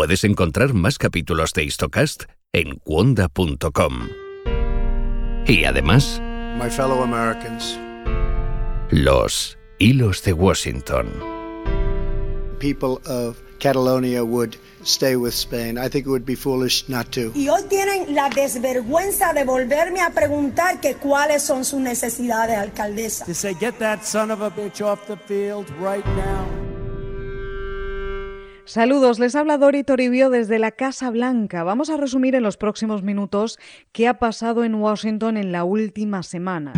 Puedes 0.01 0.24
encontrar 0.24 0.72
más 0.72 0.97
capítulos 0.97 1.52
de 1.52 1.64
Histocast 1.64 2.22
en 2.55 2.77
cuonda.com. 2.77 4.09
Y 5.47 5.64
además, 5.66 6.22
My 6.59 6.70
fellow 6.70 7.02
Americans, 7.02 7.78
los 8.90 9.59
hilos 9.78 10.22
de 10.22 10.32
Washington. 10.32 11.06
people 12.59 12.98
of 13.06 13.36
Catalonia 13.59 14.24
would 14.24 14.56
stay 14.85 15.16
with 15.16 15.35
Spain. 15.35 15.77
I 15.77 15.90
think 15.90 16.06
it 16.06 16.10
would 16.10 16.24
be 16.24 16.35
foolish 16.35 16.89
not 16.89 17.10
to. 17.10 17.31
Y 17.35 17.48
hoy 17.48 17.64
tienen 17.68 18.14
la 18.14 18.31
desvergüenza 18.31 19.35
de 19.35 19.44
volverme 19.44 20.01
a 20.01 20.09
preguntar 20.14 20.81
que 20.81 20.94
cuáles 20.94 21.43
son 21.43 21.62
sus 21.62 21.81
necesidades, 21.81 22.56
alcaldesa. 22.56 23.27
to 23.27 23.35
say, 23.35 23.52
get 23.52 23.78
that 23.78 24.02
son 24.02 24.31
of 24.31 24.40
a 24.40 24.51
bitch 24.51 24.81
off 24.81 25.06
the 25.06 25.18
field 25.18 25.68
right 25.78 26.06
now. 26.16 26.69
Saludos, 28.70 29.18
les 29.18 29.34
habla 29.34 29.59
Dori 29.59 29.82
Toribio 29.82 30.30
desde 30.30 30.60
la 30.60 30.70
Casa 30.70 31.10
Blanca. 31.10 31.64
Vamos 31.64 31.90
a 31.90 31.97
resumir 31.97 32.36
en 32.36 32.44
los 32.44 32.56
próximos 32.56 33.02
minutos 33.02 33.59
qué 33.90 34.06
ha 34.06 34.20
pasado 34.20 34.62
en 34.62 34.76
Washington 34.76 35.36
en 35.36 35.51
la 35.51 35.64
última 35.64 36.22
semana. 36.22 36.74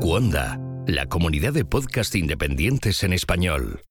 Cuonda, 0.00 0.58
la 0.88 1.06
comunidad 1.06 1.52
de 1.52 1.64
podcast 1.64 2.12
independientes 2.16 3.04
en 3.04 3.12
español. 3.12 3.82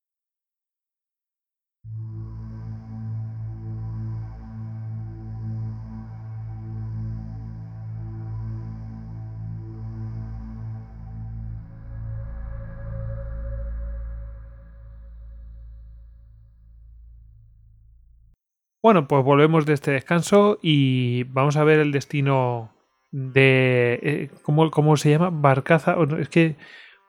Bueno, 18.85 19.07
pues 19.07 19.23
volvemos 19.23 19.65
de 19.65 19.73
este 19.73 19.89
descanso 19.89 20.59
y 20.61 21.23
vamos 21.23 21.57
a 21.57 21.63
ver 21.63 21.79
el 21.79 21.91
destino 21.91 22.71
de. 23.09 23.99
eh, 24.03 24.29
¿cómo, 24.43 24.69
cómo 24.69 24.95
se 24.95 25.09
llama? 25.09 25.31
Barcaza. 25.31 25.95
Es 26.19 26.29
que. 26.29 26.55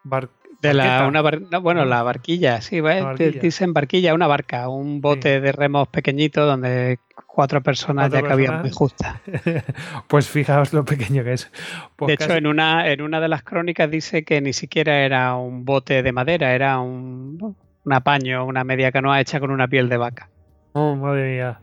bar- 0.02 0.30
De 0.62 0.72
la, 0.72 1.06
una 1.06 1.20
bar- 1.20 1.42
no, 1.42 1.60
bueno, 1.60 1.84
la 1.84 2.02
barquilla, 2.02 2.62
sí, 2.62 2.80
¿ves? 2.80 3.00
Te- 3.00 3.04
barquilla. 3.04 3.42
dicen 3.42 3.74
barquilla, 3.74 4.14
una 4.14 4.26
barca, 4.26 4.70
un 4.70 5.02
bote 5.02 5.38
de 5.38 5.52
remos 5.52 5.88
pequeñito 5.88 6.46
donde 6.46 6.98
cuatro 7.26 7.62
personas 7.62 8.08
Cuatro 8.08 8.26
ya 8.26 8.26
cabían 8.30 8.60
muy 8.62 8.70
justas. 8.70 9.16
pues 10.08 10.30
fijaos 10.30 10.72
lo 10.72 10.82
pequeño 10.82 11.24
que 11.24 11.34
es. 11.34 11.52
Pues 11.94 12.06
De 12.06 12.14
hecho, 12.14 12.32
en 12.36 12.46
una, 12.46 12.90
en 12.90 13.02
una 13.02 13.20
de 13.20 13.28
las 13.28 13.42
crónicas 13.42 13.90
dice 13.90 14.24
que 14.24 14.40
ni 14.40 14.54
siquiera 14.54 15.00
era 15.04 15.34
un 15.36 15.66
bote 15.66 16.02
de 16.02 16.12
madera, 16.12 16.54
era 16.54 16.80
un, 16.80 17.54
un 17.84 17.92
apaño, 17.92 18.46
una 18.46 18.64
media 18.64 18.90
canoa 18.90 19.20
hecha 19.20 19.40
con 19.40 19.50
una 19.50 19.68
piel 19.68 19.90
de 19.90 19.98
vaca. 19.98 20.30
Oh, 20.72 20.96
madre 20.96 21.34
mía. 21.34 21.60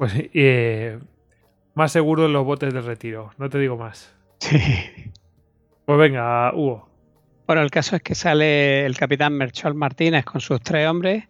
Pues 0.00 0.14
eh, 0.32 0.98
más 1.74 1.92
seguro 1.92 2.24
en 2.24 2.32
los 2.32 2.42
botes 2.46 2.72
de 2.72 2.80
retiro, 2.80 3.32
no 3.36 3.50
te 3.50 3.58
digo 3.58 3.76
más. 3.76 4.14
Sí. 4.38 4.56
Pues 5.84 5.98
venga, 5.98 6.54
Hugo. 6.54 6.88
Bueno, 7.46 7.60
el 7.60 7.70
caso 7.70 7.96
es 7.96 8.02
que 8.02 8.14
sale 8.14 8.86
el 8.86 8.96
capitán 8.96 9.34
Merchol 9.34 9.74
Martínez 9.74 10.24
con 10.24 10.40
sus 10.40 10.62
tres 10.62 10.88
hombres 10.88 11.24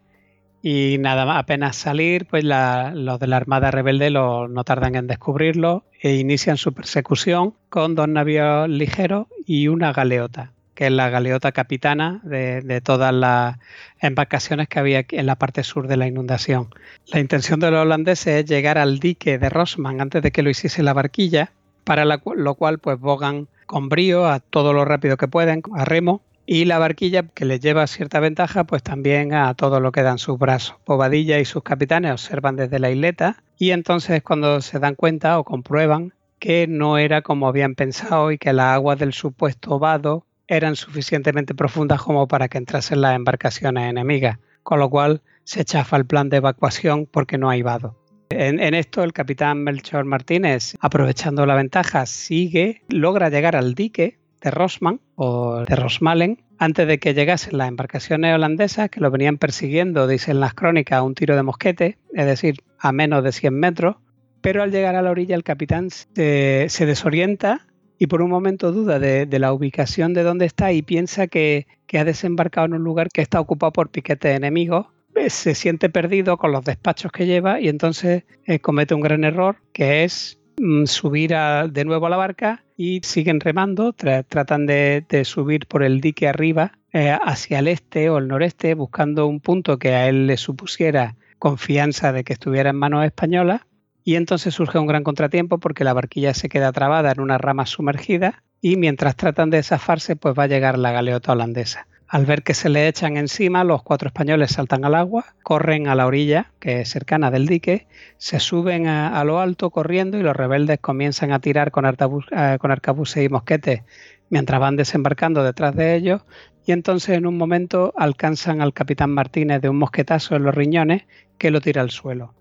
y 0.63 0.99
nada 1.01 1.27
más, 1.27 1.41
apenas 1.41 1.75
salir, 1.75 2.27
pues 2.27 2.45
la- 2.45 2.93
los 2.95 3.19
de 3.19 3.27
la 3.27 3.39
Armada 3.39 3.73
Rebelde 3.73 4.11
lo- 4.11 4.47
no 4.47 4.63
tardan 4.63 4.95
en 4.95 5.09
descubrirlo 5.09 5.83
e 6.01 6.15
inician 6.15 6.57
su 6.57 6.73
persecución 6.73 7.55
con 7.71 7.97
dos 7.97 8.07
navíos 8.07 8.69
ligeros 8.69 9.27
y 9.47 9.67
una 9.67 9.93
galeota, 9.93 10.53
que 10.81 10.87
es 10.87 10.93
la 10.93 11.11
galeota 11.11 11.53
capitana 11.53 12.23
de, 12.23 12.81
todas 12.81 13.13
las 13.13 13.59
embarcaciones 14.01 14.67
que 14.67 14.79
había 14.79 15.05
en 15.11 15.27
la 15.27 15.37
parte 15.37 15.63
sur 15.63 15.89
de 15.89 15.99
la 15.99 16.07
inundación. 16.07 16.71
La 17.09 17.21
intención 17.21 17.61
de 17.61 17.71
los 17.71 17.83
holandeses 17.83 18.29
es 18.29 18.47
llegar 18.47 18.79
al 18.79 18.99
dique 18.99 19.37
de 19.37 19.51
Rosman 19.51 20.01
antes 20.01 20.23
de 20.23 20.31
que 20.31 20.43
lo 20.43 20.49
hiciese 20.49 20.83
la 20.83 20.95
barquilla, 20.95 21.53
para 21.85 22.07
lo 22.07 22.55
cual 22.55 22.79
pues 22.79 22.99
bogan 22.99 23.47
con 23.67 23.91
brío 23.91 24.27
a 24.27 24.41
todo 24.41 24.73
lo 24.73 24.87
rápido 24.87 25.19
que 25.19 25.29
pueden, 25.29 25.61
a 25.75 25.85
remo, 25.85 26.23
y 26.47 26.65
la 26.65 26.79
barquilla 26.79 27.25
que 27.25 27.45
les 27.45 27.61
lleva 27.61 27.87
cierta 27.87 28.19
ventaja 28.19 28.65
pues 28.65 28.83
también 28.83 29.35
a 29.35 29.53
todo 29.53 29.81
lo 29.81 29.93
que 29.93 30.03
dan 30.03 30.17
sus 30.17 30.39
brazos. 30.39 30.77
Bobadilla 30.87 31.41
y 31.41 31.45
sus 31.45 31.63
capitanes 31.63 32.13
observan 32.13 32.57
desde 32.57 32.79
la 32.79 32.91
isleta 32.91 33.37
y 33.59 33.73
entonces 33.73 34.17
es 34.17 34.23
cuando 34.23 34.63
se 34.63 34.79
dan 34.79 34.95
cuenta 34.95 35.39
o 35.39 35.45
comprueban 35.45 36.15
que 36.39 36.67
no 36.67 36.97
era 36.97 37.21
como 37.21 37.49
habían 37.49 37.75
pensado 37.75 38.33
y 38.33 38.39
que 38.39 38.55
las 38.55 38.77
aguas 38.77 38.99
del 38.99 39.13
supuesto 39.13 39.79
vado 39.79 40.25
eran 40.51 40.75
suficientemente 40.75 41.55
profundas 41.55 42.03
como 42.03 42.27
para 42.27 42.49
que 42.49 42.59
entrasen 42.59 43.01
las 43.01 43.15
embarcaciones 43.15 43.89
enemigas, 43.89 44.39
con 44.65 44.81
lo 44.81 44.91
cual 44.91 45.23
se 45.45 45.65
chafa 45.65 45.97
el 45.97 46.07
plan 46.07 46.29
de 46.29 46.39
evacuación 46.39 47.07
porque 47.07 47.39
no 47.39 47.49
hay 47.49 47.63
vado. 47.63 47.97
En, 48.31 48.61
esto 48.75 49.03
el 49.05 49.13
capitán 49.13 49.63
Melchor 49.63 50.05
Martínez, 50.05 50.75
aprovechando 50.81 51.47
la 51.47 51.55
ventaja, 51.55 52.05
sigue, 52.05 52.83
logra 52.89 53.29
llegar 53.29 53.55
al 53.55 53.75
dique 53.75 54.19
de 54.41 54.51
Rosman 54.51 55.01
o 55.15 55.65
de 55.65 55.77
Rosmalen 55.77 56.43
antes 56.59 56.87
de 56.87 56.99
que 56.99 57.15
llegasen 57.15 57.57
las 57.57 57.69
embarcaciones 57.69 58.35
holandesas 58.35 58.91
que 58.91 59.01
lo 59.01 59.11
venían 59.11 59.39
persiguiendo, 59.39 60.09
dicen 60.09 60.41
las 60.41 60.55
crónicas, 60.55 60.99
a 60.99 61.03
un 61.03 61.15
tiro 61.15 61.37
de 61.37 61.43
mosquete, 61.43 61.99
es 62.13 62.27
decir, 62.27 62.57
a 62.79 62.93
menos 62.93 63.23
de 63.23 63.33
100 63.33 63.55
metros. 63.55 63.97
Pero 64.41 64.63
al 64.63 64.73
llegar 64.73 64.97
a 64.97 65.03
la 65.03 65.11
orilla 65.11 65.37
el 65.37 65.45
capitán 65.45 65.91
se 65.91 66.87
desorienta 66.87 67.67
y 68.01 68.07
por 68.07 68.23
un 68.23 68.31
momento 68.31 68.73
duda 68.73 68.99
de, 68.99 69.27
la 69.39 69.53
ubicación 69.53 70.15
de 70.15 70.23
dónde 70.23 70.47
está 70.47 70.73
y 70.73 70.81
piensa 70.83 71.29
que, 71.29 71.67
ha 71.93 72.05
desembarcado 72.05 72.67
en 72.67 72.75
un 72.75 72.83
lugar 72.83 73.09
que 73.11 73.21
está 73.21 73.39
ocupado 73.41 73.73
por 73.73 73.91
piquetes 73.91 74.37
enemigos 74.37 74.87
eh, 75.17 75.29
se 75.29 75.55
siente 75.55 75.91
perdido 75.91 76.39
con 76.39 76.53
los 76.53 76.65
despachos 76.65 77.13
que 77.13 77.27
lleva 77.27 77.61
y 77.61 77.69
entonces 77.69 78.25
eh, 78.47 78.59
comete 78.61 78.95
un 78.95 79.03
gran 79.03 79.25
error 79.25 79.57
que 79.73 80.05
es 80.05 80.39
mm, 80.59 80.87
subir 80.87 81.33
de 81.33 81.85
nuevo 81.85 82.07
a 82.07 82.11
la 82.11 82.17
barca 82.17 82.65
y 82.77 83.01
siguen 83.03 83.41
remando, 83.41 83.93
tra- 83.93 84.25
tratan 84.27 84.67
de, 84.67 85.05
de 85.09 85.25
subir 85.25 85.67
por 85.67 85.83
el 85.83 86.01
dique 86.01 86.27
arriba 86.27 86.73
eh, 86.93 87.15
hacia 87.23 87.59
el 87.59 87.69
este 87.69 88.09
o 88.09 88.17
el 88.19 88.29
noreste 88.29 88.73
buscando 88.75 89.27
un 89.27 89.41
punto 89.41 89.79
que 89.79 89.91
a 89.95 90.09
él 90.09 90.27
le 90.27 90.39
supusiera 90.39 91.17
confianza 91.39 92.13
de 92.13 92.25
que 92.25 92.33
estuviera 92.33 92.71
en 92.71 92.77
manos 92.77 93.05
españolas 93.05 93.63
y 94.05 94.17
entonces 94.17 94.55
surge 94.55 94.79
un 94.79 94.87
gran 94.87 95.05
contratiempo 95.05 95.59
porque 95.59 95.85
la 95.85 95.93
barquilla 95.93 96.35
se 96.35 96.49
queda 96.49 96.73
trabada 96.73 97.13
en 97.13 97.21
una 97.21 97.39
rama 97.39 97.67
sumergida 97.67 98.43
y 98.61 98.77
mientras 98.77 99.17
tratan 99.17 99.51
de 99.51 99.63
zafarse 99.63 100.17
pues 100.17 100.35
va 100.39 100.45
a 100.45 100.49
llegar 100.49 100.79
la 100.79 100.93
galeota 100.93 101.33
holandesa. 101.33 101.87
Al 102.07 102.27
ver 102.27 102.43
que 102.43 102.55
se 102.55 102.69
le 102.69 102.89
echan 102.89 103.17
encima, 103.17 103.63
los 103.63 103.85
cuatro 103.85 104.09
españoles 104.09 104.51
saltan 104.51 104.85
al 104.85 104.97
agua, 104.97 105.27
corren 105.45 105.87
a 105.87 105.95
la 105.95 106.07
orilla, 106.07 106.51
que 106.59 106.81
es 106.81 106.89
cercana 106.89 107.31
del 107.31 107.47
dique, 107.47 107.87
se 108.19 108.41
suben 108.41 108.89
a, 108.89 109.23
lo 109.23 109.39
alto 109.39 109.71
corriendo 109.71 110.19
y 110.19 110.23
los 110.23 110.35
rebeldes 110.35 110.81
comienzan 110.81 111.31
a 111.31 111.39
tirar 111.39 111.71
con, 111.71 111.85
artabus- 111.85 112.27
eh, 112.33 112.59
con 112.59 112.73
arcabuces 112.73 113.25
y 113.25 113.29
mosquetes 113.29 113.83
mientras 114.29 114.61
van 114.61 114.75
desembarcando 114.75 115.45
detrás 115.45 115.77
de 115.77 115.95
ellos 115.95 116.23
y 116.67 116.73
entonces 116.73 117.17
en 117.17 117.27
un 117.27 117.39
momento 117.39 117.93
alcanzan 117.97 118.61
al 118.61 118.73
capitán 118.73 119.11
Martínez 119.11 119.61
de 119.61 119.69
un 119.69 119.79
mosquetazo 119.79 120.35
en 120.35 120.43
los 120.43 120.55
riñones 120.55 121.05
que 121.39 121.53
lo 121.53 121.61
tira 121.61 121.81
al 121.81 121.91
suelo. 121.91 122.35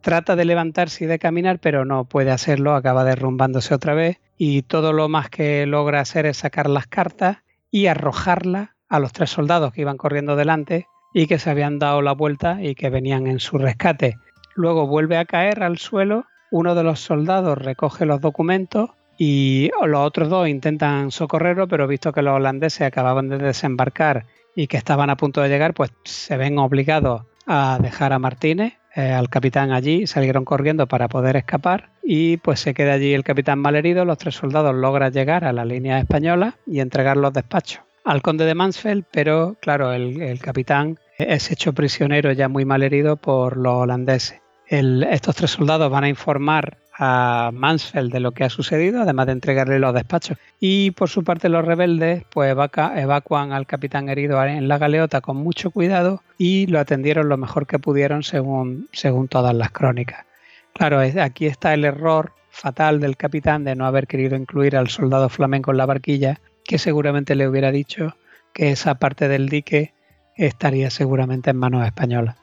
Trata 0.00 0.36
de 0.36 0.44
levantarse 0.44 1.04
y 1.04 1.06
de 1.06 1.18
caminar, 1.18 1.58
pero 1.58 1.84
no 1.84 2.04
puede 2.04 2.30
hacerlo, 2.30 2.74
acaba 2.74 3.04
derrumbándose 3.04 3.74
otra 3.74 3.94
vez 3.94 4.18
y 4.36 4.62
todo 4.62 4.92
lo 4.92 5.08
más 5.08 5.28
que 5.30 5.66
logra 5.66 6.00
hacer 6.00 6.26
es 6.26 6.38
sacar 6.38 6.68
las 6.68 6.86
cartas 6.86 7.38
y 7.70 7.86
arrojarlas 7.86 8.70
a 8.88 8.98
los 8.98 9.12
tres 9.12 9.30
soldados 9.30 9.72
que 9.72 9.82
iban 9.82 9.96
corriendo 9.96 10.36
delante 10.36 10.86
y 11.12 11.26
que 11.26 11.38
se 11.38 11.50
habían 11.50 11.78
dado 11.78 12.02
la 12.02 12.12
vuelta 12.12 12.58
y 12.62 12.74
que 12.74 12.90
venían 12.90 13.26
en 13.26 13.40
su 13.40 13.58
rescate. 13.58 14.16
Luego 14.54 14.86
vuelve 14.86 15.16
a 15.16 15.24
caer 15.24 15.62
al 15.62 15.78
suelo, 15.78 16.24
uno 16.50 16.74
de 16.74 16.82
los 16.82 17.00
soldados 17.00 17.58
recoge 17.58 18.06
los 18.06 18.20
documentos 18.20 18.90
y 19.18 19.70
los 19.86 20.00
otros 20.00 20.28
dos 20.28 20.48
intentan 20.48 21.10
socorrerlo, 21.10 21.68
pero 21.68 21.86
visto 21.86 22.12
que 22.12 22.22
los 22.22 22.34
holandeses 22.34 22.82
acababan 22.82 23.28
de 23.28 23.38
desembarcar 23.38 24.26
y 24.56 24.66
que 24.66 24.76
estaban 24.76 25.10
a 25.10 25.16
punto 25.16 25.42
de 25.42 25.48
llegar, 25.48 25.74
pues 25.74 25.92
se 26.04 26.36
ven 26.36 26.58
obligados 26.58 27.22
a 27.46 27.78
dejar 27.80 28.12
a 28.12 28.18
Martínez, 28.18 28.79
eh, 28.94 29.12
al 29.12 29.28
capitán 29.28 29.72
allí, 29.72 30.06
salieron 30.06 30.44
corriendo 30.44 30.86
para 30.86 31.08
poder 31.08 31.36
escapar 31.36 31.90
y 32.02 32.38
pues 32.38 32.60
se 32.60 32.74
queda 32.74 32.94
allí 32.94 33.14
el 33.14 33.24
capitán 33.24 33.58
malherido, 33.58 34.04
los 34.04 34.18
tres 34.18 34.34
soldados 34.34 34.74
logran 34.74 35.12
llegar 35.12 35.44
a 35.44 35.52
la 35.52 35.64
línea 35.64 35.98
española 35.98 36.56
y 36.66 36.80
entregar 36.80 37.16
los 37.16 37.32
despachos 37.32 37.80
al 38.04 38.22
conde 38.22 38.44
de 38.44 38.54
Mansfeld, 38.54 39.04
pero 39.10 39.56
claro, 39.60 39.92
el, 39.92 40.40
capitán 40.40 40.98
es 41.18 41.50
hecho 41.50 41.72
prisionero 41.72 42.32
ya 42.32 42.48
muy 42.48 42.64
mal 42.64 42.82
herido 42.82 43.16
por 43.16 43.56
los 43.56 43.74
holandeses. 43.74 44.40
estos 44.66 45.36
tres 45.36 45.50
soldados 45.50 45.90
van 45.90 46.04
a 46.04 46.08
informar 46.08 46.78
a 47.02 47.50
Mansfeld 47.54 48.12
de 48.12 48.20
lo 48.20 48.32
que 48.32 48.44
ha 48.44 48.50
sucedido, 48.50 49.00
además 49.00 49.24
de 49.24 49.32
entregarle 49.32 49.78
los 49.78 49.94
despachos. 49.94 50.36
Y 50.60 50.90
por 50.90 51.08
su 51.08 51.24
parte 51.24 51.48
los 51.48 51.64
rebeldes 51.64 52.24
pues 52.30 52.52
evacuan 52.52 53.52
al 53.52 53.66
capitán 53.66 54.10
herido 54.10 54.44
en 54.44 54.68
la 54.68 54.76
galeota 54.76 55.22
con 55.22 55.38
mucho 55.38 55.70
cuidado 55.70 56.22
y 56.36 56.66
lo 56.66 56.78
atendieron 56.78 57.30
lo 57.30 57.38
mejor 57.38 57.66
que 57.66 57.78
pudieron 57.78 58.22
según, 58.22 58.88
según 58.92 59.28
todas 59.28 59.54
las 59.54 59.70
crónicas. 59.70 60.26
Claro, 60.74 61.00
aquí 61.00 61.46
está 61.46 61.72
el 61.72 61.86
error 61.86 62.32
fatal 62.50 63.00
del 63.00 63.16
capitán 63.16 63.64
de 63.64 63.74
no 63.74 63.86
haber 63.86 64.06
querido 64.06 64.36
incluir 64.36 64.76
al 64.76 64.88
soldado 64.88 65.30
flamenco 65.30 65.70
en 65.70 65.78
la 65.78 65.86
barquilla 65.86 66.38
que 66.64 66.76
seguramente 66.76 67.34
le 67.34 67.48
hubiera 67.48 67.72
dicho 67.72 68.14
que 68.52 68.72
esa 68.72 68.96
parte 68.96 69.26
del 69.26 69.48
dique 69.48 69.94
estaría 70.36 70.90
seguramente 70.90 71.48
en 71.48 71.56
manos 71.56 71.86
españolas. 71.86 72.36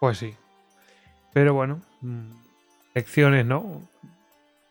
Pues 0.00 0.18
sí. 0.18 0.34
Pero 1.32 1.54
bueno, 1.54 1.80
mm, 2.02 2.45
lecciones, 2.96 3.44
¿no? 3.44 3.86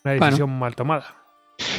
Una 0.03 0.13
decisión 0.13 0.57
mal 0.57 0.75
tomada. 0.75 1.15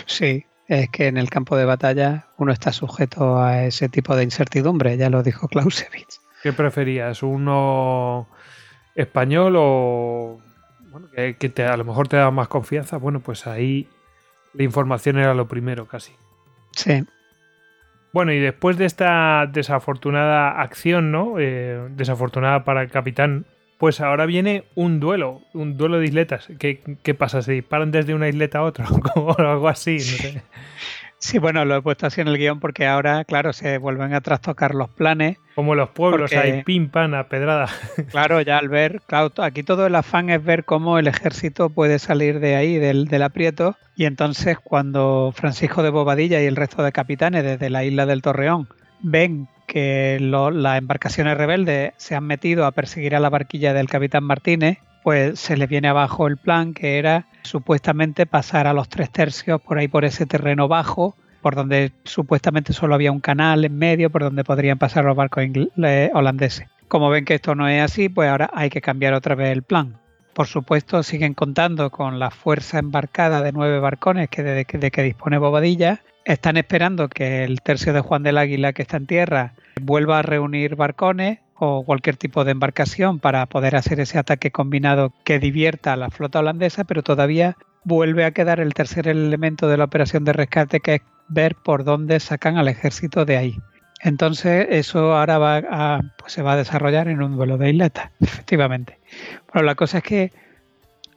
Sí, 0.07 0.47
es 0.69 0.89
que 0.91 1.09
en 1.09 1.17
el 1.17 1.29
campo 1.29 1.57
de 1.57 1.65
batalla 1.65 2.29
uno 2.39 2.53
está 2.53 2.73
sujeto 2.73 3.43
a 3.43 3.65
ese 3.65 3.89
tipo 3.89 4.15
de 4.15 4.23
incertidumbre, 4.23 4.97
ya 4.97 5.11
lo 5.11 5.25
dijo 5.25 5.49
Clausewitz. 5.49 6.21
¿Qué 6.43 6.53
preferías? 6.53 7.25
¿Uno 7.25 8.29
español 8.95 9.55
o 9.59 10.41
bueno, 10.93 11.09
que, 11.11 11.49
te, 11.49 11.65
a 11.65 11.77
lo 11.77 11.85
mejor 11.85 12.07
te 12.07 12.17
da 12.17 12.31
más 12.31 12.47
confianza? 12.47 12.97
Bueno, 12.97 13.19
pues 13.21 13.49
ahí 13.49 13.89
la 14.55 14.63
información 14.63 15.19
era 15.19 15.35
lo 15.35 15.49
primero 15.49 15.87
casi. 15.87 16.13
Sí. 16.77 17.05
Bueno, 18.13 18.33
y 18.33 18.39
después 18.39 18.79
de 18.79 18.85
esta 18.85 19.47
desafortunada 19.53 20.61
acción, 20.61 21.11
¿no? 21.11 21.41
Eh, 21.41 21.89
desafortunada 21.91 22.65
para 22.65 22.83
el 22.83 22.91
capitán, 22.91 23.47
pues 23.79 24.01
ahora 24.01 24.27
viene 24.27 24.65
un 24.75 25.01
duelo, 25.01 25.43
un 25.53 25.77
duelo 25.77 25.99
de 25.99 26.07
isletas. 26.07 26.49
¿Qué, 26.59 26.81
qué 27.03 27.15
pasa? 27.15 27.43
¿Se 27.43 27.53
disparan 27.53 27.91
desde 27.91 28.15
una 28.15 28.29
isleta 28.29 28.59
a 28.59 28.63
otra? 28.63 28.87
o 29.17 29.39
algo 29.39 29.69
así, 29.69 29.97
no 29.97 30.01
sé. 30.01 30.43
Sí, 31.19 31.39
bueno, 31.39 31.65
lo 31.65 31.77
he 31.77 31.83
puesto 31.83 32.07
así 32.07 32.21
en 32.21 32.29
el 32.29 32.37
guion 32.37 32.61
porque 32.61 32.87
ahora, 32.87 33.25
claro, 33.25 33.53
se 33.53 33.79
vuelven 33.79 34.15
a 34.15 34.21
trastocar 34.21 34.75
los 34.75 34.91
planes. 34.91 35.39
Como 35.55 35.75
los 35.75 35.89
pueblos, 35.91 36.33
hay 36.33 36.63
pim, 36.63 36.91
pan, 36.91 37.15
a 37.15 37.29
pedrada. 37.29 37.69
Claro, 38.11 38.41
ya 38.43 38.59
al 38.59 38.69
ver, 38.69 39.01
claro, 39.07 39.33
aquí 39.39 39.63
todo 39.63 39.87
el 39.87 39.95
afán 39.95 40.29
es 40.31 40.45
ver 40.45 40.65
cómo 40.65 40.99
el 40.99 41.07
ejército 41.07 41.71
puede 41.71 41.99
salir 41.99 42.39
de 42.39 42.55
ahí, 42.55 42.77
del, 42.77 43.07
del 43.07 43.23
aprieto. 43.23 43.77
Y 43.97 44.05
entonces 44.05 44.59
cuando 44.63 45.33
Francisco 45.35 45.83
de 45.83 45.91
Bobadilla 45.91 46.41
y 46.43 46.47
el 46.47 46.57
resto 46.57 46.83
de 46.83 46.93
capitanes 46.93 47.43
desde 47.43 47.71
la 47.71 47.83
isla 47.83 48.05
del 48.05 48.23
Torreón 48.23 48.69
ven 49.01 49.49
que 49.67 50.19
las 50.21 50.79
embarcaciones 50.79 51.37
rebeldes 51.37 51.93
se 51.97 52.15
han 52.15 52.25
metido 52.25 52.65
a 52.65 52.73
perseguir 52.73 53.15
a 53.15 53.21
la 53.21 53.31
barquilla 53.31 53.75
del 53.75 53.89
capitán 53.89 54.25
Martínez, 54.25 54.79
pues 55.03 55.39
se 55.39 55.57
le 55.57 55.67
viene 55.67 55.89
abajo 55.89 56.27
el 56.27 56.37
plan 56.37 56.75
que 56.75 56.99
era 56.99 57.27
supuestamente 57.43 58.27
pasar 58.27 58.67
a 58.67 58.73
los 58.73 58.89
tres 58.89 59.11
tercios 59.11 59.61
por 59.61 59.79
ahí 59.79 59.89
por 59.89 60.05
ese 60.05 60.27
terreno 60.27 60.67
bajo, 60.69 61.15
por 61.43 61.55
donde 61.55 61.93
supuestamente 62.05 62.73
solo 62.73 62.95
había 62.95 63.13
un 63.13 63.21
canal 63.21 63.65
en 63.65 63.79
medio 63.79 64.11
por 64.11 64.23
donde 64.23 64.43
podrían 64.43 64.79
pasar 64.79 65.05
los 65.05 65.15
barcos 65.15 65.45
holandeses. 66.13 66.67
Como 66.89 67.09
ven 67.11 67.25
que 67.25 67.35
esto 67.35 67.55
no 67.55 67.69
es 67.69 67.83
así, 67.83 68.09
pues 68.09 68.29
ahora 68.29 68.51
hay 68.53 68.71
que 68.71 68.81
cambiar 68.81 69.15
otra 69.15 69.35
vez 69.35 69.51
el 69.51 69.63
plan. 69.63 69.99
Por 70.37 70.49
supuesto, 70.49 71.03
siguen 71.03 71.33
contando 71.33 71.89
con 71.89 72.19
la 72.19 72.31
fuerza 72.31 72.79
embarcada 72.79 73.41
de 73.41 73.53
nueve 73.53 73.81
barcones 73.81 74.29
que 74.29 74.43
de, 74.43 74.67
de 74.71 74.91
que 74.91 75.03
dispone 75.03 75.39
Bobadilla. 75.39 76.03
Están 76.27 76.59
esperando 76.59 77.09
que 77.09 77.43
el 77.45 77.63
tercio 77.63 77.95
de 77.95 78.03
Juan 78.03 78.23
del 78.23 78.37
Águila 78.37 78.75
que 78.75 78.83
está 78.83 78.99
en 78.99 79.07
tierra 79.07 79.55
vuelva 79.81 80.19
a 80.19 80.23
reunir 80.23 80.77
barcones 80.77 81.39
o 81.55 81.87
cualquier 81.87 82.19
tipo 82.19 82.45
de 82.45 82.51
embarcación 82.51 83.19
para 83.19 83.47
poder 83.47 83.77
hacer 83.77 83.99
ese 83.99 84.19
ataque 84.19 84.51
combinado 84.51 85.11
que 85.25 85.39
divierta 85.39 85.95
a 85.95 85.97
la 85.97 86.11
flota 86.11 86.41
holandesa, 86.41 86.85
pero 86.85 87.03
todavía 87.03 87.57
vuelve 87.85 88.27
a 88.27 88.33
quedar 88.33 88.61
el 88.61 88.75
tercer 88.75 89.09
elemento 89.09 89.69
de 89.69 89.79
la 89.79 89.85
operación 89.85 90.25
de 90.25 90.35
rescate 90.35 90.81
que 90.81 90.97
es 90.97 91.03
ver 91.29 91.55
por 91.55 91.83
dónde 91.83 92.21
sacan 92.21 92.59
al 92.59 92.69
ejército 92.69 93.25
de 93.25 93.39
ahí. 93.39 93.59
Entonces 94.07 94.69
eso 94.71 95.17
ahora 95.17 95.39
va 95.39 95.57
a, 95.57 96.01
pues 96.17 96.33
se 96.33 96.41
va 96.41 96.53
a 96.53 96.57
desarrollar 96.57 97.09
en 97.09 97.23
un 97.23 97.35
duelo 97.37 97.59
de 97.59 97.71
isletas, 97.71 98.13
efectivamente. 98.21 98.99
Pero 99.53 99.65
la 99.65 99.75
cosa 99.75 99.99
es 99.99 100.05
que 100.05 100.33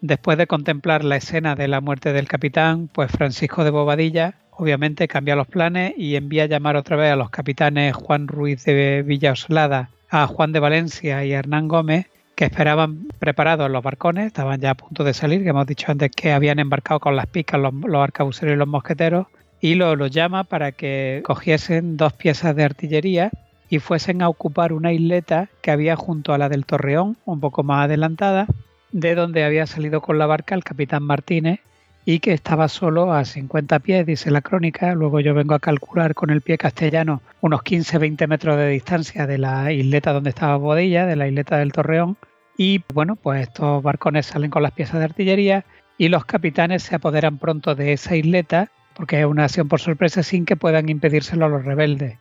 después 0.02 0.40
de 0.40 0.48
contemplar 0.48 1.04
la 1.04 1.18
escena 1.18 1.56
de 1.56 1.68
la 1.68 1.82
muerte 1.82 2.14
del 2.14 2.28
capitán, 2.28 2.90
pues 2.92 3.12
Francisco 3.12 3.64
de 3.64 3.70
Bobadilla 3.70 4.34
obviamente 4.50 5.08
cambia 5.08 5.36
los 5.36 5.46
planes 5.46 5.94
y 5.98 6.16
envía 6.16 6.44
a 6.44 6.48
llamar 6.48 6.78
otra 6.78 6.98
vez 6.98 7.12
a 7.12 7.16
los 7.16 7.30
capitanes 7.30 7.96
Juan 7.96 8.28
Ruiz 8.28 8.66
de 8.66 9.04
Villaoslada 9.04 9.92
a 10.10 10.26
Juan 10.26 10.52
de 10.52 10.60
Valencia 10.60 11.24
y 11.24 11.34
a 11.34 11.38
Hernán 11.38 11.68
Gómez, 11.68 12.08
que 12.34 12.46
esperaban 12.46 13.08
preparados 13.20 13.70
los 13.70 13.84
barcones, 13.84 14.26
estaban 14.26 14.60
ya 14.60 14.72
a 14.72 14.76
punto 14.76 15.04
de 15.04 15.14
salir, 15.14 15.44
que 15.44 15.50
hemos 15.50 15.68
dicho 15.68 15.92
antes 15.92 16.10
que 16.10 16.32
habían 16.32 16.58
embarcado 16.58 17.00
con 17.00 17.16
las 17.16 17.28
picas 17.28 17.62
los, 17.62 18.02
arcabuceros 18.02 18.56
y 18.56 18.58
los 18.58 18.68
mosqueteros, 18.68 19.28
y 19.62 19.76
lo 19.76 20.08
llama 20.08 20.44
para 20.44 20.72
que 20.72 21.22
cogiesen 21.26 21.98
dos 21.98 22.14
piezas 22.14 22.56
de 22.56 22.64
artillería 22.64 23.32
y 23.70 23.80
fuesen 23.80 24.22
a 24.22 24.30
ocupar 24.30 24.74
una 24.74 24.92
isleta 24.94 25.50
que 25.62 25.72
había 25.72 25.96
junto 25.96 26.34
a 26.34 26.38
la 26.38 26.50
del 26.50 26.66
Torreón, 26.66 27.18
un 27.26 27.40
poco 27.40 27.64
más 27.64 27.86
adelantada, 27.86 28.48
de 28.92 29.16
donde 29.16 29.44
había 29.44 29.68
salido 29.68 30.02
con 30.02 30.18
la 30.18 30.26
barca 30.26 30.56
el 30.56 30.64
capitán 30.64 31.04
Martínez 31.04 31.60
y 32.06 32.20
que 32.20 32.34
estaba 32.34 32.68
solo 32.70 33.14
a 33.14 33.24
50 33.24 33.80
pies, 33.80 34.06
dice 34.06 34.32
la 34.32 34.42
crónica. 34.42 34.96
Luego 34.96 35.20
yo 35.20 35.36
vengo 35.36 35.54
a 35.54 35.60
calcular 35.60 36.16
con 36.16 36.32
el 36.32 36.42
pie 36.42 36.58
castellano 36.58 37.22
unos 37.42 37.62
15-20 37.62 38.28
metros 38.28 38.58
de 38.58 38.70
distancia 38.70 39.28
de 39.28 39.38
la 39.38 39.72
isleta 39.72 40.14
donde 40.14 40.32
estaba 40.32 40.56
Bodilla, 40.56 41.06
de 41.06 41.16
la 41.16 41.28
isleta 41.28 41.58
del 41.58 41.72
Torreón. 41.72 42.18
Y 42.58 42.82
bueno, 42.94 43.16
pues 43.16 43.44
estos 43.44 43.84
barcones 43.84 44.26
salen 44.26 44.50
con 44.50 44.64
las 44.64 44.72
piezas 44.72 45.00
de 45.00 45.06
artillería 45.06 45.66
y 45.98 46.08
los 46.08 46.26
capitanes 46.26 46.82
se 46.82 46.96
apoderan 46.96 47.38
pronto 47.38 47.76
de 47.76 47.94
esa 47.94 48.16
isleta 48.16 48.72
porque 49.00 49.22
es 49.22 49.26
una 49.26 49.46
acción 49.46 49.70
por 49.70 49.80
sorpresa 49.80 50.24
sin 50.24 50.44
que 50.44 50.58
puedan 50.58 50.90
impedírselo 50.90 51.46
a 51.46 51.48
los 51.48 51.64
rebeldes. 51.64 52.18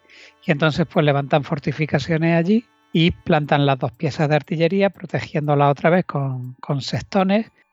Y 0.47 0.53
entonces 0.53 0.87
pues 0.87 1.05
levantan 1.05 1.43
fortificaciones 1.43 2.37
allí 2.37 2.67
y 2.93 3.11
plantan 3.11 3.67
las 3.67 3.81
dos 3.81 3.91
piezas 3.91 4.29
de 4.29 4.37
artillería 4.37 4.91
protegiéndolas 4.91 5.73
otra 5.73 5.91
vez 5.91 6.05
con, 6.05 6.55
con 6.61 6.79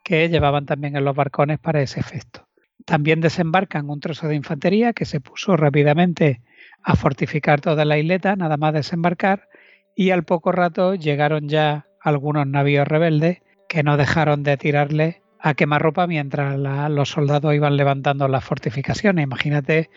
que 0.02 0.28
llevaban 0.28 0.66
también 0.66 0.96
en 0.96 1.04
los 1.04 1.14
barcones 1.14 1.60
para 1.60 1.80
ese 1.82 2.00
efecto. 2.00 2.48
También 2.84 3.20
desembarcan 3.20 3.88
un 3.90 4.00
trozo 4.00 4.26
de 4.26 4.34
infantería 4.34 4.92
que 4.92 5.04
se 5.04 5.20
puso 5.20 5.56
rápidamente 5.56 6.40
a 6.82 6.96
fortificar 6.96 7.60
toda 7.60 7.84
la 7.84 7.98
isleta, 7.98 8.34
nada 8.34 8.56
más 8.56 8.74
desembarcar, 8.74 9.48
y 9.94 10.10
al 10.10 10.24
poco 10.24 10.50
rato 10.50 10.96
llegaron 10.96 11.48
ya 11.48 11.86
algunos 12.00 12.48
navíos 12.48 12.88
rebeldes 12.88 13.38
que 13.68 13.84
no 13.84 13.96
dejaron 13.96 14.42
de 14.42 14.56
tirarle 14.56 15.22
a 15.46 15.54
quemarropa 15.54 16.08
mientras 16.08 16.58
los 16.90 17.08
soldados 17.08 17.54
iban 17.54 17.76
levantando 17.76 18.26
las 18.26 18.44
fortificaciones. 18.44 19.22
Imagínate 19.22 19.90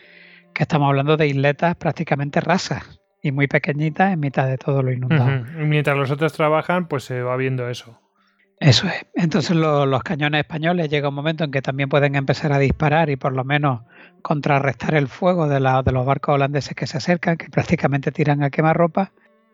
que 0.54 0.62
estamos 0.62 0.88
hablando 0.88 1.16
de 1.16 1.26
isletas 1.26 1.74
prácticamente 1.74 2.40
rasas 2.40 3.00
y 3.20 3.32
muy 3.32 3.48
pequeñitas 3.48 4.12
en 4.12 4.20
mitad 4.20 4.46
de 4.46 4.58
todo 4.58 4.82
lo 4.84 4.92
inundado. 4.92 5.44
Mientras 5.56 5.96
los 5.96 6.10
otros 6.12 6.32
trabajan, 6.34 6.86
pues 6.86 7.02
se 7.02 7.22
va 7.22 7.36
viendo 7.36 7.68
eso. 7.68 7.98
Eso 8.60 8.86
es. 8.86 9.06
Entonces 9.14 9.56
los 9.56 10.02
cañones 10.04 10.42
españoles 10.42 10.88
llega 10.88 11.08
un 11.08 11.16
momento 11.16 11.42
en 11.42 11.50
que 11.50 11.62
también 11.62 11.88
pueden 11.88 12.14
empezar 12.14 12.52
a 12.52 12.58
disparar 12.60 13.10
y 13.10 13.16
por 13.16 13.32
lo 13.32 13.42
menos 13.42 13.80
contrarrestar 14.22 14.94
el 14.94 15.08
fuego 15.08 15.48
de, 15.48 15.58
de 15.58 15.92
los 15.92 16.06
barcos 16.06 16.36
holandeses 16.36 16.76
que 16.76 16.86
se 16.86 16.98
acercan, 16.98 17.36
que 17.36 17.50
prácticamente 17.50 18.12
tiran 18.12 18.44
a 18.44 18.50
quemarropa. 18.50 19.10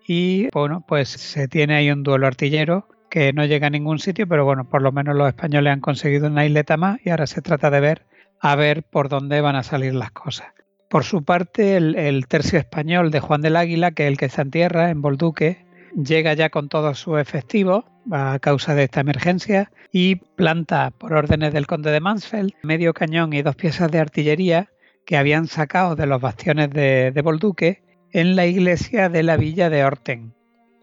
Y 0.06 0.48
bueno, 0.52 0.85
pues 0.86 1.09
se 1.09 1.48
tiene 1.48 1.77
ahí 1.77 1.90
un 1.90 2.02
duelo 2.02 2.27
artillero 2.27 2.86
no 3.34 3.44
llega 3.47 3.68
a 3.68 3.70
ningún 3.70 3.98
sitio, 3.98 4.28
pero 4.28 4.44
bueno, 4.44 4.68
por 4.68 4.82
lo 4.82 4.93
menos 4.93 5.16
los 5.16 5.28
españoles 5.28 5.72
han 5.72 5.80
conseguido 5.80 6.26
una 6.26 6.44
isleta 6.44 6.76
más 6.76 6.98
y 7.05 7.10
ahora 7.10 7.26
se 7.26 7.40
trata 7.40 7.70
de 7.70 7.80
ver 7.80 8.06
a 8.40 8.55
ver 8.56 8.82
por 8.82 9.09
dónde 9.09 9.40
van 9.40 9.56
a 9.56 9.62
salir 9.62 9.94
las 9.94 10.10
cosas. 10.10 10.48
Por 10.90 11.05
su 11.05 11.24
parte, 11.24 11.76
el, 11.76 11.97
el 11.97 12.28
tercio 12.28 12.59
español 12.59 13.10
de 13.10 13.20
Juan 13.20 13.40
del 13.40 13.56
Águila, 13.56 13.93
que 13.93 14.05
es 14.05 14.09
el 14.09 14.18
que 14.18 14.26
está 14.26 14.43
en 14.43 14.51
tierra, 14.51 14.90
en 14.90 15.01
Bolduque, 15.01 15.64
llega 15.97 16.34
ya 16.34 16.51
con 16.51 16.68
todos 16.68 16.98
sus 16.98 17.18
efectivos 17.18 17.84
a 18.12 18.38
causa 18.38 18.74
de 18.74 18.84
esta 18.84 19.01
emergencia 19.01 19.70
y 19.90 20.16
planta 20.16 20.90
por 20.90 21.14
órdenes 21.14 21.52
del 21.52 21.66
conde 21.66 21.90
de 21.90 22.01
Mansfeld 22.01 22.52
medio 22.62 22.93
cañón 22.93 23.32
y 23.32 23.43
dos 23.43 23.56
piezas 23.56 23.90
de 23.90 23.98
artillería 23.98 24.68
que 25.06 25.16
habían 25.16 25.47
sacado 25.47 25.97
de 25.97 26.06
los 26.06 26.20
bastiones 26.20 26.70
de, 26.70 27.12
de 27.12 27.22
Bolduque 27.22 27.82
en 28.12 28.36
la 28.36 28.47
iglesia 28.47 29.09
de 29.09 29.22
la 29.22 29.36
villa 29.36 29.70
de 29.70 29.84
Orten, 29.84 30.35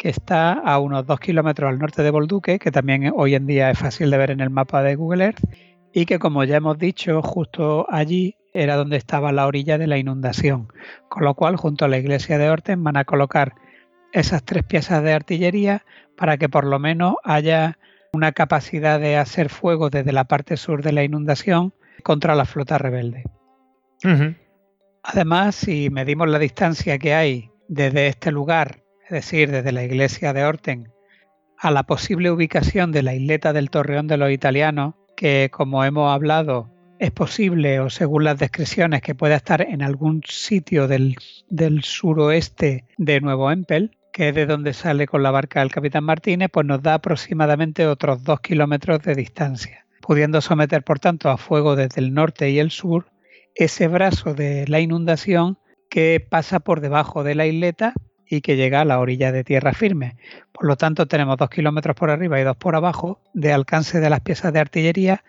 que 0.04 0.10
está 0.10 0.52
a 0.52 0.80
unos 0.80 1.08
dos 1.08 1.18
kilómetros 1.22 1.70
al 1.70 1.80
norte 1.80 2.04
de 2.04 2.12
Bolduque, 2.12 2.60
que 2.60 2.72
también 2.72 3.14
hoy 3.16 3.36
en 3.36 3.48
día 3.48 3.70
es 3.70 3.80
fácil 3.80 4.12
de 4.12 4.18
ver 4.18 4.32
en 4.32 4.42
el 4.42 4.50
mapa 4.50 4.84
de 4.84 4.96
Google 4.96 5.24
Earth, 5.24 5.40
y 5.94 6.06
que 6.06 6.20
como 6.20 6.44
ya 6.44 6.58
hemos 6.58 6.78
dicho, 6.78 7.22
justo 7.22 7.88
allí 7.90 8.36
era 8.54 8.76
donde 8.76 8.98
estaba 8.98 9.32
la 9.32 9.48
orilla 9.48 9.78
de 9.78 9.88
la 9.88 9.98
inundación, 9.98 10.68
con 11.08 11.24
lo 11.24 11.36
cual 11.36 11.56
junto 11.56 11.86
a 11.86 11.88
la 11.88 11.98
iglesia 11.98 12.38
de 12.38 12.50
Orten 12.50 12.84
van 12.84 12.98
a 12.98 13.06
colocar 13.06 13.54
esas 14.12 14.44
tres 14.44 14.66
piezas 14.66 15.02
de 15.04 15.14
artillería 15.14 15.86
para 16.18 16.36
que 16.36 16.50
por 16.50 16.66
lo 16.66 16.80
menos 16.80 17.16
haya 17.24 17.80
una 18.12 18.34
capacidad 18.34 19.00
de 19.00 19.16
hacer 19.16 19.48
fuego 19.48 19.90
desde 19.90 20.12
la 20.12 20.26
parte 20.26 20.58
sur 20.58 20.84
de 20.84 20.92
la 20.92 21.06
inundación 21.06 21.74
contra 22.04 22.36
la 22.36 22.44
flota 22.44 22.78
rebelde. 22.78 23.24
Además, 25.02 25.56
si 25.56 25.90
medimos 25.90 26.28
la 26.28 26.40
distancia 26.40 26.98
que 26.98 27.14
hay 27.14 27.52
desde 27.70 28.08
este 28.08 28.34
lugar, 28.34 28.83
decir, 29.14 29.52
desde 29.52 29.72
la 29.72 29.84
iglesia 29.84 30.34
de 30.34 30.44
Orten, 30.44 30.92
a 31.58 31.72
la 31.72 31.84
posible 31.84 32.32
ubicación 32.32 32.92
de 32.92 33.04
la 33.04 33.16
isleta 33.16 33.54
del 33.54 33.70
Torreón 33.70 34.08
de 34.08 34.18
los 34.18 34.32
Italianos, 34.32 34.96
que 35.16 35.50
como 35.52 35.86
hemos 35.86 36.12
hablado 36.12 36.70
es 37.00 37.12
posible, 37.12 37.80
o 37.80 37.90
según 37.90 38.26
las 38.26 38.38
descripciones, 38.40 39.02
que 39.02 39.16
pueda 39.16 39.36
estar 39.36 39.62
en 39.62 39.82
algún 39.82 40.22
sitio 40.28 40.88
del, 40.88 41.16
del 41.50 41.84
suroeste 41.84 42.86
de 42.98 43.22
Nuevo 43.22 43.52
Empel, 43.52 43.98
que 44.12 44.30
es 44.30 44.36
de 44.36 44.46
donde 44.46 44.74
sale 44.74 45.08
con 45.08 45.24
la 45.24 45.32
barca 45.32 45.62
el 45.62 45.72
capitán 45.72 46.04
Martínez, 46.04 46.50
pues 46.52 46.66
nos 46.66 46.82
da 46.82 46.96
aproximadamente 46.96 47.88
otros 47.88 48.24
dos 48.24 48.42
kilómetros 48.42 49.02
de 49.04 49.16
distancia, 49.16 49.86
pudiendo 50.02 50.42
someter, 50.42 50.84
por 50.84 51.00
tanto, 51.00 51.30
a 51.30 51.38
fuego 51.38 51.76
desde 51.76 52.02
el 52.02 52.14
norte 52.14 52.50
y 52.50 52.60
el 52.60 52.72
sur 52.72 53.08
ese 53.56 53.88
brazo 53.88 54.34
de 54.34 54.68
la 54.68 54.80
inundación 54.80 55.58
que 55.90 56.26
pasa 56.28 56.60
por 56.60 56.82
debajo 56.82 57.24
de 57.24 57.36
la 57.36 57.46
isleta 57.46 57.94
y 58.28 58.42
que 58.42 58.56
llega 58.56 58.82
a 58.82 58.86
la 58.86 59.00
orilla 59.00 59.32
de 59.32 59.44
tierra 59.44 59.74
firme. 59.74 60.16
Por 60.52 60.66
lo 60.66 60.76
tanto, 60.76 61.08
tenemos 61.08 61.38
dos 61.38 61.50
kilómetros 61.50 61.96
por 61.96 62.10
arriba 62.10 62.40
y 62.40 62.44
dos 62.44 62.58
por 62.58 62.76
abajo 62.76 63.22
de 63.34 63.54
alcance 63.54 64.00
de 64.00 64.10
las 64.10 64.22
piezas 64.22 64.54
de 64.54 64.60
artillería, 64.60 65.24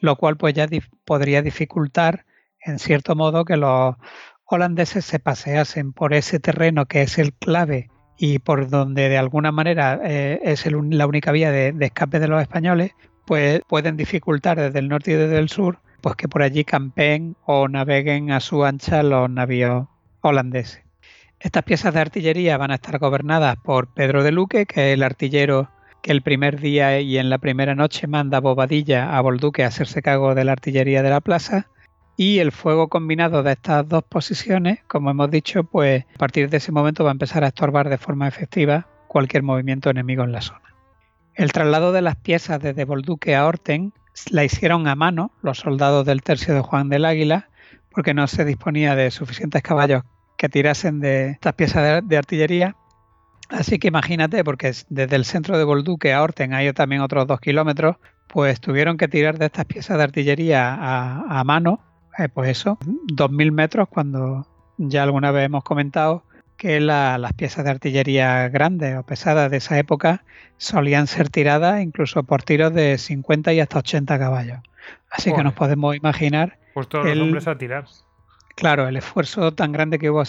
lo 0.00 0.16
cual 0.16 0.36
pues 0.36 0.54
ya 0.54 0.66
podría 1.04 1.42
dificultar, 1.42 2.24
en 2.60 2.78
cierto 2.78 3.14
modo, 3.14 3.44
que 3.44 3.56
los 3.56 3.96
holandeses 4.44 5.04
se 5.04 5.18
paseasen 5.18 5.92
por 5.92 6.14
ese 6.14 6.38
terreno 6.38 6.86
que 6.86 7.02
es 7.02 7.18
el 7.18 7.32
clave 7.32 7.88
y 8.18 8.38
por 8.38 8.68
donde 8.68 9.08
de 9.08 9.18
alguna 9.18 9.50
manera 9.50 10.00
eh, 10.04 10.38
es 10.42 10.64
la 10.70 11.06
única 11.06 11.32
vía 11.32 11.50
de, 11.50 11.74
escape 11.80 12.20
de 12.20 12.28
los 12.28 12.40
españoles, 12.40 12.92
pues 13.26 13.62
pueden 13.66 13.96
dificultar 13.96 14.60
desde 14.60 14.78
el 14.78 14.88
norte 14.88 15.12
y 15.12 15.14
desde 15.14 15.38
el 15.38 15.48
sur, 15.48 15.78
pues 16.00 16.16
que 16.16 16.28
por 16.28 16.42
allí 16.42 16.64
campen 16.64 17.36
o 17.46 17.66
naveguen 17.68 18.30
a 18.30 18.40
su 18.40 18.64
ancha 18.64 19.02
los 19.02 19.30
navíos 19.30 19.86
holandeses. 20.20 20.91
Estas 21.42 21.64
piezas 21.64 21.92
de 21.92 21.98
artillería 21.98 22.56
van 22.56 22.70
a 22.70 22.76
estar 22.76 23.00
gobernadas 23.00 23.56
por 23.56 23.88
Pedro 23.88 24.22
de 24.22 24.30
Luque, 24.30 24.64
que 24.64 24.92
es 24.92 24.94
el 24.94 25.02
artillero 25.02 25.68
que 26.00 26.12
el 26.12 26.22
primer 26.22 26.60
día 26.60 27.00
y 27.00 27.18
en 27.18 27.30
la 27.30 27.38
primera 27.38 27.74
noche 27.74 28.06
manda 28.06 28.38
Bobadilla 28.38 29.16
a 29.16 29.20
Bolduque 29.20 29.64
a 29.64 29.66
hacerse 29.66 30.02
cargo 30.02 30.36
de 30.36 30.44
la 30.44 30.52
artillería 30.52 31.02
de 31.02 31.10
la 31.10 31.20
plaza, 31.20 31.66
y 32.16 32.38
el 32.38 32.52
fuego 32.52 32.86
combinado 32.86 33.42
de 33.42 33.52
estas 33.52 33.88
dos 33.88 34.04
posiciones, 34.04 34.84
como 34.86 35.10
hemos 35.10 35.32
dicho, 35.32 35.64
pues 35.64 36.04
a 36.14 36.18
partir 36.18 36.48
de 36.48 36.58
ese 36.58 36.70
momento 36.70 37.02
va 37.02 37.10
a 37.10 37.18
empezar 37.18 37.42
a 37.42 37.48
estorbar 37.48 37.88
de 37.88 37.98
forma 37.98 38.28
efectiva 38.28 38.86
cualquier 39.08 39.42
movimiento 39.42 39.90
enemigo 39.90 40.22
en 40.22 40.30
la 40.30 40.42
zona. 40.42 40.76
El 41.34 41.50
traslado 41.50 41.90
de 41.90 42.02
las 42.02 42.14
piezas 42.14 42.60
desde 42.60 42.84
Bolduque 42.84 43.34
a 43.34 43.46
Orten 43.46 43.92
la 44.30 44.44
hicieron 44.44 44.86
a 44.86 44.94
mano 44.94 45.32
los 45.42 45.58
soldados 45.58 46.06
del 46.06 46.22
tercio 46.22 46.54
de 46.54 46.60
Juan 46.60 46.88
del 46.88 47.04
Águila, 47.04 47.48
porque 47.90 48.14
no 48.14 48.28
se 48.28 48.44
disponía 48.44 48.94
de 48.94 49.10
suficientes 49.10 49.60
caballos 49.62 50.04
que 50.42 50.48
tirasen 50.48 50.98
de 50.98 51.30
estas 51.30 51.52
piezas 51.52 52.02
de, 52.04 52.16
artillería. 52.16 52.74
Así 53.48 53.78
que 53.78 53.86
imagínate, 53.86 54.42
porque 54.42 54.72
desde 54.88 55.14
el 55.14 55.24
centro 55.24 55.56
de 55.56 55.62
Bolduque 55.62 56.12
a 56.12 56.20
Orten 56.20 56.52
hay 56.52 56.72
también 56.72 57.00
otros 57.00 57.28
dos 57.28 57.38
kilómetros, 57.38 57.94
pues 58.26 58.60
tuvieron 58.60 58.96
que 58.96 59.06
tirar 59.06 59.38
de 59.38 59.46
estas 59.46 59.66
piezas 59.66 59.98
de 59.98 60.02
artillería 60.02 60.74
a 60.74 61.44
mano 61.44 61.80
eh, 62.18 62.28
pues 62.28 62.50
eso, 62.50 62.76
2.000 62.80 63.52
metros 63.52 63.88
cuando 63.88 64.48
ya 64.78 65.04
alguna 65.04 65.30
vez 65.30 65.46
hemos 65.46 65.62
comentado 65.62 66.24
que 66.56 66.80
las 66.80 67.32
piezas 67.34 67.64
de 67.64 67.70
artillería 67.70 68.48
grandes 68.48 68.96
o 68.96 69.04
pesadas 69.04 69.48
de 69.48 69.58
esa 69.58 69.78
época 69.78 70.24
solían 70.56 71.06
ser 71.06 71.28
tiradas 71.28 71.80
incluso 71.82 72.24
por 72.24 72.42
tiros 72.42 72.74
de 72.74 72.98
50 72.98 73.52
y 73.52 73.60
hasta 73.60 73.78
80 73.78 74.18
caballos. 74.18 74.58
Así 75.08 75.32
que 75.32 75.44
nos 75.44 75.54
podemos 75.54 75.94
imaginar... 75.94 76.58
Pues 76.74 76.88
todos 76.88 77.06
los 77.06 77.18
hombres 77.18 77.46
a 77.46 77.56
tirar. 77.56 77.84
Claro, 78.54 78.88
el 78.88 78.96
esfuerzo 78.96 79.52
tan 79.52 79.72
grande 79.72 79.98
que 79.98 80.10
hubo 80.10 80.22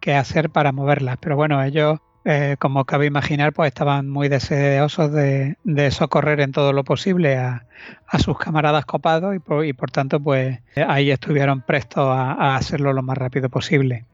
que 0.00 0.14
hacer 0.14 0.50
para 0.50 0.72
moverlas. 0.72 1.16
Pero 1.20 1.36
bueno, 1.36 1.62
ellos 1.62 1.98
eh, 2.24 2.56
como 2.58 2.84
cabe 2.84 3.06
imaginar, 3.06 3.54
pues 3.54 3.68
estaban 3.68 4.08
muy 4.08 4.28
deseosos 4.28 5.10
de, 5.10 5.56
socorrer 5.90 6.40
en 6.40 6.52
todo 6.52 6.72
lo 6.74 6.84
posible 6.84 7.38
a, 7.38 7.64
sus 8.18 8.38
camaradas 8.38 8.84
copados 8.84 9.34
y 9.34 9.72
por, 9.72 9.90
tanto, 9.90 10.20
pues 10.20 10.58
ahí 10.86 11.10
estuvieron 11.10 11.62
prestos 11.62 12.10
a, 12.10 12.56
hacerlo 12.56 12.92
lo 12.92 13.02
más 13.02 13.16
rápido 13.16 13.48
posible. 13.48 14.04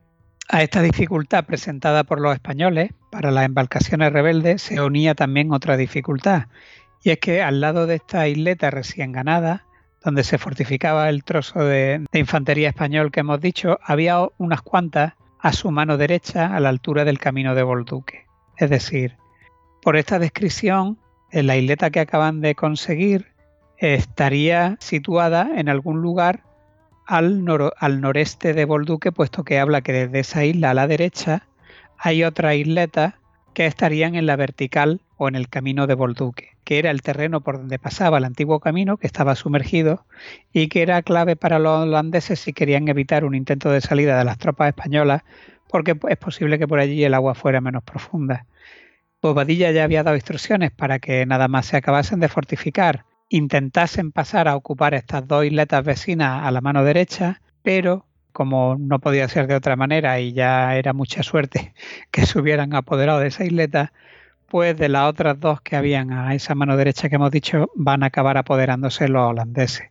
A 0.48 0.62
esta 0.62 0.82
dificultad 0.82 1.44
presentada 1.44 2.04
por 2.04 2.20
los 2.20 2.32
españoles 2.32 2.92
para 3.10 3.32
las 3.32 3.44
embarcaciones 3.44 4.12
rebeldes 4.12 4.62
se 4.62 4.80
unía 4.80 5.16
también 5.16 5.52
otra 5.52 5.76
dificultad, 5.76 6.44
y 7.02 7.10
es 7.10 7.18
que 7.18 7.42
al 7.42 7.60
lado 7.60 7.86
de 7.88 7.96
esta 7.96 8.28
isleta 8.28 8.70
recién 8.70 9.10
ganada, 9.10 9.64
donde 10.06 10.22
se 10.22 10.38
fortificaba 10.38 11.08
el 11.08 11.24
trozo 11.24 11.64
de 11.64 12.06
infantería 12.12 12.68
español 12.68 13.10
que 13.10 13.20
hemos 13.20 13.40
dicho, 13.40 13.80
había 13.82 14.20
unas 14.38 14.62
cuantas 14.62 15.14
a 15.40 15.52
su 15.52 15.72
mano 15.72 15.96
derecha 15.96 16.54
a 16.54 16.60
la 16.60 16.68
altura 16.68 17.04
del 17.04 17.18
camino 17.18 17.56
de 17.56 17.64
Bolduque. 17.64 18.24
Es 18.56 18.70
decir, 18.70 19.16
por 19.82 19.96
esta 19.96 20.20
descripción, 20.20 20.96
en 21.32 21.48
la 21.48 21.56
isleta 21.56 21.90
que 21.90 21.98
acaban 21.98 22.40
de 22.40 22.54
conseguir 22.54 23.32
estaría 23.78 24.76
situada 24.78 25.50
en 25.56 25.68
algún 25.68 26.00
lugar 26.02 26.44
al, 27.04 27.44
al 27.76 28.00
noreste 28.00 28.54
de 28.54 28.64
Bolduque, 28.64 29.10
puesto 29.10 29.42
que 29.42 29.58
habla 29.58 29.80
que 29.80 29.92
desde 29.92 30.20
esa 30.20 30.44
isla 30.44 30.70
a 30.70 30.74
la 30.74 30.86
derecha 30.86 31.48
hay 31.98 32.22
otra 32.22 32.54
isleta 32.54 33.18
que 33.56 33.64
estarían 33.64 34.16
en 34.16 34.26
la 34.26 34.36
vertical 34.36 35.00
o 35.16 35.28
en 35.28 35.34
el 35.34 35.48
camino 35.48 35.86
de 35.86 35.94
Bolduque, 35.94 36.58
que 36.62 36.78
era 36.78 36.90
el 36.90 37.00
terreno 37.00 37.40
por 37.40 37.56
donde 37.56 37.78
pasaba 37.78 38.18
el 38.18 38.26
antiguo 38.26 38.60
camino, 38.60 38.98
que 38.98 39.06
estaba 39.06 39.34
sumergido 39.34 40.04
y 40.52 40.68
que 40.68 40.82
era 40.82 41.00
clave 41.00 41.36
para 41.36 41.58
los 41.58 41.84
holandeses 41.84 42.38
si 42.38 42.52
querían 42.52 42.86
evitar 42.88 43.24
un 43.24 43.34
intento 43.34 43.70
de 43.70 43.80
salida 43.80 44.18
de 44.18 44.26
las 44.26 44.36
tropas 44.36 44.68
españolas, 44.68 45.22
porque 45.70 45.96
es 46.06 46.18
posible 46.18 46.58
que 46.58 46.68
por 46.68 46.80
allí 46.80 47.02
el 47.02 47.14
agua 47.14 47.34
fuera 47.34 47.62
menos 47.62 47.82
profunda. 47.82 48.44
Bobadilla 49.22 49.70
ya 49.70 49.84
había 49.84 50.02
dado 50.02 50.16
instrucciones 50.16 50.70
para 50.70 50.98
que 50.98 51.24
nada 51.24 51.48
más 51.48 51.64
se 51.64 51.78
acabasen 51.78 52.20
de 52.20 52.28
fortificar, 52.28 53.06
intentasen 53.30 54.12
pasar 54.12 54.48
a 54.48 54.56
ocupar 54.56 54.92
estas 54.92 55.26
dos 55.26 55.46
isletas 55.46 55.82
vecinas 55.82 56.44
a 56.44 56.50
la 56.50 56.60
mano 56.60 56.84
derecha, 56.84 57.40
pero 57.62 58.04
como 58.36 58.76
no 58.78 58.98
podía 58.98 59.26
ser 59.28 59.46
de 59.46 59.54
otra 59.54 59.76
manera 59.76 60.20
y 60.20 60.34
ya 60.34 60.76
era 60.76 60.92
mucha 60.92 61.22
suerte 61.22 61.72
que 62.10 62.26
se 62.26 62.38
hubieran 62.38 62.74
apoderado 62.74 63.18
de 63.18 63.28
esa 63.28 63.46
isleta, 63.46 63.94
pues 64.46 64.76
de 64.76 64.90
las 64.90 65.08
otras 65.08 65.40
dos 65.40 65.62
que 65.62 65.74
habían 65.74 66.12
a 66.12 66.34
esa 66.34 66.54
mano 66.54 66.76
derecha 66.76 67.08
que 67.08 67.14
hemos 67.14 67.30
dicho, 67.30 67.70
van 67.74 68.02
a 68.02 68.08
acabar 68.08 68.36
apoderándose 68.36 69.08
los 69.08 69.30
holandeses. 69.30 69.88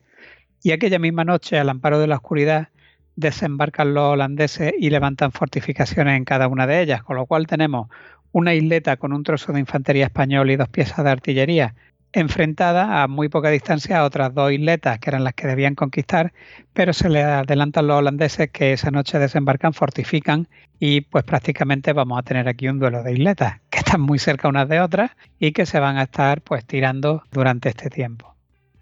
Y 0.61 0.73
aquella 0.73 0.99
misma 0.99 1.23
noche, 1.23 1.57
al 1.57 1.69
amparo 1.69 1.97
de 1.97 2.05
la 2.05 2.17
oscuridad, 2.17 2.69
desembarcan 3.15 3.95
los 3.95 4.13
holandeses 4.13 4.73
y 4.77 4.91
levantan 4.91 5.31
fortificaciones 5.31 6.15
en 6.15 6.23
cada 6.23 6.47
una 6.47 6.67
de 6.67 6.83
ellas, 6.83 7.01
con 7.01 7.15
lo 7.15 7.25
cual 7.25 7.47
tenemos 7.47 7.89
una 8.31 8.53
isleta 8.53 8.97
con 8.97 9.11
un 9.11 9.23
trozo 9.23 9.53
de 9.53 9.59
infantería 9.59 10.05
español 10.05 10.51
y 10.51 10.55
dos 10.55 10.69
piezas 10.69 11.03
de 11.03 11.09
artillería 11.09 11.73
enfrentada 12.15 13.03
a 13.03 13.07
muy 13.07 13.27
poca 13.27 13.49
distancia 13.49 13.99
a 13.99 14.05
otras 14.05 14.33
dos 14.33 14.51
isletas 14.51 14.99
que 14.99 15.09
eran 15.09 15.25
las 15.25 15.33
que 15.33 15.47
debían 15.47 15.75
conquistar, 15.75 16.31
pero 16.73 16.93
se 16.93 17.09
le 17.09 17.21
adelantan 17.21 17.87
los 17.87 17.97
holandeses 17.97 18.49
que 18.51 18.71
esa 18.71 18.89
noche 18.89 19.19
desembarcan, 19.19 19.73
fortifican 19.73 20.47
y 20.79 21.01
pues 21.01 21.25
prácticamente 21.25 21.91
vamos 21.91 22.17
a 22.17 22.23
tener 22.23 22.47
aquí 22.47 22.69
un 22.69 22.79
duelo 22.79 23.03
de 23.03 23.13
isletas 23.13 23.59
que 23.69 23.79
están 23.79 24.01
muy 24.01 24.17
cerca 24.17 24.47
unas 24.47 24.69
de 24.69 24.79
otras 24.79 25.11
y 25.39 25.51
que 25.51 25.65
se 25.65 25.79
van 25.79 25.97
a 25.97 26.03
estar 26.03 26.41
pues 26.41 26.65
tirando 26.65 27.23
durante 27.31 27.69
este 27.69 27.89
tiempo. 27.89 28.33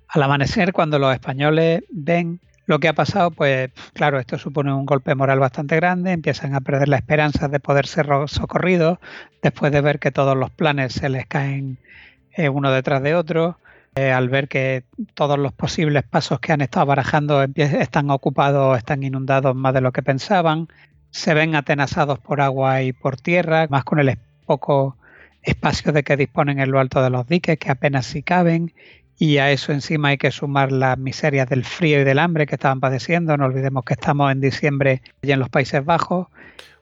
Al 0.10 0.22
amanecer, 0.22 0.72
cuando 0.72 1.00
los 1.00 1.12
españoles 1.12 1.84
ven 1.90 2.40
lo 2.68 2.80
que 2.80 2.88
ha 2.88 2.94
pasado, 2.94 3.32
pues 3.32 3.72
claro, 3.94 4.20
esto 4.20 4.38
supone 4.38 4.72
un 4.72 4.86
golpe 4.86 5.16
moral 5.16 5.40
bastante 5.40 5.76
grande, 5.76 6.12
empiezan 6.12 6.54
a 6.54 6.62
perder 6.62 6.88
la 6.88 6.98
esperanza 6.98 7.48
de 7.48 7.60
poder 7.60 7.88
ser 7.88 8.08
socorridos 8.28 9.00
después 9.42 9.72
de 9.72 9.82
ver 9.82 10.00
que 10.00 10.12
todos 10.12 10.38
los 10.38 10.52
planes 10.52 10.94
se 10.94 11.10
les 11.10 11.26
caen 11.26 11.80
eh, 12.36 12.50
uno 12.50 12.72
detrás 12.72 13.02
de 13.04 13.16
otro, 13.16 13.58
eh, 13.96 14.12
al 14.12 14.30
ver 14.30 14.48
que 14.48 14.84
todos 15.14 15.38
los 15.38 15.54
posibles 15.54 16.04
pasos 16.04 16.40
que 16.40 16.52
han 16.52 16.62
estado 16.62 16.88
barajando 16.88 17.44
están 17.44 18.10
ocupados, 18.10 18.78
están 18.78 19.04
inundados 19.04 19.56
más 19.56 19.74
de 19.74 19.82
lo 19.82 19.92
que 19.92 20.02
pensaban, 20.02 20.68
se 21.12 21.34
ven 21.34 21.56
atenazados 21.56 22.20
por 22.20 22.42
agua 22.42 22.82
y 22.82 22.92
por 22.92 23.18
tierra, 23.18 23.68
más 23.70 23.84
con 23.84 24.00
el 24.00 24.18
poco 24.46 24.98
espacios 25.44 25.94
de 25.94 26.04
que 26.04 26.18
disponen 26.18 26.60
en 26.60 26.72
lo 26.72 26.80
alto 26.80 27.04
de 27.04 27.10
los 27.10 27.28
diques, 27.28 27.60
que 27.60 27.70
apenas 27.70 28.08
si 28.08 28.24
caben, 28.24 28.74
y 29.20 29.38
a 29.38 29.52
eso 29.52 29.72
encima 29.72 30.10
hay 30.10 30.18
que 30.18 30.32
sumar 30.32 30.72
las 30.72 30.98
miserias 30.98 31.48
del 31.48 31.64
frío 31.64 32.02
y 32.02 32.04
del 32.04 32.20
hambre 32.20 32.48
que 32.48 32.56
estaban 32.56 32.80
padeciendo. 32.80 33.38
No 33.38 33.46
olvidemos 33.46 33.86
que 33.86 33.94
estamos 33.94 34.32
en 34.32 34.42
diciembre 34.42 35.02
y 35.22 35.32
en 35.32 35.40
los 35.40 35.50
Países 35.50 35.86
Bajos. 35.86 36.28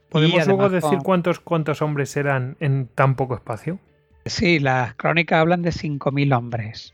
¿Podemos 0.09 0.47
luego 0.47 0.69
decir 0.69 0.99
cuántos, 1.03 1.39
cuántos 1.39 1.81
hombres 1.81 2.15
eran 2.15 2.55
en 2.59 2.87
tan 2.87 3.15
poco 3.15 3.35
espacio? 3.35 3.79
Sí, 4.25 4.59
las 4.59 4.95
crónicas 4.95 5.39
hablan 5.39 5.61
de 5.61 5.71
5.000 5.71 6.37
hombres. 6.37 6.93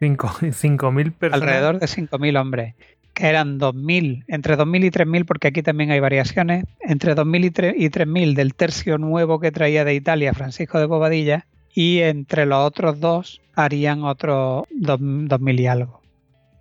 5.000 0.00 1.12
personas. 1.18 1.42
Alrededor 1.42 1.78
de 1.78 1.86
5.000 1.86 2.40
hombres, 2.40 2.74
que 3.12 3.26
eran 3.26 3.58
2.000, 3.58 4.24
entre 4.28 4.56
2.000 4.56 4.84
y 4.84 4.90
3.000, 4.90 5.24
porque 5.24 5.48
aquí 5.48 5.62
también 5.62 5.90
hay 5.90 6.00
variaciones, 6.00 6.64
entre 6.80 7.14
2.000 7.14 7.74
y 7.76 7.88
3.000 7.88 8.34
del 8.34 8.54
tercio 8.54 8.98
nuevo 8.98 9.40
que 9.40 9.52
traía 9.52 9.84
de 9.84 9.94
Italia 9.94 10.34
Francisco 10.34 10.78
de 10.78 10.86
Bobadilla, 10.86 11.46
y 11.74 12.00
entre 12.00 12.46
los 12.46 12.64
otros 12.64 13.00
dos 13.00 13.40
harían 13.54 14.04
otros 14.04 14.64
2.000 14.70 15.60
y 15.60 15.66
algo. 15.66 16.00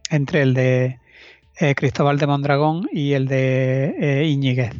Entre 0.09 0.41
el 0.41 0.53
de 0.53 0.99
eh, 1.59 1.75
Cristóbal 1.75 2.17
de 2.17 2.27
Mondragón 2.27 2.89
y 2.91 3.13
el 3.13 3.27
de 3.27 3.95
eh, 3.99 4.25
Iñiguez. 4.27 4.73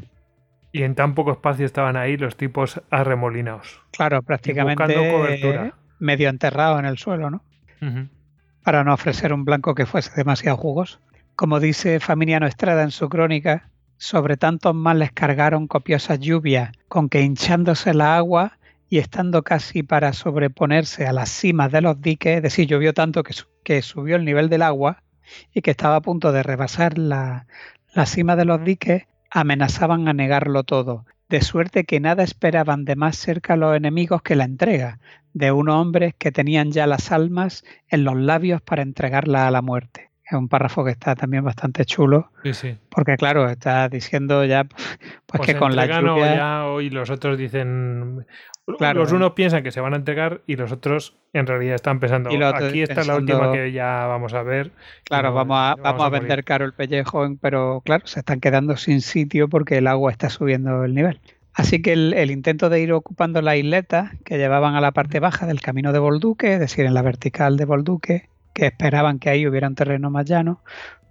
Y 0.74 0.84
en 0.84 0.96
tan 0.96 1.14
poco 1.14 1.32
espacio 1.32 1.66
estaban 1.66 1.96
ahí 1.96 2.18
los 2.18 2.36
tipos 2.36 2.82
arremolinados. 2.90 3.80
Claro, 3.92 4.24
prácticamente 4.24 5.72
medio 6.00 6.30
enterrado 6.30 6.80
en 6.80 6.86
el 6.86 6.98
suelo, 6.98 7.30
¿no? 7.30 7.44
Para 8.64 8.84
no 8.84 8.94
ofrecer 8.94 9.34
un 9.34 9.46
blanco 9.46 9.76
que 9.76 9.86
fuese 9.86 10.12
demasiado 10.16 10.58
jugoso. 10.58 11.00
Como 11.36 11.60
dice 11.60 12.00
Faminiano 12.00 12.48
Estrada 12.48 12.84
en 12.84 12.92
su 12.92 13.08
crónica, 13.08 13.70
sobre 13.98 14.36
tantos 14.36 14.74
males 14.74 15.12
cargaron 15.12 15.68
copiosas 15.68 16.20
lluvias, 16.20 16.72
con 16.88 17.08
que 17.08 17.22
hinchándose 17.22 17.94
la 17.94 18.18
agua 18.18 18.58
y 18.90 18.98
estando 18.98 19.44
casi 19.44 19.84
para 19.84 20.12
sobreponerse 20.12 21.06
a 21.06 21.14
las 21.14 21.30
cimas 21.30 21.72
de 21.72 21.82
los 21.82 22.02
diques, 22.02 22.38
es 22.38 22.44
decir, 22.44 22.68
llovió 22.68 22.94
tanto 22.94 23.24
que, 23.24 23.34
que 23.64 23.82
subió 23.82 24.16
el 24.16 24.26
nivel 24.26 24.50
del 24.50 24.64
agua 24.64 25.04
y 25.54 25.62
que 25.62 25.72
estaba 25.72 25.98
a 25.98 26.02
punto 26.02 26.32
de 26.32 26.42
rebasar 26.42 26.98
la, 26.98 27.46
la 27.94 28.06
cima 28.06 28.36
de 28.36 28.46
los 28.46 28.64
diques, 28.64 29.04
amenazaban 29.34 30.08
a 30.08 30.14
negarlo 30.14 30.64
todo, 30.64 31.06
de 31.28 31.42
suerte 31.42 31.86
que 31.86 32.00
nada 32.00 32.24
esperaban 32.24 32.86
de 32.86 32.96
más 32.96 33.18
cerca 33.18 33.56
los 33.56 33.76
enemigos 33.76 34.22
que 34.22 34.36
la 34.36 34.44
entrega, 34.44 35.00
de 35.34 35.52
unos 35.52 35.76
hombres 35.76 36.14
que 36.18 36.32
tenían 36.32 36.72
ya 36.72 36.86
las 36.86 37.12
almas 37.12 37.66
en 37.90 38.04
los 38.04 38.16
labios 38.16 38.62
para 38.62 38.84
entregarla 38.84 39.48
a 39.48 39.52
la 39.52 39.64
muerte. 39.64 40.12
Es 40.24 40.34
un 40.34 40.48
párrafo 40.48 40.86
que 40.86 40.92
está 40.92 41.16
también 41.16 41.44
bastante 41.44 41.84
chulo, 41.84 42.32
porque 42.90 43.18
claro, 43.18 43.50
está 43.50 43.90
diciendo 43.90 44.46
ya 44.46 44.64
pues, 44.64 45.00
pues 45.26 45.42
que 45.42 45.58
con 45.58 45.76
la 45.76 45.86
lluvia... 45.88 46.36
Ya, 46.36 46.66
hoy 46.68 46.92
los 46.92 47.10
otros 47.10 47.38
dicen 47.38 48.26
los 48.66 49.12
unos 49.12 49.34
piensan 49.34 49.64
que 49.64 49.72
se 49.72 49.82
van 49.82 49.94
a 49.94 49.98
entregar 49.98 50.42
y 50.48 50.56
los 50.56 50.72
otros 50.72 51.18
en 51.34 51.48
realidad 51.48 51.76
están 51.76 52.00
pensando, 52.00 52.30
aquí 52.30 52.82
está 52.82 53.02
es 53.02 53.08
la 53.08 53.18
última 53.18 53.52
que 53.52 53.72
ya 53.72 54.06
vamos 54.08 54.34
a 54.34 54.44
ver. 54.44 54.72
Claro, 55.04 55.34
vamos 55.34 55.58
a, 55.58 55.76
vamos, 55.76 56.06
a, 56.06 56.10
vender 56.10 56.44
caro 56.44 56.66
el 56.66 56.74
pellejo, 56.74 57.28
pero 57.42 57.82
claro, 57.84 58.08
se 58.08 58.20
están 58.20 58.40
quedando 58.40 58.78
sin 58.78 59.02
sitio 59.02 59.50
porque 59.50 59.78
el 59.78 59.88
agua 59.88 60.12
está 60.12 60.30
subiendo 60.30 60.84
el 60.86 60.96
nivel. 60.96 61.20
Así 61.54 61.82
que 61.82 61.94
el, 61.94 62.32
intento 62.32 62.70
de 62.70 62.82
ir 62.82 62.94
ocupando 62.94 63.42
la 63.42 63.56
isleta 63.56 64.14
que 64.26 64.38
llevaban 64.38 64.76
a 64.76 64.82
la 64.82 64.92
parte 64.92 65.20
baja 65.20 65.46
del 65.46 65.62
camino 65.62 65.94
de 65.94 66.00
Bolduque, 66.00 66.54
es 66.54 66.60
decir, 66.60 66.86
en 66.86 66.96
la 66.96 67.04
vertical 67.04 67.58
de 67.58 67.66
Bolduque, 67.66 68.30
que 68.54 68.68
esperaban 68.68 69.20
que 69.20 69.30
ahí 69.30 69.46
hubiera 69.46 69.68
un 69.68 69.76
terreno 69.76 70.10
más 70.10 70.26
llano, 70.26 70.64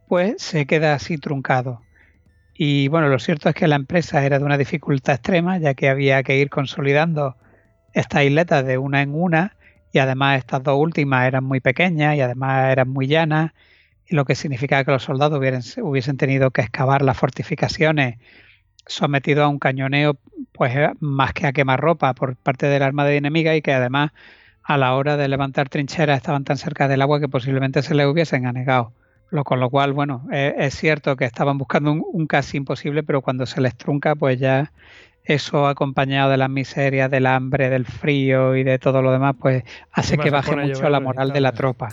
pues 0.09 0.43
se 0.43 0.67
queda 0.67 0.95
así 0.95 1.17
truncado. 1.19 1.81
Y 2.65 2.87
bueno, 2.87 3.09
lo 3.09 3.19
cierto 3.19 3.49
es 3.49 3.57
que 3.57 3.67
la 3.67 3.75
empresa 3.75 4.25
era 4.25 4.39
de 4.39 4.45
una 4.45 4.57
dificultad 4.57 5.17
extrema, 5.17 5.59
ya 5.59 5.75
que 5.75 5.89
había 5.89 6.23
que 6.23 6.39
ir 6.39 6.49
consolidando 6.49 7.35
estas 7.93 8.23
isletas 8.23 8.65
de 8.65 8.79
una 8.79 9.03
en 9.03 9.17
una 9.17 9.57
y 9.93 9.99
además 9.99 10.39
estas 10.39 10.63
dos 10.63 10.79
últimas 10.79 11.27
eran 11.27 11.43
muy 11.43 11.59
pequeñas 11.59 12.15
y 12.15 12.21
además 12.21 12.71
eran 12.71 12.89
muy 12.89 13.09
llanas, 13.09 13.51
y 14.07 14.15
lo 14.15 14.25
que 14.25 14.37
significaba 14.37 14.85
que 14.85 14.93
los 14.93 15.03
soldados 15.03 15.41
hubiesen 15.79 16.17
tenido 16.17 16.53
que 16.53 16.61
excavar 16.61 17.03
las 17.03 17.17
fortificaciones 17.17 18.21
sometidos 18.87 19.43
a 19.43 19.49
un 19.49 19.59
cañoneo 19.59 20.17
pues 20.53 20.73
más 21.01 21.33
que 21.33 21.49
a 21.49 21.53
quemar 21.53 21.81
ropa 21.81 22.15
por 22.15 22.37
parte 22.37 22.67
de 22.67 22.79
la 22.79 22.87
armada 22.87 23.13
enemiga 23.13 23.57
y 23.57 23.63
que 23.63 23.73
además 23.73 24.13
a 24.63 24.77
la 24.79 24.95
hora 24.95 25.17
de 25.17 25.27
levantar 25.27 25.69
trincheras 25.69 26.19
estaban 26.19 26.45
tan 26.45 26.59
cerca 26.59 26.87
del 26.87 27.03
agua 27.03 27.19
que 27.19 27.29
posiblemente 27.29 27.83
se 27.83 27.97
les 27.97 28.07
hubiesen 28.07 28.47
anegado. 28.47 28.93
Lo, 29.33 29.45
con 29.45 29.61
lo 29.61 29.71
cual, 29.71 29.95
bueno, 29.95 30.29
es, 30.31 30.75
cierto 30.75 31.17
que 31.17 31.25
estaban 31.25 31.57
buscando 31.57 31.91
un, 31.91 32.05
un, 32.07 32.27
casi 32.27 32.59
imposible, 32.59 33.03
pero 33.03 33.23
cuando 33.23 33.47
se 33.47 33.63
les 33.63 33.75
trunca, 33.75 34.15
pues 34.15 34.39
ya 34.39 34.71
eso 35.25 35.67
acompañado 35.67 36.31
de 36.31 36.37
las 36.37 36.51
miserias, 36.51 37.11
del 37.11 37.27
hambre, 37.27 37.71
del 37.71 37.87
frío 37.87 38.57
y 38.57 38.63
de 38.63 38.79
todo 38.79 39.01
lo 39.01 39.11
demás, 39.11 39.35
pues 39.41 39.65
hace 39.91 40.19
que 40.19 40.31
baje 40.31 40.55
mucho 40.55 40.89
la 40.91 41.01
moral 41.01 41.33
de 41.33 41.41
la 41.41 41.53
tropa. 41.53 41.89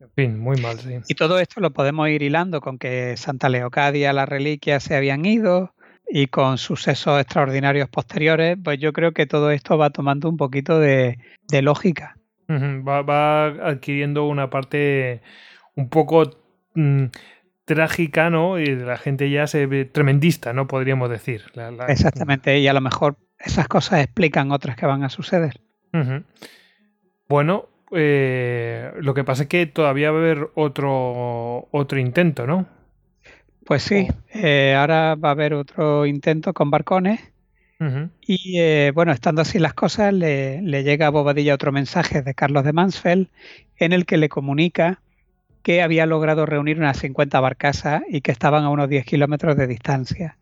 En 0.00 0.10
fin, 0.16 0.38
muy 0.40 0.60
mal, 0.60 0.78
sí. 0.78 0.98
Y 1.08 1.14
todo 1.14 1.38
esto 1.38 1.60
lo 1.60 1.72
podemos 1.72 2.08
ir 2.08 2.22
hilando 2.22 2.60
con 2.60 2.78
que 2.78 3.16
Santa 3.16 3.48
Leocadia, 3.48 4.12
las 4.12 4.28
reliquias 4.28 4.82
se 4.82 4.96
habían 4.96 5.24
ido 5.24 5.74
y 6.08 6.28
con 6.28 6.58
sucesos 6.58 7.20
extraordinarios 7.20 7.88
posteriores, 7.88 8.56
pues 8.62 8.78
yo 8.78 8.92
creo 8.92 9.12
que 9.12 9.26
todo 9.26 9.50
esto 9.50 9.76
va 9.76 9.90
tomando 9.90 10.28
un 10.28 10.36
poquito 10.36 10.80
de, 10.80 11.18
lógica. 11.62 12.16
va, 12.48 13.46
adquiriendo 13.46 14.26
una 14.26 14.48
parte 14.48 15.20
un 15.74 15.88
poco 15.88 16.30
mm, 16.74 17.06
trágica, 17.64 18.30
¿no? 18.30 18.58
Y 18.58 18.66
la 18.74 18.96
gente 18.96 19.30
ya 19.30 19.46
se 19.46 19.66
ve 19.66 19.84
tremendista, 19.84 20.52
¿no? 20.52 20.66
Podríamos 20.66 21.10
decir. 21.10 21.44
Exactamente, 21.88 22.58
y 22.58 22.66
a 22.66 22.72
lo 22.72 22.80
mejor 22.80 23.16
esas 23.38 23.68
cosas 23.68 24.00
explican 24.00 24.50
otras 24.50 24.76
que 24.76 24.86
van 24.86 25.04
a 25.04 25.10
suceder. 25.10 25.60
Bueno, 27.28 27.68
eh, 27.92 28.92
lo 29.00 29.14
que 29.14 29.24
pasa 29.24 29.44
es 29.44 29.48
que 29.48 29.66
todavía 29.66 30.10
va 30.10 30.18
a 30.18 30.20
haber 30.20 30.50
otro, 30.54 31.68
otro 31.70 31.98
intento, 31.98 32.46
¿no? 32.46 32.66
Pues 33.64 33.82
sí, 33.82 34.08
eh, 34.32 34.74
ahora 34.76 35.14
va 35.14 35.28
a 35.28 35.32
haber 35.32 35.54
otro 35.54 36.06
intento 36.06 36.52
con 36.54 36.70
barcones. 36.70 37.20
Y 38.26 38.58
eh, 38.58 38.90
bueno, 38.92 39.12
estando 39.12 39.40
así 39.40 39.60
las 39.60 39.72
cosas, 39.72 40.12
le, 40.12 40.60
le, 40.62 40.82
llega 40.82 41.06
a 41.06 41.10
Bobadilla 41.10 41.54
otro 41.54 41.70
mensaje 41.70 42.22
de 42.22 42.34
Carlos 42.34 42.64
de 42.64 42.72
Mansfeld 42.72 43.28
en 43.76 43.92
el 43.92 44.04
que 44.04 44.16
le 44.16 44.28
comunica 44.28 45.00
que 45.62 45.82
había 45.82 46.06
logrado 46.06 46.46
reunir 46.46 46.78
unas 46.78 46.98
50 46.98 47.40
barcazas 47.40 48.02
y 48.08 48.20
que 48.20 48.32
estaban 48.32 48.64
a 48.64 48.70
unos 48.70 48.88
10 48.88 49.04
kilómetros 49.04 49.56
de 49.56 49.66
distancia. 49.66 50.36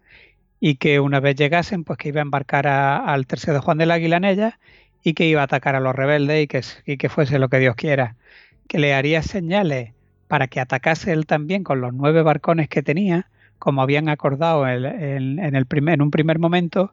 Y 0.60 0.76
que 0.76 1.01
una 1.01 1.20
vez 1.20 1.36
llegasen, 1.36 1.84
pues 1.84 1.98
que 1.98 2.09
iba 2.09 2.20
a 2.20 2.22
embarcar 2.22 2.66
al 2.66 3.26
tercio 3.26 3.52
de 3.52 3.60
Juan 3.60 3.78
de 3.78 3.86
la 3.86 3.94
Aguilanella 3.94 4.59
y 5.02 5.14
que 5.14 5.26
iba 5.26 5.40
a 5.40 5.44
atacar 5.44 5.76
a 5.76 5.80
los 5.80 5.94
rebeldes 5.94 6.44
y 6.44 6.47
que, 6.47 6.62
y 6.86 6.97
que 6.97 7.09
fuese 7.09 7.38
lo 7.38 7.48
que 7.48 7.59
Dios 7.59 7.76
quiera. 7.76 8.16
Que 8.66 8.78
le 8.78 8.94
haría 8.94 9.22
señales 9.22 9.93
para 10.28 10.48
que 10.48 10.60
atacase 10.60 11.12
él 11.12 11.26
también 11.26 11.62
con 11.62 11.80
los 11.80 11.93
nueve 11.93 12.22
barcones 12.22 12.68
que 12.68 12.82
tenía, 12.82 13.28
como 13.59 13.82
habían 13.82 14.09
acordado 14.09 14.68
en, 14.68 15.38
el 15.38 15.66
primer, 15.66 15.94
en 15.94 16.02
un 16.02 16.10
primer 16.10 16.38
momento, 16.38 16.93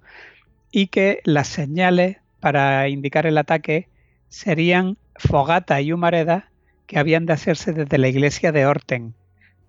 y 0.71 0.87
que 0.87 1.21
las 1.23 1.47
señales 1.47 2.17
para 2.39 2.87
indicar 2.89 3.25
el 3.25 3.37
ataque 3.37 3.87
serían 4.29 4.97
fogata 5.15 5.81
y 5.81 5.93
humareda 5.93 6.49
habían 6.99 7.25
de 7.25 7.33
hacerse 7.33 7.73
desde 7.73 7.97
la 7.97 8.07
iglesia 8.07 8.51
de 8.51 8.65
Orten, 8.65 9.13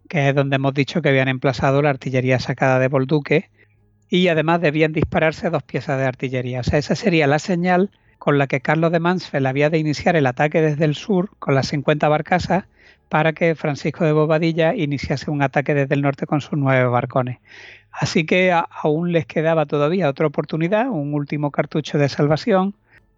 que 0.08 0.28
es 0.28 0.34
donde 0.34 0.56
hemos 0.56 0.74
dicho 0.74 1.02
que 1.02 1.08
habían 1.08 1.28
emplazado 1.28 1.82
la 1.82 1.90
artillería 1.90 2.38
sacada 2.38 2.78
de 2.78 2.88
Bolduque, 2.88 3.50
y 4.08 4.28
además 4.28 4.60
debían 4.60 4.92
dispararse 4.92 5.50
dos 5.50 5.62
piezas 5.62 5.98
de 5.98 6.04
artillería. 6.04 6.60
O 6.60 6.62
sea, 6.62 6.78
esa 6.78 6.94
sería 6.94 7.26
la 7.26 7.38
señal 7.38 7.90
con 8.18 8.38
la 8.38 8.46
que 8.46 8.60
Carlos 8.60 8.92
de 8.92 9.00
Mansfeld 9.00 9.46
había 9.46 9.70
de 9.70 9.78
iniciar 9.78 10.16
el 10.16 10.26
ataque 10.26 10.60
desde 10.60 10.84
el 10.84 10.94
sur 10.94 11.30
con 11.38 11.54
las 11.54 11.68
50 11.68 12.08
barcazas 12.08 12.64
para 13.08 13.32
que 13.32 13.54
Francisco 13.54 14.04
de 14.04 14.12
Bobadilla 14.12 14.74
iniciase 14.74 15.30
un 15.30 15.42
ataque 15.42 15.74
desde 15.74 15.94
el 15.94 16.02
norte 16.02 16.26
con 16.26 16.40
sus 16.40 16.58
nueve 16.58 16.86
barcones. 16.86 17.38
Así 17.90 18.24
que 18.24 18.52
aún 18.52 19.12
les 19.12 19.26
quedaba 19.26 19.66
todavía 19.66 20.08
otra 20.08 20.26
oportunidad, 20.26 20.88
un 20.88 21.14
último 21.14 21.50
cartucho 21.50 21.98
de 21.98 22.08
salvación, 22.08 22.74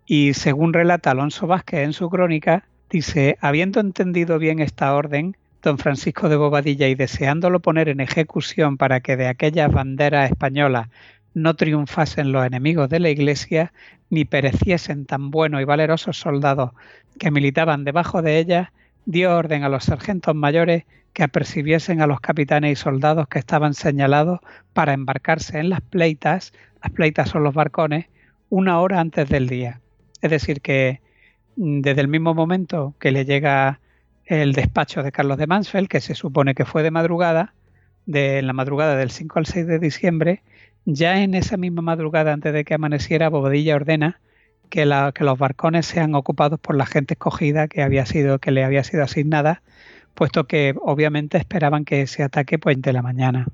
y 0.06 0.34
según 0.34 0.72
relata 0.72 1.12
Alonso 1.12 1.46
Vázquez 1.46 1.80
en 1.80 1.92
su 1.92 2.10
crónica, 2.10 2.64
Dice, 2.96 3.36
habiendo 3.42 3.80
entendido 3.80 4.38
bien 4.38 4.58
esta 4.58 4.94
orden, 4.94 5.36
don 5.60 5.76
Francisco 5.76 6.30
de 6.30 6.36
Bobadilla 6.36 6.88
y 6.88 6.94
deseándolo 6.94 7.60
poner 7.60 7.90
en 7.90 8.00
ejecución 8.00 8.78
para 8.78 9.00
que 9.00 9.18
de 9.18 9.26
aquellas 9.28 9.70
banderas 9.70 10.30
españolas 10.30 10.88
no 11.34 11.54
triunfasen 11.56 12.32
los 12.32 12.46
enemigos 12.46 12.88
de 12.88 13.00
la 13.00 13.10
Iglesia, 13.10 13.74
ni 14.08 14.24
pereciesen 14.24 15.04
tan 15.04 15.30
buenos 15.30 15.60
y 15.60 15.64
valerosos 15.64 16.18
soldados 16.18 16.70
que 17.18 17.30
militaban 17.30 17.84
debajo 17.84 18.22
de 18.22 18.38
ellas, 18.38 18.70
dio 19.04 19.36
orden 19.36 19.62
a 19.62 19.68
los 19.68 19.84
sargentos 19.84 20.34
mayores 20.34 20.84
que 21.12 21.22
apercibiesen 21.22 22.00
a 22.00 22.06
los 22.06 22.20
capitanes 22.20 22.72
y 22.72 22.82
soldados 22.82 23.28
que 23.28 23.38
estaban 23.38 23.74
señalados 23.74 24.40
para 24.72 24.94
embarcarse 24.94 25.58
en 25.58 25.68
las 25.68 25.82
pleitas, 25.82 26.54
las 26.82 26.92
pleitas 26.92 27.28
son 27.28 27.42
los 27.42 27.52
barcones, 27.52 28.06
una 28.48 28.80
hora 28.80 29.00
antes 29.00 29.28
del 29.28 29.48
día. 29.48 29.82
Es 30.22 30.30
decir, 30.30 30.62
que 30.62 31.04
desde 31.56 32.00
el 32.00 32.08
mismo 32.08 32.34
momento 32.34 32.94
que 33.00 33.10
le 33.10 33.24
llega 33.24 33.80
el 34.24 34.52
despacho 34.52 35.02
de 35.02 35.12
Carlos 35.12 35.38
de 35.38 35.46
Mansfeld, 35.46 35.88
que 35.88 36.00
se 36.00 36.14
supone 36.14 36.54
que 36.54 36.64
fue 36.64 36.82
de 36.82 36.90
madrugada, 36.90 37.54
de 38.04 38.42
la 38.42 38.52
madrugada 38.52 38.96
del 38.96 39.10
5 39.10 39.38
al 39.38 39.46
6 39.46 39.66
de 39.66 39.78
diciembre, 39.78 40.42
ya 40.84 41.22
en 41.22 41.34
esa 41.34 41.56
misma 41.56 41.82
madrugada 41.82 42.32
antes 42.32 42.52
de 42.52 42.64
que 42.64 42.74
amaneciera, 42.74 43.28
Bobadilla 43.28 43.74
ordena 43.74 44.20
que, 44.68 44.84
los 44.84 45.38
barcones 45.38 45.86
sean 45.86 46.14
ocupados 46.14 46.60
por 46.60 46.76
la 46.76 46.86
gente 46.86 47.14
escogida 47.14 47.68
que 47.68 47.82
había 47.82 48.06
sido 48.06 48.38
que 48.38 48.50
le 48.50 48.64
había 48.64 48.84
sido 48.84 49.02
asignada, 49.02 49.62
puesto 50.14 50.46
que 50.46 50.74
obviamente 50.80 51.38
esperaban 51.38 51.84
que 51.84 52.02
ese 52.02 52.22
ataque 52.22 52.58
pues 52.58 52.80
de 52.80 52.92
la 52.92 53.02
mañana. 53.02 53.46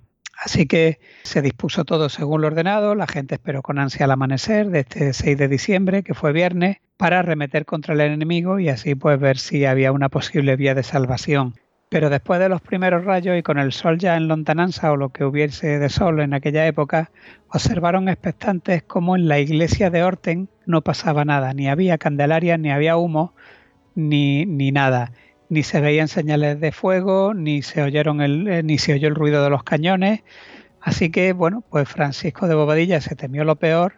Así 0.45 0.67
que 0.67 0.99
se 1.23 1.41
dispuso 1.41 1.85
todo 1.85 2.09
según 2.09 2.41
lo 2.41 2.49
ordenado, 2.49 2.97
la 2.97 3.07
gente 3.07 3.37
esperó 3.37 3.63
con 3.63 3.79
ansia 3.79 4.07
el 4.07 4.11
amanecer 4.11 4.71
de 4.71 4.81
este 4.81 5.13
6 5.13 5.39
de 5.39 5.47
diciembre, 5.47 6.03
que 6.03 6.15
fue 6.15 6.33
viernes, 6.33 6.79
para 6.97 7.21
arremeter 7.21 7.65
contra 7.65 7.95
el 7.95 8.01
enemigo 8.01 8.59
y 8.59 8.69
así 8.69 8.97
pues 8.97 9.21
ver 9.21 9.39
si 9.39 9.65
había 9.65 9.93
una 9.93 10.09
posible 10.09 10.57
vía 10.57 10.75
de 10.75 10.83
salvación. 10.83 11.55
Pero 11.91 12.11
después 12.11 12.41
de 12.41 12.49
los 12.49 12.61
primeros 12.61 13.05
rayos 13.05 13.39
y 13.39 13.43
con 13.43 13.59
el 13.59 13.71
sol 13.71 13.99
ya 13.99 14.17
en 14.17 14.27
lontananza 14.27 14.91
o 14.91 14.97
lo 14.97 15.11
que 15.11 15.25
hubiese 15.25 15.79
de 15.79 15.89
sol 15.89 16.19
en 16.19 16.35
aquella 16.35 16.67
época, 16.67 17.13
observaron 17.49 18.09
expectantes 18.09 18.83
como 18.83 19.15
en 19.15 19.29
la 19.29 19.39
iglesia 19.39 19.91
de 19.91 20.03
Orten 20.03 20.49
no 20.67 20.83
pasaba 20.83 21.25
nada, 21.25 21.55
ni 21.55 21.69
había 21.69 21.99
candelaria, 21.99 22.57
ni 22.57 22.73
había 22.73 22.97
humo, 22.97 23.35
ni, 23.95 24.45
ni 24.47 24.73
nada 24.73 25.13
ni 25.53 25.63
se 25.63 25.83
veían 25.83 26.09
señales 26.09 26.59
de 26.61 26.73
fuego, 26.73 27.35
ni 27.35 27.61
se 27.61 27.83
oyeron 27.83 28.23
el, 28.23 28.49
eh, 28.49 28.63
ni 28.63 28.79
se 28.79 28.95
oyó 28.95 29.09
el 29.09 29.15
ruido 29.15 29.45
de 29.45 29.51
los 29.51 29.63
cañones. 29.63 30.23
Así 30.81 31.11
que, 31.11 31.35
bueno, 31.35 31.63
pues 31.69 31.87
Francisco 31.91 32.49
de 32.49 32.55
Bobadilla 32.55 33.03
se 33.03 33.17
temió 33.17 33.45
lo 33.45 33.57
peor 33.57 33.97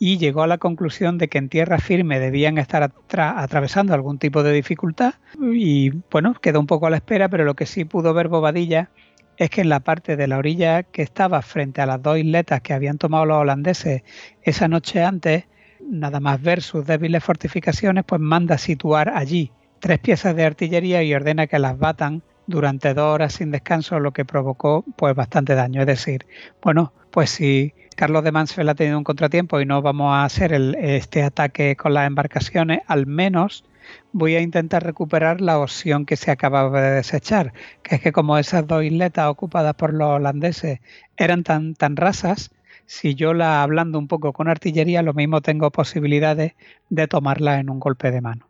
y 0.00 0.18
llegó 0.18 0.42
a 0.42 0.48
la 0.48 0.58
conclusión 0.58 1.16
de 1.16 1.28
que 1.28 1.38
en 1.38 1.48
tierra 1.48 1.78
firme 1.78 2.18
debían 2.18 2.58
estar 2.58 2.92
atravesando 3.08 3.94
algún 3.94 4.18
tipo 4.18 4.42
de 4.42 4.52
dificultad. 4.52 5.14
Y 5.40 5.90
bueno, 6.10 6.34
quedó 6.34 6.58
un 6.58 6.66
poco 6.66 6.88
a 6.88 6.90
la 6.90 6.96
espera, 6.96 7.28
pero 7.28 7.44
lo 7.44 7.54
que 7.54 7.66
sí 7.66 7.84
pudo 7.84 8.12
ver 8.12 8.26
Bobadilla 8.26 8.90
es 9.36 9.48
que 9.48 9.60
en 9.60 9.68
la 9.68 9.78
parte 9.78 10.16
de 10.16 10.26
la 10.26 10.38
orilla 10.38 10.82
que 10.82 11.02
estaba 11.02 11.40
frente 11.40 11.82
a 11.82 11.86
las 11.86 12.02
dos 12.02 12.18
isletas 12.18 12.62
que 12.62 12.72
habían 12.72 12.98
tomado 12.98 13.26
los 13.26 13.36
holandeses 13.36 14.02
esa 14.42 14.66
noche 14.66 15.04
antes, 15.04 15.44
nada 15.88 16.18
más 16.18 16.42
ver 16.42 16.62
sus 16.62 16.84
débiles 16.84 17.22
fortificaciones, 17.22 18.02
pues 18.04 18.20
manda 18.20 18.58
situar 18.58 19.10
allí 19.10 19.52
tres 19.80 19.98
piezas 19.98 20.34
de 20.36 20.44
artillería 20.44 21.02
y 21.02 21.14
ordena 21.14 21.46
que 21.46 21.58
las 21.58 21.78
batan 21.78 22.22
durante 22.46 22.94
dos 22.94 23.14
horas 23.14 23.34
sin 23.34 23.50
descanso, 23.50 23.98
lo 24.00 24.12
que 24.12 24.24
provocó 24.24 24.84
pues 24.96 25.14
bastante 25.14 25.54
daño. 25.54 25.80
Es 25.80 25.86
decir, 25.86 26.26
bueno, 26.62 26.92
pues 27.10 27.30
si 27.30 27.74
Carlos 27.96 28.24
de 28.24 28.32
Mansfeld 28.32 28.68
ha 28.68 28.74
tenido 28.74 28.98
un 28.98 29.04
contratiempo 29.04 29.60
y 29.60 29.66
no 29.66 29.82
vamos 29.82 30.12
a 30.12 30.24
hacer 30.24 30.52
este 30.52 31.22
ataque 31.22 31.76
con 31.76 31.94
las 31.94 32.06
embarcaciones, 32.06 32.80
al 32.86 33.06
menos 33.06 33.64
voy 34.12 34.34
a 34.36 34.40
intentar 34.40 34.84
recuperar 34.84 35.40
la 35.40 35.58
opción 35.58 36.06
que 36.06 36.16
se 36.16 36.30
acababa 36.30 36.80
de 36.80 36.90
desechar, 36.96 37.52
que 37.82 37.96
es 37.96 38.00
que 38.00 38.12
como 38.12 38.38
esas 38.38 38.66
dos 38.66 38.84
isletas 38.84 39.28
ocupadas 39.28 39.74
por 39.74 39.94
los 39.94 40.08
holandeses 40.08 40.80
eran 41.16 41.42
tan, 41.42 41.74
tan 41.74 41.96
rasas, 41.96 42.50
si 42.86 43.14
yo 43.14 43.34
la 43.34 43.62
hablando 43.62 43.98
un 43.98 44.08
poco 44.08 44.32
con 44.32 44.48
artillería, 44.48 45.02
lo 45.02 45.14
mismo 45.14 45.40
tengo 45.40 45.70
posibilidades 45.70 46.52
de 46.88 47.08
tomarla 47.08 47.58
en 47.58 47.70
un 47.70 47.80
golpe 47.80 48.10
de 48.10 48.20
mano. 48.20 48.45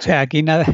O 0.00 0.02
sea, 0.02 0.20
aquí 0.20 0.42
nada, 0.42 0.64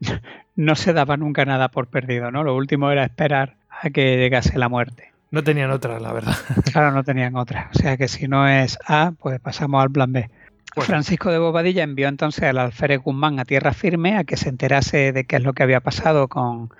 no 0.56 0.74
se 0.74 0.92
daba 0.92 1.16
nunca 1.16 1.44
nada 1.44 1.68
por 1.68 1.86
perdido, 1.86 2.32
¿no? 2.32 2.42
Lo 2.42 2.56
último 2.56 2.90
era 2.90 3.04
esperar 3.04 3.54
a 3.70 3.90
que 3.90 4.16
llegase 4.16 4.58
la 4.58 4.68
muerte. 4.68 5.12
No 5.30 5.44
tenían 5.44 5.70
otra, 5.70 6.00
la 6.00 6.12
verdad. 6.12 6.36
Claro, 6.72 6.90
no 6.90 7.04
tenían 7.04 7.36
otra. 7.36 7.70
O 7.72 7.78
sea 7.78 7.96
que 7.96 8.08
si 8.08 8.26
no 8.26 8.48
es 8.48 8.78
A, 8.86 9.12
pues 9.20 9.38
pasamos 9.38 9.80
al 9.80 9.90
plan 9.92 10.12
B. 10.12 10.28
Francisco 10.74 11.30
de 11.30 11.38
Bobadilla 11.38 11.84
envió 11.84 12.08
entonces 12.08 12.42
al 12.44 12.58
alférez 12.58 13.00
Guzmán 13.00 13.38
a 13.38 13.44
tierra 13.44 13.72
firme 13.72 14.16
a 14.16 14.24
que 14.24 14.36
se 14.36 14.48
enterase 14.48 15.12
de 15.12 15.24
qué 15.24 15.36
es 15.36 15.42
lo 15.42 15.52
que 15.52 15.62
había 15.62 15.80
pasado 15.80 16.28
con, 16.28 16.70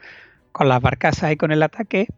con 0.51 0.69
las 0.69 0.81
barcazas 0.81 1.31
y 1.31 1.37
con 1.37 1.53
el 1.53 1.63
ataque. 1.63 2.09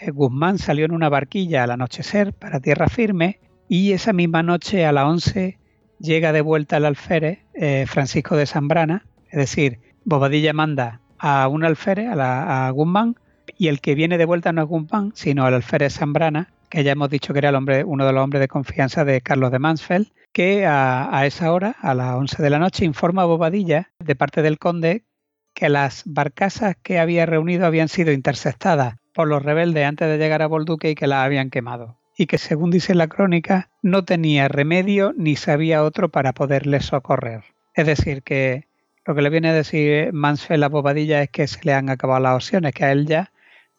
Eh, 0.00 0.10
Guzmán 0.12 0.58
salió 0.58 0.84
en 0.84 0.92
una 0.92 1.08
barquilla 1.08 1.64
al 1.64 1.72
anochecer 1.72 2.34
para 2.34 2.60
tierra 2.60 2.88
firme 2.88 3.40
y 3.68 3.92
esa 3.92 4.12
misma 4.12 4.44
noche 4.44 4.86
a 4.86 4.92
las 4.92 5.06
11 5.06 5.58
llega 5.98 6.32
de 6.32 6.40
vuelta 6.40 6.76
el 6.76 6.84
alférez 6.84 7.40
eh, 7.54 7.86
Francisco 7.88 8.36
de 8.36 8.46
Zambrana 8.46 9.06
es 9.34 9.38
decir, 9.38 9.80
Bobadilla 10.04 10.52
manda 10.52 11.00
a 11.18 11.48
un 11.48 11.64
alférez, 11.64 12.06
a, 12.16 12.70
Guzmán, 12.70 13.16
y 13.58 13.66
el 13.66 13.80
que 13.80 13.96
viene 13.96 14.16
de 14.16 14.26
vuelta 14.26 14.52
no 14.52 14.62
es 14.62 14.68
Guzmán, 14.68 15.10
sino 15.16 15.48
el 15.48 15.54
alférez 15.54 15.94
Zambrana, 15.94 16.52
que 16.70 16.84
ya 16.84 16.92
hemos 16.92 17.10
dicho 17.10 17.32
que 17.32 17.40
era 17.40 17.48
el 17.48 17.56
hombre, 17.56 17.82
uno 17.82 18.06
de 18.06 18.12
los 18.12 18.22
hombres 18.22 18.38
de 18.38 18.46
confianza 18.46 19.04
de 19.04 19.22
Carlos 19.22 19.50
de 19.50 19.58
Mansfeld, 19.58 20.06
que 20.32 20.66
a, 20.66 21.26
esa 21.26 21.52
hora, 21.52 21.74
a 21.80 21.94
las 21.94 22.14
11 22.14 22.44
de 22.44 22.50
la 22.50 22.60
noche, 22.60 22.84
informa 22.84 23.22
a 23.22 23.26
Bobadilla, 23.26 23.90
de 23.98 24.14
parte 24.14 24.40
del 24.40 24.60
conde, 24.60 25.02
que 25.52 25.68
las 25.68 26.04
barcazas 26.06 26.76
que 26.80 27.00
había 27.00 27.26
reunido 27.26 27.66
habían 27.66 27.88
sido 27.88 28.12
interceptadas 28.12 28.98
por 29.12 29.26
los 29.26 29.42
rebeldes 29.42 29.84
antes 29.84 30.06
de 30.06 30.16
llegar 30.16 30.42
a 30.42 30.46
Bolduque 30.46 30.90
y 30.90 30.94
que 30.94 31.08
las 31.08 31.24
habían 31.24 31.50
quemado. 31.50 31.98
Y 32.16 32.26
que, 32.26 32.38
según 32.38 32.70
dice 32.70 32.94
la 32.94 33.08
crónica, 33.08 33.68
no 33.82 34.04
tenía 34.04 34.46
remedio 34.46 35.12
ni 35.16 35.34
sabía 35.34 35.82
otro 35.82 36.08
para 36.08 36.32
poderles 36.32 36.84
socorrer. 36.84 37.42
Es 37.74 37.86
decir, 37.86 38.22
que 38.22 38.68
lo 39.06 39.14
que 39.14 39.22
le 39.22 39.30
viene 39.30 39.50
a 39.50 39.54
decir 39.54 40.12
Mansfeld 40.12 40.64
a 40.64 40.68
Bobadilla 40.68 41.22
es 41.22 41.30
que 41.30 41.46
se 41.46 41.60
le 41.62 41.74
han 41.74 41.90
acabado 41.90 42.20
las 42.20 42.36
opciones, 42.36 42.72
que 42.74 42.84
a 42.84 42.92
él 42.92 43.06
ya 43.06 43.30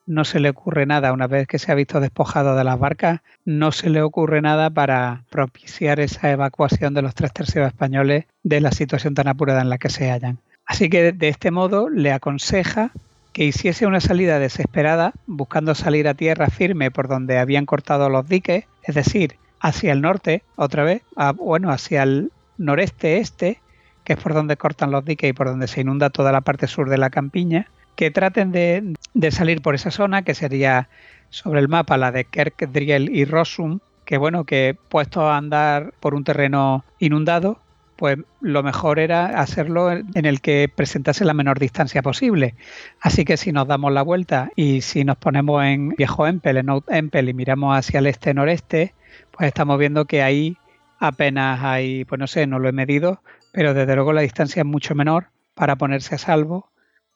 no 0.05 0.23
se 0.23 0.39
le 0.39 0.49
ocurre 0.49 0.85
nada, 0.85 1.13
una 1.13 1.27
vez 1.27 1.47
que 1.47 1.57
se 1.57 1.71
ha 1.71 1.75
visto 1.75 1.99
despojado 1.99 2.55
de 2.55 2.63
las 2.63 2.77
barcas, 2.77 3.21
no 3.43 3.71
se 3.71 3.89
le 3.89 4.01
ocurre 4.01 4.41
nada 4.41 4.69
para 4.69 5.23
propiciar 5.31 5.99
esa 5.99 6.31
evacuación 6.31 6.93
de 6.93 7.01
los 7.01 7.15
tres 7.15 7.33
tercios 7.33 7.65
españoles 7.65 8.25
de 8.43 8.61
la 8.61 8.71
situación 8.71 9.15
tan 9.15 9.27
apurada 9.27 9.61
en 9.61 9.69
la 9.69 9.79
que 9.79 9.89
se 9.89 10.11
hallan. 10.11 10.37
Así 10.65 10.89
que 10.89 11.11
de 11.11 11.27
este 11.27 11.51
modo 11.51 11.89
le 11.89 12.11
aconseja 12.11 12.91
que 13.33 13.45
hiciese 13.45 13.85
una 13.85 13.99
salida 13.99 14.39
desesperada, 14.39 15.11
buscando 15.25 15.75
salir 15.75 16.07
a 16.07 16.13
tierra 16.13 16.49
firme 16.49 16.91
por 16.91 17.07
donde 17.07 17.37
habían 17.37 17.65
cortado 17.65 18.09
los 18.09 18.29
diques, 18.29 18.65
es 18.83 18.95
decir, 18.95 19.35
hacia 19.59 19.91
el 19.91 20.01
norte, 20.01 20.43
otra 20.55 20.83
vez, 20.83 21.01
bueno, 21.35 21.71
hacia 21.71 22.03
el 22.03 22.31
noreste-este, 22.57 23.59
que 24.05 24.13
es 24.13 24.19
por 24.19 24.33
donde 24.33 24.55
cortan 24.55 24.91
los 24.91 25.03
diques 25.03 25.29
y 25.29 25.33
por 25.33 25.47
donde 25.47 25.67
se 25.67 25.81
inunda 25.81 26.09
toda 26.09 26.31
la 26.31 26.41
parte 26.41 26.67
sur 26.67 26.89
de 26.89 26.97
la 26.97 27.09
campiña, 27.09 27.67
que 27.95 28.11
traten 28.11 28.51
de, 28.51 28.93
salir 29.31 29.61
por 29.61 29.75
esa 29.75 29.91
zona, 29.91 30.21
que 30.21 30.35
sería 30.35 30.87
sobre 31.29 31.59
el 31.59 31.67
mapa 31.67 31.97
la 31.97 32.11
de 32.11 32.25
Kerkdriel 32.25 33.09
y 33.13 33.25
Rossum, 33.25 33.79
que 34.05 34.17
bueno, 34.17 34.43
que 34.43 34.77
puesto 34.89 35.27
a 35.27 35.37
andar 35.37 35.93
por 35.99 36.13
un 36.13 36.23
terreno 36.23 36.85
inundado, 36.99 37.59
pues 37.95 38.19
lo 38.41 38.61
mejor 38.61 38.99
era 38.99 39.39
hacerlo 39.39 39.91
en 39.91 40.25
el 40.25 40.41
que 40.41 40.69
presentase 40.73 41.25
la 41.25 41.33
menor 41.33 41.59
distancia 41.59 42.01
posible. 42.01 42.53
Así 43.01 43.25
que 43.25 43.37
si 43.37 43.51
nos 43.51 43.67
damos 43.67 43.91
la 43.91 44.03
vuelta 44.03 44.51
y 44.55 44.81
si 44.81 45.03
nos 45.03 45.17
ponemos 45.17 45.63
en 45.63 45.89
Viejo 45.89 46.27
Empel, 46.27 46.57
en 46.57 46.69
Old 46.69 46.83
Empel 46.89 47.29
y 47.29 47.33
miramos 47.33 47.75
hacia 47.75 47.99
el 47.99 48.07
este-noreste, 48.07 48.93
pues 49.31 49.47
estamos 49.47 49.79
viendo 49.79 50.05
que 50.05 50.21
ahí 50.21 50.57
apenas 50.99 51.63
hay, 51.63 52.05
pues 52.05 52.19
no 52.19 52.27
sé, 52.27 52.47
no 52.47 52.59
lo 52.59 52.69
he 52.69 52.73
medido, 52.73 53.21
pero 53.55 53.73
desde 53.73 53.95
luego 53.95 54.11
la 54.11 54.19
distancia 54.19 54.59
es 54.59 54.65
mucho 54.65 54.95
menor 54.95 55.27
para 55.53 55.77
ponerse 55.77 56.15
a 56.15 56.17
salvo 56.17 56.71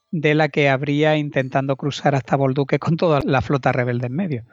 de 0.09 0.33
la 0.35 0.47
que 0.47 0.69
habría 0.69 1.17
intentando 1.17 1.75
cruzar 1.75 2.15
hasta 2.15 2.37
Bolduque 2.37 2.79
con 2.79 2.95
toda 2.95 3.19
la 3.25 3.41
flota 3.41 3.73
rebelde 3.73 4.07
en 4.07 4.15
medio. 4.15 4.43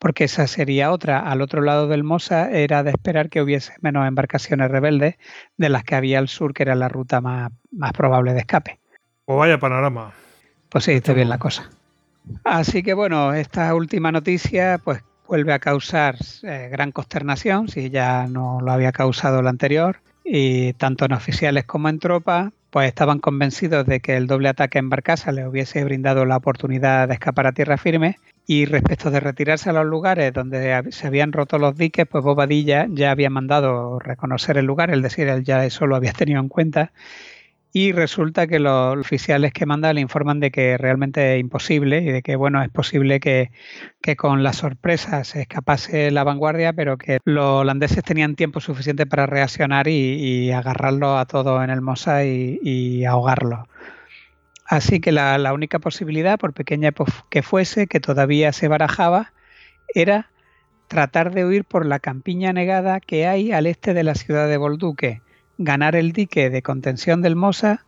Porque 0.00 0.24
esa 0.24 0.48
sería 0.48 0.90
otra. 0.90 1.20
Al 1.20 1.42
otro 1.42 1.62
lado 1.62 1.86
del 1.86 2.02
Mosa 2.02 2.50
era 2.50 2.82
de 2.82 2.90
esperar 2.90 3.30
que 3.30 3.40
hubiese 3.40 3.74
menos 3.80 4.08
embarcaciones 4.08 4.72
rebeldes 4.72 5.14
de 5.56 5.68
las 5.68 5.84
que 5.84 5.94
había 5.94 6.18
al 6.18 6.26
sur, 6.26 6.52
que 6.52 6.64
era 6.64 6.74
la 6.74 6.88
ruta 6.88 7.20
más, 7.20 7.52
más 7.70 7.92
probable 7.92 8.34
de 8.34 8.40
escape. 8.40 8.80
O 9.26 9.36
vaya 9.36 9.60
panorama. 9.60 10.14
Pues 10.68 10.82
sí, 10.82 10.92
está 10.92 11.12
bien 11.12 11.28
la 11.28 11.38
cosa. 11.38 11.70
Así 12.42 12.82
que 12.82 12.92
bueno, 12.92 13.32
esta 13.34 13.72
última 13.72 14.10
noticia 14.10 14.80
pues 14.82 15.00
vuelve 15.28 15.52
a 15.52 15.60
causar 15.60 16.16
eh, 16.42 16.68
gran 16.72 16.90
consternación, 16.90 17.68
si 17.68 17.88
ya 17.88 18.26
no 18.26 18.58
lo 18.60 18.72
había 18.72 18.90
causado 18.90 19.42
la 19.42 19.50
anterior, 19.50 20.00
y 20.26 20.72
tanto 20.74 21.04
en 21.04 21.12
oficiales 21.12 21.64
como 21.64 21.88
en 21.88 21.98
tropas, 21.98 22.52
pues 22.70 22.88
estaban 22.88 23.20
convencidos 23.20 23.86
de 23.86 24.00
que 24.00 24.16
el 24.16 24.26
doble 24.26 24.48
ataque 24.48 24.78
en 24.78 24.90
Barcasa 24.90 25.32
les 25.32 25.46
hubiese 25.46 25.82
brindado 25.84 26.24
la 26.24 26.36
oportunidad 26.36 27.08
de 27.08 27.14
escapar 27.14 27.46
a 27.46 27.52
tierra 27.52 27.78
firme. 27.78 28.18
Y 28.48 28.64
respecto 28.64 29.10
de 29.10 29.18
retirarse 29.18 29.70
a 29.70 29.72
los 29.72 29.86
lugares 29.86 30.32
donde 30.32 30.84
se 30.90 31.06
habían 31.06 31.32
roto 31.32 31.58
los 31.58 31.76
diques, 31.76 32.06
pues 32.06 32.22
Bobadilla 32.22 32.86
ya 32.88 33.10
había 33.10 33.28
mandado 33.28 33.98
reconocer 33.98 34.56
el 34.56 34.66
lugar, 34.66 34.90
es 34.90 35.02
decir, 35.02 35.26
él 35.26 35.42
ya 35.42 35.64
eso 35.64 35.86
lo 35.86 35.96
había 35.96 36.12
tenido 36.12 36.40
en 36.40 36.48
cuenta 36.48 36.92
y 37.78 37.92
resulta 37.92 38.46
que 38.46 38.58
los 38.58 38.96
oficiales 38.96 39.52
que 39.52 39.66
manda 39.66 39.92
le 39.92 40.00
informan 40.00 40.40
de 40.40 40.50
que 40.50 40.78
realmente 40.78 41.34
es 41.34 41.40
imposible 41.40 41.98
y 41.98 42.06
de 42.06 42.22
que 42.22 42.34
bueno 42.34 42.62
es 42.62 42.70
posible 42.70 43.20
que, 43.20 43.50
con 44.16 44.42
la 44.42 44.54
sorpresa 44.54 45.24
se 45.24 45.42
escapase 45.42 46.10
la 46.10 46.24
vanguardia 46.24 46.72
pero 46.72 46.96
que 46.96 47.18
los 47.24 47.44
holandeses 47.60 48.02
tenían 48.02 48.34
tiempo 48.34 48.60
suficiente 48.60 49.04
para 49.04 49.26
reaccionar 49.26 49.88
y, 49.88 50.50
agarrarlo 50.52 51.18
a 51.18 51.26
todos 51.26 51.62
en 51.62 51.68
el 51.68 51.82
Mosa 51.82 52.24
y, 52.24 53.04
ahogarlo. 53.04 53.68
Así 54.64 54.98
que 54.98 55.12
la, 55.12 55.36
la 55.36 55.52
única 55.52 55.78
posibilidad 55.78 56.38
por 56.38 56.54
pequeña 56.54 56.92
que 57.28 57.42
fuese 57.42 57.88
que 57.88 58.00
todavía 58.00 58.54
se 58.54 58.68
barajaba 58.68 59.34
era 59.94 60.30
tratar 60.88 61.30
de 61.34 61.44
huir 61.44 61.66
por 61.66 61.84
la 61.84 61.98
campiña 61.98 62.54
negada 62.54 63.00
que 63.00 63.26
hay 63.26 63.52
al 63.52 63.66
este 63.66 63.92
de 63.92 64.02
la 64.02 64.14
ciudad 64.14 64.48
de 64.48 64.56
Bolduque 64.56 65.20
ganar 65.58 65.96
el 65.96 66.12
dique 66.12 66.50
de 66.50 66.62
contención 66.62 67.22
del 67.22 67.36
Mosa 67.36 67.84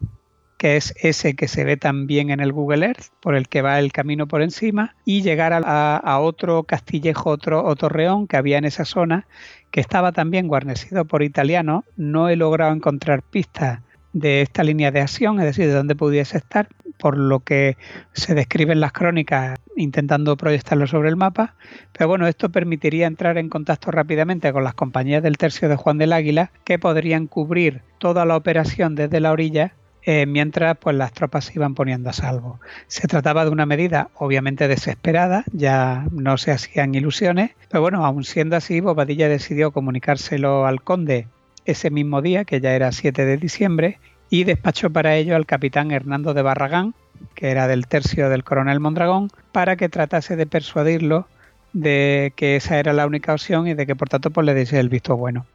que 0.59 0.77
es 0.77 0.93
ese 1.01 1.35
que 1.35 1.49
se 1.49 1.65
ve 1.65 1.77
también 1.77 2.31
en 2.31 2.41
el 2.41 2.53
Google 2.53 2.85
Earth, 2.85 3.07
por 3.21 3.37
el 3.37 3.49
que 3.49 3.63
va 3.63 3.79
el 3.79 3.93
camino 3.93 4.27
por 4.27 4.43
encima, 4.43 4.97
y 5.05 5.23
llegar 5.23 5.53
a, 5.55 6.19
otro 6.19 6.65
castillejo, 6.65 7.31
otro, 7.31 7.61
otro 7.65 7.89
torreón 7.89 8.27
que 8.27 8.37
había 8.37 8.59
en 8.59 8.65
esa 8.65 8.85
zona, 8.85 9.27
que 9.71 9.81
estaba 9.81 10.11
también 10.11 10.49
guarnecido 10.49 11.05
por 11.05 11.23
italianos. 11.23 11.85
No 11.97 12.29
he 12.29 12.35
logrado 12.35 12.75
encontrar 12.75 13.23
pistas 13.23 13.81
de 14.13 14.43
esta 14.43 14.65
línea 14.65 14.91
de 14.91 15.01
acción, 15.01 15.39
es 15.39 15.47
decir, 15.47 15.67
de 15.67 15.75
dónde 15.75 15.95
pudiese 15.95 16.39
estar, 16.39 16.69
por 16.99 17.17
lo 17.17 17.41
que 17.41 17.77
se 18.13 18.35
describe 18.35 18.73
en 18.73 18.81
las 18.81 18.93
crónicas 18.93 19.59
intentando 19.77 20.37
proyectarlo 20.37 20.87
sobre 20.87 21.09
el 21.09 21.17
mapa. 21.17 21.55
Pero 21.93 22.09
bueno, 22.09 22.27
esto 22.27 22.51
permitiría 22.51 23.07
entrar 23.07 23.39
en 23.39 23.49
contacto 23.49 23.91
rápidamente 23.91 24.53
con 24.53 24.65
las 24.65 24.75
compañías 24.75 25.23
del 25.23 25.37
tercio 25.37 25.69
de 25.69 25.77
Juan 25.77 25.99
del 25.99 26.13
Águila, 26.13 26.51
que 26.65 26.79
podrían 26.79 27.27
cubrir 27.27 27.83
toda 27.99 28.25
la 28.25 28.37
operación 28.37 28.95
desde 28.95 29.21
la 29.21 29.33
orilla 29.33 29.75
eh, 30.11 30.25
mientras 30.25 30.79
pues 30.79 30.97
las 30.97 31.13
tropas 31.13 31.45
se 31.45 31.53
iban 31.57 31.75
poniendo 31.75 32.09
a 32.09 32.15
salvo. 32.15 32.61
Se 32.87 33.07
trataba 33.09 33.45
de 33.45 33.51
una 33.51 33.67
medida 33.67 34.09
obviamente 34.15 34.67
desesperada, 34.67 35.45
ya 35.53 36.07
no 36.11 36.39
se 36.39 36.51
hacían 36.51 36.95
ilusiones, 36.95 37.51
pero 37.69 37.83
bueno, 37.83 38.07
aun 38.07 38.25
siendo 38.25 38.57
así, 38.57 38.81
Bobadilla 38.81 39.29
decidió 39.29 39.71
comunicárselo 39.71 40.65
al 40.65 40.83
conde 40.83 41.27
ese 41.69 41.91
mismo 41.91 42.23
día, 42.23 42.45
que 42.45 42.61
ya 42.61 42.73
era 42.73 42.91
7 42.93 43.25
de 43.25 43.37
diciembre, 43.37 43.99
y 44.31 44.45
despachó 44.45 44.91
para 44.91 45.17
ello 45.17 45.37
al 45.37 45.47
capitán 45.47 45.91
Hernando 45.91 46.35
de 46.35 46.43
Barragán, 46.43 46.95
que 47.35 47.51
era 47.51 47.69
del 47.69 47.87
tercio 47.87 48.29
del 48.31 48.43
coronel 48.43 48.81
Mondragón, 48.81 49.31
para 49.53 49.77
que 49.77 49.89
tratase 49.89 50.37
de 50.37 50.47
persuadirlo 50.47 51.29
de 51.73 52.33
que 52.37 52.57
esa 52.57 52.79
era 52.79 52.93
la 52.93 53.07
única 53.07 53.35
opción 53.35 53.69
y 53.69 53.75
de 53.75 53.87
que 53.87 53.95
por 53.95 54.09
tanto 54.09 54.31
pues, 54.31 54.47
le 54.47 54.55
diese 54.55 54.81
el 54.81 54.89
visto 54.89 55.17
bueno. 55.17 55.47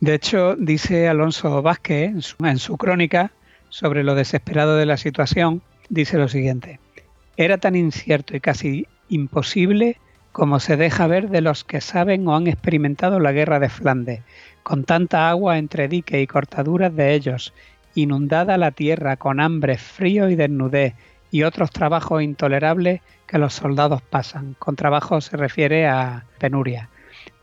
De 0.00 0.14
hecho, 0.14 0.54
dice 0.56 1.08
Alonso 1.08 1.60
Vázquez 1.62 2.12
en 2.38 2.58
su, 2.58 2.76
crónica 2.76 3.32
sobre 3.68 4.04
lo 4.04 4.14
desesperado 4.14 4.76
de 4.76 4.86
la 4.86 4.96
situación, 4.96 5.62
dice 5.88 6.18
lo 6.18 6.28
siguiente, 6.28 6.78
era 7.36 7.58
tan 7.58 7.74
incierto 7.74 8.36
y 8.36 8.40
casi 8.40 8.86
imposible 9.08 9.98
como 10.32 10.60
se 10.60 10.76
deja 10.76 11.06
ver 11.08 11.30
de 11.30 11.40
los 11.40 11.64
que 11.64 11.80
saben 11.80 12.28
o 12.28 12.36
han 12.36 12.46
experimentado 12.46 13.18
la 13.18 13.32
guerra 13.32 13.58
de 13.58 13.68
Flandes, 13.68 14.20
con 14.68 14.84
tanta 14.84 15.30
agua 15.30 15.56
entre 15.56 15.88
dique 15.88 16.20
y 16.20 16.26
cortaduras 16.26 16.94
de 16.94 17.14
ellos, 17.14 17.54
inundada 17.94 18.58
la 18.58 18.70
tierra 18.70 19.16
con 19.16 19.40
hambre, 19.40 19.78
frío 19.78 20.28
y 20.28 20.36
desnudez, 20.36 20.92
y 21.30 21.44
otros 21.44 21.70
trabajos 21.70 22.22
intolerables 22.22 23.00
que 23.26 23.38
los 23.38 23.54
soldados 23.54 24.02
pasan. 24.02 24.56
Con 24.58 24.76
trabajo 24.76 25.22
se 25.22 25.38
refiere 25.38 25.86
a 25.86 26.26
penuria. 26.38 26.90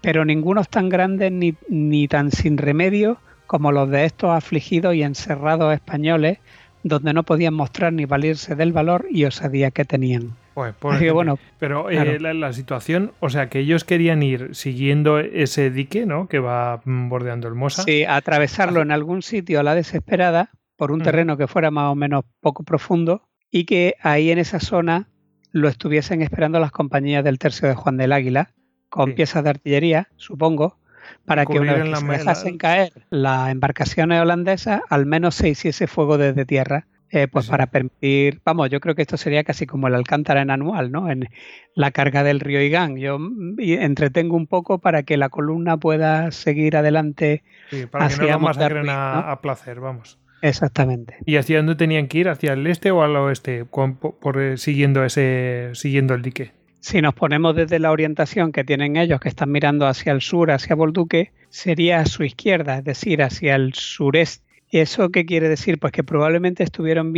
Pero 0.02 0.24
ninguno 0.24 0.62
es 0.62 0.70
tan 0.70 0.88
grande 0.88 1.32
ni, 1.32 1.56
ni 1.68 2.08
tan 2.08 2.30
sin 2.30 2.60
remedio 2.60 3.18
como 3.48 3.72
los 3.72 3.90
de 3.90 4.06
estos 4.06 4.30
afligidos 4.30 4.94
y 4.94 5.02
encerrados 5.02 5.74
españoles, 5.74 6.38
donde 6.84 7.12
no 7.12 7.24
podían 7.24 7.56
mostrar 7.56 7.92
ni 7.92 8.06
valirse 8.06 8.54
del 8.54 8.72
valor 8.72 9.08
y 9.10 9.26
osadía 9.26 9.72
que 9.72 9.84
tenían. 9.84 10.36
Pues, 10.56 10.74
bueno, 11.14 11.38
pero 11.60 11.90
eh, 11.90 12.18
la, 12.20 12.54
situación, 12.54 13.12
o 13.20 13.30
sea, 13.30 13.50
que 13.50 13.60
ellos 13.60 13.84
querían 13.84 14.24
ir 14.24 14.56
siguiendo 14.56 15.20
ese 15.20 15.70
dique, 15.70 16.06
¿no? 16.06 16.28
Que 16.28 16.40
va 16.40 16.82
mm, 16.86 17.10
bordeando 17.10 17.50
el 17.50 17.56
Mosa. 17.56 17.84
Sí, 17.84 18.06
atravesarlo 18.06 18.82
en 18.82 18.92
algún 18.92 19.22
sitio 19.22 19.60
a 19.60 19.64
la 19.64 19.76
desesperada 19.76 20.52
por 20.78 20.92
un 20.92 21.02
terreno 21.02 21.38
que 21.38 21.48
fuera 21.48 21.72
más 21.72 21.92
o 21.92 21.96
menos 21.96 22.24
poco 22.40 22.64
profundo 22.64 23.28
y 23.52 23.66
que 23.66 23.96
ahí 24.02 24.32
en 24.32 24.40
esa 24.40 24.60
zona 24.62 25.10
lo 25.52 25.68
estuviesen 25.68 26.22
esperando 26.22 26.60
las 26.60 26.72
compañías 26.72 27.24
del 27.24 27.38
tercio 27.38 27.68
de 27.68 27.76
Juan 27.76 27.98
del 27.98 28.14
Águila 28.14 28.54
con 28.90 29.14
piezas 29.14 29.44
de 29.44 29.50
artillería, 29.50 30.08
supongo, 30.16 30.80
para 31.26 31.46
que 31.46 31.60
una 31.60 31.74
vez 31.74 31.90
que 31.90 31.96
se 31.96 32.06
dejasen 32.08 32.58
caer 32.58 32.94
las 33.10 33.50
embarcaciones 33.50 34.22
holandesas, 34.22 34.82
al 34.90 35.06
menos 35.06 35.36
se 35.36 35.50
hiciese 35.50 35.88
fuego 35.88 36.18
desde 36.18 36.46
tierra 36.46 36.88
eh, 37.12 37.28
pues 37.28 37.48
para 37.48 37.68
permitir, 37.68 38.42
vamos, 38.44 38.70
yo 38.70 38.80
creo 38.80 38.96
que 38.96 39.04
esto 39.04 39.16
sería 39.16 39.44
casi 39.44 39.66
como 39.66 39.88
el 39.88 39.96
Alcántara 39.96 40.42
en 40.42 40.50
anual, 40.50 40.92
¿no? 40.92 41.10
En 41.10 41.30
la 41.76 41.92
carga 41.92 42.24
del 42.24 42.40
río 42.40 42.62
Igán. 42.62 42.98
Yo 42.98 43.20
mm, 43.20 43.60
entretengo 43.60 44.36
un 44.36 44.48
poco 44.48 44.80
para 44.80 45.04
que 45.04 45.16
la 45.16 45.30
columna 45.30 45.78
pueda 45.78 46.32
seguir 46.32 46.76
adelante. 46.76 47.44
Sí, 47.70 47.86
para 47.86 48.10
que 48.10 48.18
no 48.18 48.28
lo 48.28 48.40
masacren 48.40 48.88
a, 48.90 49.40
placer, 49.42 49.80
vamos. 49.80 50.18
Exactamente. 50.42 51.18
¿Y 51.26 51.38
hacia 51.38 51.58
dónde 51.58 51.76
tenían 51.76 52.08
que 52.08 52.20
ir? 52.20 52.30
¿Hacia 52.30 52.54
el 52.54 52.66
este 52.68 52.92
o 52.92 53.04
al 53.04 53.16
oeste? 53.16 53.66
por, 53.66 54.42
eh, 54.42 54.58
siguiendo 54.58 55.04
ese, 55.04 55.70
siguiendo 55.74 56.16
el 56.16 56.22
dique. 56.22 56.52
Si 56.80 57.02
nos 57.02 57.14
ponemos 57.14 57.56
desde 57.56 57.80
la 57.80 57.92
orientación 57.92 58.52
que 58.52 58.64
tienen 58.64 58.96
ellos, 58.96 59.20
que 59.20 59.30
están 59.30 59.52
mirando 59.52 59.88
hacia 59.88 60.12
el 60.12 60.22
sur, 60.22 60.52
hacia 60.52 60.76
Bolduque, 60.76 61.32
sería 61.50 62.00
a 62.00 62.06
su 62.06 62.24
izquierda, 62.24 62.78
es 62.78 62.84
decir, 62.84 63.24
hacia 63.24 63.56
el 63.56 63.74
sureste 63.74 64.45
¿Eso 64.82 65.10
qué 65.10 65.26
quiere 65.26 65.48
decir? 65.48 65.80
Pues 65.80 65.94
que 65.94 66.04
probablemente 66.04 66.62
estuvieran 66.62 67.14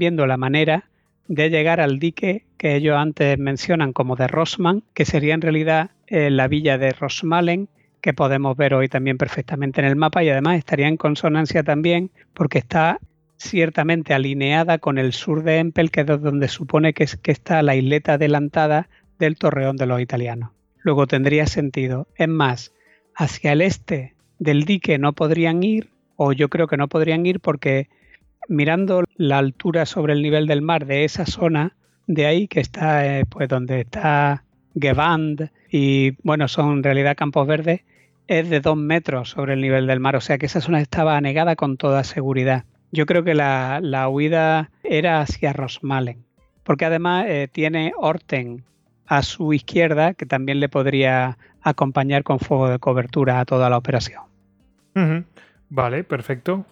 viendo 0.00 0.26
la 0.26 0.36
manera 0.36 0.90
de 1.28 1.48
llegar 1.48 1.80
al 1.80 2.00
dique 2.00 2.46
que 2.58 2.74
ellos 2.74 2.96
antes 2.96 3.38
mencionan 3.38 3.92
como 3.92 4.16
de 4.16 4.26
Rosman, 4.26 4.82
que 4.92 5.04
sería 5.04 5.34
en 5.34 5.40
realidad 5.40 5.92
eh, 6.08 6.30
la 6.30 6.48
villa 6.48 6.78
de 6.78 6.90
Rosmalen, 6.90 7.68
que 8.00 8.12
podemos 8.12 8.56
ver 8.56 8.74
hoy 8.74 8.88
también 8.88 9.18
perfectamente 9.18 9.80
en 9.80 9.86
el 9.86 9.94
mapa 9.94 10.24
y 10.24 10.30
además 10.30 10.58
estaría 10.58 10.88
en 10.88 10.96
consonancia 10.96 11.62
también 11.62 12.10
porque 12.34 12.58
está 12.58 12.98
ciertamente 13.36 14.12
alineada 14.12 14.78
con 14.78 14.98
el 14.98 15.12
sur 15.12 15.44
de 15.44 15.58
Empel, 15.58 15.92
que 15.92 16.00
es 16.00 16.06
donde 16.08 16.48
supone 16.48 16.92
que, 16.92 17.04
es, 17.04 17.14
que 17.14 17.30
está 17.30 17.62
la 17.62 17.76
isleta 17.76 18.14
adelantada 18.14 18.88
del 19.20 19.36
torreón 19.36 19.76
de 19.76 19.86
los 19.86 20.00
italianos. 20.00 20.50
Luego 20.82 21.06
tendría 21.06 21.46
sentido. 21.46 22.08
Es 22.16 22.26
más, 22.28 22.74
hacia 23.14 23.52
el 23.52 23.60
este 23.60 24.16
del 24.40 24.64
dique 24.64 24.98
no 24.98 25.12
podrían 25.12 25.62
ir 25.62 25.90
o 26.22 26.34
yo 26.34 26.50
creo 26.50 26.66
que 26.66 26.76
no 26.76 26.86
podrían 26.86 27.24
ir 27.24 27.40
porque 27.40 27.88
mirando 28.46 29.04
la 29.16 29.38
altura 29.38 29.86
sobre 29.86 30.12
el 30.12 30.20
nivel 30.20 30.46
del 30.46 30.60
mar 30.60 30.84
de 30.84 31.04
esa 31.04 31.24
zona 31.24 31.76
de 32.06 32.26
ahí 32.26 32.46
que 32.46 32.60
está 32.60 33.06
eh, 33.06 33.24
pues 33.24 33.48
donde 33.48 33.80
está 33.80 34.44
Gevand 34.78 35.50
y 35.70 36.10
bueno 36.22 36.46
son 36.46 36.72
en 36.72 36.82
realidad 36.82 37.16
campos 37.16 37.46
verdes 37.46 37.80
es 38.26 38.50
de 38.50 38.60
dos 38.60 38.76
metros 38.76 39.30
sobre 39.30 39.54
el 39.54 39.62
nivel 39.62 39.86
del 39.86 39.98
mar. 39.98 40.14
O 40.14 40.20
sea 40.20 40.36
que 40.36 40.46
esa 40.46 40.60
zona 40.60 40.80
estaba 40.80 41.16
anegada 41.16 41.56
con 41.56 41.76
toda 41.78 42.04
seguridad. 42.04 42.64
Yo 42.92 43.06
creo 43.06 43.24
que 43.24 43.34
la, 43.34 43.80
huida 44.08 44.70
era 44.84 45.22
hacia 45.22 45.52
Rosmalen 45.52 46.24
porque 46.62 46.84
además 46.84 47.24
eh, 47.28 47.48
tiene 47.50 47.92
Orten 47.96 48.62
a 49.06 49.22
su 49.22 49.54
izquierda 49.54 50.12
que 50.12 50.26
también 50.26 50.60
le 50.60 50.68
podría 50.68 51.38
acompañar 51.62 52.24
con 52.24 52.38
fuego 52.38 52.68
de 52.68 52.78
cobertura 52.78 53.40
a 53.40 53.46
toda 53.46 53.70
la 53.70 53.78
operación. 53.78 54.22
Vale, 55.70 56.04
perfecto. 56.04 56.66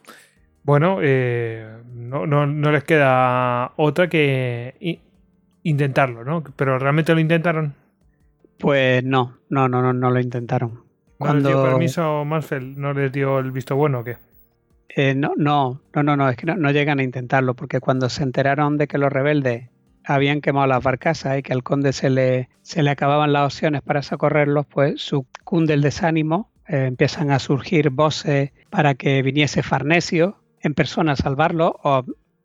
Bueno, 0.64 0.98
eh, 1.00 1.66
no, 1.94 2.26
no, 2.26 2.46
no, 2.46 2.70
les 2.70 2.84
queda 2.84 3.72
otra 3.76 4.08
que 4.08 5.00
intentarlo, 5.62 6.24
¿no? 6.24 6.44
Pero 6.56 6.78
realmente 6.78 7.14
lo 7.14 7.20
intentaron. 7.20 7.74
Pues 8.58 9.02
no, 9.04 9.38
no, 9.48 9.68
no, 9.68 9.80
no, 9.80 9.92
no 9.92 10.10
lo 10.10 10.20
intentaron. 10.20 10.82
¿No 11.20 11.34
les 11.34 11.44
dio 11.44 11.62
permiso 11.62 12.24
Mansfeld? 12.24 12.76
¿No 12.76 12.92
les 12.92 13.10
dio 13.10 13.38
el 13.38 13.50
visto 13.50 13.76
bueno 13.76 14.00
o 14.00 14.04
qué? 14.04 14.16
Eh, 14.88 15.14
no, 15.14 15.32
no, 15.36 15.80
no, 15.94 16.02
no, 16.02 16.16
no, 16.16 16.28
es 16.28 16.36
que 16.36 16.46
no, 16.46 16.56
no, 16.56 16.70
llegan 16.70 16.98
a 16.98 17.02
intentarlo, 17.02 17.54
porque 17.54 17.80
cuando 17.80 18.08
se 18.08 18.22
enteraron 18.22 18.78
de 18.78 18.88
que 18.88 18.98
los 18.98 19.12
rebeldes 19.12 19.68
habían 20.04 20.40
quemado 20.40 20.66
las 20.66 20.82
barcazas 20.82 21.38
y 21.38 21.42
que 21.42 21.52
al 21.52 21.62
conde 21.62 21.92
se 21.92 22.10
le, 22.10 22.48
se 22.62 22.82
le 22.82 22.90
acababan 22.90 23.32
las 23.32 23.46
opciones 23.46 23.82
para 23.82 24.02
socorrerlos, 24.02 24.66
pues 24.66 25.00
sucunde 25.00 25.74
el 25.74 25.82
desánimo 25.82 26.50
eh, 26.66 26.86
empiezan 26.86 27.30
a 27.30 27.38
surgir 27.38 27.90
voces 27.90 28.52
para 28.70 28.94
que 28.94 29.22
viniese 29.22 29.62
Farnesio 29.62 30.36
en 30.60 30.74
persona 30.74 31.12
a 31.12 31.16
salvarlo. 31.16 31.78
O 31.82 32.04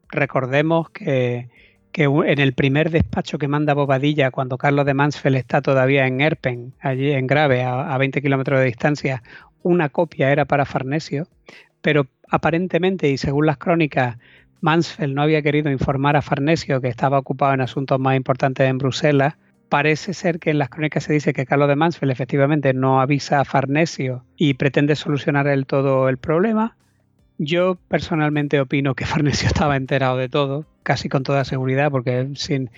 recordemos 0.09 0.89
que, 0.89 1.49
en 1.93 2.39
el 2.39 2.53
primer 2.53 2.89
despacho 2.89 3.37
que 3.37 3.47
manda 3.47 3.73
Bobadilla, 3.73 4.31
cuando 4.31 4.57
Carlos 4.57 4.85
de 4.85 4.93
Mansfeld 4.93 5.37
está 5.37 5.61
todavía 5.61 6.07
en 6.07 6.21
Erpen, 6.21 6.73
allí 6.79 7.11
en 7.11 7.27
Grave, 7.27 7.63
a, 7.63 7.97
20 7.97 8.21
kilómetros 8.21 8.59
de 8.59 8.65
distancia, 8.65 9.23
una 9.61 9.89
copia 9.89 10.31
era 10.31 10.45
para 10.45 10.65
Farnesio, 10.65 11.27
pero 11.81 12.07
aparentemente 12.29 13.09
y 13.09 13.17
según 13.17 13.45
las 13.45 13.57
crónicas, 13.57 14.17
Mansfeld 14.61 15.13
no 15.13 15.21
había 15.21 15.41
querido 15.41 15.69
informar 15.69 16.15
a 16.15 16.21
Farnesio 16.21 16.79
que 16.81 16.87
estaba 16.87 17.19
ocupado 17.19 17.53
en 17.53 17.61
asuntos 17.61 17.99
más 17.99 18.15
importantes 18.15 18.67
en 18.67 18.77
Bruselas 18.77 19.35
parece 19.73 20.13
ser 20.13 20.37
que 20.37 20.51
en 20.51 20.59
las 20.59 20.69
crónicas 20.69 21.03
se 21.03 21.13
dice 21.13 21.33
que 21.33 21.47
Carlos 21.47 21.67
de 21.67 21.75
Mansfeld 21.75 22.11
efectivamente 22.11 22.75
no 22.75 23.01
avisa 23.01 23.39
a 23.39 23.43
Farnesio 23.43 24.23
y 24.37 24.53
pretende 24.53 24.95
solucionar 24.95 25.47
el 25.47 25.65
todo 25.65 26.09
el 26.09 26.19
problema. 26.19 26.75
Yo 27.39 27.79
personalmente 27.87 28.61
opino 28.61 28.93
que 28.93 29.05
Farnesio 29.07 29.47
estaba 29.47 29.75
enterado 29.75 30.17
de 30.17 30.29
todo, 30.29 30.67
casi 30.83 31.09
con 31.09 31.23
toda 31.23 31.43
seguridad, 31.43 31.89
porque 31.89 32.29
sin 32.35 32.69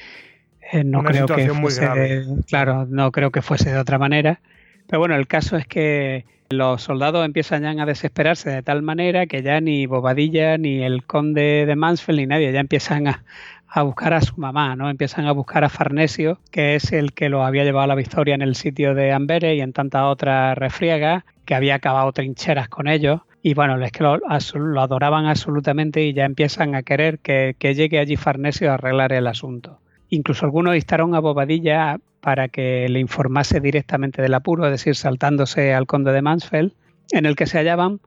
eh, 0.72 0.86
no 0.86 1.04
creo 1.04 1.26
que 1.28 1.50
fuese 1.50 2.24
claro, 2.48 2.86
no 2.86 3.12
creo 3.12 3.30
que 3.30 3.42
fuese 3.42 3.74
de 3.74 3.78
otra 3.78 4.00
manera. 4.00 4.40
Pero 4.88 5.00
bueno, 5.00 5.16
el 5.16 5.28
caso 5.28 5.58
es 5.58 5.68
que 5.68 6.24
los 6.50 6.82
soldados 6.82 7.26
empiezan 7.26 7.64
ya 7.64 7.84
a 7.84 7.86
desesperarse 7.86 8.50
de 8.50 8.64
tal 8.64 8.84
manera 8.84 9.26
que 9.26 9.42
ya 9.42 9.60
ni 9.60 9.86
Bobadilla, 9.86 10.58
ni 10.58 10.82
el 10.82 11.04
conde 11.04 11.66
de 11.66 11.76
Mansfeld, 11.76 12.20
ni 12.20 12.26
nadie 12.26 12.54
ya 12.54 12.62
empiezan 12.62 13.10
a, 13.10 13.24
a 13.68 13.84
buscar 13.84 14.14
a 14.14 14.22
su 14.22 14.38
mamá, 14.38 14.76
¿no? 14.76 14.90
Empiezan 14.90 15.26
a 15.26 15.32
buscar 15.32 15.64
a 15.64 15.70
Farnesio, 15.70 16.40
que 16.52 16.76
es 16.76 16.92
el 16.92 17.14
que 17.14 17.30
lo 17.30 17.44
había 17.44 17.64
llevado 17.64 17.84
a 17.84 17.88
la 17.88 17.96
victoria 17.96 18.36
en 18.36 18.42
el 18.42 18.56
sitio 18.56 18.96
de 18.96 19.12
Ambere 19.12 19.56
y 19.56 19.62
en 19.62 19.74
tantas 19.74 20.04
otras 20.04 20.58
refriegas, 20.58 21.24
que 21.46 21.56
había 21.56 21.76
acabado 21.76 22.12
trincheras 22.12 22.70
con 22.70 22.88
ellos 22.88 23.22
y 23.48 23.54
bueno, 23.54 23.80
es 23.80 23.92
que 23.92 24.02
lo, 24.02 24.20
adoraban 24.82 25.28
absolutamente 25.28 26.04
y 26.04 26.14
ya 26.14 26.26
empiezan 26.26 26.74
a 26.74 26.82
querer 26.82 27.20
que, 27.20 27.54
llegue 27.60 28.00
allí 28.00 28.16
Farnesio 28.16 28.72
a 28.72 28.74
arreglar 28.74 29.14
el 29.14 29.28
asunto. 29.28 29.78
Incluso 30.10 30.48
algunos 30.48 30.76
instaron 30.76 31.14
a 31.14 31.20
Bobadilla 31.20 32.00
para 32.22 32.48
que 32.48 32.90
le 32.90 33.00
informase 33.00 33.60
directamente 33.60 34.24
del 34.24 34.34
apuro, 34.34 34.66
es 34.66 34.72
decir, 34.72 34.96
saltándose 34.96 35.76
al 35.76 35.86
conde 35.86 36.12
de 36.12 36.24
Mansfeld, 36.24 36.74
en 37.12 37.28
el 37.28 37.36
que 37.36 37.46
se 37.46 37.60
hallaban 37.60 38.00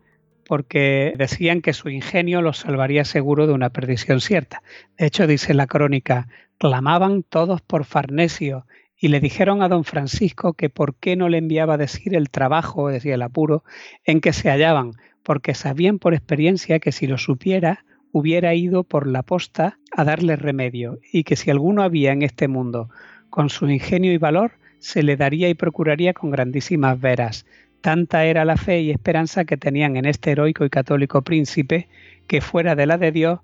porque 0.48 1.12
decían 1.18 1.60
que 1.60 1.74
su 1.74 1.90
ingenio 1.90 2.40
los 2.40 2.56
salvaría 2.56 3.04
seguro 3.04 3.46
de 3.46 3.52
una 3.52 3.68
perdición 3.68 4.22
cierta. 4.22 4.62
De 4.96 5.06
hecho, 5.06 5.26
dice 5.26 5.52
la 5.52 5.66
crónica, 5.66 6.26
clamaban 6.56 7.22
todos 7.22 7.60
por 7.60 7.84
Farnesio 7.84 8.64
y 8.96 9.08
le 9.08 9.20
dijeron 9.20 9.62
a 9.62 9.68
don 9.68 9.84
Francisco 9.84 10.54
que 10.54 10.70
por 10.70 10.94
qué 10.96 11.16
no 11.16 11.28
le 11.28 11.36
enviaba 11.36 11.74
a 11.74 11.78
decir 11.78 12.16
el 12.16 12.30
trabajo, 12.30 12.88
decía 12.88 13.14
el 13.14 13.22
apuro, 13.22 13.62
en 14.04 14.22
que 14.22 14.32
se 14.32 14.48
hallaban, 14.48 14.92
porque 15.22 15.52
sabían 15.52 15.98
por 15.98 16.14
experiencia 16.14 16.78
que 16.80 16.92
si 16.92 17.06
lo 17.06 17.18
supiera, 17.18 17.84
hubiera 18.10 18.54
ido 18.54 18.84
por 18.84 19.06
la 19.06 19.22
posta 19.22 19.78
a 19.92 20.02
darle 20.02 20.34
remedio, 20.34 20.98
y 21.12 21.24
que 21.24 21.36
si 21.36 21.50
alguno 21.50 21.82
había 21.82 22.12
en 22.12 22.22
este 22.22 22.48
mundo 22.48 22.88
con 23.28 23.50
su 23.50 23.68
ingenio 23.68 24.12
y 24.14 24.18
valor, 24.18 24.52
se 24.78 25.02
le 25.02 25.18
daría 25.18 25.50
y 25.50 25.54
procuraría 25.54 26.14
con 26.14 26.30
grandísimas 26.30 26.98
veras. 26.98 27.44
Tanta 27.80 28.24
era 28.24 28.44
la 28.44 28.56
fe 28.56 28.80
y 28.80 28.90
esperanza 28.90 29.44
que 29.44 29.56
tenían 29.56 29.96
en 29.96 30.04
este 30.04 30.32
heroico 30.32 30.64
y 30.64 30.70
católico 30.70 31.22
príncipe, 31.22 31.88
que 32.26 32.40
fuera 32.40 32.74
de 32.74 32.86
la 32.86 32.98
de 32.98 33.12
Dios, 33.12 33.40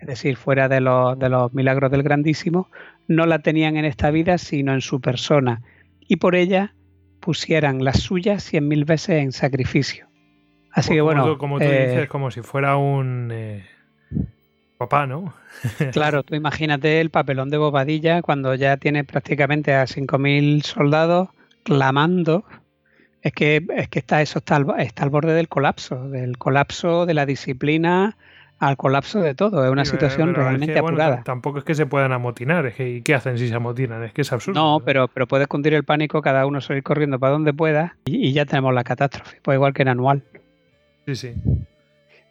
es 0.00 0.06
decir, 0.06 0.36
fuera 0.36 0.68
de 0.68 0.80
los, 0.80 1.18
de 1.18 1.28
los 1.28 1.52
milagros 1.54 1.90
del 1.90 2.02
Grandísimo, 2.02 2.68
no 3.06 3.26
la 3.26 3.40
tenían 3.40 3.76
en 3.76 3.84
esta 3.84 4.10
vida, 4.10 4.38
sino 4.38 4.72
en 4.72 4.80
su 4.80 5.00
persona, 5.00 5.62
y 6.00 6.16
por 6.16 6.34
ella 6.34 6.74
pusieran 7.20 7.84
las 7.84 8.00
suyas 8.00 8.42
cien 8.42 8.68
mil 8.68 8.84
veces 8.84 9.22
en 9.22 9.32
sacrificio. 9.32 10.06
Así 10.72 10.94
que 10.94 11.00
bueno. 11.00 11.38
Como 11.38 11.58
tú, 11.58 11.64
eh, 11.64 11.88
dices, 11.88 12.08
como 12.08 12.30
si 12.30 12.42
fuera 12.42 12.76
un 12.76 13.30
eh, 13.32 13.66
papá, 14.76 15.06
¿no? 15.06 15.34
claro, 15.92 16.22
tú 16.22 16.34
imagínate 16.34 17.00
el 17.00 17.10
papelón 17.10 17.50
de 17.50 17.58
Bobadilla 17.58 18.22
cuando 18.22 18.54
ya 18.54 18.76
tiene 18.76 19.04
prácticamente 19.04 19.74
a 19.74 19.84
5.000 19.84 20.62
soldados 20.62 21.30
clamando. 21.64 22.44
Es 23.22 23.32
que, 23.32 23.66
es 23.76 23.88
que 23.88 23.98
está, 23.98 24.22
eso 24.22 24.38
está 24.38 24.56
al, 24.56 24.66
está 24.78 25.02
al 25.02 25.10
borde 25.10 25.34
del 25.34 25.48
colapso, 25.48 26.08
del 26.08 26.38
colapso 26.38 27.04
de 27.04 27.14
la 27.14 27.26
disciplina 27.26 28.16
al 28.58 28.76
colapso 28.76 29.20
de 29.20 29.34
todo. 29.34 29.64
Es 29.64 29.70
una 29.70 29.84
situación 29.84 30.34
realmente 30.34 30.78
apurada. 30.78 31.22
tampoco 31.22 31.58
es 31.58 31.64
que 31.64 31.74
se 31.74 31.86
puedan 31.86 32.12
amotinar. 32.12 32.66
Es 32.66 32.74
que, 32.74 32.88
¿Y 32.90 33.02
qué 33.02 33.14
hacen 33.14 33.38
si 33.38 33.48
se 33.48 33.54
amotinan? 33.54 34.02
Es 34.04 34.12
que 34.12 34.22
es 34.22 34.32
absurdo. 34.32 34.60
No, 34.60 34.80
pero, 34.84 35.08
pero 35.08 35.26
puedes 35.26 35.46
cundir 35.46 35.74
el 35.74 35.84
pánico, 35.84 36.22
cada 36.22 36.46
uno 36.46 36.60
salir 36.60 36.82
corriendo 36.82 37.18
para 37.18 37.32
donde 37.32 37.52
pueda 37.52 37.96
y, 38.04 38.28
y 38.28 38.32
ya 38.32 38.46
tenemos 38.46 38.74
la 38.74 38.84
catástrofe. 38.84 39.38
Pues 39.42 39.56
igual 39.56 39.74
que 39.74 39.82
en 39.82 39.88
anual. 39.88 40.24
Sí, 41.06 41.14
sí. 41.14 41.34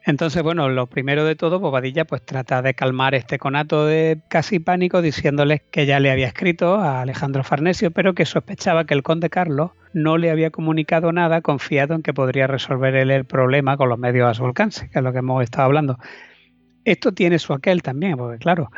Entonces, 0.08 0.42
bueno, 0.42 0.70
lo 0.70 0.88
primero 0.88 1.26
de 1.26 1.36
todo, 1.36 1.60
Bobadilla 1.60 2.06
pues 2.06 2.22
trata 2.22 2.62
de 2.62 2.74
calmar 2.74 3.14
este 3.14 3.38
conato 3.38 3.86
de 3.86 4.20
casi 4.30 4.60
pánico 4.60 5.02
diciéndoles 5.02 5.62
que 5.70 5.86
ya 5.86 6.00
le 6.00 6.10
había 6.10 6.28
escrito 6.28 6.76
a 6.76 7.02
Alejandro 7.02 7.44
Farnesio, 7.44 7.92
pero 7.92 8.14
que 8.14 8.26
sospechaba 8.26 8.86
que 8.86 8.94
el 8.94 9.04
conde 9.04 9.30
Carlos 9.30 9.72
no 9.98 10.18
le 10.18 10.30
había 10.30 10.52
comunicado 10.52 11.12
nada 11.12 11.42
confiado 11.42 11.96
en 11.96 12.04
que 12.04 12.14
podría 12.14 12.46
resolver 12.46 12.96
él 12.96 13.10
el 13.10 13.26
problema 13.26 13.78
con 13.78 13.90
los 13.90 13.98
medios 13.98 14.30
a 14.30 14.36
su 14.36 14.46
alcance, 14.46 14.90
que 14.90 15.00
es 15.00 15.04
lo 15.04 15.12
que 15.12 15.20
hemos 15.20 15.44
estado 15.44 15.66
hablando. 15.66 15.98
Esto 16.86 17.14
tiene 17.14 17.40
su 17.40 17.52
aquel 17.54 17.82
también, 17.82 18.16
porque 18.16 18.38
claro, 18.38 18.70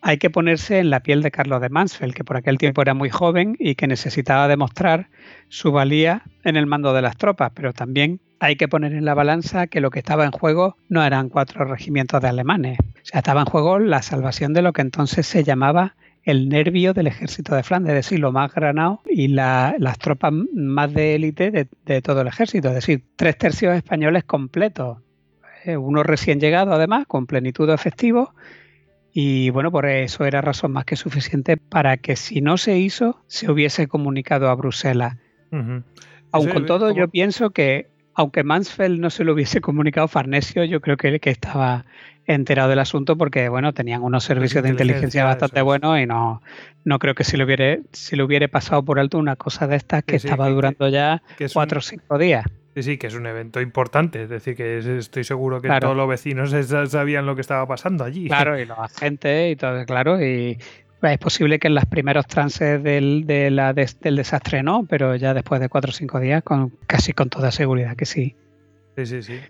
hay 0.00 0.18
que 0.18 0.30
ponerse 0.30 0.80
en 0.80 0.90
la 0.90 1.00
piel 1.00 1.22
de 1.22 1.30
Carlos 1.30 1.60
de 1.60 1.68
Mansfeld, 1.68 2.12
que 2.12 2.24
por 2.24 2.36
aquel 2.36 2.58
tiempo 2.58 2.82
era 2.82 2.92
muy 2.92 3.08
joven 3.08 3.56
y 3.60 3.76
que 3.76 3.86
necesitaba 3.86 4.48
demostrar 4.48 5.08
su 5.48 5.70
valía 5.70 6.24
en 6.42 6.56
el 6.56 6.66
mando 6.66 6.92
de 6.92 7.02
las 7.02 7.16
tropas, 7.16 7.52
pero 7.54 7.72
también 7.72 8.20
hay 8.40 8.56
que 8.56 8.66
poner 8.66 8.94
en 8.94 9.04
la 9.04 9.14
balanza 9.14 9.68
que 9.68 9.80
lo 9.80 9.90
que 9.90 10.00
estaba 10.00 10.24
en 10.24 10.32
juego 10.32 10.76
no 10.88 11.04
eran 11.04 11.28
cuatro 11.28 11.64
regimientos 11.64 12.20
de 12.20 12.28
alemanes, 12.28 12.78
o 12.80 13.04
sea, 13.04 13.20
estaba 13.20 13.42
en 13.42 13.46
juego 13.46 13.78
la 13.78 14.02
salvación 14.02 14.54
de 14.54 14.62
lo 14.62 14.72
que 14.72 14.82
entonces 14.82 15.24
se 15.24 15.44
llamaba 15.44 15.94
el 16.24 16.48
nervio 16.48 16.94
del 16.94 17.08
ejército 17.08 17.54
de 17.54 17.62
Flandes, 17.62 17.90
es 17.90 18.06
decir, 18.06 18.20
lo 18.20 18.32
más 18.32 18.54
granado 18.54 19.00
y 19.06 19.28
las 19.28 19.98
tropas 19.98 20.32
más 20.54 20.92
de 20.94 21.16
élite 21.16 21.68
de, 21.84 22.02
todo 22.02 22.20
el 22.20 22.28
ejército, 22.28 22.68
es 22.68 22.74
decir, 22.74 23.02
tres 23.16 23.36
tercios 23.36 23.74
españoles 23.74 24.24
completos, 24.24 24.98
eh, 25.64 25.76
uno 25.76 26.02
recién 26.02 26.40
llegado 26.40 26.72
además, 26.72 27.06
con 27.06 27.26
plenitud 27.26 27.66
de 27.66 27.74
efectivo, 27.74 28.34
y 29.12 29.50
bueno, 29.50 29.70
por 29.70 29.86
eso 29.86 30.24
era 30.24 30.40
razón 30.40 30.72
más 30.72 30.84
que 30.84 30.96
suficiente 30.96 31.56
para 31.56 31.96
que 31.98 32.16
si 32.16 32.40
no 32.40 32.56
se 32.56 32.78
hizo, 32.78 33.20
se 33.26 33.50
hubiese 33.50 33.86
comunicado 33.86 34.48
a 34.48 34.54
Bruselas. 34.54 35.16
Aun 35.50 36.48
con 36.48 36.64
todo, 36.64 36.94
yo 36.94 37.08
pienso 37.08 37.50
que 37.50 37.90
aunque 38.14 38.42
Mansfeld 38.42 39.00
no 39.00 39.10
se 39.10 39.24
lo 39.24 39.32
hubiese 39.34 39.60
comunicado 39.60 40.08
Farnesio, 40.08 40.64
yo 40.64 40.80
creo 40.80 40.96
que, 40.96 41.18
que 41.20 41.30
estaba 41.30 41.84
enterado 42.26 42.68
del 42.70 42.78
asunto 42.78 43.16
porque 43.16 43.48
bueno 43.48 43.72
tenían 43.72 44.02
unos 44.02 44.24
servicios 44.24 44.62
de 44.62 44.70
inteligencia 44.70 45.24
bastante 45.24 45.60
buenos 45.62 45.98
y 45.98 46.06
no, 46.06 46.42
no 46.84 46.98
creo 46.98 47.14
que 47.14 47.24
si 47.24 47.36
le 47.36 47.44
hubiera 47.44 47.78
si 47.92 48.16
le 48.16 48.22
hubiera 48.22 48.48
pasado 48.48 48.84
por 48.84 48.98
alto 48.98 49.18
una 49.18 49.36
cosa 49.36 49.66
de 49.66 49.76
estas 49.76 50.04
que, 50.04 50.16
estaba 50.16 50.48
durando 50.48 50.88
ya 50.88 51.22
cuatro 51.52 51.78
o 51.78 51.82
cinco 51.82 52.18
días. 52.18 52.44
Sí, 52.74 52.82
sí, 52.82 52.96
que 52.96 53.06
es 53.08 53.14
un 53.14 53.26
evento 53.26 53.60
importante. 53.60 54.22
Es 54.22 54.30
decir, 54.30 54.56
que 54.56 54.78
estoy 54.98 55.24
seguro 55.24 55.60
que 55.60 55.68
todos 55.78 55.96
los 55.96 56.08
vecinos 56.08 56.50
sabían 56.88 57.26
lo 57.26 57.34
que 57.34 57.42
estaba 57.42 57.66
pasando 57.66 58.02
allí. 58.02 58.28
Claro, 58.28 58.58
y 58.58 58.64
los 58.64 58.78
agentes 58.78 59.52
y 59.52 59.56
todo, 59.56 59.84
claro. 59.84 60.22
Y 60.24 60.58
es 61.02 61.18
posible 61.18 61.58
que 61.58 61.68
en 61.68 61.74
los 61.74 61.84
primeros 61.84 62.26
trances 62.26 62.82
del, 62.82 63.26
de 63.26 63.50
la, 63.50 63.74
del 63.74 64.16
desastre 64.16 64.62
no, 64.62 64.86
pero 64.88 65.16
ya 65.16 65.34
después 65.34 65.60
de 65.60 65.68
cuatro 65.68 65.90
o 65.90 65.92
cinco 65.92 66.18
días, 66.18 66.42
con, 66.42 66.70
casi 66.86 67.12
con 67.12 67.28
toda 67.28 67.50
seguridad 67.50 67.94
que 67.94 68.06
sí. 68.06 68.36
Sí, 68.96 69.06
sí, 69.06 69.22
sí. 69.22 69.40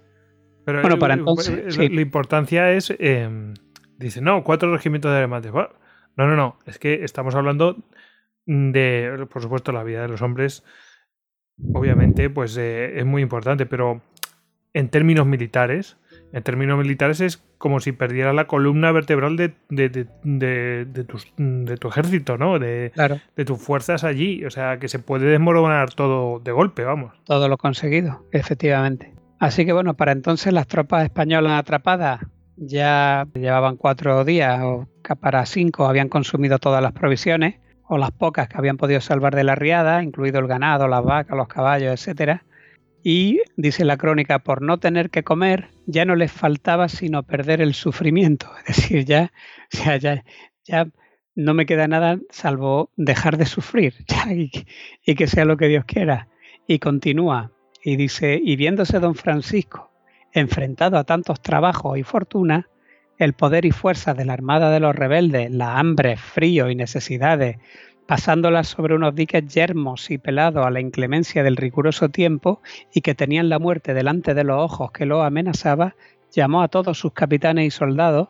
Pero 0.65 0.81
bueno, 0.83 0.99
para 0.99 1.15
entonces. 1.15 1.77
La, 1.77 1.85
importancia 1.85 2.71
es. 2.73 2.95
Eh, 2.99 3.55
dice, 3.99 4.21
no, 4.21 4.45
cuatro 4.45 4.73
regimientos 4.73 5.11
de 5.11 5.19
alemanes. 5.19 5.53
no, 5.53 5.69
no, 6.17 6.37
no. 6.37 6.59
Es 6.67 6.79
que 6.79 7.05
estamos 7.05 7.35
hablando 7.35 7.77
de, 8.47 9.27
por 9.31 9.43
supuesto, 9.43 9.73
la 9.73 9.85
vida 9.85 10.03
de 10.03 10.09
los 10.09 10.23
hombres 10.23 10.65
obviamente, 11.73 12.31
pues 12.31 12.57
eh, 12.57 12.99
es 12.99 13.05
muy 13.05 13.23
importante, 13.23 13.67
pero 13.67 14.01
en 14.75 14.89
términos 14.89 15.27
militares, 15.27 15.97
en 16.33 16.43
términos 16.43 16.79
militares 16.79 17.21
es 17.21 17.43
como 17.59 17.81
si 17.81 17.93
perdiera 17.93 18.33
la 18.33 18.47
columna 18.47 18.91
vertebral 18.91 19.37
de, 19.37 19.55
de, 19.69 19.89
de, 20.25 20.87
de 20.87 21.77
tu 21.77 21.89
ejército, 21.89 22.39
¿no? 22.39 22.59
De, 22.59 22.93
de 23.37 23.45
tus 23.45 23.61
fuerzas 23.61 24.03
allí. 24.03 24.45
O 24.45 24.51
sea, 24.51 24.79
que 24.79 24.89
se 24.89 24.99
puede 24.99 25.27
desmoronar 25.27 25.93
todo 25.93 26.41
de 26.41 26.53
golpe, 26.53 26.85
vamos. 26.85 27.13
Todo 27.25 27.49
lo 27.49 27.59
conseguido, 27.59 28.27
efectivamente. 28.33 29.12
Así 29.43 29.67
que 29.67 29.73
bueno, 29.73 29.95
para 29.95 30.13
entonces 30.13 30.53
las 30.53 30.69
tropas 30.69 31.03
españolas 31.03 31.59
atrapadas 31.59 32.21
ya 32.57 33.27
llevaban 33.35 33.77
cuatro 33.77 34.25
días 34.25 34.61
o 34.63 34.87
para 35.21 35.45
cinco 35.47 35.87
habían 35.89 36.09
consumido 36.09 36.61
todas 36.61 36.81
las 36.81 36.93
provisiones 36.93 37.57
o 37.89 37.99
las 37.99 38.13
pocas 38.13 38.47
que 38.47 38.57
habían 38.57 38.77
podido 38.77 39.01
salvar 39.01 39.35
de 39.35 39.43
la 39.43 39.57
riada, 39.57 40.05
incluido 40.05 40.39
el 40.39 40.47
ganado, 40.47 40.87
las 40.87 41.03
vacas, 41.03 41.37
los 41.37 41.49
caballos, 41.49 41.93
etcétera. 41.93 42.45
Y 43.03 43.41
dice 43.57 43.85
la 43.85 43.97
crónica, 43.97 44.39
por 44.39 44.63
no 44.63 44.79
tener 44.79 45.11
que 45.11 45.25
comer, 45.25 45.71
ya 45.87 46.05
no 46.05 46.15
les 46.15 46.31
faltaba 46.31 46.89
sino 46.89 47.25
perder 47.25 47.61
el 47.61 47.75
sufrimiento. 47.75 48.47
Es 48.69 48.77
decir, 48.77 49.05
ya, 49.05 49.33
ya, 49.73 49.97
ya, 49.97 50.25
ya 50.63 50.87
no 51.35 51.53
me 51.53 51.67
queda 51.67 51.89
nada 51.89 52.21
salvo 52.31 52.93
dejar 52.97 53.39
de 53.39 53.47
sufrir 53.47 53.93
y, 54.31 54.53
y 55.05 55.17
que 55.17 55.27
sea 55.27 55.45
lo 55.45 55.57
que 55.57 55.67
Dios 55.67 55.85
quiera. 55.85 56.29
Y 56.69 56.79
continúa 56.79 57.51
y 57.83 57.97
dice, 57.97 58.41
y 58.43 58.57
viéndose 58.57 59.01
don 59.01 59.15
Francisco 59.15 59.91
enfrentado 60.33 60.97
a 60.97 61.05
tantos 61.05 61.41
trabajos 61.41 61.99
y 61.99 62.03
fortuna, 62.03 62.69
el 63.19 63.35
poder 63.35 63.65
y 63.65 63.71
fuerza 63.71 64.15
de 64.15 64.25
la 64.25 64.33
armada 64.33 64.71
de 64.71 64.81
los 64.81 64.97
rebeldes, 64.97 65.51
la 65.51 65.79
hambre, 65.79 66.17
frío 66.17 66.71
y 66.71 66.75
necesidades, 66.75 67.59
pasándolas 68.07 68.69
sobre 68.69 68.95
unos 68.95 69.15
diques 69.15 69.47
yermos 69.47 70.11
y 70.11 70.19
pelados 70.19 70.67
a 70.67 70.71
la 70.71 70.81
inclemencia 70.81 71.43
del 71.43 71.57
riguroso 71.57 72.09
tiempo 72.09 72.63
y 72.93 73.03
que 73.03 73.15
tenían 73.15 73.49
la 73.49 73.59
muerte 73.59 73.95
delante 73.95 74.35
de 74.35 74.45
los 74.45 74.59
ojos 74.59 74.91
que 74.91 75.07
lo 75.07 75.23
amenazaba, 75.23 75.95
llamó 76.33 76.63
a 76.63 76.69
todos 76.69 76.99
sus 76.99 77.13
capitanes 77.13 77.67
y 77.67 77.71
soldados 77.71 78.29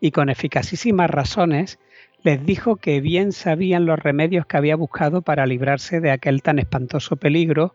y 0.00 0.10
con 0.12 0.28
eficacísimas 0.28 1.10
razones 1.10 1.78
les 2.22 2.44
dijo 2.44 2.76
que 2.76 3.00
bien 3.00 3.32
sabían 3.32 3.86
los 3.86 3.98
remedios 3.98 4.46
que 4.46 4.58
había 4.58 4.76
buscado 4.76 5.22
para 5.22 5.46
librarse 5.46 6.00
de 6.00 6.10
aquel 6.10 6.42
tan 6.42 6.58
espantoso 6.58 7.16
peligro 7.16 7.74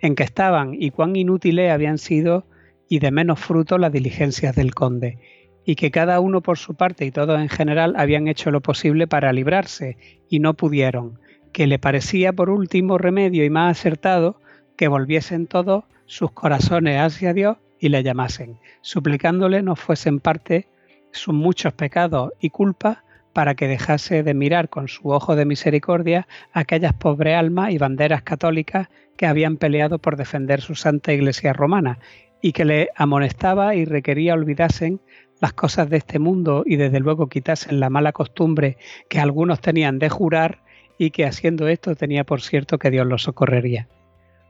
en 0.00 0.14
que 0.14 0.22
estaban 0.22 0.74
y 0.74 0.90
cuán 0.90 1.16
inútiles 1.16 1.70
habían 1.70 1.98
sido 1.98 2.46
y 2.88 2.98
de 2.98 3.10
menos 3.10 3.38
fruto 3.38 3.78
las 3.78 3.92
diligencias 3.92 4.56
del 4.56 4.74
conde, 4.74 5.18
y 5.64 5.76
que 5.76 5.90
cada 5.90 6.20
uno 6.20 6.40
por 6.40 6.58
su 6.58 6.74
parte 6.74 7.04
y 7.04 7.10
todos 7.10 7.40
en 7.40 7.48
general 7.48 7.94
habían 7.96 8.26
hecho 8.26 8.50
lo 8.50 8.60
posible 8.60 9.06
para 9.06 9.32
librarse 9.32 9.96
y 10.28 10.40
no 10.40 10.54
pudieron, 10.54 11.18
que 11.52 11.66
le 11.66 11.78
parecía 11.78 12.32
por 12.32 12.50
último 12.50 12.98
remedio 12.98 13.44
y 13.44 13.50
más 13.50 13.78
acertado 13.78 14.40
que 14.76 14.88
volviesen 14.88 15.46
todos 15.46 15.84
sus 16.06 16.32
corazones 16.32 16.98
hacia 16.98 17.32
Dios 17.32 17.58
y 17.78 17.90
le 17.90 18.02
llamasen, 18.02 18.58
suplicándole 18.80 19.62
no 19.62 19.76
fuesen 19.76 20.20
parte 20.20 20.66
sus 21.12 21.34
muchos 21.34 21.72
pecados 21.72 22.32
y 22.40 22.50
culpas 22.50 22.98
para 23.32 23.54
que 23.54 23.68
dejase 23.68 24.22
de 24.22 24.34
mirar 24.34 24.68
con 24.68 24.88
su 24.88 25.10
ojo 25.10 25.36
de 25.36 25.44
misericordia 25.44 26.26
aquellas 26.52 26.94
pobres 26.94 27.36
almas 27.36 27.72
y 27.72 27.78
banderas 27.78 28.22
católicas 28.22 28.88
que 29.16 29.26
habían 29.26 29.56
peleado 29.56 29.98
por 29.98 30.16
defender 30.16 30.60
su 30.60 30.74
santa 30.74 31.12
iglesia 31.12 31.52
romana 31.52 31.98
y 32.42 32.52
que 32.52 32.64
le 32.64 32.90
amonestaba 32.96 33.74
y 33.74 33.84
requería 33.84 34.34
olvidasen 34.34 35.00
las 35.40 35.52
cosas 35.52 35.88
de 35.88 35.98
este 35.98 36.18
mundo 36.18 36.64
y 36.66 36.76
desde 36.76 37.00
luego 37.00 37.28
quitasen 37.28 37.80
la 37.80 37.90
mala 37.90 38.12
costumbre 38.12 38.76
que 39.08 39.20
algunos 39.20 39.60
tenían 39.60 39.98
de 39.98 40.08
jurar 40.08 40.58
y 40.98 41.10
que 41.10 41.24
haciendo 41.24 41.66
esto 41.68 41.94
tenía 41.94 42.24
por 42.24 42.42
cierto 42.42 42.78
que 42.78 42.90
Dios 42.90 43.06
los 43.06 43.22
socorrería. 43.22 43.88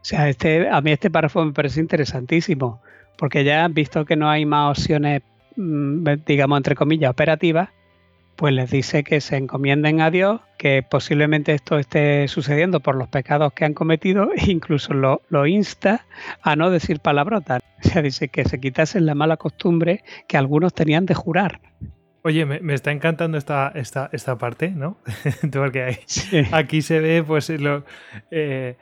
O 0.02 0.04
sea, 0.04 0.28
este, 0.28 0.68
a 0.68 0.80
mí 0.80 0.92
este 0.92 1.10
párrafo 1.10 1.44
me 1.44 1.52
parece 1.52 1.80
interesantísimo, 1.80 2.80
porque 3.16 3.44
ya 3.44 3.68
visto 3.68 4.04
que 4.04 4.16
no 4.16 4.30
hay 4.30 4.46
más 4.46 4.78
opciones, 4.78 5.22
mm, 5.56 6.04
digamos, 6.26 6.56
entre 6.56 6.74
comillas, 6.74 7.10
operativas, 7.10 7.68
pues 8.40 8.54
les 8.54 8.70
dice 8.70 9.04
que 9.04 9.20
se 9.20 9.36
encomienden 9.36 10.00
a 10.00 10.10
Dios, 10.10 10.40
que 10.56 10.82
posiblemente 10.82 11.52
esto 11.52 11.78
esté 11.78 12.26
sucediendo 12.26 12.80
por 12.80 12.96
los 12.96 13.06
pecados 13.06 13.52
que 13.52 13.66
han 13.66 13.74
cometido 13.74 14.30
e 14.34 14.44
incluso 14.50 14.94
lo, 14.94 15.20
lo 15.28 15.46
insta 15.46 16.06
a 16.40 16.56
no 16.56 16.70
decir 16.70 17.00
palabrotas. 17.00 17.62
O 17.84 17.86
sea, 17.86 18.00
dice 18.00 18.28
que 18.30 18.46
se 18.46 18.58
quitasen 18.58 19.04
la 19.04 19.14
mala 19.14 19.36
costumbre 19.36 20.02
que 20.26 20.38
algunos 20.38 20.72
tenían 20.72 21.04
de 21.04 21.12
jurar. 21.12 21.60
Oye, 22.22 22.46
me, 22.46 22.72
está 22.72 22.92
encantando 22.92 23.36
esta, 23.36 23.72
esta, 23.74 24.08
esta 24.10 24.38
parte, 24.38 24.70
¿no? 24.70 24.96
Porque 25.52 25.98
aquí 26.50 26.80
se 26.80 27.00
ve, 27.00 27.22
pues, 27.22 27.50
lo, 27.50 27.84
eh, 28.30 28.78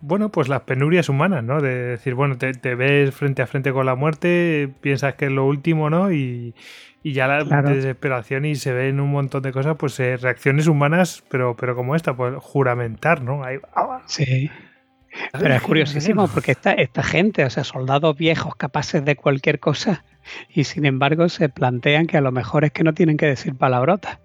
bueno, 0.00 0.30
pues 0.30 0.48
las 0.48 0.62
penurias 0.62 1.08
humanas, 1.08 1.44
¿no? 1.44 1.60
De 1.60 1.74
decir, 1.74 2.14
bueno, 2.14 2.36
te, 2.38 2.74
ves 2.74 3.14
frente 3.14 3.42
a 3.42 3.46
frente 3.46 3.72
con 3.72 3.86
la 3.86 3.94
muerte, 3.94 4.70
piensas 4.80 5.14
que 5.14 5.26
es 5.26 5.32
lo 5.32 5.46
último, 5.46 5.90
¿no? 5.90 6.12
Y, 6.12 6.54
y 7.06 7.12
ya 7.12 7.28
la 7.28 7.62
desesperación 7.62 8.46
y 8.46 8.56
se 8.56 8.72
ven 8.72 8.98
un 8.98 9.12
montón 9.12 9.40
de 9.40 9.52
cosas, 9.52 9.76
pues 9.78 10.00
eh, 10.00 10.16
reacciones 10.16 10.66
humanas, 10.66 11.22
pero, 11.30 11.54
pero 11.54 11.76
como 11.76 11.94
esta, 11.94 12.16
pues 12.16 12.34
juramentar, 12.40 13.22
¿no? 13.22 13.44
sí. 14.06 14.50
Pero 15.32 15.54
es 15.54 15.62
curiosísimo 15.62 16.28
porque 16.28 16.52
esta, 16.52 16.72
esta 16.72 17.02
gente, 17.02 17.44
o 17.44 17.50
sea, 17.50 17.64
soldados 17.64 18.16
viejos 18.16 18.56
capaces 18.56 19.04
de 19.04 19.16
cualquier 19.16 19.60
cosa, 19.60 20.04
y 20.48 20.64
sin 20.64 20.86
embargo 20.86 21.28
se 21.28 21.48
plantean 21.48 22.06
que 22.06 22.16
a 22.16 22.20
lo 22.20 22.32
mejor 22.32 22.64
es 22.64 22.72
que 22.72 22.84
no 22.84 22.94
tienen 22.94 23.16
que 23.16 23.26
decir 23.26 23.54
palabrotas 23.54 24.18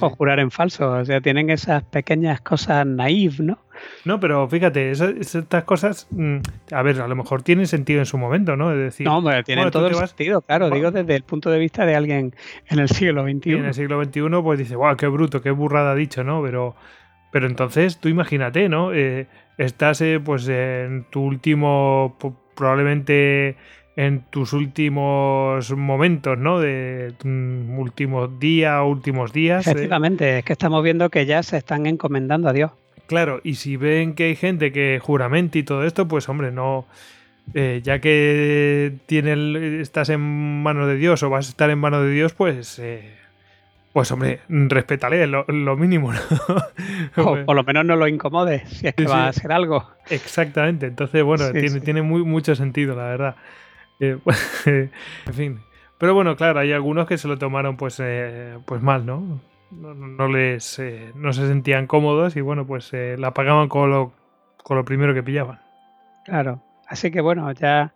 o 0.00 0.10
jurar 0.10 0.40
en 0.40 0.50
falso, 0.50 0.90
o 0.90 1.04
sea, 1.04 1.20
tienen 1.20 1.50
esas 1.50 1.82
pequeñas 1.82 2.40
cosas 2.40 2.86
naif, 2.86 3.40
¿no? 3.40 3.58
No, 4.04 4.20
pero 4.20 4.48
fíjate, 4.48 4.90
estas 4.90 5.64
cosas, 5.64 6.06
mm, 6.10 6.38
a 6.72 6.82
ver, 6.82 7.00
a 7.00 7.08
lo 7.08 7.16
mejor 7.16 7.42
tienen 7.42 7.66
sentido 7.66 8.00
en 8.00 8.06
su 8.06 8.18
momento, 8.18 8.56
¿no? 8.56 8.72
Es 8.72 8.78
decir, 8.78 9.06
no, 9.06 9.22
pero 9.22 9.42
tienen 9.42 9.70
todo 9.70 9.88
el 9.88 9.94
sentido, 9.94 10.40
claro, 10.42 10.70
digo 10.70 10.90
desde 10.90 11.14
el 11.14 11.22
punto 11.22 11.50
de 11.50 11.58
vista 11.58 11.84
de 11.84 11.94
alguien 11.94 12.34
en 12.68 12.78
el 12.78 12.88
siglo 12.88 13.22
XXI. 13.22 13.52
en 13.52 13.64
el 13.66 13.74
siglo 13.74 14.02
XXI, 14.02 14.42
pues 14.42 14.58
dice, 14.58 14.76
wow, 14.76 14.96
qué 14.96 15.06
bruto, 15.08 15.42
qué 15.42 15.50
burrada 15.50 15.92
ha 15.92 15.94
dicho, 15.94 16.24
¿no? 16.24 16.42
Pero, 16.42 16.74
pero 17.30 17.46
entonces 17.46 17.98
tú 17.98 18.08
imagínate, 18.08 18.68
¿no? 18.68 18.94
Eh, 18.94 19.26
estás 19.60 20.00
eh, 20.00 20.20
pues 20.24 20.48
en 20.48 21.04
tu 21.10 21.22
último, 21.22 22.16
probablemente 22.54 23.56
en 23.96 24.22
tus 24.30 24.54
últimos 24.54 25.70
momentos, 25.72 26.38
¿no? 26.38 26.60
De 26.60 27.12
mm, 27.22 27.78
últimos 27.78 28.38
días, 28.40 28.82
últimos 28.84 29.32
días. 29.32 29.66
Eh. 29.66 29.72
Efectivamente, 29.72 30.38
es 30.38 30.44
que 30.44 30.54
estamos 30.54 30.82
viendo 30.82 31.10
que 31.10 31.26
ya 31.26 31.42
se 31.42 31.58
están 31.58 31.86
encomendando 31.86 32.48
a 32.48 32.52
Dios. 32.52 32.70
Claro, 33.06 33.40
y 33.44 33.56
si 33.56 33.76
ven 33.76 34.14
que 34.14 34.24
hay 34.24 34.36
gente 34.36 34.72
que 34.72 34.98
juramenta 35.02 35.58
y 35.58 35.62
todo 35.62 35.84
esto, 35.84 36.08
pues 36.08 36.28
hombre, 36.28 36.52
no. 36.52 36.86
Eh, 37.52 37.80
ya 37.82 37.98
que 37.98 38.94
tiene, 39.06 39.80
estás 39.80 40.08
en 40.08 40.20
manos 40.62 40.86
de 40.86 40.94
Dios 40.94 41.22
o 41.22 41.30
vas 41.30 41.48
a 41.48 41.50
estar 41.50 41.68
en 41.68 41.78
manos 41.78 42.04
de 42.04 42.12
Dios, 42.12 42.32
pues. 42.32 42.78
Eh, 42.78 43.19
pues 43.92 44.10
hombre, 44.12 44.40
respétale, 44.48 45.26
lo, 45.26 45.44
lo 45.48 45.76
mínimo, 45.76 46.12
¿no? 46.12 46.20
o 47.16 47.44
por 47.44 47.56
lo 47.56 47.64
menos 47.64 47.84
no 47.84 47.96
lo 47.96 48.06
incomodes, 48.06 48.68
si 48.68 48.86
es 48.86 48.94
que 48.94 49.06
va 49.06 49.26
a 49.28 49.32
ser 49.32 49.50
algo. 49.50 49.90
Exactamente, 50.08 50.86
entonces 50.86 51.24
bueno, 51.24 51.50
tiene, 51.50 51.80
tiene 51.80 52.02
muy, 52.02 52.22
mucho 52.22 52.54
sentido, 52.54 52.94
la 52.94 53.04
verdad. 53.04 53.36
Eh, 54.02 54.88
en 55.26 55.34
fin. 55.34 55.60
Pero 55.98 56.14
bueno, 56.14 56.34
claro, 56.34 56.60
hay 56.60 56.72
algunos 56.72 57.06
que 57.06 57.18
se 57.18 57.28
lo 57.28 57.36
tomaron 57.36 57.76
pues, 57.76 58.00
eh, 58.02 58.58
pues 58.64 58.80
mal, 58.80 59.04
¿no? 59.04 59.42
No, 59.70 60.26
les 60.26 60.78
eh, 60.78 61.12
no 61.14 61.34
se 61.34 61.46
sentían 61.46 61.86
cómodos 61.86 62.34
y 62.34 62.40
bueno, 62.40 62.66
pues 62.66 62.92
la 62.94 63.34
pagaban 63.34 63.68
con 63.68 63.90
lo, 63.90 64.12
con 64.64 64.78
lo 64.78 64.86
primero 64.86 65.12
que 65.12 65.22
pillaban. 65.22 65.60
Claro, 66.24 66.62
así 66.88 67.10
que 67.10 67.20
bueno, 67.20 67.52
ya 67.52 67.92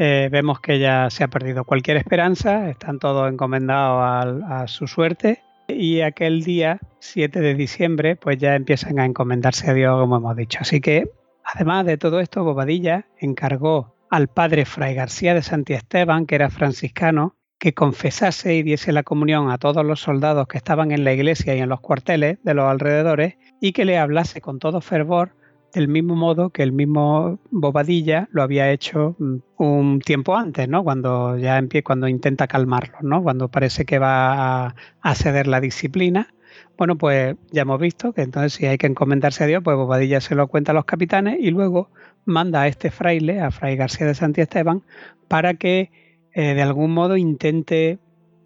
vemos 0.00 0.60
que 0.60 0.78
ya 0.78 1.10
se 1.10 1.24
ha 1.24 1.28
perdido 1.28 1.64
cualquier 1.64 1.98
esperanza, 1.98 2.70
están 2.70 2.98
todos 2.98 3.30
encomendados 3.30 4.00
a, 4.02 4.62
a 4.62 4.68
su 4.68 4.86
suerte 4.86 5.42
y 5.68 6.00
aquel 6.00 6.42
día, 6.42 6.78
7 7.00 7.40
de 7.40 7.54
diciembre, 7.54 8.16
pues 8.16 8.38
ya 8.38 8.54
empiezan 8.54 8.98
a 8.98 9.04
encomendarse 9.04 9.70
a 9.70 9.74
Dios, 9.74 10.00
como 10.00 10.16
hemos 10.16 10.36
dicho. 10.36 10.58
Así 10.62 10.80
que, 10.80 11.10
además 11.44 11.86
de 11.86 11.98
todo 11.98 12.20
esto, 12.20 12.44
Bobadilla 12.44 13.06
encargó 13.18 13.96
al 14.10 14.28
padre 14.28 14.64
Fray 14.64 14.94
García 14.94 15.34
de 15.34 15.42
Santiesteban, 15.42 16.26
que 16.26 16.34
era 16.34 16.50
franciscano, 16.50 17.36
que 17.58 17.74
confesase 17.74 18.54
y 18.54 18.62
diese 18.62 18.92
la 18.92 19.02
comunión 19.02 19.50
a 19.50 19.58
todos 19.58 19.84
los 19.84 20.00
soldados 20.00 20.48
que 20.48 20.56
estaban 20.56 20.92
en 20.92 21.04
la 21.04 21.12
iglesia 21.12 21.54
y 21.54 21.60
en 21.60 21.68
los 21.68 21.80
cuarteles 21.80 22.42
de 22.42 22.54
los 22.54 22.64
alrededores 22.64 23.36
y 23.60 23.72
que 23.72 23.84
le 23.84 23.98
hablase 23.98 24.40
con 24.40 24.58
todo 24.58 24.80
fervor 24.80 25.36
del 25.72 25.88
mismo 25.88 26.16
modo 26.16 26.50
que 26.50 26.62
el 26.62 26.72
mismo 26.72 27.38
Bobadilla 27.50 28.28
lo 28.32 28.42
había 28.42 28.70
hecho 28.70 29.16
mm, 29.18 29.36
un 29.58 30.00
tiempo 30.00 30.36
antes, 30.36 30.68
¿no? 30.68 30.82
Cuando 30.84 31.36
ya 31.38 31.58
empieza, 31.58 31.84
cuando 31.84 32.08
intenta 32.08 32.46
calmarlo, 32.46 32.98
¿no? 33.02 33.22
Cuando 33.22 33.48
parece 33.48 33.84
que 33.84 33.98
va 33.98 34.74
a 35.00 35.14
ceder 35.14 35.46
la 35.46 35.60
disciplina. 35.60 36.34
Bueno, 36.76 36.96
pues 36.96 37.36
ya 37.50 37.62
hemos 37.62 37.80
visto 37.80 38.12
que 38.12 38.22
entonces 38.22 38.54
si 38.54 38.66
hay 38.66 38.78
que 38.78 38.86
encomendarse 38.86 39.44
a 39.44 39.46
Dios, 39.46 39.62
pues 39.62 39.76
Bobadilla 39.76 40.20
se 40.20 40.34
lo 40.34 40.48
cuenta 40.48 40.72
a 40.72 40.74
los 40.74 40.84
capitanes 40.84 41.36
y 41.40 41.50
luego 41.50 41.90
manda 42.24 42.62
a 42.62 42.68
este 42.68 42.90
fraile, 42.90 43.40
a 43.40 43.50
Fray 43.50 43.76
García 43.76 44.06
de 44.06 44.14
Santiesteban, 44.14 44.82
para 45.28 45.54
que 45.54 45.90
eh, 46.32 46.54
de 46.54 46.62
algún 46.62 46.92
modo 46.92 47.16
intente, 47.16 47.98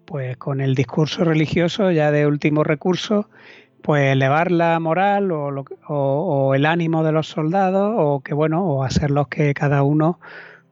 pues 0.05 0.37
con 0.37 0.61
el 0.61 0.75
discurso 0.75 1.23
religioso 1.23 1.91
ya 1.91 2.11
de 2.11 2.27
último 2.27 2.63
recurso, 2.63 3.29
pues 3.85 4.13
elevar 4.13 4.51
la 4.51 4.79
moral 4.79 5.31
o, 5.31 6.55
el 6.55 6.65
ánimo 6.65 7.03
de 7.03 7.11
los 7.11 7.27
soldados 7.27 7.93
o 7.95 8.21
que 8.21 8.33
bueno, 8.33 8.65
o 8.65 8.83
hacerlos 8.83 9.27
que 9.27 9.53
cada 9.53 9.83
uno 9.83 10.19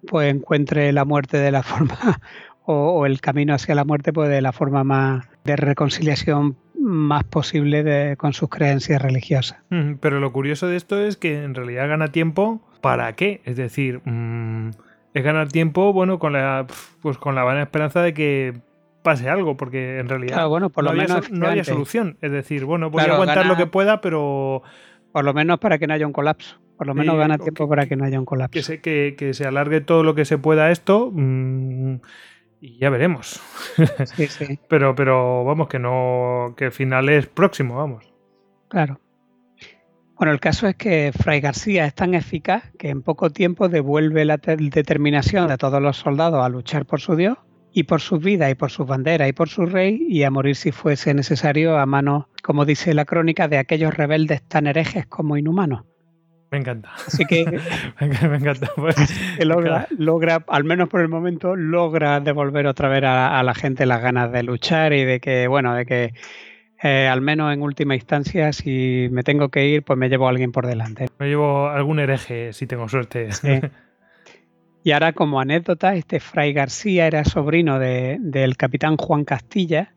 pues 0.08 0.34
encuentre 0.34 0.92
la 0.92 1.06
muerte 1.06 1.38
de 1.38 1.52
la 1.52 1.62
forma 1.64 2.20
o, 2.66 3.06
el 3.06 3.22
camino 3.22 3.54
hacia 3.54 3.76
la 3.76 3.86
muerte 3.86 4.12
pues 4.12 4.30
de 4.30 4.42
la 4.42 4.52
forma 4.52 4.84
más 4.84 5.28
de 5.44 5.56
reconciliación 5.56 6.58
más 6.80 7.24
posible 7.24 8.18
con 8.18 8.34
sus 8.34 8.50
creencias 8.50 9.00
religiosas. 9.00 9.60
Pero 10.00 10.20
lo 10.20 10.34
curioso 10.34 10.66
de 10.66 10.76
esto 10.76 11.00
es 11.00 11.16
que 11.16 11.44
en 11.44 11.54
realidad 11.54 11.88
gana 11.88 12.12
tiempo 12.12 12.62
¿para 12.82 13.14
qué? 13.14 13.42
Es 13.46 13.58
decir, 13.58 14.02
mm, 14.06 14.72
es 15.14 15.24
ganar 15.24 15.50
tiempo, 15.50 15.94
bueno, 15.94 16.18
con 16.18 16.34
la, 16.34 16.66
pues 17.04 17.20
con 17.20 17.36
la 17.36 17.44
buena 17.44 17.62
esperanza 17.62 18.02
de 18.02 18.16
que 18.16 18.56
pase 19.04 19.30
algo, 19.30 19.56
porque 19.56 20.00
en 20.00 20.10
realidad 20.10 20.48
bueno, 20.48 20.70
por 20.70 20.84
lo 20.84 20.92
no, 20.92 20.98
menos 20.98 21.18
había, 21.18 21.30
no 21.38 21.48
había 21.48 21.64
solución. 21.64 22.18
Es 22.22 22.32
decir, 22.32 22.66
bueno, 22.66 22.90
voy 22.90 23.04
a 23.04 23.14
aguantar 23.14 23.46
lo 23.46 23.56
que 23.56 23.68
pueda, 23.68 24.02
pero... 24.02 24.64
Por 25.12 25.24
lo 25.24 25.34
menos 25.34 25.60
para 25.60 25.78
que 25.78 25.86
no 25.86 25.94
haya 25.94 26.08
un 26.08 26.14
colapso. 26.14 26.60
Por 26.78 26.88
lo 26.88 26.96
menos 26.96 27.16
gana 27.16 27.38
tiempo 27.38 27.70
para 27.70 27.86
que 27.86 27.96
no 27.96 28.06
haya 28.06 28.18
un 28.20 28.26
colapso. 28.26 28.52
Que 28.52 28.64
se, 28.64 28.82
que, 28.82 29.34
se 29.34 29.46
alargue 29.46 29.82
todo 29.82 30.02
lo 30.02 30.16
que 30.16 30.26
se 30.26 30.40
pueda 30.40 30.72
esto 30.72 31.12
mm, 31.14 31.98
y 32.62 32.80
ya 32.80 32.90
veremos. 32.90 33.40
Sí, 34.16 34.26
sí. 34.28 34.60
pero, 34.70 34.96
pero 34.96 35.44
vamos, 35.46 35.68
que 35.68 35.78
no, 35.78 36.56
que 36.58 36.66
el 36.66 36.72
final 36.72 37.10
es 37.10 37.28
próximo, 37.28 37.76
vamos. 37.76 38.12
Claro. 38.70 39.00
Bueno, 40.18 40.32
el 40.32 40.40
caso 40.40 40.68
es 40.68 40.76
que 40.76 41.12
Fray 41.14 41.42
García 41.42 41.86
es 41.86 41.94
tan 41.94 42.14
eficaz 42.16 42.72
que 42.80 42.90
en 42.90 43.02
poco 43.04 43.30
tiempo 43.30 43.70
devuelve 43.70 44.26
la 44.26 44.38
determinación 44.38 45.48
de 45.48 45.58
todos 45.58 45.82
los 45.82 45.98
soldados 45.98 46.44
a 46.44 46.50
luchar 46.50 46.86
por 46.86 47.02
su 47.02 47.16
Dios 47.16 47.38
y 47.74 47.84
por 47.84 48.02
su 48.02 48.20
vida 48.20 48.50
y 48.50 48.56
por 48.56 48.72
su 48.72 48.86
bandera 48.86 49.28
y 49.28 49.34
por 49.34 49.50
su 49.50 49.66
rey 49.66 50.06
y 50.08 50.24
a 50.24 50.32
morir 50.32 50.56
si 50.56 50.72
fuese 50.72 51.14
necesario 51.14 51.78
a 51.78 51.86
manos, 51.86 52.26
como 52.44 52.66
dice 52.66 52.94
la 52.94 53.06
crónica, 53.06 53.48
de 53.48 53.58
aquellos 53.58 53.94
rebeldes 53.94 54.42
tan 54.44 54.68
herejes 54.68 55.06
como 55.08 55.38
inhumanos. 55.38 55.84
Me 56.52 56.60
encanta. 56.60 56.92
Así 57.08 57.26
que 57.26 57.46
me 58.30 58.38
encanta. 58.38 58.70
Pues, 58.76 58.96
logra, 59.40 59.88
logra, 59.98 60.44
al 60.48 60.64
menos 60.64 60.88
por 60.88 61.02
el 61.02 61.10
momento, 61.10 61.56
logra 61.56 62.20
devolver 62.20 62.68
otra 62.68 62.90
vez 62.90 63.04
a, 63.04 63.40
a 63.40 63.44
la 63.44 63.56
gente 63.56 63.88
las 63.88 64.02
ganas 64.02 64.32
de 64.32 64.44
luchar 64.44 64.94
y 64.94 65.04
de 65.04 65.20
que, 65.20 65.48
bueno, 65.48 65.74
de 65.74 65.86
que 65.88 66.14
eh, 66.84 67.08
al 67.08 67.22
menos 67.22 67.54
en 67.54 67.62
última 67.62 67.96
instancia, 67.96 68.52
si 68.52 69.08
me 69.10 69.24
tengo 69.24 69.48
que 69.48 69.66
ir, 69.66 69.84
pues 69.84 69.98
me 69.98 70.10
llevo 70.10 70.28
a 70.28 70.32
alguien 70.32 70.52
por 70.52 70.68
delante. 70.68 71.08
Me 71.18 71.30
llevo 71.30 71.70
algún 71.70 72.00
hereje, 72.00 72.52
si 72.52 72.68
tengo 72.68 72.90
suerte. 72.90 73.30
Y 74.84 74.92
ahora, 74.92 75.14
como 75.14 75.40
anécdota, 75.40 75.96
este 75.96 76.20
Fray 76.20 76.52
García 76.52 77.08
era 77.08 77.24
sobrino 77.24 77.80
del 77.80 78.58
capitán 78.58 78.98
Juan 78.98 79.24
Castilla, 79.24 79.94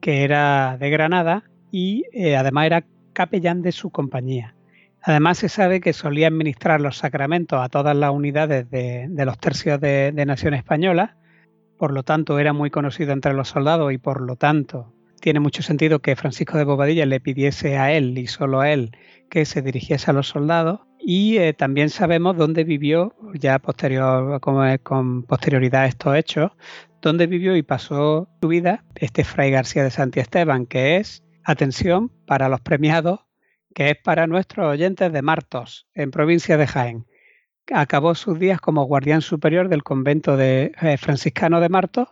que 0.00 0.22
era 0.22 0.76
de 0.78 0.90
Granada 0.90 1.44
y 1.70 2.04
eh, 2.12 2.36
además 2.36 2.66
era 2.66 2.84
capellán 3.14 3.62
de 3.62 3.72
su 3.72 3.90
compañía. 3.90 4.54
Además, 5.02 5.38
se 5.38 5.48
sabe 5.48 5.80
que 5.80 5.92
solía 5.92 6.28
administrar 6.28 6.80
los 6.80 6.98
sacramentos 6.98 7.60
a 7.62 7.68
todas 7.68 7.96
las 7.96 8.10
unidades 8.10 8.70
de, 8.70 9.08
los 9.24 9.38
tercios 9.38 9.80
de, 9.80 10.12
de 10.12 10.26
Nación 10.26 10.54
Española, 10.54 11.16
por 11.78 11.92
lo 11.92 12.02
tanto, 12.02 12.38
era 12.38 12.52
muy 12.52 12.70
conocido 12.70 13.12
entre 13.12 13.32
los 13.32 13.48
soldados 13.48 13.92
y 13.92 13.98
por 13.98 14.20
lo 14.20 14.34
tanto 14.34 14.92
tiene 15.20 15.40
mucho 15.40 15.62
sentido 15.62 16.00
que 16.00 16.16
Francisco 16.16 16.58
de 16.58 16.64
Bobadilla 16.64 17.06
le 17.06 17.20
pidiese 17.20 17.78
a 17.78 17.92
él 17.92 18.18
y 18.18 18.26
solo 18.26 18.60
a 18.60 18.70
él 18.70 18.96
que 19.30 19.44
se 19.44 19.62
dirigiese 19.62 20.10
a 20.10 20.14
los 20.14 20.28
soldados. 20.28 20.80
Y 21.00 21.38
eh, 21.38 21.52
también 21.52 21.90
sabemos 21.90 22.36
dónde 22.36 22.64
vivió, 22.64 23.14
ya 23.34 23.58
posterior, 23.58 24.40
como 24.40 24.62
con 24.82 25.22
posterioridad 25.22 25.86
estos 25.86 26.16
hechos, 26.16 26.52
dónde 27.00 27.26
vivió 27.26 27.56
y 27.56 27.62
pasó 27.62 28.28
su 28.40 28.48
vida 28.48 28.84
este 28.96 29.24
Fray 29.24 29.50
García 29.50 29.84
de 29.84 29.90
Santi 29.90 30.20
Esteban, 30.20 30.66
que 30.66 30.96
es, 30.96 31.24
atención, 31.44 32.10
para 32.26 32.48
los 32.48 32.60
premiados, 32.60 33.20
que 33.74 33.90
es 33.90 33.96
para 34.02 34.26
nuestros 34.26 34.66
oyentes 34.66 35.12
de 35.12 35.22
Martos, 35.22 35.86
en 35.94 36.10
provincia 36.10 36.56
de 36.56 36.66
Jaén. 36.66 37.06
Acabó 37.72 38.14
sus 38.14 38.38
días 38.38 38.60
como 38.60 38.84
guardián 38.84 39.20
superior 39.20 39.68
del 39.68 39.82
convento 39.82 40.36
de 40.36 40.72
eh, 40.80 40.96
franciscano 40.96 41.60
de 41.60 41.68
Martos, 41.68 42.08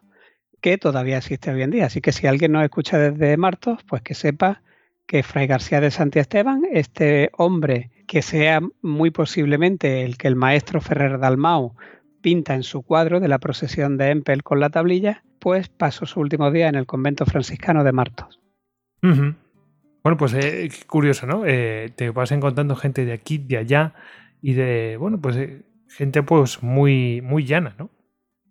que 0.60 0.78
todavía 0.78 1.18
existe 1.18 1.50
hoy 1.50 1.62
en 1.62 1.70
día. 1.70 1.86
Así 1.86 2.00
que 2.00 2.12
si 2.12 2.26
alguien 2.26 2.52
nos 2.52 2.62
escucha 2.62 2.98
desde 2.98 3.36
Martos, 3.36 3.80
pues 3.88 4.02
que 4.02 4.14
sepa 4.14 4.62
que 5.06 5.22
Fray 5.22 5.46
García 5.46 5.80
de 5.80 5.90
Santi 5.90 6.18
Esteban, 6.18 6.62
este 6.70 7.30
hombre 7.36 7.90
que 8.06 8.22
sea 8.22 8.60
muy 8.82 9.10
posiblemente 9.10 10.04
el 10.04 10.16
que 10.16 10.28
el 10.28 10.36
maestro 10.36 10.80
Ferrer 10.80 11.18
Dalmau 11.18 11.74
pinta 12.20 12.54
en 12.54 12.62
su 12.62 12.82
cuadro 12.82 13.20
de 13.20 13.28
la 13.28 13.38
procesión 13.38 13.96
de 13.96 14.10
Empel 14.10 14.42
con 14.42 14.60
la 14.60 14.70
tablilla, 14.70 15.22
pues 15.38 15.68
pasó 15.68 16.06
su 16.06 16.20
último 16.20 16.50
día 16.50 16.68
en 16.68 16.74
el 16.74 16.86
convento 16.86 17.24
franciscano 17.26 17.84
de 17.84 17.92
Martos. 17.92 18.40
Bueno, 19.02 20.16
pues 20.18 20.34
eh, 20.34 20.68
curioso, 20.86 21.26
¿no? 21.26 21.44
Eh, 21.46 21.92
te 21.94 22.10
vas 22.10 22.32
encontrando 22.32 22.74
gente 22.74 23.04
de 23.04 23.12
aquí, 23.12 23.38
de 23.38 23.58
allá 23.58 23.94
y 24.42 24.54
de, 24.54 24.96
bueno, 24.98 25.20
pues 25.20 25.36
eh, 25.36 25.62
gente 25.88 26.22
pues 26.22 26.62
muy, 26.62 27.20
muy 27.22 27.44
llana, 27.44 27.74
¿no? 27.78 27.90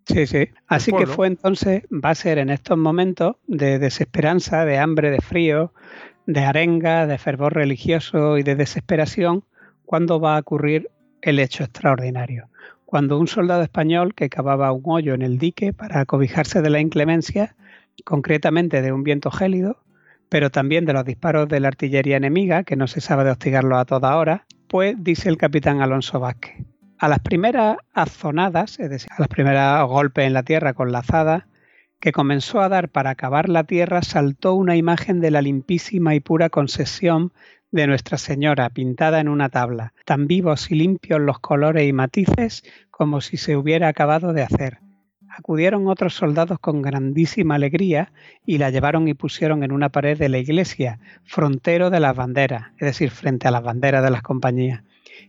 Sí, 0.06 0.26
sí. 0.26 0.48
Así 0.68 0.92
que 0.92 1.06
fue 1.06 1.26
entonces, 1.26 1.82
va 1.92 2.10
a 2.10 2.14
ser 2.14 2.38
en 2.38 2.48
estos 2.48 2.78
momentos 2.78 3.36
de 3.46 3.78
desesperanza, 3.78 4.64
de 4.64 4.78
hambre, 4.78 5.10
de 5.10 5.20
frío, 5.20 5.72
de 6.26 6.40
arenga, 6.40 7.06
de 7.06 7.18
fervor 7.18 7.54
religioso 7.54 8.36
y 8.38 8.42
de 8.42 8.56
desesperación, 8.56 9.44
cuando 9.84 10.20
va 10.20 10.36
a 10.36 10.40
ocurrir 10.40 10.90
el 11.22 11.38
hecho 11.38 11.64
extraordinario. 11.64 12.48
Cuando 12.84 13.18
un 13.18 13.28
soldado 13.28 13.62
español 13.62 14.14
que 14.14 14.28
cavaba 14.28 14.72
un 14.72 14.82
hoyo 14.84 15.14
en 15.14 15.22
el 15.22 15.38
dique 15.38 15.72
para 15.72 16.00
acobijarse 16.00 16.62
de 16.62 16.70
la 16.70 16.80
inclemencia, 16.80 17.56
concretamente 18.04 18.82
de 18.82 18.92
un 18.92 19.02
viento 19.02 19.30
gélido, 19.30 19.78
pero 20.28 20.50
también 20.50 20.84
de 20.84 20.92
los 20.92 21.04
disparos 21.04 21.48
de 21.48 21.60
la 21.60 21.68
artillería 21.68 22.16
enemiga, 22.16 22.64
que 22.64 22.76
no 22.76 22.86
se 22.86 23.00
sabe 23.00 23.24
de 23.24 23.30
hostigarlo 23.30 23.78
a 23.78 23.84
toda 23.84 24.16
hora, 24.16 24.46
pues 24.68 24.96
dice 24.98 25.28
el 25.28 25.38
capitán 25.38 25.80
Alonso 25.80 26.18
Vázquez. 26.20 26.64
A 26.98 27.08
las 27.08 27.20
primeras 27.20 27.76
azonadas, 27.92 28.78
es 28.80 28.90
decir, 28.90 29.08
a 29.16 29.20
las 29.20 29.28
primeras 29.28 29.86
golpes 29.86 30.26
en 30.26 30.32
la 30.32 30.42
tierra 30.42 30.74
con 30.74 30.92
la 30.92 31.00
azada, 31.00 31.46
que 32.00 32.12
comenzó 32.12 32.60
a 32.60 32.68
dar 32.68 32.88
para 32.88 33.10
acabar 33.10 33.48
la 33.48 33.64
tierra, 33.64 34.02
saltó 34.02 34.54
una 34.54 34.76
imagen 34.76 35.20
de 35.20 35.30
la 35.30 35.42
limpísima 35.42 36.14
y 36.14 36.20
pura 36.20 36.50
concesión 36.50 37.32
de 37.70 37.86
Nuestra 37.86 38.18
Señora 38.18 38.70
pintada 38.70 39.20
en 39.20 39.28
una 39.28 39.48
tabla, 39.48 39.92
tan 40.04 40.26
vivos 40.26 40.70
y 40.70 40.76
limpios 40.76 41.20
los 41.20 41.40
colores 41.40 41.86
y 41.86 41.92
matices 41.92 42.62
como 42.90 43.20
si 43.20 43.36
se 43.36 43.56
hubiera 43.56 43.88
acabado 43.88 44.32
de 44.32 44.42
hacer. 44.42 44.78
Acudieron 45.28 45.86
otros 45.86 46.14
soldados 46.14 46.58
con 46.60 46.80
grandísima 46.80 47.56
alegría 47.56 48.12
y 48.46 48.56
la 48.58 48.70
llevaron 48.70 49.06
y 49.08 49.14
pusieron 49.14 49.62
en 49.62 49.72
una 49.72 49.90
pared 49.90 50.16
de 50.16 50.30
la 50.30 50.38
iglesia, 50.38 50.98
frontero 51.24 51.90
de 51.90 52.00
las 52.00 52.16
banderas, 52.16 52.68
es 52.78 52.86
decir, 52.86 53.10
frente 53.10 53.46
a 53.46 53.50
las 53.50 53.62
banderas 53.62 54.02
de 54.02 54.10
las 54.10 54.22
compañías. 54.22 54.82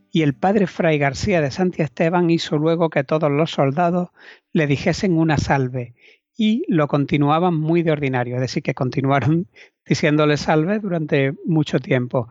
Y 0.10 0.22
el 0.22 0.34
padre 0.34 0.68
Fray 0.68 0.98
García 0.98 1.42
de 1.42 1.52
Santi 1.52 1.82
Esteban 1.82 2.30
hizo 2.30 2.58
luego 2.58 2.90
que 2.90 3.04
todos 3.04 3.30
los 3.30 3.52
soldados 3.52 4.10
le 4.54 4.68
dijesen 4.68 5.18
una 5.18 5.38
salve 5.38 5.94
y 6.38 6.64
lo 6.68 6.88
continuaban 6.88 7.56
muy 7.56 7.82
de 7.82 7.92
ordinario, 7.92 8.36
es 8.36 8.42
decir, 8.42 8.64
que 8.64 8.76
continuaron 8.76 9.48
diciéndole 9.86 10.38
salve 10.38 10.80
durante 10.80 11.34
mucho 11.46 11.80
tiempo. 11.80 12.30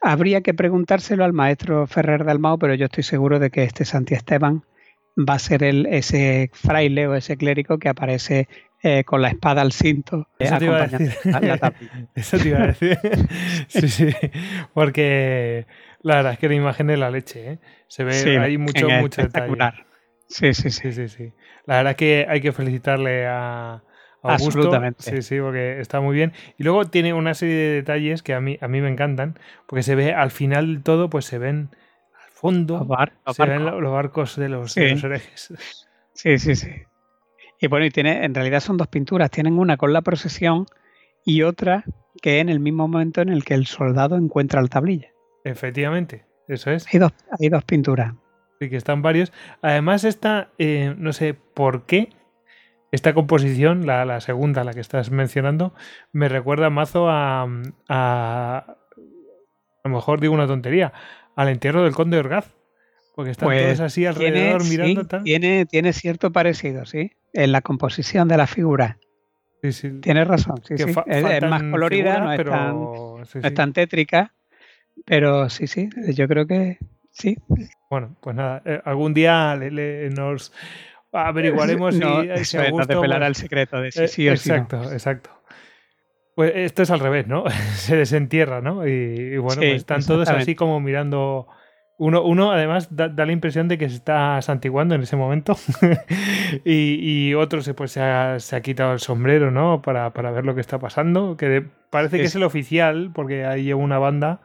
Habría 0.00 0.42
que 0.42 0.54
preguntárselo 0.54 1.24
al 1.24 1.32
maestro 1.32 1.86
Ferrer 1.88 2.24
Dalmao, 2.24 2.58
pero 2.58 2.74
yo 2.74 2.84
estoy 2.84 3.02
seguro 3.02 3.40
de 3.40 3.50
que 3.50 3.64
este 3.64 3.84
Santi 3.84 4.14
Esteban 4.14 4.62
va 5.18 5.34
a 5.34 5.38
ser 5.40 5.64
el, 5.64 5.86
ese 5.86 6.50
fraile 6.52 7.08
o 7.08 7.14
ese 7.16 7.36
clérigo 7.36 7.78
que 7.78 7.88
aparece 7.88 8.48
eh, 8.82 9.02
con 9.02 9.22
la 9.22 9.28
espada 9.28 9.62
al 9.62 9.72
cinto. 9.72 10.28
Eso 10.38 10.58
te 10.58 10.66
iba 10.66 10.82
a 10.82 10.86
decir. 10.86 11.12
Eso 12.14 12.38
te 12.38 12.48
iba 12.48 12.62
a 12.62 12.66
decir. 12.68 12.98
sí, 13.66 13.88
sí. 13.88 14.14
Porque 14.72 15.66
la 16.02 16.16
verdad 16.16 16.32
es 16.34 16.38
que 16.38 16.48
la 16.48 16.54
imagen 16.54 16.86
de 16.86 16.96
la 16.96 17.10
leche, 17.10 17.52
¿eh? 17.52 17.58
Se 17.88 18.04
ve 18.04 18.38
ahí 18.38 18.56
mucho, 18.56 18.88
mucho 18.88 19.22
detalle. 19.22 19.56
Sí, 20.28 20.54
sí, 20.54 20.70
sí, 20.70 20.92
sí, 20.92 21.08
sí. 21.08 21.32
La 21.68 21.76
verdad 21.76 21.90
es 21.90 21.96
que 21.98 22.26
hay 22.26 22.40
que 22.40 22.52
felicitarle 22.52 23.26
a, 23.26 23.82
Augusto. 24.22 24.46
Absolutamente. 24.46 25.02
Sí, 25.02 25.20
sí, 25.20 25.38
porque 25.38 25.80
está 25.80 26.00
muy 26.00 26.16
bien. 26.16 26.32
Y 26.56 26.64
luego 26.64 26.86
tiene 26.86 27.12
una 27.12 27.34
serie 27.34 27.54
de 27.54 27.74
detalles 27.74 28.22
que 28.22 28.32
a 28.32 28.40
mí, 28.40 28.56
a 28.62 28.68
mí 28.68 28.80
me 28.80 28.88
encantan, 28.88 29.38
porque 29.66 29.82
se 29.82 29.94
ve 29.94 30.14
al 30.14 30.30
final 30.30 30.66
del 30.66 30.82
todo, 30.82 31.10
pues 31.10 31.26
se 31.26 31.38
ven 31.38 31.68
al 32.14 32.30
fondo, 32.30 32.88
se 33.32 33.44
ven 33.44 33.66
los 33.66 33.92
barcos 33.92 34.36
de 34.36 34.48
los, 34.48 34.74
herejes. 34.78 35.52
Sí, 36.14 36.38
sí, 36.38 36.56
sí. 36.56 36.70
Y 37.60 37.66
bueno, 37.66 37.84
y 37.84 37.90
tiene, 37.90 38.24
en 38.24 38.34
realidad 38.34 38.60
son 38.60 38.78
dos 38.78 38.88
pinturas. 38.88 39.30
Tienen 39.30 39.58
una 39.58 39.76
con 39.76 39.92
la 39.92 40.00
procesión 40.00 40.64
y 41.22 41.42
otra 41.42 41.84
que 42.22 42.40
en 42.40 42.48
el 42.48 42.60
mismo 42.60 42.88
momento 42.88 43.20
en 43.20 43.28
el 43.28 43.44
que 43.44 43.52
el 43.52 43.66
soldado 43.66 44.16
encuentra 44.16 44.62
la 44.62 44.68
tablilla. 44.68 45.10
Efectivamente, 45.44 46.24
eso 46.48 46.70
es. 46.70 46.86
Hay 46.94 46.98
dos, 46.98 47.12
hay 47.38 47.50
dos 47.50 47.62
pinturas. 47.64 48.14
Sí, 48.60 48.68
que 48.68 48.76
están 48.76 49.02
varios. 49.02 49.32
Además, 49.62 50.04
esta, 50.04 50.50
eh, 50.58 50.94
no 50.96 51.12
sé 51.12 51.34
por 51.34 51.86
qué, 51.86 52.10
esta 52.90 53.12
composición, 53.14 53.86
la, 53.86 54.20
segunda, 54.20 54.64
la 54.64 54.72
que 54.72 54.80
estás 54.80 55.10
mencionando, 55.10 55.74
me 56.12 56.28
recuerda 56.28 56.70
mazo 56.70 57.08
a, 57.08 57.46
a. 57.88 58.76
A 59.84 59.88
lo 59.88 59.94
mejor 59.94 60.20
digo 60.20 60.34
una 60.34 60.46
tontería. 60.46 60.92
Al 61.36 61.48
entierro 61.48 61.84
del 61.84 61.94
conde 61.94 62.18
Orgaz. 62.18 62.54
Porque 63.14 63.30
están 63.30 63.48
pues 63.48 63.64
todos 63.64 63.80
así 63.80 64.06
alrededor 64.06 64.64
mirando. 64.64 65.06
Tiene, 65.22 65.66
tiene 65.66 65.92
cierto 65.92 66.32
parecido, 66.32 66.84
sí. 66.84 67.12
En 67.32 67.52
la 67.52 67.62
composición 67.62 68.28
de 68.28 68.36
la 68.36 68.46
figura. 68.46 68.98
Sí, 69.62 69.72
sí. 69.72 69.90
Tienes 70.00 70.26
razón. 70.26 70.60
Sí, 70.64 70.76
sí. 70.78 70.84
Es, 71.06 71.42
más 71.42 71.62
colorida, 71.64 72.36
no, 72.36 73.22
es 73.22 73.54
tan, 73.54 73.72
tétrica. 73.72 74.34
Pero 75.04 75.48
sí, 75.48 75.66
sí. 75.66 75.88
Yo 76.14 76.28
creo 76.28 76.46
que 76.46 76.78
sí. 77.18 77.36
Bueno, 77.90 78.16
pues 78.20 78.36
nada. 78.36 78.62
Eh, 78.64 78.80
algún 78.84 79.14
día 79.14 79.58
nos 80.16 80.52
averiguaremos 81.12 81.96
no, 81.96 82.22
si, 82.36 82.44
si 82.44 82.58
gusto, 82.70 82.98
pues, 83.00 83.10
el 83.10 83.34
secreto 83.34 83.80
de 83.80 83.92
si 83.92 84.02
eh, 84.02 84.08
sí 84.08 84.28
o 84.28 84.32
exacto, 84.32 84.92
Exacto, 84.92 85.30
Pues 86.34 86.52
esto 86.54 86.82
es 86.82 86.90
al 86.90 87.00
revés, 87.00 87.26
¿no? 87.26 87.44
Se 87.74 87.96
desentierra, 87.96 88.60
¿no? 88.60 88.86
Y, 88.86 89.36
bueno, 89.38 89.60
pues 89.60 89.76
están 89.76 90.04
todos 90.04 90.28
así 90.28 90.54
como 90.54 90.80
mirando. 90.80 91.48
Uno, 92.00 92.22
uno 92.22 92.52
además 92.52 92.94
da, 92.94 93.08
la 93.08 93.32
impresión 93.32 93.66
de 93.66 93.76
que 93.76 93.88
se 93.88 93.96
está 93.96 94.40
santiguando 94.40 94.94
en 94.94 95.02
ese 95.02 95.16
momento 95.16 95.56
y, 96.64 97.00
y, 97.00 97.34
otro 97.34 97.60
se, 97.60 97.74
pues, 97.74 97.90
se, 97.90 98.00
ha, 98.00 98.38
se 98.38 98.54
ha 98.54 98.60
quitado 98.60 98.92
el 98.92 99.00
sombrero, 99.00 99.50
¿no? 99.50 99.82
Para, 99.82 100.12
para, 100.12 100.30
ver 100.30 100.44
lo 100.44 100.54
que 100.54 100.60
está 100.60 100.78
pasando, 100.78 101.36
que 101.36 101.64
parece 101.90 102.18
que 102.18 102.24
es 102.24 102.34
el 102.36 102.44
oficial, 102.44 103.10
porque 103.12 103.44
ahí 103.46 103.64
lleva 103.64 103.80
una 103.80 103.98
banda, 103.98 104.40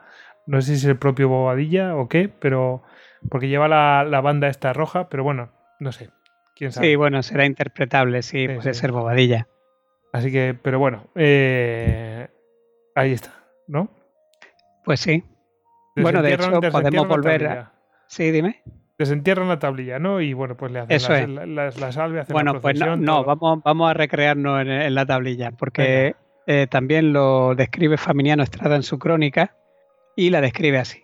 no 0.45 0.61
sé 0.61 0.67
si 0.67 0.73
es 0.73 0.85
el 0.85 0.97
propio 0.97 1.29
Bobadilla 1.29 1.95
o 1.95 2.07
qué, 2.09 2.29
pero 2.29 2.83
porque 3.29 3.47
lleva 3.47 3.67
la, 3.67 4.03
la 4.03 4.21
banda 4.21 4.47
esta 4.47 4.73
roja, 4.73 5.09
pero 5.09 5.23
bueno, 5.23 5.51
no 5.79 5.91
sé, 5.91 6.09
Sí, 6.55 6.95
bueno, 6.95 7.23
será 7.23 7.45
interpretable, 7.45 8.21
sí, 8.21 8.47
puede 8.47 8.73
ser 8.73 8.91
bobadilla. 8.91 9.47
Así 10.11 10.31
que, 10.31 10.55
pero 10.61 10.79
bueno, 10.79 11.07
eh, 11.15 12.27
ahí 12.95 13.11
está, 13.11 13.33
¿no? 13.67 13.89
Pues 14.85 14.99
sí. 14.99 15.23
Bueno, 15.95 16.21
de 16.21 16.33
hecho, 16.33 16.59
podemos 16.71 17.07
volver 17.07 17.47
a... 17.47 17.73
Sí, 18.07 18.31
dime. 18.31 18.61
Desentierran 18.97 19.47
la 19.47 19.57
tablilla, 19.57 19.97
¿no? 19.97 20.21
Y 20.21 20.33
bueno, 20.33 20.55
pues 20.55 20.71
le 20.71 20.79
hacen 20.79 21.55
la, 21.55 21.71
la, 21.71 21.91
salve, 21.91 22.19
hacen 22.19 22.33
Bueno, 22.33 22.61
pues 22.61 22.79
no, 22.79 23.23
vamos, 23.23 23.63
vamos 23.63 23.89
a 23.89 23.93
recrearnos 23.93 24.61
en, 24.61 24.93
la 24.93 25.05
tablilla, 25.05 25.51
porque 25.51 26.15
eh, 26.45 26.67
también 26.69 27.11
lo 27.11 27.55
describe 27.55 27.97
Faminiano 27.97 28.43
Estrada 28.43 28.75
en 28.75 28.83
su 28.83 28.99
crónica 28.99 29.55
y 30.15 30.29
la 30.29 30.41
describe 30.41 30.79
así. 30.79 31.01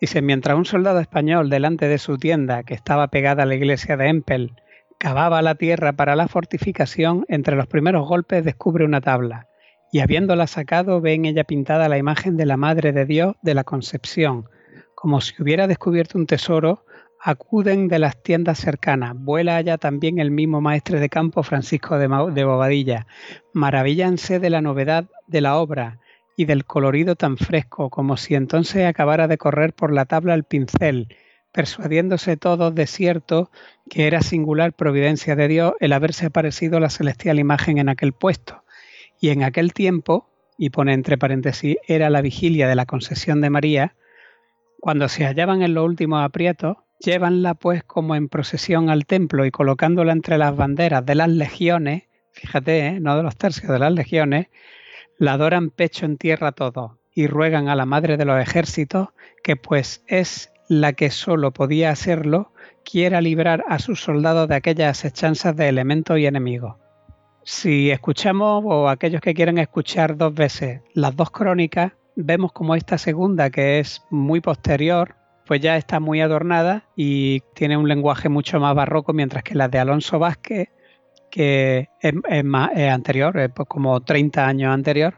Dice, 0.00 0.22
mientras 0.22 0.56
un 0.56 0.64
soldado 0.64 1.00
español 1.00 1.50
delante 1.50 1.86
de 1.86 1.98
su 1.98 2.16
tienda, 2.16 2.62
que 2.62 2.74
estaba 2.74 3.08
pegada 3.08 3.42
a 3.42 3.46
la 3.46 3.54
iglesia 3.54 3.98
de 3.98 4.08
Empel, 4.08 4.54
cavaba 4.98 5.42
la 5.42 5.56
tierra 5.56 5.92
para 5.92 6.16
la 6.16 6.26
fortificación, 6.26 7.26
entre 7.28 7.54
los 7.54 7.66
primeros 7.66 8.08
golpes 8.08 8.44
descubre 8.44 8.84
una 8.84 9.02
tabla, 9.02 9.46
y 9.92 10.00
habiéndola 10.00 10.46
sacado 10.46 11.00
ve 11.02 11.14
en 11.14 11.26
ella 11.26 11.44
pintada 11.44 11.88
la 11.88 11.98
imagen 11.98 12.36
de 12.36 12.46
la 12.46 12.56
Madre 12.56 12.92
de 12.92 13.04
Dios 13.04 13.34
de 13.42 13.54
la 13.54 13.64
Concepción. 13.64 14.48
Como 14.94 15.20
si 15.20 15.34
hubiera 15.42 15.66
descubierto 15.66 16.16
un 16.16 16.26
tesoro, 16.26 16.84
acuden 17.22 17.88
de 17.88 17.98
las 17.98 18.22
tiendas 18.22 18.58
cercanas. 18.58 19.14
Vuela 19.14 19.56
allá 19.56 19.76
también 19.76 20.18
el 20.18 20.30
mismo 20.30 20.62
maestre 20.62 20.98
de 21.00 21.10
campo 21.10 21.42
Francisco 21.42 21.98
de, 21.98 22.08
de 22.32 22.44
Bobadilla. 22.44 23.06
Maravíllanse 23.52 24.38
de 24.38 24.48
la 24.48 24.62
novedad 24.62 25.06
de 25.26 25.40
la 25.42 25.58
obra 25.58 25.99
y 26.40 26.46
del 26.46 26.64
colorido 26.64 27.16
tan 27.16 27.36
fresco, 27.36 27.90
como 27.90 28.16
si 28.16 28.34
entonces 28.34 28.86
acabara 28.86 29.28
de 29.28 29.36
correr 29.36 29.74
por 29.74 29.92
la 29.92 30.06
tabla 30.06 30.32
el 30.32 30.44
pincel 30.44 31.14
persuadiéndose 31.52 32.38
todos 32.38 32.74
de 32.74 32.86
cierto 32.86 33.50
que 33.90 34.06
era 34.06 34.22
singular 34.22 34.72
providencia 34.72 35.36
de 35.36 35.48
Dios 35.48 35.74
el 35.80 35.92
haberse 35.92 36.24
aparecido 36.26 36.80
la 36.80 36.88
celestial 36.88 37.38
imagen 37.38 37.76
en 37.76 37.90
aquel 37.90 38.14
puesto. 38.14 38.64
Y 39.20 39.28
en 39.28 39.42
aquel 39.42 39.74
tiempo, 39.74 40.30
y 40.56 40.70
pone 40.70 40.94
entre 40.94 41.18
paréntesis, 41.18 41.76
era 41.86 42.08
la 42.08 42.22
vigilia 42.22 42.68
de 42.68 42.74
la 42.74 42.86
concesión 42.86 43.42
de 43.42 43.50
María, 43.50 43.94
Cuando 44.80 45.10
se 45.10 45.26
hallaban 45.26 45.60
en 45.60 45.74
los 45.74 45.84
últimos 45.84 46.24
aprietos, 46.24 46.78
llévanla 47.00 47.52
pues 47.52 47.84
como 47.84 48.14
en 48.14 48.30
procesión 48.30 48.88
al 48.88 49.04
templo 49.04 49.44
y 49.44 49.50
colocándola 49.50 50.12
entre 50.12 50.38
las 50.38 50.56
banderas 50.56 51.04
de 51.04 51.16
las 51.16 51.28
legiones, 51.28 52.04
fíjate, 52.32 52.86
¿eh? 52.86 53.00
no 53.00 53.14
de 53.14 53.22
los 53.22 53.36
tercios, 53.36 53.70
de 53.70 53.78
las 53.78 53.92
legiones, 53.92 54.46
la 55.20 55.34
adoran 55.34 55.68
pecho 55.68 56.06
en 56.06 56.16
tierra 56.16 56.52
todo 56.52 56.98
y 57.14 57.26
ruegan 57.26 57.68
a 57.68 57.74
la 57.74 57.84
madre 57.84 58.16
de 58.16 58.24
los 58.24 58.40
ejércitos, 58.40 59.10
que 59.44 59.54
pues 59.54 60.02
es 60.06 60.50
la 60.66 60.94
que 60.94 61.10
solo 61.10 61.52
podía 61.52 61.90
hacerlo, 61.90 62.54
quiera 62.90 63.20
librar 63.20 63.62
a 63.68 63.78
sus 63.80 64.00
soldados 64.00 64.48
de 64.48 64.54
aquellas 64.54 65.04
hechanzas 65.04 65.54
de 65.54 65.68
elementos 65.68 66.18
y 66.18 66.24
enemigos. 66.24 66.76
Si 67.42 67.90
escuchamos, 67.90 68.64
o 68.64 68.88
aquellos 68.88 69.20
que 69.20 69.34
quieren 69.34 69.58
escuchar 69.58 70.16
dos 70.16 70.32
veces 70.32 70.80
las 70.94 71.14
dos 71.14 71.30
crónicas, 71.30 71.92
vemos 72.16 72.52
como 72.52 72.74
esta 72.74 72.96
segunda, 72.96 73.50
que 73.50 73.78
es 73.78 74.02
muy 74.08 74.40
posterior, 74.40 75.16
pues 75.46 75.60
ya 75.60 75.76
está 75.76 76.00
muy 76.00 76.22
adornada 76.22 76.84
y 76.96 77.40
tiene 77.54 77.76
un 77.76 77.88
lenguaje 77.88 78.30
mucho 78.30 78.58
más 78.58 78.74
barroco, 78.74 79.12
mientras 79.12 79.42
que 79.44 79.54
la 79.54 79.68
de 79.68 79.80
Alonso 79.80 80.18
Vázquez, 80.18 80.70
que 81.30 81.88
es, 82.00 82.44
más, 82.44 82.70
anterior, 82.76 83.38
es 83.38 83.50
pues 83.50 83.68
como 83.68 84.00
30 84.00 84.46
años 84.46 84.72
anterior, 84.72 85.14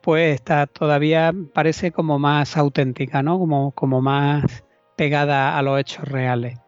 pues 0.00 0.34
está 0.34 0.66
todavía 0.66 1.34
parece 1.52 1.92
como 1.92 2.18
más 2.18 2.56
auténtica, 2.56 3.22
¿no? 3.22 3.38
Como, 3.38 3.72
como 3.72 4.00
más 4.00 4.64
pegada 4.96 5.58
a 5.58 5.62
los 5.62 5.78
hechos 5.80 6.08
reales. 6.08 6.58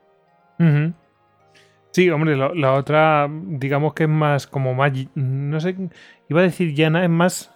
Sí, 1.92 2.08
hombre, 2.10 2.36
la 2.36 2.74
otra, 2.74 3.28
digamos 3.30 3.94
que 3.94 4.04
es 4.04 4.08
más, 4.08 4.46
como 4.46 4.74
más, 4.74 4.92
no 5.14 5.60
sé, 5.60 5.74
iba 6.28 6.40
a 6.40 6.44
decir 6.44 6.74
llana, 6.74 7.02
es 7.02 7.10
más, 7.10 7.52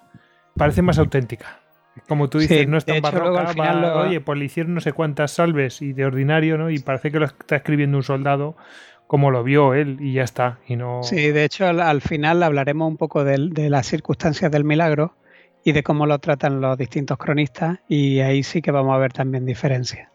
parece 0.56 0.82
más 0.82 0.98
auténtica. 0.98 1.60
Como 2.08 2.28
tú 2.28 2.38
dices, 2.38 2.66
no 2.66 2.76
es 2.76 2.84
tan 2.84 3.00
barroca, 3.00 3.54
oye, 4.00 4.20
pues 4.20 4.36
le 4.36 4.46
hicieron 4.46 4.74
no 4.74 4.80
sé 4.80 4.92
cuántas 4.92 5.30
salves 5.30 5.80
y 5.80 5.92
de 5.92 6.04
ordinario, 6.04 6.58
¿no? 6.58 6.68
Y 6.70 6.80
parece 6.80 7.12
que 7.12 7.20
lo 7.20 7.26
está 7.26 7.54
escribiendo 7.54 7.96
un 7.96 8.02
soldado 8.02 8.56
como 9.14 9.30
lo 9.30 9.44
vio 9.44 9.74
él 9.74 9.98
y 10.00 10.14
ya 10.14 10.24
está. 10.24 10.58
Y 10.66 10.74
no... 10.74 11.04
Sí, 11.04 11.30
de 11.30 11.44
hecho 11.44 11.68
al, 11.68 12.00
final 12.00 12.42
hablaremos 12.42 12.88
un 12.88 12.96
poco 12.96 13.22
de, 13.22 13.38
las 13.70 13.86
circunstancias 13.86 14.50
del 14.50 14.64
milagro 14.64 15.14
y 15.62 15.70
de 15.70 15.84
cómo 15.84 16.04
lo 16.06 16.18
tratan 16.18 16.60
los 16.60 16.76
distintos 16.76 17.16
cronistas 17.16 17.78
y 17.88 18.18
ahí 18.18 18.42
sí 18.42 18.60
que 18.60 18.72
vamos 18.72 18.92
a 18.92 18.98
ver 18.98 19.12
también 19.12 19.46
diferencias. 19.46 20.10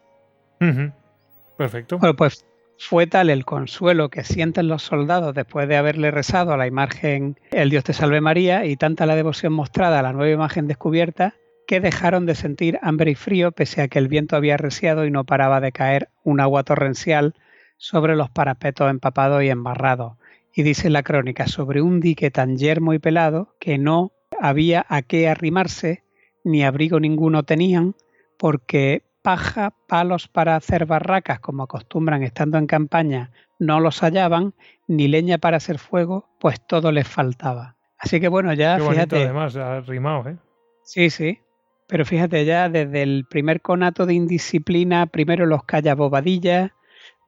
Perfecto. 1.56 1.96
Bueno, 1.96 2.14
pues 2.14 2.44
fue 2.76 3.06
tal 3.06 3.30
el 3.30 3.46
consuelo 3.46 4.10
que 4.10 4.22
sienten 4.22 4.68
los 4.68 4.82
soldados 4.82 5.34
después 5.34 5.66
de 5.66 5.78
haberle 5.78 6.10
rezado 6.10 6.52
a 6.52 6.58
la 6.58 6.66
imagen 6.66 7.38
El 7.52 7.70
Dios 7.70 7.84
te 7.84 7.94
salve 7.94 8.20
María 8.20 8.66
y 8.66 8.76
tanta 8.76 9.06
la 9.06 9.16
devoción 9.16 9.54
mostrada 9.54 10.00
a 10.00 10.02
la 10.02 10.12
nueva 10.12 10.30
imagen 10.30 10.66
descubierta 10.66 11.32
que 11.66 11.80
dejaron 11.80 12.26
de 12.26 12.34
sentir 12.34 12.78
hambre 12.82 13.12
y 13.12 13.14
frío 13.14 13.50
pese 13.50 13.80
a 13.80 13.88
que 13.88 13.98
el 13.98 14.08
viento 14.08 14.36
había 14.36 14.58
reciado 14.58 15.06
y 15.06 15.10
no 15.10 15.24
paraba 15.24 15.62
de 15.62 15.72
caer 15.72 16.10
un 16.22 16.40
agua 16.40 16.64
torrencial 16.64 17.32
sobre 17.80 18.14
los 18.14 18.28
parapetos 18.28 18.90
empapados 18.90 19.42
y 19.42 19.48
embarrados. 19.48 20.18
Y 20.52 20.62
dice 20.62 20.90
la 20.90 21.02
crónica 21.02 21.46
sobre 21.46 21.80
un 21.80 21.98
dique 21.98 22.30
tan 22.30 22.58
yermo 22.58 22.92
y 22.92 22.98
pelado 22.98 23.56
que 23.58 23.78
no 23.78 24.12
había 24.38 24.84
a 24.90 25.00
qué 25.00 25.28
arrimarse, 25.28 26.04
ni 26.44 26.62
abrigo 26.62 27.00
ninguno 27.00 27.42
tenían, 27.42 27.94
porque 28.38 29.02
paja, 29.22 29.72
palos 29.88 30.28
para 30.28 30.56
hacer 30.56 30.84
barracas, 30.84 31.40
como 31.40 31.62
acostumbran 31.62 32.22
estando 32.22 32.58
en 32.58 32.66
campaña, 32.66 33.30
no 33.58 33.80
los 33.80 34.02
hallaban, 34.02 34.52
ni 34.86 35.08
leña 35.08 35.38
para 35.38 35.56
hacer 35.56 35.78
fuego, 35.78 36.28
pues 36.38 36.60
todo 36.60 36.92
les 36.92 37.08
faltaba. 37.08 37.76
Así 37.96 38.20
que 38.20 38.28
bueno, 38.28 38.52
ya 38.52 38.78
fíjate. 38.78 39.24
además, 39.24 39.56
ha 39.56 39.80
rimado, 39.80 40.28
¿eh? 40.28 40.36
Sí, 40.82 41.08
sí. 41.08 41.38
Pero 41.86 42.04
fíjate, 42.04 42.44
ya 42.44 42.68
desde 42.68 43.02
el 43.02 43.24
primer 43.24 43.62
conato 43.62 44.04
de 44.04 44.14
indisciplina, 44.14 45.06
primero 45.06 45.46
los 45.46 45.64
calla 45.64 45.94
bobadillas, 45.94 46.72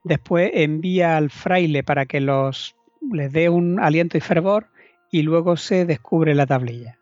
después 0.04 0.50
envía 0.54 1.16
al 1.16 1.30
fraile 1.30 1.82
para 1.82 2.06
que 2.06 2.20
los 2.20 2.76
les 3.12 3.32
dé 3.32 3.48
un 3.48 3.80
aliento 3.80 4.16
y 4.16 4.20
fervor, 4.20 4.68
y 5.10 5.22
luego 5.22 5.56
se 5.56 5.84
descubre 5.84 6.34
la 6.34 6.46
tablilla. 6.46 6.98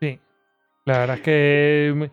Sí. 0.00 0.20
La 0.84 0.98
verdad 0.98 1.16
es 1.16 1.22
que 1.22 2.10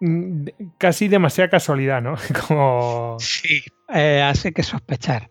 Mm, 0.00 0.46
casi 0.78 1.08
demasiada 1.08 1.50
casualidad, 1.50 2.00
¿no? 2.02 2.14
Como... 2.48 3.16
Sí, 3.18 3.62
eh, 3.92 4.22
hace 4.22 4.52
que 4.52 4.62
sospechar. 4.62 5.28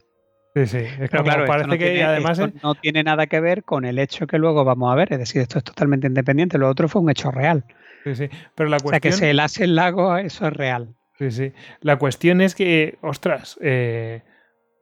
Sí, 0.55 0.65
sí. 0.65 0.77
Es 0.77 1.09
Pero 1.11 1.23
claro, 1.23 1.45
parece 1.45 1.77
que 1.77 2.03
además 2.03 2.41
no 2.63 2.75
tiene 2.75 3.03
nada 3.03 3.27
que 3.27 3.39
ver 3.39 3.63
con 3.63 3.85
el 3.85 3.99
hecho 3.99 4.25
que 4.25 4.39
luego 4.39 4.65
vamos 4.65 4.91
a 4.91 4.95
ver. 4.95 5.13
Es 5.13 5.19
decir, 5.19 5.41
esto 5.41 5.59
es 5.59 5.63
totalmente 5.63 6.07
independiente. 6.07 6.57
Lo 6.57 6.67
otro 6.67 6.89
fue 6.89 7.01
un 7.01 7.11
hecho 7.11 7.29
real. 7.29 7.63
Sí, 8.03 8.15
sí. 8.15 8.29
Pero 8.55 8.69
la 8.69 8.79
cuestión... 8.79 8.89
O 8.89 8.91
sea, 8.91 8.99
que 8.99 9.11
se 9.11 9.29
el 9.29 9.39
hace 9.39 9.65
el 9.65 9.75
lago, 9.75 10.17
eso 10.17 10.47
es 10.47 10.53
real. 10.53 10.95
Sí, 11.19 11.29
sí. 11.31 11.51
La 11.81 11.97
cuestión 11.97 12.41
es 12.41 12.55
que, 12.55 12.97
ostras, 13.01 13.59
eh, 13.61 14.23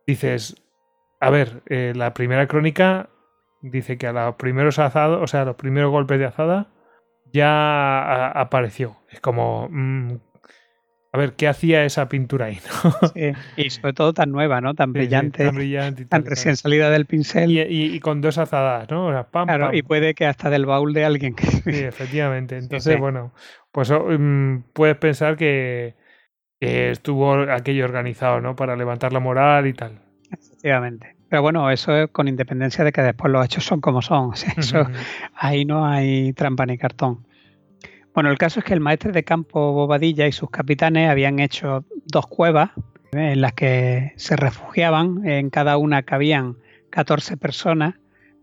dices, 0.06 0.62
a 1.20 1.30
ver, 1.30 1.64
eh, 1.68 1.94
la 1.96 2.14
primera 2.14 2.48
crónica 2.48 3.10
dice 3.62 3.98
que 3.98 4.08
a 4.08 4.14
los 4.14 4.36
primeros 4.36 4.80
azados, 4.80 5.22
o 5.22 5.28
sea, 5.28 5.42
a 5.42 5.46
los 5.46 5.56
primeros 5.56 5.92
golpes 5.92 6.20
de 6.20 6.26
azada, 6.26 6.68
ya 7.32 8.32
apareció. 8.32 8.98
Es 9.10 9.20
como, 9.20 9.68
mm, 9.70 10.18
a 11.16 11.18
ver, 11.18 11.34
¿qué 11.34 11.48
hacía 11.48 11.86
esa 11.86 12.10
pintura 12.10 12.48
ahí? 12.48 12.60
y 13.56 13.70
sobre 13.70 13.94
todo 13.94 14.14
tan 14.14 14.32
nueva, 14.32 14.60
¿no? 14.60 14.74
Tan 14.74 14.92
brillante. 14.92 15.50
tan, 16.10 16.26
recién 16.26 16.58
salida 16.58 16.90
del 16.90 17.06
pincel. 17.06 17.52
Y, 17.52 18.00
con 18.02 18.20
dos 18.20 18.38
azadas, 18.38 18.90
¿no? 18.90 19.26
claro, 19.32 19.74
y 19.74 19.82
puede 19.82 20.14
que 20.14 20.26
hasta 20.26 20.50
del 20.50 20.66
baúl 20.66 20.94
de 20.94 21.06
alguien. 21.06 21.34
Que... 21.34 21.48
Sí, 21.48 21.84
efectivamente. 21.84 22.58
Entonces, 22.60 23.00
bueno, 23.00 23.34
pues 23.72 23.92
oh, 23.92 24.08
mm, 24.10 24.64
puedes 24.74 24.98
pensar 24.98 25.38
que, 25.38 25.96
estuvo 26.66 27.34
aquello 27.52 27.86
organizado, 27.86 28.42
¿no? 28.42 28.56
Para 28.56 28.76
levantar 28.76 29.14
la 29.14 29.20
moral 29.20 29.68
y 29.68 29.74
tal. 29.74 30.00
Efectivamente. 30.32 31.16
Pero 31.30 31.42
bueno, 31.42 31.70
eso 31.70 31.96
es 31.96 32.10
con 32.12 32.28
independencia 32.28 32.84
de 32.84 32.92
que 32.92 33.02
después 33.02 33.32
los 33.32 33.44
hechos 33.46 33.66
son 33.66 33.82
como 33.82 34.02
son. 34.02 34.34
eso, 34.58 34.88
ahí 35.34 35.66
no 35.66 35.86
hay 35.86 36.34
trampa 36.34 36.66
ni 36.66 36.78
cartón. 36.78 37.26
Bueno, 38.14 38.32
el 38.32 38.38
caso 38.38 38.60
es 38.60 38.66
que 38.66 38.74
el 38.74 38.80
maestre 38.80 39.12
de 39.12 39.24
campo 39.24 39.74
Bobadilla 39.74 40.28
y 40.28 40.32
sus 40.32 40.50
capitanes 40.50 41.10
habían 41.10 41.40
hecho 41.40 41.84
dos 42.06 42.28
cuevas 42.28 42.72
en 43.12 43.42
las 43.42 43.54
que 43.54 44.14
se 44.16 44.36
refugiaban. 44.36 45.28
En 45.28 45.50
cada 45.50 45.78
una 45.78 46.04
cabían 46.04 46.56
14 46.92 47.38
personas. 47.38 47.96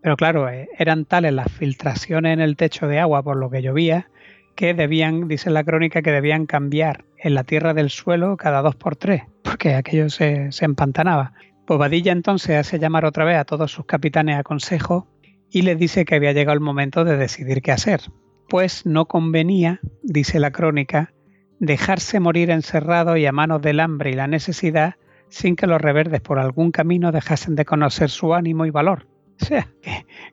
Pero 0.03 0.17
claro, 0.17 0.49
eh, 0.49 0.69
eran 0.79 1.05
tales 1.05 1.33
las 1.33 1.51
filtraciones 1.51 2.35
en 2.35 2.41
el 2.41 2.57
techo 2.57 2.87
de 2.87 2.99
agua 2.99 3.23
por 3.23 3.37
lo 3.37 3.49
que 3.49 3.63
llovía 3.63 4.09
que 4.55 4.75
debían, 4.75 5.29
dice 5.29 5.51
la 5.51 5.65
crónica, 5.65 6.03
que 6.03 6.13
debían 6.13 6.47
cambiar 6.47 7.05
en 7.19 7.35
la 7.35 7.45
tierra 7.45 7.75
del 7.75 7.91
suelo 7.91 8.37
cada 8.37 8.63
dos 8.63 8.77
por 8.77 8.97
tres, 8.97 9.23
porque 9.43 9.75
aquello 9.75 10.11
se, 10.11 10.53
se 10.53 10.65
empantanaba. 10.65 11.33
Bobadilla 11.67 12.13
entonces 12.13 12.57
hace 12.57 12.79
llamar 12.79 13.05
otra 13.05 13.25
vez 13.25 13.37
a 13.37 13.45
todos 13.45 13.71
sus 13.71 13.87
capitanes 13.87 14.39
a 14.39 14.43
consejo 14.43 15.09
y 15.51 15.63
les 15.63 15.79
dice 15.79 16.05
que 16.05 16.15
había 16.15 16.33
llegado 16.33 16.55
el 16.55 16.61
momento 16.61 17.05
de 17.05 17.17
decidir 17.17 17.63
qué 17.63 17.73
hacer. 17.73 18.01
Pues 18.49 18.85
no 18.85 19.07
convenía, 19.07 19.81
dice 20.03 20.41
la 20.41 20.51
crónica, 20.51 21.13
dejarse 21.61 22.21
morir 22.21 22.51
encerrado 22.51 23.17
y 23.17 23.27
a 23.27 23.33
manos 23.33 23.63
del 23.63 23.81
hambre 23.81 24.11
y 24.11 24.15
la 24.15 24.27
necesidad 24.27 24.97
sin 25.29 25.57
que 25.57 25.67
los 25.67 25.81
reverdes 25.81 26.21
por 26.21 26.39
algún 26.39 26.73
camino 26.73 27.13
dejasen 27.13 27.55
de 27.55 27.65
conocer 27.65 28.11
su 28.11 28.35
ánimo 28.35 28.67
y 28.67 28.71
valor. 28.71 29.07
O 29.41 29.45
sea, 29.45 29.69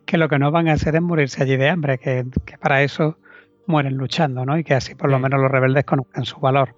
que, 0.05 0.17
lo 0.17 0.27
que 0.27 0.39
no 0.39 0.51
van 0.51 0.67
a 0.67 0.73
hacer 0.73 0.95
es 0.95 1.01
morirse 1.01 1.41
allí 1.41 1.55
de 1.55 1.69
hambre, 1.69 1.99
que 1.99 2.25
para 2.59 2.83
eso 2.83 3.17
mueren 3.69 3.95
luchando, 3.95 4.45
¿no? 4.45 4.57
Y 4.57 4.63
que 4.63 4.73
así 4.73 4.95
por 4.95 5.09
lo 5.09 5.19
menos 5.19 5.39
los 5.39 5.51
rebeldes 5.51 5.85
conozcan 5.85 6.25
su 6.25 6.39
valor. 6.39 6.75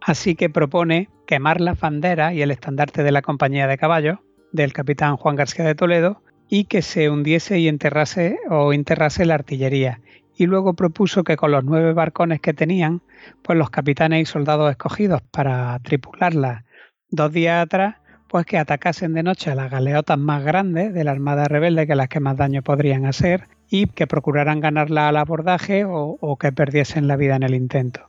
Así 0.00 0.36
que 0.36 0.48
propone 0.48 1.10
quemar 1.26 1.60
la 1.60 1.74
bandera 1.74 2.32
y 2.32 2.40
el 2.40 2.50
estandarte 2.50 3.02
de 3.02 3.12
la 3.12 3.22
compañía 3.22 3.66
de 3.66 3.76
caballos 3.76 4.18
del 4.52 4.72
capitán 4.72 5.16
Juan 5.16 5.36
García 5.36 5.64
de 5.64 5.74
Toledo 5.74 6.22
y 6.48 6.64
que 6.64 6.80
se 6.80 7.10
hundiese 7.10 7.58
y 7.58 7.68
enterrase 7.68 8.38
o 8.48 8.72
enterrase 8.72 9.26
la 9.26 9.34
artillería. 9.34 10.00
Y 10.36 10.46
luego 10.46 10.74
propuso 10.74 11.24
que 11.24 11.36
con 11.36 11.50
los 11.50 11.64
nueve 11.64 11.92
barcones 11.92 12.40
que 12.40 12.54
tenían, 12.54 13.02
pues 13.42 13.58
los 13.58 13.70
capitanes 13.70 14.22
y 14.22 14.24
soldados 14.24 14.70
escogidos 14.70 15.20
para 15.32 15.78
tripularla 15.80 16.64
dos 17.10 17.32
días 17.32 17.64
atrás, 17.64 17.96
pues 18.28 18.46
que 18.46 18.58
atacasen 18.58 19.14
de 19.14 19.22
noche 19.22 19.50
a 19.50 19.54
las 19.54 19.70
galeotas 19.70 20.18
más 20.18 20.44
grandes 20.44 20.94
de 20.94 21.04
la 21.04 21.12
Armada 21.12 21.46
Rebelde, 21.46 21.86
que 21.86 21.94
las 21.94 22.08
que 22.08 22.20
más 22.20 22.36
daño 22.36 22.62
podrían 22.62 23.06
hacer, 23.06 23.44
y 23.70 23.86
que 23.86 24.06
procuraran 24.06 24.60
ganarla 24.60 25.08
al 25.08 25.16
abordaje 25.16 25.84
o, 25.86 26.36
que 26.38 26.52
perdiesen 26.52 27.08
la 27.08 27.16
vida 27.16 27.36
en 27.36 27.42
el 27.42 27.54
intento 27.54 28.08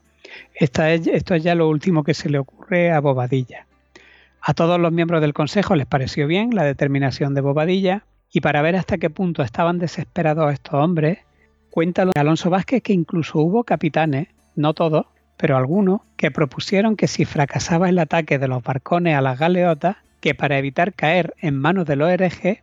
esto 0.54 0.84
es 1.34 1.42
ya 1.42 1.54
lo 1.54 1.68
último 1.68 2.04
que 2.04 2.14
se 2.14 2.28
le 2.28 2.38
ocurre 2.38 2.92
a 2.92 3.00
Bobadilla. 3.00 3.66
A 4.42 4.54
todos 4.54 4.80
los 4.80 4.92
miembros 4.92 5.20
del 5.20 5.34
Consejo 5.34 5.74
les 5.74 5.86
pareció 5.86 6.26
bien 6.26 6.54
la 6.54 6.64
determinación 6.64 7.34
de 7.34 7.40
Bobadilla 7.40 8.04
y 8.32 8.40
para 8.40 8.62
ver 8.62 8.76
hasta 8.76 8.98
qué 8.98 9.10
punto 9.10 9.42
estaban 9.42 9.78
desesperados 9.78 10.52
estos 10.52 10.74
hombres, 10.74 11.18
cuenta 11.70 12.06
Alonso 12.14 12.48
Vázquez 12.48 12.82
que 12.82 12.92
incluso 12.92 13.38
hubo 13.40 13.64
capitanes, 13.64 14.28
no 14.56 14.72
todos, 14.72 15.06
pero 15.36 15.56
algunos, 15.56 16.00
que 16.16 16.30
propusieron 16.30 16.96
que 16.96 17.06
si 17.06 17.24
fracasaba 17.24 17.88
el 17.88 17.98
ataque 17.98 18.38
de 18.38 18.48
los 18.48 18.62
barcones 18.62 19.16
a 19.16 19.20
las 19.20 19.38
galeotas, 19.38 19.96
que 20.20 20.34
para 20.34 20.58
evitar 20.58 20.92
caer 20.94 21.34
en 21.40 21.58
manos 21.58 21.86
de 21.86 21.96
los 21.96 22.10
herejes, 22.10 22.58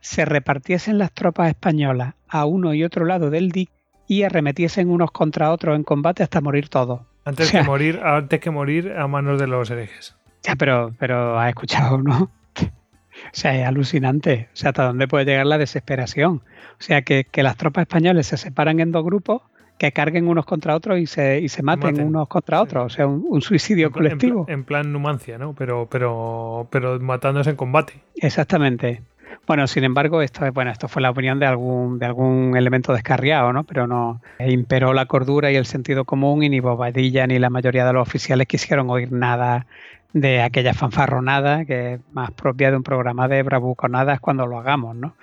se 0.00 0.24
repartiesen 0.24 0.98
las 0.98 1.12
tropas 1.12 1.48
españolas 1.48 2.14
a 2.28 2.44
uno 2.46 2.74
y 2.74 2.84
otro 2.84 3.04
lado 3.04 3.30
del 3.30 3.50
dique 3.50 3.72
y 4.06 4.22
arremetiesen 4.24 4.90
unos 4.90 5.10
contra 5.10 5.50
otros 5.52 5.76
en 5.76 5.84
combate 5.84 6.22
hasta 6.22 6.40
morir 6.40 6.68
todos. 6.68 7.02
Antes, 7.24 7.48
O 7.48 7.50
sea- 7.50 7.60
que 7.62 7.66
morir, 7.66 8.00
antes 8.02 8.40
que 8.40 8.50
morir 8.50 8.92
a 8.96 9.06
manos 9.06 9.38
de 9.40 9.46
los 9.46 9.70
herejes. 9.70 10.16
Ya, 10.42 10.56
pero, 10.56 10.92
pero 10.98 11.38
has 11.38 11.48
escuchado, 11.50 11.98
¿no? 11.98 12.30
O 12.58 13.32
sea, 13.32 13.54
es 13.54 13.66
alucinante. 13.66 14.48
O 14.54 14.56
sea, 14.56 14.70
hasta 14.70 14.84
dónde 14.84 15.06
puede 15.06 15.26
llegar 15.26 15.44
la 15.46 15.58
desesperación. 15.58 16.42
O 16.78 16.82
sea, 16.82 17.02
que, 17.02 17.24
que 17.30 17.42
las 17.42 17.56
tropas 17.56 17.82
españoles 17.82 18.26
se 18.26 18.36
separan 18.38 18.80
en 18.80 18.92
dos 18.92 19.04
grupos, 19.04 19.42
que 19.80 19.92
carguen 19.92 20.28
unos 20.28 20.44
contra 20.44 20.76
otros 20.76 20.98
y 20.98 21.06
se, 21.06 21.40
y 21.40 21.48
se 21.48 21.62
maten, 21.62 21.92
maten. 21.92 22.06
unos 22.06 22.28
contra 22.28 22.58
Sí. 22.58 22.62
otros. 22.64 22.84
O 22.84 22.88
sea, 22.94 23.06
un, 23.06 23.24
un 23.26 23.40
suicidio 23.40 23.86
En 23.86 23.88
en 23.88 23.92
colectivo. 23.94 24.44
En, 24.46 24.64
plan 24.64 24.92
Numancia, 24.92 25.38
¿no? 25.38 25.54
Pero, 25.54 25.88
pero, 25.90 26.68
pero 26.70 27.00
matándose 27.00 27.48
en 27.48 27.56
combate. 27.56 27.94
Exactamente. 28.16 29.00
Bueno, 29.46 29.66
sin 29.66 29.84
embargo, 29.84 30.20
esto 30.20 30.44
es, 30.44 30.52
bueno, 30.52 30.70
esto 30.70 30.86
fue 30.86 31.00
la 31.00 31.08
opinión 31.08 31.38
de 31.40 31.46
algún, 31.46 31.98
de 31.98 32.04
algún 32.04 32.58
elemento 32.58 32.92
descarriado, 32.92 33.54
¿no? 33.54 33.64
Pero 33.64 33.86
no 33.86 34.20
imperó 34.38 34.92
la 34.92 35.06
cordura 35.06 35.50
y 35.50 35.56
el 35.56 35.64
sentido 35.64 36.04
común, 36.04 36.42
y 36.42 36.50
ni 36.50 36.60
Bobadilla 36.60 37.26
ni 37.26 37.38
la 37.38 37.48
mayoría 37.48 37.86
de 37.86 37.94
los 37.94 38.02
oficiales 38.06 38.46
quisieron 38.46 38.90
oír 38.90 39.10
nada 39.12 39.66
de 40.12 40.42
aquella 40.42 40.74
fanfarronada 40.74 41.64
que 41.64 41.94
es 41.94 42.00
más 42.12 42.32
propia 42.32 42.70
de 42.70 42.76
un 42.76 42.82
programa 42.82 43.28
de 43.28 43.42
bravuconadas 43.42 44.20
cuando 44.20 44.46
lo 44.46 44.58
hagamos, 44.58 44.94
¿no? 44.94 45.14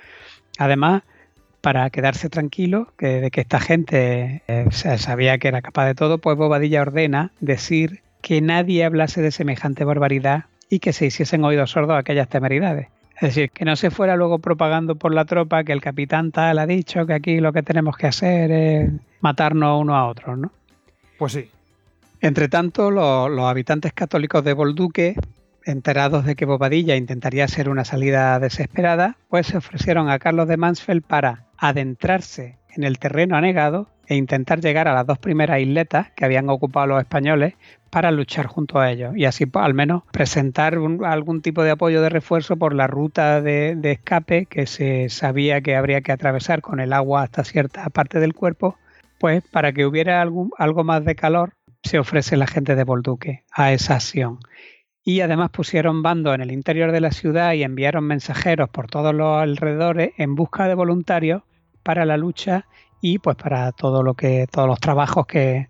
Además, 0.58 1.04
para 1.68 1.90
quedarse 1.90 2.30
tranquilo 2.30 2.94
que, 2.98 3.20
de 3.20 3.30
que 3.30 3.42
esta 3.42 3.60
gente 3.60 4.42
eh, 4.48 4.68
sabía 4.72 5.38
que 5.38 5.50
era 5.50 5.62
capaz 5.62 5.86
de 5.86 5.96
todo, 5.96 6.18
pues 6.18 6.38
Bobadilla 6.38 6.82
ordena 6.82 7.32
decir 7.42 8.00
que 8.22 8.40
nadie 8.40 8.86
hablase 8.86 9.22
de 9.22 9.32
semejante 9.32 9.84
barbaridad 9.84 10.46
y 10.70 10.80
que 10.80 10.94
se 10.94 11.08
hiciesen 11.08 11.44
oídos 11.44 11.72
sordos 11.72 11.98
aquellas 12.00 12.30
temeridades. 12.30 12.88
Es 13.18 13.22
decir, 13.36 13.50
que 13.52 13.66
no 13.66 13.76
se 13.76 13.92
fuera 13.92 14.16
luego 14.16 14.40
propagando 14.40 14.96
por 14.96 15.14
la 15.14 15.26
tropa 15.26 15.66
que 15.66 15.74
el 15.74 15.82
capitán 15.82 16.32
tal 16.32 16.58
ha 16.60 16.66
dicho 16.66 17.06
que 17.06 17.12
aquí 17.14 17.42
lo 17.42 17.52
que 17.52 17.64
tenemos 17.64 17.98
que 17.98 18.08
hacer 18.08 18.50
es 18.50 18.90
matarnos 19.20 19.82
unos 19.82 19.96
a 19.98 20.06
otros, 20.06 20.38
¿no? 20.38 20.52
Pues 21.20 21.34
sí. 21.34 21.50
Entre 22.22 22.48
tanto, 22.48 22.92
lo- 22.92 23.28
los 23.28 23.44
habitantes 23.44 23.92
católicos 23.92 24.42
de 24.46 24.54
Bolduque, 24.54 25.16
enterados 25.66 26.24
de 26.24 26.38
que 26.38 26.46
Bobadilla 26.46 26.96
intentaría 26.96 27.44
hacer 27.44 27.68
una 27.68 27.84
salida 27.84 28.40
desesperada, 28.40 29.18
pues 29.28 29.48
se 29.48 29.58
ofrecieron 29.58 30.10
a 30.10 30.18
Carlos 30.18 30.48
de 30.48 30.56
Mansfeld 30.56 31.04
para 31.04 31.44
adentrarse 31.58 32.58
en 32.76 32.84
el 32.84 33.00
terreno 33.00 33.36
anegado 33.36 33.90
e 34.08 34.16
intentar 34.16 34.62
llegar 34.62 34.88
a 34.88 34.94
las 34.94 35.06
dos 35.06 35.18
primeras 35.18 35.60
isletas 35.60 36.12
que 36.12 36.26
habían 36.26 36.50
ocupado 36.50 36.88
los 36.88 37.00
españoles 37.00 37.56
para 37.90 38.12
luchar 38.12 38.48
junto 38.48 38.80
a 38.80 38.92
ellos 38.92 39.16
y 39.16 39.26
así 39.26 39.46
pues, 39.46 39.66
al 39.66 39.74
menos 39.74 40.04
presentar 40.12 40.78
algún 41.06 41.42
tipo 41.42 41.64
de 41.64 41.72
apoyo 41.72 42.02
de 42.02 42.10
refuerzo 42.10 42.58
por 42.58 42.74
la 42.74 42.88
ruta 42.88 43.42
de, 43.42 43.78
escape 43.84 44.46
que 44.46 44.66
se 44.66 45.10
sabía 45.10 45.62
que 45.62 45.76
habría 45.76 46.02
que 46.02 46.12
atravesar 46.12 46.62
con 46.62 46.80
el 46.80 46.94
agua 46.94 47.24
hasta 47.24 47.44
cierta 47.44 47.90
parte 47.90 48.20
del 48.20 48.34
cuerpo, 48.34 48.78
pues 49.20 49.44
para 49.52 49.74
que 49.74 49.86
hubiera 49.86 50.22
algo 50.22 50.84
más 50.84 51.04
de 51.04 51.16
calor 51.16 51.54
se 51.84 52.00
ofrece 52.00 52.38
la 52.38 52.48
gente 52.48 52.76
de 52.76 52.84
Bolduque 52.84 53.44
a 53.52 53.72
esa 53.72 53.96
acción. 53.96 54.40
Y 55.08 55.22
además 55.22 55.52
pusieron 55.52 56.04
bandos 56.04 56.36
en 56.36 56.42
el 56.42 56.52
interior 56.52 56.92
de 56.92 57.00
la 57.00 57.12
ciudad 57.12 57.54
y 57.54 57.64
enviaron 57.64 58.04
mensajeros 58.04 58.68
por 58.68 58.88
todos 58.88 59.16
los 59.16 59.42
alrededores 59.42 60.12
en 60.18 60.36
busca 60.36 60.68
de 60.68 60.74
voluntarios 60.74 61.44
para 61.82 62.04
la 62.04 62.18
lucha 62.18 62.66
y 63.00 63.18
pues 63.18 63.38
para 63.38 63.72
todo 63.72 64.04
lo 64.04 64.16
que 64.16 64.48
todos 64.52 64.68
los 64.68 64.82
trabajos 64.82 65.26
que, 65.26 65.70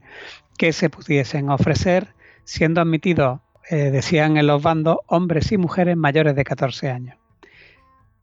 que 0.57 0.73
se 0.73 0.89
pudiesen 0.89 1.51
ofrecer, 1.51 2.15
siendo 2.45 2.81
admitidos, 2.81 3.41
eh, 3.69 3.91
decían 3.91 4.37
en 4.37 4.47
los 4.47 4.63
bandos, 4.63 4.97
hombres 5.05 5.51
y 5.51 5.57
mujeres 5.59 5.95
mayores 5.95 6.35
de 6.35 6.43
14 6.43 6.89
años. 6.89 7.15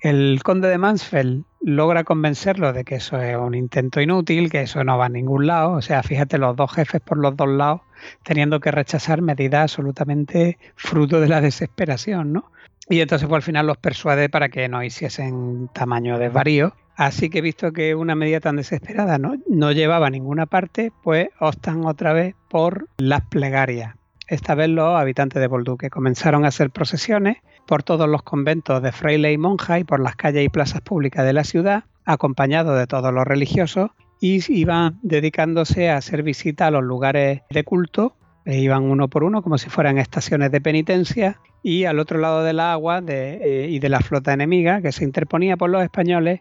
El 0.00 0.42
conde 0.42 0.66
de 0.66 0.78
Mansfeld 0.78 1.44
logra 1.64 2.04
convencerlo 2.04 2.72
de 2.72 2.84
que 2.84 2.96
eso 2.96 3.18
es 3.18 3.36
un 3.36 3.54
intento 3.54 4.00
inútil, 4.00 4.50
que 4.50 4.62
eso 4.62 4.84
no 4.84 4.98
va 4.98 5.06
a 5.06 5.08
ningún 5.08 5.46
lado. 5.46 5.72
O 5.72 5.82
sea, 5.82 6.02
fíjate, 6.02 6.38
los 6.38 6.54
dos 6.54 6.70
jefes 6.72 7.00
por 7.00 7.18
los 7.18 7.36
dos 7.36 7.48
lados 7.48 7.80
teniendo 8.22 8.60
que 8.60 8.70
rechazar 8.70 9.22
medidas 9.22 9.62
absolutamente 9.62 10.58
fruto 10.76 11.20
de 11.20 11.28
la 11.28 11.40
desesperación, 11.40 12.34
¿no? 12.34 12.50
Y 12.90 13.00
entonces 13.00 13.26
pues, 13.26 13.38
al 13.38 13.42
final 13.42 13.66
los 13.66 13.78
persuade 13.78 14.28
para 14.28 14.50
que 14.50 14.68
no 14.68 14.82
hiciesen 14.82 15.68
tamaño 15.72 16.18
desvarío. 16.18 16.74
Así 16.96 17.30
que 17.30 17.40
visto 17.40 17.72
que 17.72 17.94
una 17.94 18.14
medida 18.14 18.40
tan 18.40 18.56
desesperada 18.56 19.18
no, 19.18 19.34
no 19.48 19.72
llevaba 19.72 20.08
a 20.08 20.10
ninguna 20.10 20.46
parte, 20.46 20.92
pues 21.02 21.28
optan 21.40 21.86
otra 21.86 22.12
vez 22.12 22.34
por 22.48 22.88
las 22.98 23.22
plegarias. 23.22 23.94
Esta 24.28 24.54
vez 24.54 24.68
los 24.68 24.96
habitantes 24.96 25.40
de 25.40 25.48
Bolduque 25.48 25.90
comenzaron 25.90 26.44
a 26.44 26.48
hacer 26.48 26.70
procesiones 26.70 27.38
por 27.66 27.82
todos 27.82 28.08
los 28.08 28.22
conventos 28.22 28.82
de 28.82 28.92
fraile 28.92 29.32
y 29.32 29.38
monja 29.38 29.78
y 29.78 29.84
por 29.84 30.00
las 30.00 30.16
calles 30.16 30.44
y 30.44 30.48
plazas 30.48 30.80
públicas 30.80 31.24
de 31.24 31.32
la 31.32 31.44
ciudad, 31.44 31.84
acompañados 32.04 32.78
de 32.78 32.86
todos 32.86 33.12
los 33.12 33.24
religiosos, 33.24 33.90
y 34.20 34.40
iban 34.52 34.98
dedicándose 35.02 35.90
a 35.90 35.96
hacer 35.96 36.22
visita 36.22 36.66
a 36.66 36.70
los 36.70 36.82
lugares 36.82 37.42
de 37.50 37.64
culto, 37.64 38.16
e 38.44 38.58
iban 38.58 38.84
uno 38.84 39.08
por 39.08 39.24
uno 39.24 39.42
como 39.42 39.58
si 39.58 39.70
fueran 39.70 39.98
estaciones 39.98 40.50
de 40.50 40.60
penitencia, 40.60 41.40
y 41.62 41.84
al 41.84 41.98
otro 41.98 42.18
lado 42.18 42.44
del 42.44 42.60
agua 42.60 43.02
eh, 43.06 43.68
y 43.70 43.78
de 43.78 43.88
la 43.88 44.00
flota 44.00 44.34
enemiga 44.34 44.82
que 44.82 44.92
se 44.92 45.04
interponía 45.04 45.56
por 45.56 45.70
los 45.70 45.82
españoles, 45.82 46.40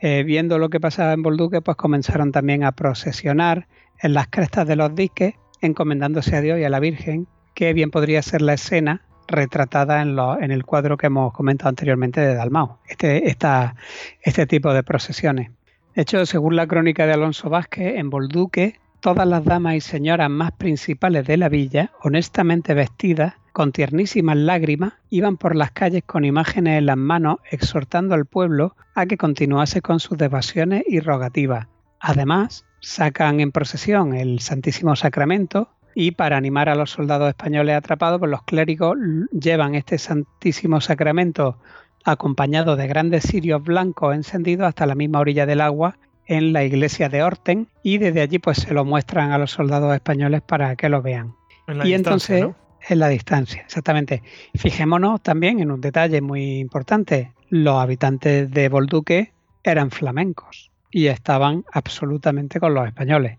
eh, 0.00 0.24
viendo 0.24 0.58
lo 0.58 0.70
que 0.70 0.80
pasaba 0.80 1.12
en 1.12 1.22
Bolduque, 1.22 1.60
pues 1.60 1.76
comenzaron 1.76 2.32
también 2.32 2.64
a 2.64 2.72
procesionar 2.72 3.68
en 4.00 4.14
las 4.14 4.28
crestas 4.28 4.66
de 4.66 4.76
los 4.76 4.94
diques, 4.94 5.34
encomendándose 5.60 6.34
a 6.36 6.40
Dios 6.40 6.58
y 6.58 6.64
a 6.64 6.70
la 6.70 6.80
Virgen, 6.80 7.28
que 7.54 7.72
bien 7.72 7.90
podría 7.90 8.22
ser 8.22 8.42
la 8.42 8.54
escena 8.54 9.02
retratada 9.28 10.02
en, 10.02 10.16
lo- 10.16 10.40
en 10.40 10.50
el 10.50 10.64
cuadro 10.64 10.96
que 10.96 11.06
hemos 11.06 11.32
comentado 11.32 11.68
anteriormente 11.68 12.20
de 12.20 12.34
Dalmau, 12.34 12.78
este, 12.88 13.28
esta- 13.28 13.74
este 14.22 14.46
tipo 14.46 14.72
de 14.72 14.82
procesiones. 14.82 15.50
De 15.94 16.02
hecho, 16.02 16.24
según 16.26 16.56
la 16.56 16.66
crónica 16.66 17.06
de 17.06 17.12
Alonso 17.12 17.50
Vázquez, 17.50 17.96
en 17.96 18.08
Bolduque, 18.10 18.80
todas 19.00 19.26
las 19.26 19.44
damas 19.44 19.74
y 19.74 19.80
señoras 19.80 20.30
más 20.30 20.52
principales 20.52 21.26
de 21.26 21.36
la 21.36 21.48
villa, 21.48 21.90
honestamente 22.02 22.72
vestidas, 22.74 23.34
con 23.52 23.72
tiernísimas 23.72 24.36
lágrimas, 24.38 24.94
iban 25.10 25.36
por 25.36 25.54
las 25.56 25.72
calles 25.72 26.02
con 26.06 26.24
imágenes 26.24 26.78
en 26.78 26.86
las 26.86 26.96
manos, 26.96 27.36
exhortando 27.50 28.14
al 28.14 28.24
pueblo 28.24 28.74
a 28.94 29.04
que 29.04 29.18
continuase 29.18 29.82
con 29.82 30.00
sus 30.00 30.16
devociones 30.16 30.84
y 30.88 31.00
rogativas. 31.00 31.66
Además, 32.00 32.64
sacan 32.80 33.40
en 33.40 33.52
procesión 33.52 34.14
el 34.14 34.40
Santísimo 34.40 34.96
Sacramento 34.96 35.68
y 35.94 36.12
para 36.12 36.36
animar 36.36 36.68
a 36.68 36.74
los 36.74 36.90
soldados 36.90 37.28
españoles 37.28 37.76
atrapados, 37.76 38.18
pues 38.18 38.30
los 38.30 38.42
clérigos 38.42 38.96
llevan 39.32 39.74
este 39.74 39.98
Santísimo 39.98 40.80
Sacramento 40.80 41.58
acompañado 42.04 42.76
de 42.76 42.86
grandes 42.86 43.24
cirios 43.24 43.62
blancos 43.62 44.14
encendidos 44.14 44.66
hasta 44.66 44.86
la 44.86 44.94
misma 44.94 45.20
orilla 45.20 45.46
del 45.46 45.60
agua 45.60 45.96
en 46.26 46.52
la 46.52 46.64
iglesia 46.64 47.08
de 47.08 47.22
Orten 47.22 47.68
y 47.82 47.98
desde 47.98 48.20
allí 48.20 48.38
pues 48.38 48.58
se 48.58 48.74
lo 48.74 48.84
muestran 48.84 49.32
a 49.32 49.38
los 49.38 49.50
soldados 49.50 49.94
españoles 49.94 50.42
para 50.42 50.74
que 50.76 50.88
lo 50.88 51.02
vean. 51.02 51.34
En 51.66 51.78
la 51.78 51.86
y 51.86 51.94
entonces 51.94 52.42
¿no? 52.42 52.56
en 52.88 52.98
la 52.98 53.08
distancia, 53.08 53.62
exactamente. 53.62 54.22
Fijémonos 54.54 55.22
también 55.22 55.60
en 55.60 55.70
un 55.70 55.80
detalle 55.80 56.20
muy 56.20 56.58
importante. 56.58 57.32
Los 57.48 57.76
habitantes 57.76 58.50
de 58.50 58.68
Bolduque 58.68 59.32
eran 59.62 59.90
flamencos 59.90 60.70
y 60.90 61.06
estaban 61.06 61.64
absolutamente 61.72 62.60
con 62.60 62.74
los 62.74 62.86
españoles. 62.86 63.38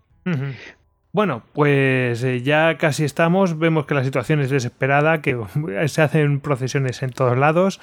Bueno, 1.14 1.44
pues 1.52 2.24
eh, 2.24 2.42
ya 2.42 2.76
casi 2.76 3.04
estamos. 3.04 3.56
Vemos 3.56 3.86
que 3.86 3.94
la 3.94 4.02
situación 4.02 4.40
es 4.40 4.50
desesperada, 4.50 5.22
que 5.22 5.38
se 5.86 6.02
hacen 6.02 6.40
procesiones 6.40 7.04
en 7.04 7.12
todos 7.12 7.38
lados. 7.38 7.80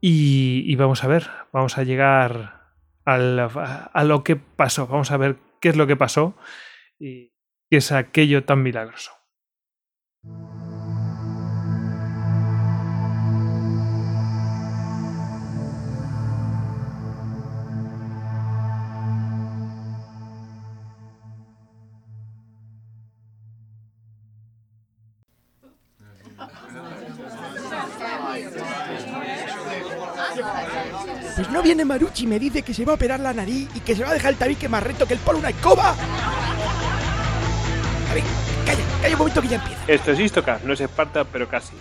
Y, 0.00 0.74
vamos 0.76 1.04
a 1.04 1.08
ver, 1.08 1.28
vamos 1.52 1.76
a 1.76 1.82
llegar 1.82 2.72
a 3.04 4.04
lo 4.04 4.24
que 4.24 4.36
pasó. 4.36 4.86
Vamos 4.86 5.10
a 5.10 5.18
ver 5.18 5.36
qué 5.60 5.68
es 5.68 5.76
lo 5.76 5.86
que 5.86 5.96
pasó 5.96 6.34
y 6.98 7.34
qué 7.68 7.76
es 7.76 7.92
aquello 7.92 8.44
tan 8.44 8.62
milagroso. 8.62 9.12
Pues 31.36 31.50
no 31.50 31.62
viene 31.62 31.84
Maruchi 31.84 32.24
y 32.24 32.26
me 32.26 32.38
dice 32.38 32.62
que 32.62 32.72
se 32.72 32.86
va 32.86 32.92
a 32.92 32.94
operar 32.94 33.20
la 33.20 33.34
nariz 33.34 33.68
y 33.74 33.80
que 33.80 33.94
se 33.94 34.02
va 34.02 34.08
a 34.08 34.14
dejar 34.14 34.32
el 34.32 34.38
tabique 34.38 34.70
más 34.70 34.82
recto 34.82 35.06
que 35.06 35.12
el 35.12 35.20
polo 35.20 35.38
una 35.38 35.50
escoba. 35.50 35.90
A 38.10 38.14
ver, 38.14 38.22
calla, 38.64 38.82
calla 39.02 39.14
un 39.14 39.18
momento 39.18 39.42
que 39.42 39.48
ya 39.48 39.56
empieza. 39.56 39.82
Esto 39.86 40.12
es 40.12 40.20
Istocast, 40.20 40.64
no 40.64 40.72
es 40.72 40.80
Esparta, 40.80 41.24
pero 41.24 41.46
casi. 41.46 41.74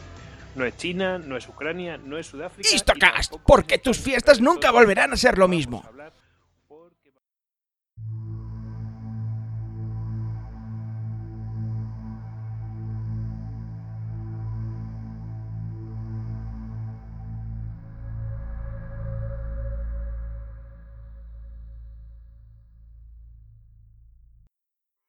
No 0.55 0.65
es 0.65 0.75
China, 0.75 1.19
no 1.19 1.37
es 1.37 1.47
Ucrania, 1.47 1.97
no 1.97 2.17
es 2.17 2.27
Sudáfrica. 2.27 2.69
Istocast, 2.75 3.35
porque 3.45 3.77
tus 3.77 3.97
fiestas 3.97 4.41
nunca 4.41 4.71
volverán 4.71 5.13
a 5.13 5.15
ser 5.15 5.37
lo 5.37 5.47
mismo. 5.47 5.85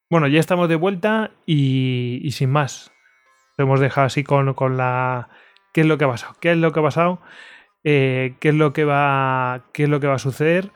Bueno, 0.09 0.29
ya 0.29 0.39
estamos 0.39 0.69
de 0.69 0.77
vuelta 0.77 1.33
y, 1.47 2.29
sin 2.31 2.51
más. 2.51 2.93
Lo 3.57 3.65
hemos 3.65 3.81
dejado 3.81 4.07
así 4.07 4.23
con, 4.23 4.55
con, 4.55 4.77
la. 4.77 5.29
¿Qué 5.73 5.81
es 5.81 5.87
lo 5.87 5.99
que 5.99 6.05
ha 6.05 6.09
pasado? 6.09 6.37
¿Qué 6.41 6.53
es 6.53 6.59
lo 6.59 6.73
que 6.73 6.81
ha 6.81 6.83
pasado? 6.83 7.21
Eh, 7.83 8.37
¿qué, 8.39 8.51
es 8.51 8.55
lo 8.55 8.73
que 8.73 8.85
va, 8.85 9.65
¿Qué 9.73 9.85
es 9.85 9.89
lo 9.89 9.99
que 9.99 10.07
va 10.07 10.15
a 10.15 10.19
suceder? 10.21 10.71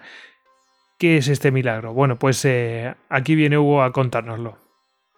¿Qué 0.99 1.17
es 1.17 1.29
este 1.29 1.53
milagro? 1.53 1.93
Bueno, 1.95 2.19
pues 2.19 2.45
eh, 2.45 2.95
aquí 3.09 3.37
viene 3.37 3.57
Hugo 3.57 3.83
a 3.83 3.93
contárnoslo. 3.93 4.59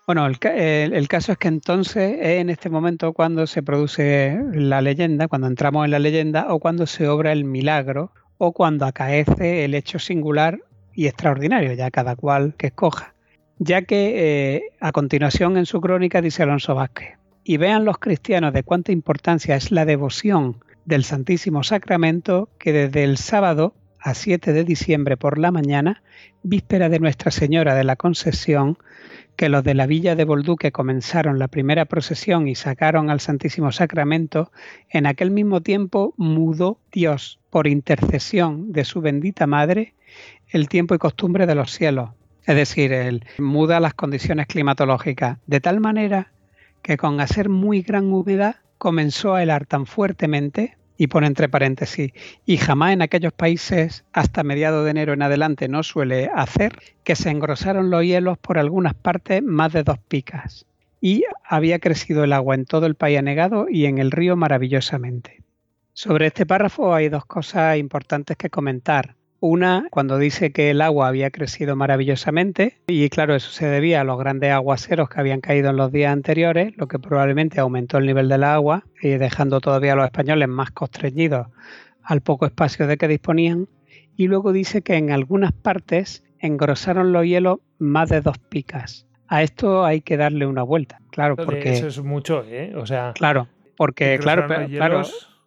Bueno, 0.07 0.27
el, 0.27 0.39
el, 0.43 1.09
caso 1.09 1.33
es 1.33 1.39
que 1.39 1.49
entonces 1.49 2.19
es 2.21 2.41
en 2.41 2.51
este 2.51 2.69
momento 2.69 3.13
cuando 3.15 3.47
se 3.47 3.63
produce 3.63 4.37
la 4.53 4.83
leyenda, 4.83 5.29
cuando 5.29 5.47
entramos 5.47 5.85
en 5.85 5.93
la 5.93 5.99
leyenda 5.99 6.47
o 6.53 6.59
cuando 6.59 6.87
se 6.87 7.09
obra 7.09 7.33
el 7.33 7.45
milagro 7.45 8.13
o 8.37 8.53
cuando 8.53 8.85
acaece 8.85 9.65
el 9.65 9.75
hecho 9.75 9.99
singular 9.99 10.59
y 10.93 11.07
extraordinario, 11.07 11.73
ya 11.73 11.91
cada 11.91 12.15
cual 12.17 12.55
que 12.59 12.67
escoja. 12.67 13.15
Ya 13.59 13.83
que 13.83 14.57
eh, 14.57 14.63
a 14.81 14.93
continuación 14.93 15.57
en 15.57 15.67
su 15.67 15.81
crónica 15.81 16.21
dice 16.21 16.43
Alonso 16.43 16.75
Vázquez, 16.75 17.19
y 17.45 17.57
vean 17.57 17.85
los 17.85 17.99
cristianos 17.99 18.53
de 18.53 18.63
cuánta 18.63 18.93
importancia 18.93 19.57
es 19.57 19.71
la 19.71 19.85
devoción 19.85 20.57
del 20.85 21.05
Santísimo 21.05 21.63
Sacramento 21.63 22.49
que 22.59 22.73
desde 22.73 23.05
el 23.05 23.17
sábado 23.17 23.75
a 23.99 24.15
7 24.15 24.53
de 24.53 24.65
diciembre 24.65 25.17
por 25.17 25.39
la 25.39 25.53
mañana, 25.53 26.03
víspera 26.43 26.89
de 26.89 26.99
Nuestra 26.99 27.31
Señora 27.31 27.75
de 27.75 27.85
la 27.85 27.95
Concesión, 27.95 28.77
que 29.37 29.49
los 29.49 29.63
de 29.63 29.75
la 29.75 29.87
villa 29.87 30.17
de 30.17 30.25
Bolduque 30.25 30.73
comenzaron 30.73 31.39
la 31.39 31.49
primera 31.49 31.85
procesión 31.85 32.49
y 32.49 32.55
sacaron 32.55 33.11
al 33.11 33.21
Santísimo 33.21 33.71
Sacramento, 33.71 34.51
en 34.91 35.07
aquel 35.07 35.31
mismo 35.31 35.61
tiempo 35.61 36.15
mudó 36.17 36.79
Dios, 36.91 37.39
por 37.49 37.69
intercesión 37.69 38.73
de 38.73 38.85
su 38.85 39.01
bendita 39.01 39.47
Madre, 39.47 39.95
el 40.49 40.69
tiempo 40.69 40.95
y 40.95 40.99
costumbre 40.99 41.47
de 41.47 41.55
los 41.55 41.71
cielos, 41.71 42.11
es 42.47 42.57
decir, 42.57 42.93
él 42.93 43.25
muda 43.39 43.81
las 43.81 43.95
condiciones 43.95 44.47
climatológicas, 44.47 45.39
de 45.47 45.61
tal 45.61 45.81
manera 45.81 46.33
que 46.83 46.97
con 46.97 47.21
hacer 47.21 47.49
muy 47.49 47.83
gran 47.83 48.13
humedad 48.13 48.57
comenzó 48.79 49.35
a 49.35 49.43
helar 49.43 49.67
tan 49.67 49.87
fuertemente, 49.87 50.77
y 51.03 51.09
pone 51.09 51.27
entre 51.27 51.49
paréntesis, 51.49 52.13
y 52.47 52.59
jamás 52.59 52.93
en 52.93 53.03
aquellos 53.03 53.33
países 53.33 54.05
hasta 54.13 54.45
mediados 54.45 54.85
de 54.85 54.93
enero 54.93 55.13
en 55.13 55.23
adelante 55.23 55.67
no 55.67 55.83
suele 55.83 56.31
hacer, 56.33 56.79
que 57.03 57.17
se 57.17 57.31
engrosaron 57.31 57.91
los 57.91 58.05
hielos 58.05 58.39
por 58.39 58.59
algunas 58.59 58.95
partes 58.95 59.43
más 59.43 59.73
de 59.73 59.83
dos 59.83 59.99
picas, 59.99 60.67
y 61.01 61.25
había 61.45 61.81
crecido 61.81 62.23
el 62.23 62.33
agua 62.33 62.55
en 62.55 62.67
todo 62.67 62.87
el 62.87 62.95
país 62.95 63.19
anegado 63.19 63.67
y 63.69 63.87
en 63.87 63.99
el 63.99 64.13
río 64.13 64.37
maravillosamente. 64.37 65.43
Sobre 65.93 66.29
este 66.29 66.47
párrafo 66.47 66.95
hay 66.95 67.09
dos 67.09 67.25
cosas 67.25 67.79
importantes 67.79 68.37
que 68.37 68.49
comentar. 68.49 69.17
Una, 69.45 69.89
cuando 69.91 70.19
dice 70.19 70.53
que 70.53 70.71
el 70.71 70.81
agua 70.81 71.09
había 71.09 71.33
crecido 71.33 71.75
maravillosamente, 71.75 72.79
y 72.87 73.09
claro, 73.09 73.35
eso 73.35 73.51
se 73.51 73.67
debía 73.67 74.01
a 74.01 74.05
los 74.05 74.17
grandes 74.17 74.53
aguaceros 74.53 75.09
que 75.09 75.19
habían 75.19 75.41
caído 75.41 75.71
en 75.71 75.79
los 75.79 75.91
días 75.91 76.13
anteriores, 76.13 76.77
lo 76.77 76.87
que 76.87 77.01
probablemente 77.01 77.59
aumentó 77.59 77.99
el 77.99 78.07
nivel 78.07 78.29
del 78.29 78.45
agua, 78.45 78.85
y 79.03 79.09
dejando 79.09 79.61
todavía 79.61 79.95
a 79.95 79.97
los 79.97 80.05
españoles 80.05 80.47
más 80.47 80.71
constreñidos 80.71 81.49
al 82.05 82.21
poco 82.21 82.47
espacio 82.47 82.87
de 82.87 82.97
que 82.97 83.09
disponían. 83.09 83.67
Y 84.17 84.29
luego 84.29 84.53
dice 84.53 84.83
que 84.83 84.95
en 84.95 85.11
algunas 85.11 85.51
partes 85.51 86.23
engrosaron 86.39 87.11
los 87.11 87.25
hielos 87.25 87.59
más 87.81 88.11
de 88.11 88.21
dos 88.21 88.39
picas. 88.39 89.09
A 89.27 89.43
esto 89.43 89.85
hay 89.85 90.03
que 90.03 90.17
darle 90.17 90.47
una 90.47 90.63
vuelta, 90.63 91.01
claro, 91.11 91.35
porque 91.35 91.73
eso 91.73 91.89
es 91.89 92.01
mucho, 92.01 92.45
¿eh? 92.47 92.77
O 92.77 92.87
sea, 92.87 93.13
claro, 93.13 93.49
porque 93.77 94.21
claro, 94.21 94.47
claro, 94.47 95.03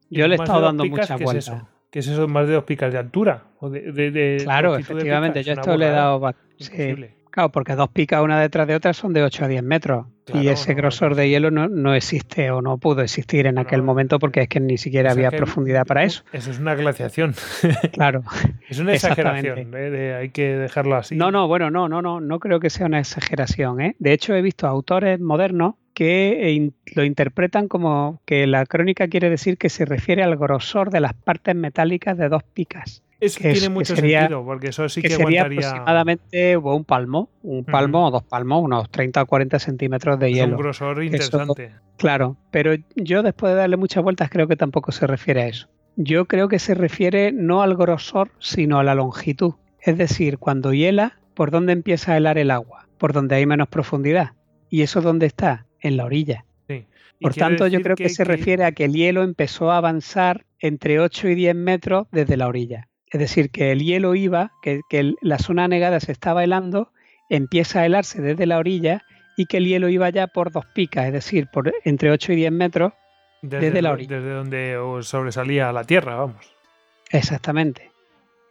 yo 0.10 0.28
le 0.28 0.36
he 0.36 0.38
estado 0.38 0.60
dando 0.60 0.84
muchas 0.84 1.18
vueltas. 1.18 1.64
¿Qué 1.96 2.00
es 2.00 2.10
eso? 2.10 2.28
Más 2.28 2.46
de 2.46 2.56
dos 2.56 2.66
picas 2.66 2.92
de 2.92 3.00
altura. 3.00 3.46
O 3.62 3.70
de, 3.70 3.94
de, 3.94 4.12
de 4.12 4.42
claro, 4.44 4.76
efectivamente. 4.76 5.42
Yo 5.44 5.54
esto 5.54 5.78
le 5.78 5.88
he 5.88 5.92
dado. 5.92 6.36
Sí, 6.58 6.94
claro, 7.36 7.52
porque 7.52 7.76
dos 7.76 7.90
picas 7.90 8.24
una 8.24 8.40
detrás 8.40 8.68
de 8.68 8.76
otra 8.76 8.94
son 8.94 9.14
de 9.14 9.22
8 9.24 9.46
a 9.46 9.48
10 9.50 9.64
metros. 9.64 10.06
Claro, 10.26 10.42
y 10.42 10.48
ese 10.48 10.72
no, 10.72 10.78
grosor 10.78 11.12
no, 11.12 11.16
de 11.18 11.30
hielo 11.30 11.52
no, 11.52 11.68
no, 11.68 11.94
existe 11.94 12.50
o 12.50 12.62
no 12.62 12.80
pudo 12.80 13.02
existir 13.02 13.46
en 13.46 13.60
aquel 13.60 13.84
momento 13.84 14.18
porque 14.18 14.42
es 14.42 14.48
que 14.48 14.60
ni 14.60 14.78
siquiera 14.78 15.12
o 15.12 15.14
sea 15.14 15.28
había 15.28 15.38
profundidad 15.38 15.86
para 15.86 16.04
eso. 16.04 16.24
Eso 16.32 16.50
es 16.50 16.60
una 16.60 16.74
glaciación. 16.74 17.36
Claro. 17.92 18.24
es 18.68 18.80
una 18.80 18.94
exageración. 18.94 19.76
¿eh? 19.76 19.90
De, 19.90 20.16
hay 20.16 20.30
que 20.30 20.56
dejarlo 20.58 20.96
así. 20.96 21.16
No, 21.16 21.30
no, 21.30 21.48
bueno, 21.48 21.70
no, 21.70 21.88
no, 21.88 22.02
no. 22.02 22.20
No 22.20 22.40
creo 22.40 22.60
que 22.60 22.70
sea 22.70 22.88
una 22.88 23.00
exageración. 23.00 23.82
¿eh? 23.82 23.96
De 24.00 24.14
hecho, 24.14 24.34
he 24.34 24.42
visto 24.42 24.68
autores 24.68 25.20
modernos 25.20 25.76
que 25.94 26.72
lo 26.94 27.04
interpretan 27.04 27.68
como 27.68 28.22
que 28.26 28.48
la 28.48 28.66
crónica 28.66 29.08
quiere 29.08 29.30
decir 29.30 29.58
que 29.58 29.70
se 29.70 29.86
refiere 29.86 30.24
al 30.24 30.36
grosor 30.36 30.90
de 30.90 31.00
las 31.00 31.14
partes 31.14 31.56
metálicas 31.56 32.18
de 32.18 32.30
dos 32.30 32.44
picas. 32.44 33.05
Eso 33.20 33.40
tiene 33.40 33.58
es, 33.58 33.70
mucho 33.70 33.96
sería, 33.96 34.22
sentido, 34.22 34.44
porque 34.46 34.68
eso 34.68 34.88
sí 34.90 35.02
que, 35.02 35.08
que 35.08 35.16
sería 35.16 35.42
aguantaría... 35.42 35.70
aproximadamente 35.70 36.58
un 36.58 36.84
palmo, 36.84 37.30
un 37.44 37.64
palmo 37.64 38.00
uh 38.00 38.06
-huh. 38.06 38.08
o 38.08 38.12
dos 38.12 38.24
palmos, 38.24 38.64
unos 38.64 38.90
30 38.90 39.22
o 39.22 39.26
40 39.26 39.60
centímetros 39.60 40.20
de 40.20 40.30
es 40.30 40.36
hielo. 40.36 40.56
un 40.56 40.62
grosor 40.62 41.04
interesante. 41.04 41.66
Eso, 41.66 41.76
claro, 41.98 42.38
pero 42.52 42.76
yo 42.96 43.24
después 43.24 43.54
de 43.54 43.60
darle 43.60 43.78
muchas 43.78 44.04
vueltas 44.04 44.30
creo 44.30 44.48
que 44.48 44.56
tampoco 44.56 44.92
se 44.92 45.08
refiere 45.08 45.44
a 45.44 45.48
eso. 45.48 45.68
Yo 45.96 46.26
creo 46.26 46.50
que 46.50 46.60
se 46.60 46.74
refiere 46.74 47.32
no 47.32 47.62
al 47.62 47.76
grosor, 47.76 48.32
sino 48.40 48.80
a 48.80 48.84
la 48.84 48.96
longitud. 48.96 49.54
Es 49.80 49.98
decir, 49.98 50.40
cuando 50.40 50.74
hiela, 50.74 51.20
¿por 51.36 51.52
dónde 51.52 51.72
empieza 51.74 52.14
a 52.14 52.18
helar 52.18 52.38
el 52.38 52.52
agua? 52.52 52.88
Por 52.98 53.14
donde 53.14 53.36
hay 53.36 53.46
menos 53.46 53.70
profundidad. 53.70 54.32
¿Y 54.70 54.82
eso 54.82 55.02
dónde 55.02 55.26
está? 55.28 55.66
en 55.86 55.98
la 55.98 56.06
orilla. 56.06 56.46
Sí. 56.68 56.86
Por 57.22 57.36
tanto, 57.36 57.68
yo 57.68 57.82
creo 57.82 57.96
que, 57.96 58.04
que 58.04 58.10
se 58.10 58.24
que... 58.24 58.30
refiere 58.30 58.66
a 58.66 58.72
que 58.72 58.86
el 58.86 58.94
hielo 58.94 59.24
empezó 59.24 59.72
a 59.72 59.78
avanzar 59.78 60.46
entre 60.60 61.00
8 61.00 61.30
y 61.30 61.36
10 61.36 61.56
metros 61.56 62.08
desde 62.12 62.38
la 62.38 62.48
orilla. 62.48 62.90
Es 63.16 63.20
decir, 63.20 63.50
que 63.50 63.72
el 63.72 63.82
hielo 63.82 64.14
iba, 64.14 64.52
que, 64.62 64.82
que 64.90 65.14
la 65.22 65.40
zona 65.40 65.64
anegada 65.64 66.02
se 66.02 66.12
estaba 66.12 66.44
helando, 66.44 66.92
empieza 67.30 67.80
a 67.80 67.86
helarse 67.86 68.22
desde 68.22 68.46
la 68.46 68.58
orilla 68.58 69.04
y 69.38 69.46
que 69.46 69.56
el 69.56 69.68
hielo 69.68 69.88
iba 69.88 70.10
ya 70.10 70.28
por 70.28 70.52
dos 70.52 70.66
picas, 70.66 71.06
es 71.06 71.14
decir, 71.14 71.48
por 71.48 71.74
entre 71.86 72.12
8 72.12 72.34
y 72.34 72.36
10 72.36 72.52
metros 72.52 72.92
desde, 73.42 73.68
desde 73.68 73.82
la 73.82 73.94
orilla. 73.94 74.18
Desde 74.18 74.32
donde 74.32 75.00
sobresalía 75.04 75.72
la 75.72 75.86
tierra, 75.86 76.16
vamos. 76.16 76.54
Exactamente. 77.10 77.90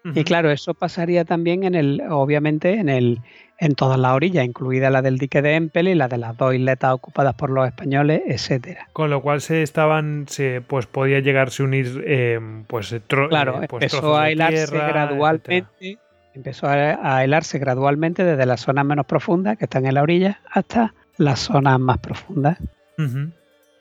Uh 0.05 0.09
-huh. 0.09 0.21
Y 0.21 0.25
claro, 0.25 0.51
eso 0.51 0.75
pasaría 0.75 1.25
también 1.25 1.65
en 1.65 1.75
el, 1.75 2.03
obviamente, 2.11 2.75
en 2.75 2.89
el, 2.89 3.21
en 3.59 3.75
todas 3.75 3.99
las 3.99 4.13
orillas, 4.13 4.45
incluida 4.45 4.91
la 4.91 5.01
del 5.03 5.19
dique 5.19 5.41
de 5.41 5.55
Empel 5.55 5.89
y 5.89 5.95
la 5.95 6.09
de 6.09 6.19
las 6.19 6.37
dos 6.37 6.55
isletas 6.55 6.93
ocupadas 6.93 7.35
por 7.35 7.51
los 7.51 7.67
españoles, 7.67 8.23
etcétera. 8.27 8.89
Con 8.93 9.11
lo 9.11 9.23
cual 9.23 9.41
se 9.41 9.63
estaban, 9.63 10.27
se, 10.29 10.61
pues 10.61 10.87
podía 10.87 11.21
llegarse 11.21 11.63
a 11.63 11.67
unir, 11.67 12.05
eh, 12.07 12.41
pues, 12.67 12.95
tro, 13.07 13.29
claro, 13.29 13.63
eh, 13.63 13.69
pues 13.69 13.83
empezó 13.83 14.17
a 14.17 14.27
tierra, 14.27 14.89
gradualmente, 14.89 15.57
etcétera. 15.57 16.03
empezó 16.35 16.67
a, 16.67 17.17
a, 17.17 17.25
helarse 17.25 17.59
gradualmente 17.59 18.25
desde 18.25 18.45
las 18.45 18.61
zonas 18.61 18.85
menos 18.85 19.07
profundas 19.07 19.57
que 19.57 19.65
están 19.65 19.87
en 19.87 19.95
la 19.95 20.03
orilla 20.03 20.41
hasta 20.51 20.93
las 21.17 21.41
zonas 21.41 21.81
más 21.81 21.99
profundas. 21.99 22.59
Uh 22.99 23.03
-huh. 23.03 23.33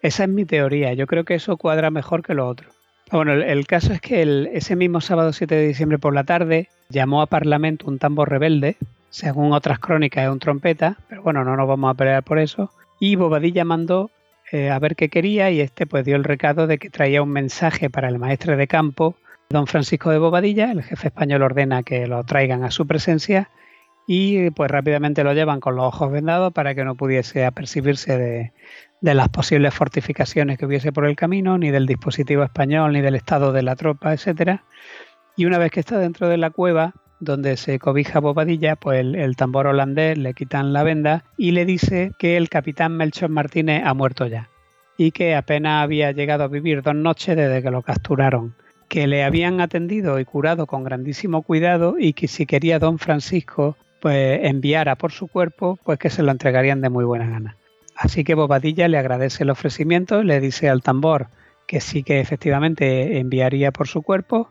Esa 0.02 0.24
es 0.24 0.30
mi 0.30 0.46
teoría. 0.46 0.94
Yo 0.94 1.08
creo 1.08 1.24
que 1.24 1.36
eso 1.36 1.58
cuadra 1.58 1.90
mejor 1.90 2.24
que 2.24 2.34
lo 2.34 2.48
otro. 2.48 2.70
Bueno, 3.12 3.34
el, 3.34 3.44
el 3.44 3.68
caso 3.68 3.94
es 3.94 4.02
que 4.02 4.22
el, 4.22 4.50
ese 4.54 4.76
mismo 4.76 5.02
sábado 5.02 5.34
7 5.34 5.54
de 5.54 5.68
diciembre 5.68 6.00
por 6.00 6.14
la 6.14 6.24
tarde 6.24 6.70
llamó 6.90 7.22
a 7.22 7.28
Parlamento 7.28 7.88
un 7.88 8.00
tambor 8.00 8.30
rebelde, 8.30 8.78
según 9.10 9.54
otras 9.54 9.80
crónicas 9.80 10.24
es 10.24 10.30
un 10.32 10.40
trompeta, 10.40 10.98
pero 11.08 11.22
bueno, 11.22 11.44
no 11.44 11.56
nos 11.56 11.68
vamos 11.68 11.92
a 11.92 11.94
pelear 11.94 12.24
por 12.24 12.40
eso. 12.40 12.72
Y 13.00 13.16
Bobadilla 13.16 13.64
mandó 13.64 14.10
eh, 14.52 14.70
a 14.70 14.80
ver 14.80 14.96
qué 14.96 15.10
quería 15.10 15.52
y 15.52 15.62
este 15.62 15.86
pues 15.86 16.06
dio 16.06 16.16
el 16.16 16.24
recado 16.24 16.68
de 16.68 16.78
que 16.78 16.90
traía 16.90 17.22
un 17.22 17.30
mensaje 17.30 17.90
para 17.90 18.08
el 18.08 18.20
maestre 18.20 18.56
de 18.56 18.68
campo, 18.68 19.16
don 19.50 19.68
Francisco 19.68 20.10
de 20.10 20.18
Bobadilla. 20.18 20.72
El 20.72 20.84
jefe 20.84 21.10
español 21.10 21.44
ordena 21.44 21.84
que 21.84 22.08
lo 22.08 22.24
traigan 22.24 22.64
a 22.64 22.72
su 22.72 22.88
presencia 22.88 23.50
y 24.08 24.50
pues 24.52 24.70
rápidamente 24.70 25.24
lo 25.24 25.34
llevan 25.34 25.60
con 25.60 25.76
los 25.76 25.86
ojos 25.86 26.12
vendados 26.12 26.52
para 26.54 26.76
que 26.76 26.84
no 26.84 26.96
pudiese 26.96 27.46
apercibirse 27.46 28.18
de, 28.18 28.52
de, 29.04 29.14
las 29.14 29.30
posibles 29.30 29.74
fortificaciones 29.74 30.58
que 30.58 30.66
hubiese 30.66 30.92
por 30.92 31.06
el 31.06 31.16
camino, 31.16 31.58
ni 31.58 31.72
del 31.72 31.86
dispositivo 31.86 32.44
español, 32.44 32.94
ni 32.94 33.02
del 33.02 33.16
estado 33.16 33.52
de 33.52 33.62
la 33.62 33.76
tropa, 33.76 34.14
etcétera. 34.14 34.64
Y 35.36 35.46
una 35.46 35.58
vez 35.58 35.72
que 35.72 35.80
está 35.80 35.98
dentro 35.98 36.28
de 36.28 36.38
la 36.38 36.50
cueva, 36.50 36.94
donde 37.20 37.58
se 37.58 37.80
cobija 37.80 38.20
Bobadilla, 38.20 38.76
pues 38.76 39.00
el, 39.00 39.36
tambor 39.36 39.68
holandés 39.68 40.18
le 40.18 40.34
quitan 40.34 40.74
la 40.74 40.84
venda 40.84 41.24
y 41.38 41.52
le 41.52 41.66
dice 41.66 42.12
que 42.18 42.38
el 42.38 42.50
capitán 42.50 42.98
Melchor 42.98 43.30
Martínez 43.30 43.84
ha 43.86 43.94
muerto 43.94 44.28
ya 44.28 44.50
y 44.98 45.12
que 45.12 45.36
apenas 45.36 45.84
había 45.84 46.12
llegado 46.12 46.44
a 46.44 46.48
vivir 46.48 46.82
dos 46.82 46.96
noches 46.96 47.36
desde 47.36 47.64
que 47.64 47.72
lo 47.72 47.82
capturaron, 47.82 48.56
que 48.90 49.08
le 49.08 49.24
habían 49.24 49.60
atendido 49.60 50.20
y 50.20 50.26
curado 50.26 50.68
con 50.68 50.84
grandísimo 50.84 51.42
cuidado 51.42 51.96
y 51.98 52.14
que 52.14 52.28
si 52.28 52.46
quería 52.46 52.78
don 52.80 53.00
Francisco 53.00 53.76
pues 54.02 54.42
enviara 54.44 54.98
por 54.98 55.12
su 55.12 55.28
cuerpo, 55.28 55.80
pues 55.84 55.98
que 55.98 56.10
se 56.10 56.24
lo 56.24 56.32
entregarían 56.32 56.82
de 56.82 56.90
muy 56.90 57.06
buena 57.06 57.28
gana. 57.28 57.58
Así 57.96 58.24
que 58.24 58.36
Bobadilla 58.36 58.88
le 58.88 58.98
agradece 58.98 59.44
el 59.44 59.50
ofrecimiento, 59.50 60.24
le 60.24 60.40
dice 60.40 60.70
al 60.70 60.82
tambor 60.82 61.28
que 61.68 61.80
sí 61.80 62.04
que 62.04 62.20
efectivamente 62.20 63.20
enviaría 63.20 63.72
por 63.72 63.88
su 63.88 64.02
cuerpo 64.02 64.50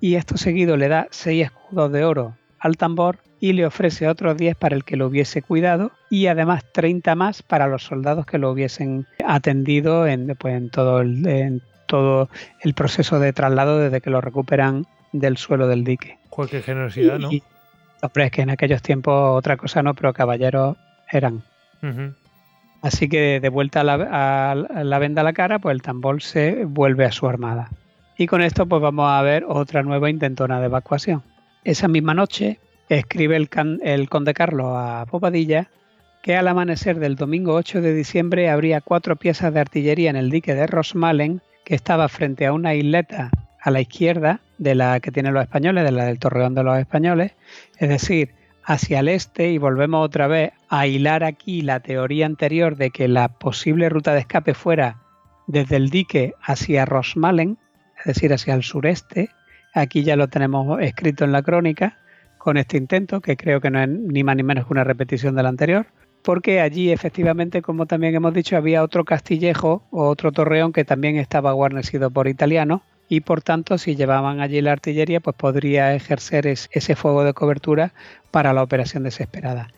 y 0.00 0.14
esto 0.14 0.36
seguido 0.36 0.76
le 0.76 0.88
da 0.88 1.08
seis 1.10 1.46
escudos 1.46 1.92
de 1.92 2.04
oro 2.04 2.36
al 2.58 2.76
tambor 2.76 3.18
y 3.40 3.52
le 3.52 3.66
ofrece 3.66 4.08
otros 4.08 4.36
10 4.36 4.56
para 4.56 4.74
el 4.74 4.84
que 4.84 4.96
lo 4.96 5.06
hubiese 5.06 5.42
cuidado 5.42 5.92
y 6.08 6.26
además 6.26 6.64
30 6.72 7.14
más 7.14 7.42
para 7.42 7.66
los 7.66 7.82
soldados 7.82 8.26
que 8.26 8.38
lo 8.38 8.50
hubiesen 8.50 9.06
atendido 9.24 10.06
en, 10.06 10.34
pues, 10.38 10.54
en, 10.54 10.70
todo, 10.70 11.00
el, 11.00 11.26
en 11.26 11.62
todo 11.86 12.28
el 12.62 12.74
proceso 12.74 13.20
de 13.20 13.32
traslado 13.32 13.78
desde 13.78 14.00
que 14.00 14.10
lo 14.10 14.20
recuperan 14.20 14.86
del 15.12 15.36
suelo 15.36 15.68
del 15.68 15.84
dique. 15.84 16.18
Qué 16.50 16.62
generosidad, 16.62 17.18
y, 17.18 17.22
¿no? 17.22 17.32
Y, 17.32 17.42
hombre, 18.02 18.26
es 18.26 18.30
que 18.30 18.42
en 18.42 18.50
aquellos 18.50 18.82
tiempos 18.82 19.36
otra 19.36 19.56
cosa 19.56 19.82
no, 19.82 19.94
pero 19.94 20.12
caballeros 20.12 20.76
eran. 21.10 21.42
Así 22.86 23.08
que 23.08 23.40
de 23.40 23.48
vuelta 23.48 23.80
a 23.80 23.84
la, 24.54 24.98
venda 25.00 25.22
a 25.22 25.24
la 25.24 25.32
cara, 25.32 25.58
pues 25.58 25.74
el 25.74 25.82
tambor 25.82 26.22
se 26.22 26.64
vuelve 26.66 27.04
a 27.04 27.10
su 27.10 27.26
armada. 27.26 27.68
Y 28.16 28.28
con 28.28 28.42
esto 28.42 28.66
pues 28.66 28.80
vamos 28.80 29.10
a 29.10 29.20
ver 29.22 29.44
otra 29.48 29.82
nueva 29.82 30.08
intentona 30.08 30.60
de 30.60 30.66
evacuación. 30.66 31.24
Esa 31.64 31.88
misma 31.88 32.14
noche 32.14 32.60
escribe 32.88 33.34
el, 33.34 33.50
el 33.82 34.08
conde 34.08 34.34
Carlos 34.34 34.68
a 34.76 35.04
Popadilla 35.10 35.68
que 36.22 36.36
al 36.36 36.46
amanecer 36.46 37.00
del 37.00 37.16
domingo 37.16 37.54
8 37.54 37.80
de 37.80 37.92
diciembre 37.92 38.50
habría 38.50 38.80
cuatro 38.80 39.16
piezas 39.16 39.52
de 39.52 39.58
artillería 39.58 40.10
en 40.10 40.16
el 40.16 40.30
dique 40.30 40.54
de 40.54 40.68
Rosmalen 40.68 41.40
que 41.64 41.74
estaba 41.74 42.08
frente 42.08 42.46
a 42.46 42.52
una 42.52 42.76
isleta 42.76 43.32
a 43.60 43.70
la 43.72 43.80
izquierda 43.80 44.38
de 44.58 44.76
la 44.76 45.00
que 45.00 45.10
tienen 45.10 45.34
los 45.34 45.42
españoles, 45.42 45.82
de 45.82 45.90
la 45.90 46.04
del 46.04 46.20
Torreón 46.20 46.54
de 46.54 46.62
los 46.62 46.78
españoles, 46.78 47.32
es 47.78 47.88
decir, 47.88 48.30
hacia 48.66 48.98
el 48.98 49.08
este 49.08 49.52
y 49.52 49.58
volvemos 49.58 50.04
otra 50.04 50.26
vez 50.26 50.52
a 50.68 50.88
hilar 50.88 51.22
aquí 51.22 51.62
la 51.62 51.80
teoría 51.80 52.26
anterior 52.26 52.76
de 52.76 52.90
que 52.90 53.06
la 53.06 53.28
posible 53.28 53.88
ruta 53.88 54.12
de 54.12 54.20
escape 54.20 54.54
fuera 54.54 54.98
desde 55.46 55.76
el 55.76 55.88
dique 55.88 56.34
hacia 56.42 56.84
Rosmalen, 56.84 57.58
es 57.98 58.04
decir, 58.04 58.32
hacia 58.32 58.54
el 58.54 58.64
sureste. 58.64 59.30
Aquí 59.72 60.02
ya 60.02 60.16
lo 60.16 60.26
tenemos 60.26 60.80
escrito 60.80 61.24
en 61.24 61.30
la 61.30 61.42
crónica 61.42 61.96
con 62.38 62.56
este 62.56 62.76
intento, 62.76 63.20
que 63.20 63.36
creo 63.36 63.60
que 63.60 63.70
no 63.70 63.80
es 63.80 63.88
ni 63.88 64.24
más 64.24 64.34
ni 64.34 64.42
menos 64.42 64.66
que 64.66 64.72
una 64.72 64.84
repetición 64.84 65.36
del 65.36 65.46
anterior, 65.46 65.86
porque 66.22 66.60
allí 66.60 66.90
efectivamente, 66.90 67.62
como 67.62 67.86
también 67.86 68.16
hemos 68.16 68.34
dicho, 68.34 68.56
había 68.56 68.82
otro 68.82 69.04
castillejo 69.04 69.84
o 69.90 70.08
otro 70.08 70.32
torreón 70.32 70.72
que 70.72 70.84
también 70.84 71.16
estaba 71.16 71.52
guarnecido 71.52 72.10
por 72.10 72.26
italianos 72.26 72.82
y 73.08 73.20
por 73.20 73.42
tanto 73.42 73.78
si 73.78 73.96
llevaban 73.96 74.40
allí 74.40 74.60
la 74.60 74.72
artillería 74.72 75.20
pues 75.20 75.36
podría 75.36 75.94
ejercer 75.94 76.46
ese 76.46 76.96
fuego 76.96 77.24
de 77.24 77.34
cobertura 77.34 77.92
para 78.30 78.52
la 78.52 78.62
operación 78.62 79.02
desesperada. 79.02 79.68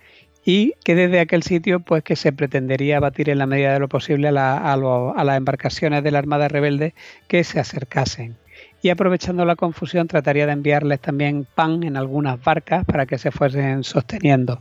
Y 0.44 0.74
que 0.84 0.94
desde 0.94 1.20
aquel 1.20 1.42
sitio 1.42 1.80
pues 1.80 2.02
que 2.02 2.16
se 2.16 2.32
pretendería 2.32 3.00
batir 3.00 3.28
en 3.28 3.38
la 3.38 3.46
medida 3.46 3.72
de 3.72 3.80
lo 3.80 3.88
posible 3.88 4.28
a 4.28 4.32
las 4.32 5.36
embarcaciones 5.36 6.02
de 6.02 6.10
la 6.10 6.18
Armada 6.18 6.48
Rebelde 6.48 6.94
que 7.26 7.44
se 7.44 7.60
acercasen 7.60 8.36
y 8.82 8.90
aprovechando 8.90 9.44
la 9.44 9.56
confusión 9.56 10.06
trataría 10.06 10.46
de 10.46 10.52
enviarles 10.52 11.00
también 11.00 11.46
pan 11.54 11.82
en 11.82 11.96
algunas 11.96 12.42
barcas 12.42 12.84
para 12.84 13.06
que 13.06 13.18
se 13.18 13.30
fuesen 13.30 13.84
sosteniendo. 13.84 14.60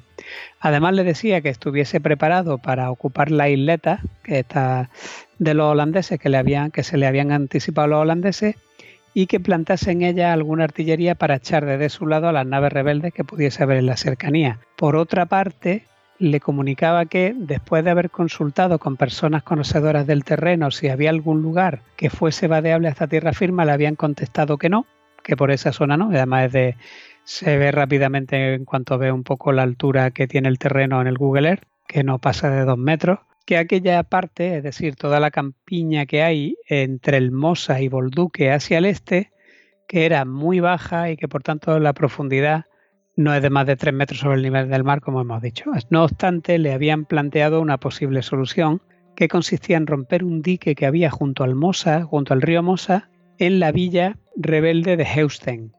Además 0.59 0.93
le 0.93 1.03
decía 1.03 1.41
que 1.41 1.49
estuviese 1.49 2.01
preparado 2.01 2.57
para 2.57 2.89
ocupar 2.89 3.31
la 3.31 3.49
isleta 3.49 4.01
que 4.23 4.39
está 4.39 4.89
de 5.37 5.53
los 5.53 5.71
holandeses 5.71 6.19
que, 6.19 6.29
le 6.29 6.37
habían, 6.37 6.71
que 6.71 6.83
se 6.83 6.97
le 6.97 7.05
habían 7.05 7.31
anticipado 7.31 7.87
los 7.87 8.01
holandeses 8.01 8.55
y 9.13 9.27
que 9.27 9.39
plantase 9.39 9.91
en 9.91 10.03
ella 10.03 10.33
alguna 10.33 10.65
artillería 10.65 11.15
para 11.15 11.35
echar 11.35 11.65
desde 11.65 11.89
su 11.89 12.07
lado 12.07 12.27
a 12.27 12.31
las 12.31 12.45
naves 12.45 12.73
rebeldes 12.73 13.13
que 13.13 13.23
pudiese 13.23 13.63
haber 13.63 13.77
en 13.77 13.87
la 13.87 13.97
cercanía. 13.97 14.59
Por 14.75 14.95
otra 14.95 15.25
parte, 15.25 15.85
le 16.19 16.39
comunicaba 16.39 17.05
que 17.05 17.33
después 17.35 17.83
de 17.83 17.91
haber 17.91 18.09
consultado 18.09 18.79
con 18.79 18.97
personas 18.97 19.43
conocedoras 19.43 20.07
del 20.07 20.23
terreno 20.23 20.71
si 20.71 20.89
había 20.89 21.09
algún 21.09 21.41
lugar 21.41 21.81
que 21.95 22.09
fuese 22.09 22.47
vadeable 22.47 22.87
hasta 22.87 23.07
tierra 23.07 23.33
firme, 23.33 23.65
le 23.65 23.71
habían 23.71 23.95
contestado 23.95 24.57
que 24.57 24.69
no, 24.69 24.85
que 25.23 25.37
por 25.37 25.51
esa 25.51 25.71
zona 25.71 25.97
no, 25.97 26.09
además 26.09 26.51
de 26.51 26.75
se 27.23 27.57
ve 27.57 27.71
rápidamente 27.71 28.53
en 28.53 28.63
cuanto 28.63 28.97
ve 28.97 29.11
un 29.11 29.23
poco 29.23 29.51
la 29.51 29.63
altura 29.63 30.11
que 30.11 30.27
tiene 30.27 30.47
el 30.47 30.59
terreno 30.59 31.01
en 31.01 31.07
el 31.07 31.17
Google 31.17 31.49
Earth, 31.49 31.63
que 31.85 32.03
no 32.03 32.19
pasa 32.19 32.49
de 32.49 32.63
dos 32.63 32.77
metros, 32.77 33.19
que 33.45 33.57
aquella 33.57 34.03
parte, 34.03 34.57
es 34.57 34.63
decir, 34.63 34.95
toda 34.95 35.19
la 35.19 35.31
campiña 35.31 36.05
que 36.05 36.23
hay 36.23 36.57
entre 36.67 37.17
el 37.17 37.31
Mosa 37.31 37.81
y 37.81 37.89
Bolduque 37.89 38.51
hacia 38.51 38.77
el 38.77 38.85
este, 38.85 39.31
que 39.87 40.05
era 40.05 40.25
muy 40.25 40.59
baja 40.59 41.11
y 41.11 41.17
que 41.17 41.27
por 41.27 41.43
tanto 41.43 41.79
la 41.79 41.93
profundidad 41.93 42.65
no 43.17 43.33
es 43.33 43.41
de 43.41 43.49
más 43.49 43.65
de 43.65 43.75
3 43.75 43.93
metros 43.93 44.19
sobre 44.19 44.35
el 44.35 44.43
nivel 44.43 44.69
del 44.69 44.83
mar, 44.83 45.01
como 45.01 45.19
hemos 45.19 45.41
dicho. 45.41 45.71
No 45.89 46.03
obstante, 46.03 46.57
le 46.59 46.71
habían 46.71 47.03
planteado 47.03 47.59
una 47.59 47.79
posible 47.79 48.21
solución 48.21 48.81
que 49.15 49.27
consistía 49.27 49.75
en 49.75 49.87
romper 49.87 50.23
un 50.23 50.43
dique 50.43 50.75
que 50.75 50.85
había 50.85 51.09
junto 51.09 51.43
al 51.43 51.55
Mosa, 51.55 52.03
junto 52.03 52.33
al 52.33 52.43
río 52.43 52.61
Mosa, 52.61 53.09
en 53.39 53.59
la 53.59 53.71
villa 53.71 54.17
rebelde 54.35 54.95
de 54.95 55.03
Heusten. 55.03 55.73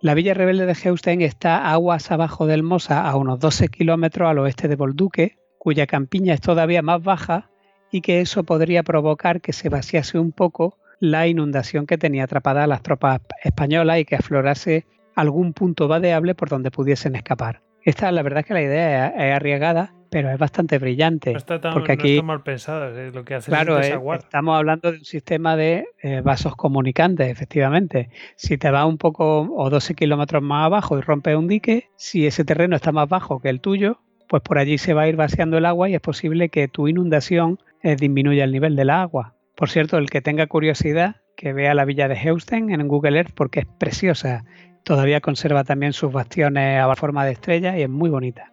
La 0.00 0.14
villa 0.14 0.32
rebelde 0.32 0.64
de 0.64 0.72
Heusten 0.72 1.20
está 1.20 1.70
aguas 1.70 2.10
abajo 2.10 2.46
del 2.46 2.62
Mosa, 2.62 3.06
a 3.06 3.14
unos 3.16 3.38
12 3.38 3.68
kilómetros 3.68 4.30
al 4.30 4.38
oeste 4.38 4.66
de 4.66 4.76
Bolduque, 4.76 5.36
cuya 5.58 5.86
campiña 5.86 6.32
es 6.32 6.40
todavía 6.40 6.80
más 6.80 7.02
baja 7.02 7.50
y 7.92 8.00
que 8.00 8.22
eso 8.22 8.44
podría 8.44 8.82
provocar 8.82 9.42
que 9.42 9.52
se 9.52 9.68
vaciase 9.68 10.18
un 10.18 10.32
poco 10.32 10.78
la 11.00 11.26
inundación 11.26 11.86
que 11.86 11.98
tenía 11.98 12.24
atrapada 12.24 12.66
las 12.66 12.82
tropas 12.82 13.20
españolas 13.44 13.98
y 13.98 14.06
que 14.06 14.16
aflorase 14.16 14.86
algún 15.14 15.52
punto 15.52 15.88
vadeable 15.88 16.34
por 16.34 16.48
donde 16.48 16.70
pudiesen 16.70 17.16
escapar. 17.16 17.62
Esta, 17.82 18.12
la 18.12 18.22
verdad 18.22 18.40
es 18.40 18.46
que 18.46 18.54
la 18.54 18.62
idea 18.62 19.08
es, 19.08 19.34
arriesgada, 19.34 19.94
pero 20.10 20.30
es 20.30 20.38
bastante 20.38 20.78
brillante. 20.78 21.32
No 21.32 21.38
está, 21.38 21.60
tan, 21.60 21.72
porque 21.72 21.92
aquí, 21.92 22.20
mal 22.22 22.42
pensado, 22.42 22.90
lo 23.10 23.24
que 23.24 23.36
hace 23.36 23.50
claro, 23.50 23.78
es 23.78 23.94
estamos 24.18 24.56
hablando 24.56 24.92
de 24.92 24.98
un 24.98 25.04
sistema 25.04 25.56
de 25.56 25.86
eh, 26.02 26.20
vasos 26.20 26.56
comunicantes, 26.56 27.28
efectivamente. 27.28 28.10
Si 28.36 28.58
te 28.58 28.70
vas 28.70 28.86
un 28.86 28.98
poco 28.98 29.42
o 29.42 29.70
12 29.70 29.94
kilómetros 29.94 30.42
más 30.42 30.66
abajo 30.66 30.98
y 30.98 31.00
rompes 31.00 31.36
un 31.36 31.48
dique, 31.48 31.88
si 31.96 32.26
ese 32.26 32.44
terreno 32.44 32.76
está 32.76 32.92
más 32.92 33.08
bajo 33.08 33.40
que 33.40 33.48
el 33.48 33.60
tuyo, 33.60 34.00
pues 34.28 34.42
por 34.42 34.58
allí 34.58 34.78
se 34.78 34.94
va 34.94 35.02
a 35.02 35.08
ir 35.08 35.16
vaciando 35.16 35.58
el 35.58 35.64
agua 35.64 35.88
y 35.88 35.94
es 35.94 36.00
posible 36.00 36.50
que 36.50 36.68
tu 36.68 36.86
inundación 36.86 37.58
eh, 37.82 37.96
disminuya 37.96 38.44
el 38.44 38.52
nivel 38.52 38.76
del 38.76 38.90
agua. 38.90 39.34
Por 39.56 39.70
cierto, 39.70 39.98
el 39.98 40.10
que 40.10 40.20
tenga 40.20 40.46
curiosidad, 40.46 41.16
que 41.36 41.52
vea 41.52 41.74
la 41.74 41.84
villa 41.84 42.08
de 42.08 42.14
Heusten 42.14 42.70
en 42.70 42.86
Google 42.86 43.16
Earth 43.16 43.32
porque 43.34 43.60
es 43.60 43.66
preciosa 43.78 44.44
Todavía 44.84 45.20
conserva 45.20 45.64
también 45.64 45.92
sus 45.92 46.12
bastiones 46.12 46.80
a 46.80 46.94
forma 46.96 47.24
de 47.24 47.32
estrella 47.32 47.78
y 47.78 47.82
es 47.82 47.88
muy 47.88 48.10
bonita. 48.10 48.52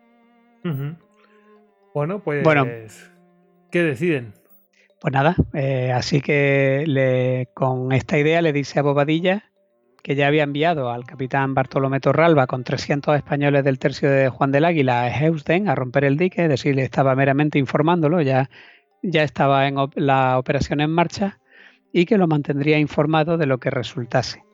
Bueno, 1.93 2.19
pues. 2.19 2.43
Bueno, 2.43 2.67
¿qué 3.71 3.83
deciden? 3.83 4.33
Pues 4.99 5.13
nada, 5.13 5.35
eh, 5.53 5.91
así 5.91 6.21
que 6.21 6.83
le, 6.87 7.49
con 7.53 7.91
esta 7.91 8.17
idea 8.17 8.41
le 8.41 8.51
dice 8.51 8.79
a 8.79 8.81
Bobadilla 8.81 9.43
que 10.01 10.15
ya 10.15 10.27
había 10.27 10.43
enviado 10.43 10.89
al 10.89 11.05
capitán 11.05 11.53
Bartolomé 11.53 11.99
Torralba 11.99 12.47
con 12.47 12.63
300 12.63 13.17
españoles 13.17 13.63
del 13.63 13.77
tercio 13.77 14.09
de 14.09 14.29
Juan 14.29 14.51
del 14.51 14.65
Águila 14.65 15.03
a 15.03 15.09
Heusden 15.09 15.67
a 15.67 15.75
romper 15.75 16.05
el 16.05 16.17
dique, 16.17 16.43
es 16.43 16.49
decir, 16.49 16.75
le 16.75 16.83
estaba 16.83 17.13
meramente 17.13 17.59
informándolo, 17.59 18.21
ya, 18.21 18.49
ya 19.03 19.23
estaba 19.23 19.67
en 19.67 19.75
la 19.95 20.39
operación 20.39 20.79
en 20.79 20.91
marcha 20.91 21.39
y 21.91 22.05
que 22.05 22.17
lo 22.17 22.27
mantendría 22.27 22.79
informado 22.79 23.37
de 23.37 23.47
lo 23.47 23.59
que 23.59 23.69
resultase. 23.69 24.46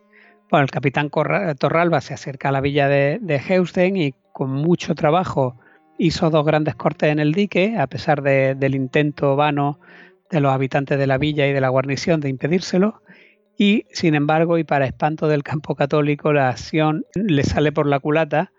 Bueno, 0.54 0.66
el 0.66 0.70
capitán 0.70 1.10
Torralba 1.10 2.00
se 2.00 2.14
acerca 2.14 2.50
a 2.50 2.52
la 2.52 2.62
villa 2.62 2.88
de, 2.88 3.18
de 3.20 3.92
y 3.96 4.14
con 4.32 4.52
mucho 4.52 4.94
trabajo 4.94 5.58
hizo 5.98 6.30
dos 6.30 6.46
grandes 6.46 6.76
cortes 6.76 7.12
en 7.12 7.18
el 7.18 7.32
dique, 7.32 7.76
a 7.76 7.88
pesar 7.88 8.22
del 8.22 8.76
intento 8.76 9.36
vano 9.36 9.80
de 10.30 10.42
los 10.42 10.52
habitantes 10.52 11.00
de 11.00 11.08
la 11.08 11.18
villa 11.18 11.48
y 11.48 11.54
de 11.54 11.60
la 11.60 11.70
guarnición 11.70 12.20
de 12.20 12.30
impedírselo. 12.30 13.02
Y 13.58 13.86
sin 13.94 14.14
embargo, 14.14 14.60
y 14.60 14.64
para 14.64 14.86
espanto 14.86 15.28
del 15.28 15.42
campo 15.42 15.74
católico, 15.74 16.34
la 16.34 16.50
acción 16.50 17.04
le 17.16 17.44
sale 17.46 17.72
por 17.72 17.88
la 17.88 17.98
culata 17.98 18.52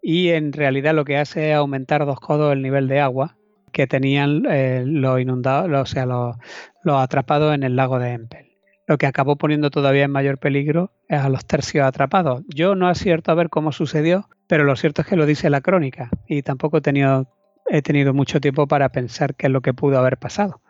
y 0.00 0.28
en 0.28 0.52
realidad 0.52 0.94
lo 0.94 1.04
que 1.04 1.16
hace 1.16 1.50
es 1.50 1.56
aumentar 1.56 2.06
dos 2.06 2.20
codos 2.20 2.52
el 2.52 2.62
nivel 2.62 2.86
de 2.86 3.00
agua 3.00 3.36
que 3.72 3.88
tenían 3.88 4.44
eh, 4.48 4.84
los 4.86 5.20
inundados, 5.20 5.68
o 5.68 5.86
sea, 5.86 6.06
los, 6.06 6.36
los 6.84 7.02
atrapados 7.02 7.52
en 7.52 7.64
el 7.64 7.74
lago 7.74 7.98
de 7.98 8.12
Empel. 8.12 8.51
Lo 8.92 8.98
que 8.98 9.06
acabó 9.06 9.36
poniendo 9.36 9.70
todavía 9.70 10.04
en 10.04 10.10
mayor 10.10 10.36
peligro 10.36 10.92
es 11.08 11.18
a 11.18 11.30
los 11.30 11.46
tercios 11.46 11.86
atrapados. 11.86 12.42
Yo 12.46 12.74
no 12.74 12.88
acierto 12.88 13.32
a 13.32 13.34
ver 13.34 13.48
cómo 13.48 13.72
sucedió, 13.72 14.28
pero 14.46 14.64
lo 14.64 14.76
cierto 14.76 15.00
es 15.00 15.08
que 15.08 15.16
lo 15.16 15.24
dice 15.24 15.48
la 15.48 15.62
crónica 15.62 16.10
y 16.28 16.42
tampoco 16.42 16.76
he 16.76 16.82
tenido, 16.82 18.12
mucho 18.12 18.38
tiempo 18.38 18.66
para 18.66 18.90
pensar 18.90 19.34
qué 19.34 19.46
es 19.46 19.50
lo 19.50 19.62
que 19.62 19.72
pudo 19.72 19.98
haber 19.98 20.18
pasado. 20.18 20.60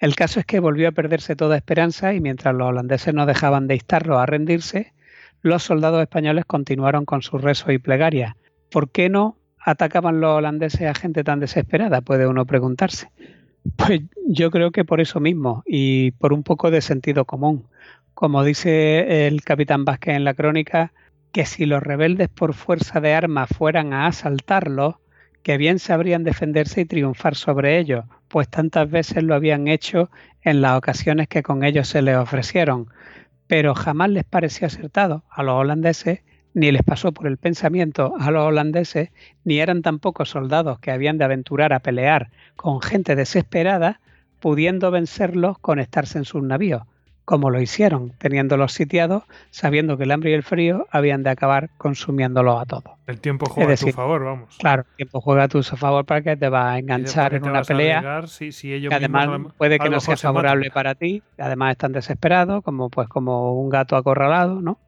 El 0.00 0.16
caso 0.16 0.40
es 0.40 0.46
que 0.46 0.58
volvió 0.58 0.88
a 0.88 0.90
perderse 0.90 1.36
toda 1.36 1.56
esperanza 1.56 2.12
y 2.12 2.20
mientras 2.20 2.56
los 2.56 2.70
holandeses 2.70 3.14
no 3.14 3.24
dejaban 3.24 3.68
de 3.68 3.74
instarlo 3.74 4.18
a 4.18 4.26
rendirse, 4.26 4.92
los 5.40 5.62
soldados 5.62 6.02
españoles 6.02 6.46
continuaron 6.46 7.04
con 7.04 7.22
sus 7.22 7.40
rezos 7.40 7.70
y 7.70 7.78
plegarias. 7.78 8.34
¿Por 8.68 8.90
qué 8.90 9.08
no 9.10 9.38
atacaban 9.64 10.20
los 10.20 10.38
holandeses 10.38 10.88
a 10.88 10.94
gente 10.94 11.22
tan 11.22 11.38
desesperada? 11.38 12.00
Puede 12.00 12.26
uno 12.26 12.46
preguntarse. 12.46 13.12
Pues 13.76 14.02
yo 14.26 14.50
creo 14.50 14.70
que 14.70 14.84
por 14.84 15.00
eso 15.00 15.20
mismo 15.20 15.62
y 15.66 16.12
por 16.12 16.32
un 16.32 16.42
poco 16.42 16.70
de 16.70 16.80
sentido 16.80 17.24
común. 17.24 17.66
Como 18.14 18.44
dice 18.44 19.26
el 19.26 19.42
capitán 19.42 19.84
Vázquez 19.84 20.16
en 20.16 20.24
la 20.24 20.34
crónica, 20.34 20.92
que 21.32 21.46
si 21.46 21.66
los 21.66 21.82
rebeldes 21.82 22.28
por 22.28 22.54
fuerza 22.54 23.00
de 23.00 23.14
armas 23.14 23.48
fueran 23.50 23.92
a 23.92 24.06
asaltarlos, 24.06 24.96
que 25.42 25.56
bien 25.56 25.78
sabrían 25.78 26.24
defenderse 26.24 26.82
y 26.82 26.84
triunfar 26.84 27.34
sobre 27.34 27.78
ellos, 27.78 28.04
pues 28.28 28.48
tantas 28.48 28.90
veces 28.90 29.22
lo 29.22 29.34
habían 29.34 29.68
hecho 29.68 30.10
en 30.42 30.60
las 30.60 30.76
ocasiones 30.76 31.28
que 31.28 31.42
con 31.42 31.64
ellos 31.64 31.88
se 31.88 32.02
les 32.02 32.16
ofrecieron, 32.16 32.88
pero 33.46 33.74
jamás 33.74 34.10
les 34.10 34.24
pareció 34.24 34.66
acertado 34.66 35.24
a 35.30 35.42
los 35.42 35.54
holandeses 35.54 36.20
ni 36.54 36.72
les 36.72 36.82
pasó 36.82 37.12
por 37.12 37.26
el 37.26 37.36
pensamiento 37.36 38.14
a 38.18 38.30
los 38.30 38.44
holandeses, 38.44 39.10
ni 39.44 39.60
eran 39.60 39.82
tampoco 39.82 40.24
soldados 40.24 40.78
que 40.80 40.90
habían 40.90 41.18
de 41.18 41.24
aventurar 41.24 41.72
a 41.72 41.80
pelear 41.80 42.30
con 42.56 42.80
gente 42.80 43.14
desesperada, 43.16 44.00
pudiendo 44.40 44.90
vencerlos 44.90 45.58
con 45.58 45.78
estarse 45.78 46.18
en 46.18 46.24
sus 46.24 46.42
navíos. 46.42 46.82
como 47.30 47.50
lo 47.50 47.60
hicieron, 47.60 48.10
teniéndolos 48.18 48.72
sitiados, 48.72 49.22
sabiendo 49.50 49.96
que 49.96 50.02
el 50.02 50.10
hambre 50.10 50.32
y 50.32 50.34
el 50.34 50.42
frío 50.42 50.88
habían 50.90 51.22
de 51.22 51.30
acabar 51.30 51.70
consumiéndolos 51.78 52.60
a 52.60 52.66
todos. 52.66 52.94
El 53.06 53.20
tiempo 53.20 53.46
juega 53.46 53.74
a 53.74 53.76
tu 53.76 53.92
favor, 53.92 54.24
vamos. 54.24 54.56
Claro, 54.58 54.82
el 54.82 54.96
tiempo 54.96 55.20
juega 55.20 55.44
a 55.44 55.48
tu 55.48 55.62
favor 55.62 56.04
para 56.04 56.22
que 56.22 56.36
te 56.36 56.48
va 56.48 56.72
a 56.72 56.78
enganchar 56.80 57.34
en 57.34 57.44
una 57.44 57.62
pelea. 57.62 58.24
que 58.40 58.94
además 58.94 59.28
puede 59.56 59.78
que 59.78 59.88
no 59.88 60.00
sea 60.00 60.16
favorable 60.16 60.72
para 60.72 60.96
ti, 60.96 61.22
además 61.38 61.70
están 61.70 61.92
desesperados, 61.92 62.64
como 62.64 62.90
pues 62.90 63.06
como 63.06 63.54
un 63.62 63.68
gato 63.68 63.94
acorralado, 63.94 64.60
¿no? 64.60 64.80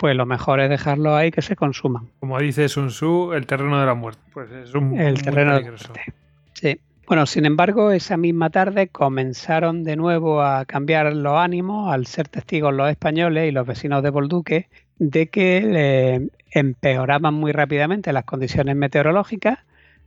Pues 0.00 0.16
lo 0.16 0.24
mejor 0.24 0.60
es 0.60 0.70
dejarlo 0.70 1.14
ahí 1.14 1.30
que 1.30 1.42
se 1.42 1.56
consuman. 1.56 2.08
Como 2.20 2.38
dice 2.38 2.70
Sun 2.70 2.88
Tzu, 2.88 3.34
el 3.34 3.46
terreno 3.46 3.78
de 3.78 3.84
la 3.84 3.92
muerte. 3.92 4.22
Pues 4.32 4.50
es 4.50 4.74
un 4.74 4.98
el 4.98 5.22
terreno 5.22 5.52
de 5.52 5.60
la 5.60 5.66
muerte. 5.66 6.14
Sí. 6.54 6.80
Bueno, 7.06 7.26
sin 7.26 7.44
embargo, 7.44 7.90
esa 7.90 8.16
misma 8.16 8.48
tarde 8.48 8.88
comenzaron 8.88 9.84
de 9.84 9.96
nuevo 9.96 10.40
a 10.40 10.64
cambiar 10.64 11.12
los 11.12 11.34
ánimos 11.34 11.92
al 11.92 12.06
ser 12.06 12.28
testigos 12.28 12.72
los 12.72 12.88
españoles 12.88 13.46
y 13.46 13.52
los 13.52 13.66
vecinos 13.66 14.02
de 14.02 14.08
Bolduque 14.08 14.68
de 14.98 15.26
que 15.26 16.30
empeoraban 16.50 17.34
muy 17.34 17.52
rápidamente 17.52 18.14
las 18.14 18.24
condiciones 18.24 18.76
meteorológicas, 18.76 19.58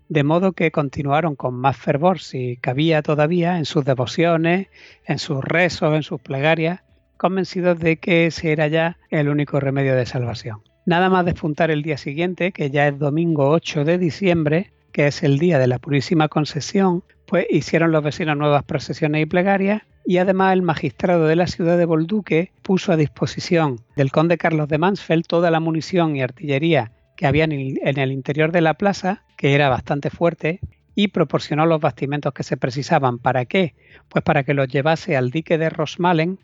de 0.09 0.23
modo 0.23 0.53
que 0.53 0.71
continuaron 0.71 1.35
con 1.35 1.53
más 1.53 1.77
fervor, 1.77 2.19
si 2.19 2.57
cabía 2.57 3.03
todavía, 3.03 3.59
en 3.59 3.65
sus 3.65 3.85
devociones, 3.85 4.69
en 5.05 5.19
sus 5.19 5.43
rezos, 5.43 5.93
en 5.95 6.01
sus 6.01 6.19
plegarias, 6.19 6.81
convencidos 7.23 7.79
de 7.79 7.95
que 7.95 8.25
ese 8.25 8.51
era 8.51 8.67
ya 8.67 8.97
el 9.09 9.29
único 9.29 9.61
remedio 9.61 9.95
de 9.95 10.05
salvación. 10.05 10.57
Nada 10.85 11.09
más 11.09 11.23
despuntar 11.23 11.71
el 11.71 11.81
día 11.81 11.95
siguiente, 11.95 12.51
que 12.51 12.69
ya 12.69 12.89
es 12.89 12.99
domingo 12.99 13.49
8 13.49 13.85
de 13.85 13.97
diciembre, 13.97 14.73
que 14.91 15.07
es 15.07 15.23
el 15.23 15.39
día 15.39 15.57
de 15.57 15.67
la 15.67 15.79
Purísima 15.79 16.27
Concesión, 16.27 17.05
pues 17.25 17.45
hicieron 17.49 17.93
los 17.93 18.03
vecinos 18.03 18.35
nuevas 18.35 18.65
procesiones 18.65 19.21
y 19.21 19.25
plegarias 19.25 19.83
y 20.05 20.17
además 20.17 20.51
el 20.51 20.63
magistrado 20.63 21.25
de 21.25 21.37
la 21.37 21.47
ciudad 21.47 21.77
de 21.77 21.85
Bolduque 21.85 22.51
puso 22.61 22.91
a 22.91 22.97
disposición 22.97 23.79
del 23.95 24.11
conde 24.11 24.37
Carlos 24.37 24.67
de 24.67 24.79
Mansfeld 24.79 25.25
toda 25.25 25.49
la 25.49 25.61
munición 25.61 26.17
y 26.17 26.21
artillería 26.21 26.91
que 27.15 27.25
había 27.25 27.45
en 27.45 27.99
el 27.99 28.11
interior 28.11 28.51
de 28.51 28.59
la 28.59 28.73
plaza, 28.73 29.23
que 29.37 29.55
era 29.55 29.69
bastante 29.69 30.09
fuerte, 30.09 30.59
y 30.93 31.07
proporcionó 31.07 31.65
los 31.65 31.79
bastimentos 31.79 32.33
que 32.33 32.43
se 32.43 32.57
precisaban. 32.57 33.17
¿Para 33.17 33.45
qué? 33.45 33.75
Pues 34.09 34.25
para 34.25 34.43
que 34.43 34.53
los 34.53 34.67
llevase 34.67 35.15
al 35.15 35.31
dique 35.31 35.57
de 35.57 35.69
Rosmalen 35.69 36.37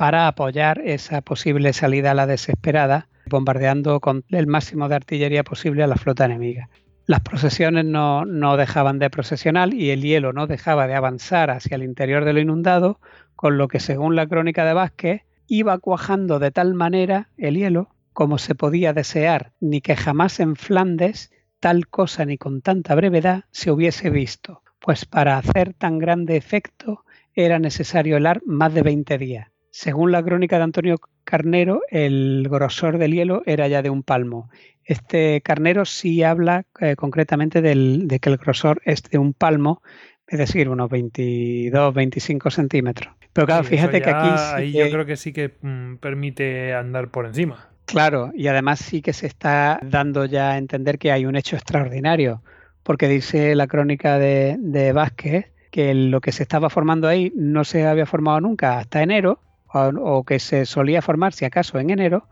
para 0.00 0.28
apoyar 0.28 0.80
esa 0.82 1.20
posible 1.20 1.74
salida 1.74 2.12
a 2.12 2.14
la 2.14 2.26
desesperada, 2.26 3.08
bombardeando 3.26 4.00
con 4.00 4.24
el 4.30 4.46
máximo 4.46 4.88
de 4.88 4.94
artillería 4.94 5.44
posible 5.44 5.82
a 5.82 5.86
la 5.86 5.96
flota 5.96 6.24
enemiga. 6.24 6.70
Las 7.04 7.20
procesiones 7.20 7.84
no, 7.84 8.24
dejaban 8.56 8.98
de 8.98 9.10
procesionar 9.10 9.74
y 9.74 9.90
el 9.90 10.00
hielo 10.00 10.32
no 10.32 10.46
dejaba 10.46 10.86
de 10.86 10.94
avanzar 10.94 11.50
hacia 11.50 11.74
el 11.74 11.82
interior 11.82 12.24
de 12.24 12.32
lo 12.32 12.40
inundado, 12.40 12.98
con 13.36 13.58
lo 13.58 13.68
que 13.68 13.78
según 13.78 14.16
la 14.16 14.26
crónica 14.26 14.64
de 14.64 14.72
Vázquez, 14.72 15.20
iba 15.46 15.76
cuajando 15.76 16.38
de 16.38 16.50
tal 16.50 16.72
manera 16.72 17.28
el 17.36 17.56
hielo 17.56 17.90
como 18.14 18.38
se 18.38 18.54
podía 18.54 18.94
desear, 18.94 19.52
ni 19.60 19.82
que 19.82 19.96
jamás 19.96 20.40
en 20.40 20.56
Flandes 20.56 21.30
tal 21.58 21.88
cosa 21.88 22.24
ni 22.24 22.38
con 22.38 22.62
tanta 22.62 22.94
brevedad 22.94 23.44
se 23.50 23.70
hubiese 23.70 24.08
visto, 24.08 24.62
pues 24.78 25.04
para 25.04 25.36
hacer 25.36 25.74
tan 25.74 25.98
grande 25.98 26.38
efecto 26.38 27.04
era 27.34 27.58
necesario 27.58 28.16
helar 28.16 28.40
más 28.46 28.72
de 28.72 28.80
20 28.80 29.18
días. 29.18 29.50
Según 29.70 30.12
la 30.12 30.22
crónica 30.22 30.58
de 30.58 30.64
Antonio 30.64 30.96
Carnero, 31.24 31.82
el 31.90 32.46
grosor 32.50 32.98
del 32.98 33.12
hielo 33.12 33.42
era 33.46 33.68
ya 33.68 33.82
de 33.82 33.90
un 33.90 34.02
palmo 34.02 34.50
este 34.90 35.40
carnero 35.42 35.84
sí 35.84 36.24
habla 36.24 36.64
eh, 36.80 36.96
concretamente 36.96 37.62
de 37.62 38.18
que 38.20 38.28
el 38.28 38.36
grosor 38.38 38.82
es 38.84 39.04
de 39.04 39.18
un 39.18 39.34
palmo, 39.34 39.82
es 40.26 40.38
decir, 40.38 40.68
unos 40.68 40.90
22, 40.90 41.94
25 41.94 42.50
centímetros. 42.50 43.14
Pero 43.32 43.46
claro, 43.46 43.62
fíjate 43.62 44.02
que 44.02 44.10
aquí... 44.10 44.28
ahí 44.54 44.72
yo 44.72 44.90
creo 44.90 45.06
que 45.06 45.16
sí 45.16 45.32
que 45.32 45.54
mm, 45.62 45.98
permite 45.98 46.74
andar 46.74 47.08
por 47.10 47.26
encima. 47.26 47.68
Claro, 47.84 48.32
y 48.34 48.48
además 48.48 48.80
sí 48.80 49.00
que 49.00 49.12
se 49.12 49.28
está 49.28 49.78
dando 49.82 50.24
ya 50.24 50.50
a 50.50 50.58
entender 50.58 50.98
que 50.98 51.12
hay 51.12 51.24
un 51.24 51.36
hecho 51.36 51.54
extraordinario, 51.54 52.42
porque 52.82 53.06
dice 53.06 53.54
la 53.54 53.68
crónica 53.68 54.18
de, 54.18 54.56
de 54.58 54.92
Vázquez 54.92 55.52
que 55.70 55.94
lo 55.94 56.20
que 56.20 56.32
se 56.32 56.42
estaba 56.42 56.68
formando 56.68 57.06
ahí 57.06 57.32
no 57.36 57.62
se 57.62 57.86
había 57.86 58.06
formado 58.06 58.40
nunca 58.40 58.78
hasta 58.78 59.04
enero, 59.04 59.38
o, 59.72 60.24
que 60.24 60.38
se 60.38 60.66
solía 60.66 61.02
formar 61.02 61.32
si 61.32 61.44
acaso 61.44 61.78
en 61.78 61.90
enero, 61.90 62.26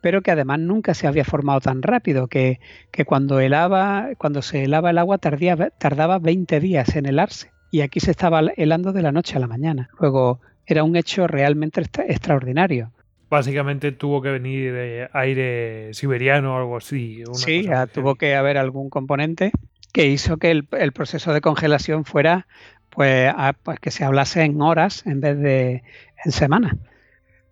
pero 0.00 0.22
que 0.22 0.30
además 0.30 0.60
nunca 0.60 0.94
se 0.94 1.06
había 1.06 1.24
formado 1.24 1.60
tan 1.60 1.82
rápido, 1.82 2.28
que, 2.28 2.58
cuando, 3.06 3.40
helaba, 3.40 4.08
cuando 4.18 4.42
se 4.42 4.64
helaba 4.64 4.90
el 4.90 4.98
agua 4.98 5.18
tardaba 5.18 6.18
20 6.18 6.60
días 6.60 6.94
en 6.96 7.06
helarse. 7.06 7.50
Y 7.70 7.80
aquí 7.80 8.00
se 8.00 8.10
estaba 8.10 8.40
helando 8.56 8.92
de 8.92 9.02
la 9.02 9.12
noche 9.12 9.36
a 9.36 9.40
la 9.40 9.46
mañana. 9.46 9.88
Luego 9.98 10.40
era 10.66 10.84
un 10.84 10.96
hecho 10.96 11.26
realmente 11.26 11.80
extraordinario. 11.80 12.92
Básicamente 13.30 13.92
tuvo 13.92 14.20
que 14.20 14.30
venir 14.30 14.74
de 14.74 15.08
aire 15.12 15.94
siberiano 15.94 16.54
o 16.54 16.58
algo 16.58 16.76
así. 16.76 17.22
sí, 17.32 17.66
tuvo 17.94 18.16
que 18.16 18.34
haber 18.34 18.58
algún 18.58 18.90
componente 18.90 19.52
que 19.92 20.06
hizo 20.06 20.36
que 20.36 20.50
el, 20.50 20.68
el 20.72 20.92
proceso 20.92 21.32
de 21.32 21.40
congelación 21.40 22.04
fuera 22.04 22.46
pues, 22.92 23.32
pues, 23.62 23.80
que 23.80 23.90
se 23.90 24.04
hablase 24.04 24.42
en 24.42 24.60
horas 24.60 25.06
en 25.06 25.20
vez 25.20 25.38
de 25.38 25.82
en 26.24 26.32
semanas. 26.32 26.72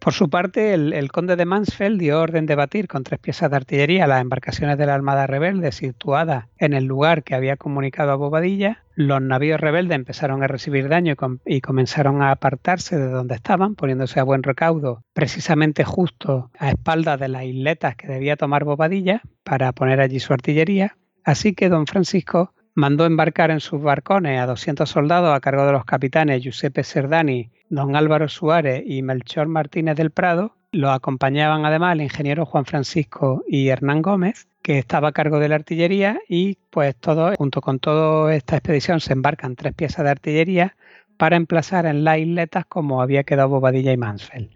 Por 0.00 0.14
su 0.14 0.30
parte, 0.30 0.72
el, 0.72 1.12
conde 1.12 1.36
de 1.36 1.44
Mansfeld 1.44 2.00
dio 2.00 2.22
orden 2.22 2.46
de 2.46 2.54
batir 2.54 2.88
con 2.88 3.04
tres 3.04 3.20
piezas 3.20 3.50
de 3.50 3.56
artillería 3.56 4.06
las 4.06 4.22
embarcaciones 4.22 4.78
de 4.78 4.86
la 4.86 4.94
Armada 4.94 5.26
Rebelde 5.26 5.72
situadas 5.72 6.46
en 6.56 6.72
el 6.72 6.84
lugar 6.84 7.22
que 7.22 7.34
había 7.34 7.58
comunicado 7.58 8.10
a 8.10 8.16
Bobadilla. 8.16 8.82
Los 8.94 9.20
navíos 9.20 9.60
rebeldes 9.60 9.96
empezaron 9.96 10.42
a 10.42 10.46
recibir 10.46 10.88
daño 10.88 11.16
y, 11.44 11.60
comenzaron 11.60 12.22
a 12.22 12.30
apartarse 12.30 12.96
de 12.96 13.10
donde 13.10 13.34
estaban, 13.34 13.74
poniéndose 13.74 14.18
a 14.18 14.24
buen 14.24 14.42
recaudo, 14.42 15.04
precisamente 15.12 15.84
justo 15.84 16.50
a 16.58 16.70
espaldas 16.70 17.20
de 17.20 17.28
las 17.28 17.44
isletas 17.44 17.94
que 17.94 18.08
debía 18.08 18.36
tomar 18.36 18.64
Bobadilla 18.64 19.20
para 19.44 19.70
poner 19.72 20.00
allí 20.00 20.18
su 20.18 20.32
artillería. 20.32 20.96
Así 21.24 21.52
que 21.52 21.68
don 21.68 21.86
Francisco 21.86 22.54
mandó 22.74 23.04
embarcar 23.04 23.50
en 23.50 23.60
sus 23.60 23.82
barcones 23.82 24.40
a 24.40 24.46
200 24.46 24.88
soldados 24.88 25.36
a 25.36 25.40
cargo 25.40 25.66
de 25.66 25.72
los 25.72 25.84
capitanes 25.84 26.42
Giuseppe 26.42 26.84
Cerdani, 26.84 27.50
don 27.70 27.94
Álvaro 27.94 28.28
Suárez 28.28 28.82
y 28.84 29.02
Melchor 29.02 29.46
Martínez 29.46 29.96
del 29.96 30.10
Prado. 30.10 30.56
Lo 30.72 30.90
acompañaban 30.90 31.64
además 31.64 31.94
el 31.94 32.02
ingeniero 32.02 32.44
Juan 32.44 32.64
Francisco 32.64 33.44
y 33.48 33.68
Hernán 33.68 34.02
Gómez, 34.02 34.48
que 34.60 34.78
estaba 34.78 35.08
a 35.08 35.12
cargo 35.12 35.38
de 35.38 35.48
la 35.48 35.54
artillería 35.54 36.20
y 36.28 36.58
pues 36.70 36.96
todo, 36.96 37.32
junto 37.36 37.60
con 37.60 37.78
toda 37.78 38.34
esta 38.34 38.56
expedición 38.56 39.00
se 39.00 39.12
embarcan 39.12 39.56
tres 39.56 39.72
piezas 39.72 40.04
de 40.04 40.10
artillería 40.10 40.76
para 41.16 41.36
emplazar 41.36 41.86
en 41.86 42.02
las 42.04 42.18
isletas 42.18 42.66
como 42.66 43.02
había 43.02 43.22
quedado 43.22 43.48
Bobadilla 43.48 43.92
y 43.92 43.96
Mansfeld. 43.96 44.50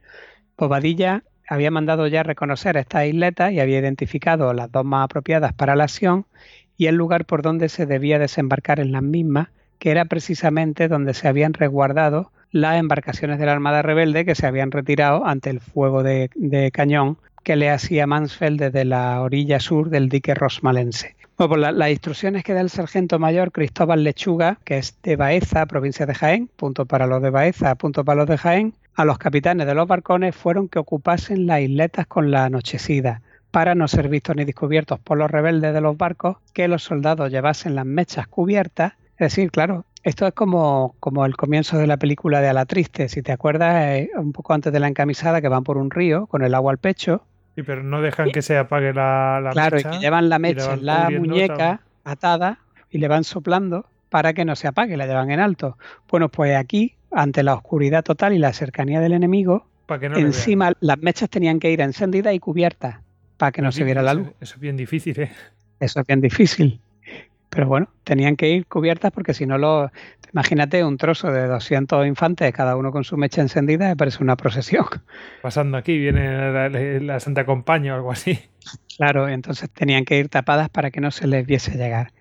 Bobadilla 0.59 1.23
había 1.49 1.71
mandado 1.71 2.07
ya 2.09 2.23
reconocer 2.23 2.77
estas 2.77 3.07
isletas 3.07 3.53
y 3.53 3.61
había 3.61 3.79
identificado 3.79 4.53
las 4.55 4.73
dos 4.73 4.85
más 4.85 5.05
apropiadas 5.05 5.53
para 5.53 5.77
la 5.77 5.85
acción 5.85 6.27
y 6.77 6.87
el 6.87 6.97
lugar 6.97 7.27
por 7.27 7.43
donde 7.43 7.69
se 7.69 7.87
debía 7.87 8.19
desembarcar 8.19 8.81
en 8.81 8.91
las 8.91 9.03
mismas, 9.03 9.49
que 9.79 9.91
era 9.91 10.05
precisamente 10.07 10.89
donde 10.89 11.15
se 11.15 11.29
habían 11.29 11.53
resguardado 11.53 12.33
las 12.55 12.79
embarcaciones 12.79 13.41
de 13.41 13.47
la 13.47 13.53
Armada 13.53 13.83
Rebelde 13.83 14.25
que 14.25 14.37
se 14.37 14.47
habían 14.47 14.71
retirado 14.71 15.27
ante 15.27 15.51
el 15.51 15.59
fuego 15.59 16.05
de, 16.05 16.31
cañón 16.73 17.19
que 17.43 17.57
le 17.57 17.69
hacía 17.69 18.07
Mansfeld 18.07 18.61
desde 18.61 18.85
la 18.85 19.21
orilla 19.23 19.59
sur 19.59 19.91
del 19.91 20.09
dique 20.09 20.35
rosmalense. 20.35 21.17
Bueno, 21.37 21.57
pues 21.57 21.75
las 21.75 21.91
instrucciones 21.91 22.45
que 22.45 22.55
da 22.55 22.61
el 22.61 22.71
sargento 22.71 23.19
mayor 23.19 23.51
Cristóbal 23.51 24.05
Lechuga, 24.05 24.59
que 24.63 24.79
es 24.79 24.97
de 25.03 25.17
Baeza, 25.17 25.67
provincia 25.67 26.07
de 26.07 26.15
Jaén, 26.15 26.49
punto 26.57 26.87
para 26.87 27.09
los 27.09 27.21
de 27.21 27.31
Baeza, 27.31 27.75
punto 27.75 28.05
para 28.05 28.21
los 28.21 28.29
de 28.29 28.39
Jaén, 28.39 28.75
a 28.95 29.05
los 29.05 29.19
capitanes 29.19 29.67
de 29.67 29.75
los 29.75 29.89
barcones 29.89 30.37
fueron 30.37 30.69
que 30.69 30.79
ocupasen 30.79 31.49
las 31.49 31.61
isletas 31.61 32.07
con 32.07 32.31
la 32.31 32.45
anochecida, 32.45 33.21
para 33.51 33.75
no 33.75 33.89
ser 33.89 34.09
vistos 34.09 34.37
ni 34.37 34.45
descubiertos 34.45 35.01
por 35.01 35.19
los 35.19 35.29
rebeldes 35.29 35.75
de 35.75 35.81
los 35.81 35.99
barcos, 35.99 36.37
que 36.53 36.69
los 36.69 36.85
soldados 36.85 37.33
llevasen 37.33 37.75
las 37.75 37.85
mechas 37.85 38.29
cubiertas. 38.29 38.93
Es 39.19 39.35
decir, 39.35 39.51
claro, 39.51 39.85
esto 40.05 40.27
es 40.27 40.35
como, 40.35 40.95
como 41.01 41.25
el 41.25 41.37
comienzo 41.37 41.79
de 41.79 41.87
la 41.87 41.97
película 41.97 42.41
de 42.43 42.49
Ala 42.49 42.67
Triste. 42.67 43.09
Si 43.09 43.23
te 43.23 43.33
acuerdas, 43.33 44.07
un 44.17 44.33
poco 44.33 44.53
antes 44.53 44.73
de 44.73 44.79
la 44.79 44.87
encamisada, 44.87 45.41
que 45.41 45.49
van 45.49 45.65
por 45.65 45.79
un 45.79 45.91
río 45.91 46.27
con 46.27 46.45
el 46.45 46.55
agua 46.55 46.73
al 46.73 46.79
pecho. 46.79 47.25
Sí, 47.55 47.63
pero 47.63 47.83
no 47.83 48.03
dejan 48.03 48.31
que 48.31 48.43
se 48.43 48.59
apague 48.59 48.93
la, 48.93 49.41
la 49.43 49.51
claro, 49.51 49.77
mecha. 49.77 49.89
Claro, 49.89 49.97
y 49.97 49.99
que 49.99 50.05
llevan 50.05 50.29
la 50.29 50.39
mecha 50.39 50.75
en 50.75 50.85
la 50.85 51.11
muñeca 51.11 51.81
atada 52.05 52.59
y 52.91 52.99
le 52.99 53.09
van 53.09 53.25
soplando 53.25 53.87
para 54.11 54.35
que 54.35 54.45
no 54.45 54.57
se 54.57 54.69
apague, 54.69 54.97
la 54.97 55.07
llevan 55.07 55.31
en 55.31 55.41
alto. 55.41 55.79
Bueno, 56.11 56.29
pues 56.29 56.55
aquí, 56.55 56.95
ante 57.11 57.43
la 57.43 57.55
oscuridad 57.55 58.05
total 58.05 58.35
y 58.35 58.39
la 58.39 58.53
cercanía 58.53 59.01
del 59.01 59.13
enemigo, 59.13 59.67
encima 59.89 60.73
las 60.81 60.99
mechas 60.99 61.31
tenían 61.31 61.59
que 61.59 61.71
ir 61.71 61.81
encendidas 61.81 62.35
y 62.35 62.41
cubiertas 62.41 62.97
para 63.39 63.53
que 63.53 63.63
no 63.63 63.73
se 63.73 63.85
viera 63.85 64.03
la 64.03 64.15
luz. 64.15 64.29
Eso 64.41 64.57
es 64.57 64.61
bien 64.61 64.77
difícil, 64.77 65.19
¿eh? 65.19 65.33
Eso 65.81 66.01
es 66.01 66.07
bien 66.07 66.21
difícil. 66.21 66.81
Pero 67.55 67.69
bueno, 67.69 67.89
tenían 68.03 68.35
que 68.35 68.49
ir 68.51 68.67
cubiertas 68.67 69.13
porque 69.13 69.33
si 69.33 69.47
no 69.47 69.59
lo... 69.59 69.91
Imagínate 70.33 70.83
un 70.83 70.97
trozo 70.97 71.31
de 71.31 71.47
200 71.47 72.05
infantes, 72.09 72.53
cada 72.53 72.77
uno 72.77 72.91
con 72.91 73.05
su 73.05 73.17
mecha 73.17 73.41
encendida, 73.41 73.87
me 73.87 73.97
parece 73.97 74.21
una 74.21 74.37
procesión. 74.37 74.87
Pasando 75.43 75.77
aquí, 75.77 75.97
viene 75.97 76.99
la, 76.99 77.21
Santa 77.21 77.47
Compañía 77.47 77.93
o 77.93 77.97
algo 77.97 78.11
así. 78.11 78.41
Claro, 78.97 79.29
entonces 79.29 79.71
tenían 79.71 80.05
que 80.05 80.19
ir 80.19 80.29
tapadas 80.29 80.69
para 80.69 80.91
que 80.91 81.01
no 81.01 81.13
se 81.13 81.29
les 81.29 81.47
viese 81.47 81.77
llegar. 81.77 82.13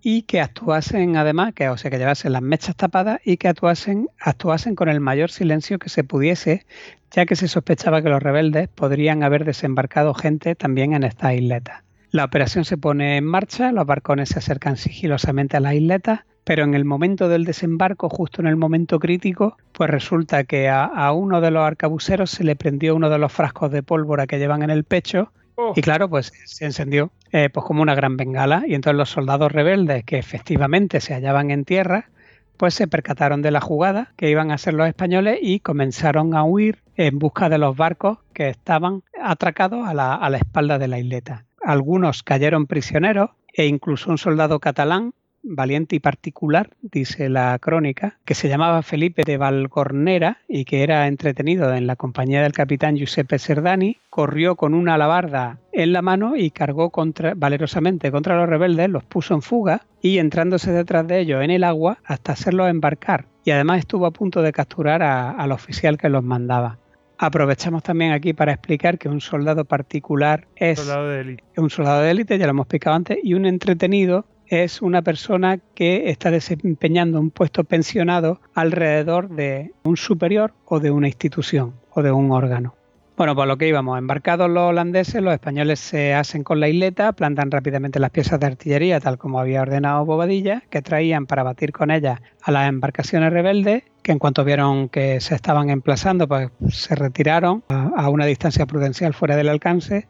y 0.00 0.22
que 0.22 0.40
actuasen 0.40 1.16
además, 1.16 1.54
que 1.54 1.68
o 1.68 1.76
sea 1.76 1.90
que 1.90 1.98
llevasen 1.98 2.32
las 2.32 2.42
mechas 2.42 2.76
tapadas 2.76 3.18
y 3.24 3.36
que 3.36 3.48
actuasen, 3.48 4.08
actuasen 4.20 4.76
con 4.76 4.88
el 4.88 5.00
mayor 5.00 5.32
silencio 5.32 5.80
que 5.80 5.88
se 5.88 6.04
pudiese, 6.04 6.64
ya 7.10 7.26
que 7.26 7.34
se 7.34 7.48
sospechaba 7.48 8.00
que 8.00 8.08
los 8.08 8.22
rebeldes 8.22 8.68
podrían 8.68 9.24
haber 9.24 9.44
desembarcado 9.44 10.14
gente 10.14 10.54
también 10.54 10.94
en 10.94 11.02
estas 11.02 11.34
isletas. 11.34 11.87
La 12.10 12.24
operación 12.24 12.64
se 12.64 12.78
pone 12.78 13.18
en 13.18 13.24
marcha, 13.24 13.70
los 13.70 13.86
barcones 13.86 14.30
se 14.30 14.38
acercan 14.38 14.76
sigilosamente 14.76 15.56
a 15.56 15.60
las 15.60 15.74
isletas, 15.74 16.20
pero 16.44 16.64
en 16.64 16.74
el 16.74 16.86
momento 16.86 17.28
del 17.28 17.44
desembarco, 17.44 18.08
justo 18.08 18.40
en 18.40 18.46
el 18.46 18.56
momento 18.56 18.98
crítico, 18.98 19.58
pues 19.72 19.90
resulta 19.90 20.44
que 20.44 20.70
a, 20.70 21.12
uno 21.12 21.42
de 21.42 21.50
los 21.50 21.62
arcabuceros 21.62 22.30
se 22.30 22.44
le 22.44 22.56
prendió 22.56 22.96
uno 22.96 23.10
de 23.10 23.18
los 23.18 23.30
frascos 23.30 23.70
de 23.70 23.82
pólvora 23.82 24.26
que 24.26 24.38
llevan 24.38 24.62
en 24.62 24.70
el 24.70 24.84
pecho 24.84 25.32
oh. 25.56 25.74
y 25.76 25.82
claro, 25.82 26.08
pues 26.08 26.32
se 26.46 26.64
encendió 26.64 27.10
eh, 27.32 27.50
pues 27.52 27.66
como 27.66 27.82
una 27.82 27.94
gran 27.94 28.16
bengala 28.16 28.62
y 28.66 28.74
entonces 28.74 28.96
los 28.96 29.10
soldados 29.10 29.52
rebeldes 29.52 30.04
que 30.04 30.16
efectivamente 30.16 31.00
se 31.00 31.12
hallaban 31.12 31.50
en 31.50 31.66
tierra 31.66 32.08
pues 32.56 32.74
se 32.74 32.88
percataron 32.88 33.42
de 33.42 33.50
la 33.50 33.60
jugada 33.60 34.12
que 34.16 34.30
iban 34.30 34.50
a 34.50 34.54
hacer 34.54 34.74
los 34.74 34.88
españoles 34.88 35.38
y 35.40 35.60
comenzaron 35.60 36.34
a 36.34 36.44
huir 36.44 36.82
en 36.96 37.18
busca 37.18 37.48
de 37.50 37.58
los 37.58 37.76
barcos 37.76 38.18
que 38.32 38.48
estaban 38.48 39.02
atracados 39.22 39.86
a 39.86 39.94
la, 39.94 40.14
a 40.14 40.30
la 40.30 40.38
espalda 40.38 40.78
de 40.78 40.88
la 40.88 40.98
isleta. 40.98 41.44
Algunos 41.68 42.22
cayeron 42.22 42.66
prisioneros 42.66 43.32
e 43.52 43.66
incluso 43.66 44.10
un 44.10 44.16
soldado 44.16 44.58
catalán 44.58 45.12
valiente 45.42 45.96
y 45.96 46.00
particular, 46.00 46.70
dice 46.80 47.28
la 47.28 47.58
crónica, 47.58 48.16
que 48.24 48.34
se 48.34 48.48
llamaba 48.48 48.80
Felipe 48.80 49.22
de 49.26 49.36
Valcornera 49.36 50.38
y 50.48 50.64
que 50.64 50.82
era 50.82 51.06
entretenido 51.08 51.74
en 51.74 51.86
la 51.86 51.94
compañía 51.94 52.42
del 52.42 52.54
capitán 52.54 52.96
Giuseppe 52.96 53.38
Cerdani, 53.38 53.98
corrió 54.08 54.56
con 54.56 54.72
una 54.72 54.94
alabarda 54.94 55.58
en 55.74 55.92
la 55.92 56.00
mano 56.00 56.36
y 56.36 56.52
cargó 56.52 56.88
contra, 56.88 57.34
valerosamente 57.36 58.10
contra 58.10 58.38
los 58.38 58.48
rebeldes, 58.48 58.88
los 58.88 59.04
puso 59.04 59.34
en 59.34 59.42
fuga 59.42 59.82
y 60.00 60.16
entrándose 60.20 60.72
detrás 60.72 61.06
de 61.06 61.20
ellos 61.20 61.44
en 61.44 61.50
el 61.50 61.64
agua 61.64 61.98
hasta 62.02 62.32
hacerlos 62.32 62.70
embarcar. 62.70 63.26
Y 63.44 63.50
además 63.50 63.80
estuvo 63.80 64.06
a 64.06 64.10
punto 64.10 64.40
de 64.40 64.52
capturar 64.52 65.02
al 65.02 65.52
oficial 65.52 65.98
que 65.98 66.08
los 66.08 66.24
mandaba. 66.24 66.78
Aprovechamos 67.18 67.82
también 67.82 68.12
aquí 68.12 68.32
para 68.32 68.52
explicar 68.52 68.96
que 68.96 69.08
un 69.08 69.20
soldado 69.20 69.64
particular 69.64 70.46
es 70.54 70.78
un 70.78 71.70
soldado 71.70 72.02
de 72.02 72.10
élite, 72.12 72.38
ya 72.38 72.46
lo 72.46 72.50
hemos 72.50 72.64
explicado 72.64 72.94
antes, 72.94 73.18
y 73.22 73.34
un 73.34 73.44
entretenido 73.44 74.24
es 74.46 74.80
una 74.80 75.02
persona 75.02 75.58
que 75.74 76.10
está 76.10 76.30
desempeñando 76.30 77.20
un 77.20 77.30
puesto 77.30 77.64
pensionado 77.64 78.40
alrededor 78.54 79.28
de 79.30 79.72
un 79.82 79.96
superior 79.96 80.54
o 80.64 80.78
de 80.80 80.92
una 80.92 81.08
institución 81.08 81.74
o 81.90 82.02
de 82.02 82.12
un 82.12 82.30
órgano. 82.30 82.77
Bueno, 83.18 83.34
por 83.34 83.48
lo 83.48 83.58
que 83.58 83.66
íbamos, 83.66 83.98
embarcados 83.98 84.48
los 84.48 84.70
holandeses, 84.70 85.20
los 85.20 85.34
españoles 85.34 85.80
se 85.80 86.14
hacen 86.14 86.44
con 86.44 86.60
la 86.60 86.68
isleta, 86.68 87.10
plantan 87.10 87.50
rápidamente 87.50 87.98
las 87.98 88.12
piezas 88.12 88.38
de 88.38 88.46
artillería, 88.46 89.00
tal 89.00 89.18
como 89.18 89.40
había 89.40 89.60
ordenado 89.60 90.04
Bobadilla, 90.04 90.62
que 90.70 90.82
traían 90.82 91.26
para 91.26 91.42
batir 91.42 91.72
con 91.72 91.90
ellas 91.90 92.20
a 92.40 92.52
las 92.52 92.68
embarcaciones 92.68 93.32
rebeldes, 93.32 93.82
que 94.04 94.12
en 94.12 94.20
cuanto 94.20 94.44
vieron 94.44 94.88
que 94.88 95.20
se 95.20 95.34
estaban 95.34 95.68
emplazando, 95.68 96.28
pues 96.28 96.50
se 96.68 96.94
retiraron 96.94 97.64
a 97.68 98.08
una 98.08 98.24
distancia 98.24 98.66
prudencial 98.66 99.14
fuera 99.14 99.34
del 99.34 99.48
alcance, 99.48 100.06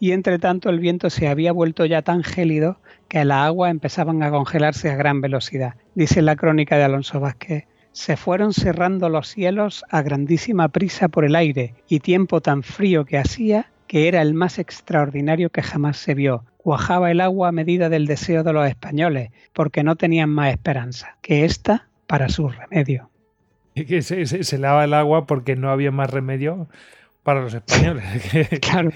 y 0.00 0.10
entre 0.10 0.40
tanto 0.40 0.68
el 0.68 0.80
viento 0.80 1.10
se 1.10 1.28
había 1.28 1.52
vuelto 1.52 1.86
ya 1.86 2.02
tan 2.02 2.24
gélido 2.24 2.80
que 3.06 3.24
las 3.24 3.46
aguas 3.46 3.70
empezaban 3.70 4.24
a 4.24 4.32
congelarse 4.32 4.90
a 4.90 4.96
gran 4.96 5.20
velocidad. 5.20 5.74
Dice 5.94 6.22
la 6.22 6.34
crónica 6.34 6.76
de 6.76 6.82
Alonso 6.82 7.20
Vázquez, 7.20 7.66
se 7.92 8.16
fueron 8.16 8.52
cerrando 8.52 9.08
los 9.08 9.28
cielos 9.28 9.84
a 9.90 10.02
grandísima 10.02 10.68
prisa 10.68 11.08
por 11.08 11.24
el 11.24 11.34
aire 11.34 11.74
y 11.88 12.00
tiempo 12.00 12.40
tan 12.40 12.62
frío 12.62 13.04
que 13.04 13.18
hacía 13.18 13.70
que 13.88 14.06
era 14.06 14.22
el 14.22 14.34
más 14.34 14.58
extraordinario 14.58 15.50
que 15.50 15.62
jamás 15.62 15.96
se 15.96 16.14
vio. 16.14 16.44
Cuajaba 16.58 17.10
el 17.10 17.20
agua 17.20 17.48
a 17.48 17.52
medida 17.52 17.88
del 17.88 18.06
deseo 18.06 18.44
de 18.44 18.52
los 18.52 18.68
españoles, 18.68 19.30
porque 19.54 19.82
no 19.82 19.96
tenían 19.96 20.30
más 20.30 20.52
esperanza 20.52 21.16
que 21.22 21.44
esta 21.44 21.88
para 22.06 22.28
su 22.28 22.48
remedio. 22.48 23.10
Y 23.74 23.86
que 23.86 24.02
se, 24.02 24.58
lava 24.58 24.84
el 24.84 24.92
agua 24.92 25.26
porque 25.26 25.56
no 25.56 25.70
había 25.70 25.90
más 25.90 26.10
remedio 26.10 26.68
para 27.22 27.40
los 27.40 27.54
españoles. 27.54 28.04
claro, 28.60 28.90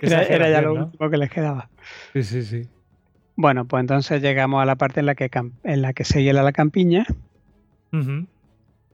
era, 0.00 0.50
ya 0.50 0.60
lo 0.60 0.74
último 0.74 1.10
que 1.10 1.16
les 1.16 1.30
quedaba. 1.30 1.70
Sí, 2.12 2.22
sí, 2.22 2.42
sí. 2.42 2.68
Bueno, 3.36 3.66
pues 3.66 3.80
entonces 3.80 4.20
llegamos 4.20 4.60
a 4.60 4.66
la 4.66 4.76
parte 4.76 5.00
en 5.00 5.06
la 5.06 5.14
que, 5.14 5.30
en 5.64 5.82
la 5.82 5.92
que 5.92 6.04
se 6.04 6.22
hiela 6.22 6.42
la 6.42 6.52
campiña. 6.52 7.06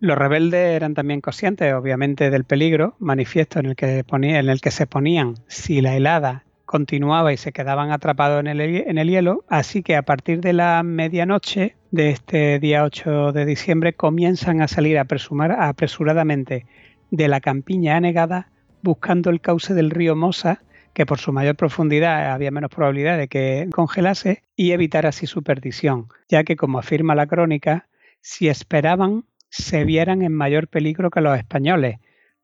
Los 0.00 0.18
rebeldes 0.18 0.76
eran 0.76 0.94
también 0.94 1.20
conscientes, 1.20 1.72
obviamente, 1.72 2.30
del 2.30 2.44
peligro 2.44 2.94
manifiesto 2.98 3.58
en 3.58 3.66
el 3.66 3.76
que, 3.76 4.04
en 4.10 4.48
el 4.48 4.60
que 4.60 4.70
se 4.70 4.86
ponían. 4.86 5.34
Si 5.46 5.80
la 5.80 5.96
helada 5.96 6.44
continuaba 6.64 7.32
y 7.32 7.36
se 7.36 7.52
quedaban 7.52 7.90
atrapados 7.90 8.40
en 8.40 8.46
el, 8.48 8.60
en 8.60 8.98
el 8.98 9.08
hielo, 9.08 9.44
así 9.48 9.82
que 9.82 9.96
a 9.96 10.02
partir 10.02 10.40
de 10.40 10.52
la 10.52 10.82
medianoche 10.82 11.76
de 11.90 12.10
este 12.10 12.58
día 12.58 12.84
8 12.84 13.32
de 13.32 13.44
diciembre 13.44 13.92
comienzan 13.92 14.60
a 14.60 14.68
salir 14.68 14.98
apresuradamente 14.98 16.66
de 17.10 17.28
la 17.28 17.40
campiña 17.40 17.96
anegada 17.96 18.48
buscando 18.82 19.30
el 19.30 19.40
cauce 19.40 19.72
del 19.74 19.90
río 19.90 20.16
Mosa 20.16 20.62
que 20.94 21.06
por 21.06 21.18
su 21.18 21.32
mayor 21.32 21.56
profundidad 21.56 22.32
había 22.32 22.50
menos 22.50 22.70
probabilidad 22.70 23.18
de 23.18 23.28
que 23.28 23.68
congelase 23.72 24.42
y 24.56 24.72
evitar 24.72 25.06
así 25.06 25.26
su 25.26 25.42
perdición, 25.42 26.08
ya 26.28 26.44
que, 26.44 26.56
como 26.56 26.78
afirma 26.78 27.14
la 27.14 27.26
crónica, 27.26 27.86
si 28.24 28.48
esperaban 28.48 29.24
se 29.50 29.84
vieran 29.84 30.22
en 30.22 30.32
mayor 30.32 30.66
peligro 30.66 31.10
que 31.10 31.20
los 31.20 31.36
españoles, 31.36 31.98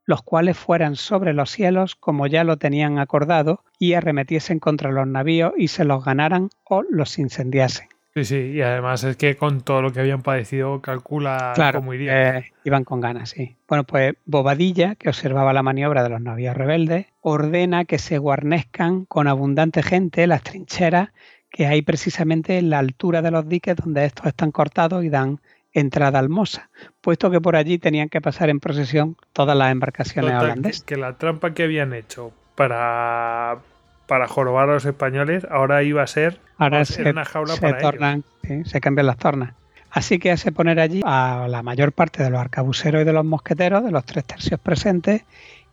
los 0.04 0.22
cuales 0.22 0.58
fueran 0.58 0.94
sobre 0.94 1.32
los 1.32 1.50
cielos 1.50 1.96
como 1.96 2.26
ya 2.26 2.44
lo 2.44 2.58
tenían 2.58 2.98
acordado 2.98 3.64
y 3.78 3.94
arremetiesen 3.94 4.58
contra 4.60 4.92
los 4.92 5.06
navíos 5.06 5.54
y 5.56 5.68
se 5.68 5.86
los 5.86 6.04
ganaran 6.04 6.50
o 6.64 6.82
los 6.82 7.18
incendiasen. 7.18 7.88
Sí, 8.12 8.24
sí, 8.26 8.36
y 8.36 8.60
además 8.60 9.04
es 9.04 9.16
que 9.16 9.36
con 9.36 9.62
todo 9.62 9.80
lo 9.80 9.92
que 9.92 10.00
habían 10.00 10.20
padecido 10.20 10.82
calcula 10.82 11.54
cómo 11.72 11.94
iría. 11.94 12.38
Eh, 12.38 12.52
iban 12.64 12.84
con 12.84 13.00
ganas, 13.00 13.30
sí. 13.30 13.56
Bueno, 13.66 13.84
pues 13.84 14.14
Bobadilla, 14.26 14.96
que 14.96 15.08
observaba 15.08 15.54
la 15.54 15.62
maniobra 15.62 16.02
de 16.02 16.10
los 16.10 16.20
navíos 16.20 16.56
rebeldes, 16.56 17.06
ordena 17.22 17.86
que 17.86 17.98
se 17.98 18.18
guarnezcan 18.18 19.06
con 19.06 19.28
abundante 19.28 19.82
gente 19.82 20.26
las 20.26 20.42
trincheras 20.42 21.08
que 21.50 21.66
hay 21.66 21.82
precisamente 21.82 22.58
en 22.58 22.68
la 22.70 22.78
altura 22.78 23.22
de 23.22 23.30
los 23.30 23.48
diques 23.48 23.76
donde 23.76 24.04
estos 24.04 24.26
están 24.26 24.52
cortados 24.52 25.04
y 25.04 25.08
dan 25.08 25.40
entrada 25.72 26.18
al 26.18 26.28
Mosa, 26.28 26.70
puesto 27.00 27.30
que 27.30 27.40
por 27.40 27.56
allí 27.56 27.78
tenían 27.78 28.08
que 28.08 28.20
pasar 28.20 28.50
en 28.50 28.60
procesión 28.60 29.16
todas 29.32 29.56
las 29.56 29.72
embarcaciones 29.72 30.34
holandesas. 30.34 30.82
Que 30.82 30.96
la 30.96 31.14
trampa 31.14 31.54
que 31.54 31.64
habían 31.64 31.92
hecho 31.92 32.32
para 32.54 33.58
para 34.06 34.26
jorobar 34.26 34.68
a 34.68 34.74
los 34.74 34.84
españoles, 34.84 35.46
ahora 35.48 35.84
iba 35.84 36.02
a 36.02 36.06
ser 36.08 36.40
ahora 36.58 36.82
una 37.08 37.24
jaula 37.24 37.54
se 37.54 37.72
tornan, 37.74 38.24
se 38.64 38.80
cambian 38.80 39.06
las 39.06 39.18
tornas. 39.18 39.54
Así 39.88 40.18
que 40.18 40.32
hace 40.32 40.50
poner 40.50 40.80
allí 40.80 41.00
a 41.04 41.46
la 41.48 41.62
mayor 41.62 41.92
parte 41.92 42.22
de 42.24 42.30
los 42.30 42.40
arcabuceros 42.40 43.02
y 43.02 43.04
de 43.04 43.12
los 43.12 43.24
mosqueteros, 43.24 43.84
de 43.84 43.92
los 43.92 44.04
tres 44.04 44.24
tercios 44.24 44.58
presentes, 44.58 45.22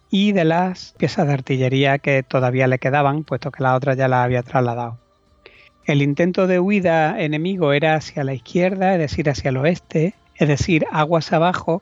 y 0.09 0.33
de 0.33 0.45
las 0.45 0.93
piezas 0.97 1.27
de 1.27 1.33
artillería 1.33 1.97
que 1.97 2.23
todavía 2.23 2.67
le 2.67 2.79
quedaban, 2.79 3.23
puesto 3.23 3.51
que 3.51 3.63
la 3.63 3.75
otra 3.75 3.95
ya 3.95 4.07
la 4.07 4.23
había 4.23 4.43
trasladado. 4.43 4.99
El 5.87 6.01
intento 6.01 6.47
de 6.47 6.59
huida 6.59 7.17
enemigo 7.17 7.71
era 7.71 7.95
hacia 7.95 8.25
la 8.25 8.33
izquierda, 8.33 8.93
es 8.95 8.99
decir, 8.99 9.29
hacia 9.29 9.49
el 9.49 9.57
oeste, 9.57 10.15
es 10.35 10.49
decir, 10.49 10.85
aguas 10.91 11.31
abajo, 11.31 11.81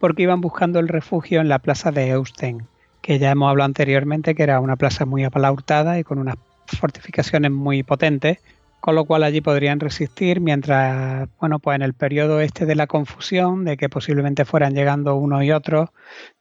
porque 0.00 0.24
iban 0.24 0.40
buscando 0.40 0.80
el 0.80 0.88
refugio 0.88 1.40
en 1.40 1.48
la 1.48 1.60
plaza 1.60 1.92
de 1.92 2.08
Eusten, 2.08 2.66
que 3.00 3.20
ya 3.20 3.30
hemos 3.30 3.48
hablado 3.48 3.66
anteriormente, 3.66 4.34
que 4.34 4.42
era 4.42 4.58
una 4.58 4.74
plaza 4.74 5.06
muy 5.06 5.22
apalaurtada 5.22 6.00
y 6.00 6.02
con 6.02 6.18
unas 6.18 6.34
fortificaciones 6.66 7.52
muy 7.52 7.84
potentes, 7.84 8.38
con 8.84 8.96
lo 8.96 9.06
cual 9.06 9.22
allí 9.22 9.40
podrían 9.40 9.80
resistir 9.80 10.42
mientras, 10.42 11.26
bueno, 11.40 11.58
pues 11.58 11.76
en 11.76 11.80
el 11.80 11.94
periodo 11.94 12.42
este 12.42 12.66
de 12.66 12.74
la 12.74 12.86
confusión, 12.86 13.64
de 13.64 13.78
que 13.78 13.88
posiblemente 13.88 14.44
fueran 14.44 14.74
llegando 14.74 15.16
unos 15.16 15.42
y 15.42 15.52
otros 15.52 15.88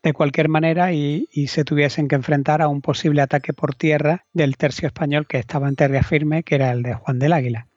de 0.03 0.11
cualquier 0.11 0.49
manera 0.49 0.91
y, 0.91 1.25
se 1.47 1.63
tuviesen 1.63 2.09
que 2.09 2.15
enfrentar 2.15 2.61
a 2.61 2.67
un 2.67 2.81
posible 2.81 3.22
ataque 3.22 3.53
por 3.53 3.75
tierra 3.75 4.25
del 4.33 4.57
tercio 4.57 4.88
español 4.88 5.25
que 5.25 5.38
estaba 5.39 5.69
en 5.69 5.77
tierra 5.77 6.03
firme, 6.03 6.43
que 6.43 6.55
era 6.55 6.72
el 6.73 6.83
de 6.83 6.95
Juan 6.95 7.17
del 7.17 7.31
Águila. 7.31 7.67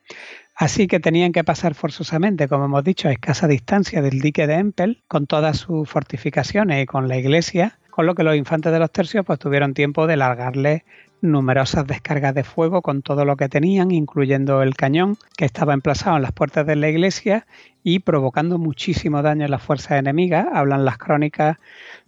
Así 0.57 0.89
que 0.89 0.99
tenían 0.99 1.31
que 1.31 1.45
pasar 1.45 1.77
forzosamente, 1.77 2.49
como 2.49 2.65
hemos 2.65 2.83
dicho, 2.83 3.07
a 3.07 3.13
escasa 3.13 3.47
distancia 3.47 4.03
del 4.03 4.21
dique 4.21 4.49
de 4.49 4.55
Empel, 4.55 5.05
con 5.07 5.29
todas 5.29 5.59
sus 5.59 5.89
fortificaciones 5.89 6.83
y 6.83 6.87
con 6.87 7.07
la 7.07 7.17
iglesia, 7.17 7.79
con 7.89 8.05
lo 8.05 8.17
que 8.17 8.25
los 8.25 8.35
infantes 8.35 8.73
de 8.73 8.81
los 8.81 8.91
tercios 8.91 9.25
pues 9.25 9.39
tuvieron 9.39 9.75
tiempo 9.75 10.09
de 10.09 10.17
largarle 10.17 10.85
numerosas 11.27 11.87
descargas 11.87 12.35
de 12.35 12.45
fuego 12.45 12.83
con 12.83 13.03
todo 13.03 13.25
lo 13.25 13.37
que 13.37 13.49
tenían, 13.49 13.91
incluyendo 13.91 14.63
el 14.63 14.75
cañón 14.75 15.17
que 15.37 15.45
estaba 15.45 15.75
emplazado 15.75 16.17
en 16.17 16.23
las 16.23 16.33
puertas 16.33 16.67
de 16.67 16.77
la 16.77 16.89
iglesia 16.89 17.47
y 17.83 18.01
provocando 18.01 18.59
muchísimo 18.59 19.23
daño 19.23 19.45
en 19.45 19.51
las 19.51 19.63
fuerzas 19.63 19.99
enemigas. 19.99 20.47
Hablan 20.53 20.85
las 20.85 20.99
crónicas 20.99 21.59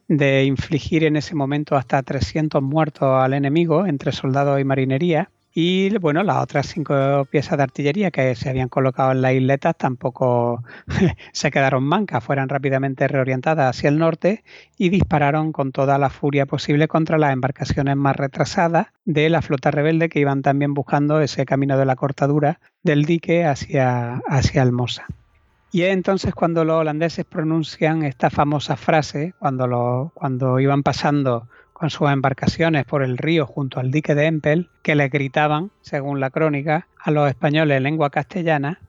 de 0.09 0.45
infligir 0.45 1.05
en 1.05 1.17
ese 1.17 1.35
momento 1.35 1.77
hasta 1.77 2.03
300 2.03 2.63
muertos 2.63 3.09
al 3.23 3.35
enemigo 3.35 3.87
entre 3.87 4.13
soldados 4.13 4.61
y 4.61 4.65
marinería. 4.65 5.31
Y 5.55 5.97
bueno, 5.99 6.23
las 6.23 6.43
otras 6.43 6.67
cinco 6.67 7.27
piezas 7.31 7.57
de 7.57 7.65
artillería 7.65 8.11
que 8.11 8.35
se 8.35 8.49
habían 8.49 8.69
colocado 8.69 9.13
en 9.13 9.23
las 9.23 9.33
isletas 9.33 9.77
tampoco 9.77 10.63
se 11.33 11.51
quedaron 11.51 11.85
mancas, 11.85 12.23
fueron 12.23 12.49
rápidamente 12.49 13.09
reorientadas 13.09 13.77
hacia 13.77 13.89
el 13.89 13.99
norte 13.99 14.45
y 14.77 14.91
dispararon 14.91 15.53
con 15.53 15.73
toda 15.73 15.99
la 15.99 16.11
furia 16.11 16.47
posible 16.47 16.87
contra 16.87 17.19
las 17.19 17.33
embarcaciones 17.33 17.97
más 17.97 18.17
retrasadas 18.17 18.89
de 19.05 19.29
la 19.31 19.43
flota 19.43 19.71
rebelde 19.71 20.09
que 20.09 20.21
iban 20.21 20.43
también 20.43 20.75
buscando 20.75 21.21
ese 21.21 21.47
camino 21.47 21.79
de 21.79 21.87
la 21.87 21.97
cortadura 21.97 22.61
del 22.83 23.05
dique 23.05 23.45
hacia, 23.45 24.23
hacia 24.29 24.63
Almosa. 24.63 25.07
Y 25.71 25.83
es 25.83 25.93
entonces 25.93 26.35
cuando 26.35 26.65
los 26.65 26.77
holandeses 26.77 27.27
pronuncian 27.27 28.03
esta 28.03 28.31
famosa 28.31 28.77
frase, 28.77 29.35
cuando, 29.39 29.67
lo, 29.67 30.13
cuando 30.15 30.61
iban 30.61 30.83
pasando 30.83 31.49
con 31.79 31.91
sus 31.91 32.11
embarcaciones 32.11 32.85
por 32.85 33.03
el 33.03 33.19
río 33.19 33.47
junto 33.47 33.79
al 33.79 33.91
dique 33.91 34.15
de 34.15 34.27
Empel, 34.27 34.69
que 34.83 34.97
le 34.97 35.09
gritaban, 35.09 35.71
según 35.81 36.19
la 36.19 36.31
crónica, 36.31 36.89
a 37.01 37.13
los 37.13 37.29
españoles 37.29 37.77
en 37.77 37.85
lengua 37.85 38.11
castellana, 38.11 38.81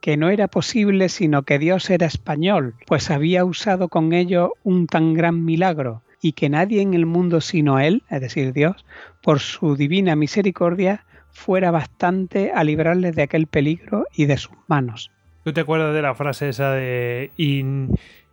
que 0.00 0.16
no 0.16 0.28
era 0.30 0.46
posible 0.46 1.08
sino 1.08 1.42
que 1.42 1.58
Dios 1.58 1.90
era 1.90 2.06
español, 2.06 2.74
pues 2.86 3.10
había 3.10 3.44
usado 3.44 3.88
con 3.88 4.12
ello 4.12 4.52
un 4.62 4.86
tan 4.86 5.14
gran 5.14 5.44
milagro, 5.44 6.02
y 6.22 6.32
que 6.32 6.48
nadie 6.48 6.82
en 6.82 6.94
el 6.94 7.04
mundo 7.04 7.40
sino 7.40 7.80
Él, 7.80 8.04
es 8.10 8.20
decir, 8.20 8.52
Dios, 8.52 8.84
por 9.22 9.40
su 9.40 9.76
divina 9.76 10.14
misericordia, 10.14 11.04
fuera 11.32 11.72
bastante 11.72 12.52
a 12.52 12.62
librarles 12.62 13.16
de 13.16 13.22
aquel 13.22 13.48
peligro 13.48 14.06
y 14.14 14.26
de 14.26 14.36
sus 14.36 14.56
manos. 14.68 15.10
¿Tú 15.42 15.52
te 15.52 15.60
acuerdas 15.60 15.94
de 15.94 16.02
la 16.02 16.14
frase 16.14 16.48
esa 16.48 16.72
de 16.72 17.30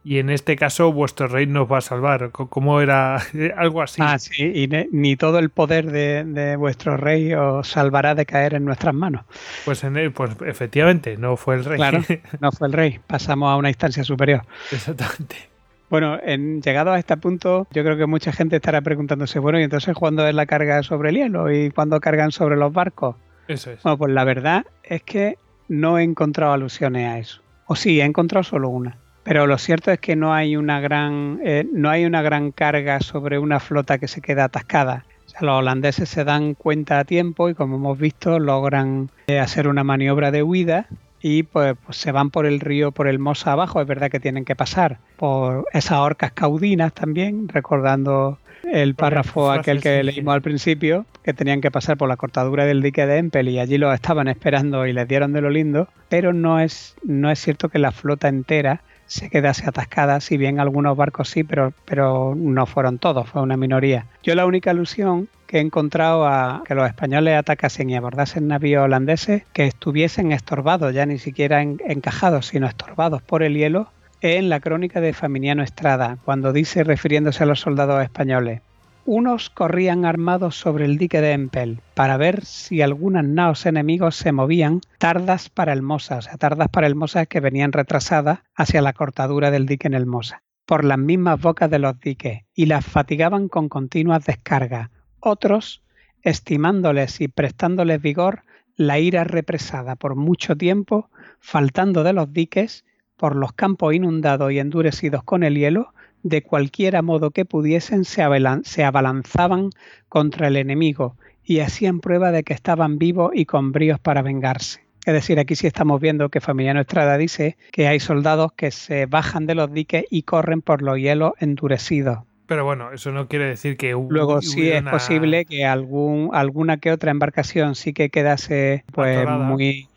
y 0.04 0.20
en 0.20 0.30
este 0.30 0.56
caso 0.56 0.92
vuestro 0.92 1.28
rey 1.28 1.48
nos 1.48 1.72
va 1.72 1.78
a 1.78 1.82
salvar. 1.82 2.32
¿Cómo 2.32 2.82
era? 2.82 3.22
Algo 3.58 3.82
así. 3.82 4.02
Ah, 4.04 4.20
sí, 4.20 4.44
y 4.44 4.70
ni 4.92 5.16
todo 5.16 5.40
el 5.40 5.50
poder 5.50 5.92
de, 5.92 6.56
vuestro 6.58 6.98
rey 6.98 7.34
os 7.34 7.68
salvará 7.68 8.14
de 8.16 8.26
caer 8.26 8.54
en 8.56 8.66
nuestras 8.66 8.94
manos. 8.94 9.24
Pues, 9.66 9.84
en 9.84 10.12
pues 10.12 10.32
efectivamente, 10.46 11.18
no 11.18 11.38
fue 11.38 11.56
el 11.56 11.66
rey. 11.66 11.78
Claro, 11.78 12.02
no 12.42 12.52
fue 12.52 12.68
el 12.68 12.74
rey, 12.74 13.00
pasamos 13.08 13.50
a 13.50 13.56
una 13.56 13.70
instancia 13.70 14.04
superior. 14.04 14.44
Exactamente. 14.72 15.54
Bueno, 15.90 16.18
en, 16.24 16.62
llegado 16.62 16.92
a 16.92 17.00
este 17.00 17.16
punto, 17.18 17.68
yo 17.72 17.84
creo 17.84 17.96
que 17.98 18.08
mucha 18.08 18.32
gente 18.32 18.56
estará 18.56 18.82
preguntándose, 18.82 19.38
bueno, 19.40 19.60
¿y 19.60 19.64
entonces 19.64 19.94
cuándo 19.94 20.28
es 20.28 20.34
la 20.34 20.48
carga 20.48 20.82
sobre 20.82 21.10
el 21.10 21.18
hielo 21.18 21.52
y 21.52 21.70
cuándo 21.70 22.00
cargan 22.02 22.32
sobre 22.32 22.56
los 22.56 22.74
barcos? 22.74 23.16
Eso 23.48 23.72
es. 23.72 23.84
Bueno, 23.84 23.98
pues 23.98 24.12
la 24.12 24.24
verdad 24.24 24.66
es 24.84 25.04
que 25.04 25.38
no 25.68 26.00
he 26.00 26.04
encontrado 26.04 26.54
alusiones 26.54 27.08
a 27.08 27.20
eso. 27.20 27.42
O 27.68 27.76
sí, 27.76 28.02
he 28.02 28.04
encontrado 28.04 28.44
solo 28.44 28.70
una. 28.70 28.98
Pero 29.24 29.48
lo 29.48 29.58
cierto 29.58 29.92
es 29.92 30.00
que 30.00 30.16
no 30.16 30.34
hay 30.34 30.56
una 30.56 30.80
gran, 30.80 31.40
eh, 31.44 31.66
no 31.72 31.90
hay 31.90 32.06
una 32.06 32.22
gran 32.22 32.52
carga 32.52 33.00
sobre 33.00 33.40
una 33.40 33.60
flota 33.60 33.98
que 33.98 34.08
se 34.08 34.22
queda 34.22 34.46
atascada. 34.46 35.06
los 35.40 35.60
holandeses 35.60 36.10
se 36.10 36.24
dan 36.24 36.54
cuenta 36.54 37.00
a 37.00 37.06
tiempo 37.06 37.50
y 37.50 37.56
como 37.56 37.78
hemos 37.78 37.98
visto 37.98 38.40
logran 38.40 39.10
eh, 39.28 39.40
hacer 39.40 39.68
una 39.68 39.84
maniobra 39.84 40.32
de 40.32 40.44
huida 40.44 40.88
y 41.22 41.44
pues, 41.44 41.76
pues, 41.86 41.98
se 41.98 42.12
van 42.12 42.30
por 42.32 42.46
el 42.46 42.60
río, 42.60 42.92
por 42.92 43.08
el 43.08 43.18
Mosa 43.18 43.54
abajo. 43.54 43.80
Es 43.80 43.88
verdad 43.88 44.12
que 44.12 44.20
tienen 44.20 44.44
que 44.44 44.56
pasar 44.56 45.00
por 45.16 45.66
esas 45.72 46.00
orcas 46.00 46.34
caudinas 46.34 46.94
también, 46.94 47.48
recordando 47.48 48.40
el 48.70 48.96
párrafo 48.96 49.52
aquel 49.52 49.82
que 49.82 50.04
leímos 50.04 50.34
al 50.34 50.42
principio, 50.42 51.06
que 51.24 51.34
tenían 51.34 51.62
que 51.62 51.72
pasar 51.72 51.96
por 51.96 52.10
la 52.10 52.18
cortadura 52.18 52.66
del 52.66 52.82
dique 52.82 53.06
de 53.06 53.18
Empel 53.18 53.50
y 53.50 53.60
allí 53.60 53.78
los 53.78 53.94
estaban 53.94 54.28
esperando 54.28 54.86
y 54.86 54.94
les 54.94 55.08
dieron 55.08 55.32
de 55.32 55.42
lo 55.42 55.50
lindo, 55.50 55.88
pero 56.10 56.34
no 56.34 56.60
es, 56.60 56.96
no 57.04 57.30
es 57.30 57.40
cierto 57.40 57.70
que 57.70 57.80
la 57.80 57.92
flota 57.92 58.28
entera 58.28 58.82
se 59.08 59.30
quedase 59.30 59.68
atascada, 59.68 60.20
si 60.20 60.38
bien 60.38 60.60
algunos 60.60 60.98
barcos 60.98 61.30
sí, 61.30 61.44
pero, 61.44 61.74
pero 61.86 62.34
no 62.36 62.66
fueron 62.66 63.00
todos, 63.00 63.30
fue 63.30 63.42
una 63.42 63.58
minoría. 63.58 64.06
Yo 64.24 64.36
la 64.36 64.46
única 64.46 64.72
alusión 64.72 65.28
que 65.48 65.58
he 65.58 65.62
encontrado 65.62 66.26
a 66.26 66.64
que 66.66 66.74
los 66.74 66.88
españoles 66.88 67.38
atacasen 67.38 67.90
y 67.90 67.96
abordasen 67.96 68.48
navíos 68.48 68.84
holandeses 68.84 69.44
que 69.54 69.68
estuviesen 69.68 70.32
estorbados, 70.32 70.94
ya 70.94 71.06
ni 71.06 71.20
siquiera 71.20 71.62
encajados, 71.62 72.48
sino 72.48 72.68
estorbados 72.68 73.22
por 73.22 73.44
el 73.44 73.56
hielo, 73.56 73.90
en 74.22 74.50
la 74.50 74.62
crónica 74.62 75.02
de 75.02 75.14
Faminiano 75.14 75.64
Estrada, 75.64 76.18
cuando 76.24 76.54
dice, 76.54 76.84
refiriéndose 76.84 77.44
a 77.44 77.46
los 77.46 77.60
soldados 77.60 78.02
españoles, 78.02 78.62
unos 79.06 79.50
corrían 79.50 80.06
armados 80.06 80.56
sobre 80.56 80.86
el 80.86 80.98
dique 80.98 81.22
de 81.22 81.34
Empel 81.34 81.80
para 81.94 82.18
ver 82.18 82.46
si 82.46 82.82
algunas 82.82 83.26
naos 83.26 83.66
enemigos 83.66 84.16
se 84.16 84.32
movían 84.32 84.82
tardas 84.98 85.50
para 85.50 85.74
el 85.74 85.82
Mosa, 85.82 86.18
o 86.18 86.22
sea, 86.22 86.38
tardas 86.38 86.70
para 86.70 86.88
el 86.88 86.96
Mosa 86.96 87.26
que 87.26 87.40
venían 87.40 87.74
retrasadas 87.74 88.40
hacia 88.56 88.82
la 88.82 88.94
cortadura 88.94 89.52
del 89.52 89.66
dique 89.66 89.88
en 89.88 89.94
el 89.94 90.06
Mosa, 90.06 90.44
por 90.66 90.86
las 90.86 90.98
mismas 90.98 91.42
bocas 91.42 91.70
de 91.70 91.80
los 91.80 92.00
diques 92.00 92.44
y 92.54 92.68
las 92.68 92.86
fatigaban 92.86 93.50
con 93.50 93.68
continuas 93.68 94.26
descargas. 94.26 94.90
Otros, 95.20 95.84
estimándoles 96.22 97.20
y 97.20 97.28
prestándoles 97.28 98.02
vigor, 98.02 98.44
la 98.76 99.00
ira 99.00 99.24
represada 99.24 99.96
por 99.96 100.16
mucho 100.16 100.56
tiempo, 100.56 101.10
faltando 101.40 102.04
de 102.04 102.14
los 102.14 102.32
diques, 102.32 102.86
por 103.18 103.36
los 103.36 103.54
campos 103.54 103.94
inundados 103.94 104.52
y 104.52 104.60
endurecidos 104.60 105.24
con 105.24 105.44
el 105.44 105.56
hielo, 105.56 105.94
de 106.24 106.42
cualquiera 106.42 107.02
modo 107.02 107.32
que 107.32 107.46
pudiesen 107.46 108.06
se, 108.06 108.24
abalanzaban 108.24 109.70
contra 110.10 110.48
el 110.48 110.56
enemigo 110.56 111.18
y 111.44 111.60
hacían 111.60 112.00
prueba 112.00 112.32
de 112.32 112.44
que 112.44 112.54
estaban 112.54 112.98
vivos 112.98 113.32
y 113.34 113.46
con 113.46 113.72
bríos 113.72 114.00
para 114.00 114.22
vengarse. 114.22 114.82
Es 115.06 115.14
decir, 115.14 115.38
aquí 115.38 115.56
sí 115.56 115.68
estamos 115.68 116.00
viendo 116.00 116.30
que 116.30 116.40
Familiano 116.40 116.80
Estrada 116.80 117.18
dice 117.18 117.58
que 117.72 117.88
hay 117.88 118.00
soldados 118.00 118.54
que 118.54 118.72
se 118.72 119.06
bajan 119.06 119.46
de 119.46 119.56
los 119.56 119.72
diques 119.72 120.06
y 120.10 120.24
corren 120.24 120.62
por 120.62 120.82
los 120.82 120.98
hielos 120.98 121.34
endurecidos. 121.40 122.20
Pero 122.46 122.66
bueno, 122.66 122.92
eso 122.92 123.12
no 123.12 123.28
quiere 123.28 123.46
decir 123.46 123.78
que 123.78 123.92
luego 123.92 124.42
sí 124.42 124.70
es 124.70 124.84
posible 124.84 125.46
que 125.46 125.66
algún 125.66 126.30
alguna 126.34 126.78
que 126.78 126.92
otra 126.92 127.12
embarcación 127.12 127.76
sí 127.76 127.94
que 127.94 128.10
quedase 128.10 128.84
pues 128.92 129.28
muy 129.28 129.88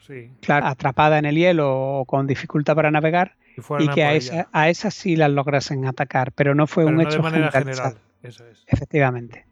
atrapada 0.49 1.19
en 1.19 1.25
el 1.25 1.37
hielo 1.37 1.75
o 1.75 2.05
con 2.05 2.27
dificultad 2.27 2.77
para 2.77 2.91
navegar 2.91 3.35
y, 3.79 3.89
que 3.89 4.05
a, 4.05 4.15
esa, 4.15 4.49
a 4.53 4.69
esas 4.69 4.95
sí 4.95 5.17
las 5.17 5.31
lograsen 5.31 5.87
atacar, 5.87 6.33
pero 6.33 6.55
no 6.55 6.67
fue 6.67 6.85
un 6.85 7.01
hecho 7.01 7.23
general. 7.23 7.97
Eso 8.23 8.47
es. 8.47 8.65
Efectivamente. 8.67 9.47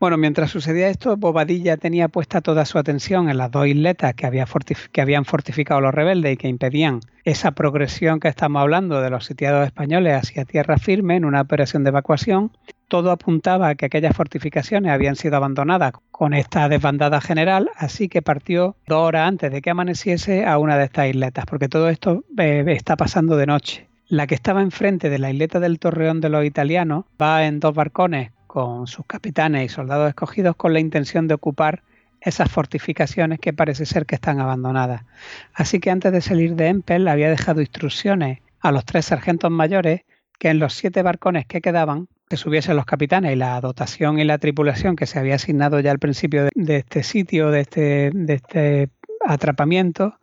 Bueno, 0.00 0.16
mientras 0.16 0.52
sucedía 0.52 0.90
esto, 0.90 1.16
Bobadilla 1.16 1.76
tenía 1.76 2.06
puesta 2.06 2.40
toda 2.40 2.64
su 2.66 2.78
atención 2.78 3.28
en 3.28 3.36
las 3.36 3.50
dos 3.50 3.66
isletas 3.66 4.14
que, 4.14 4.26
había 4.26 4.46
que 4.92 5.00
habían 5.00 5.24
fortificado 5.24 5.80
los 5.80 5.92
rebeldes 5.92 6.34
y 6.34 6.36
que 6.36 6.46
impedían 6.46 7.00
esa 7.24 7.50
progresión 7.50 8.20
que 8.20 8.28
estamos 8.28 8.62
hablando 8.62 9.00
de 9.00 9.10
los 9.10 9.24
sitiados 9.24 9.66
españoles 9.66 10.14
hacia 10.14 10.44
tierra 10.44 10.78
firme 10.78 11.16
en 11.16 11.24
una 11.24 11.40
operación 11.40 11.82
de 11.82 11.88
evacuación. 11.88 12.52
Todo 12.86 13.10
apuntaba 13.10 13.70
a 13.70 13.74
que 13.74 13.86
aquellas 13.86 14.16
fortificaciones 14.16 14.92
habían 14.92 15.16
sido 15.16 15.36
abandonadas 15.36 15.94
con 16.12 16.32
esta 16.32 16.68
desbandada 16.68 17.20
general, 17.20 17.68
así 17.74 18.08
que 18.08 18.22
partió 18.22 18.76
dos 18.86 18.98
horas 19.00 19.26
antes 19.26 19.50
de 19.50 19.60
que 19.60 19.70
amaneciese 19.70 20.46
a 20.46 20.58
una 20.58 20.78
de 20.78 20.84
estas 20.84 21.08
isletas, 21.08 21.44
porque 21.44 21.68
todo 21.68 21.88
esto 21.88 22.24
eh, 22.38 22.64
está 22.68 22.94
pasando 22.94 23.36
de 23.36 23.46
noche. 23.46 23.88
La 24.06 24.28
que 24.28 24.36
estaba 24.36 24.62
enfrente 24.62 25.10
de 25.10 25.18
la 25.18 25.32
isleta 25.32 25.58
del 25.58 25.80
Torreón 25.80 26.20
de 26.20 26.28
los 26.28 26.44
italianos 26.44 27.04
va 27.20 27.44
en 27.46 27.58
dos 27.58 27.74
barcones 27.74 28.30
con 28.58 28.88
sus 28.88 29.06
capitanes 29.06 29.66
y 29.66 29.68
soldados 29.68 30.08
escogidos 30.08 30.56
con 30.56 30.72
la 30.72 30.80
intención 30.80 31.28
de 31.28 31.34
ocupar 31.34 31.84
esas 32.20 32.50
fortificaciones 32.50 33.38
que 33.38 33.52
parece 33.52 33.86
ser 33.86 34.04
que 34.04 34.16
están 34.16 34.40
abandonadas. 34.40 35.04
Así 35.54 35.78
que 35.78 35.92
antes 35.92 36.10
de 36.10 36.20
salir 36.20 36.56
de 36.56 36.66
Empel 36.66 37.06
había 37.06 37.30
dejado 37.30 37.60
instrucciones 37.60 38.40
a 38.58 38.72
los 38.72 38.84
tres 38.84 39.04
sargentos 39.04 39.52
mayores 39.52 40.00
que 40.40 40.48
en 40.48 40.58
los 40.58 40.74
siete 40.74 41.02
barcones 41.02 41.46
que 41.46 41.60
quedaban 41.60 42.08
que 42.28 42.36
subiesen 42.36 42.74
los 42.74 42.84
capitanes 42.84 43.32
y 43.32 43.36
la 43.36 43.60
dotación 43.60 44.18
y 44.18 44.24
la 44.24 44.38
tripulación 44.38 44.96
que 44.96 45.06
se 45.06 45.20
había 45.20 45.36
asignado 45.36 45.78
ya 45.78 45.92
al 45.92 46.00
principio 46.00 46.48
de, 46.52 46.76
este 46.76 47.04
sitio, 47.04 47.52
de 47.52 47.60
este, 47.60 48.10
de 48.12 48.34
este 48.34 48.90
atrapamiento, 49.24 50.18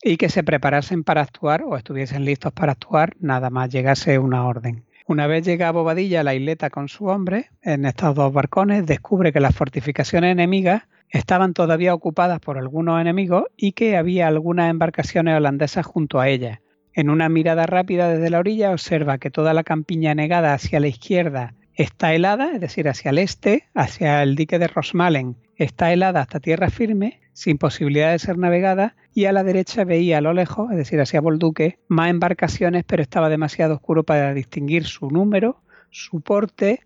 y 0.00 0.16
que 0.16 0.28
se 0.28 0.44
preparasen 0.44 1.02
para 1.02 1.22
actuar 1.22 1.64
o 1.64 1.76
estuviesen 1.76 2.24
listos 2.24 2.52
para 2.52 2.72
actuar 2.72 3.14
nada 3.18 3.50
más 3.50 3.68
llegase 3.68 4.18
una 4.20 4.46
orden. 4.46 4.84
Una 5.08 5.26
vez 5.26 5.42
llega 5.42 5.68
a 5.68 5.72
Bobadilla 5.72 6.20
a 6.20 6.22
la 6.22 6.34
isleta 6.34 6.68
con 6.68 6.90
su 6.90 7.06
hombre, 7.06 7.48
en 7.62 7.86
estos 7.86 8.14
dos 8.14 8.30
barcones, 8.30 8.84
descubre 8.84 9.32
que 9.32 9.40
las 9.40 9.56
fortificaciones 9.56 10.32
enemigas 10.32 10.82
estaban 11.08 11.54
todavía 11.54 11.94
ocupadas 11.94 12.40
por 12.40 12.58
algunos 12.58 13.00
enemigos 13.00 13.44
y 13.56 13.72
que 13.72 13.96
había 13.96 14.28
algunas 14.28 14.68
embarcaciones 14.68 15.34
holandesas 15.34 15.86
junto 15.86 16.20
a 16.20 16.28
ellas. 16.28 16.58
En 16.92 17.08
una 17.08 17.30
mirada 17.30 17.64
rápida 17.64 18.10
desde 18.10 18.28
la 18.28 18.38
orilla 18.38 18.70
observa 18.70 19.16
que 19.16 19.30
toda 19.30 19.54
la 19.54 19.64
campiña 19.64 20.14
negada 20.14 20.52
hacia 20.52 20.78
la 20.78 20.88
izquierda 20.88 21.54
está 21.72 22.12
helada, 22.12 22.50
es 22.52 22.60
decir, 22.60 22.86
hacia 22.86 23.08
el 23.10 23.16
este, 23.16 23.64
hacia 23.72 24.22
el 24.22 24.36
dique 24.36 24.58
de 24.58 24.68
Rosmalen, 24.68 25.36
está 25.58 25.92
helada 25.92 26.20
hasta 26.20 26.40
tierra 26.40 26.70
firme, 26.70 27.20
sin 27.32 27.58
posibilidad 27.58 28.12
de 28.12 28.18
ser 28.18 28.38
navegada, 28.38 28.96
y 29.12 29.26
a 29.26 29.32
la 29.32 29.44
derecha 29.44 29.84
veía 29.84 30.18
a 30.18 30.22
lo 30.22 30.32
lejos, 30.32 30.70
es 30.70 30.76
decir, 30.76 31.00
hacia 31.00 31.20
Bolduque, 31.20 31.78
más 31.88 32.08
embarcaciones, 32.08 32.84
pero 32.84 33.02
estaba 33.02 33.28
demasiado 33.28 33.74
oscuro 33.74 34.04
para 34.04 34.32
distinguir 34.32 34.84
su 34.84 35.10
número, 35.10 35.60
su 35.90 36.20
porte 36.20 36.80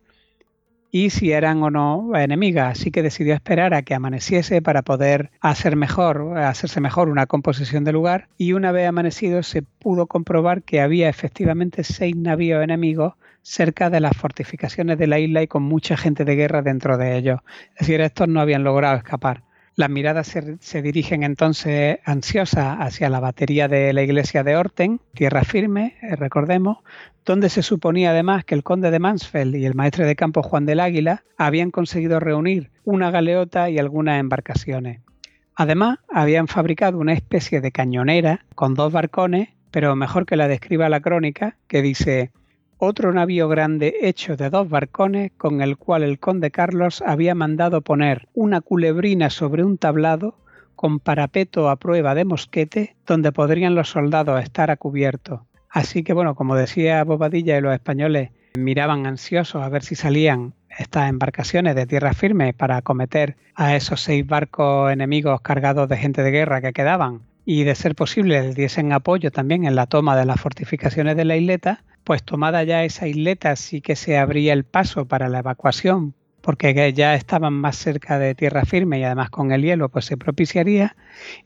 y 0.94 1.08
si 1.08 1.32
eran 1.32 1.62
o 1.62 1.70
no 1.70 2.14
enemigas, 2.14 2.78
así 2.78 2.90
que 2.90 3.02
decidió 3.02 3.32
esperar 3.32 3.72
a 3.72 3.80
que 3.80 3.94
amaneciese 3.94 4.60
para 4.60 4.82
poder 4.82 5.30
hacer 5.40 5.74
mejor, 5.74 6.36
hacerse 6.36 6.82
mejor 6.82 7.08
una 7.08 7.26
composición 7.26 7.82
del 7.82 7.94
lugar 7.94 8.28
y 8.36 8.52
una 8.52 8.72
vez 8.72 8.86
amanecido 8.86 9.42
se 9.42 9.62
pudo 9.62 10.06
comprobar 10.06 10.62
que 10.62 10.82
había 10.82 11.08
efectivamente 11.08 11.82
seis 11.82 12.14
navíos 12.14 12.62
enemigos 12.62 13.14
cerca 13.42 13.90
de 13.90 14.00
las 14.00 14.16
fortificaciones 14.16 14.98
de 14.98 15.06
la 15.06 15.18
isla 15.18 15.42
y 15.42 15.48
con 15.48 15.62
mucha 15.62 15.96
gente 15.96 16.24
de 16.24 16.36
guerra 16.36 16.62
dentro 16.62 16.96
de 16.96 17.16
ellos. 17.16 17.40
Es 17.74 17.86
decir, 17.86 18.00
estos 18.00 18.28
no 18.28 18.40
habían 18.40 18.64
logrado 18.64 18.96
escapar. 18.96 19.42
Las 19.74 19.88
miradas 19.88 20.36
se, 20.60 20.82
dirigen 20.82 21.22
entonces 21.22 21.98
ansiosas 22.04 22.76
hacia 22.80 23.08
la 23.08 23.20
batería 23.20 23.68
de 23.68 23.94
la 23.94 24.02
iglesia 24.02 24.44
de 24.44 24.54
Orten, 24.54 25.00
tierra 25.14 25.44
firme, 25.44 25.96
eh, 26.02 26.14
recordemos, 26.14 26.78
donde 27.24 27.48
se 27.48 27.62
suponía 27.62 28.10
además 28.10 28.44
que 28.44 28.54
el 28.54 28.64
conde 28.64 28.90
de 28.90 28.98
Mansfeld 28.98 29.56
y 29.56 29.64
el 29.64 29.74
maestre 29.74 30.04
de 30.04 30.14
campo 30.14 30.42
Juan 30.42 30.66
del 30.66 30.80
Águila 30.80 31.24
habían 31.38 31.70
conseguido 31.70 32.20
reunir 32.20 32.70
una 32.84 33.10
galeota 33.10 33.70
y 33.70 33.78
algunas 33.78 34.20
embarcaciones. 34.20 35.00
Además, 35.54 36.00
habían 36.10 36.48
fabricado 36.48 36.98
una 36.98 37.14
especie 37.14 37.62
de 37.62 37.72
cañonera 37.72 38.44
con 38.54 38.74
dos 38.74 38.92
barcones, 38.92 39.50
pero 39.70 39.96
mejor 39.96 40.26
que 40.26 40.36
la 40.36 40.48
describa 40.48 40.90
la 40.90 41.00
crónica, 41.00 41.56
que 41.66 41.80
dice 41.80 42.30
otro 42.84 43.12
navío 43.12 43.48
grande 43.48 43.94
hecho 44.02 44.36
de 44.36 44.50
dos 44.50 44.68
barcones 44.68 45.30
con 45.38 45.62
el 45.62 45.76
cual 45.76 46.02
el 46.02 46.18
conde 46.18 46.50
Carlos 46.50 47.00
había 47.06 47.32
mandado 47.32 47.80
poner 47.80 48.26
una 48.34 48.60
culebrina 48.60 49.30
sobre 49.30 49.62
un 49.62 49.78
tablado 49.78 50.34
con 50.74 50.98
parapeto 50.98 51.70
a 51.70 51.76
prueba 51.76 52.16
de 52.16 52.24
mosquete 52.24 52.96
donde 53.06 53.30
podrían 53.30 53.76
los 53.76 53.90
soldados 53.90 54.42
estar 54.42 54.72
a 54.72 54.76
cubierto. 54.76 55.46
Así 55.70 56.02
que 56.02 56.12
bueno, 56.12 56.34
como 56.34 56.56
decía 56.56 57.04
Bobadilla 57.04 57.56
y 57.56 57.60
los 57.60 57.72
españoles 57.72 58.30
miraban 58.58 59.06
ansiosos 59.06 59.62
a 59.62 59.68
ver 59.68 59.84
si 59.84 59.94
salían 59.94 60.52
estas 60.76 61.08
embarcaciones 61.08 61.76
de 61.76 61.86
tierra 61.86 62.14
firme 62.14 62.52
para 62.52 62.78
acometer 62.78 63.36
a 63.54 63.76
esos 63.76 64.00
seis 64.00 64.26
barcos 64.26 64.90
enemigos 64.90 65.40
cargados 65.40 65.88
de 65.88 65.98
gente 65.98 66.24
de 66.24 66.32
guerra 66.32 66.60
que 66.60 66.72
quedaban 66.72 67.20
y 67.44 67.62
de 67.62 67.76
ser 67.76 67.94
posible 67.94 68.54
diesen 68.54 68.92
apoyo 68.92 69.30
también 69.30 69.66
en 69.66 69.76
la 69.76 69.86
toma 69.86 70.16
de 70.16 70.26
las 70.26 70.40
fortificaciones 70.40 71.16
de 71.16 71.24
la 71.24 71.36
isleta, 71.36 71.84
pues 72.04 72.22
tomada 72.22 72.62
ya 72.64 72.84
esa 72.84 73.06
isleta 73.06 73.54
sí 73.56 73.80
que 73.80 73.96
se 73.96 74.18
abría 74.18 74.52
el 74.52 74.64
paso 74.64 75.06
para 75.06 75.28
la 75.28 75.40
evacuación, 75.40 76.14
porque 76.40 76.92
ya 76.92 77.14
estaban 77.14 77.52
más 77.52 77.76
cerca 77.76 78.18
de 78.18 78.34
tierra 78.34 78.64
firme 78.64 78.98
y 78.98 79.04
además 79.04 79.30
con 79.30 79.52
el 79.52 79.62
hielo 79.62 79.88
pues 79.88 80.06
se 80.06 80.16
propiciaría. 80.16 80.96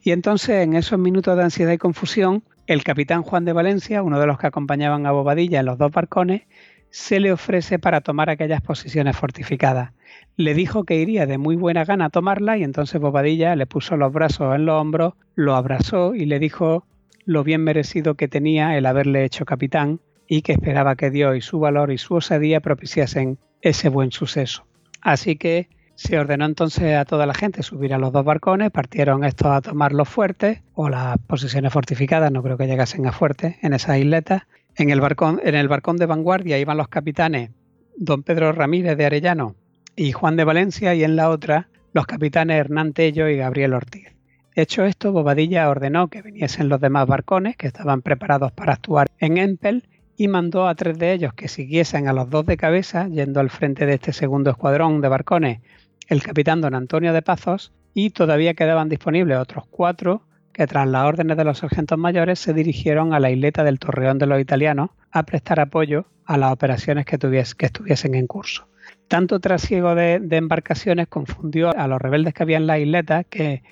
Y 0.03 0.13
entonces 0.13 0.65
en 0.65 0.75
esos 0.75 0.99
minutos 0.99 1.37
de 1.37 1.45
ansiedad 1.45 1.73
y 1.73 1.79
confusión, 1.79 2.43
el 2.67 2.83
capitán 2.83 3.23
Juan 3.23 3.45
de 3.45 3.53
Valencia, 3.53 4.03
uno 4.03 4.19
de 4.19 4.27
los 4.27 4.39
que 4.39 4.47
acompañaban 4.47 5.07
a 5.07 5.13
Bobadilla 5.13 5.61
en 5.61 5.67
los 5.67 5.79
dos 5.79 5.93
barcones, 5.93 6.43
se 6.91 7.21
le 7.21 7.31
ofrece 7.31 7.79
para 7.79 8.01
tomar 8.01 8.31
aquellas 8.31 8.63
posiciones 8.63 9.17
fortificadas. 9.17 9.93
Le 10.37 10.55
dijo 10.55 10.85
que 10.85 10.97
iría 10.97 11.27
de 11.27 11.37
muy 11.37 11.57
buena 11.57 11.85
gana 11.85 12.07
a 12.07 12.11
tomarla 12.11 12.57
y 12.57 12.65
entonces 12.65 13.01
Bobadilla 13.01 13.55
le 13.55 13.67
puso 13.67 13.97
los 13.97 14.13
brazos 14.13 14.55
en 14.55 14.65
los 14.65 14.81
hombros, 14.81 15.15
lo 15.35 15.55
abrazó 15.55 16.15
y 16.15 16.25
le 16.25 16.39
dijo 16.39 16.87
lo 17.27 17.45
bien 17.45 17.63
merecido 17.63 18.15
que 18.15 18.29
tenía 18.29 18.79
el 18.79 18.87
haberle 18.87 19.25
hecho 19.25 19.45
capitán 19.45 20.01
y 20.29 20.43
que 20.43 20.53
esperaba 20.53 20.97
que 20.97 21.11
Dios 21.11 21.37
y 21.37 21.41
su 21.41 21.59
valor 21.59 21.93
y 21.93 21.99
su 21.99 22.15
osadía 22.15 22.61
propiciasen 22.61 23.39
ese 23.63 23.89
buen 23.89 24.13
suceso. 24.13 24.67
Así 25.01 25.37
que 25.37 25.69
se 25.95 26.19
ordenó 26.19 26.45
entonces 26.45 26.97
a 26.97 27.05
toda 27.05 27.27
la 27.27 27.35
gente 27.35 27.63
subir 27.63 27.95
a 27.95 27.99
los 27.99 28.13
dos 28.13 28.25
barcones, 28.25 28.71
partieron 28.71 29.25
estos 29.25 29.49
a 29.49 29.63
tomar 29.63 29.93
los 29.93 30.09
fuertes 30.09 30.63
o 30.75 30.89
las 30.89 31.17
posiciones 31.27 31.73
fortificadas, 31.73 32.31
no 32.31 32.43
creo 32.43 32.59
que 32.59 32.67
llegasen 32.67 33.07
a 33.07 33.13
fuertes 33.13 33.57
en 33.63 33.73
esas 33.73 33.99
isletas. 33.99 34.43
En 34.77 34.91
el 34.91 35.01
barcón, 35.01 35.41
en 35.43 35.55
el 35.55 35.69
barcón 35.69 35.97
de 35.97 36.05
vanguardia 36.05 36.59
iban 36.59 36.77
los 36.77 36.89
capitanes 36.89 37.51
don 37.97 38.23
Pedro 38.23 38.53
Ramírez 38.53 38.99
de 38.99 39.07
Arellano 39.07 39.57
y 39.97 40.13
Juan 40.13 40.37
de 40.37 40.45
Valencia 40.45 40.95
y 40.95 41.03
en 41.03 41.17
la 41.17 41.31
otra 41.31 41.69
los 41.95 42.07
capitanes 42.07 42.59
Hernán 42.59 42.93
Tello 42.93 43.29
y 43.29 43.39
Gabriel 43.39 43.73
Ortiz. 43.73 44.13
Hecho 44.55 44.85
esto, 44.85 45.13
Bobadilla 45.13 45.69
ordenó 45.69 46.09
que 46.09 46.21
viniesen 46.23 46.69
los 46.69 46.81
demás 46.81 47.07
barcones 47.07 47.57
que 47.57 47.67
estaban 47.67 48.03
preparados 48.03 48.53
para 48.53 48.75
actuar 48.75 49.09
en 49.19 49.39
Empel 49.39 49.89
y 50.17 50.29
mandó 50.29 50.67
a 50.67 50.75
tres 50.75 50.99
de 50.99 51.13
ellos 51.13 51.35
que 51.35 51.49
siguiesen 51.49 52.09
a 52.09 52.13
los 52.13 52.31
dos 52.31 52.47
de 52.47 52.57
cabeza, 52.57 53.09
yendo 53.09 53.41
al 53.41 53.51
frente 53.51 53.87
de 53.87 53.95
este 53.95 54.13
segundo 54.13 54.51
escuadrón 54.51 55.01
de 55.01 55.09
barcones, 55.09 55.61
el 56.09 56.23
capitán 56.23 56.61
don 56.61 56.75
Antonio 56.75 57.13
de 57.13 57.23
Pazos, 57.23 57.73
y 57.93 58.11
todavía 58.11 58.55
quedaban 58.55 58.89
disponibles 58.89 59.39
otros 59.39 59.65
cuatro 59.71 60.23
que 60.53 60.67
tras 60.67 60.89
las 60.89 61.05
órdenes 61.05 61.37
de 61.37 61.45
los 61.45 61.59
sargentos 61.59 61.99
mayores 61.99 62.39
se 62.39 62.55
dirigieron 62.55 63.13
a 63.13 63.21
la 63.21 63.31
isleta 63.31 63.63
del 63.63 63.79
Torreón 63.79 64.19
de 64.19 64.27
los 64.27 64.41
Italianos 64.41 64.91
a 65.11 65.25
prestar 65.25 65.61
apoyo 65.61 66.07
a 66.25 66.39
las 66.39 66.53
operaciones 66.53 67.05
que, 67.05 67.19
que 67.19 67.67
estuviesen 67.67 68.15
en 68.15 68.27
curso. 68.27 68.67
Tanto 69.09 69.39
trasiego 69.41 69.95
de, 69.95 70.19
de 70.21 70.37
embarcaciones 70.37 71.09
confundió 71.09 71.77
a 71.77 71.87
los 71.89 72.01
rebeldes 72.01 72.35
que 72.35 72.43
había 72.43 72.57
en 72.57 72.67
la 72.67 72.79
isleta 72.79 73.25
que 73.25 73.63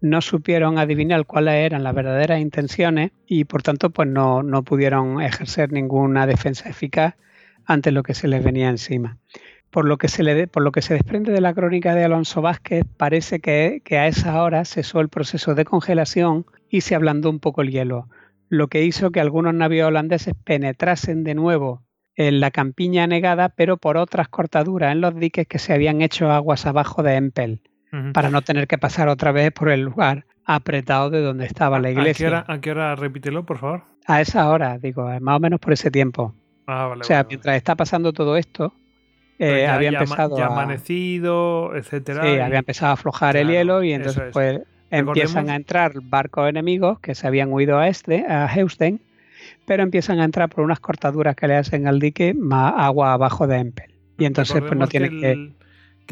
no 0.00 0.20
supieron 0.20 0.78
adivinar 0.78 1.26
cuáles 1.26 1.54
eran 1.54 1.84
las 1.84 1.94
verdaderas 1.94 2.40
intenciones 2.40 3.12
y 3.26 3.44
por 3.44 3.62
tanto 3.62 3.90
pues 3.90 4.08
no, 4.08 4.42
pudieron 4.64 5.20
ejercer 5.20 5.72
ninguna 5.72 6.26
defensa 6.26 6.68
eficaz 6.68 7.16
ante 7.66 7.90
lo 7.90 8.02
que 8.02 8.14
se 8.14 8.28
les 8.28 8.42
venía 8.42 8.68
encima. 8.68 9.18
Por 9.70 9.84
lo 9.84 9.98
que 9.98 10.08
se, 10.08 10.24
le 10.24 10.48
por 10.48 10.64
lo 10.64 10.72
que 10.72 10.82
se 10.82 10.94
desprende 10.94 11.30
de 11.32 11.40
la 11.40 11.54
crónica 11.54 11.94
de 11.94 12.04
Alonso 12.04 12.42
Vázquez, 12.42 12.84
parece 12.96 13.40
que, 13.40 13.82
que 13.84 13.98
a 13.98 14.08
esa 14.08 14.42
hora 14.42 14.64
cesó 14.64 15.00
el 15.00 15.08
proceso 15.08 15.54
de 15.54 15.64
congelación 15.64 16.46
y 16.68 16.80
se 16.80 16.96
ablandó 16.96 17.30
un 17.30 17.38
poco 17.38 17.62
el 17.62 17.70
hielo, 17.70 18.08
lo 18.48 18.66
que 18.66 18.84
hizo 18.84 19.12
que 19.12 19.20
algunos 19.20 19.54
navíos 19.54 19.88
holandeses 19.88 20.34
penetrasen 20.44 21.22
de 21.22 21.34
nuevo 21.34 21.84
en 22.16 22.40
la 22.40 22.50
campiña 22.50 23.04
anegada, 23.04 23.50
pero 23.50 23.76
por 23.76 23.96
otras 23.96 24.28
cortaduras 24.28 24.90
en 24.90 25.00
los 25.00 25.14
diques 25.14 25.46
que 25.46 25.60
se 25.60 25.72
habían 25.72 26.02
hecho 26.02 26.32
aguas 26.32 26.66
abajo 26.66 27.04
de 27.04 27.14
Empel 27.14 27.62
para 28.12 28.30
no 28.30 28.42
tener 28.42 28.66
que 28.68 28.78
pasar 28.78 29.08
otra 29.08 29.32
vez 29.32 29.52
por 29.52 29.68
el 29.68 29.80
lugar 29.82 30.24
apretado 30.44 31.10
de 31.10 31.20
donde 31.20 31.46
estaba 31.46 31.78
la 31.78 31.90
iglesia. 31.90 32.44
¿A 32.46 32.60
qué 32.60 32.70
hora, 32.70 32.94
repítelo, 32.96 33.44
por 33.44 33.58
favor? 33.58 33.82
A 34.06 34.20
esa 34.20 34.48
hora, 34.48 34.78
digo, 34.78 35.10
eh, 35.10 35.20
más 35.20 35.36
o 35.36 35.40
menos 35.40 35.60
por 35.60 35.72
ese 35.72 35.90
tiempo. 35.90 36.34
Ah, 36.66 36.86
vale, 36.86 37.00
o 37.00 37.04
sea, 37.04 37.24
mientras 37.28 37.56
está 37.56 37.74
pasando 37.74 38.12
todo 38.12 38.36
esto, 38.36 38.72
eh, 39.38 39.66
había 39.66 39.88
empezado 39.88 40.36
ya 40.36 40.46
amanecido, 40.46 41.74
etcétera. 41.74 42.22
Sí, 42.22 42.38
había 42.38 42.58
empezado 42.58 42.90
a 42.90 42.94
aflojar 42.94 43.36
el 43.36 43.48
hielo 43.48 43.82
y 43.82 43.92
entonces 43.92 44.24
pues 44.32 44.60
empiezan 44.90 45.50
a 45.50 45.56
entrar 45.56 45.92
barcos 46.02 46.48
enemigos 46.48 47.00
que 47.00 47.14
se 47.14 47.26
habían 47.26 47.52
huido 47.52 47.78
a 47.78 47.88
este, 47.88 48.26
a 48.26 48.46
Heusten, 48.54 49.00
pero 49.66 49.82
empiezan 49.82 50.20
a 50.20 50.24
entrar 50.24 50.48
por 50.48 50.64
unas 50.64 50.80
cortaduras 50.80 51.36
que 51.36 51.48
le 51.48 51.56
hacen 51.56 51.86
al 51.86 52.00
dique 52.00 52.34
más 52.34 52.74
agua 52.76 53.12
abajo 53.12 53.46
de 53.46 53.58
Empel. 53.58 53.94
Y 54.18 54.26
entonces 54.26 54.60
pues 54.60 54.76
no 54.76 54.86
tiene 54.86 55.08
que 55.08 55.20
que 55.20 55.52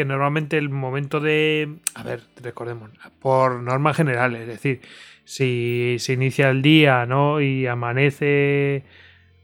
normalmente 0.05 0.59
el 0.59 0.69
momento 0.69 1.21
de... 1.21 1.77
A 1.95 2.03
ver, 2.03 2.23
recordemos, 2.43 2.91
por 3.21 3.61
norma 3.61 3.95
general, 3.95 4.37
es 4.37 4.47
decir, 4.47 4.81
si 5.25 5.97
se 5.99 6.15
inicia 6.15 6.49
el 6.51 6.63
día, 6.63 7.07
¿no? 7.07 7.41
Y 7.41 7.67
amanece 7.67 8.85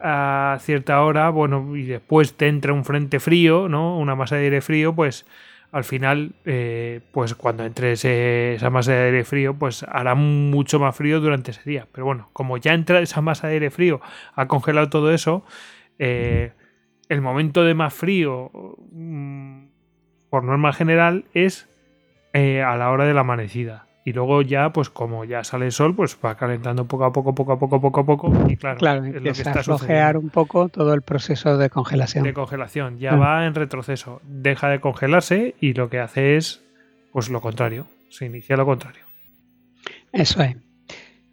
a 0.00 0.58
cierta 0.60 1.02
hora, 1.02 1.30
bueno, 1.30 1.76
y 1.76 1.84
después 1.84 2.34
te 2.34 2.48
entra 2.48 2.72
un 2.72 2.84
frente 2.84 3.20
frío, 3.20 3.68
¿no? 3.68 3.98
Una 3.98 4.14
masa 4.14 4.36
de 4.36 4.44
aire 4.44 4.60
frío, 4.60 4.94
pues 4.94 5.26
al 5.72 5.82
final, 5.82 6.36
eh, 6.44 7.00
pues 7.10 7.34
cuando 7.34 7.64
entre 7.64 7.92
esa 7.92 8.70
masa 8.70 8.92
de 8.92 9.06
aire 9.06 9.24
frío, 9.24 9.54
pues 9.54 9.82
hará 9.82 10.14
mucho 10.14 10.78
más 10.78 10.94
frío 10.94 11.20
durante 11.20 11.50
ese 11.50 11.68
día. 11.68 11.88
Pero 11.90 12.04
bueno, 12.04 12.30
como 12.32 12.58
ya 12.58 12.74
entra 12.74 13.00
esa 13.00 13.20
masa 13.20 13.48
de 13.48 13.54
aire 13.54 13.70
frío, 13.70 14.00
ha 14.36 14.46
congelado 14.46 14.88
todo 14.88 15.12
eso, 15.12 15.44
eh, 15.98 16.52
el 17.08 17.20
momento 17.20 17.64
de 17.64 17.74
más 17.74 17.92
frío 17.92 18.50
mm, 18.92 19.43
por 20.34 20.42
norma 20.42 20.72
general, 20.72 21.26
es 21.32 21.68
eh, 22.32 22.60
a 22.60 22.74
la 22.76 22.90
hora 22.90 23.04
de 23.04 23.14
la 23.14 23.20
amanecida. 23.20 23.86
Y 24.04 24.12
luego 24.14 24.42
ya, 24.42 24.72
pues 24.72 24.90
como 24.90 25.24
ya 25.24 25.44
sale 25.44 25.66
el 25.66 25.70
sol, 25.70 25.94
pues 25.94 26.18
va 26.24 26.34
calentando 26.36 26.86
poco 26.88 27.04
a 27.04 27.12
poco, 27.12 27.36
poco 27.36 27.52
a 27.52 27.58
poco, 27.60 27.80
poco 27.80 28.00
a 28.00 28.04
poco. 28.04 28.32
Y 28.48 28.56
claro, 28.56 28.78
claro 28.78 29.04
es 29.04 29.14
empieza 29.14 29.52
a 29.52 29.62
flojear 29.62 30.16
un 30.16 30.30
poco 30.30 30.68
todo 30.70 30.92
el 30.92 31.02
proceso 31.02 31.56
de 31.56 31.70
congelación. 31.70 32.24
De 32.24 32.34
congelación. 32.34 32.98
Ya 32.98 33.12
mm. 33.12 33.20
va 33.20 33.46
en 33.46 33.54
retroceso. 33.54 34.20
Deja 34.24 34.68
de 34.70 34.80
congelarse 34.80 35.54
y 35.60 35.74
lo 35.74 35.88
que 35.88 36.00
hace 36.00 36.36
es, 36.36 36.64
pues 37.12 37.28
lo 37.28 37.40
contrario. 37.40 37.86
Se 38.08 38.26
inicia 38.26 38.56
lo 38.56 38.66
contrario. 38.66 39.04
Eso 40.10 40.42
es. 40.42 40.56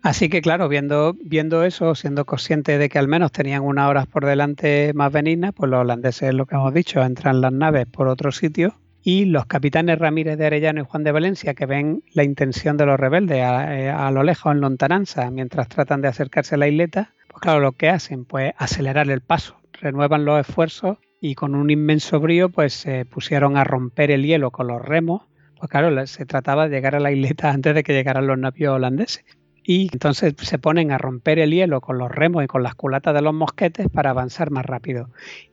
Así 0.03 0.30
que 0.30 0.43
claro, 0.43 0.69
viendo, 0.69 1.15
viendo 1.25 1.63
eso, 1.63 1.95
siendo 1.95 2.25
consciente 2.25 2.77
de 2.77 2.88
que 2.88 2.99
al 2.99 3.07
menos 3.07 3.31
tenían 3.31 3.63
unas 3.63 3.89
horas 3.89 4.05
por 4.05 4.27
delante 4.27 4.91
más 4.93 5.11
benignas, 5.11 5.53
pues 5.55 5.71
los 5.71 5.80
holandeses, 5.80 6.35
lo 6.35 6.45
que 6.45 6.53
hemos 6.53 6.71
dicho, 6.71 7.01
entran 7.01 7.41
las 7.41 7.51
naves 7.51 7.88
por 7.88 8.07
otro 8.07 8.31
sitio 8.31 8.75
y 9.03 9.25
los 9.25 9.45
capitanes 9.47 9.97
Ramírez 9.97 10.38
de 10.38 10.45
Arellano 10.45 10.81
y 10.81 10.85
Juan 10.85 11.03
de 11.03 11.11
Valencia, 11.11 11.53
que 11.53 11.65
ven 11.65 12.03
la 12.13 12.23
intención 12.23 12.77
de 12.77 12.85
los 12.85 12.99
rebeldes 12.99 13.38
eh, 13.38 13.89
a, 13.89 14.11
lo 14.11 14.23
lejos 14.23 14.53
en 14.53 14.61
lontananza 14.61 15.30
mientras 15.31 15.67
tratan 15.69 16.01
de 16.01 16.07
acercarse 16.07 16.55
a 16.55 16.57
la 16.59 16.67
isleta, 16.67 17.13
pues 17.27 17.41
claro, 17.41 17.59
lo 17.59 17.71
que 17.71 17.89
hacen, 17.89 18.25
pues 18.25 18.53
acelerar 18.57 19.09
el 19.09 19.21
paso, 19.21 19.57
renuevan 19.73 20.25
los 20.25 20.39
esfuerzos 20.47 20.97
y 21.19 21.35
con 21.35 21.55
un 21.55 21.69
inmenso 21.69 22.19
brío, 22.19 22.49
pues 22.49 22.73
se 22.73 23.05
pusieron 23.05 23.57
a 23.57 23.63
romper 23.63 24.11
el 24.11 24.25
hielo 24.25 24.51
con 24.51 24.67
los 24.67 24.81
remos, 24.81 25.23
pues 25.57 25.69
claro, 25.69 26.05
se 26.05 26.25
trataba 26.25 26.67
de 26.67 26.75
llegar 26.75 26.95
a 26.95 26.99
la 26.99 27.11
isleta 27.11 27.49
antes 27.51 27.73
de 27.73 27.83
que 27.83 27.93
llegaran 27.93 28.27
los 28.27 28.38
navíos 28.38 28.75
holandeses. 28.75 29.25
y 29.63 29.89
entonces 29.91 30.35
se 30.38 30.59
ponen 30.59 30.91
a 30.91 30.99
romper 30.99 31.39
el 31.39 31.51
hielo 31.51 31.81
con 31.81 31.97
los 31.97 32.11
remos 32.11 32.43
y 32.43 32.47
con 32.47 32.61
las 32.61 32.75
culatas 32.75 33.15
de 33.15 33.21
los 33.21 33.33
mosquetes 33.33 33.89
para 33.89 34.11
avanzar 34.11 34.51
más 34.51 34.65
rápido. 34.65 35.09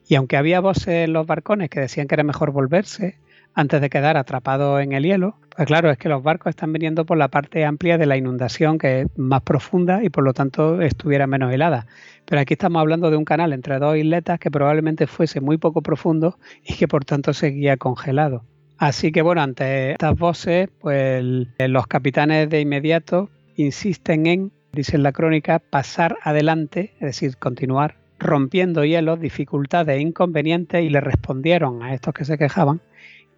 Y 0.06 0.16
aunque 0.16 0.36
había 0.36 0.60
voces 0.60 1.06
en 1.06 1.14
los 1.14 1.26
barcones 1.26 1.70
que 1.70 1.80
decían 1.80 2.08
que 2.08 2.14
era 2.14 2.24
mejor 2.24 2.50
volverse 2.50 3.16
antes 3.58 3.80
de 3.80 3.90
quedar 3.90 4.16
atrapados 4.16 4.80
en 4.80 4.92
el 4.92 5.02
hielo, 5.02 5.34
pues 5.56 5.66
claro, 5.66 5.90
es 5.90 5.98
que 5.98 6.08
los 6.08 6.22
barcos 6.22 6.50
están 6.50 6.72
viniendo 6.72 7.04
por 7.04 7.18
la 7.18 7.26
parte 7.26 7.64
amplia 7.64 7.98
de 7.98 8.06
la 8.06 8.16
inundación 8.16 8.78
que 8.78 9.00
es 9.00 9.08
más 9.16 9.42
profunda 9.42 10.04
y 10.04 10.10
por 10.10 10.22
lo 10.22 10.32
tanto 10.32 10.80
estuviera 10.80 11.26
menos 11.26 11.52
helada. 11.52 11.88
Pero 12.24 12.40
aquí 12.40 12.54
estamos 12.54 12.78
hablando 12.78 13.10
de 13.10 13.16
un 13.16 13.24
canal 13.24 13.52
entre 13.52 13.80
dos 13.80 13.96
isletas 13.96 14.38
que 14.38 14.52
probablemente 14.52 15.08
fuese 15.08 15.40
muy 15.40 15.56
poco 15.56 15.82
profundo 15.82 16.38
y 16.64 16.74
que 16.74 16.86
por 16.86 17.04
tanto 17.04 17.32
seguía 17.32 17.76
congelado. 17.76 18.44
Así 18.76 19.10
que 19.10 19.22
bueno, 19.22 19.42
ante 19.42 19.90
estas 19.90 20.16
voces, 20.16 20.68
pues 20.80 21.24
los 21.58 21.86
capitanes 21.88 22.48
de 22.48 22.60
inmediato 22.60 23.28
insisten 23.56 24.26
en, 24.26 24.52
dice 24.72 24.98
la 24.98 25.10
crónica, 25.10 25.58
pasar 25.58 26.16
adelante, 26.22 26.92
es 27.00 27.06
decir, 27.06 27.36
continuar 27.38 27.96
rompiendo 28.20 28.84
hielos, 28.84 29.18
dificultades 29.18 29.96
e 29.96 30.00
inconvenientes 30.00 30.80
y 30.84 30.90
le 30.90 31.00
respondieron 31.00 31.82
a 31.82 31.92
estos 31.94 32.14
que 32.14 32.24
se 32.24 32.38
quejaban 32.38 32.80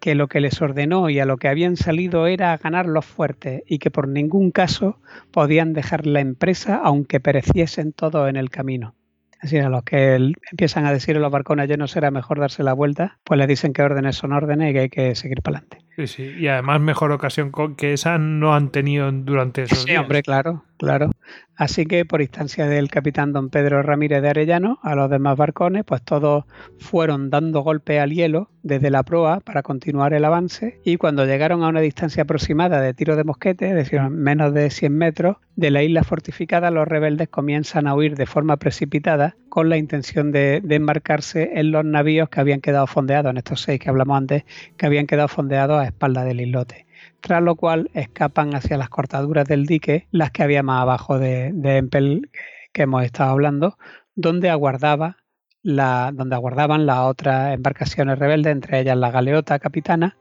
que 0.01 0.15
lo 0.15 0.27
que 0.27 0.41
les 0.41 0.61
ordenó 0.61 1.09
y 1.09 1.19
a 1.19 1.25
lo 1.25 1.37
que 1.37 1.47
habían 1.47 1.77
salido 1.77 2.27
era 2.27 2.57
ganar 2.57 2.87
los 2.87 3.05
fuertes 3.05 3.63
y 3.67 3.77
que 3.79 3.91
por 3.91 4.07
ningún 4.09 4.51
caso 4.51 4.99
podían 5.31 5.71
dejar 5.71 6.07
la 6.07 6.19
empresa 6.19 6.81
aunque 6.83 7.21
pereciesen 7.21 7.93
todos 7.93 8.27
en 8.27 8.35
el 8.35 8.49
camino. 8.49 8.95
Así 9.39 9.57
a 9.57 9.69
los 9.69 9.83
que 9.83 10.33
empiezan 10.51 10.85
a 10.85 10.91
decir 10.91 11.15
en 11.15 11.21
los 11.21 11.31
barcones 11.31 11.69
ya 11.69 11.77
no 11.77 11.87
será 11.87 12.11
mejor 12.11 12.39
darse 12.39 12.63
la 12.63 12.73
vuelta, 12.73 13.19
pues 13.23 13.37
les 13.37 13.47
dicen 13.47 13.73
que 13.73 13.83
órdenes 13.83 14.15
son 14.15 14.33
órdenes 14.33 14.71
y 14.71 14.73
que 14.73 14.79
hay 14.79 14.89
que 14.89 15.15
seguir 15.15 15.41
para 15.41 15.59
adelante. 15.59 15.85
Sí, 15.95 16.07
sí, 16.07 16.23
y 16.39 16.47
además 16.47 16.79
mejor 16.79 17.11
ocasión 17.11 17.51
que 17.75 17.93
esa 17.93 18.17
no 18.17 18.55
han 18.55 18.71
tenido 18.71 19.11
durante 19.11 19.63
esos 19.63 19.83
sí, 19.83 19.95
hombre, 19.95 20.23
claro, 20.23 20.63
claro. 20.77 21.11
Así 21.57 21.85
que 21.85 22.05
por 22.05 22.21
instancia 22.21 22.65
del 22.65 22.89
capitán 22.89 23.33
don 23.33 23.49
Pedro 23.49 23.83
Ramírez 23.83 24.21
de 24.21 24.29
Arellano, 24.29 24.79
a 24.81 24.95
los 24.95 25.09
demás 25.09 25.37
barcones, 25.37 25.83
pues 25.85 26.01
todos 26.01 26.45
fueron 26.79 27.29
dando 27.29 27.61
golpe 27.61 27.99
al 27.99 28.11
hielo 28.11 28.49
desde 28.63 28.89
la 28.89 29.03
proa 29.03 29.41
para 29.41 29.63
continuar 29.63 30.13
el 30.13 30.25
avance 30.25 30.79
y 30.83 30.97
cuando 30.97 31.25
llegaron 31.25 31.61
a 31.61 31.67
una 31.67 31.81
distancia 31.81 32.23
aproximada 32.23 32.79
de 32.81 32.93
tiro 32.93 33.15
de 33.15 33.25
mosquete, 33.25 33.69
es 33.69 33.75
decir, 33.75 34.01
menos 34.09 34.53
de 34.53 34.69
100 34.69 34.97
metros, 34.97 35.37
de 35.55 35.71
la 35.71 35.83
isla 35.83 36.03
fortificada 36.03 36.71
los 36.71 36.87
rebeldes 36.87 37.27
comienzan 37.27 37.85
a 37.85 37.93
huir 37.93 38.15
de 38.15 38.25
forma 38.25 38.57
precipitada 38.57 39.35
con 39.51 39.67
la 39.67 39.75
intención 39.75 40.31
de, 40.31 40.61
de 40.63 40.75
embarcarse 40.75 41.59
en 41.59 41.71
los 41.71 41.83
navíos 41.83 42.29
que 42.29 42.39
habían 42.39 42.61
quedado 42.61 42.87
fondeados, 42.87 43.31
en 43.31 43.37
estos 43.37 43.61
seis 43.61 43.81
que 43.81 43.89
hablamos 43.89 44.17
antes, 44.17 44.45
que 44.77 44.85
habían 44.85 45.07
quedado 45.07 45.27
fondeados 45.27 45.77
a 45.77 45.85
espalda 45.85 46.23
del 46.23 46.39
islote. 46.39 46.87
Tras 47.19 47.43
lo 47.43 47.55
cual 47.55 47.91
escapan 47.93 48.55
hacia 48.55 48.77
las 48.77 48.87
cortaduras 48.87 49.45
del 49.45 49.65
dique, 49.65 50.07
las 50.09 50.31
que 50.31 50.43
había 50.43 50.63
más 50.63 50.81
abajo 50.81 51.19
de, 51.19 51.47
Empel 51.63 52.29
que 52.71 52.83
hemos 52.83 53.03
estado 53.03 53.31
hablando, 53.31 53.77
donde 54.15 54.49
aguardaba 54.49 55.17
la, 55.63 56.11
donde 56.13 56.35
aguardaban 56.35 56.85
las 56.85 56.99
otras 56.99 57.53
embarcaciones 57.53 58.17
rebeldes, 58.17 58.53
entre 58.53 58.79
ellas 58.79 58.95
la 58.95 59.11
galeota 59.11 59.59
capitana, 59.59 60.17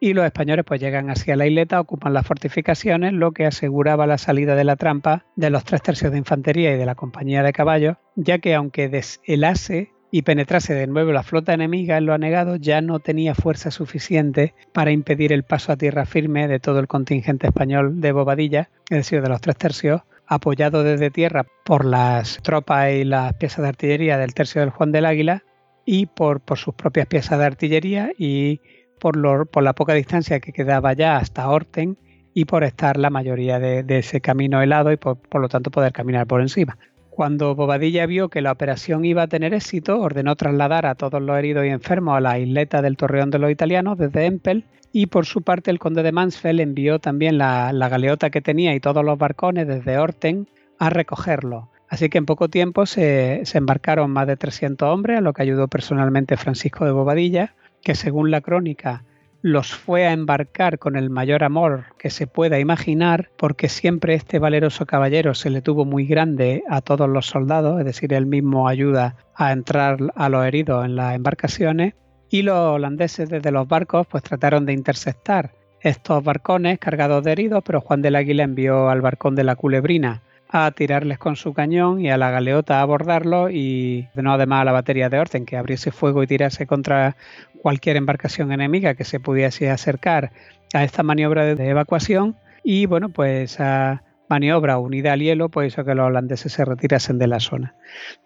y 0.00 0.14
los 0.14 0.24
españoles 0.24 0.64
pues 0.66 0.80
llegan 0.80 1.10
hacia 1.10 1.36
la 1.36 1.46
isleta, 1.46 1.78
ocupan 1.78 2.14
las 2.14 2.26
fortificaciones, 2.26 3.12
lo 3.12 3.32
que 3.32 3.46
aseguraba 3.46 4.06
la 4.06 4.18
salida 4.18 4.56
de 4.56 4.64
la 4.64 4.76
trampa 4.76 5.26
de 5.36 5.50
los 5.50 5.64
tres 5.64 5.82
tercios 5.82 6.10
de 6.10 6.18
infantería 6.18 6.74
y 6.74 6.78
de 6.78 6.86
la 6.86 6.94
compañía 6.94 7.42
de 7.42 7.52
caballos, 7.52 7.96
ya 8.16 8.38
que 8.38 8.54
aunque 8.54 8.88
deshelase 8.88 9.92
y 10.10 10.22
penetrase 10.22 10.74
de 10.74 10.86
nuevo 10.86 11.12
la 11.12 11.22
flota 11.22 11.52
enemiga 11.52 11.98
en 11.98 12.06
lo 12.06 12.14
anegado, 12.14 12.56
ya 12.56 12.80
no 12.80 12.98
tenía 12.98 13.34
fuerza 13.34 13.70
suficiente 13.70 14.54
para 14.72 14.90
impedir 14.90 15.32
el 15.32 15.44
paso 15.44 15.70
a 15.70 15.76
tierra 15.76 16.06
firme 16.06 16.48
de 16.48 16.58
todo 16.58 16.80
el 16.80 16.88
contingente 16.88 17.46
español 17.46 18.00
de 18.00 18.12
Bobadilla, 18.12 18.70
es 18.88 18.96
decir, 18.96 19.22
de 19.22 19.28
los 19.28 19.40
tres 19.40 19.56
tercios, 19.56 20.02
apoyado 20.26 20.82
desde 20.82 21.10
tierra 21.10 21.44
por 21.64 21.84
las 21.84 22.40
tropas 22.42 22.92
y 22.92 23.04
las 23.04 23.34
piezas 23.34 23.62
de 23.62 23.68
artillería 23.68 24.16
del 24.16 24.34
tercio 24.34 24.62
del 24.62 24.70
Juan 24.70 24.92
del 24.92 25.04
Águila 25.04 25.44
y 25.84 26.06
por, 26.06 26.40
por 26.40 26.58
sus 26.58 26.74
propias 26.74 27.06
piezas 27.06 27.38
de 27.38 27.44
artillería 27.44 28.12
y 28.16 28.60
por, 29.00 29.16
la 29.16 29.72
poca 29.72 29.94
distancia 29.94 30.38
que 30.38 30.52
quedaba 30.52 30.92
ya 30.92 31.16
hasta 31.16 31.50
Orten 31.50 31.96
y 32.32 32.44
por 32.44 32.62
estar 32.62 32.96
la 32.96 33.10
mayoría 33.10 33.58
de, 33.58 33.84
ese 33.98 34.20
camino 34.20 34.62
helado 34.62 34.92
y 34.92 34.96
por, 34.96 35.18
lo 35.32 35.48
tanto 35.48 35.72
poder 35.72 35.92
caminar 35.92 36.28
por 36.28 36.40
encima. 36.40 36.78
Cuando 37.10 37.56
Bobadilla 37.56 38.06
vio 38.06 38.28
que 38.28 38.40
la 38.40 38.52
operación 38.52 39.04
iba 39.04 39.22
a 39.22 39.26
tener 39.26 39.52
éxito, 39.52 40.00
ordenó 40.00 40.36
trasladar 40.36 40.86
a 40.86 40.94
todos 40.94 41.20
los 41.20 41.36
heridos 41.36 41.66
y 41.66 41.68
enfermos 41.68 42.16
a 42.16 42.20
la 42.20 42.38
isleta 42.38 42.82
del 42.82 42.96
Torreón 42.96 43.30
de 43.30 43.40
los 43.40 43.50
Italianos 43.50 43.98
desde 43.98 44.26
Empel 44.26 44.64
y 44.92 45.06
por 45.06 45.26
su 45.26 45.42
parte 45.42 45.70
el 45.70 45.78
conde 45.78 46.02
de 46.02 46.12
Mansfeld 46.12 46.60
envió 46.60 46.98
también 46.98 47.38
la, 47.38 47.72
galeota 47.72 48.30
que 48.30 48.40
tenía 48.40 48.74
y 48.74 48.80
todos 48.80 49.04
los 49.04 49.18
barcones 49.18 49.66
desde 49.66 49.98
Orten 49.98 50.46
a 50.78 50.90
recogerlo. 50.90 51.68
Así 51.88 52.08
que 52.08 52.18
en 52.18 52.26
poco 52.26 52.48
tiempo 52.48 52.86
se, 52.86 53.40
se, 53.44 53.58
embarcaron 53.58 54.12
más 54.12 54.28
de 54.28 54.36
300 54.36 54.88
hombres, 54.88 55.18
a 55.18 55.20
lo 55.20 55.32
que 55.32 55.42
ayudó 55.42 55.66
personalmente 55.66 56.36
Francisco 56.36 56.84
de 56.84 56.92
Bobadilla, 56.92 57.54
que 57.82 57.94
según 57.94 58.30
la 58.30 58.40
crónica 58.40 59.04
los 59.42 59.74
fue 59.74 60.06
a 60.06 60.12
embarcar 60.12 60.78
con 60.78 60.96
el 60.96 61.08
mayor 61.08 61.44
amor 61.44 61.86
que 61.98 62.10
se 62.10 62.26
pueda 62.26 62.58
imaginar, 62.58 63.30
porque 63.38 63.68
siempre 63.68 64.14
este 64.14 64.38
valeroso 64.38 64.86
caballero 64.86 65.34
se 65.34 65.50
le 65.50 65.62
tuvo 65.62 65.84
muy 65.84 66.06
grande 66.06 66.62
a 66.68 66.82
todos 66.82 67.08
los 67.08 67.26
soldados, 67.26 67.78
es 67.78 67.86
decir, 67.86 68.12
él 68.12 68.26
mismo 68.26 68.68
ayuda 68.68 69.16
a 69.34 69.52
entrar 69.52 69.98
a 70.14 70.28
los 70.28 70.44
heridos 70.44 70.84
en 70.84 70.96
las 70.96 71.14
embarcaciones, 71.14 71.94
y 72.28 72.42
los 72.42 72.56
holandeses 72.56 73.28
desde 73.28 73.50
los 73.50 73.66
barcos 73.66 74.06
pues 74.06 74.22
trataron 74.22 74.66
de 74.66 74.72
interceptar 74.72 75.52
estos 75.80 76.22
barcones 76.22 76.78
cargados 76.78 77.24
de 77.24 77.32
heridos, 77.32 77.62
pero 77.64 77.80
Juan 77.80 78.02
del 78.02 78.16
Águila 78.16 78.44
envió 78.44 78.90
al 78.90 79.00
barcón 79.00 79.34
de 79.34 79.44
la 79.44 79.56
Culebrina 79.56 80.22
a 80.52 80.70
tirarles 80.72 81.18
con 81.18 81.36
su 81.36 81.54
cañón 81.54 82.00
y 82.00 82.10
a 82.10 82.16
la 82.16 82.30
galeota 82.30 82.78
a 82.78 82.82
abordarlo 82.82 83.50
y 83.50 84.08
no 84.14 84.32
además 84.32 84.62
a 84.62 84.64
la 84.64 84.72
batería 84.72 85.08
de 85.08 85.18
orden 85.18 85.46
que 85.46 85.56
abriese 85.56 85.92
fuego 85.92 86.22
y 86.22 86.26
tirase 86.26 86.66
contra 86.66 87.16
cualquier 87.62 87.96
embarcación 87.96 88.50
enemiga 88.52 88.94
que 88.94 89.04
se 89.04 89.20
pudiese 89.20 89.70
acercar 89.70 90.32
a 90.74 90.82
esta 90.82 91.02
maniobra 91.02 91.54
de 91.54 91.68
evacuación 91.68 92.36
y 92.64 92.86
bueno 92.86 93.10
pues 93.10 93.60
a 93.60 94.02
maniobra 94.28 94.78
unida 94.78 95.12
al 95.12 95.20
hielo 95.20 95.48
pues 95.50 95.72
hizo 95.72 95.84
que 95.84 95.94
los 95.94 96.06
holandeses 96.06 96.52
se 96.52 96.64
retirasen 96.64 97.18
de 97.18 97.26
la 97.26 97.40
zona. 97.40 97.74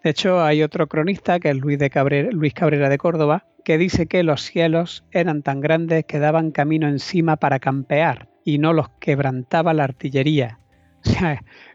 De 0.03 0.11
hecho 0.11 0.43
hay 0.43 0.63
otro 0.63 0.87
cronista 0.87 1.39
que 1.39 1.49
es 1.49 1.57
Luis, 1.57 1.79
de 1.79 1.89
Cabrera, 1.89 2.29
Luis 2.31 2.53
Cabrera 2.53 2.89
de 2.89 2.97
Córdoba 2.97 3.45
que 3.63 3.77
dice 3.77 4.05
que 4.07 4.23
los 4.23 4.41
cielos 4.41 5.03
eran 5.11 5.41
tan 5.41 5.61
grandes 5.61 6.05
que 6.05 6.19
daban 6.19 6.51
camino 6.51 6.87
encima 6.87 7.37
para 7.37 7.59
campear 7.59 8.29
y 8.43 8.59
no 8.59 8.73
los 8.73 8.89
quebrantaba 8.99 9.73
la 9.73 9.83
artillería 9.83 10.59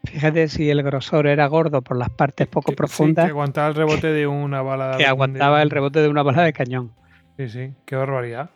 fíjate 0.04 0.48
si 0.48 0.70
el 0.70 0.82
grosor 0.82 1.26
era 1.26 1.46
gordo 1.46 1.82
por 1.82 1.96
las 1.96 2.10
partes 2.10 2.46
poco 2.46 2.72
profundas. 2.72 3.24
que 3.24 3.30
aguantaba 3.30 3.68
el 3.68 3.74
rebote 3.74 4.08
de 4.08 4.26
una 4.26 4.62
bala. 4.62 4.94
Que 4.98 5.06
aguantaba 5.06 5.62
el 5.62 5.70
rebote 5.70 6.00
de 6.00 6.08
una 6.08 6.22
bala 6.22 6.42
de 6.42 6.52
cañón. 6.52 6.92
Sí, 7.36 7.48
sí, 7.48 7.72
qué 7.86 7.96
barbaridad. 7.96 8.50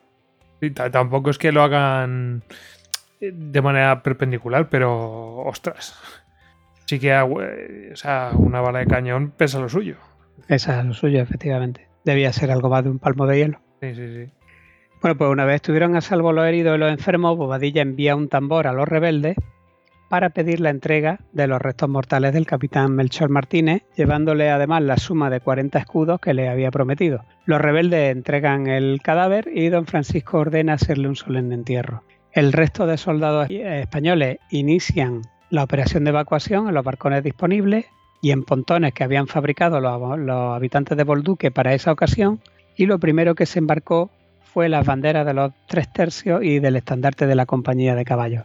tampoco 0.90 1.30
es 1.30 1.38
que 1.38 1.52
lo 1.52 1.62
hagan 1.62 2.42
de 3.20 3.62
manera 3.62 4.02
perpendicular, 4.02 4.68
pero 4.68 5.38
ostras. 5.38 5.96
Sí 6.86 6.98
que 6.98 7.16
o 7.16 7.96
sea, 7.96 8.32
una 8.36 8.60
bala 8.60 8.80
de 8.80 8.86
cañón 8.86 9.30
pesa 9.30 9.58
lo 9.58 9.68
suyo. 9.68 9.96
Pesa 10.46 10.82
lo 10.82 10.92
suyo, 10.92 11.22
efectivamente. 11.22 11.88
Debía 12.04 12.32
ser 12.32 12.50
algo 12.50 12.68
más 12.68 12.84
de 12.84 12.90
un 12.90 12.98
palmo 12.98 13.26
de 13.26 13.38
hielo. 13.38 13.60
Sí, 13.80 13.94
sí, 13.94 14.26
sí. 14.26 14.32
Bueno, 15.00 15.16
pues 15.16 15.30
una 15.30 15.44
vez 15.44 15.56
estuvieron 15.56 15.96
a 15.96 16.00
salvo 16.00 16.32
los 16.32 16.46
heridos 16.46 16.76
y 16.76 16.78
los 16.78 16.90
enfermos, 16.90 17.36
Bobadilla 17.36 17.82
envía 17.82 18.16
un 18.16 18.28
tambor 18.28 18.66
a 18.66 18.72
los 18.72 18.88
rebeldes 18.88 19.36
para 20.14 20.30
pedir 20.30 20.60
la 20.60 20.70
entrega 20.70 21.18
de 21.32 21.48
los 21.48 21.60
restos 21.60 21.88
mortales 21.88 22.32
del 22.32 22.46
capitán 22.46 22.94
Melchor 22.94 23.30
Martínez, 23.30 23.82
llevándole 23.96 24.48
además 24.48 24.80
la 24.84 24.96
suma 24.96 25.28
de 25.28 25.40
40 25.40 25.76
escudos 25.76 26.20
que 26.20 26.34
le 26.34 26.48
había 26.48 26.70
prometido. 26.70 27.24
Los 27.46 27.60
rebeldes 27.60 28.12
entregan 28.12 28.68
el 28.68 29.00
cadáver 29.02 29.50
y 29.52 29.70
don 29.70 29.86
Francisco 29.86 30.38
ordena 30.38 30.74
hacerle 30.74 31.08
un 31.08 31.16
solemne 31.16 31.56
entierro. 31.56 32.04
El 32.30 32.52
resto 32.52 32.86
de 32.86 32.96
soldados 32.96 33.48
españoles 33.50 34.38
inician 34.50 35.22
la 35.50 35.64
operación 35.64 36.04
de 36.04 36.10
evacuación 36.10 36.68
en 36.68 36.74
los 36.74 36.84
barcones 36.84 37.24
disponibles 37.24 37.86
y 38.22 38.30
en 38.30 38.44
pontones 38.44 38.94
que 38.94 39.02
habían 39.02 39.26
fabricado 39.26 39.80
los, 39.80 40.16
los 40.16 40.54
habitantes 40.54 40.96
de 40.96 41.02
Bolduque 41.02 41.50
para 41.50 41.74
esa 41.74 41.90
ocasión 41.90 42.38
y 42.76 42.86
lo 42.86 43.00
primero 43.00 43.34
que 43.34 43.46
se 43.46 43.58
embarcó 43.58 44.12
fue 44.44 44.68
las 44.68 44.86
banderas 44.86 45.26
de 45.26 45.34
los 45.34 45.52
tres 45.66 45.92
tercios 45.92 46.44
y 46.44 46.60
del 46.60 46.76
estandarte 46.76 47.26
de 47.26 47.34
la 47.34 47.44
compañía 47.44 47.96
de 47.96 48.04
caballos. 48.04 48.44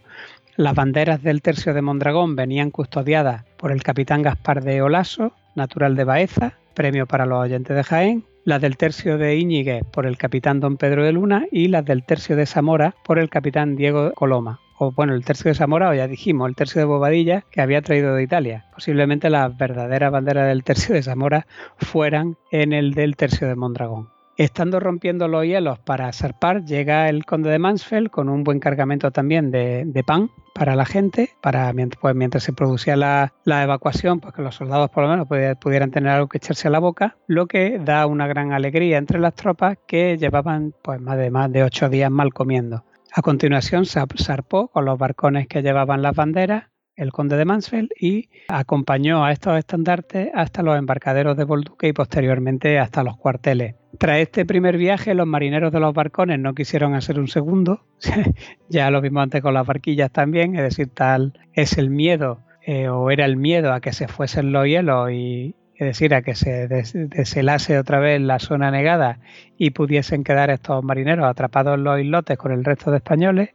Las 0.59 0.75
banderas 0.75 1.23
del 1.23 1.41
tercio 1.41 1.73
de 1.73 1.81
Mondragón 1.81 2.35
venían 2.35 2.69
custodiadas 2.69 3.45
por 3.57 3.71
el 3.71 3.81
capitán 3.81 4.23
Gaspar 4.23 4.61
de 4.61 4.81
Olaso, 4.81 5.31
natural 5.55 5.95
de 5.95 6.03
Baeza, 6.03 6.51
premio 6.73 7.07
para 7.07 7.25
los 7.25 7.39
oyentes 7.39 7.77
de 7.77 7.83
Jaén, 7.85 8.25
las 8.43 8.59
del 8.59 8.75
tercio 8.75 9.17
de 9.17 9.37
Íñiguez 9.37 9.85
por 9.85 10.05
el 10.05 10.17
capitán 10.17 10.59
don 10.59 10.75
Pedro 10.75 11.05
de 11.05 11.13
Luna 11.13 11.45
y 11.49 11.69
las 11.69 11.85
del 11.85 12.03
tercio 12.03 12.35
de 12.35 12.45
Zamora 12.45 12.93
por 13.05 13.19
el 13.19 13.29
capitán 13.29 13.77
Diego 13.77 14.11
Coloma. 14.15 14.59
O 14.77 14.91
bueno, 14.91 15.13
el 15.13 15.23
tercio 15.23 15.47
de 15.47 15.55
Zamora, 15.55 15.91
o 15.91 15.93
ya 15.93 16.09
dijimos, 16.09 16.49
el 16.49 16.57
tercio 16.57 16.81
de 16.81 16.85
Bobadilla 16.85 17.45
que 17.51 17.61
había 17.61 17.81
traído 17.81 18.13
de 18.13 18.23
Italia. 18.23 18.65
Posiblemente 18.73 19.29
las 19.29 19.57
verdaderas 19.57 20.11
banderas 20.11 20.47
del 20.49 20.65
tercio 20.65 20.93
de 20.93 21.03
Zamora 21.03 21.47
fueran 21.77 22.35
en 22.51 22.73
el 22.73 22.93
del 22.95 23.15
tercio 23.15 23.47
de 23.47 23.55
Mondragón. 23.55 24.09
Estando 24.39 24.79
rompiendo 24.79 25.27
los 25.27 25.43
hielos 25.43 25.79
para 25.79 26.13
zarpar, 26.13 26.63
llega 26.63 27.09
el 27.09 27.25
conde 27.25 27.49
de 27.49 27.59
Mansfeld 27.59 28.09
con 28.09 28.29
un 28.29 28.45
buen 28.45 28.61
cargamento 28.61 29.11
también 29.11 29.51
de, 29.51 30.03
pan 30.07 30.31
para 30.55 30.77
la 30.77 30.85
gente, 30.85 31.31
para 31.41 31.73
pues, 31.99 32.15
mientras 32.15 32.43
se 32.43 32.53
producía 32.53 32.95
la, 32.95 33.33
evacuación, 33.45 34.21
pues 34.21 34.33
que 34.33 34.41
los 34.41 34.55
soldados 34.55 34.91
por 34.91 35.03
lo 35.03 35.09
menos 35.09 35.27
pudieran 35.59 35.91
tener 35.91 36.13
algo 36.13 36.29
que 36.29 36.37
echarse 36.37 36.69
a 36.69 36.71
la 36.71 36.79
boca, 36.79 37.17
lo 37.27 37.47
que 37.47 37.79
da 37.79 38.05
una 38.07 38.27
gran 38.27 38.53
alegría 38.53 38.97
entre 38.97 39.19
las 39.19 39.35
tropas 39.35 39.77
que 39.85 40.17
llevaban 40.17 40.73
pues 40.81 41.01
más 41.01 41.17
de 41.17 41.31
más 41.31 41.51
de 41.51 41.63
ocho 41.63 41.89
días 41.89 42.09
mal 42.09 42.33
comiendo. 42.33 42.85
A 43.13 43.21
continuación 43.21 43.83
zarpó 43.85 44.69
con 44.69 44.85
los 44.85 44.97
barcones 44.97 45.49
que 45.49 45.61
llevaban 45.61 46.01
las 46.01 46.15
banderas 46.15 46.69
el 46.95 47.11
conde 47.11 47.35
de 47.35 47.43
Mansfeld 47.43 47.89
y 47.99 48.29
acompañó 48.47 49.25
a 49.25 49.33
estos 49.33 49.57
estandartes 49.57 50.29
hasta 50.33 50.63
los 50.63 50.77
embarcaderos 50.77 51.35
de 51.35 51.43
Bolduque 51.43 51.89
y 51.89 51.93
posteriormente 51.93 52.79
hasta 52.79 53.03
los 53.03 53.17
cuarteles. 53.17 53.78
Tras 53.99 54.19
este 54.19 54.45
primer 54.45 54.77
viaje, 54.77 55.13
los 55.13 55.27
marineros 55.27 55.73
de 55.73 55.81
los 55.81 55.93
barcones 55.93 56.39
no 56.39 56.53
quisieron 56.53 56.95
hacer 56.95 57.19
un 57.19 57.27
segundo, 57.27 57.81
ya 58.69 58.89
lo 58.91 59.01
vimos 59.01 59.23
antes 59.23 59.41
con 59.41 59.53
las 59.53 59.67
barquillas 59.67 60.09
también, 60.09 60.55
es 60.55 60.63
decir, 60.63 60.87
tal 60.87 61.37
es 61.51 61.77
el 61.77 61.89
miedo 61.89 62.39
eh, 62.65 62.87
o 62.87 63.11
era 63.11 63.25
el 63.25 63.35
miedo 63.35 63.73
a 63.73 63.81
que 63.81 63.91
se 63.91 64.07
fuesen 64.07 64.53
los 64.53 64.65
hielos 64.65 65.11
y, 65.11 65.53
es 65.75 65.85
decir, 65.85 66.15
a 66.15 66.21
que 66.21 66.33
se 66.33 66.69
deshelase 66.69 67.77
otra 67.77 67.99
vez 67.99 68.21
la 68.21 68.39
zona 68.39 68.71
negada 68.71 69.19
y 69.57 69.71
pudiesen 69.71 70.23
quedar 70.23 70.49
estos 70.49 70.81
marineros 70.81 71.25
atrapados 71.25 71.75
en 71.75 71.83
los 71.83 71.99
islotes 71.99 72.37
con 72.37 72.53
el 72.53 72.63
resto 72.63 72.91
de 72.91 72.97
españoles, 72.97 73.49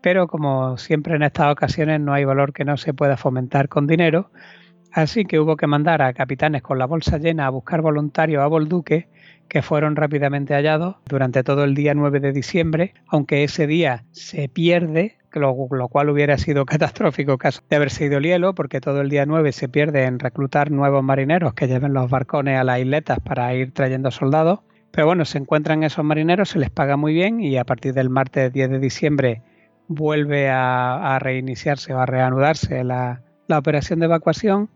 pero 0.00 0.28
como 0.28 0.78
siempre 0.78 1.16
en 1.16 1.24
estas 1.24 1.50
ocasiones 1.50 2.00
no 2.00 2.12
hay 2.12 2.24
valor 2.24 2.52
que 2.52 2.64
no 2.64 2.76
se 2.76 2.94
pueda 2.94 3.16
fomentar 3.16 3.68
con 3.68 3.88
dinero, 3.88 4.30
así 4.92 5.24
que 5.24 5.40
hubo 5.40 5.56
que 5.56 5.66
mandar 5.66 6.02
a 6.02 6.12
capitanes 6.12 6.62
con 6.62 6.78
la 6.78 6.86
bolsa 6.86 7.18
llena 7.18 7.46
a 7.46 7.50
buscar 7.50 7.82
voluntarios 7.82 8.44
a 8.44 8.46
Bolduque, 8.46 9.08
que 9.48 9.62
fueron 9.62 9.96
rápidamente 9.96 10.54
hallados 10.54 10.96
durante 11.06 11.42
todo 11.42 11.64
el 11.64 11.74
día 11.74 11.94
9 11.94 12.20
de 12.20 12.32
diciembre, 12.32 12.94
aunque 13.06 13.44
ese 13.44 13.66
día 13.66 14.04
se 14.12 14.48
pierde, 14.48 15.16
lo, 15.32 15.54
cual 15.88 16.10
hubiera 16.10 16.38
sido 16.38 16.66
catastrófico 16.66 17.38
caso 17.38 17.62
de 17.68 17.76
haberse 17.76 18.06
ido 18.06 18.18
el 18.18 18.24
hielo, 18.24 18.54
porque 18.54 18.80
todo 18.80 19.00
el 19.00 19.08
día 19.08 19.26
9 19.26 19.52
se 19.52 19.68
pierde 19.68 20.04
en 20.04 20.18
reclutar 20.18 20.70
nuevos 20.70 21.02
marineros 21.02 21.54
que 21.54 21.66
lleven 21.66 21.94
los 21.94 22.10
barcones 22.10 22.58
a 22.58 22.64
las 22.64 22.80
isletas 22.80 23.20
para 23.20 23.54
ir 23.54 23.72
trayendo 23.72 24.10
soldados. 24.10 24.60
Pero 24.90 25.06
bueno, 25.06 25.24
se 25.24 25.38
encuentran 25.38 25.82
esos 25.82 26.04
marineros, 26.04 26.50
se 26.50 26.58
les 26.58 26.70
paga 26.70 26.96
muy 26.96 27.12
bien 27.12 27.40
y 27.40 27.56
a 27.58 27.64
partir 27.64 27.92
del 27.94 28.10
martes 28.10 28.52
10 28.52 28.70
de 28.70 28.78
diciembre 28.78 29.42
vuelve 29.88 30.48
a, 30.50 31.18
reiniciarse 31.20 31.92
o 31.94 31.98
a 31.98 32.06
reanudarse 32.06 32.84
la, 32.84 33.22
operación 33.50 33.98
de 33.98 34.06
evacuación 34.06 34.68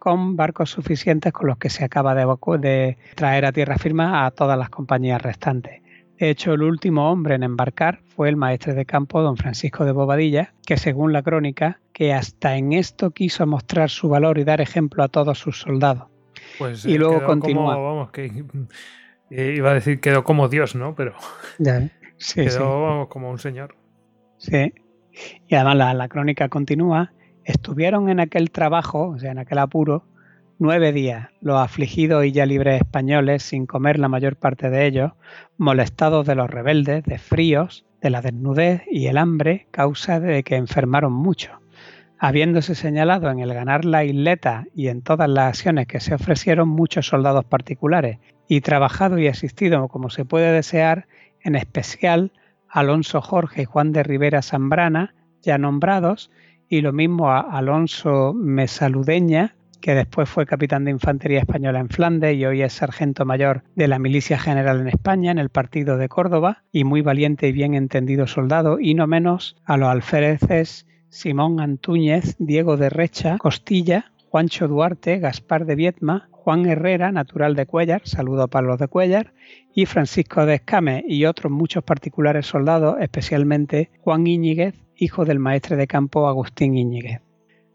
con 0.00 0.34
barcos 0.34 0.70
suficientes 0.70 1.32
con 1.32 1.46
los 1.46 1.58
que 1.58 1.70
se 1.70 1.84
acaba 1.84 2.16
de, 2.16 2.26
de 2.58 2.98
traer 3.14 3.44
a 3.44 3.52
tierra 3.52 3.76
firma 3.76 4.26
a 4.26 4.32
todas 4.32 4.58
las 4.58 4.70
compañías 4.70 5.22
restantes. 5.22 5.82
De 6.18 6.30
hecho, 6.30 6.52
el 6.52 6.62
último 6.62 7.10
hombre 7.10 7.36
en 7.36 7.44
embarcar 7.44 8.00
fue 8.08 8.28
el 8.28 8.36
maestre 8.36 8.74
de 8.74 8.84
campo 8.84 9.22
don 9.22 9.36
Francisco 9.36 9.84
de 9.84 9.92
Bobadilla, 9.92 10.52
que 10.66 10.76
según 10.76 11.12
la 11.12 11.22
crónica, 11.22 11.80
que 11.92 12.12
hasta 12.12 12.56
en 12.56 12.72
esto 12.72 13.12
quiso 13.12 13.46
mostrar 13.46 13.88
su 13.88 14.08
valor 14.08 14.38
y 14.38 14.44
dar 14.44 14.60
ejemplo 14.60 15.02
a 15.04 15.08
todos 15.08 15.38
sus 15.38 15.60
soldados. 15.60 16.08
Pues 16.58 16.84
y 16.84 16.98
luego 16.98 17.24
continúa. 17.24 17.76
vamos, 17.76 18.10
que 18.10 18.44
eh, 19.30 19.54
iba 19.56 19.70
a 19.70 19.74
decir 19.74 20.00
quedó 20.00 20.24
como 20.24 20.48
Dios, 20.48 20.74
¿no? 20.74 20.94
Pero 20.94 21.14
quedó 22.34 23.08
como 23.08 23.30
un 23.30 23.38
señor. 23.38 23.76
Sí. 24.38 24.74
Y 25.48 25.54
además 25.54 25.94
la, 25.94 26.08
crónica 26.08 26.48
continúa. 26.48 27.12
Estuvieron 27.50 28.08
en 28.08 28.20
aquel 28.20 28.52
trabajo, 28.52 29.08
o 29.08 29.18
sea, 29.18 29.32
en 29.32 29.38
aquel 29.38 29.58
apuro, 29.58 30.04
nueve 30.60 30.92
días 30.92 31.30
los 31.40 31.58
afligidos 31.58 32.24
y 32.24 32.30
ya 32.30 32.46
libres 32.46 32.80
españoles, 32.80 33.42
sin 33.42 33.66
comer 33.66 33.98
la 33.98 34.06
mayor 34.06 34.36
parte 34.36 34.70
de 34.70 34.86
ellos, 34.86 35.12
molestados 35.58 36.24
de 36.26 36.36
los 36.36 36.48
rebeldes, 36.48 37.02
de 37.02 37.18
fríos, 37.18 37.84
de 38.00 38.10
la 38.10 38.22
desnudez 38.22 38.82
y 38.88 39.08
el 39.08 39.18
hambre, 39.18 39.66
causa 39.72 40.20
de 40.20 40.44
que 40.44 40.54
enfermaron 40.54 41.12
mucho. 41.12 41.58
Habiéndose 42.20 42.76
señalado 42.76 43.28
en 43.30 43.40
el 43.40 43.52
ganar 43.52 43.84
la 43.84 44.04
isleta 44.04 44.66
y 44.72 44.86
en 44.86 45.02
todas 45.02 45.28
las 45.28 45.48
acciones 45.48 45.88
que 45.88 45.98
se 45.98 46.14
ofrecieron 46.14 46.68
muchos 46.68 47.08
soldados 47.08 47.44
particulares, 47.46 48.18
y 48.46 48.60
trabajado 48.60 49.18
y 49.18 49.26
asistido 49.26 49.88
como 49.88 50.08
se 50.08 50.24
puede 50.24 50.52
desear, 50.52 51.08
en 51.42 51.56
especial 51.56 52.30
Alonso 52.68 53.20
Jorge 53.20 53.62
y 53.62 53.64
Juan 53.64 53.90
de 53.90 54.04
Rivera 54.04 54.40
Zambrana, 54.40 55.14
ya 55.42 55.58
nombrados, 55.58 56.30
y 56.70 56.80
lo 56.82 56.92
mismo 56.92 57.30
a 57.30 57.40
Alonso 57.40 58.32
Mesaludeña, 58.32 59.56
que 59.80 59.94
después 59.94 60.28
fue 60.28 60.46
capitán 60.46 60.84
de 60.84 60.92
infantería 60.92 61.40
española 61.40 61.80
en 61.80 61.88
Flandes 61.88 62.36
y 62.36 62.46
hoy 62.46 62.62
es 62.62 62.74
sargento 62.74 63.24
mayor 63.24 63.64
de 63.74 63.88
la 63.88 63.98
Milicia 63.98 64.38
General 64.38 64.80
en 64.80 64.86
España 64.86 65.32
en 65.32 65.38
el 65.38 65.48
partido 65.48 65.96
de 65.96 66.08
Córdoba 66.08 66.62
y 66.70 66.84
muy 66.84 67.02
valiente 67.02 67.48
y 67.48 67.52
bien 67.52 67.74
entendido 67.74 68.28
soldado, 68.28 68.78
y 68.78 68.94
no 68.94 69.08
menos 69.08 69.56
a 69.64 69.76
los 69.76 69.88
alféreces 69.88 70.86
Simón 71.08 71.60
Antúñez, 71.60 72.36
Diego 72.38 72.76
de 72.76 72.88
Recha, 72.88 73.36
Costilla, 73.38 74.12
Juancho 74.28 74.68
Duarte, 74.68 75.18
Gaspar 75.18 75.66
de 75.66 75.74
Viedma, 75.74 76.28
Juan 76.42 76.64
Herrera, 76.64 77.12
natural 77.12 77.54
de 77.54 77.66
Cuellar, 77.66 78.00
saludo 78.04 78.48
para 78.48 78.66
los 78.66 78.78
de 78.78 78.88
Cuellar, 78.88 79.34
y 79.74 79.84
Francisco 79.84 80.46
de 80.46 80.54
Escame 80.54 81.04
y 81.06 81.26
otros 81.26 81.52
muchos 81.52 81.84
particulares 81.84 82.46
soldados, 82.46 82.96
especialmente 82.98 83.90
Juan 84.00 84.26
Íñiguez, 84.26 84.74
hijo 84.96 85.26
del 85.26 85.38
maestre 85.38 85.76
de 85.76 85.86
campo 85.86 86.28
Agustín 86.28 86.78
Íñiguez. 86.78 87.20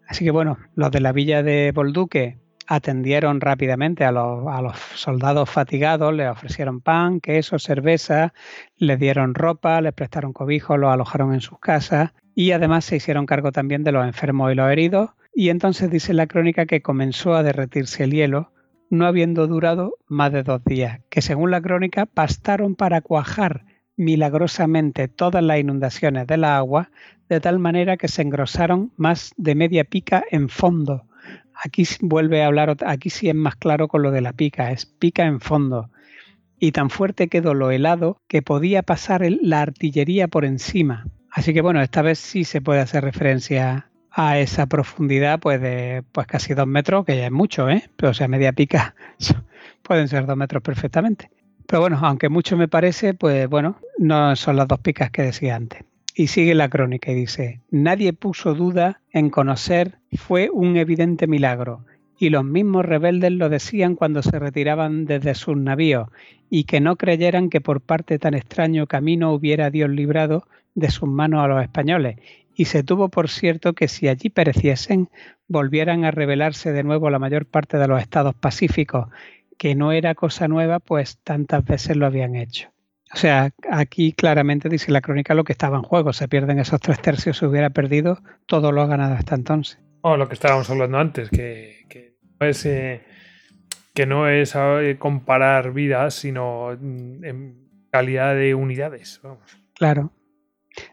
Así 0.08 0.26
que 0.26 0.32
bueno, 0.32 0.58
los 0.74 0.90
de 0.90 1.00
la 1.00 1.12
villa 1.12 1.44
de 1.44 1.72
Bolduque 1.76 2.40
atendieron 2.66 3.40
rápidamente 3.40 4.04
a 4.04 4.12
los, 4.12 4.48
a 4.48 4.64
los, 4.64 4.78
soldados 4.96 5.48
fatigados, 5.48 6.12
les 6.12 6.28
ofrecieron 6.28 6.82
pan, 6.82 7.22
queso, 7.22 7.60
cerveza, 7.60 8.34
les 8.78 9.00
dieron 9.00 9.36
ropa, 9.36 9.80
les 9.80 9.94
prestaron 9.94 10.34
cobijo, 10.34 10.76
los 10.76 10.92
alojaron 10.92 11.36
en 11.36 11.42
sus 11.42 11.60
casas 11.60 12.14
y 12.34 12.52
además 12.52 12.86
se 12.86 12.96
hicieron 12.96 13.28
cargo 13.28 13.52
también 13.52 13.84
de 13.84 13.92
los 13.92 14.06
enfermos 14.08 14.52
y 14.52 14.56
los 14.56 14.72
heridos. 14.72 15.12
Y 15.36 15.50
entonces 15.50 15.92
dice 15.92 16.14
la 16.14 16.26
crónica 16.26 16.66
que 16.66 16.82
comenzó 16.82 17.36
a 17.36 17.44
derretirse 17.44 18.04
el 18.06 18.12
hielo 18.12 18.55
no 18.90 19.06
habiendo 19.06 19.48
durado 19.48 19.98
más 20.08 20.32
de 20.32 20.44
dos 20.44 20.64
días, 20.64 21.02
que 21.10 21.22
según 21.22 21.52
la 21.52 21.62
crónica 21.62 22.08
bastaron 22.14 22.76
para 22.76 23.02
cuajar 23.02 23.66
milagrosamente 23.98 25.08
todas 25.08 25.44
las 25.44 25.60
inundaciones 25.60 26.28
de 26.28 26.38
la 26.38 26.58
agua, 26.58 26.92
de 27.30 27.40
tal 27.40 27.60
manera 27.60 27.98
que 27.98 28.08
se 28.08 28.22
engrosaron 28.22 28.92
más 28.98 29.34
de 29.38 29.56
media 29.56 29.84
pica 29.84 30.24
en 30.30 30.50
fondo. 30.50 31.06
Aquí 31.64 31.86
vuelve 32.02 32.44
a 32.44 32.48
hablar, 32.48 32.76
aquí 32.86 33.10
sí 33.10 33.30
es 33.30 33.36
más 33.36 33.56
claro 33.56 33.88
con 33.88 34.02
lo 34.02 34.12
de 34.12 34.22
la 34.22 34.34
pica, 34.34 34.72
es 34.72 34.86
pica 34.86 35.26
en 35.26 35.40
fondo. 35.40 35.90
Y 36.60 36.72
tan 36.72 36.90
fuerte 36.90 37.28
quedó 37.28 37.54
lo 37.54 37.72
helado 37.72 38.22
que 38.28 38.42
podía 38.42 38.84
pasar 38.84 39.26
la 39.42 39.62
artillería 39.62 40.28
por 40.28 40.46
encima. 40.46 41.08
Así 41.32 41.54
que 41.54 41.62
bueno, 41.62 41.82
esta 41.82 42.02
vez 42.02 42.20
sí 42.20 42.44
se 42.44 42.62
puede 42.62 42.80
hacer 42.80 43.04
referencia 43.04 43.90
a 44.18 44.40
esa 44.40 44.66
profundidad 44.66 45.40
pues 45.42 45.60
de 45.60 46.02
pues 46.14 46.26
casi 46.26 46.54
dos 46.54 46.68
metros, 46.68 47.06
que 47.06 47.18
ya 47.18 47.26
es 47.26 47.32
mucho, 47.32 47.70
¿eh? 47.70 47.84
Pero 47.98 48.12
o 48.12 48.14
sea, 48.14 48.30
media 48.30 48.54
pica 48.54 48.96
pueden 49.84 50.08
ser 50.08 50.26
dos 50.26 50.38
metros 50.38 50.64
perfectamente. 50.64 51.30
Pero 51.68 51.82
bueno, 51.82 52.00
aunque 52.02 52.30
mucho 52.30 52.56
me 52.56 52.70
parece, 52.70 53.14
pues 53.14 53.50
bueno, 53.50 53.78
no 53.98 54.36
son 54.38 54.56
las 54.56 54.68
dos 54.70 54.80
picas 54.80 55.12
que 55.12 55.24
decía 55.24 55.56
antes. 55.56 55.84
Y 56.16 56.28
sigue 56.28 56.56
la 56.56 56.70
crónica 56.70 57.12
y 57.12 57.16
dice, 57.16 57.60
nadie 57.72 58.14
puso 58.14 58.54
duda 58.54 59.02
en 59.12 59.30
conocer, 59.30 59.98
fue 60.16 60.50
un 60.50 60.78
evidente 60.78 61.28
milagro, 61.28 61.84
y 62.18 62.30
los 62.30 62.46
mismos 62.46 62.86
rebeldes 62.86 63.34
lo 63.34 63.50
decían 63.50 63.96
cuando 63.96 64.22
se 64.24 64.40
retiraban 64.40 65.04
desde 65.04 65.36
sus 65.36 65.58
navíos, 65.58 66.08
y 66.50 66.64
que 66.64 66.80
no 66.80 66.96
creyeran 66.96 67.50
que 67.50 67.60
por 67.60 67.82
parte 67.82 68.18
tan 68.18 68.34
extraño 68.34 68.88
camino 68.88 69.34
hubiera 69.34 69.70
Dios 69.70 69.90
librado 69.90 70.48
de 70.74 70.90
sus 70.90 71.10
manos 71.10 71.44
a 71.44 71.48
los 71.48 71.62
españoles, 71.62 72.18
y 72.56 72.66
se 72.66 72.84
tuvo 72.84 73.10
por 73.10 73.30
cierto 73.30 73.74
que 73.74 73.88
si 73.88 74.08
allí 74.08 74.30
pereciesen, 74.30 75.10
volvieran 75.48 76.06
a 76.06 76.12
rebelarse 76.12 76.72
de 76.72 76.84
nuevo 76.84 77.10
la 77.10 77.20
mayor 77.20 77.46
parte 77.46 77.78
de 77.78 77.88
los 77.88 78.02
estados 78.02 78.34
pacíficos, 78.36 79.08
que 79.58 79.76
no 79.76 79.92
era 79.92 80.16
cosa 80.16 80.48
nueva, 80.48 80.80
pues 80.80 81.18
tantas 81.18 81.64
veces 81.66 81.98
lo 81.98 82.06
habían 82.06 82.36
hecho. 82.36 82.70
O 83.14 83.18
sea, 83.18 83.52
aquí 83.70 84.14
claramente 84.14 84.68
dice 84.68 84.92
la 84.92 85.02
crónica 85.02 85.36
lo 85.36 85.44
que 85.44 85.54
estaba 85.54 85.78
en 85.78 85.84
juego. 85.84 86.12
Se 86.12 86.28
pierden 86.28 86.60
esos 86.60 86.82
tres 86.82 87.02
tercios, 87.02 87.38
se 87.38 87.46
hubiera 87.46 87.70
perdido 87.70 88.20
todo 88.46 88.72
lo 88.72 88.88
ganado 88.88 89.14
hasta 89.14 89.36
entonces. 89.36 89.80
O 90.02 90.18
lo 90.18 90.28
que 90.28 90.34
estábamos 90.34 90.70
hablando 90.70 90.98
antes, 90.98 91.30
que, 91.30 91.86
que 91.90 92.18
no 92.40 92.48
es, 92.48 92.66
eh, 92.66 93.04
que 93.94 94.06
no 94.06 94.28
es 94.28 94.54
eh, 94.56 94.98
comparar 95.00 95.72
vidas, 95.72 96.16
sino 96.16 96.72
en 96.72 97.70
calidad 97.92 98.36
de 98.36 98.54
unidades. 98.56 99.20
Vamos. 99.24 99.58
Claro. 99.76 100.12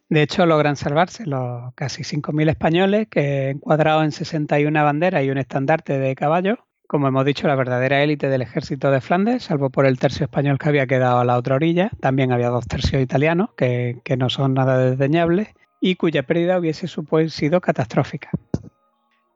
De 0.08 0.22
hecho, 0.22 0.46
logran 0.46 0.76
salvarse 0.76 1.26
los 1.26 1.72
casi 1.74 2.02
5.000 2.02 2.50
españoles 2.50 3.08
que 3.08 3.50
encuadrados 3.50 4.04
en 4.04 4.12
61 4.12 4.84
banderas 4.84 5.24
y 5.24 5.30
un 5.30 5.38
estandarte 5.38 5.98
de 5.98 6.14
caballo, 6.14 6.66
como 6.92 7.08
hemos 7.08 7.24
dicho, 7.24 7.48
la 7.48 7.54
verdadera 7.54 8.02
élite 8.02 8.28
del 8.28 8.42
ejército 8.42 8.90
de 8.90 9.00
Flandes, 9.00 9.44
salvo 9.44 9.70
por 9.70 9.86
el 9.86 9.98
tercio 9.98 10.24
español 10.24 10.58
que 10.58 10.68
había 10.68 10.86
quedado 10.86 11.20
a 11.20 11.24
la 11.24 11.38
otra 11.38 11.54
orilla. 11.54 11.90
También 12.00 12.32
había 12.32 12.50
dos 12.50 12.66
tercios 12.66 13.00
italianos, 13.00 13.48
que, 13.56 14.02
no 14.18 14.28
son 14.28 14.52
nada 14.52 14.76
desdeñables, 14.76 15.48
y 15.80 15.94
cuya 15.94 16.24
pérdida 16.24 16.58
hubiese 16.58 16.86
sido 17.30 17.62
catastrófica. 17.62 18.28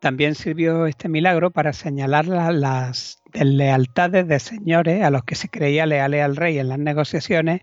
también 0.01 0.35
sirvió 0.35 0.87
este 0.87 1.09
milagro 1.09 1.51
para 1.51 1.73
señalar 1.73 2.27
las 2.27 3.23
deslealtades 3.33 4.29
de 4.29 4.39
señores 4.39 5.03
a 5.03 5.09
los 5.09 5.25
que 5.25 5.35
se 5.35 5.49
creía 5.49 5.87
leales 5.87 6.25
al 6.25 6.37
rey 6.37 6.59
en 6.59 6.69
las 6.69 6.79
negociaciones 6.79 7.63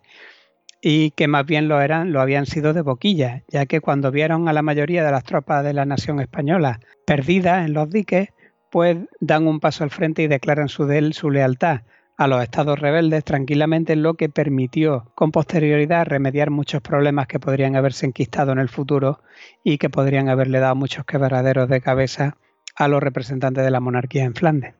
y 0.85 1.11
que 1.11 1.29
más 1.29 1.45
bien 1.45 1.69
lo 1.69 1.79
eran, 1.79 2.11
lo 2.11 2.19
habían 2.19 2.45
sido 2.45 2.73
de 2.73 2.81
boquilla, 2.81 3.43
ya 3.47 3.65
que 3.65 3.79
cuando 3.79 4.11
vieron 4.11 4.49
a 4.49 4.53
la 4.53 4.61
mayoría 4.61 5.05
de 5.05 5.11
las 5.11 5.23
tropas 5.23 5.63
de 5.63 5.71
la 5.71 5.85
nación 5.85 6.19
española 6.19 6.81
perdidas 7.07 7.65
en 7.65 7.73
los 7.73 7.89
diques, 7.89 8.29
pues 8.69 8.97
dan 9.21 9.47
un 9.47 9.61
paso 9.61 9.85
al 9.85 9.91
frente 9.91 10.23
y 10.23 10.27
declaran 10.27 10.67
su, 10.67 10.85
su 11.13 11.31
lealtad 11.31 11.81
a 12.17 12.27
los 12.27 12.43
estados 12.43 12.77
rebeldes 12.77 13.23
tranquilamente, 13.23 13.95
lo 13.95 14.15
que 14.15 14.27
permitió 14.27 15.09
con 15.15 15.31
posterioridad 15.31 16.05
remediar 16.05 16.49
muchos 16.49 16.81
problemas 16.81 17.27
que 17.27 17.39
podrían 17.39 17.77
haberse 17.77 18.05
enquistado 18.05 18.51
en 18.51 18.59
el 18.59 18.67
futuro 18.67 19.21
y 19.63 19.77
que 19.77 19.89
podrían 19.89 20.27
haberle 20.27 20.59
dado 20.59 20.75
muchos 20.75 21.05
quebraderos 21.05 21.69
de 21.69 21.79
cabeza 21.79 22.35
a 22.75 22.89
los 22.89 23.01
representantes 23.01 23.63
de 23.63 23.71
la 23.71 23.79
monarquía 23.79 24.25
en 24.25 24.35
Flandes. 24.35 24.75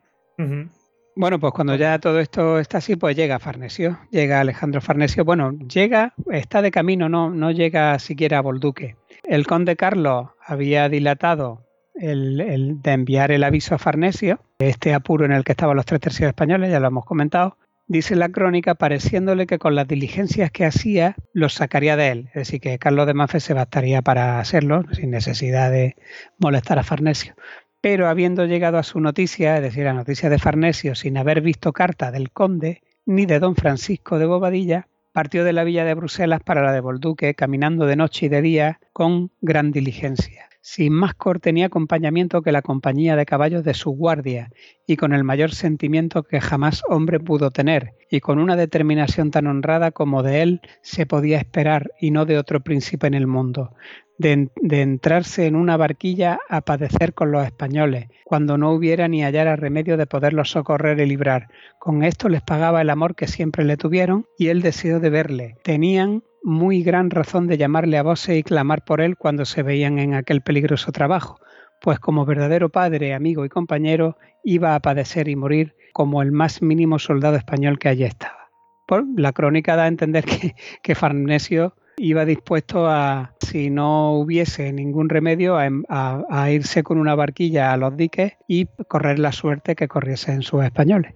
Bueno, 1.16 1.40
pues 1.40 1.54
cuando 1.54 1.76
ya 1.76 2.00
todo 2.00 2.20
esto 2.20 2.58
está 2.58 2.80
así, 2.80 2.96
pues 2.96 3.16
llega 3.16 3.38
Farnesio, 3.38 4.00
llega 4.10 4.40
Alejandro 4.40 4.82
Farnesio. 4.82 5.24
Bueno, 5.24 5.52
llega, 5.52 6.14
está 6.32 6.62
de 6.64 6.72
camino, 6.72 7.08
no, 7.08 7.30
no 7.30 7.52
llega 7.52 7.98
siquiera 8.00 8.40
a 8.40 8.42
Bolduque. 8.42 8.96
El 9.24 9.46
conde 9.46 9.76
Carlos 9.76 10.30
había 10.44 10.90
dilatado 10.90 11.68
el, 11.94 12.82
de 12.82 12.92
enviar 12.92 13.32
el 13.32 13.44
aviso 13.44 13.76
a 13.76 13.78
Farnesio, 13.78 14.40
este 14.60 14.94
apuro 14.94 15.26
en 15.26 15.32
el 15.32 15.44
que 15.44 15.52
estaban 15.52 15.76
los 15.76 15.86
tres 15.86 16.02
tercios 16.02 16.28
españoles, 16.28 16.72
ya 16.72 16.80
lo 16.80 16.88
hemos 16.88 17.06
comentado, 17.06 17.58
dice 17.88 18.16
la 18.16 18.30
crónica, 18.30 18.76
pareciéndole 18.76 19.46
que 19.46 19.60
con 19.60 19.76
las 19.76 19.88
diligencias 19.88 20.52
que 20.52 20.66
hacía 20.66 21.16
los 21.34 21.54
sacaría 21.54 21.96
de 21.96 22.10
él. 22.10 22.28
Es 22.30 22.34
decir, 22.34 22.62
que 22.62 22.80
Carlos 22.80 23.08
de 23.08 23.14
Mafe 23.14 23.40
se 23.40 23.54
bastaría 23.54 24.02
para 24.02 24.40
hacerlo, 24.40 24.84
sin 24.94 25.12
necesidad 25.12 25.72
de 25.72 25.96
molestar 26.40 26.80
a 26.80 26.84
Farnesio. 26.84 27.36
Pero 27.84 28.08
habiendo 28.08 28.46
llegado 28.46 28.78
a 28.78 28.84
su 28.84 29.02
noticia, 29.02 29.58
es 29.58 29.62
decir, 29.62 29.84
la 29.84 29.92
noticia 29.92 30.30
de 30.30 30.40
Farnesio, 30.40 30.96
sin 30.96 31.18
haber 31.18 31.42
visto 31.42 31.74
carta 31.74 32.12
del 32.12 32.32
conde 32.32 32.82
ni 33.06 33.26
de 33.26 33.40
don 33.40 33.58
Francisco 33.58 34.18
de 34.18 34.26
Bobadilla, 34.26 34.88
partió 35.12 35.44
de 35.44 35.52
la 35.52 35.66
villa 35.66 35.84
de 35.84 35.94
Bruselas 35.94 36.42
para 36.42 36.64
la 36.64 36.72
de 36.72 36.80
Bolduque, 36.80 37.36
caminando 37.36 37.86
de 37.86 37.98
noche 37.98 38.28
y 38.28 38.30
de 38.30 38.42
día 38.42 38.80
con 38.94 39.32
gran 39.42 39.74
diligencia. 39.74 40.48
Sin 40.62 40.94
más 40.94 41.14
corte 41.14 41.52
ni 41.52 41.62
acompañamiento 41.62 42.42
que 42.42 42.54
la 42.54 42.62
compañía 42.62 43.18
de 43.18 43.26
caballos 43.26 43.66
de 43.66 43.74
su 43.74 43.92
guardia, 43.92 44.50
y 44.88 44.96
con 44.96 45.12
el 45.12 45.26
mayor 45.26 45.54
sentimiento 45.54 46.24
que 46.24 46.40
jamás 46.40 46.84
hombre 46.88 47.20
pudo 47.20 47.52
tener, 47.52 47.96
y 48.10 48.22
con 48.22 48.40
una 48.40 48.56
determinación 48.56 49.30
tan 49.30 49.46
honrada 49.46 49.92
como 49.92 50.24
de 50.24 50.42
él 50.42 50.62
se 50.84 51.06
podía 51.06 51.38
esperar 51.38 51.92
y 52.00 52.12
no 52.12 52.24
de 52.24 52.38
otro 52.38 52.62
príncipe 52.62 53.08
en 53.08 53.14
el 53.14 53.28
mundo, 53.28 53.76
de, 54.24 54.82
entrarse 54.82 55.46
en 55.48 55.56
una 55.56 55.76
barquilla 55.76 56.40
a 56.48 56.62
padecer 56.62 57.14
con 57.14 57.32
los 57.32 57.46
españoles, 57.46 58.08
cuando 58.24 58.58
no 58.58 58.72
hubiera 58.72 59.08
ni 59.08 59.24
hallara 59.24 59.58
remedio 59.58 59.98
de 59.98 60.08
poderlos 60.08 60.52
socorrer 60.52 61.00
y 61.02 61.06
librar. 61.06 61.50
Con 61.78 62.04
esto 62.04 62.30
les 62.30 62.42
pagaba 62.42 62.82
el 62.82 62.90
amor 62.90 63.16
que 63.16 63.28
siempre 63.28 63.66
le 63.66 63.76
tuvieron 63.76 64.26
y 64.38 64.48
el 64.48 64.62
deseo 64.62 65.02
de 65.02 65.10
verle. 65.10 65.58
Tenían 65.64 66.24
muy 66.42 66.84
gran 66.84 67.10
razón 67.10 67.48
de 67.48 67.58
llamarle 67.58 67.98
a 67.98 68.04
voces 68.04 68.38
y 68.38 68.44
clamar 68.44 68.86
por 68.86 69.02
él 69.02 69.18
cuando 69.18 69.46
se 69.46 69.62
veían 69.62 70.00
en 70.00 70.14
aquel 70.14 70.42
peligroso 70.42 70.92
trabajo, 70.92 71.40
pues 71.82 72.00
como 72.00 72.26
verdadero 72.26 72.70
padre, 72.70 73.14
amigo 73.14 73.44
y 73.44 73.50
compañero 73.50 74.18
iba 74.44 74.74
a 74.74 74.80
padecer 74.80 75.28
y 75.28 75.36
morir 75.36 75.76
como 75.92 76.22
el 76.22 76.32
más 76.32 76.62
mínimo 76.62 76.98
soldado 76.98 77.36
español 77.36 77.78
que 77.78 77.90
allí 77.90 78.06
estaba. 78.06 78.50
Por, 78.88 79.06
la 79.18 79.34
crónica 79.34 79.76
da 79.76 79.84
a 79.84 79.88
entender 79.88 80.24
que, 80.26 80.56
que 80.82 80.96
Farnesio 80.96 81.76
iba 81.98 82.26
dispuesto 82.26 82.88
a, 82.88 83.34
si 83.40 83.70
no 83.70 84.14
hubiese 84.14 84.72
ningún 84.74 85.10
remedio, 85.10 85.58
a, 85.58 86.52
irse 86.52 86.84
con 86.84 86.98
una 86.98 87.16
barquilla 87.16 87.72
a 87.72 87.78
los 87.78 87.96
diques 87.96 88.34
y 88.48 88.68
correr 88.88 89.20
la 89.20 89.32
suerte 89.32 89.76
que 89.76 89.88
corriesen 89.88 90.42
sus 90.42 90.64
españoles. 90.64 91.14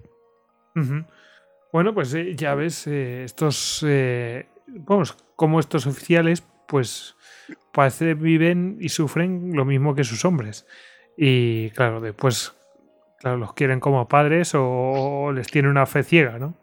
Bueno, 1.72 1.92
pues 1.92 2.14
eh, 2.14 2.34
ya 2.36 2.54
ves, 2.54 2.86
eh, 2.86 3.24
estos 3.24 3.84
eh, 3.86 4.46
vamos, 4.66 5.16
como 5.36 5.60
estos 5.60 5.86
oficiales, 5.86 6.44
pues 6.66 7.16
parece 7.72 8.14
viven 8.14 8.78
y 8.80 8.88
sufren 8.90 9.52
lo 9.54 9.64
mismo 9.64 9.94
que 9.94 10.04
sus 10.04 10.24
hombres. 10.24 10.66
Y 11.16 11.70
claro, 11.70 12.00
después 12.00 12.54
claro, 13.18 13.36
los 13.38 13.52
quieren 13.54 13.80
como 13.80 14.06
padres 14.08 14.52
o 14.54 15.32
les 15.34 15.48
tiene 15.48 15.68
una 15.68 15.86
fe 15.86 16.02
ciega, 16.04 16.38
¿no? 16.38 16.54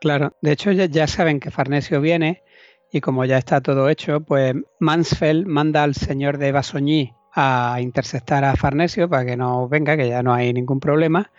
Claro, 0.00 0.36
de 0.40 0.52
hecho 0.52 0.70
ya, 0.70 1.06
saben 1.06 1.40
que 1.40 1.50
Farnesio 1.50 2.00
viene 2.00 2.42
y 2.90 3.00
como 3.00 3.24
ya 3.24 3.38
está 3.38 3.60
todo 3.60 3.88
hecho, 3.88 4.20
pues 4.20 4.54
Mansfeld 4.80 5.46
manda 5.46 5.82
al 5.82 5.94
señor 5.94 6.38
de 6.38 6.52
Basoñí 6.52 7.12
a 7.34 7.78
interceptar 7.80 8.44
a 8.44 8.56
Farnesio 8.56 9.08
para 9.08 9.24
que 9.26 9.36
no 9.36 9.68
venga, 9.68 9.96
que 9.96 10.08
ya 10.08 10.22
no 10.22 10.34
hay 10.34 10.52
ningún 10.52 10.80
problema. 10.80 11.30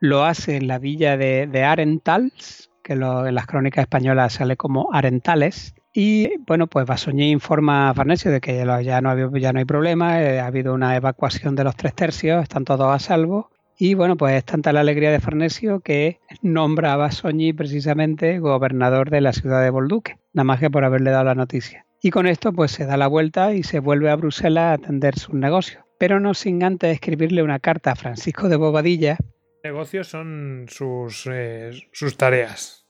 Lo 0.00 0.24
hace 0.24 0.56
en 0.56 0.68
la 0.68 0.78
villa 0.78 1.16
de, 1.16 1.46
de 1.46 1.64
Arentals, 1.64 2.70
que 2.84 2.92
en 2.92 3.34
las 3.34 3.46
crónicas 3.46 3.82
españolas 3.82 4.34
sale 4.34 4.56
como 4.56 4.90
Arentales. 4.92 5.74
Y 5.92 6.38
bueno, 6.46 6.68
pues 6.68 6.86
Basoñé 6.86 7.28
informa 7.28 7.90
a 7.90 7.94
Farnesio 7.94 8.30
de 8.30 8.40
que 8.40 8.64
ya 8.84 9.00
no, 9.00 9.36
ya 9.36 9.52
no 9.52 9.58
hay 9.58 9.64
problema, 9.64 10.22
eh, 10.22 10.38
ha 10.38 10.46
habido 10.46 10.74
una 10.74 10.94
evacuación 10.94 11.56
de 11.56 11.64
los 11.64 11.74
tres 11.74 11.94
tercios, 11.94 12.42
están 12.42 12.64
todos 12.64 12.94
a 12.94 12.98
salvo. 12.98 13.50
Y 13.80 13.94
bueno, 13.94 14.16
pues 14.16 14.34
es 14.34 14.44
tanta 14.44 14.72
la 14.72 14.80
alegría 14.80 15.12
de 15.12 15.20
Farnesio 15.20 15.78
que 15.80 16.18
nombra 16.42 16.92
a 16.92 16.96
Basoñi 16.96 17.52
precisamente 17.52 18.40
gobernador 18.40 19.08
de 19.08 19.20
la 19.20 19.32
ciudad 19.32 19.62
de 19.62 19.70
Bolduque, 19.70 20.18
nada 20.32 20.44
más 20.44 20.58
que 20.58 20.68
por 20.68 20.84
haberle 20.84 21.12
dado 21.12 21.26
la 21.26 21.36
noticia. 21.36 21.86
Y 22.02 22.10
con 22.10 22.26
esto 22.26 22.52
pues 22.52 22.72
se 22.72 22.86
da 22.86 22.96
la 22.96 23.06
vuelta 23.06 23.54
y 23.54 23.62
se 23.62 23.78
vuelve 23.78 24.10
a 24.10 24.16
Bruselas 24.16 24.64
a 24.64 24.72
atender 24.72 25.16
sus 25.16 25.34
negocios, 25.34 25.84
pero 25.96 26.18
no 26.18 26.34
sin 26.34 26.64
antes 26.64 26.92
escribirle 26.92 27.44
una 27.44 27.60
carta 27.60 27.92
a 27.92 27.94
Francisco 27.94 28.48
de 28.48 28.56
Bobadilla. 28.56 29.16
Negocios 29.62 30.08
son 30.08 30.66
sus, 30.68 31.28
eh, 31.30 31.70
sus 31.92 32.16
tareas. 32.16 32.84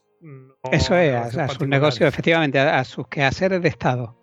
Eso 0.71 0.97
es, 0.97 1.37
a, 1.37 1.47
sus 1.49 1.67
negocios, 1.67 2.09
efectivamente, 2.09 2.57
a, 2.57 2.83
sus 2.83 3.07
quehaceres 3.07 3.61
de 3.61 3.69
Estado. 3.69 4.17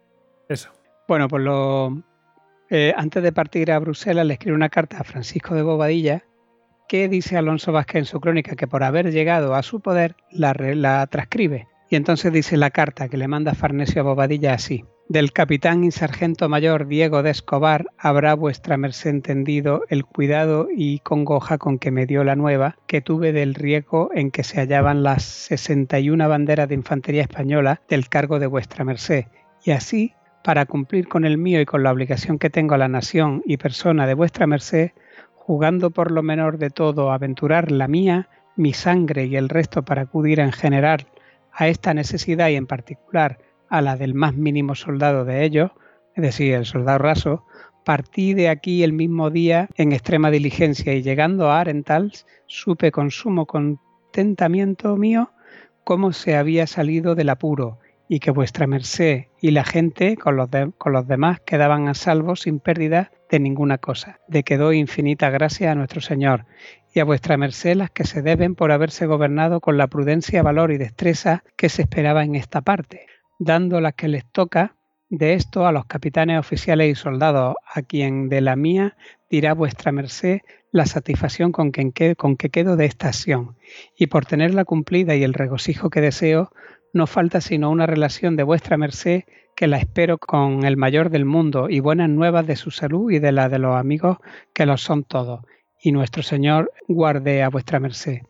Eso. 0.48 0.72
Bueno, 1.06 1.28
pues 1.28 1.44
lo, 1.44 2.02
eh, 2.70 2.92
antes 2.96 3.22
de 3.22 3.30
partir 3.30 3.70
a 3.70 3.78
Bruselas 3.78 4.26
le 4.26 4.34
escribe 4.34 4.56
una 4.56 4.68
carta 4.68 4.98
a 4.98 5.04
Francisco 5.04 5.54
de 5.54 5.62
Bobadilla 5.62 6.24
que 6.88 7.08
dice 7.08 7.36
Alonso 7.36 7.72
Vázquez 7.72 7.96
en 7.96 8.04
su 8.04 8.20
crónica 8.20 8.56
que 8.56 8.66
por 8.66 8.82
haber 8.84 9.12
llegado 9.12 9.54
a 9.54 9.62
su 9.62 9.80
poder 9.80 10.16
la, 10.30 10.52
la 10.52 11.06
transcribe. 11.06 11.68
Y 11.88 11.96
entonces 11.96 12.32
dice 12.32 12.56
la 12.56 12.70
carta 12.70 13.08
que 13.08 13.16
le 13.16 13.28
manda 13.28 13.54
Farnesio 13.54 14.02
a 14.02 14.04
Bobadilla 14.04 14.54
así. 14.54 14.84
Del 15.08 15.32
capitán 15.32 15.84
y 15.84 15.92
sargento 15.92 16.48
mayor 16.48 16.88
Diego 16.88 17.22
de 17.22 17.30
Escobar 17.30 17.86
habrá 17.96 18.34
vuestra 18.34 18.76
merced 18.76 19.10
entendido 19.10 19.84
el 19.88 20.04
cuidado 20.04 20.66
y 20.74 20.98
congoja 20.98 21.58
con 21.58 21.78
que 21.78 21.92
me 21.92 22.06
dio 22.06 22.24
la 22.24 22.34
nueva 22.34 22.76
que 22.88 23.02
tuve 23.02 23.32
del 23.32 23.54
riesgo 23.54 24.10
en 24.14 24.32
que 24.32 24.42
se 24.42 24.58
hallaban 24.58 25.04
las 25.04 25.22
61 25.22 26.28
banderas 26.28 26.68
de 26.68 26.74
infantería 26.74 27.22
española 27.22 27.82
del 27.88 28.08
cargo 28.08 28.40
de 28.40 28.48
vuestra 28.48 28.84
merced, 28.84 29.26
y 29.64 29.70
así, 29.70 30.12
para 30.42 30.66
cumplir 30.66 31.06
con 31.06 31.24
el 31.24 31.38
mío 31.38 31.60
y 31.60 31.66
con 31.66 31.84
la 31.84 31.92
obligación 31.92 32.40
que 32.40 32.50
tengo 32.50 32.74
a 32.74 32.78
la 32.78 32.88
nación 32.88 33.42
y 33.46 33.58
persona 33.58 34.08
de 34.08 34.14
vuestra 34.14 34.48
merced, 34.48 34.90
jugando 35.46 35.90
por 35.90 36.10
lo 36.10 36.24
menor 36.24 36.58
de 36.58 36.70
todo 36.70 37.12
aventurar 37.12 37.70
la 37.70 37.86
mía, 37.86 38.28
mi 38.56 38.72
sangre 38.72 39.26
y 39.26 39.36
el 39.36 39.48
resto 39.48 39.84
para 39.84 40.02
acudir 40.02 40.40
en 40.40 40.50
general 40.50 41.06
a 41.52 41.68
esta 41.68 41.94
necesidad 41.94 42.48
y 42.48 42.56
en 42.56 42.66
particular 42.66 43.38
a 43.68 43.80
la 43.80 43.96
del 43.96 44.12
más 44.14 44.34
mínimo 44.34 44.74
soldado 44.74 45.24
de 45.24 45.44
ellos, 45.44 45.70
es 46.16 46.22
decir, 46.24 46.52
el 46.52 46.66
soldado 46.66 46.98
raso, 46.98 47.44
partí 47.84 48.34
de 48.34 48.48
aquí 48.48 48.82
el 48.82 48.92
mismo 48.92 49.30
día 49.30 49.68
en 49.76 49.92
extrema 49.92 50.32
diligencia 50.32 50.94
y 50.94 51.02
llegando 51.02 51.48
a 51.48 51.60
Arentals 51.60 52.26
supe 52.46 52.90
con 52.90 53.12
sumo 53.12 53.46
contentamiento 53.46 54.96
mío 54.96 55.30
cómo 55.84 56.12
se 56.12 56.34
había 56.34 56.66
salido 56.66 57.14
del 57.14 57.28
apuro 57.28 57.78
y 58.08 58.20
que 58.20 58.30
vuestra 58.30 58.66
merced 58.66 59.24
y 59.40 59.50
la 59.50 59.64
gente 59.64 60.16
con 60.16 60.36
los, 60.36 60.48
con 60.78 60.92
los 60.92 61.08
demás 61.08 61.40
quedaban 61.40 61.88
a 61.88 61.94
salvo 61.94 62.36
sin 62.36 62.60
pérdida 62.60 63.10
de 63.30 63.40
ninguna 63.40 63.78
cosa, 63.78 64.20
de 64.28 64.42
que 64.42 64.56
doy 64.56 64.78
infinita 64.78 65.30
gracia 65.30 65.72
a 65.72 65.74
nuestro 65.74 66.00
Señor 66.00 66.46
y 66.94 67.00
a 67.00 67.04
vuestra 67.04 67.36
merced 67.36 67.74
las 67.74 67.90
que 67.90 68.04
se 68.04 68.22
deben 68.22 68.54
por 68.54 68.72
haberse 68.72 69.06
gobernado 69.06 69.60
con 69.60 69.76
la 69.76 69.88
prudencia, 69.88 70.42
valor 70.42 70.72
y 70.72 70.78
destreza 70.78 71.42
que 71.56 71.68
se 71.68 71.82
esperaba 71.82 72.24
en 72.24 72.36
esta 72.36 72.60
parte 72.60 73.06
dando 73.38 73.80
las 73.80 73.94
que 73.94 74.08
les 74.08 74.24
toca 74.26 74.76
de 75.08 75.34
esto 75.34 75.66
a 75.66 75.72
los 75.72 75.86
capitanes 75.86 76.38
oficiales 76.38 76.90
y 76.90 76.94
soldados, 76.96 77.54
a 77.72 77.82
quien 77.82 78.28
de 78.28 78.40
la 78.40 78.56
mía 78.56 78.96
dirá 79.30 79.54
vuestra 79.54 79.92
merced 79.92 80.40
la 80.72 80.86
satisfacción 80.86 81.52
con 81.52 81.70
que, 81.70 82.16
con 82.16 82.36
que 82.36 82.50
quedo 82.50 82.76
de 82.76 82.86
esta 82.86 83.08
acción, 83.08 83.56
y 83.96 84.08
por 84.08 84.26
tenerla 84.26 84.64
cumplida 84.64 85.14
y 85.14 85.22
el 85.22 85.32
regocijo 85.32 85.90
que 85.90 86.00
deseo, 86.00 86.52
no 86.92 87.06
falta 87.06 87.40
sino 87.40 87.70
una 87.70 87.86
relación 87.86 88.36
de 88.36 88.42
vuestra 88.42 88.76
merced 88.76 89.24
que 89.56 89.66
la 89.66 89.78
espero 89.78 90.18
con 90.18 90.64
el 90.64 90.76
mayor 90.76 91.10
del 91.10 91.24
mundo 91.24 91.68
y 91.70 91.80
buenas 91.80 92.10
nuevas 92.10 92.46
de 92.46 92.56
su 92.56 92.70
salud 92.70 93.10
y 93.10 93.18
de 93.18 93.32
la 93.32 93.48
de 93.48 93.58
los 93.58 93.74
amigos 93.74 94.18
que 94.52 94.66
lo 94.66 94.76
son 94.76 95.04
todos. 95.04 95.40
Y 95.82 95.92
nuestro 95.92 96.22
Señor 96.22 96.72
guarde 96.88 97.42
a 97.42 97.48
vuestra 97.48 97.80
merced. 97.80 98.20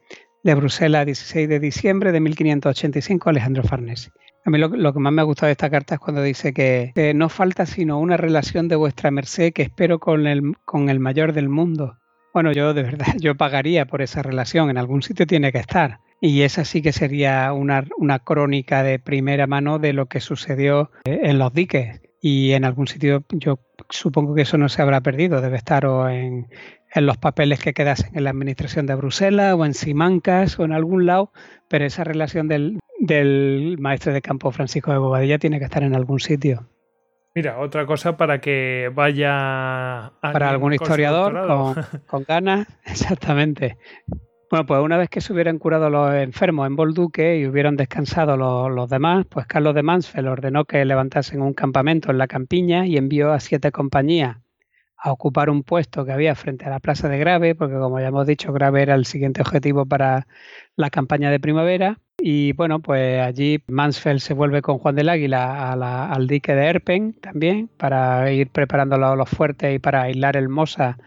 De 0.44 0.54
Bruselas, 0.54 1.06
16 1.06 1.48
de 1.48 1.58
diciembre 1.58 2.12
de 2.12 2.20
1585, 2.20 3.30
Alejandro 3.30 3.64
Farnese. 3.64 4.12
A 4.44 4.50
mí 4.50 4.58
lo, 4.58 4.70
que 4.70 5.00
más 5.00 5.12
me 5.12 5.22
ha 5.22 5.24
gustado 5.24 5.48
de 5.48 5.52
esta 5.52 5.70
carta 5.70 5.96
es 5.96 6.00
cuando 6.00 6.22
dice 6.22 6.52
que, 6.52 6.92
no 7.16 7.28
falta 7.28 7.66
sino 7.66 7.98
una 7.98 8.16
relación 8.16 8.68
de 8.68 8.76
vuestra 8.76 9.10
merced 9.10 9.52
que 9.52 9.62
espero 9.62 9.98
con 9.98 10.28
el, 10.28 10.54
con 10.64 10.88
el 10.88 11.00
mayor 11.00 11.32
del 11.32 11.48
mundo. 11.48 11.98
Bueno, 12.32 12.52
yo 12.52 12.72
de 12.72 12.84
verdad, 12.84 13.06
yo 13.18 13.34
pagaría 13.34 13.86
por 13.86 14.02
esa 14.02 14.22
relación, 14.22 14.70
en 14.70 14.78
algún 14.78 15.02
sitio 15.02 15.26
tiene 15.26 15.50
que 15.50 15.58
estar. 15.58 15.98
Y 16.20 16.42
esa 16.42 16.64
sí 16.64 16.82
que 16.82 16.92
sería 16.92 17.52
una, 17.52 17.84
una 17.98 18.20
crónica 18.20 18.82
de 18.82 18.98
primera 18.98 19.46
mano 19.46 19.78
de 19.78 19.92
lo 19.92 20.06
que 20.06 20.20
sucedió 20.20 20.90
eh, 21.04 21.20
en 21.24 21.38
los 21.38 21.52
diques. 21.52 22.00
Y 22.20 22.52
en 22.52 22.64
algún 22.64 22.88
sitio 22.88 23.24
yo 23.30 23.60
supongo 23.90 24.34
que 24.34 24.42
eso 24.42 24.58
no 24.58 24.68
se 24.68 24.82
habrá 24.82 25.00
perdido, 25.00 25.40
debe 25.40 25.56
estar 25.56 25.86
o 25.86 26.08
en, 26.08 26.48
en 26.94 27.06
los 27.06 27.18
papeles 27.18 27.60
que 27.60 27.74
quedasen 27.74 28.16
en 28.16 28.24
la 28.24 28.30
administración 28.30 28.86
de 28.86 28.94
Bruselas 28.94 29.54
o 29.54 29.64
en 29.64 29.74
Simancas 29.74 30.58
o 30.58 30.64
en 30.64 30.72
algún 30.72 31.06
lado, 31.06 31.32
pero 31.68 31.84
esa 31.84 32.04
relación 32.04 32.48
del, 32.48 32.80
del 32.98 33.76
maestro 33.78 34.12
de 34.12 34.22
campo 34.22 34.50
Francisco 34.50 34.92
de 34.92 34.98
Bobadilla 34.98 35.38
tiene 35.38 35.58
que 35.58 35.66
estar 35.66 35.82
en 35.82 35.94
algún 35.94 36.20
sitio. 36.20 36.68
Mira, 37.34 37.58
otra 37.58 37.84
cosa 37.84 38.16
para 38.16 38.40
que 38.40 38.90
vaya... 38.94 40.12
Para 40.22 40.48
algún 40.48 40.72
historiador 40.72 41.76
con, 42.06 42.24
ganas, 42.24 42.66
exactamente. 42.86 43.76
Bueno, 44.48 44.64
pues 44.64 44.80
una 44.80 44.96
vez 44.96 45.08
que 45.08 45.20
se 45.20 45.32
hubieran 45.32 45.58
curado 45.58 45.90
los 45.90 46.14
enfermos 46.14 46.68
en 46.68 46.76
Bolduque 46.76 47.38
y 47.38 47.46
hubieran 47.46 47.76
descansado 47.76 48.36
los, 48.36 48.70
los, 48.70 48.88
demás, 48.88 49.26
pues 49.28 49.46
Carlos 49.46 49.74
de 49.74 49.82
Mansfeld 49.82 50.28
ordenó 50.28 50.64
que 50.64 50.84
levantasen 50.84 51.42
un 51.42 51.52
campamento 51.52 52.12
en 52.12 52.18
la 52.18 52.28
campiña 52.28 52.86
y 52.86 52.96
envió 52.96 53.32
a 53.32 53.40
siete 53.40 53.72
compañías 53.72 54.36
a 54.96 55.12
ocupar 55.12 55.50
un 55.50 55.62
puesto 55.62 56.04
que 56.04 56.12
había 56.12 56.34
frente 56.34 56.64
a 56.64 56.70
la 56.70 56.80
plaza 56.80 57.08
de 57.08 57.18
Grave, 57.18 57.54
porque 57.54 57.74
como 57.74 58.00
ya 58.00 58.08
hemos 58.08 58.26
dicho, 58.26 58.52
Grave 58.52 58.82
era 58.82 58.94
el 58.94 59.04
siguiente 59.04 59.40
objetivo 59.40 59.86
para 59.86 60.26
la 60.74 60.90
campaña 60.90 61.30
de 61.30 61.40
primavera. 61.40 61.98
Y 62.18 62.52
bueno, 62.52 62.80
pues 62.80 63.20
allí 63.20 63.62
Mansfeld 63.66 64.20
se 64.20 64.34
vuelve 64.34 64.62
con 64.62 64.78
Juan 64.78 64.94
del 64.94 65.10
Águila 65.10 65.72
al 65.72 66.26
dique 66.26 66.54
de 66.54 66.66
Erpen 66.66 67.12
también 67.14 67.68
para 67.76 68.32
ir 68.32 68.48
preparando 68.50 68.96
los 68.96 69.28
fuertes 69.28 69.74
y 69.74 69.78
para 69.78 70.02
aislar 70.02 70.36
el 70.36 70.48
Mosa 70.48 70.98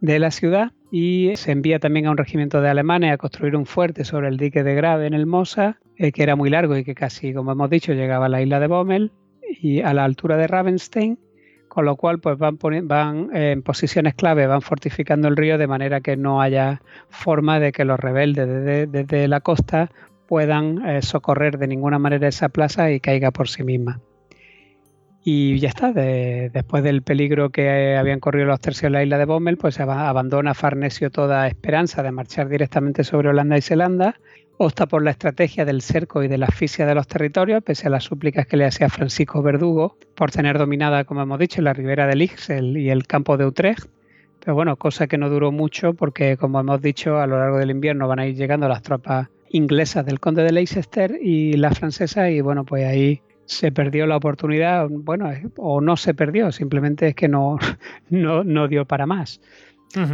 de 0.00 0.18
la 0.18 0.30
ciudad. 0.30 0.72
Y 0.90 1.32
se 1.36 1.52
envía 1.52 1.78
también 1.78 2.06
a 2.06 2.10
un 2.10 2.16
regimiento 2.16 2.60
de 2.60 2.70
alemanes 2.70 3.12
a 3.12 3.18
construir 3.18 3.56
un 3.56 3.66
fuerte 3.66 4.04
sobre 4.04 4.28
el 4.28 4.36
dique 4.38 4.62
de 4.62 4.74
Grave 4.74 5.06
en 5.06 5.14
el 5.14 5.26
Mosa, 5.26 5.78
eh, 5.96 6.12
que 6.12 6.22
era 6.22 6.34
muy 6.34 6.48
largo 6.50 6.76
y 6.76 6.84
que 6.84 6.94
casi, 6.94 7.34
como 7.34 7.52
hemos 7.52 7.68
dicho, 7.68 7.92
llegaba 7.92 8.26
a 8.26 8.28
la 8.30 8.40
isla 8.40 8.58
de 8.60 8.66
Bommel 8.68 9.12
y 9.60 9.80
a 9.80 9.92
la 9.92 10.04
altura 10.04 10.36
de 10.36 10.46
Ravenstein 10.46 11.18
con 11.68 11.84
lo 11.84 11.96
cual 11.96 12.18
pues 12.18 12.36
van, 12.38 12.58
van 12.88 13.30
eh, 13.34 13.52
en 13.52 13.62
posiciones 13.62 14.14
clave, 14.14 14.46
van 14.46 14.62
fortificando 14.62 15.28
el 15.28 15.36
río 15.36 15.58
de 15.58 15.66
manera 15.66 16.00
que 16.00 16.16
no 16.16 16.40
haya 16.40 16.82
forma 17.08 17.60
de 17.60 17.72
que 17.72 17.84
los 17.84 18.00
rebeldes 18.00 18.90
desde, 18.90 19.28
la 19.28 19.40
costa 19.40 19.90
puedan 20.26 20.84
eh, 20.84 21.02
socorrer 21.02 21.58
de 21.58 21.68
ninguna 21.68 21.98
manera 21.98 22.28
esa 22.28 22.48
plaza 22.48 22.90
y 22.90 23.00
caiga 23.00 23.30
por 23.30 23.48
sí 23.48 23.62
misma. 23.62 24.00
Y 25.24 25.58
ya 25.58 25.68
está, 25.68 25.92
después 25.92 26.82
del 26.82 27.02
peligro 27.02 27.50
que 27.50 27.96
habían 27.96 28.20
corrido 28.20 28.46
los 28.46 28.60
tercios 28.60 28.84
en 28.84 28.92
la 28.92 29.02
isla 29.02 29.18
de 29.18 29.26
Bommel, 29.26 29.58
pues 29.58 29.78
abandona 29.80 30.54
Farnesio 30.54 31.10
toda 31.10 31.48
esperanza 31.48 32.02
de 32.02 32.12
marchar 32.12 32.48
directamente 32.48 33.04
sobre 33.04 33.28
Holanda 33.28 33.58
y 33.58 33.62
Zelanda 33.62 34.16
opta 34.58 34.86
por 34.86 35.02
la 35.02 35.12
estrategia 35.12 35.64
del 35.64 35.82
cerco 35.82 36.22
y 36.22 36.28
de 36.28 36.36
la 36.36 36.46
asfixia 36.46 36.84
de 36.84 36.94
los 36.94 37.06
territorios, 37.06 37.62
pese 37.62 37.86
a 37.86 37.90
las 37.90 38.04
súplicas 38.04 38.46
que 38.46 38.56
le 38.56 38.66
hacía 38.66 38.88
Francisco 38.88 39.40
Verdugo 39.40 39.96
por 40.16 40.30
tener 40.32 40.58
dominada, 40.58 41.04
como 41.04 41.22
hemos 41.22 41.38
dicho, 41.38 41.62
la 41.62 41.72
ribera 41.72 42.06
del 42.06 42.22
Ixel 42.22 42.76
y 42.76 42.90
el 42.90 43.06
campo 43.06 43.36
de 43.36 43.46
Utrecht. 43.46 43.86
Pero 44.40 44.54
bueno, 44.54 44.76
cosa 44.76 45.06
que 45.06 45.16
no 45.16 45.30
duró 45.30 45.52
mucho 45.52 45.94
porque, 45.94 46.36
como 46.36 46.58
hemos 46.58 46.82
dicho, 46.82 47.18
a 47.18 47.26
lo 47.26 47.38
largo 47.38 47.58
del 47.58 47.70
invierno 47.70 48.08
van 48.08 48.18
a 48.18 48.26
ir 48.26 48.34
llegando 48.34 48.68
las 48.68 48.82
tropas 48.82 49.28
inglesas 49.50 50.04
del 50.04 50.20
conde 50.20 50.42
de 50.42 50.52
Leicester 50.52 51.18
y 51.22 51.52
las 51.52 51.78
francesas 51.78 52.30
y 52.30 52.40
bueno, 52.40 52.64
pues 52.64 52.84
ahí 52.84 53.22
se 53.48 53.72
perdió 53.72 54.06
la 54.06 54.16
oportunidad, 54.16 54.88
bueno, 54.90 55.30
o 55.56 55.80
no 55.80 55.96
se 55.96 56.14
perdió, 56.14 56.52
simplemente 56.52 57.08
es 57.08 57.14
que 57.14 57.28
no, 57.28 57.58
no, 58.10 58.44
no 58.44 58.68
dio 58.68 58.84
para 58.84 59.06
más. 59.06 59.40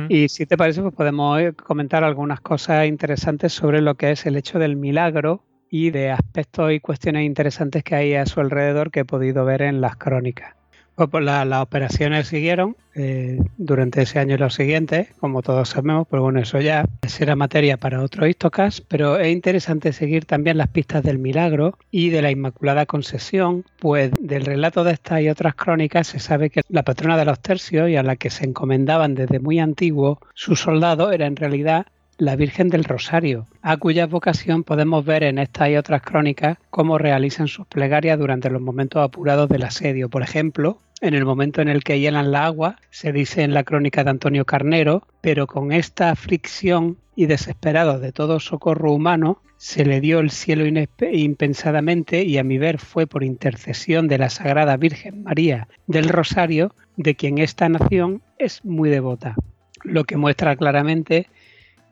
Y 0.09 0.29
si 0.29 0.47
te 0.47 0.57
parece, 0.57 0.83
pues 0.83 0.95
podemos 0.95 1.41
eh, 1.41 1.53
comentar 1.53 2.05
algunas 2.05 2.41
cosas 2.41 2.87
interesantes 2.87 3.53
sobre 3.53 3.81
lo 3.81 3.97
que 3.97 4.13
es 4.13 4.25
el 4.25 4.37
hecho 4.37 4.61
del 4.61 4.77
milagro 4.77 5.43
y 5.69 5.91
de 5.91 6.13
aspectos 6.13 6.71
y 6.73 6.79
cuestiones 6.79 7.27
interesantes 7.27 7.83
que 7.83 7.97
hay 7.97 8.15
a 8.15 8.25
su 8.25 8.41
alrededor 8.41 8.93
que 8.93 9.01
he 9.01 9.05
podido 9.05 9.45
ver 9.45 9.63
en 9.63 9.81
las 9.81 9.97
crónicas. 9.97 10.55
Pues, 10.95 11.11
pues 11.11 11.25
las 11.25 11.61
operaciones 11.61 12.29
siguieron 12.29 12.77
eh, 12.95 13.41
durante 13.57 14.03
ese 14.03 14.21
año 14.21 14.37
y 14.37 14.39
los 14.39 14.55
siguientes, 14.55 15.09
como 15.19 15.43
todos 15.43 15.71
sabemos, 15.71 16.07
pero 16.09 16.23
bueno, 16.23 16.41
eso 16.41 16.61
ya 16.61 16.85
será 17.09 17.35
materia 17.35 17.77
para 17.77 18.01
otro 18.01 18.27
Histocast, 18.27 18.85
pero 18.87 19.19
es 19.19 19.33
interesante 19.33 19.93
seguir 19.93 20.25
también 20.25 20.57
las 20.57 20.69
pistas 20.69 21.03
del 21.03 21.19
milagro 21.19 21.77
y 21.91 22.11
de 22.11 22.23
la 22.23 22.31
Inmaculada 22.31 22.87
Concesión, 22.87 23.65
pues 23.81 24.13
del 24.21 24.45
relato 24.45 24.85
de 24.85 24.93
estas 24.93 25.23
y 25.23 25.29
otras 25.29 25.57
crónicas 25.57 26.07
se 26.07 26.21
sabe 26.21 26.51
que 26.51 26.63
la 26.69 26.85
patrona 26.85 27.17
de 27.17 27.25
los 27.25 27.41
tercios 27.41 27.91
y 27.91 27.97
a 27.97 28.05
la 28.05 28.15
que 28.15 28.31
se 28.31 28.45
encomendaban 28.45 29.17
desde 29.17 29.41
muy 29.41 29.59
antiguo 29.59 30.21
sus 30.35 30.61
soldados 30.61 31.13
era 31.13 31.27
en 31.27 31.35
realidad 31.35 31.87
la 32.19 32.37
Virgen 32.37 32.69
del 32.69 32.85
Rosario, 32.85 33.47
a 33.63 33.77
cuya 33.77 34.07
vocación 34.07 34.63
podemos 34.63 35.05
ver 35.05 35.25
en 35.25 35.39
estas 35.39 35.71
y 35.71 35.77
otras 35.77 36.03
crónicas 36.03 36.59
cómo 36.71 36.99
realizan 36.99 37.49
sus 37.49 37.67
plegarias 37.67 38.19
durante 38.19 38.51
los 38.51 38.63
momentos 38.63 39.03
apurados 39.03 39.49
del 39.49 39.65
asedio. 39.65 40.09
Por 40.09 40.23
ejemplo, 40.23 40.81
en 41.01 41.15
el 41.15 41.25
momento 41.25 41.61
en 41.61 41.69
el 41.69 41.83
que 41.83 41.99
hielan 41.99 42.33
la 42.33 42.47
agua, 42.47 42.77
se 42.91 43.13
dice 43.13 43.43
en 43.43 43.53
la 43.53 43.65
crónica 43.65 44.05
de 44.05 44.11
Antonio 44.11 44.45
Carnero, 44.45 45.07
pero 45.21 45.47
con 45.47 45.73
esta 45.73 46.11
aflicción 46.11 46.99
y 47.17 47.27
desesperado 47.27 47.99
de 47.99 48.13
todo 48.13 48.41
socorro 48.41 48.93
humano, 48.93 49.41
se 49.57 49.85
le 49.85 50.01
dio 50.01 50.21
el 50.21 50.31
cielo 50.31 50.65
impensadamente 50.67 52.25
y 52.25 52.39
a 52.39 52.45
mi 52.45 52.59
ver 52.59 52.79
fue 52.79 53.07
por 53.07 53.25
intercesión 53.25 54.09
de 54.09 54.19
la 54.19 54.29
Sagrada 54.29 54.77
Virgen 54.77 55.23
María 55.23 55.69
del 55.87 56.09
Rosario, 56.09 56.75
de 56.97 57.15
quien 57.15 57.39
esta 57.39 57.69
nación 57.69 58.23
es 58.39 58.65
muy 58.65 58.91
devota, 58.91 59.37
lo 59.83 60.05
que 60.05 60.17
muestra 60.17 60.57
claramente 60.57 61.29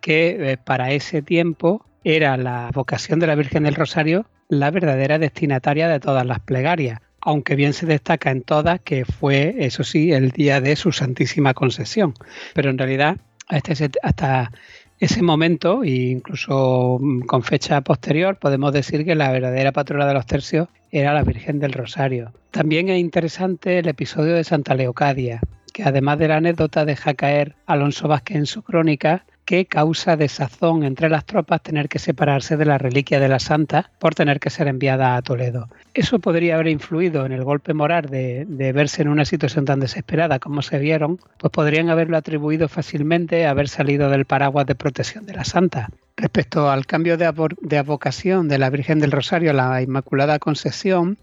que 0.02 0.52
eh, 0.52 0.56
para 0.58 0.92
ese 0.92 1.22
tiempo 1.22 1.86
era 2.04 2.36
la 2.36 2.70
vocación 2.74 3.20
de 3.20 3.28
la 3.28 3.36
Virgen 3.36 3.62
del 3.62 3.74
Rosario 3.74 4.26
la 4.52 4.70
verdadera 4.70 5.18
destinataria 5.18 5.88
de 5.88 5.98
todas 5.98 6.26
las 6.26 6.40
plegarias, 6.40 7.00
aunque 7.22 7.56
bien 7.56 7.72
se 7.72 7.86
destaca 7.86 8.30
en 8.30 8.42
todas 8.42 8.80
que 8.80 9.06
fue, 9.06 9.54
eso 9.60 9.82
sí, 9.82 10.12
el 10.12 10.30
día 10.30 10.60
de 10.60 10.76
su 10.76 10.92
Santísima 10.92 11.54
Concesión. 11.54 12.12
Pero 12.52 12.68
en 12.68 12.76
realidad, 12.76 13.16
hasta 13.48 13.72
ese, 13.72 13.90
hasta 14.02 14.52
ese 14.98 15.22
momento, 15.22 15.82
e 15.82 15.90
incluso 15.90 16.98
mm, 17.00 17.22
con 17.22 17.42
fecha 17.42 17.80
posterior, 17.80 18.36
podemos 18.38 18.74
decir 18.74 19.06
que 19.06 19.14
la 19.14 19.32
verdadera 19.32 19.72
patrona 19.72 20.06
de 20.06 20.14
los 20.14 20.26
tercios 20.26 20.68
era 20.90 21.14
la 21.14 21.22
Virgen 21.22 21.58
del 21.58 21.72
Rosario. 21.72 22.32
También 22.50 22.90
es 22.90 23.00
interesante 23.00 23.78
el 23.78 23.88
episodio 23.88 24.34
de 24.34 24.44
Santa 24.44 24.74
Leocadia, 24.74 25.40
que 25.72 25.84
además 25.84 26.18
de 26.18 26.28
la 26.28 26.36
anécdota 26.36 26.84
deja 26.84 27.14
caer 27.14 27.54
Alonso 27.64 28.06
Vázquez 28.06 28.36
en 28.36 28.46
su 28.46 28.62
crónica, 28.62 29.24
que 29.44 29.66
causa 29.66 30.16
desazón 30.16 30.84
entre 30.84 31.08
las 31.08 31.24
tropas 31.24 31.62
tener 31.62 31.88
que 31.88 31.98
separarse 31.98 32.56
de 32.56 32.64
la 32.64 32.78
reliquia 32.78 33.20
de 33.20 33.28
la 33.28 33.38
santa 33.38 33.90
por 33.98 34.14
tener 34.14 34.40
que 34.40 34.50
ser 34.50 34.68
enviada 34.68 35.16
a 35.16 35.22
Toledo. 35.22 35.68
Eso 35.94 36.20
podría 36.20 36.54
haber 36.54 36.68
influido 36.68 37.26
en 37.26 37.32
el 37.32 37.44
golpe 37.44 37.74
moral 37.74 38.06
de, 38.06 38.72
verse 38.72 39.02
en 39.02 39.08
una 39.08 39.24
situación 39.24 39.64
tan 39.64 39.80
desesperada 39.80 40.38
como 40.38 40.62
se 40.62 40.78
vieron, 40.78 41.18
pues 41.38 41.50
podrían 41.50 41.90
haberlo 41.90 42.16
atribuido 42.16 42.68
fácilmente 42.68 43.46
a 43.46 43.50
haber 43.50 43.68
salido 43.68 44.08
del 44.10 44.24
paraguas 44.24 44.66
de 44.66 44.74
protección 44.74 45.26
de 45.26 45.34
la 45.34 45.44
santa. 45.44 45.88
Respecto 46.16 46.70
al 46.70 46.86
cambio 46.86 47.16
de, 47.16 47.32
de 47.60 47.78
avocación 47.78 48.48
de 48.48 48.58
la 48.58 48.70
Virgen 48.70 49.00
del 49.00 49.12
Rosario 49.12 49.50
a 49.50 49.54
la 49.54 49.82
Inmaculada 49.82 50.38
Concepción, 50.38 51.18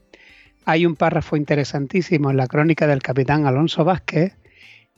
hay 0.66 0.86
un 0.86 0.96
párrafo 0.96 1.38
interesantísimo 1.38 2.30
en 2.30 2.38
la 2.38 2.48
crónica 2.48 2.86
del 2.86 3.02
capitán 3.02 3.46
Alonso 3.46 3.84
Vázquez 3.86 4.36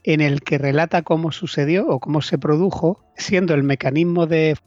en 0.04 0.22
el 0.22 0.42
que 0.42 0.58
relata 0.58 1.02
cómo 1.04 1.32
sucedió 1.32 1.88
o 1.88 2.00
cómo 2.00 2.22
se 2.22 2.38
produjo, 2.38 3.04
siendo 3.16 3.54
el 3.54 3.64
mecanismo 3.64 4.26
de, 4.26 4.58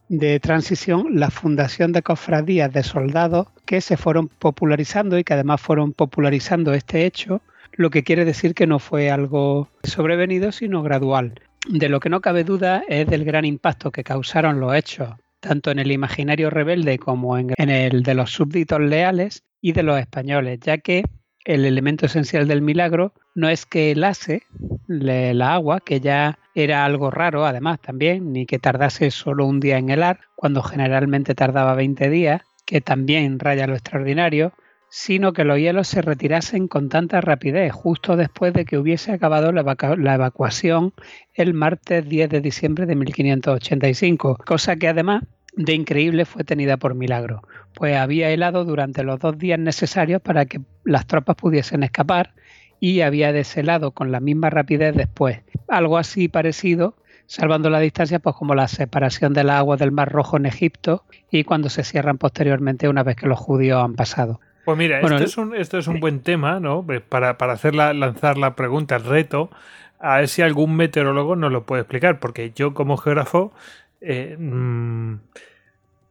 transición 0.40 1.18
la 1.18 1.30
fundación 1.30 1.92
de 1.92 2.02
cofradías 2.02 2.72
de 2.72 2.82
soldados 2.82 3.48
que 3.66 3.80
se 3.80 3.96
fueron 3.96 4.28
popularizando 4.28 5.18
y 5.18 5.24
que 5.24 5.34
además 5.34 5.60
fueron 5.60 5.92
popularizando 5.92 6.74
este 6.74 7.06
hecho, 7.06 7.42
lo 7.72 7.90
que 7.90 8.04
quiere 8.04 8.24
decir 8.24 8.54
que 8.54 8.66
no 8.66 8.78
fue 8.78 9.10
algo 9.10 9.68
sobrevenido, 9.82 10.52
sino 10.52 10.82
gradual. 10.82 11.40
De 11.68 11.88
lo 11.88 11.98
que 11.98 12.10
no 12.10 12.20
cabe 12.20 12.44
duda 12.44 12.84
es 12.88 13.06
del 13.06 13.24
gran 13.24 13.44
impacto 13.44 13.90
que 13.90 14.04
causaron 14.04 14.60
los 14.60 14.74
hechos, 14.74 15.14
tanto 15.40 15.70
en 15.70 15.78
el 15.78 15.90
imaginario 15.90 16.50
rebelde 16.50 16.98
como 16.98 17.38
en 17.38 17.52
el 17.58 18.02
de 18.02 18.14
los 18.14 18.30
súbditos 18.30 18.80
leales 18.80 19.42
y 19.60 19.72
de 19.72 19.82
los 19.82 19.98
españoles, 19.98 20.60
ya 20.60 20.78
que 20.78 21.04
el 21.44 21.64
elemento 21.64 22.06
esencial 22.06 22.48
del 22.48 22.62
milagro 22.62 23.12
no 23.34 23.48
es 23.48 23.66
que 23.66 23.90
helase 23.90 24.42
la 24.86 25.54
agua, 25.54 25.80
que 25.80 26.00
ya 26.00 26.38
era 26.54 26.84
algo 26.84 27.10
raro 27.10 27.44
además 27.44 27.80
también, 27.80 28.32
ni 28.32 28.46
que 28.46 28.58
tardase 28.58 29.10
solo 29.10 29.46
un 29.46 29.60
día 29.60 29.78
en 29.78 29.90
helar, 29.90 30.20
cuando 30.36 30.62
generalmente 30.62 31.34
tardaba 31.34 31.74
20 31.74 32.08
días, 32.10 32.42
que 32.64 32.80
también 32.80 33.38
raya 33.38 33.66
lo 33.66 33.74
extraordinario, 33.74 34.52
sino 34.88 35.32
que 35.32 35.42
los 35.42 35.58
hielos 35.58 35.88
se 35.88 36.02
retirasen 36.02 36.68
con 36.68 36.88
tanta 36.88 37.20
rapidez 37.20 37.72
justo 37.72 38.16
después 38.16 38.52
de 38.52 38.64
que 38.64 38.78
hubiese 38.78 39.10
acabado 39.10 39.50
la, 39.50 39.76
la, 39.98 40.14
evacuación 40.14 40.94
el 41.34 41.52
martes 41.52 42.08
10 42.08 42.30
de 42.30 42.40
diciembre 42.40 42.86
de 42.86 42.94
1585, 42.94 44.38
cosa 44.46 44.76
que 44.76 44.86
además 44.86 45.24
de 45.56 45.74
increíble 45.74 46.24
fue 46.24 46.44
tenida 46.44 46.76
por 46.76 46.94
milagro, 46.94 47.42
pues 47.74 47.96
había 47.96 48.30
helado 48.30 48.64
durante 48.64 49.02
los 49.02 49.18
dos 49.18 49.38
días 49.38 49.58
necesarios 49.58 50.22
para 50.22 50.46
que 50.46 50.60
las 50.84 51.06
tropas 51.06 51.36
pudiesen 51.36 51.82
escapar 51.82 52.32
y 52.80 53.00
había 53.00 53.32
deshelado 53.32 53.92
con 53.92 54.12
la 54.12 54.20
misma 54.20 54.50
rapidez 54.50 54.94
después. 54.94 55.40
Algo 55.68 55.98
así 55.98 56.28
parecido, 56.28 56.96
salvando 57.26 57.70
la 57.70 57.80
distancia, 57.80 58.18
pues 58.18 58.36
como 58.36 58.54
la 58.54 58.68
separación 58.68 59.32
de 59.32 59.44
las 59.44 59.56
aguas 59.56 59.80
del 59.80 59.92
Mar 59.92 60.12
Rojo 60.12 60.36
en 60.36 60.46
Egipto 60.46 61.04
y 61.30 61.44
cuando 61.44 61.68
se 61.68 61.84
cierran 61.84 62.18
posteriormente 62.18 62.88
una 62.88 63.02
vez 63.02 63.16
que 63.16 63.26
los 63.26 63.38
judíos 63.38 63.82
han 63.82 63.94
pasado. 63.94 64.40
Pues 64.64 64.78
mira, 64.78 65.00
esto, 65.00 65.16
es 65.16 65.36
un, 65.36 65.54
esto 65.54 65.78
es 65.78 65.88
un 65.88 66.00
buen 66.00 66.20
tema, 66.20 66.58
¿no? 66.58 66.84
Pues 66.84 67.02
para, 67.02 67.36
para 67.36 67.52
hacer 67.52 67.74
lanzar 67.74 68.38
la 68.38 68.54
pregunta, 68.54 68.96
el 68.96 69.04
reto, 69.04 69.50
a 69.98 70.18
ver 70.18 70.28
si 70.28 70.42
algún 70.42 70.76
meteorólogo 70.76 71.36
nos 71.36 71.52
lo 71.52 71.64
puede 71.64 71.82
explicar, 71.82 72.18
porque 72.18 72.52
yo 72.54 72.72
como 72.72 72.96
geógrafo 72.96 73.52
eh, 74.00 74.36
mm, 74.38 75.16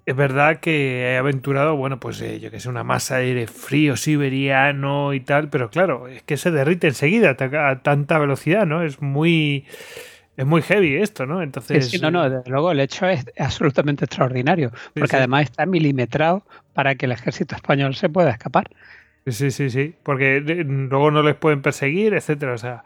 es 0.06 0.16
verdad 0.16 0.60
que 0.60 1.14
he 1.14 1.18
aventurado, 1.18 1.76
bueno, 1.76 2.00
pues 2.00 2.22
eh, 2.22 2.40
yo 2.40 2.52
que 2.52 2.60
sé, 2.60 2.70
una 2.70 2.84
masa 2.84 3.18
de 3.18 3.26
aire 3.26 3.48
frío 3.48 3.96
siberiano 3.96 5.14
y 5.14 5.22
tal, 5.22 5.50
pero 5.50 5.70
claro, 5.70 6.08
es 6.08 6.24
que 6.24 6.38
se 6.38 6.52
derrite 6.52 6.88
enseguida 6.88 7.38
a 7.40 7.82
tanta 7.82 8.20
velocidad, 8.20 8.66
¿no? 8.66 8.84
Es 8.84 9.02
muy 9.02 9.66
es 10.36 10.46
muy 10.46 10.62
heavy 10.62 10.96
esto, 10.96 11.26
¿no? 11.26 11.42
Entonces. 11.42 11.90
Sí, 11.90 12.00
no, 12.00 12.10
no, 12.10 12.30
desde 12.30 12.50
luego 12.50 12.72
el 12.72 12.80
hecho 12.80 13.08
es 13.08 13.26
absolutamente 13.38 14.06
extraordinario, 14.06 14.72
porque 14.94 15.16
además 15.16 15.44
está 15.44 15.66
milimetrado 15.66 16.44
para 16.74 16.96
que 16.96 17.06
el 17.06 17.12
ejército 17.12 17.56
español 17.56 17.96
se 17.96 18.10
pueda 18.10 18.32
escapar. 18.32 18.70
Sí, 19.28 19.52
sí, 19.52 19.70
sí, 19.70 19.96
porque 20.04 20.42
luego 20.42 21.12
no 21.12 21.24
les 21.24 21.36
pueden 21.36 21.62
perseguir, 21.62 22.14
etcétera. 22.14 22.54
O 22.54 22.58
sea, 22.58 22.84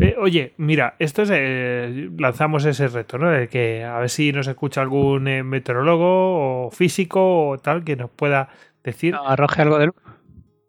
eh, 0.00 0.14
oye, 0.18 0.54
mira, 0.58 0.94
esto 1.00 1.22
es. 1.22 1.30
Eh, 1.32 2.10
lanzamos 2.16 2.64
ese 2.64 2.86
reto, 2.86 3.18
¿no? 3.18 3.30
De 3.30 3.48
que 3.48 3.84
a 3.84 3.98
ver 3.98 4.10
si 4.10 4.32
nos 4.32 4.46
escucha 4.46 4.80
algún 4.80 5.26
eh, 5.26 5.42
meteorólogo 5.42 6.66
o 6.66 6.70
físico 6.70 7.48
o 7.48 7.58
tal 7.58 7.82
que 7.82 7.96
nos 7.96 8.10
pueda 8.10 8.48
decir. 8.84 9.16
arroje 9.16 9.62
algo 9.62 9.78
de 9.78 9.86
luz. 9.86 9.96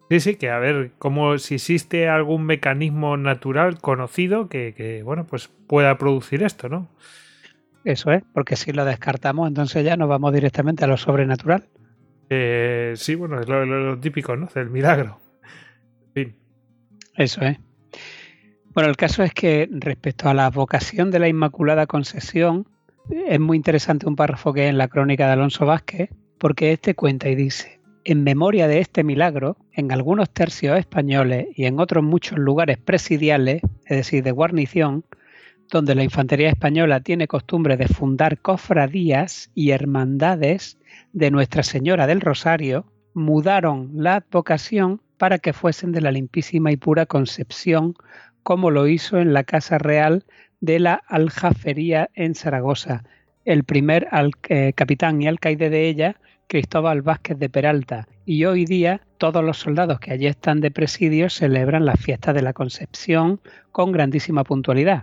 Sí, 0.09 0.19
sí, 0.19 0.35
que 0.35 0.49
a 0.49 0.58
ver 0.58 0.93
cómo 0.98 1.38
si 1.38 1.56
existe 1.56 2.09
algún 2.09 2.43
mecanismo 2.43 3.16
natural 3.17 3.80
conocido 3.80 4.49
que, 4.49 4.74
que, 4.75 5.03
bueno, 5.03 5.27
pues 5.27 5.49
pueda 5.67 5.95
producir 5.99 6.41
esto, 6.41 6.67
¿no? 6.67 6.90
Eso 7.83 8.11
es, 8.11 8.24
porque 8.33 8.56
si 8.56 8.72
lo 8.72 8.83
descartamos, 8.85 9.48
entonces 9.48 9.85
ya 9.85 9.95
nos 9.95 10.09
vamos 10.09 10.33
directamente 10.33 10.83
a 10.83 10.88
lo 10.88 10.98
sobrenatural. 10.98 11.66
sí, 12.95 13.16
bueno, 13.16 13.40
es 13.40 13.48
lo, 13.48 13.99
típico, 13.99 14.35
¿no? 14.35 14.48
Del 14.48 14.72
milagro. 14.72 15.19
En 16.08 16.14
fin. 16.14 16.35
Eso 17.16 17.41
es. 17.41 17.68
Bueno, 18.80 18.91
el 18.91 18.95
caso 18.95 19.24
es 19.24 19.33
que 19.33 19.67
respecto 19.69 20.30
a 20.30 20.33
la 20.33 20.49
vocación 20.49 21.11
de 21.11 21.19
la 21.19 21.27
Inmaculada 21.27 21.85
Concesión, 21.85 22.66
es 23.27 23.38
muy 23.38 23.58
interesante 23.58 24.08
un 24.08 24.16
párrafo 24.16 24.53
que 24.53 24.64
es 24.64 24.69
en 24.69 24.77
la 24.77 24.88
crónica 24.88 25.25
de 25.25 25.33
Alonso 25.33 25.66
Vázquez, 25.66 26.11
porque 26.38 26.72
este 26.72 26.95
cuenta 26.95 27.27
y 27.27 27.35
dice, 27.35 27.82
en 28.06 28.24
memoria 28.24 28.69
de 28.69 28.80
este 28.80 29.03
milagro, 29.03 29.58
en 29.74 29.91
algunos 29.91 30.30
tercios 30.30 30.80
españoles 30.80 31.48
y 31.58 31.66
en 31.66 31.77
otros 31.77 32.06
muchos 32.06 32.40
lugares 32.40 32.77
presidiales, 32.77 33.61
es 33.85 33.98
decir, 33.98 34.24
de 34.24 34.32
guarnición, 34.32 35.03
donde 35.69 35.93
la 35.93 36.06
infantería 36.06 36.48
española 36.48 37.01
tiene 37.01 37.27
costumbre 37.27 37.75
de 37.75 37.90
fundar 37.90 38.40
cofradías 38.40 39.51
y 39.53 39.72
hermandades 39.72 40.77
de 41.11 41.32
Nuestra 41.32 41.64
Señora 41.64 42.08
del 42.08 42.22
Rosario, 42.22 42.85
mudaron 43.14 43.91
la 43.95 44.16
advocación 44.16 45.01
para 45.17 45.38
que 45.38 45.51
fuesen 45.51 45.91
de 45.91 45.99
la 45.99 46.11
limpísima 46.11 46.72
y 46.72 46.77
pura 46.77 47.06
concepción 47.06 47.93
como 48.49 48.71
lo 48.71 48.87
hizo 48.87 49.19
en 49.19 49.31
la 49.31 49.43
Casa 49.43 49.77
Real 49.77 50.25
de 50.59 50.79
la 50.79 50.95
Aljafería 51.07 52.09
en 52.15 52.33
Zaragoza. 52.33 53.03
El 53.45 53.63
primer 53.63 54.07
eh, 54.47 54.73
capitán 54.73 55.21
y 55.21 55.27
alcaide 55.27 55.69
de 55.69 55.87
ella, 55.87 56.15
Cristóbal 56.47 57.03
Vázquez 57.03 57.37
de 57.37 57.47
Peralta, 57.47 58.07
y 58.25 58.45
hoy 58.45 58.65
día 58.65 59.01
todos 59.19 59.43
los 59.43 59.59
soldados 59.59 59.99
que 59.99 60.13
allí 60.13 60.25
están 60.25 60.61
de 60.61 60.71
presidio 60.71 61.29
celebran 61.29 61.85
la 61.85 61.93
fiesta 61.93 62.33
de 62.33 62.41
la 62.41 62.53
Concepción 62.53 63.39
con 63.71 63.91
grandísima 63.91 64.43
puntualidad 64.43 65.01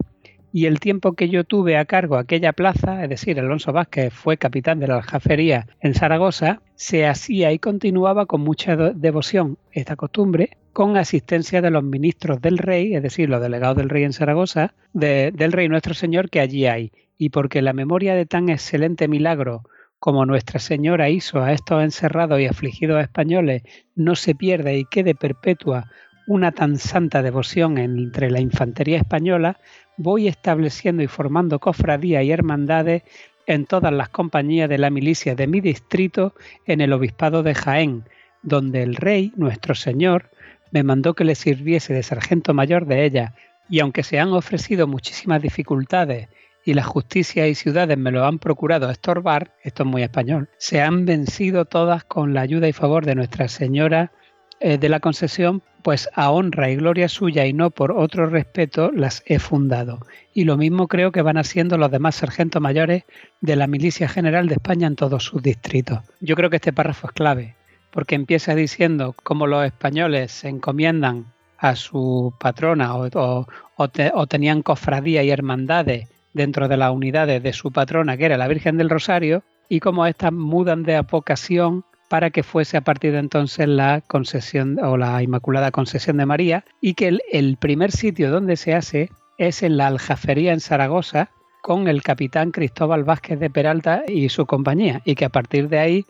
y 0.52 0.66
el 0.66 0.80
tiempo 0.80 1.12
que 1.12 1.28
yo 1.28 1.44
tuve 1.44 1.76
a 1.76 1.84
cargo 1.84 2.16
aquella 2.16 2.52
plaza, 2.52 3.02
es 3.02 3.08
decir, 3.08 3.38
Alonso 3.38 3.72
Vázquez 3.72 4.12
fue 4.12 4.36
capitán 4.36 4.78
de 4.78 4.88
la 4.88 4.96
aljafería 4.96 5.66
en 5.80 5.94
Zaragoza, 5.94 6.60
se 6.74 7.06
hacía 7.06 7.52
y 7.52 7.58
continuaba 7.58 8.26
con 8.26 8.42
mucha 8.42 8.76
devoción 8.76 9.58
esta 9.72 9.96
costumbre, 9.96 10.56
con 10.72 10.96
asistencia 10.96 11.62
de 11.62 11.70
los 11.70 11.82
ministros 11.82 12.40
del 12.40 12.58
rey, 12.58 12.94
es 12.94 13.02
decir, 13.02 13.28
los 13.28 13.40
delegados 13.40 13.76
del 13.76 13.88
rey 13.88 14.04
en 14.04 14.12
Zaragoza, 14.12 14.74
del 14.92 15.52
rey 15.52 15.68
nuestro 15.68 15.94
Señor 15.94 16.30
que 16.30 16.40
allí 16.40 16.66
hay, 16.66 16.92
y 17.18 17.30
porque 17.30 17.62
la 17.62 17.72
memoria 17.72 18.14
de 18.14 18.26
tan 18.26 18.48
excelente 18.48 19.08
milagro 19.08 19.62
como 19.98 20.26
Nuestra 20.26 20.60
Señora 20.60 21.08
hizo 21.08 21.42
a 21.42 21.52
estos 21.52 21.82
encerrados 21.82 22.40
y 22.40 22.46
afligidos 22.46 23.02
españoles 23.02 23.62
no 23.94 24.14
se 24.14 24.34
pierda 24.34 24.72
y 24.72 24.84
quede 24.84 25.14
perpetua 25.14 25.90
una 26.26 26.52
tan 26.52 26.78
santa 26.78 27.22
devoción 27.22 27.78
entre 27.78 28.30
la 28.30 28.40
infantería 28.40 28.98
española, 28.98 29.58
voy 29.96 30.28
estableciendo 30.28 31.02
y 31.02 31.06
formando 31.06 31.58
cofradías 31.58 32.24
y 32.24 32.32
hermandades 32.32 33.02
en 33.46 33.64
todas 33.64 33.92
las 33.92 34.08
compañías 34.08 34.68
de 34.68 34.78
la 34.78 34.90
milicia 34.90 35.34
de 35.34 35.46
mi 35.46 35.60
distrito 35.60 36.34
en 36.66 36.80
el 36.80 36.92
obispado 36.92 37.42
de 37.42 37.54
Jaén, 37.54 38.04
donde 38.42 38.82
el 38.82 38.96
rey, 38.96 39.32
nuestro 39.36 39.74
señor, 39.74 40.30
me 40.72 40.82
mandó 40.82 41.14
que 41.14 41.24
le 41.24 41.34
sirviese 41.34 41.94
de 41.94 42.02
sargento 42.02 42.54
mayor 42.54 42.86
de 42.86 43.04
ella, 43.04 43.34
y 43.68 43.80
aunque 43.80 44.02
se 44.02 44.18
han 44.18 44.32
ofrecido 44.32 44.86
muchísimas 44.86 45.42
dificultades 45.42 46.28
y 46.64 46.74
la 46.74 46.82
justicia 46.82 47.46
y 47.46 47.54
ciudades 47.54 47.96
me 47.96 48.10
lo 48.10 48.24
han 48.24 48.38
procurado 48.40 48.90
estorbar, 48.90 49.52
esto 49.62 49.84
es 49.84 49.88
muy 49.88 50.02
español, 50.02 50.48
se 50.58 50.80
han 50.80 51.06
vencido 51.06 51.64
todas 51.64 52.04
con 52.04 52.34
la 52.34 52.40
ayuda 52.40 52.68
y 52.68 52.72
favor 52.72 53.06
de 53.06 53.14
Nuestra 53.14 53.46
Señora 53.48 54.12
eh, 54.58 54.78
de 54.78 54.88
la 54.88 55.00
concesión, 55.00 55.62
pues 55.86 56.10
a 56.14 56.32
honra 56.32 56.68
y 56.68 56.74
gloria 56.74 57.08
suya 57.08 57.46
y 57.46 57.52
no 57.52 57.70
por 57.70 57.92
otro 57.92 58.26
respeto 58.26 58.90
las 58.92 59.22
he 59.24 59.38
fundado. 59.38 60.04
Y 60.34 60.42
lo 60.42 60.56
mismo 60.56 60.88
creo 60.88 61.12
que 61.12 61.22
van 61.22 61.36
haciendo 61.36 61.78
los 61.78 61.92
demás 61.92 62.16
sargentos 62.16 62.60
mayores 62.60 63.04
de 63.40 63.54
la 63.54 63.68
Milicia 63.68 64.08
General 64.08 64.48
de 64.48 64.54
España 64.54 64.88
en 64.88 64.96
todos 64.96 65.22
sus 65.22 65.44
distritos. 65.44 66.00
Yo 66.18 66.34
creo 66.34 66.50
que 66.50 66.56
este 66.56 66.72
párrafo 66.72 67.06
es 67.06 67.12
clave, 67.12 67.54
porque 67.92 68.16
empieza 68.16 68.56
diciendo 68.56 69.14
cómo 69.22 69.46
los 69.46 69.64
españoles 69.64 70.32
se 70.32 70.48
encomiendan 70.48 71.26
a 71.56 71.76
su 71.76 72.34
patrona 72.40 72.96
o, 72.96 74.26
tenían 74.26 74.62
cofradía 74.62 75.22
y 75.22 75.30
hermandades 75.30 76.08
dentro 76.32 76.66
de 76.66 76.78
las 76.78 76.90
unidades 76.90 77.40
de 77.44 77.52
su 77.52 77.70
patrona, 77.70 78.16
que 78.16 78.24
era 78.24 78.36
la 78.36 78.48
Virgen 78.48 78.76
del 78.76 78.90
Rosario, 78.90 79.44
y 79.68 79.78
cómo 79.78 80.04
éstas 80.04 80.32
mudan 80.32 80.82
de 80.82 80.96
apocación 80.96 81.84
para 82.08 82.30
que 82.30 82.42
fuese 82.42 82.76
a 82.76 82.82
partir 82.82 83.12
de 83.12 83.18
entonces 83.18 83.68
la 83.68 84.00
concesión 84.06 84.78
o 84.82 84.96
la 84.96 85.22
Inmaculada 85.22 85.70
Concesión 85.70 86.16
de 86.16 86.26
María 86.26 86.64
y 86.80 86.94
que 86.94 87.18
el, 87.30 87.56
primer 87.56 87.90
sitio 87.90 88.30
donde 88.30 88.56
se 88.56 88.74
hace 88.74 89.10
es 89.38 89.62
en 89.62 89.76
la 89.76 89.88
Aljafería 89.88 90.52
en 90.52 90.60
Zaragoza 90.60 91.30
con 91.62 91.88
el 91.88 92.02
capitán 92.02 92.52
Cristóbal 92.52 93.04
Vázquez 93.04 93.40
de 93.40 93.50
Peralta 93.50 94.04
y 94.06 94.28
su 94.28 94.46
compañía 94.46 95.02
y 95.04 95.14
que 95.14 95.24
a 95.24 95.30
partir 95.30 95.68
de 95.68 95.78
ahí 95.78 96.04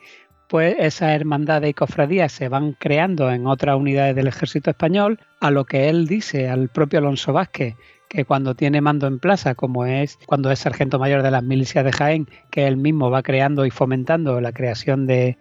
pues 0.48 0.76
esas 0.78 1.10
hermandades 1.10 1.70
y 1.70 1.74
cofradías 1.74 2.30
se 2.30 2.48
van 2.48 2.76
creando 2.78 3.30
en 3.32 3.46
otras 3.46 3.76
unidades 3.76 4.14
del 4.14 4.28
ejército 4.28 4.70
español, 4.70 5.18
a 5.40 5.50
lo 5.50 5.64
que 5.64 5.88
él 5.88 6.06
dice 6.06 6.48
al 6.48 6.68
propio 6.68 7.00
Alonso 7.00 7.32
Vázquez, 7.32 7.74
que 8.08 8.24
cuando 8.24 8.54
tiene 8.54 8.80
mando 8.80 9.08
en 9.08 9.18
plaza, 9.18 9.56
como 9.56 9.86
es 9.86 10.20
cuando 10.24 10.52
es 10.52 10.60
sargento 10.60 11.00
mayor 11.00 11.24
de 11.24 11.32
las 11.32 11.42
milicias 11.42 11.84
de 11.84 11.90
Jaén, 11.90 12.28
que 12.52 12.68
él 12.68 12.76
mismo 12.76 13.10
va 13.10 13.24
creando 13.24 13.66
y 13.66 13.70
fomentando 13.70 14.40
la 14.40 14.52
creación 14.52 15.08
de, 15.08 15.36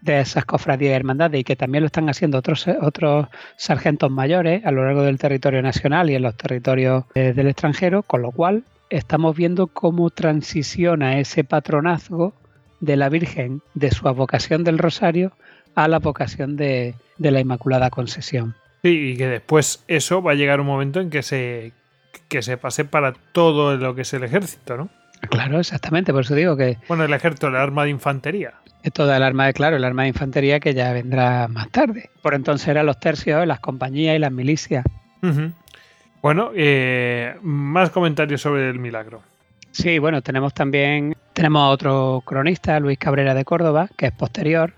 de 0.00 0.20
esas 0.20 0.44
cofradías 0.44 0.92
y 0.92 0.94
hermandades 0.94 1.40
y 1.40 1.44
que 1.44 1.56
también 1.56 1.82
lo 1.82 1.86
están 1.86 2.08
haciendo 2.08 2.38
otros, 2.38 2.66
otros 2.80 3.28
sargentos 3.56 4.10
mayores 4.10 4.64
a 4.64 4.70
lo 4.70 4.84
largo 4.84 5.02
del 5.02 5.18
territorio 5.18 5.62
nacional 5.62 6.10
y 6.10 6.14
en 6.14 6.22
los 6.22 6.36
territorios 6.36 7.04
eh, 7.14 7.32
del 7.34 7.48
extranjero, 7.48 8.02
con 8.02 8.22
lo 8.22 8.30
cual 8.30 8.64
estamos 8.90 9.36
viendo 9.36 9.66
cómo 9.66 10.10
transiciona 10.10 11.18
ese 11.18 11.44
patronazgo 11.44 12.34
de 12.80 12.96
la 12.96 13.08
Virgen 13.08 13.62
de 13.74 13.90
su 13.90 14.04
vocación 14.04 14.64
del 14.64 14.78
Rosario 14.78 15.32
a 15.74 15.88
la 15.88 15.98
vocación 15.98 16.56
de, 16.56 16.94
de 17.18 17.30
la 17.30 17.40
Inmaculada 17.40 17.90
Concesión. 17.90 18.54
Sí, 18.82 19.12
y 19.12 19.16
que 19.16 19.26
después 19.26 19.84
eso 19.88 20.22
va 20.22 20.32
a 20.32 20.34
llegar 20.34 20.60
un 20.60 20.66
momento 20.66 21.00
en 21.00 21.10
que 21.10 21.22
se, 21.22 21.72
que 22.28 22.42
se 22.42 22.56
pase 22.56 22.84
para 22.84 23.12
todo 23.32 23.76
lo 23.76 23.94
que 23.94 24.02
es 24.02 24.12
el 24.14 24.24
ejército, 24.24 24.76
¿no? 24.76 24.88
Claro, 25.20 25.58
exactamente, 25.58 26.12
por 26.12 26.22
eso 26.22 26.34
digo 26.34 26.56
que... 26.56 26.78
Bueno, 26.88 27.04
el 27.04 27.12
ejército, 27.12 27.48
el 27.48 27.56
arma 27.56 27.84
de 27.84 27.90
infantería. 27.90 28.54
Esto 28.82 29.06
del 29.06 29.22
arma 29.22 29.46
de, 29.46 29.52
claro, 29.52 29.76
el 29.76 29.84
arma 29.84 30.02
de 30.02 30.08
infantería 30.08 30.60
que 30.60 30.74
ya 30.74 30.92
vendrá 30.92 31.48
más 31.48 31.70
tarde. 31.70 32.10
Por 32.22 32.34
entonces 32.34 32.68
eran 32.68 32.86
los 32.86 33.00
tercios, 33.00 33.46
las 33.46 33.60
compañías 33.60 34.14
y 34.14 34.18
las 34.18 34.30
milicias. 34.30 34.84
Bueno, 36.22 36.50
eh, 36.54 37.34
más 37.42 37.90
comentarios 37.90 38.40
sobre 38.40 38.70
el 38.70 38.78
milagro. 38.78 39.22
Sí, 39.72 39.98
bueno, 39.98 40.22
tenemos 40.22 40.54
también, 40.54 41.16
tenemos 41.32 41.62
a 41.62 41.68
otro 41.68 42.22
cronista, 42.24 42.78
Luis 42.80 42.98
Cabrera 42.98 43.34
de 43.34 43.44
Córdoba, 43.44 43.88
que 43.96 44.06
es 44.06 44.12
posterior, 44.12 44.72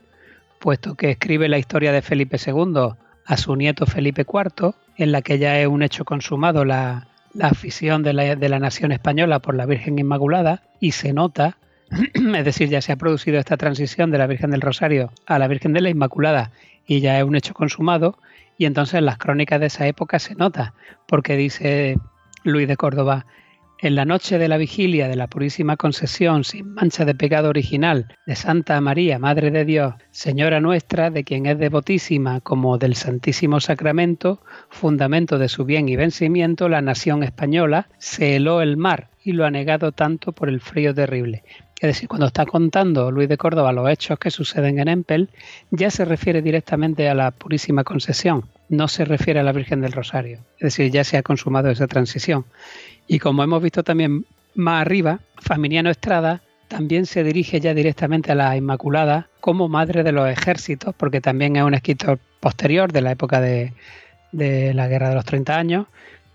puesto 0.59 0.95
que 0.95 1.11
escribe 1.11 1.49
la 1.49 1.59
historia 1.59 1.93
de 1.93 2.03
Felipe 2.03 2.39
II 2.45 2.95
a 3.27 3.37
su 3.37 3.55
nieto 3.57 3.87
Felipe 3.87 4.23
IV, 4.23 4.75
en 4.97 5.13
la 5.13 5.23
que 5.23 5.39
ya 5.39 5.61
es 5.61 5.69
un 5.69 5.83
hecho 5.83 6.05
consumado 6.05 6.65
la, 6.65 7.07
la 7.39 7.49
afición 7.49 8.03
de 8.03 8.13
la, 8.13 8.37
de 8.37 8.49
la 8.49 8.59
nación 8.59 8.93
española 8.93 9.39
por 9.39 9.55
la 9.55 9.65
Virgen 9.65 9.99
Inmaculada, 9.99 10.63
y 10.81 10.93
se 10.93 11.13
nota 11.13 11.57
es 12.37 12.45
decir, 12.45 12.69
ya 12.69 12.83
se 12.83 12.93
ha 12.93 12.97
producido 12.97 13.39
esta 13.39 13.57
transición 13.57 14.11
de 14.11 14.19
la 14.19 14.27
Virgen 14.27 14.51
del 14.51 14.61
Rosario 14.61 15.13
a 15.27 15.39
la 15.39 15.49
Virgen 15.49 15.73
de 15.73 15.81
la 15.81 15.89
Inmaculada 15.89 16.51
y 16.87 17.01
ya 17.01 17.19
es 17.19 17.25
un 17.25 17.37
hecho 17.37 17.55
consumado, 17.55 18.19
y 18.57 18.65
entonces 18.65 18.95
en 18.95 19.05
las 19.05 19.19
crónicas 19.19 19.61
de 19.61 19.67
esa 19.67 19.87
época 19.87 20.19
se 20.19 20.35
nota, 20.35 20.75
porque 21.07 21.37
dice 21.37 21.99
Luis 22.45 22.67
de 22.67 22.77
Córdoba, 22.77 23.27
en 23.81 23.95
la 23.95 24.05
noche 24.05 24.39
de 24.39 24.49
la 24.49 24.57
vigilia 24.57 25.09
de 25.09 25.17
la 25.17 25.29
Purísima 25.29 25.77
Concesión, 25.77 26.43
sin 26.43 26.75
mancha 26.75 27.05
de 27.05 27.15
pecado 27.15 27.49
original, 27.49 28.09
de 28.27 28.35
Santa 28.35 28.81
María, 28.81 29.19
Madre 29.19 29.51
de 29.51 29.65
Dios, 29.65 29.95
Señora 30.11 30.61
nuestra, 30.61 31.11
de 31.11 31.23
quien 31.23 31.47
es 31.47 31.59
devotísima 31.59 32.41
como 32.41 32.79
del 32.79 32.97
Santísimo 32.97 33.61
Sacramento, 33.61 34.43
fundamento 34.69 35.39
de 35.39 35.49
su 35.49 35.65
bien 35.65 35.89
y 35.89 35.97
vencimiento, 35.97 36.69
la 36.69 36.83
nación 36.83 37.23
española 37.23 37.89
se 37.99 38.35
heló 38.35 38.63
el 38.63 38.77
mar 38.77 39.11
y 39.23 39.33
lo 39.33 39.45
ha 39.45 39.51
negado 39.51 39.93
tanto 39.93 40.33
por 40.33 40.49
el 40.49 40.61
frío 40.61 40.93
terrible. 40.93 41.45
Es 41.81 41.89
decir, 41.91 42.09
cuando 42.09 42.27
está 42.27 42.45
contando 42.45 43.13
Luis 43.13 43.29
de 43.29 43.37
Córdoba 43.37 43.73
los 43.73 43.89
hechos 43.89 44.19
que 44.19 44.33
suceden 44.33 44.81
en 44.81 44.89
Empel, 44.89 45.31
ya 45.71 45.91
se 45.91 46.05
refiere 46.05 46.43
directamente 46.43 47.09
a 47.09 47.15
la 47.15 47.31
Purísima 47.31 47.85
Concesión, 47.85 48.47
no 48.69 48.89
se 48.89 49.05
refiere 49.05 49.39
a 49.39 49.45
la 49.45 49.53
Virgen 49.53 49.81
del 49.81 49.93
Rosario. 49.93 50.41
Es 50.59 50.75
decir, 50.75 50.91
ya 50.91 51.05
se 51.05 51.17
ha 51.17 51.23
consumado 51.23 51.71
esa 51.71 51.87
transición. 51.87 52.47
Y 53.09 53.19
como 53.19 53.43
hemos 53.43 53.63
visto 53.63 53.83
también 53.83 54.27
más 54.55 54.83
arriba, 54.83 55.21
Faminiano 55.39 55.89
Estrada 55.89 56.43
también 56.69 57.07
se 57.07 57.25
dirige 57.25 57.59
ya 57.59 57.73
directamente 57.73 58.33
a 58.33 58.35
la 58.35 58.55
Inmaculada 58.55 59.29
como 59.41 59.69
madre 59.69 60.03
de 60.03 60.13
los 60.13 60.29
ejércitos, 60.29 60.95
porque 60.95 61.23
también 61.23 61.57
es 61.57 61.63
un 61.63 61.73
escritor 61.73 62.19
posterior 62.41 62.93
de 62.93 63.01
la 63.01 63.13
época 63.13 63.41
de, 63.41 63.73
de 64.33 64.75
la 64.75 64.89
Guerra 64.89 65.09
de 65.09 65.15
los 65.15 65.25
30 65.25 65.57
años. 65.57 65.87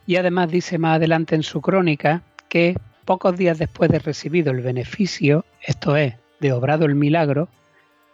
Y 0.08 0.16
además 0.16 0.50
dice 0.50 0.80
más 0.80 0.96
adelante 0.96 1.36
en 1.36 1.44
su 1.44 1.62
crónica 1.62 2.24
que 2.50 2.76
pocos 3.06 3.38
días 3.38 3.60
después 3.60 3.92
de 3.92 4.00
recibido 4.00 4.52
el 4.52 4.62
beneficio, 4.62 5.46
esto 5.62 5.96
es, 5.96 6.16
de 6.40 6.54
obrado 6.54 6.86
el 6.86 6.96
milagro, 6.96 7.50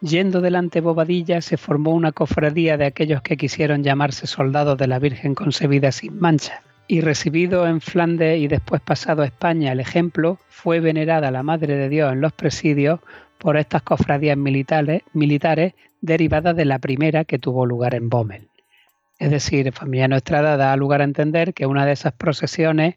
yendo 0.01 0.41
delante 0.41 0.81
Bobadilla 0.81 1.39
se 1.41 1.55
formó 1.55 1.91
una 1.91 2.11
cofradía 2.11 2.75
de 2.75 2.87
aquellos 2.87 3.21
que 3.21 3.37
quisieron 3.37 3.83
llamarse 3.83 4.27
soldados 4.27 4.77
de 4.77 4.87
la 4.87 4.99
Virgen 4.99 5.33
concebida 5.33 5.93
sin 5.93 6.19
mancha 6.19 6.61
y 6.89 7.01
recibido 7.01 7.67
en 7.67 7.81
Flandes 7.81 8.39
y 8.39 8.47
después 8.47 8.81
pasado 8.81 9.21
a 9.21 9.25
España 9.25 9.71
el 9.71 9.79
ejemplo, 9.79 10.39
fue 10.49 10.79
venerada 10.79 11.29
la 11.29 11.43
Madre 11.43 11.75
de 11.75 11.87
Dios 11.87 12.11
en 12.11 12.19
los 12.19 12.33
presidios 12.33 12.99
por 13.37 13.57
estas 13.57 13.83
cofradías 13.83 14.35
militares, 14.35 15.03
militares 15.13 15.75
derivadas 16.01 16.55
de 16.55 16.65
la 16.65 16.79
primera 16.79 17.25
que 17.25 17.37
tuvo 17.37 17.67
lugar 17.67 17.93
en 17.93 18.09
Bommel. 18.09 18.47
Es 19.19 19.29
decir, 19.29 19.71
Familiano 19.71 20.15
Estrada 20.15 20.57
da 20.57 20.75
lugar 20.75 21.01
a 21.01 21.03
entender 21.03 21.53
que 21.53 21.67
una 21.67 21.85
de 21.85 21.91
esas 21.91 22.13
procesiones, 22.13 22.95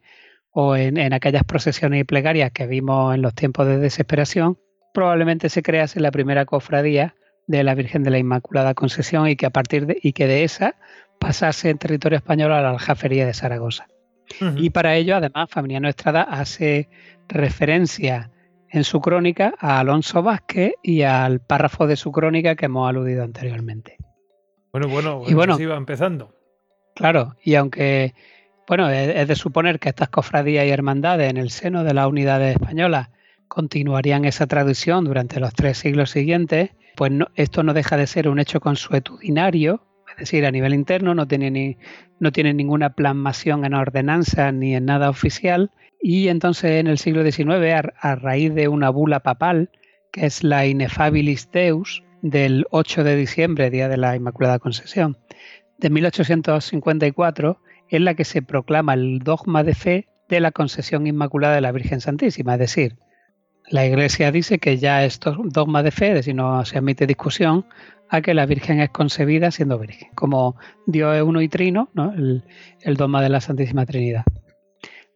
o 0.53 0.75
en, 0.75 0.97
en, 0.97 1.13
aquellas 1.13 1.45
procesiones 1.45 2.01
y 2.01 2.05
plegarias 2.05 2.51
que 2.51 2.67
vimos 2.67 3.15
en 3.15 3.21
los 3.21 3.35
tiempos 3.35 3.67
de 3.67 3.77
desesperación, 3.77 4.59
probablemente 4.95 5.51
se 5.51 5.63
crease 5.63 6.01
la 6.01 6.13
primera 6.13 6.47
cofradía 6.47 7.15
de 7.47 7.63
la 7.63 7.75
Virgen 7.75 8.05
de 8.05 8.11
la 8.11 8.19
Inmaculada 8.19 8.73
Concesión 8.73 9.29
y 9.29 9.37
que 9.37 9.45
a 9.45 9.51
partir 9.51 9.85
de, 9.85 9.99
y 10.03 10.15
que 10.15 10.27
de 10.27 10.45
esa 10.45 10.77
pasase 11.23 11.71
en 11.71 11.79
territorio 11.79 12.19
español 12.19 12.53
a 12.53 12.61
la 12.61 12.71
aljafería 12.71 13.25
de 13.25 13.33
Zaragoza. 13.33 13.87
Y 14.57 14.71
para 14.71 14.97
ello, 14.97 15.17
además, 15.17 15.51
Fabiano 15.51 15.89
Estrada 15.89 16.23
hace 16.23 16.89
referencia 17.29 18.31
en 18.71 18.83
su 18.83 19.01
crónica 19.01 19.55
a 19.59 19.79
Alonso 19.79 20.23
Vázquez 20.23 20.73
y 20.83 21.03
al 21.03 21.41
párrafo 21.41 21.87
de 21.87 21.97
su 21.97 22.11
crónica 22.11 22.57
que 22.57 22.67
hemos 22.67 22.89
aludido 22.89 23.23
anteriormente. 23.23 23.99
Bueno, 24.73 24.89
bueno, 24.89 25.23
y 25.27 25.35
bueno, 25.35 25.61
iba 25.61 25.77
empezando. 25.77 26.35
Claro, 26.95 27.37
y 27.45 27.55
aunque, 27.55 28.15
bueno, 28.67 28.89
es 28.89 29.29
de 29.29 29.37
suponer 29.37 29.79
que 29.79 29.91
estas 29.91 30.09
cofradías 30.09 30.67
y 30.67 30.71
hermandades 30.71 31.31
en 31.31 31.37
el 31.37 31.51
seno 31.51 31.85
de 31.85 31.95
las 31.95 32.07
unidades 32.07 32.57
españolas 32.57 33.11
continuarían 33.49 34.25
esa 34.25 34.47
tradición 34.47 35.05
durante 35.05 35.39
los 35.39 35.53
tres 35.53 35.79
siglos 35.79 36.11
siguientes, 36.11 36.71
pues 36.97 37.13
esto 37.35 37.63
no 37.63 37.75
deja 37.75 37.97
de 37.97 38.07
ser 38.07 38.29
un 38.29 38.41
hecho 38.41 38.61
consuetudinario 38.61 39.85
es 40.13 40.19
decir, 40.19 40.47
a 40.47 40.51
nivel 40.51 40.75
interno 40.75 41.15
no 41.15 41.27
tiene, 41.27 41.51
ni, 41.51 41.77
no 42.19 42.33
tiene 42.33 42.55
ninguna 42.55 42.95
plasmación 42.95 43.65
en 43.65 43.75
ordenanza 43.75 44.53
ni 44.53 44.75
en 44.75 44.87
nada 44.87 45.11
oficial. 45.11 45.71
Y 46.01 46.29
entonces 46.29 46.73
en 46.73 46.87
el 46.87 46.99
siglo 46.99 47.23
XIX, 47.23 47.93
a, 47.99 48.15
raíz 48.17 48.55
de 48.55 48.69
una 48.69 48.91
bula 48.91 49.21
papal, 49.21 49.71
que 50.13 50.27
es 50.27 50.43
la 50.43 50.67
Inefabilis 50.67 51.51
Deus, 51.51 52.03
del 52.23 52.67
8 52.71 53.05
de 53.05 53.17
diciembre, 53.17 53.71
día 53.71 53.89
de 53.89 53.97
la 53.97 54.15
Inmaculada 54.15 54.59
Concesión, 54.59 55.17
de 55.79 55.91
1854, 55.91 57.59
en 57.89 58.05
la 58.05 58.15
que 58.15 58.25
se 58.25 58.43
proclama 58.43 58.95
el 58.95 59.21
dogma 59.21 59.65
de 59.65 59.75
fe 59.75 60.09
de 60.29 60.41
la 60.41 60.51
concesión 60.51 61.07
inmaculada 61.07 61.57
de 61.57 61.61
la 61.61 61.73
Virgen 61.73 62.01
Santísima. 62.01 62.55
Es 62.55 62.61
decir, 62.61 62.97
la 63.69 63.87
Iglesia 63.87 64.33
dice 64.33 64.59
que 64.59 64.79
ya 64.79 65.05
esto 65.05 65.31
es 65.31 65.53
dogma 65.53 65.83
de 65.83 65.91
fe, 65.91 66.09
es 66.09 66.15
decir, 66.15 66.35
no 66.35 66.65
se 66.65 66.79
admite 66.79 67.07
discusión, 67.07 67.67
a 68.13 68.21
que 68.21 68.35
la 68.35 68.45
Virgen 68.45 68.79
es 68.79 68.91
concebida 68.91 69.51
siendo 69.51 69.79
virgen, 69.79 70.11
como 70.15 70.57
Dios 70.87 71.17
es 71.17 71.23
uno 71.23 71.41
y 71.41 71.49
trino, 71.49 71.91
el, 71.97 72.97
dogma 72.97 73.23
de 73.23 73.31
la 73.31 73.41
Santísima 73.41 73.87
Trinidad. 73.87 74.25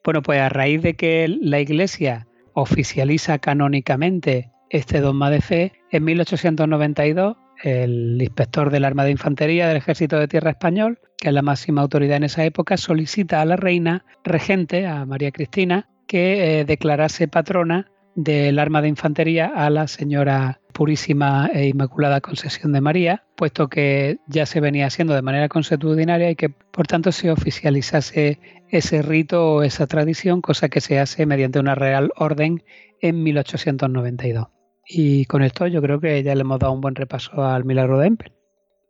Bueno, 0.02 0.22
pues 0.22 0.40
a 0.40 0.48
raíz 0.48 0.80
de 0.80 0.94
que 0.94 1.28
la 1.28 1.60
Iglesia 1.60 2.26
oficializa 2.54 3.38
canónicamente 3.38 4.50
este 4.70 5.00
dogma 5.00 5.28
de 5.28 5.42
fe, 5.42 5.72
en 5.90 6.04
1892 6.04 7.36
el 7.62 8.16
inspector 8.20 8.70
del 8.70 8.86
Arma 8.86 9.04
de 9.04 9.10
Infantería 9.10 9.68
del 9.68 9.76
Ejército 9.76 10.18
de 10.18 10.28
Tierra 10.28 10.50
Español, 10.50 10.98
que 11.18 11.28
es 11.28 11.34
la 11.34 11.42
máxima 11.42 11.82
autoridad 11.82 12.16
en 12.16 12.24
esa 12.24 12.46
época, 12.46 12.78
solicita 12.78 13.42
a 13.42 13.44
la 13.44 13.56
reina 13.56 14.06
regente, 14.24 14.86
a 14.86 15.04
María 15.04 15.32
Cristina, 15.32 15.90
que 16.06 16.60
eh, 16.60 16.64
declarase 16.64 17.28
patrona 17.28 17.90
del 18.16 18.58
arma 18.58 18.82
de 18.82 18.88
infantería 18.88 19.52
a 19.54 19.70
la 19.70 19.86
señora 19.86 20.58
Purísima 20.72 21.48
e 21.52 21.68
Inmaculada 21.68 22.20
Concesión 22.20 22.72
de 22.72 22.80
María, 22.80 23.24
puesto 23.36 23.68
que 23.68 24.18
ya 24.26 24.46
se 24.46 24.60
venía 24.60 24.86
haciendo 24.86 25.14
de 25.14 25.22
manera 25.22 25.48
consuetudinaria 25.48 26.30
y 26.30 26.36
que 26.36 26.48
por 26.48 26.86
tanto 26.86 27.12
se 27.12 27.30
oficializase 27.30 28.40
ese 28.70 29.02
rito 29.02 29.54
o 29.54 29.62
esa 29.62 29.86
tradición, 29.86 30.40
cosa 30.40 30.68
que 30.68 30.80
se 30.80 30.98
hace 30.98 31.26
mediante 31.26 31.60
una 31.60 31.74
real 31.74 32.10
orden 32.16 32.64
en 33.00 33.22
1892. 33.22 34.48
Y 34.88 35.26
con 35.26 35.42
esto 35.42 35.66
yo 35.66 35.82
creo 35.82 36.00
que 36.00 36.22
ya 36.22 36.34
le 36.34 36.40
hemos 36.40 36.58
dado 36.58 36.72
un 36.72 36.80
buen 36.80 36.94
repaso 36.94 37.44
al 37.44 37.64
milagro 37.64 37.98
de 37.98 38.06
Empel. 38.06 38.32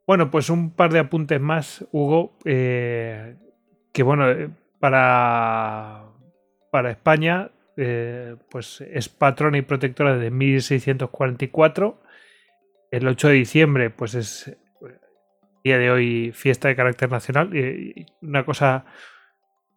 Bueno, 0.06 0.30
pues 0.30 0.50
un 0.50 0.70
par 0.70 0.92
de 0.92 1.00
apuntes 1.00 1.40
más, 1.40 1.84
Hugo, 1.90 2.38
eh, 2.44 3.34
que 3.92 4.02
bueno, 4.04 4.30
eh, 4.30 4.50
para, 4.78 6.04
para 6.70 6.92
España 6.92 7.50
eh, 7.76 8.36
pues 8.50 8.80
es 8.80 9.08
patrona 9.08 9.58
y 9.58 9.62
protectora 9.62 10.16
de 10.16 10.30
1644. 10.30 12.02
El 12.90 13.08
8 13.08 13.28
de 13.28 13.34
diciembre, 13.34 13.90
pues 13.90 14.14
es 14.14 14.56
día 15.64 15.78
de 15.78 15.90
hoy 15.90 16.32
fiesta 16.32 16.68
de 16.68 16.76
carácter 16.76 17.10
nacional. 17.10 17.50
Una 18.22 18.44
cosa 18.44 18.84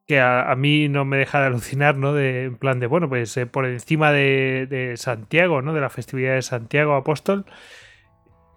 que 0.09 0.19
a, 0.19 0.55
mí 0.55 0.89
no 0.89 1.05
me 1.05 1.17
deja 1.17 1.39
de 1.39 1.45
alucinar, 1.45 1.95
¿no? 1.95 2.13
De, 2.13 2.45
en 2.45 2.57
plan 2.57 2.79
de, 2.79 2.87
bueno, 2.87 3.07
pues 3.07 3.37
eh, 3.37 3.45
por 3.45 3.67
encima 3.67 4.11
de, 4.11 4.65
de, 4.67 4.97
Santiago, 4.97 5.61
¿no? 5.61 5.71
De 5.71 5.81
la 5.81 5.91
festividad 5.91 6.33
de 6.33 6.41
Santiago 6.41 6.95
Apóstol. 6.95 7.45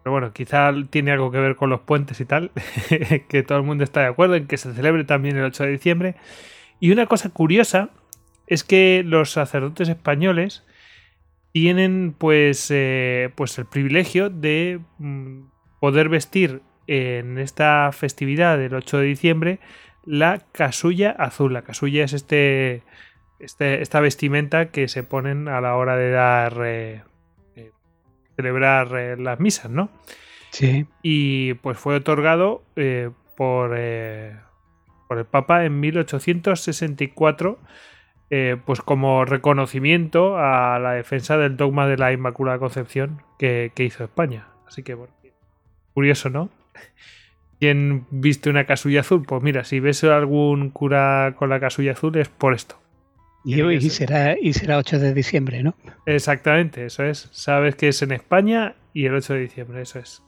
Pero 0.02 0.12
bueno, 0.12 0.32
quizá 0.32 0.72
tiene 0.88 1.12
algo 1.12 1.30
que 1.30 1.38
ver 1.40 1.56
con 1.56 1.68
los 1.68 1.80
puentes 1.80 2.20
y 2.20 2.24
tal, 2.24 2.52
que 3.28 3.42
todo 3.42 3.58
el 3.58 3.64
mundo 3.64 3.84
está 3.84 4.00
de 4.00 4.06
acuerdo 4.06 4.34
en 4.34 4.46
que 4.46 4.56
se 4.56 4.72
celebre 4.72 5.04
también 5.04 5.36
el 5.36 5.44
8 5.44 5.64
de 5.64 5.70
diciembre. 5.70 6.16
Y 6.80 6.90
una 6.90 7.04
cosa 7.04 7.28
curiosa 7.28 7.90
es 8.52 8.64
que 8.64 9.02
los 9.02 9.30
sacerdotes 9.30 9.88
españoles 9.88 10.62
tienen 11.52 12.14
pues, 12.16 12.70
eh, 12.70 13.30
pues 13.34 13.56
el 13.58 13.64
privilegio 13.64 14.28
de 14.28 14.78
mm, 14.98 15.44
poder 15.80 16.10
vestir 16.10 16.60
en 16.86 17.38
esta 17.38 17.90
festividad 17.92 18.58
del 18.58 18.74
8 18.74 18.98
de 18.98 19.04
diciembre 19.06 19.58
la 20.04 20.42
casulla 20.52 21.12
azul. 21.12 21.54
La 21.54 21.62
casulla 21.62 22.04
es 22.04 22.12
este, 22.12 22.82
este 23.40 23.80
esta 23.80 24.00
vestimenta 24.00 24.70
que 24.70 24.86
se 24.88 25.02
ponen 25.02 25.48
a 25.48 25.62
la 25.62 25.76
hora 25.76 25.96
de 25.96 26.10
dar 26.10 26.60
eh, 26.62 27.02
eh, 27.56 27.70
celebrar 28.36 29.18
las 29.18 29.40
misas, 29.40 29.70
¿no? 29.70 29.88
Sí. 30.50 30.86
Y 31.02 31.54
pues 31.54 31.78
fue 31.78 31.94
otorgado 31.94 32.62
por, 33.34 33.70
por 35.08 35.18
el 35.18 35.24
Papa 35.30 35.64
en 35.64 35.80
1864 35.80 37.58
eh, 38.34 38.56
pues 38.64 38.80
como 38.80 39.26
reconocimiento 39.26 40.38
a 40.38 40.78
la 40.78 40.92
defensa 40.92 41.36
del 41.36 41.58
dogma 41.58 41.86
de 41.86 41.98
la 41.98 42.14
Inmaculada 42.14 42.58
Concepción 42.58 43.20
que, 43.38 43.70
hizo 43.76 44.04
España. 44.04 44.46
Así 44.66 44.82
que 44.82 44.94
bueno, 44.94 45.12
curioso, 45.92 46.30
¿no? 46.30 46.48
¿Quién 47.60 48.06
viste 48.08 48.48
una 48.48 48.64
casulla 48.64 49.00
azul? 49.00 49.22
Pues 49.28 49.42
mira, 49.42 49.64
si 49.64 49.80
ves 49.80 50.02
algún 50.04 50.70
cura 50.70 51.34
con 51.36 51.50
la 51.50 51.60
casulla 51.60 51.92
azul 51.92 52.16
es 52.16 52.30
por 52.30 52.54
esto. 52.54 52.80
Y, 53.44 53.60
y, 53.60 53.90
será, 53.90 54.34
y 54.40 54.54
será 54.54 54.78
8 54.78 54.98
de 54.98 55.12
diciembre, 55.12 55.62
¿no? 55.62 55.74
Exactamente, 56.06 56.86
eso 56.86 57.04
es. 57.04 57.28
Sabes 57.32 57.76
que 57.76 57.88
es 57.88 58.00
en 58.00 58.12
España 58.12 58.76
y 58.94 59.04
el 59.04 59.14
8 59.14 59.34
de 59.34 59.40
diciembre, 59.40 59.82
eso 59.82 59.98
es. 59.98 60.22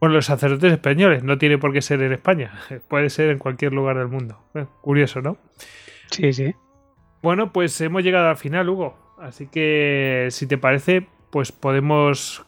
Bueno, 0.00 0.16
los 0.16 0.26
sacerdotes 0.26 0.72
españoles, 0.72 1.22
no 1.22 1.38
tiene 1.38 1.58
por 1.58 1.72
qué 1.72 1.80
ser 1.80 2.02
en 2.02 2.12
España, 2.12 2.54
puede 2.88 3.08
ser 3.08 3.30
en 3.30 3.38
cualquier 3.38 3.72
lugar 3.72 3.98
del 3.98 4.08
mundo. 4.08 4.40
curioso, 4.82 5.22
¿no? 5.22 5.38
Sí, 6.10 6.32
sí. 6.32 6.52
Bueno, 7.24 7.54
pues 7.54 7.80
hemos 7.80 8.04
llegado 8.04 8.28
al 8.28 8.36
final, 8.36 8.68
Hugo. 8.68 8.98
Así 9.18 9.46
que, 9.46 10.28
si 10.30 10.46
te 10.46 10.58
parece, 10.58 11.06
pues 11.30 11.52
podemos 11.52 12.44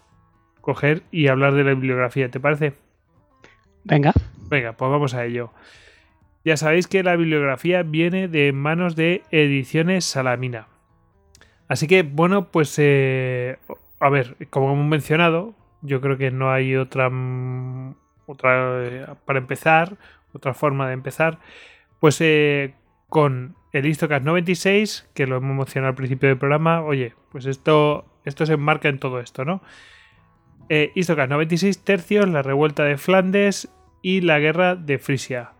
coger 0.61 1.03
y 1.11 1.29
hablar 1.29 1.55
de 1.55 1.65
la 1.65 1.73
bibliografía. 1.73 2.31
¿Te 2.31 2.41
parece? 2.41 2.75
Venga. 3.85 4.13
Venga, 4.51 4.75
pues 4.75 4.91
vamos 4.91 5.15
a 5.15 5.25
ello. 5.25 5.51
Ya 6.45 6.59
sabéis 6.59 6.89
que 6.89 7.03
la 7.03 7.17
bibliografía 7.17 7.85
viene 7.85 8.29
de 8.29 8.53
manos 8.53 8.97
de 8.97 9.23
Ediciones 9.31 10.05
Salamina. 10.05 10.67
Así 11.69 11.87
que, 11.87 12.03
bueno, 12.03 12.49
pues, 12.49 12.75
eh, 12.79 13.57
a 13.99 14.11
ver, 14.11 14.37
como 14.51 14.75
hemos 14.75 14.85
mencionado, 14.89 15.55
yo 15.81 16.03
creo 16.03 16.19
que 16.19 16.31
no 16.31 16.53
hay 16.53 16.77
otra, 16.77 17.09
mm, 17.09 17.95
otra 18.27 18.85
eh, 18.85 19.07
para 19.25 19.39
empezar, 19.39 19.97
otra 20.35 20.53
forma 20.53 20.87
de 20.89 20.93
empezar, 20.93 21.39
pues 21.99 22.21
eh, 22.21 22.75
con 23.09 23.57
el 23.73 23.87
Istocast 23.87 24.25
96, 24.25 25.09
que 25.15 25.27
lo 25.27 25.37
hemos 25.37 25.57
mencionado 25.57 25.91
al 25.91 25.97
principio 25.97 26.29
del 26.29 26.39
programa, 26.39 26.83
oye, 26.83 27.15
pues 27.31 27.47
esto, 27.47 28.05
esto 28.25 28.47
se 28.47 28.55
enmarca 28.55 28.89
en 28.89 28.99
todo 28.99 29.21
esto, 29.21 29.45
¿no? 29.45 29.63
Eh, 30.69 30.93
Istocast 30.95 31.31
96 31.31 31.85
tercios, 31.85 32.29
la 32.29 32.43
revuelta 32.43 32.85
de 32.85 32.97
Flandes 32.97 33.69
y 34.03 34.23
la 34.23 34.39
guerra 34.39 34.75
de 34.77 34.99
Frisia. 34.99 35.53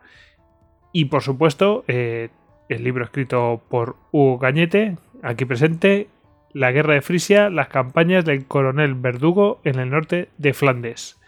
Y 0.93 1.07
por 1.07 1.23
supuesto, 1.23 1.85
eh, 1.89 2.31
el 2.69 2.83
libro 2.83 3.05
escrito 3.05 3.63
por 3.69 3.97
Hugo 4.13 4.39
Cañete, 4.39 4.97
aquí 5.23 5.45
presente, 5.45 6.09
La 6.53 6.73
guerra 6.73 6.95
de 6.95 7.03
Frisia, 7.03 7.51
las 7.51 7.69
campañas 7.69 8.25
del 8.25 8.47
coronel 8.47 8.95
Verdugo 8.95 9.61
en 9.65 9.79
el 9.79 9.91
norte 9.91 10.31
de 10.39 10.55
Flandes. 10.55 11.21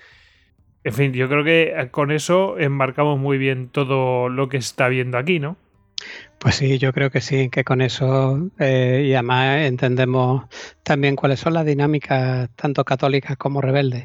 En 0.84 0.94
fin, 0.94 1.12
yo 1.12 1.28
creo 1.28 1.44
que 1.44 1.88
con 1.90 2.10
eso 2.10 2.58
enmarcamos 2.58 3.18
muy 3.18 3.36
bien 3.36 3.68
todo 3.68 4.30
lo 4.30 4.48
que 4.48 4.60
se 4.62 4.70
está 4.70 4.88
viendo 4.88 5.18
aquí, 5.18 5.38
¿no? 5.38 5.58
Pues 6.38 6.54
sí, 6.54 6.78
yo 6.78 6.92
creo 6.92 7.10
que 7.10 7.20
sí, 7.20 7.50
que 7.50 7.64
con 7.64 7.80
eso 7.80 8.50
eh, 8.58 9.04
y 9.06 9.14
además 9.14 9.62
entendemos 9.62 10.44
también 10.84 11.16
cuáles 11.16 11.40
son 11.40 11.54
las 11.54 11.66
dinámicas 11.66 12.48
tanto 12.54 12.84
católicas 12.84 13.36
como 13.36 13.60
rebeldes. 13.60 14.04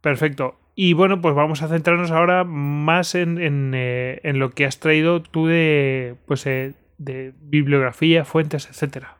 Perfecto. 0.00 0.58
Y 0.76 0.92
bueno, 0.92 1.20
pues 1.20 1.34
vamos 1.34 1.62
a 1.62 1.68
centrarnos 1.68 2.10
ahora 2.10 2.44
más 2.44 3.14
en, 3.14 3.40
en, 3.40 3.72
eh, 3.74 4.20
en 4.24 4.38
lo 4.38 4.50
que 4.50 4.66
has 4.66 4.80
traído 4.80 5.22
tú 5.22 5.46
de, 5.46 6.16
pues, 6.26 6.46
eh, 6.46 6.74
de 6.98 7.32
bibliografía, 7.40 8.24
fuentes, 8.24 8.68
etcétera. 8.68 9.16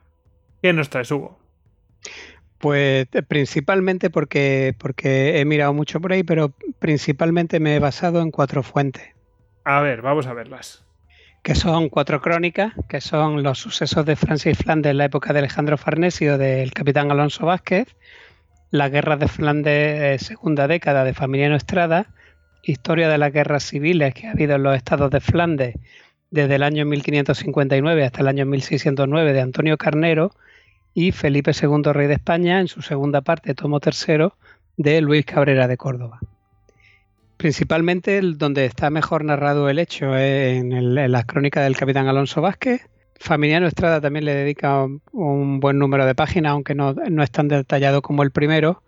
¿Qué 0.62 0.72
nos 0.72 0.90
traes, 0.90 1.10
Hugo? 1.10 1.38
Pues 2.58 3.06
eh, 3.12 3.22
principalmente 3.22 4.10
porque, 4.10 4.74
porque 4.78 5.40
he 5.40 5.44
mirado 5.44 5.72
mucho 5.72 6.00
por 6.00 6.12
ahí, 6.12 6.24
pero 6.24 6.52
principalmente 6.78 7.60
me 7.60 7.76
he 7.76 7.78
basado 7.78 8.20
en 8.20 8.30
cuatro 8.30 8.62
fuentes, 8.62 9.04
A 9.64 9.80
ver, 9.80 10.02
vamos 10.02 10.26
a 10.26 10.34
verlas. 10.34 10.84
Que 11.44 11.54
son 11.54 11.90
cuatro 11.90 12.22
crónicas, 12.22 12.72
que 12.88 13.02
son 13.02 13.42
los 13.42 13.58
sucesos 13.58 14.06
de 14.06 14.16
Francis 14.16 14.56
Flandes 14.56 14.92
en 14.92 14.96
la 14.96 15.04
época 15.04 15.34
de 15.34 15.40
Alejandro 15.40 15.76
Farnesio 15.76 16.38
del 16.38 16.72
capitán 16.72 17.10
Alonso 17.10 17.44
Vázquez, 17.44 17.94
las 18.70 18.90
guerras 18.90 19.18
de 19.20 19.28
Flandes 19.28 20.22
eh, 20.22 20.24
segunda 20.24 20.66
década 20.66 21.04
de 21.04 21.12
Familiano 21.12 21.54
Estrada, 21.54 22.06
historia 22.62 23.10
de 23.10 23.18
las 23.18 23.30
guerras 23.30 23.62
civiles 23.62 24.14
que 24.14 24.26
ha 24.26 24.30
habido 24.30 24.54
en 24.54 24.62
los 24.62 24.74
estados 24.74 25.10
de 25.10 25.20
Flandes 25.20 25.76
desde 26.30 26.54
el 26.54 26.62
año 26.62 26.86
1559 26.86 28.04
hasta 28.04 28.22
el 28.22 28.28
año 28.28 28.46
1609 28.46 29.34
de 29.34 29.40
Antonio 29.42 29.76
Carnero 29.76 30.32
y 30.94 31.12
Felipe 31.12 31.52
II 31.52 31.92
rey 31.92 32.06
de 32.06 32.14
España 32.14 32.58
en 32.58 32.68
su 32.68 32.80
segunda 32.80 33.20
parte, 33.20 33.54
tomo 33.54 33.80
tercero, 33.80 34.38
de 34.78 35.02
Luis 35.02 35.26
Cabrera 35.26 35.68
de 35.68 35.76
Córdoba. 35.76 36.20
Principalmente 37.48 38.22
donde 38.22 38.64
está 38.64 38.88
mejor 38.88 39.22
narrado 39.22 39.68
el 39.68 39.78
hecho 39.78 40.16
es 40.16 40.56
en, 40.56 40.72
el- 40.72 40.96
en 40.96 41.12
las 41.12 41.26
crónicas 41.26 41.62
del 41.64 41.76
capitán 41.76 42.08
Alonso 42.08 42.40
Vázquez. 42.40 42.88
Familiano 43.20 43.66
Estrada 43.66 44.00
también 44.00 44.24
le 44.24 44.34
dedica 44.34 44.86
un, 45.12 45.60
buen 45.60 45.78
número 45.78 46.06
de 46.06 46.14
páginas, 46.14 46.52
aunque 46.52 46.74
no, 46.74 46.94
no 46.94 47.22
es 47.22 47.30
tan 47.30 47.48
detallado 47.48 48.00
como 48.00 48.22
el 48.22 48.30
primero. 48.30 48.82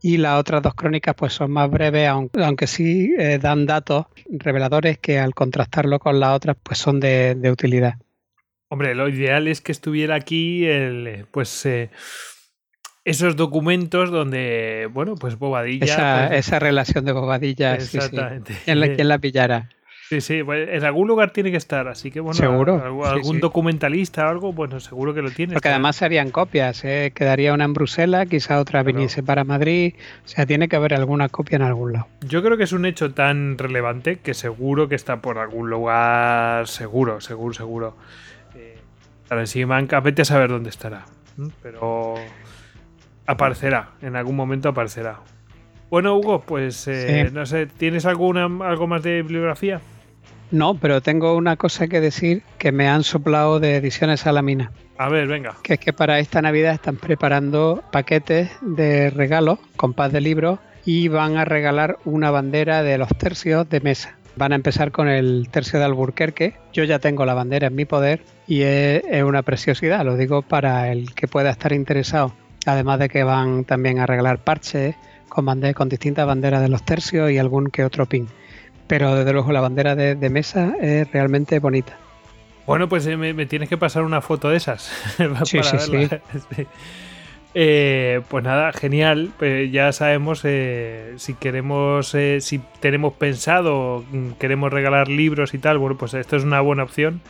Y 0.00 0.18
las 0.18 0.38
otras 0.38 0.62
dos 0.62 0.74
crónicas 0.76 1.16
pues 1.16 1.32
son 1.32 1.50
más 1.50 1.68
breves, 1.68 2.06
aunque, 2.06 2.44
aunque 2.44 2.68
sí 2.68 3.12
eh, 3.18 3.40
dan 3.42 3.66
datos 3.66 4.06
reveladores 4.28 4.98
que 4.98 5.18
al 5.18 5.34
contrastarlo 5.34 5.98
con 5.98 6.20
las 6.20 6.36
otras 6.36 6.56
pues 6.62 6.78
son 6.78 7.00
de, 7.00 7.34
de 7.34 7.50
utilidad. 7.50 7.94
Hombre, 8.68 8.94
lo 8.94 9.08
ideal 9.08 9.48
es 9.48 9.60
que 9.60 9.72
estuviera 9.72 10.14
aquí 10.14 10.64
el, 10.64 11.06
eh, 11.08 11.24
pues, 11.28 11.66
eh, 11.66 11.90
esos 13.04 13.36
documentos 13.36 14.10
donde, 14.10 14.88
bueno, 14.92 15.14
pues 15.14 15.38
Bobadilla. 15.38 15.84
esa, 15.84 16.26
pues, 16.28 16.46
esa 16.46 16.58
relación 16.58 17.04
de 17.04 17.12
bobadilla, 17.12 17.80
sí, 17.80 17.86
sí. 17.86 17.96
exactamente. 17.98 18.54
¿Quién 18.64 18.80
la, 18.80 18.86
la 18.86 19.18
pillara? 19.18 19.68
Sí, 20.10 20.20
sí, 20.20 20.42
pues, 20.42 20.68
en 20.70 20.84
algún 20.84 21.06
lugar 21.06 21.30
tiene 21.30 21.52
que 21.52 21.56
estar, 21.56 21.86
así 21.86 22.10
que 22.10 22.18
bueno, 22.18 22.34
Seguro, 22.34 22.82
algún, 22.84 23.04
sí, 23.04 23.10
algún 23.10 23.34
sí. 23.36 23.40
documentalista 23.40 24.26
o 24.26 24.28
algo, 24.28 24.52
bueno, 24.52 24.80
seguro 24.80 25.14
que 25.14 25.22
lo 25.22 25.30
tiene. 25.30 25.52
Porque 25.52 25.68
está- 25.68 25.76
además 25.76 25.94
serían 25.94 26.30
copias, 26.32 26.84
¿eh? 26.84 27.12
quedaría 27.14 27.54
una 27.54 27.62
en 27.64 27.74
Bruselas, 27.74 28.26
quizá 28.28 28.58
otra 28.58 28.82
Claro. 28.82 28.86
viniese 28.96 29.22
para 29.22 29.44
Madrid, 29.44 29.94
o 30.24 30.28
sea, 30.28 30.46
tiene 30.46 30.68
que 30.68 30.74
haber 30.74 30.94
alguna 30.94 31.28
copia 31.28 31.56
en 31.56 31.62
algún 31.62 31.92
lado. 31.92 32.08
Yo 32.22 32.42
creo 32.42 32.56
que 32.56 32.64
es 32.64 32.72
un 32.72 32.86
hecho 32.86 33.14
tan 33.14 33.56
relevante 33.56 34.16
que 34.18 34.34
seguro 34.34 34.88
que 34.88 34.96
está 34.96 35.20
por 35.22 35.38
algún 35.38 35.70
lugar, 35.70 36.66
seguro, 36.66 37.20
seguro, 37.20 37.54
seguro. 37.54 37.96
Eh, 38.56 38.78
ahora 39.30 39.42
encima, 39.42 39.80
vete 40.02 40.22
a 40.22 40.24
saber 40.24 40.50
dónde 40.50 40.70
estará, 40.70 41.06
pero 41.62 42.16
aparecerá, 43.30 43.90
en 44.02 44.16
algún 44.16 44.36
momento 44.36 44.68
aparecerá. 44.68 45.20
Bueno, 45.90 46.16
Hugo, 46.16 46.40
pues 46.40 46.86
eh, 46.88 47.26
Sí. 47.28 47.34
no 47.34 47.46
sé, 47.46 47.66
¿tienes 47.66 48.06
alguna 48.06 48.44
algo 48.66 48.86
más 48.86 49.02
de 49.02 49.22
bibliografía? 49.22 49.80
No, 50.52 50.74
pero 50.74 51.00
tengo 51.00 51.36
una 51.36 51.56
cosa 51.56 51.86
que 51.88 52.00
decir 52.00 52.42
que 52.58 52.72
me 52.72 52.88
han 52.88 53.04
soplado 53.04 53.60
de 53.60 53.76
Ediciones 53.76 54.20
Salamina, 54.20 54.72
A 54.98 55.08
ver, 55.08 55.28
venga. 55.28 55.54
que 55.62 55.74
es 55.74 55.80
que 55.80 55.92
para 55.92 56.18
esta 56.18 56.42
Navidad 56.42 56.74
están 56.74 56.96
preparando 56.96 57.82
paquetes 57.92 58.50
de 58.60 59.10
regalos 59.10 59.58
con 59.76 59.94
paz 59.94 60.12
de 60.12 60.20
libros 60.20 60.58
y 60.84 61.08
van 61.08 61.36
a 61.36 61.44
regalar 61.44 61.98
una 62.04 62.30
bandera 62.32 62.82
de 62.82 62.98
los 62.98 63.08
tercios 63.16 63.68
de 63.68 63.80
mesa. 63.80 64.16
Van 64.36 64.52
a 64.52 64.56
empezar 64.56 64.90
con 64.92 65.08
el 65.08 65.48
tercio 65.50 65.78
de 65.78 65.84
Alburquerque. 65.84 66.54
Yo 66.72 66.84
ya 66.84 66.98
tengo 66.98 67.26
la 67.26 67.34
bandera 67.34 67.66
en 67.68 67.74
mi 67.74 67.84
poder 67.84 68.22
y 68.48 68.62
es, 68.62 69.02
es 69.08 69.22
una 69.22 69.42
preciosidad, 69.42 70.04
lo 70.04 70.16
digo 70.16 70.42
para 70.42 70.90
el 70.90 71.14
que 71.14 71.28
pueda 71.28 71.50
estar 71.50 71.72
interesado. 71.72 72.32
Además 72.66 72.98
de 72.98 73.08
que 73.08 73.24
van 73.24 73.64
también 73.64 73.98
a 74.00 74.06
regalar 74.06 74.38
parches 74.38 74.94
con, 75.28 75.46
bande- 75.46 75.74
con 75.74 75.88
distintas 75.88 76.26
banderas 76.26 76.60
de 76.60 76.68
los 76.68 76.82
tercios 76.84 77.30
y 77.30 77.38
algún 77.38 77.68
que 77.70 77.84
otro 77.84 78.06
pin. 78.06 78.28
Pero 78.86 79.14
desde 79.14 79.32
luego 79.32 79.52
la 79.52 79.60
bandera 79.60 79.94
de, 79.94 80.14
de 80.16 80.30
mesa 80.30 80.74
es 80.80 81.10
realmente 81.12 81.58
bonita. 81.58 81.96
Bueno, 82.66 82.88
pues 82.88 83.06
eh, 83.06 83.16
me, 83.16 83.32
me 83.34 83.46
tienes 83.46 83.68
que 83.68 83.76
pasar 83.78 84.02
una 84.02 84.20
foto 84.20 84.50
de 84.50 84.56
esas. 84.56 84.90
para 85.18 85.44
Sí, 85.44 85.60
sí, 85.62 85.90
verla. 85.90 86.20
Sí. 86.56 86.66
Eh, 87.54 88.20
pues 88.28 88.44
nada, 88.44 88.72
genial. 88.72 89.32
Pues 89.38 89.72
ya 89.72 89.92
sabemos 89.92 90.42
eh, 90.44 91.14
si 91.16 91.34
queremos, 91.34 92.14
eh, 92.14 92.40
si 92.40 92.60
tenemos 92.80 93.14
pensado, 93.14 94.04
mm, 94.12 94.32
queremos 94.38 94.72
regalar 94.72 95.08
libros 95.08 95.54
y 95.54 95.58
tal. 95.58 95.78
Bueno, 95.78 95.96
pues 95.96 96.14
esto 96.14 96.36
es 96.36 96.44
una 96.44 96.60
buena 96.60 96.84
opción. 96.84 97.20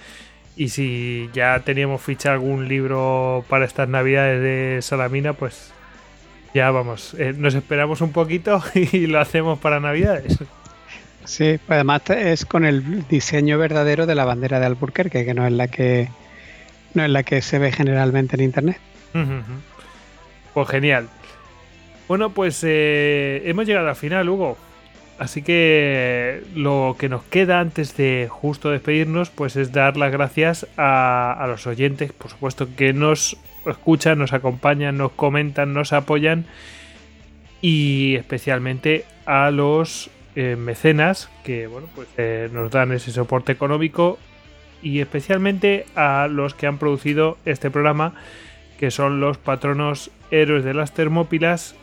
Y 0.57 0.69
si 0.69 1.31
ya 1.33 1.61
teníamos 1.61 2.03
ficha 2.03 2.33
algún 2.33 2.69
libro 2.69 3.45
para 3.49 3.65
estas 3.65 3.89
navidades 3.89 4.43
de 4.43 4.83
Salamina, 4.83 5.33
pues 5.33 5.73
ya 6.55 6.71
vamos. 6.71 7.15
eh, 7.19 7.33
nos 7.37 7.55
esperamos 7.55 8.01
un 8.01 8.13
poquito 8.13 8.63
y 8.75 9.07
lo 9.07 9.21
hacemos 9.21 9.59
para 9.59 9.81
navidades. 9.81 10.39
Sí, 11.25 11.59
pues 11.67 11.77
además 11.77 12.03
es 12.11 12.45
con 12.45 12.65
el 12.65 13.07
diseño 13.09 13.59
verdadero 13.59 14.07
de 14.07 14.15
la 14.15 14.25
bandera 14.25 14.59
de 14.59 14.67
Alburquerque, 14.67 15.25
que 15.25 15.35
no 15.35 15.47
es 15.47 15.53
la 15.53 15.69
que 15.69 16.09
no 16.95 17.05
es 17.05 17.11
la 17.11 17.23
que 17.23 17.41
se 17.41 17.59
ve 17.59 17.71
generalmente 17.73 18.37
en 18.37 18.43
internet. 18.43 18.79
Pues 20.55 20.69
genial. 20.69 21.09
Bueno, 22.09 22.31
pues 22.31 22.61
eh, 22.65 23.43
hemos 23.45 23.67
llegado 23.67 23.89
al 23.89 23.97
final, 23.97 24.29
Hugo. 24.29 24.59
Así 25.21 25.43
que 25.43 26.43
lo 26.55 26.97
que 26.99 27.11
nos 27.11 27.23
queda 27.25 27.61
antes 27.61 27.95
de 27.95 28.27
justo 28.31 28.71
despedirnos, 28.71 29.29
pues 29.29 29.55
es 29.55 29.71
dar 29.71 29.99
las 29.99 30.11
gracias 30.11 30.67
a, 30.79 31.45
los 31.47 31.67
oyentes, 31.67 32.11
por 32.15 32.31
supuesto, 32.31 32.75
que 32.75 32.95
nos 32.95 33.37
escuchan, 33.67 34.19
nos 34.19 34.33
acompañan, 34.33 34.97
nos 34.97 35.13
comentan, 35.13 35.75
nos 35.75 35.93
apoyan 35.93 36.47
y 37.61 38.15
especialmente 38.15 39.05
a 39.27 39.51
los 39.51 40.09
eh, 40.37 40.57
mecenas 40.57 41.29
que 41.45 41.67
bueno 41.67 41.89
pues 41.95 42.09
eh, 42.17 42.49
nos 42.51 42.71
dan 42.71 42.91
ese 42.93 43.13
soporte 43.13 43.53
económico 43.53 44.19
y 44.83 45.01
especialmente 45.01 45.85
a 45.97 46.29
los 46.31 46.55
que 46.55 46.67
han 46.67 46.79
producido 46.79 47.37
este 47.45 47.71
programa 47.71 48.15
que 48.79 48.91
son 48.91 49.21
los 49.21 49.37
patronos 49.37 50.11
héroes 50.31 50.65
de 50.65 50.73
las 50.73 50.95
Termópilas 50.95 51.75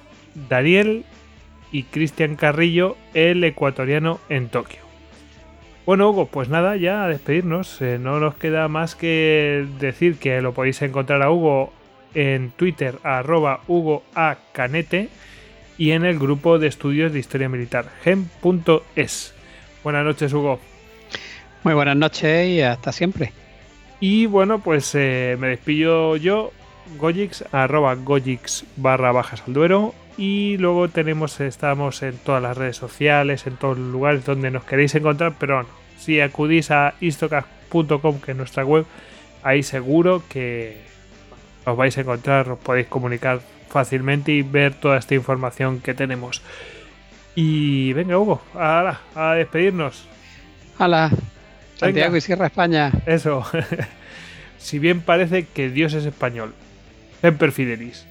Daniel 0.49 1.05
y 1.71 1.83
Cristian 1.83 2.35
Carrillo 2.35 2.97
el 3.13 3.43
ecuatoriano 3.43 4.19
en 4.29 4.49
Tokio 4.49 4.79
bueno 5.85 6.09
Hugo 6.09 6.27
pues 6.27 6.49
nada 6.49 6.75
ya 6.75 7.03
a 7.03 7.07
despedirnos 7.07 7.81
Eh, 7.81 7.97
no 7.99 8.19
nos 8.19 8.35
queda 8.35 8.67
más 8.67 8.95
que 8.95 9.65
decir 9.79 10.17
que 10.17 10.41
lo 10.41 10.53
podéis 10.53 10.81
encontrar 10.81 11.21
a 11.21 11.31
Hugo 11.31 11.73
en 12.13 12.51
Twitter 12.51 12.95
arroba 13.03 13.61
Hugo 13.67 14.03
A. 14.15 14.37
Canete 14.51 15.09
y 15.77 15.91
en 15.91 16.05
el 16.05 16.17
grupo 16.17 16.59
de 16.59 16.67
estudios 16.67 17.13
de 17.13 17.19
historia 17.19 17.49
militar 17.49 17.91
gem.es. 18.03 19.33
Buenas 19.83 20.03
noches, 20.03 20.33
Hugo. 20.33 20.59
Muy 21.63 21.73
buenas 21.73 21.95
noches 21.95 22.47
y 22.47 22.61
hasta 22.61 22.91
siempre. 22.91 23.31
Y 23.99 24.25
bueno, 24.25 24.59
pues 24.59 24.93
eh, 24.95 25.37
me 25.39 25.49
despido 25.49 26.15
yo, 26.17 26.51
Gojix, 26.97 27.43
arroba 27.51 27.95
Gojix 27.95 28.65
barra 28.75 29.11
bajas 29.11 29.43
al 29.45 29.53
duero. 29.53 29.93
Y 30.17 30.57
luego 30.57 30.89
tenemos, 30.89 31.39
estamos 31.39 32.01
en 32.01 32.17
todas 32.17 32.41
las 32.41 32.57
redes 32.57 32.75
sociales, 32.75 33.45
en 33.45 33.55
todos 33.55 33.77
los 33.77 33.91
lugares 33.91 34.25
donde 34.25 34.49
nos 34.49 34.63
queréis 34.63 34.95
encontrar, 34.95 35.35
pero 35.39 35.55
bueno, 35.55 35.69
si 35.99 36.19
acudís 36.19 36.71
a 36.71 36.95
istocast.com, 36.99 38.19
que 38.19 38.31
es 38.31 38.37
nuestra 38.37 38.65
web, 38.65 38.85
ahí 39.43 39.61
seguro 39.61 40.23
que 40.27 40.81
os 41.65 41.77
vais 41.77 41.95
a 41.97 42.01
encontrar, 42.01 42.49
os 42.49 42.57
podéis 42.57 42.87
comunicar 42.87 43.41
fácilmente 43.69 44.31
y 44.31 44.41
ver 44.41 44.73
toda 44.73 44.97
esta 44.97 45.13
información 45.13 45.81
que 45.81 45.93
tenemos. 45.93 46.41
Y 47.35 47.93
venga, 47.93 48.17
Hugo, 48.17 48.41
ahora, 48.55 49.01
a 49.13 49.33
despedirnos. 49.33 50.07
Hola, 50.79 51.11
Santiago 51.75 52.15
y 52.15 52.21
Sierra 52.21 52.47
España. 52.47 52.91
Eso. 53.05 53.45
si 54.57 54.79
bien 54.79 55.01
parece 55.01 55.45
que 55.45 55.69
Dios 55.69 55.93
es 55.93 56.05
español. 56.05 56.55
Semper 57.21 57.51
Fidelis. 57.51 58.07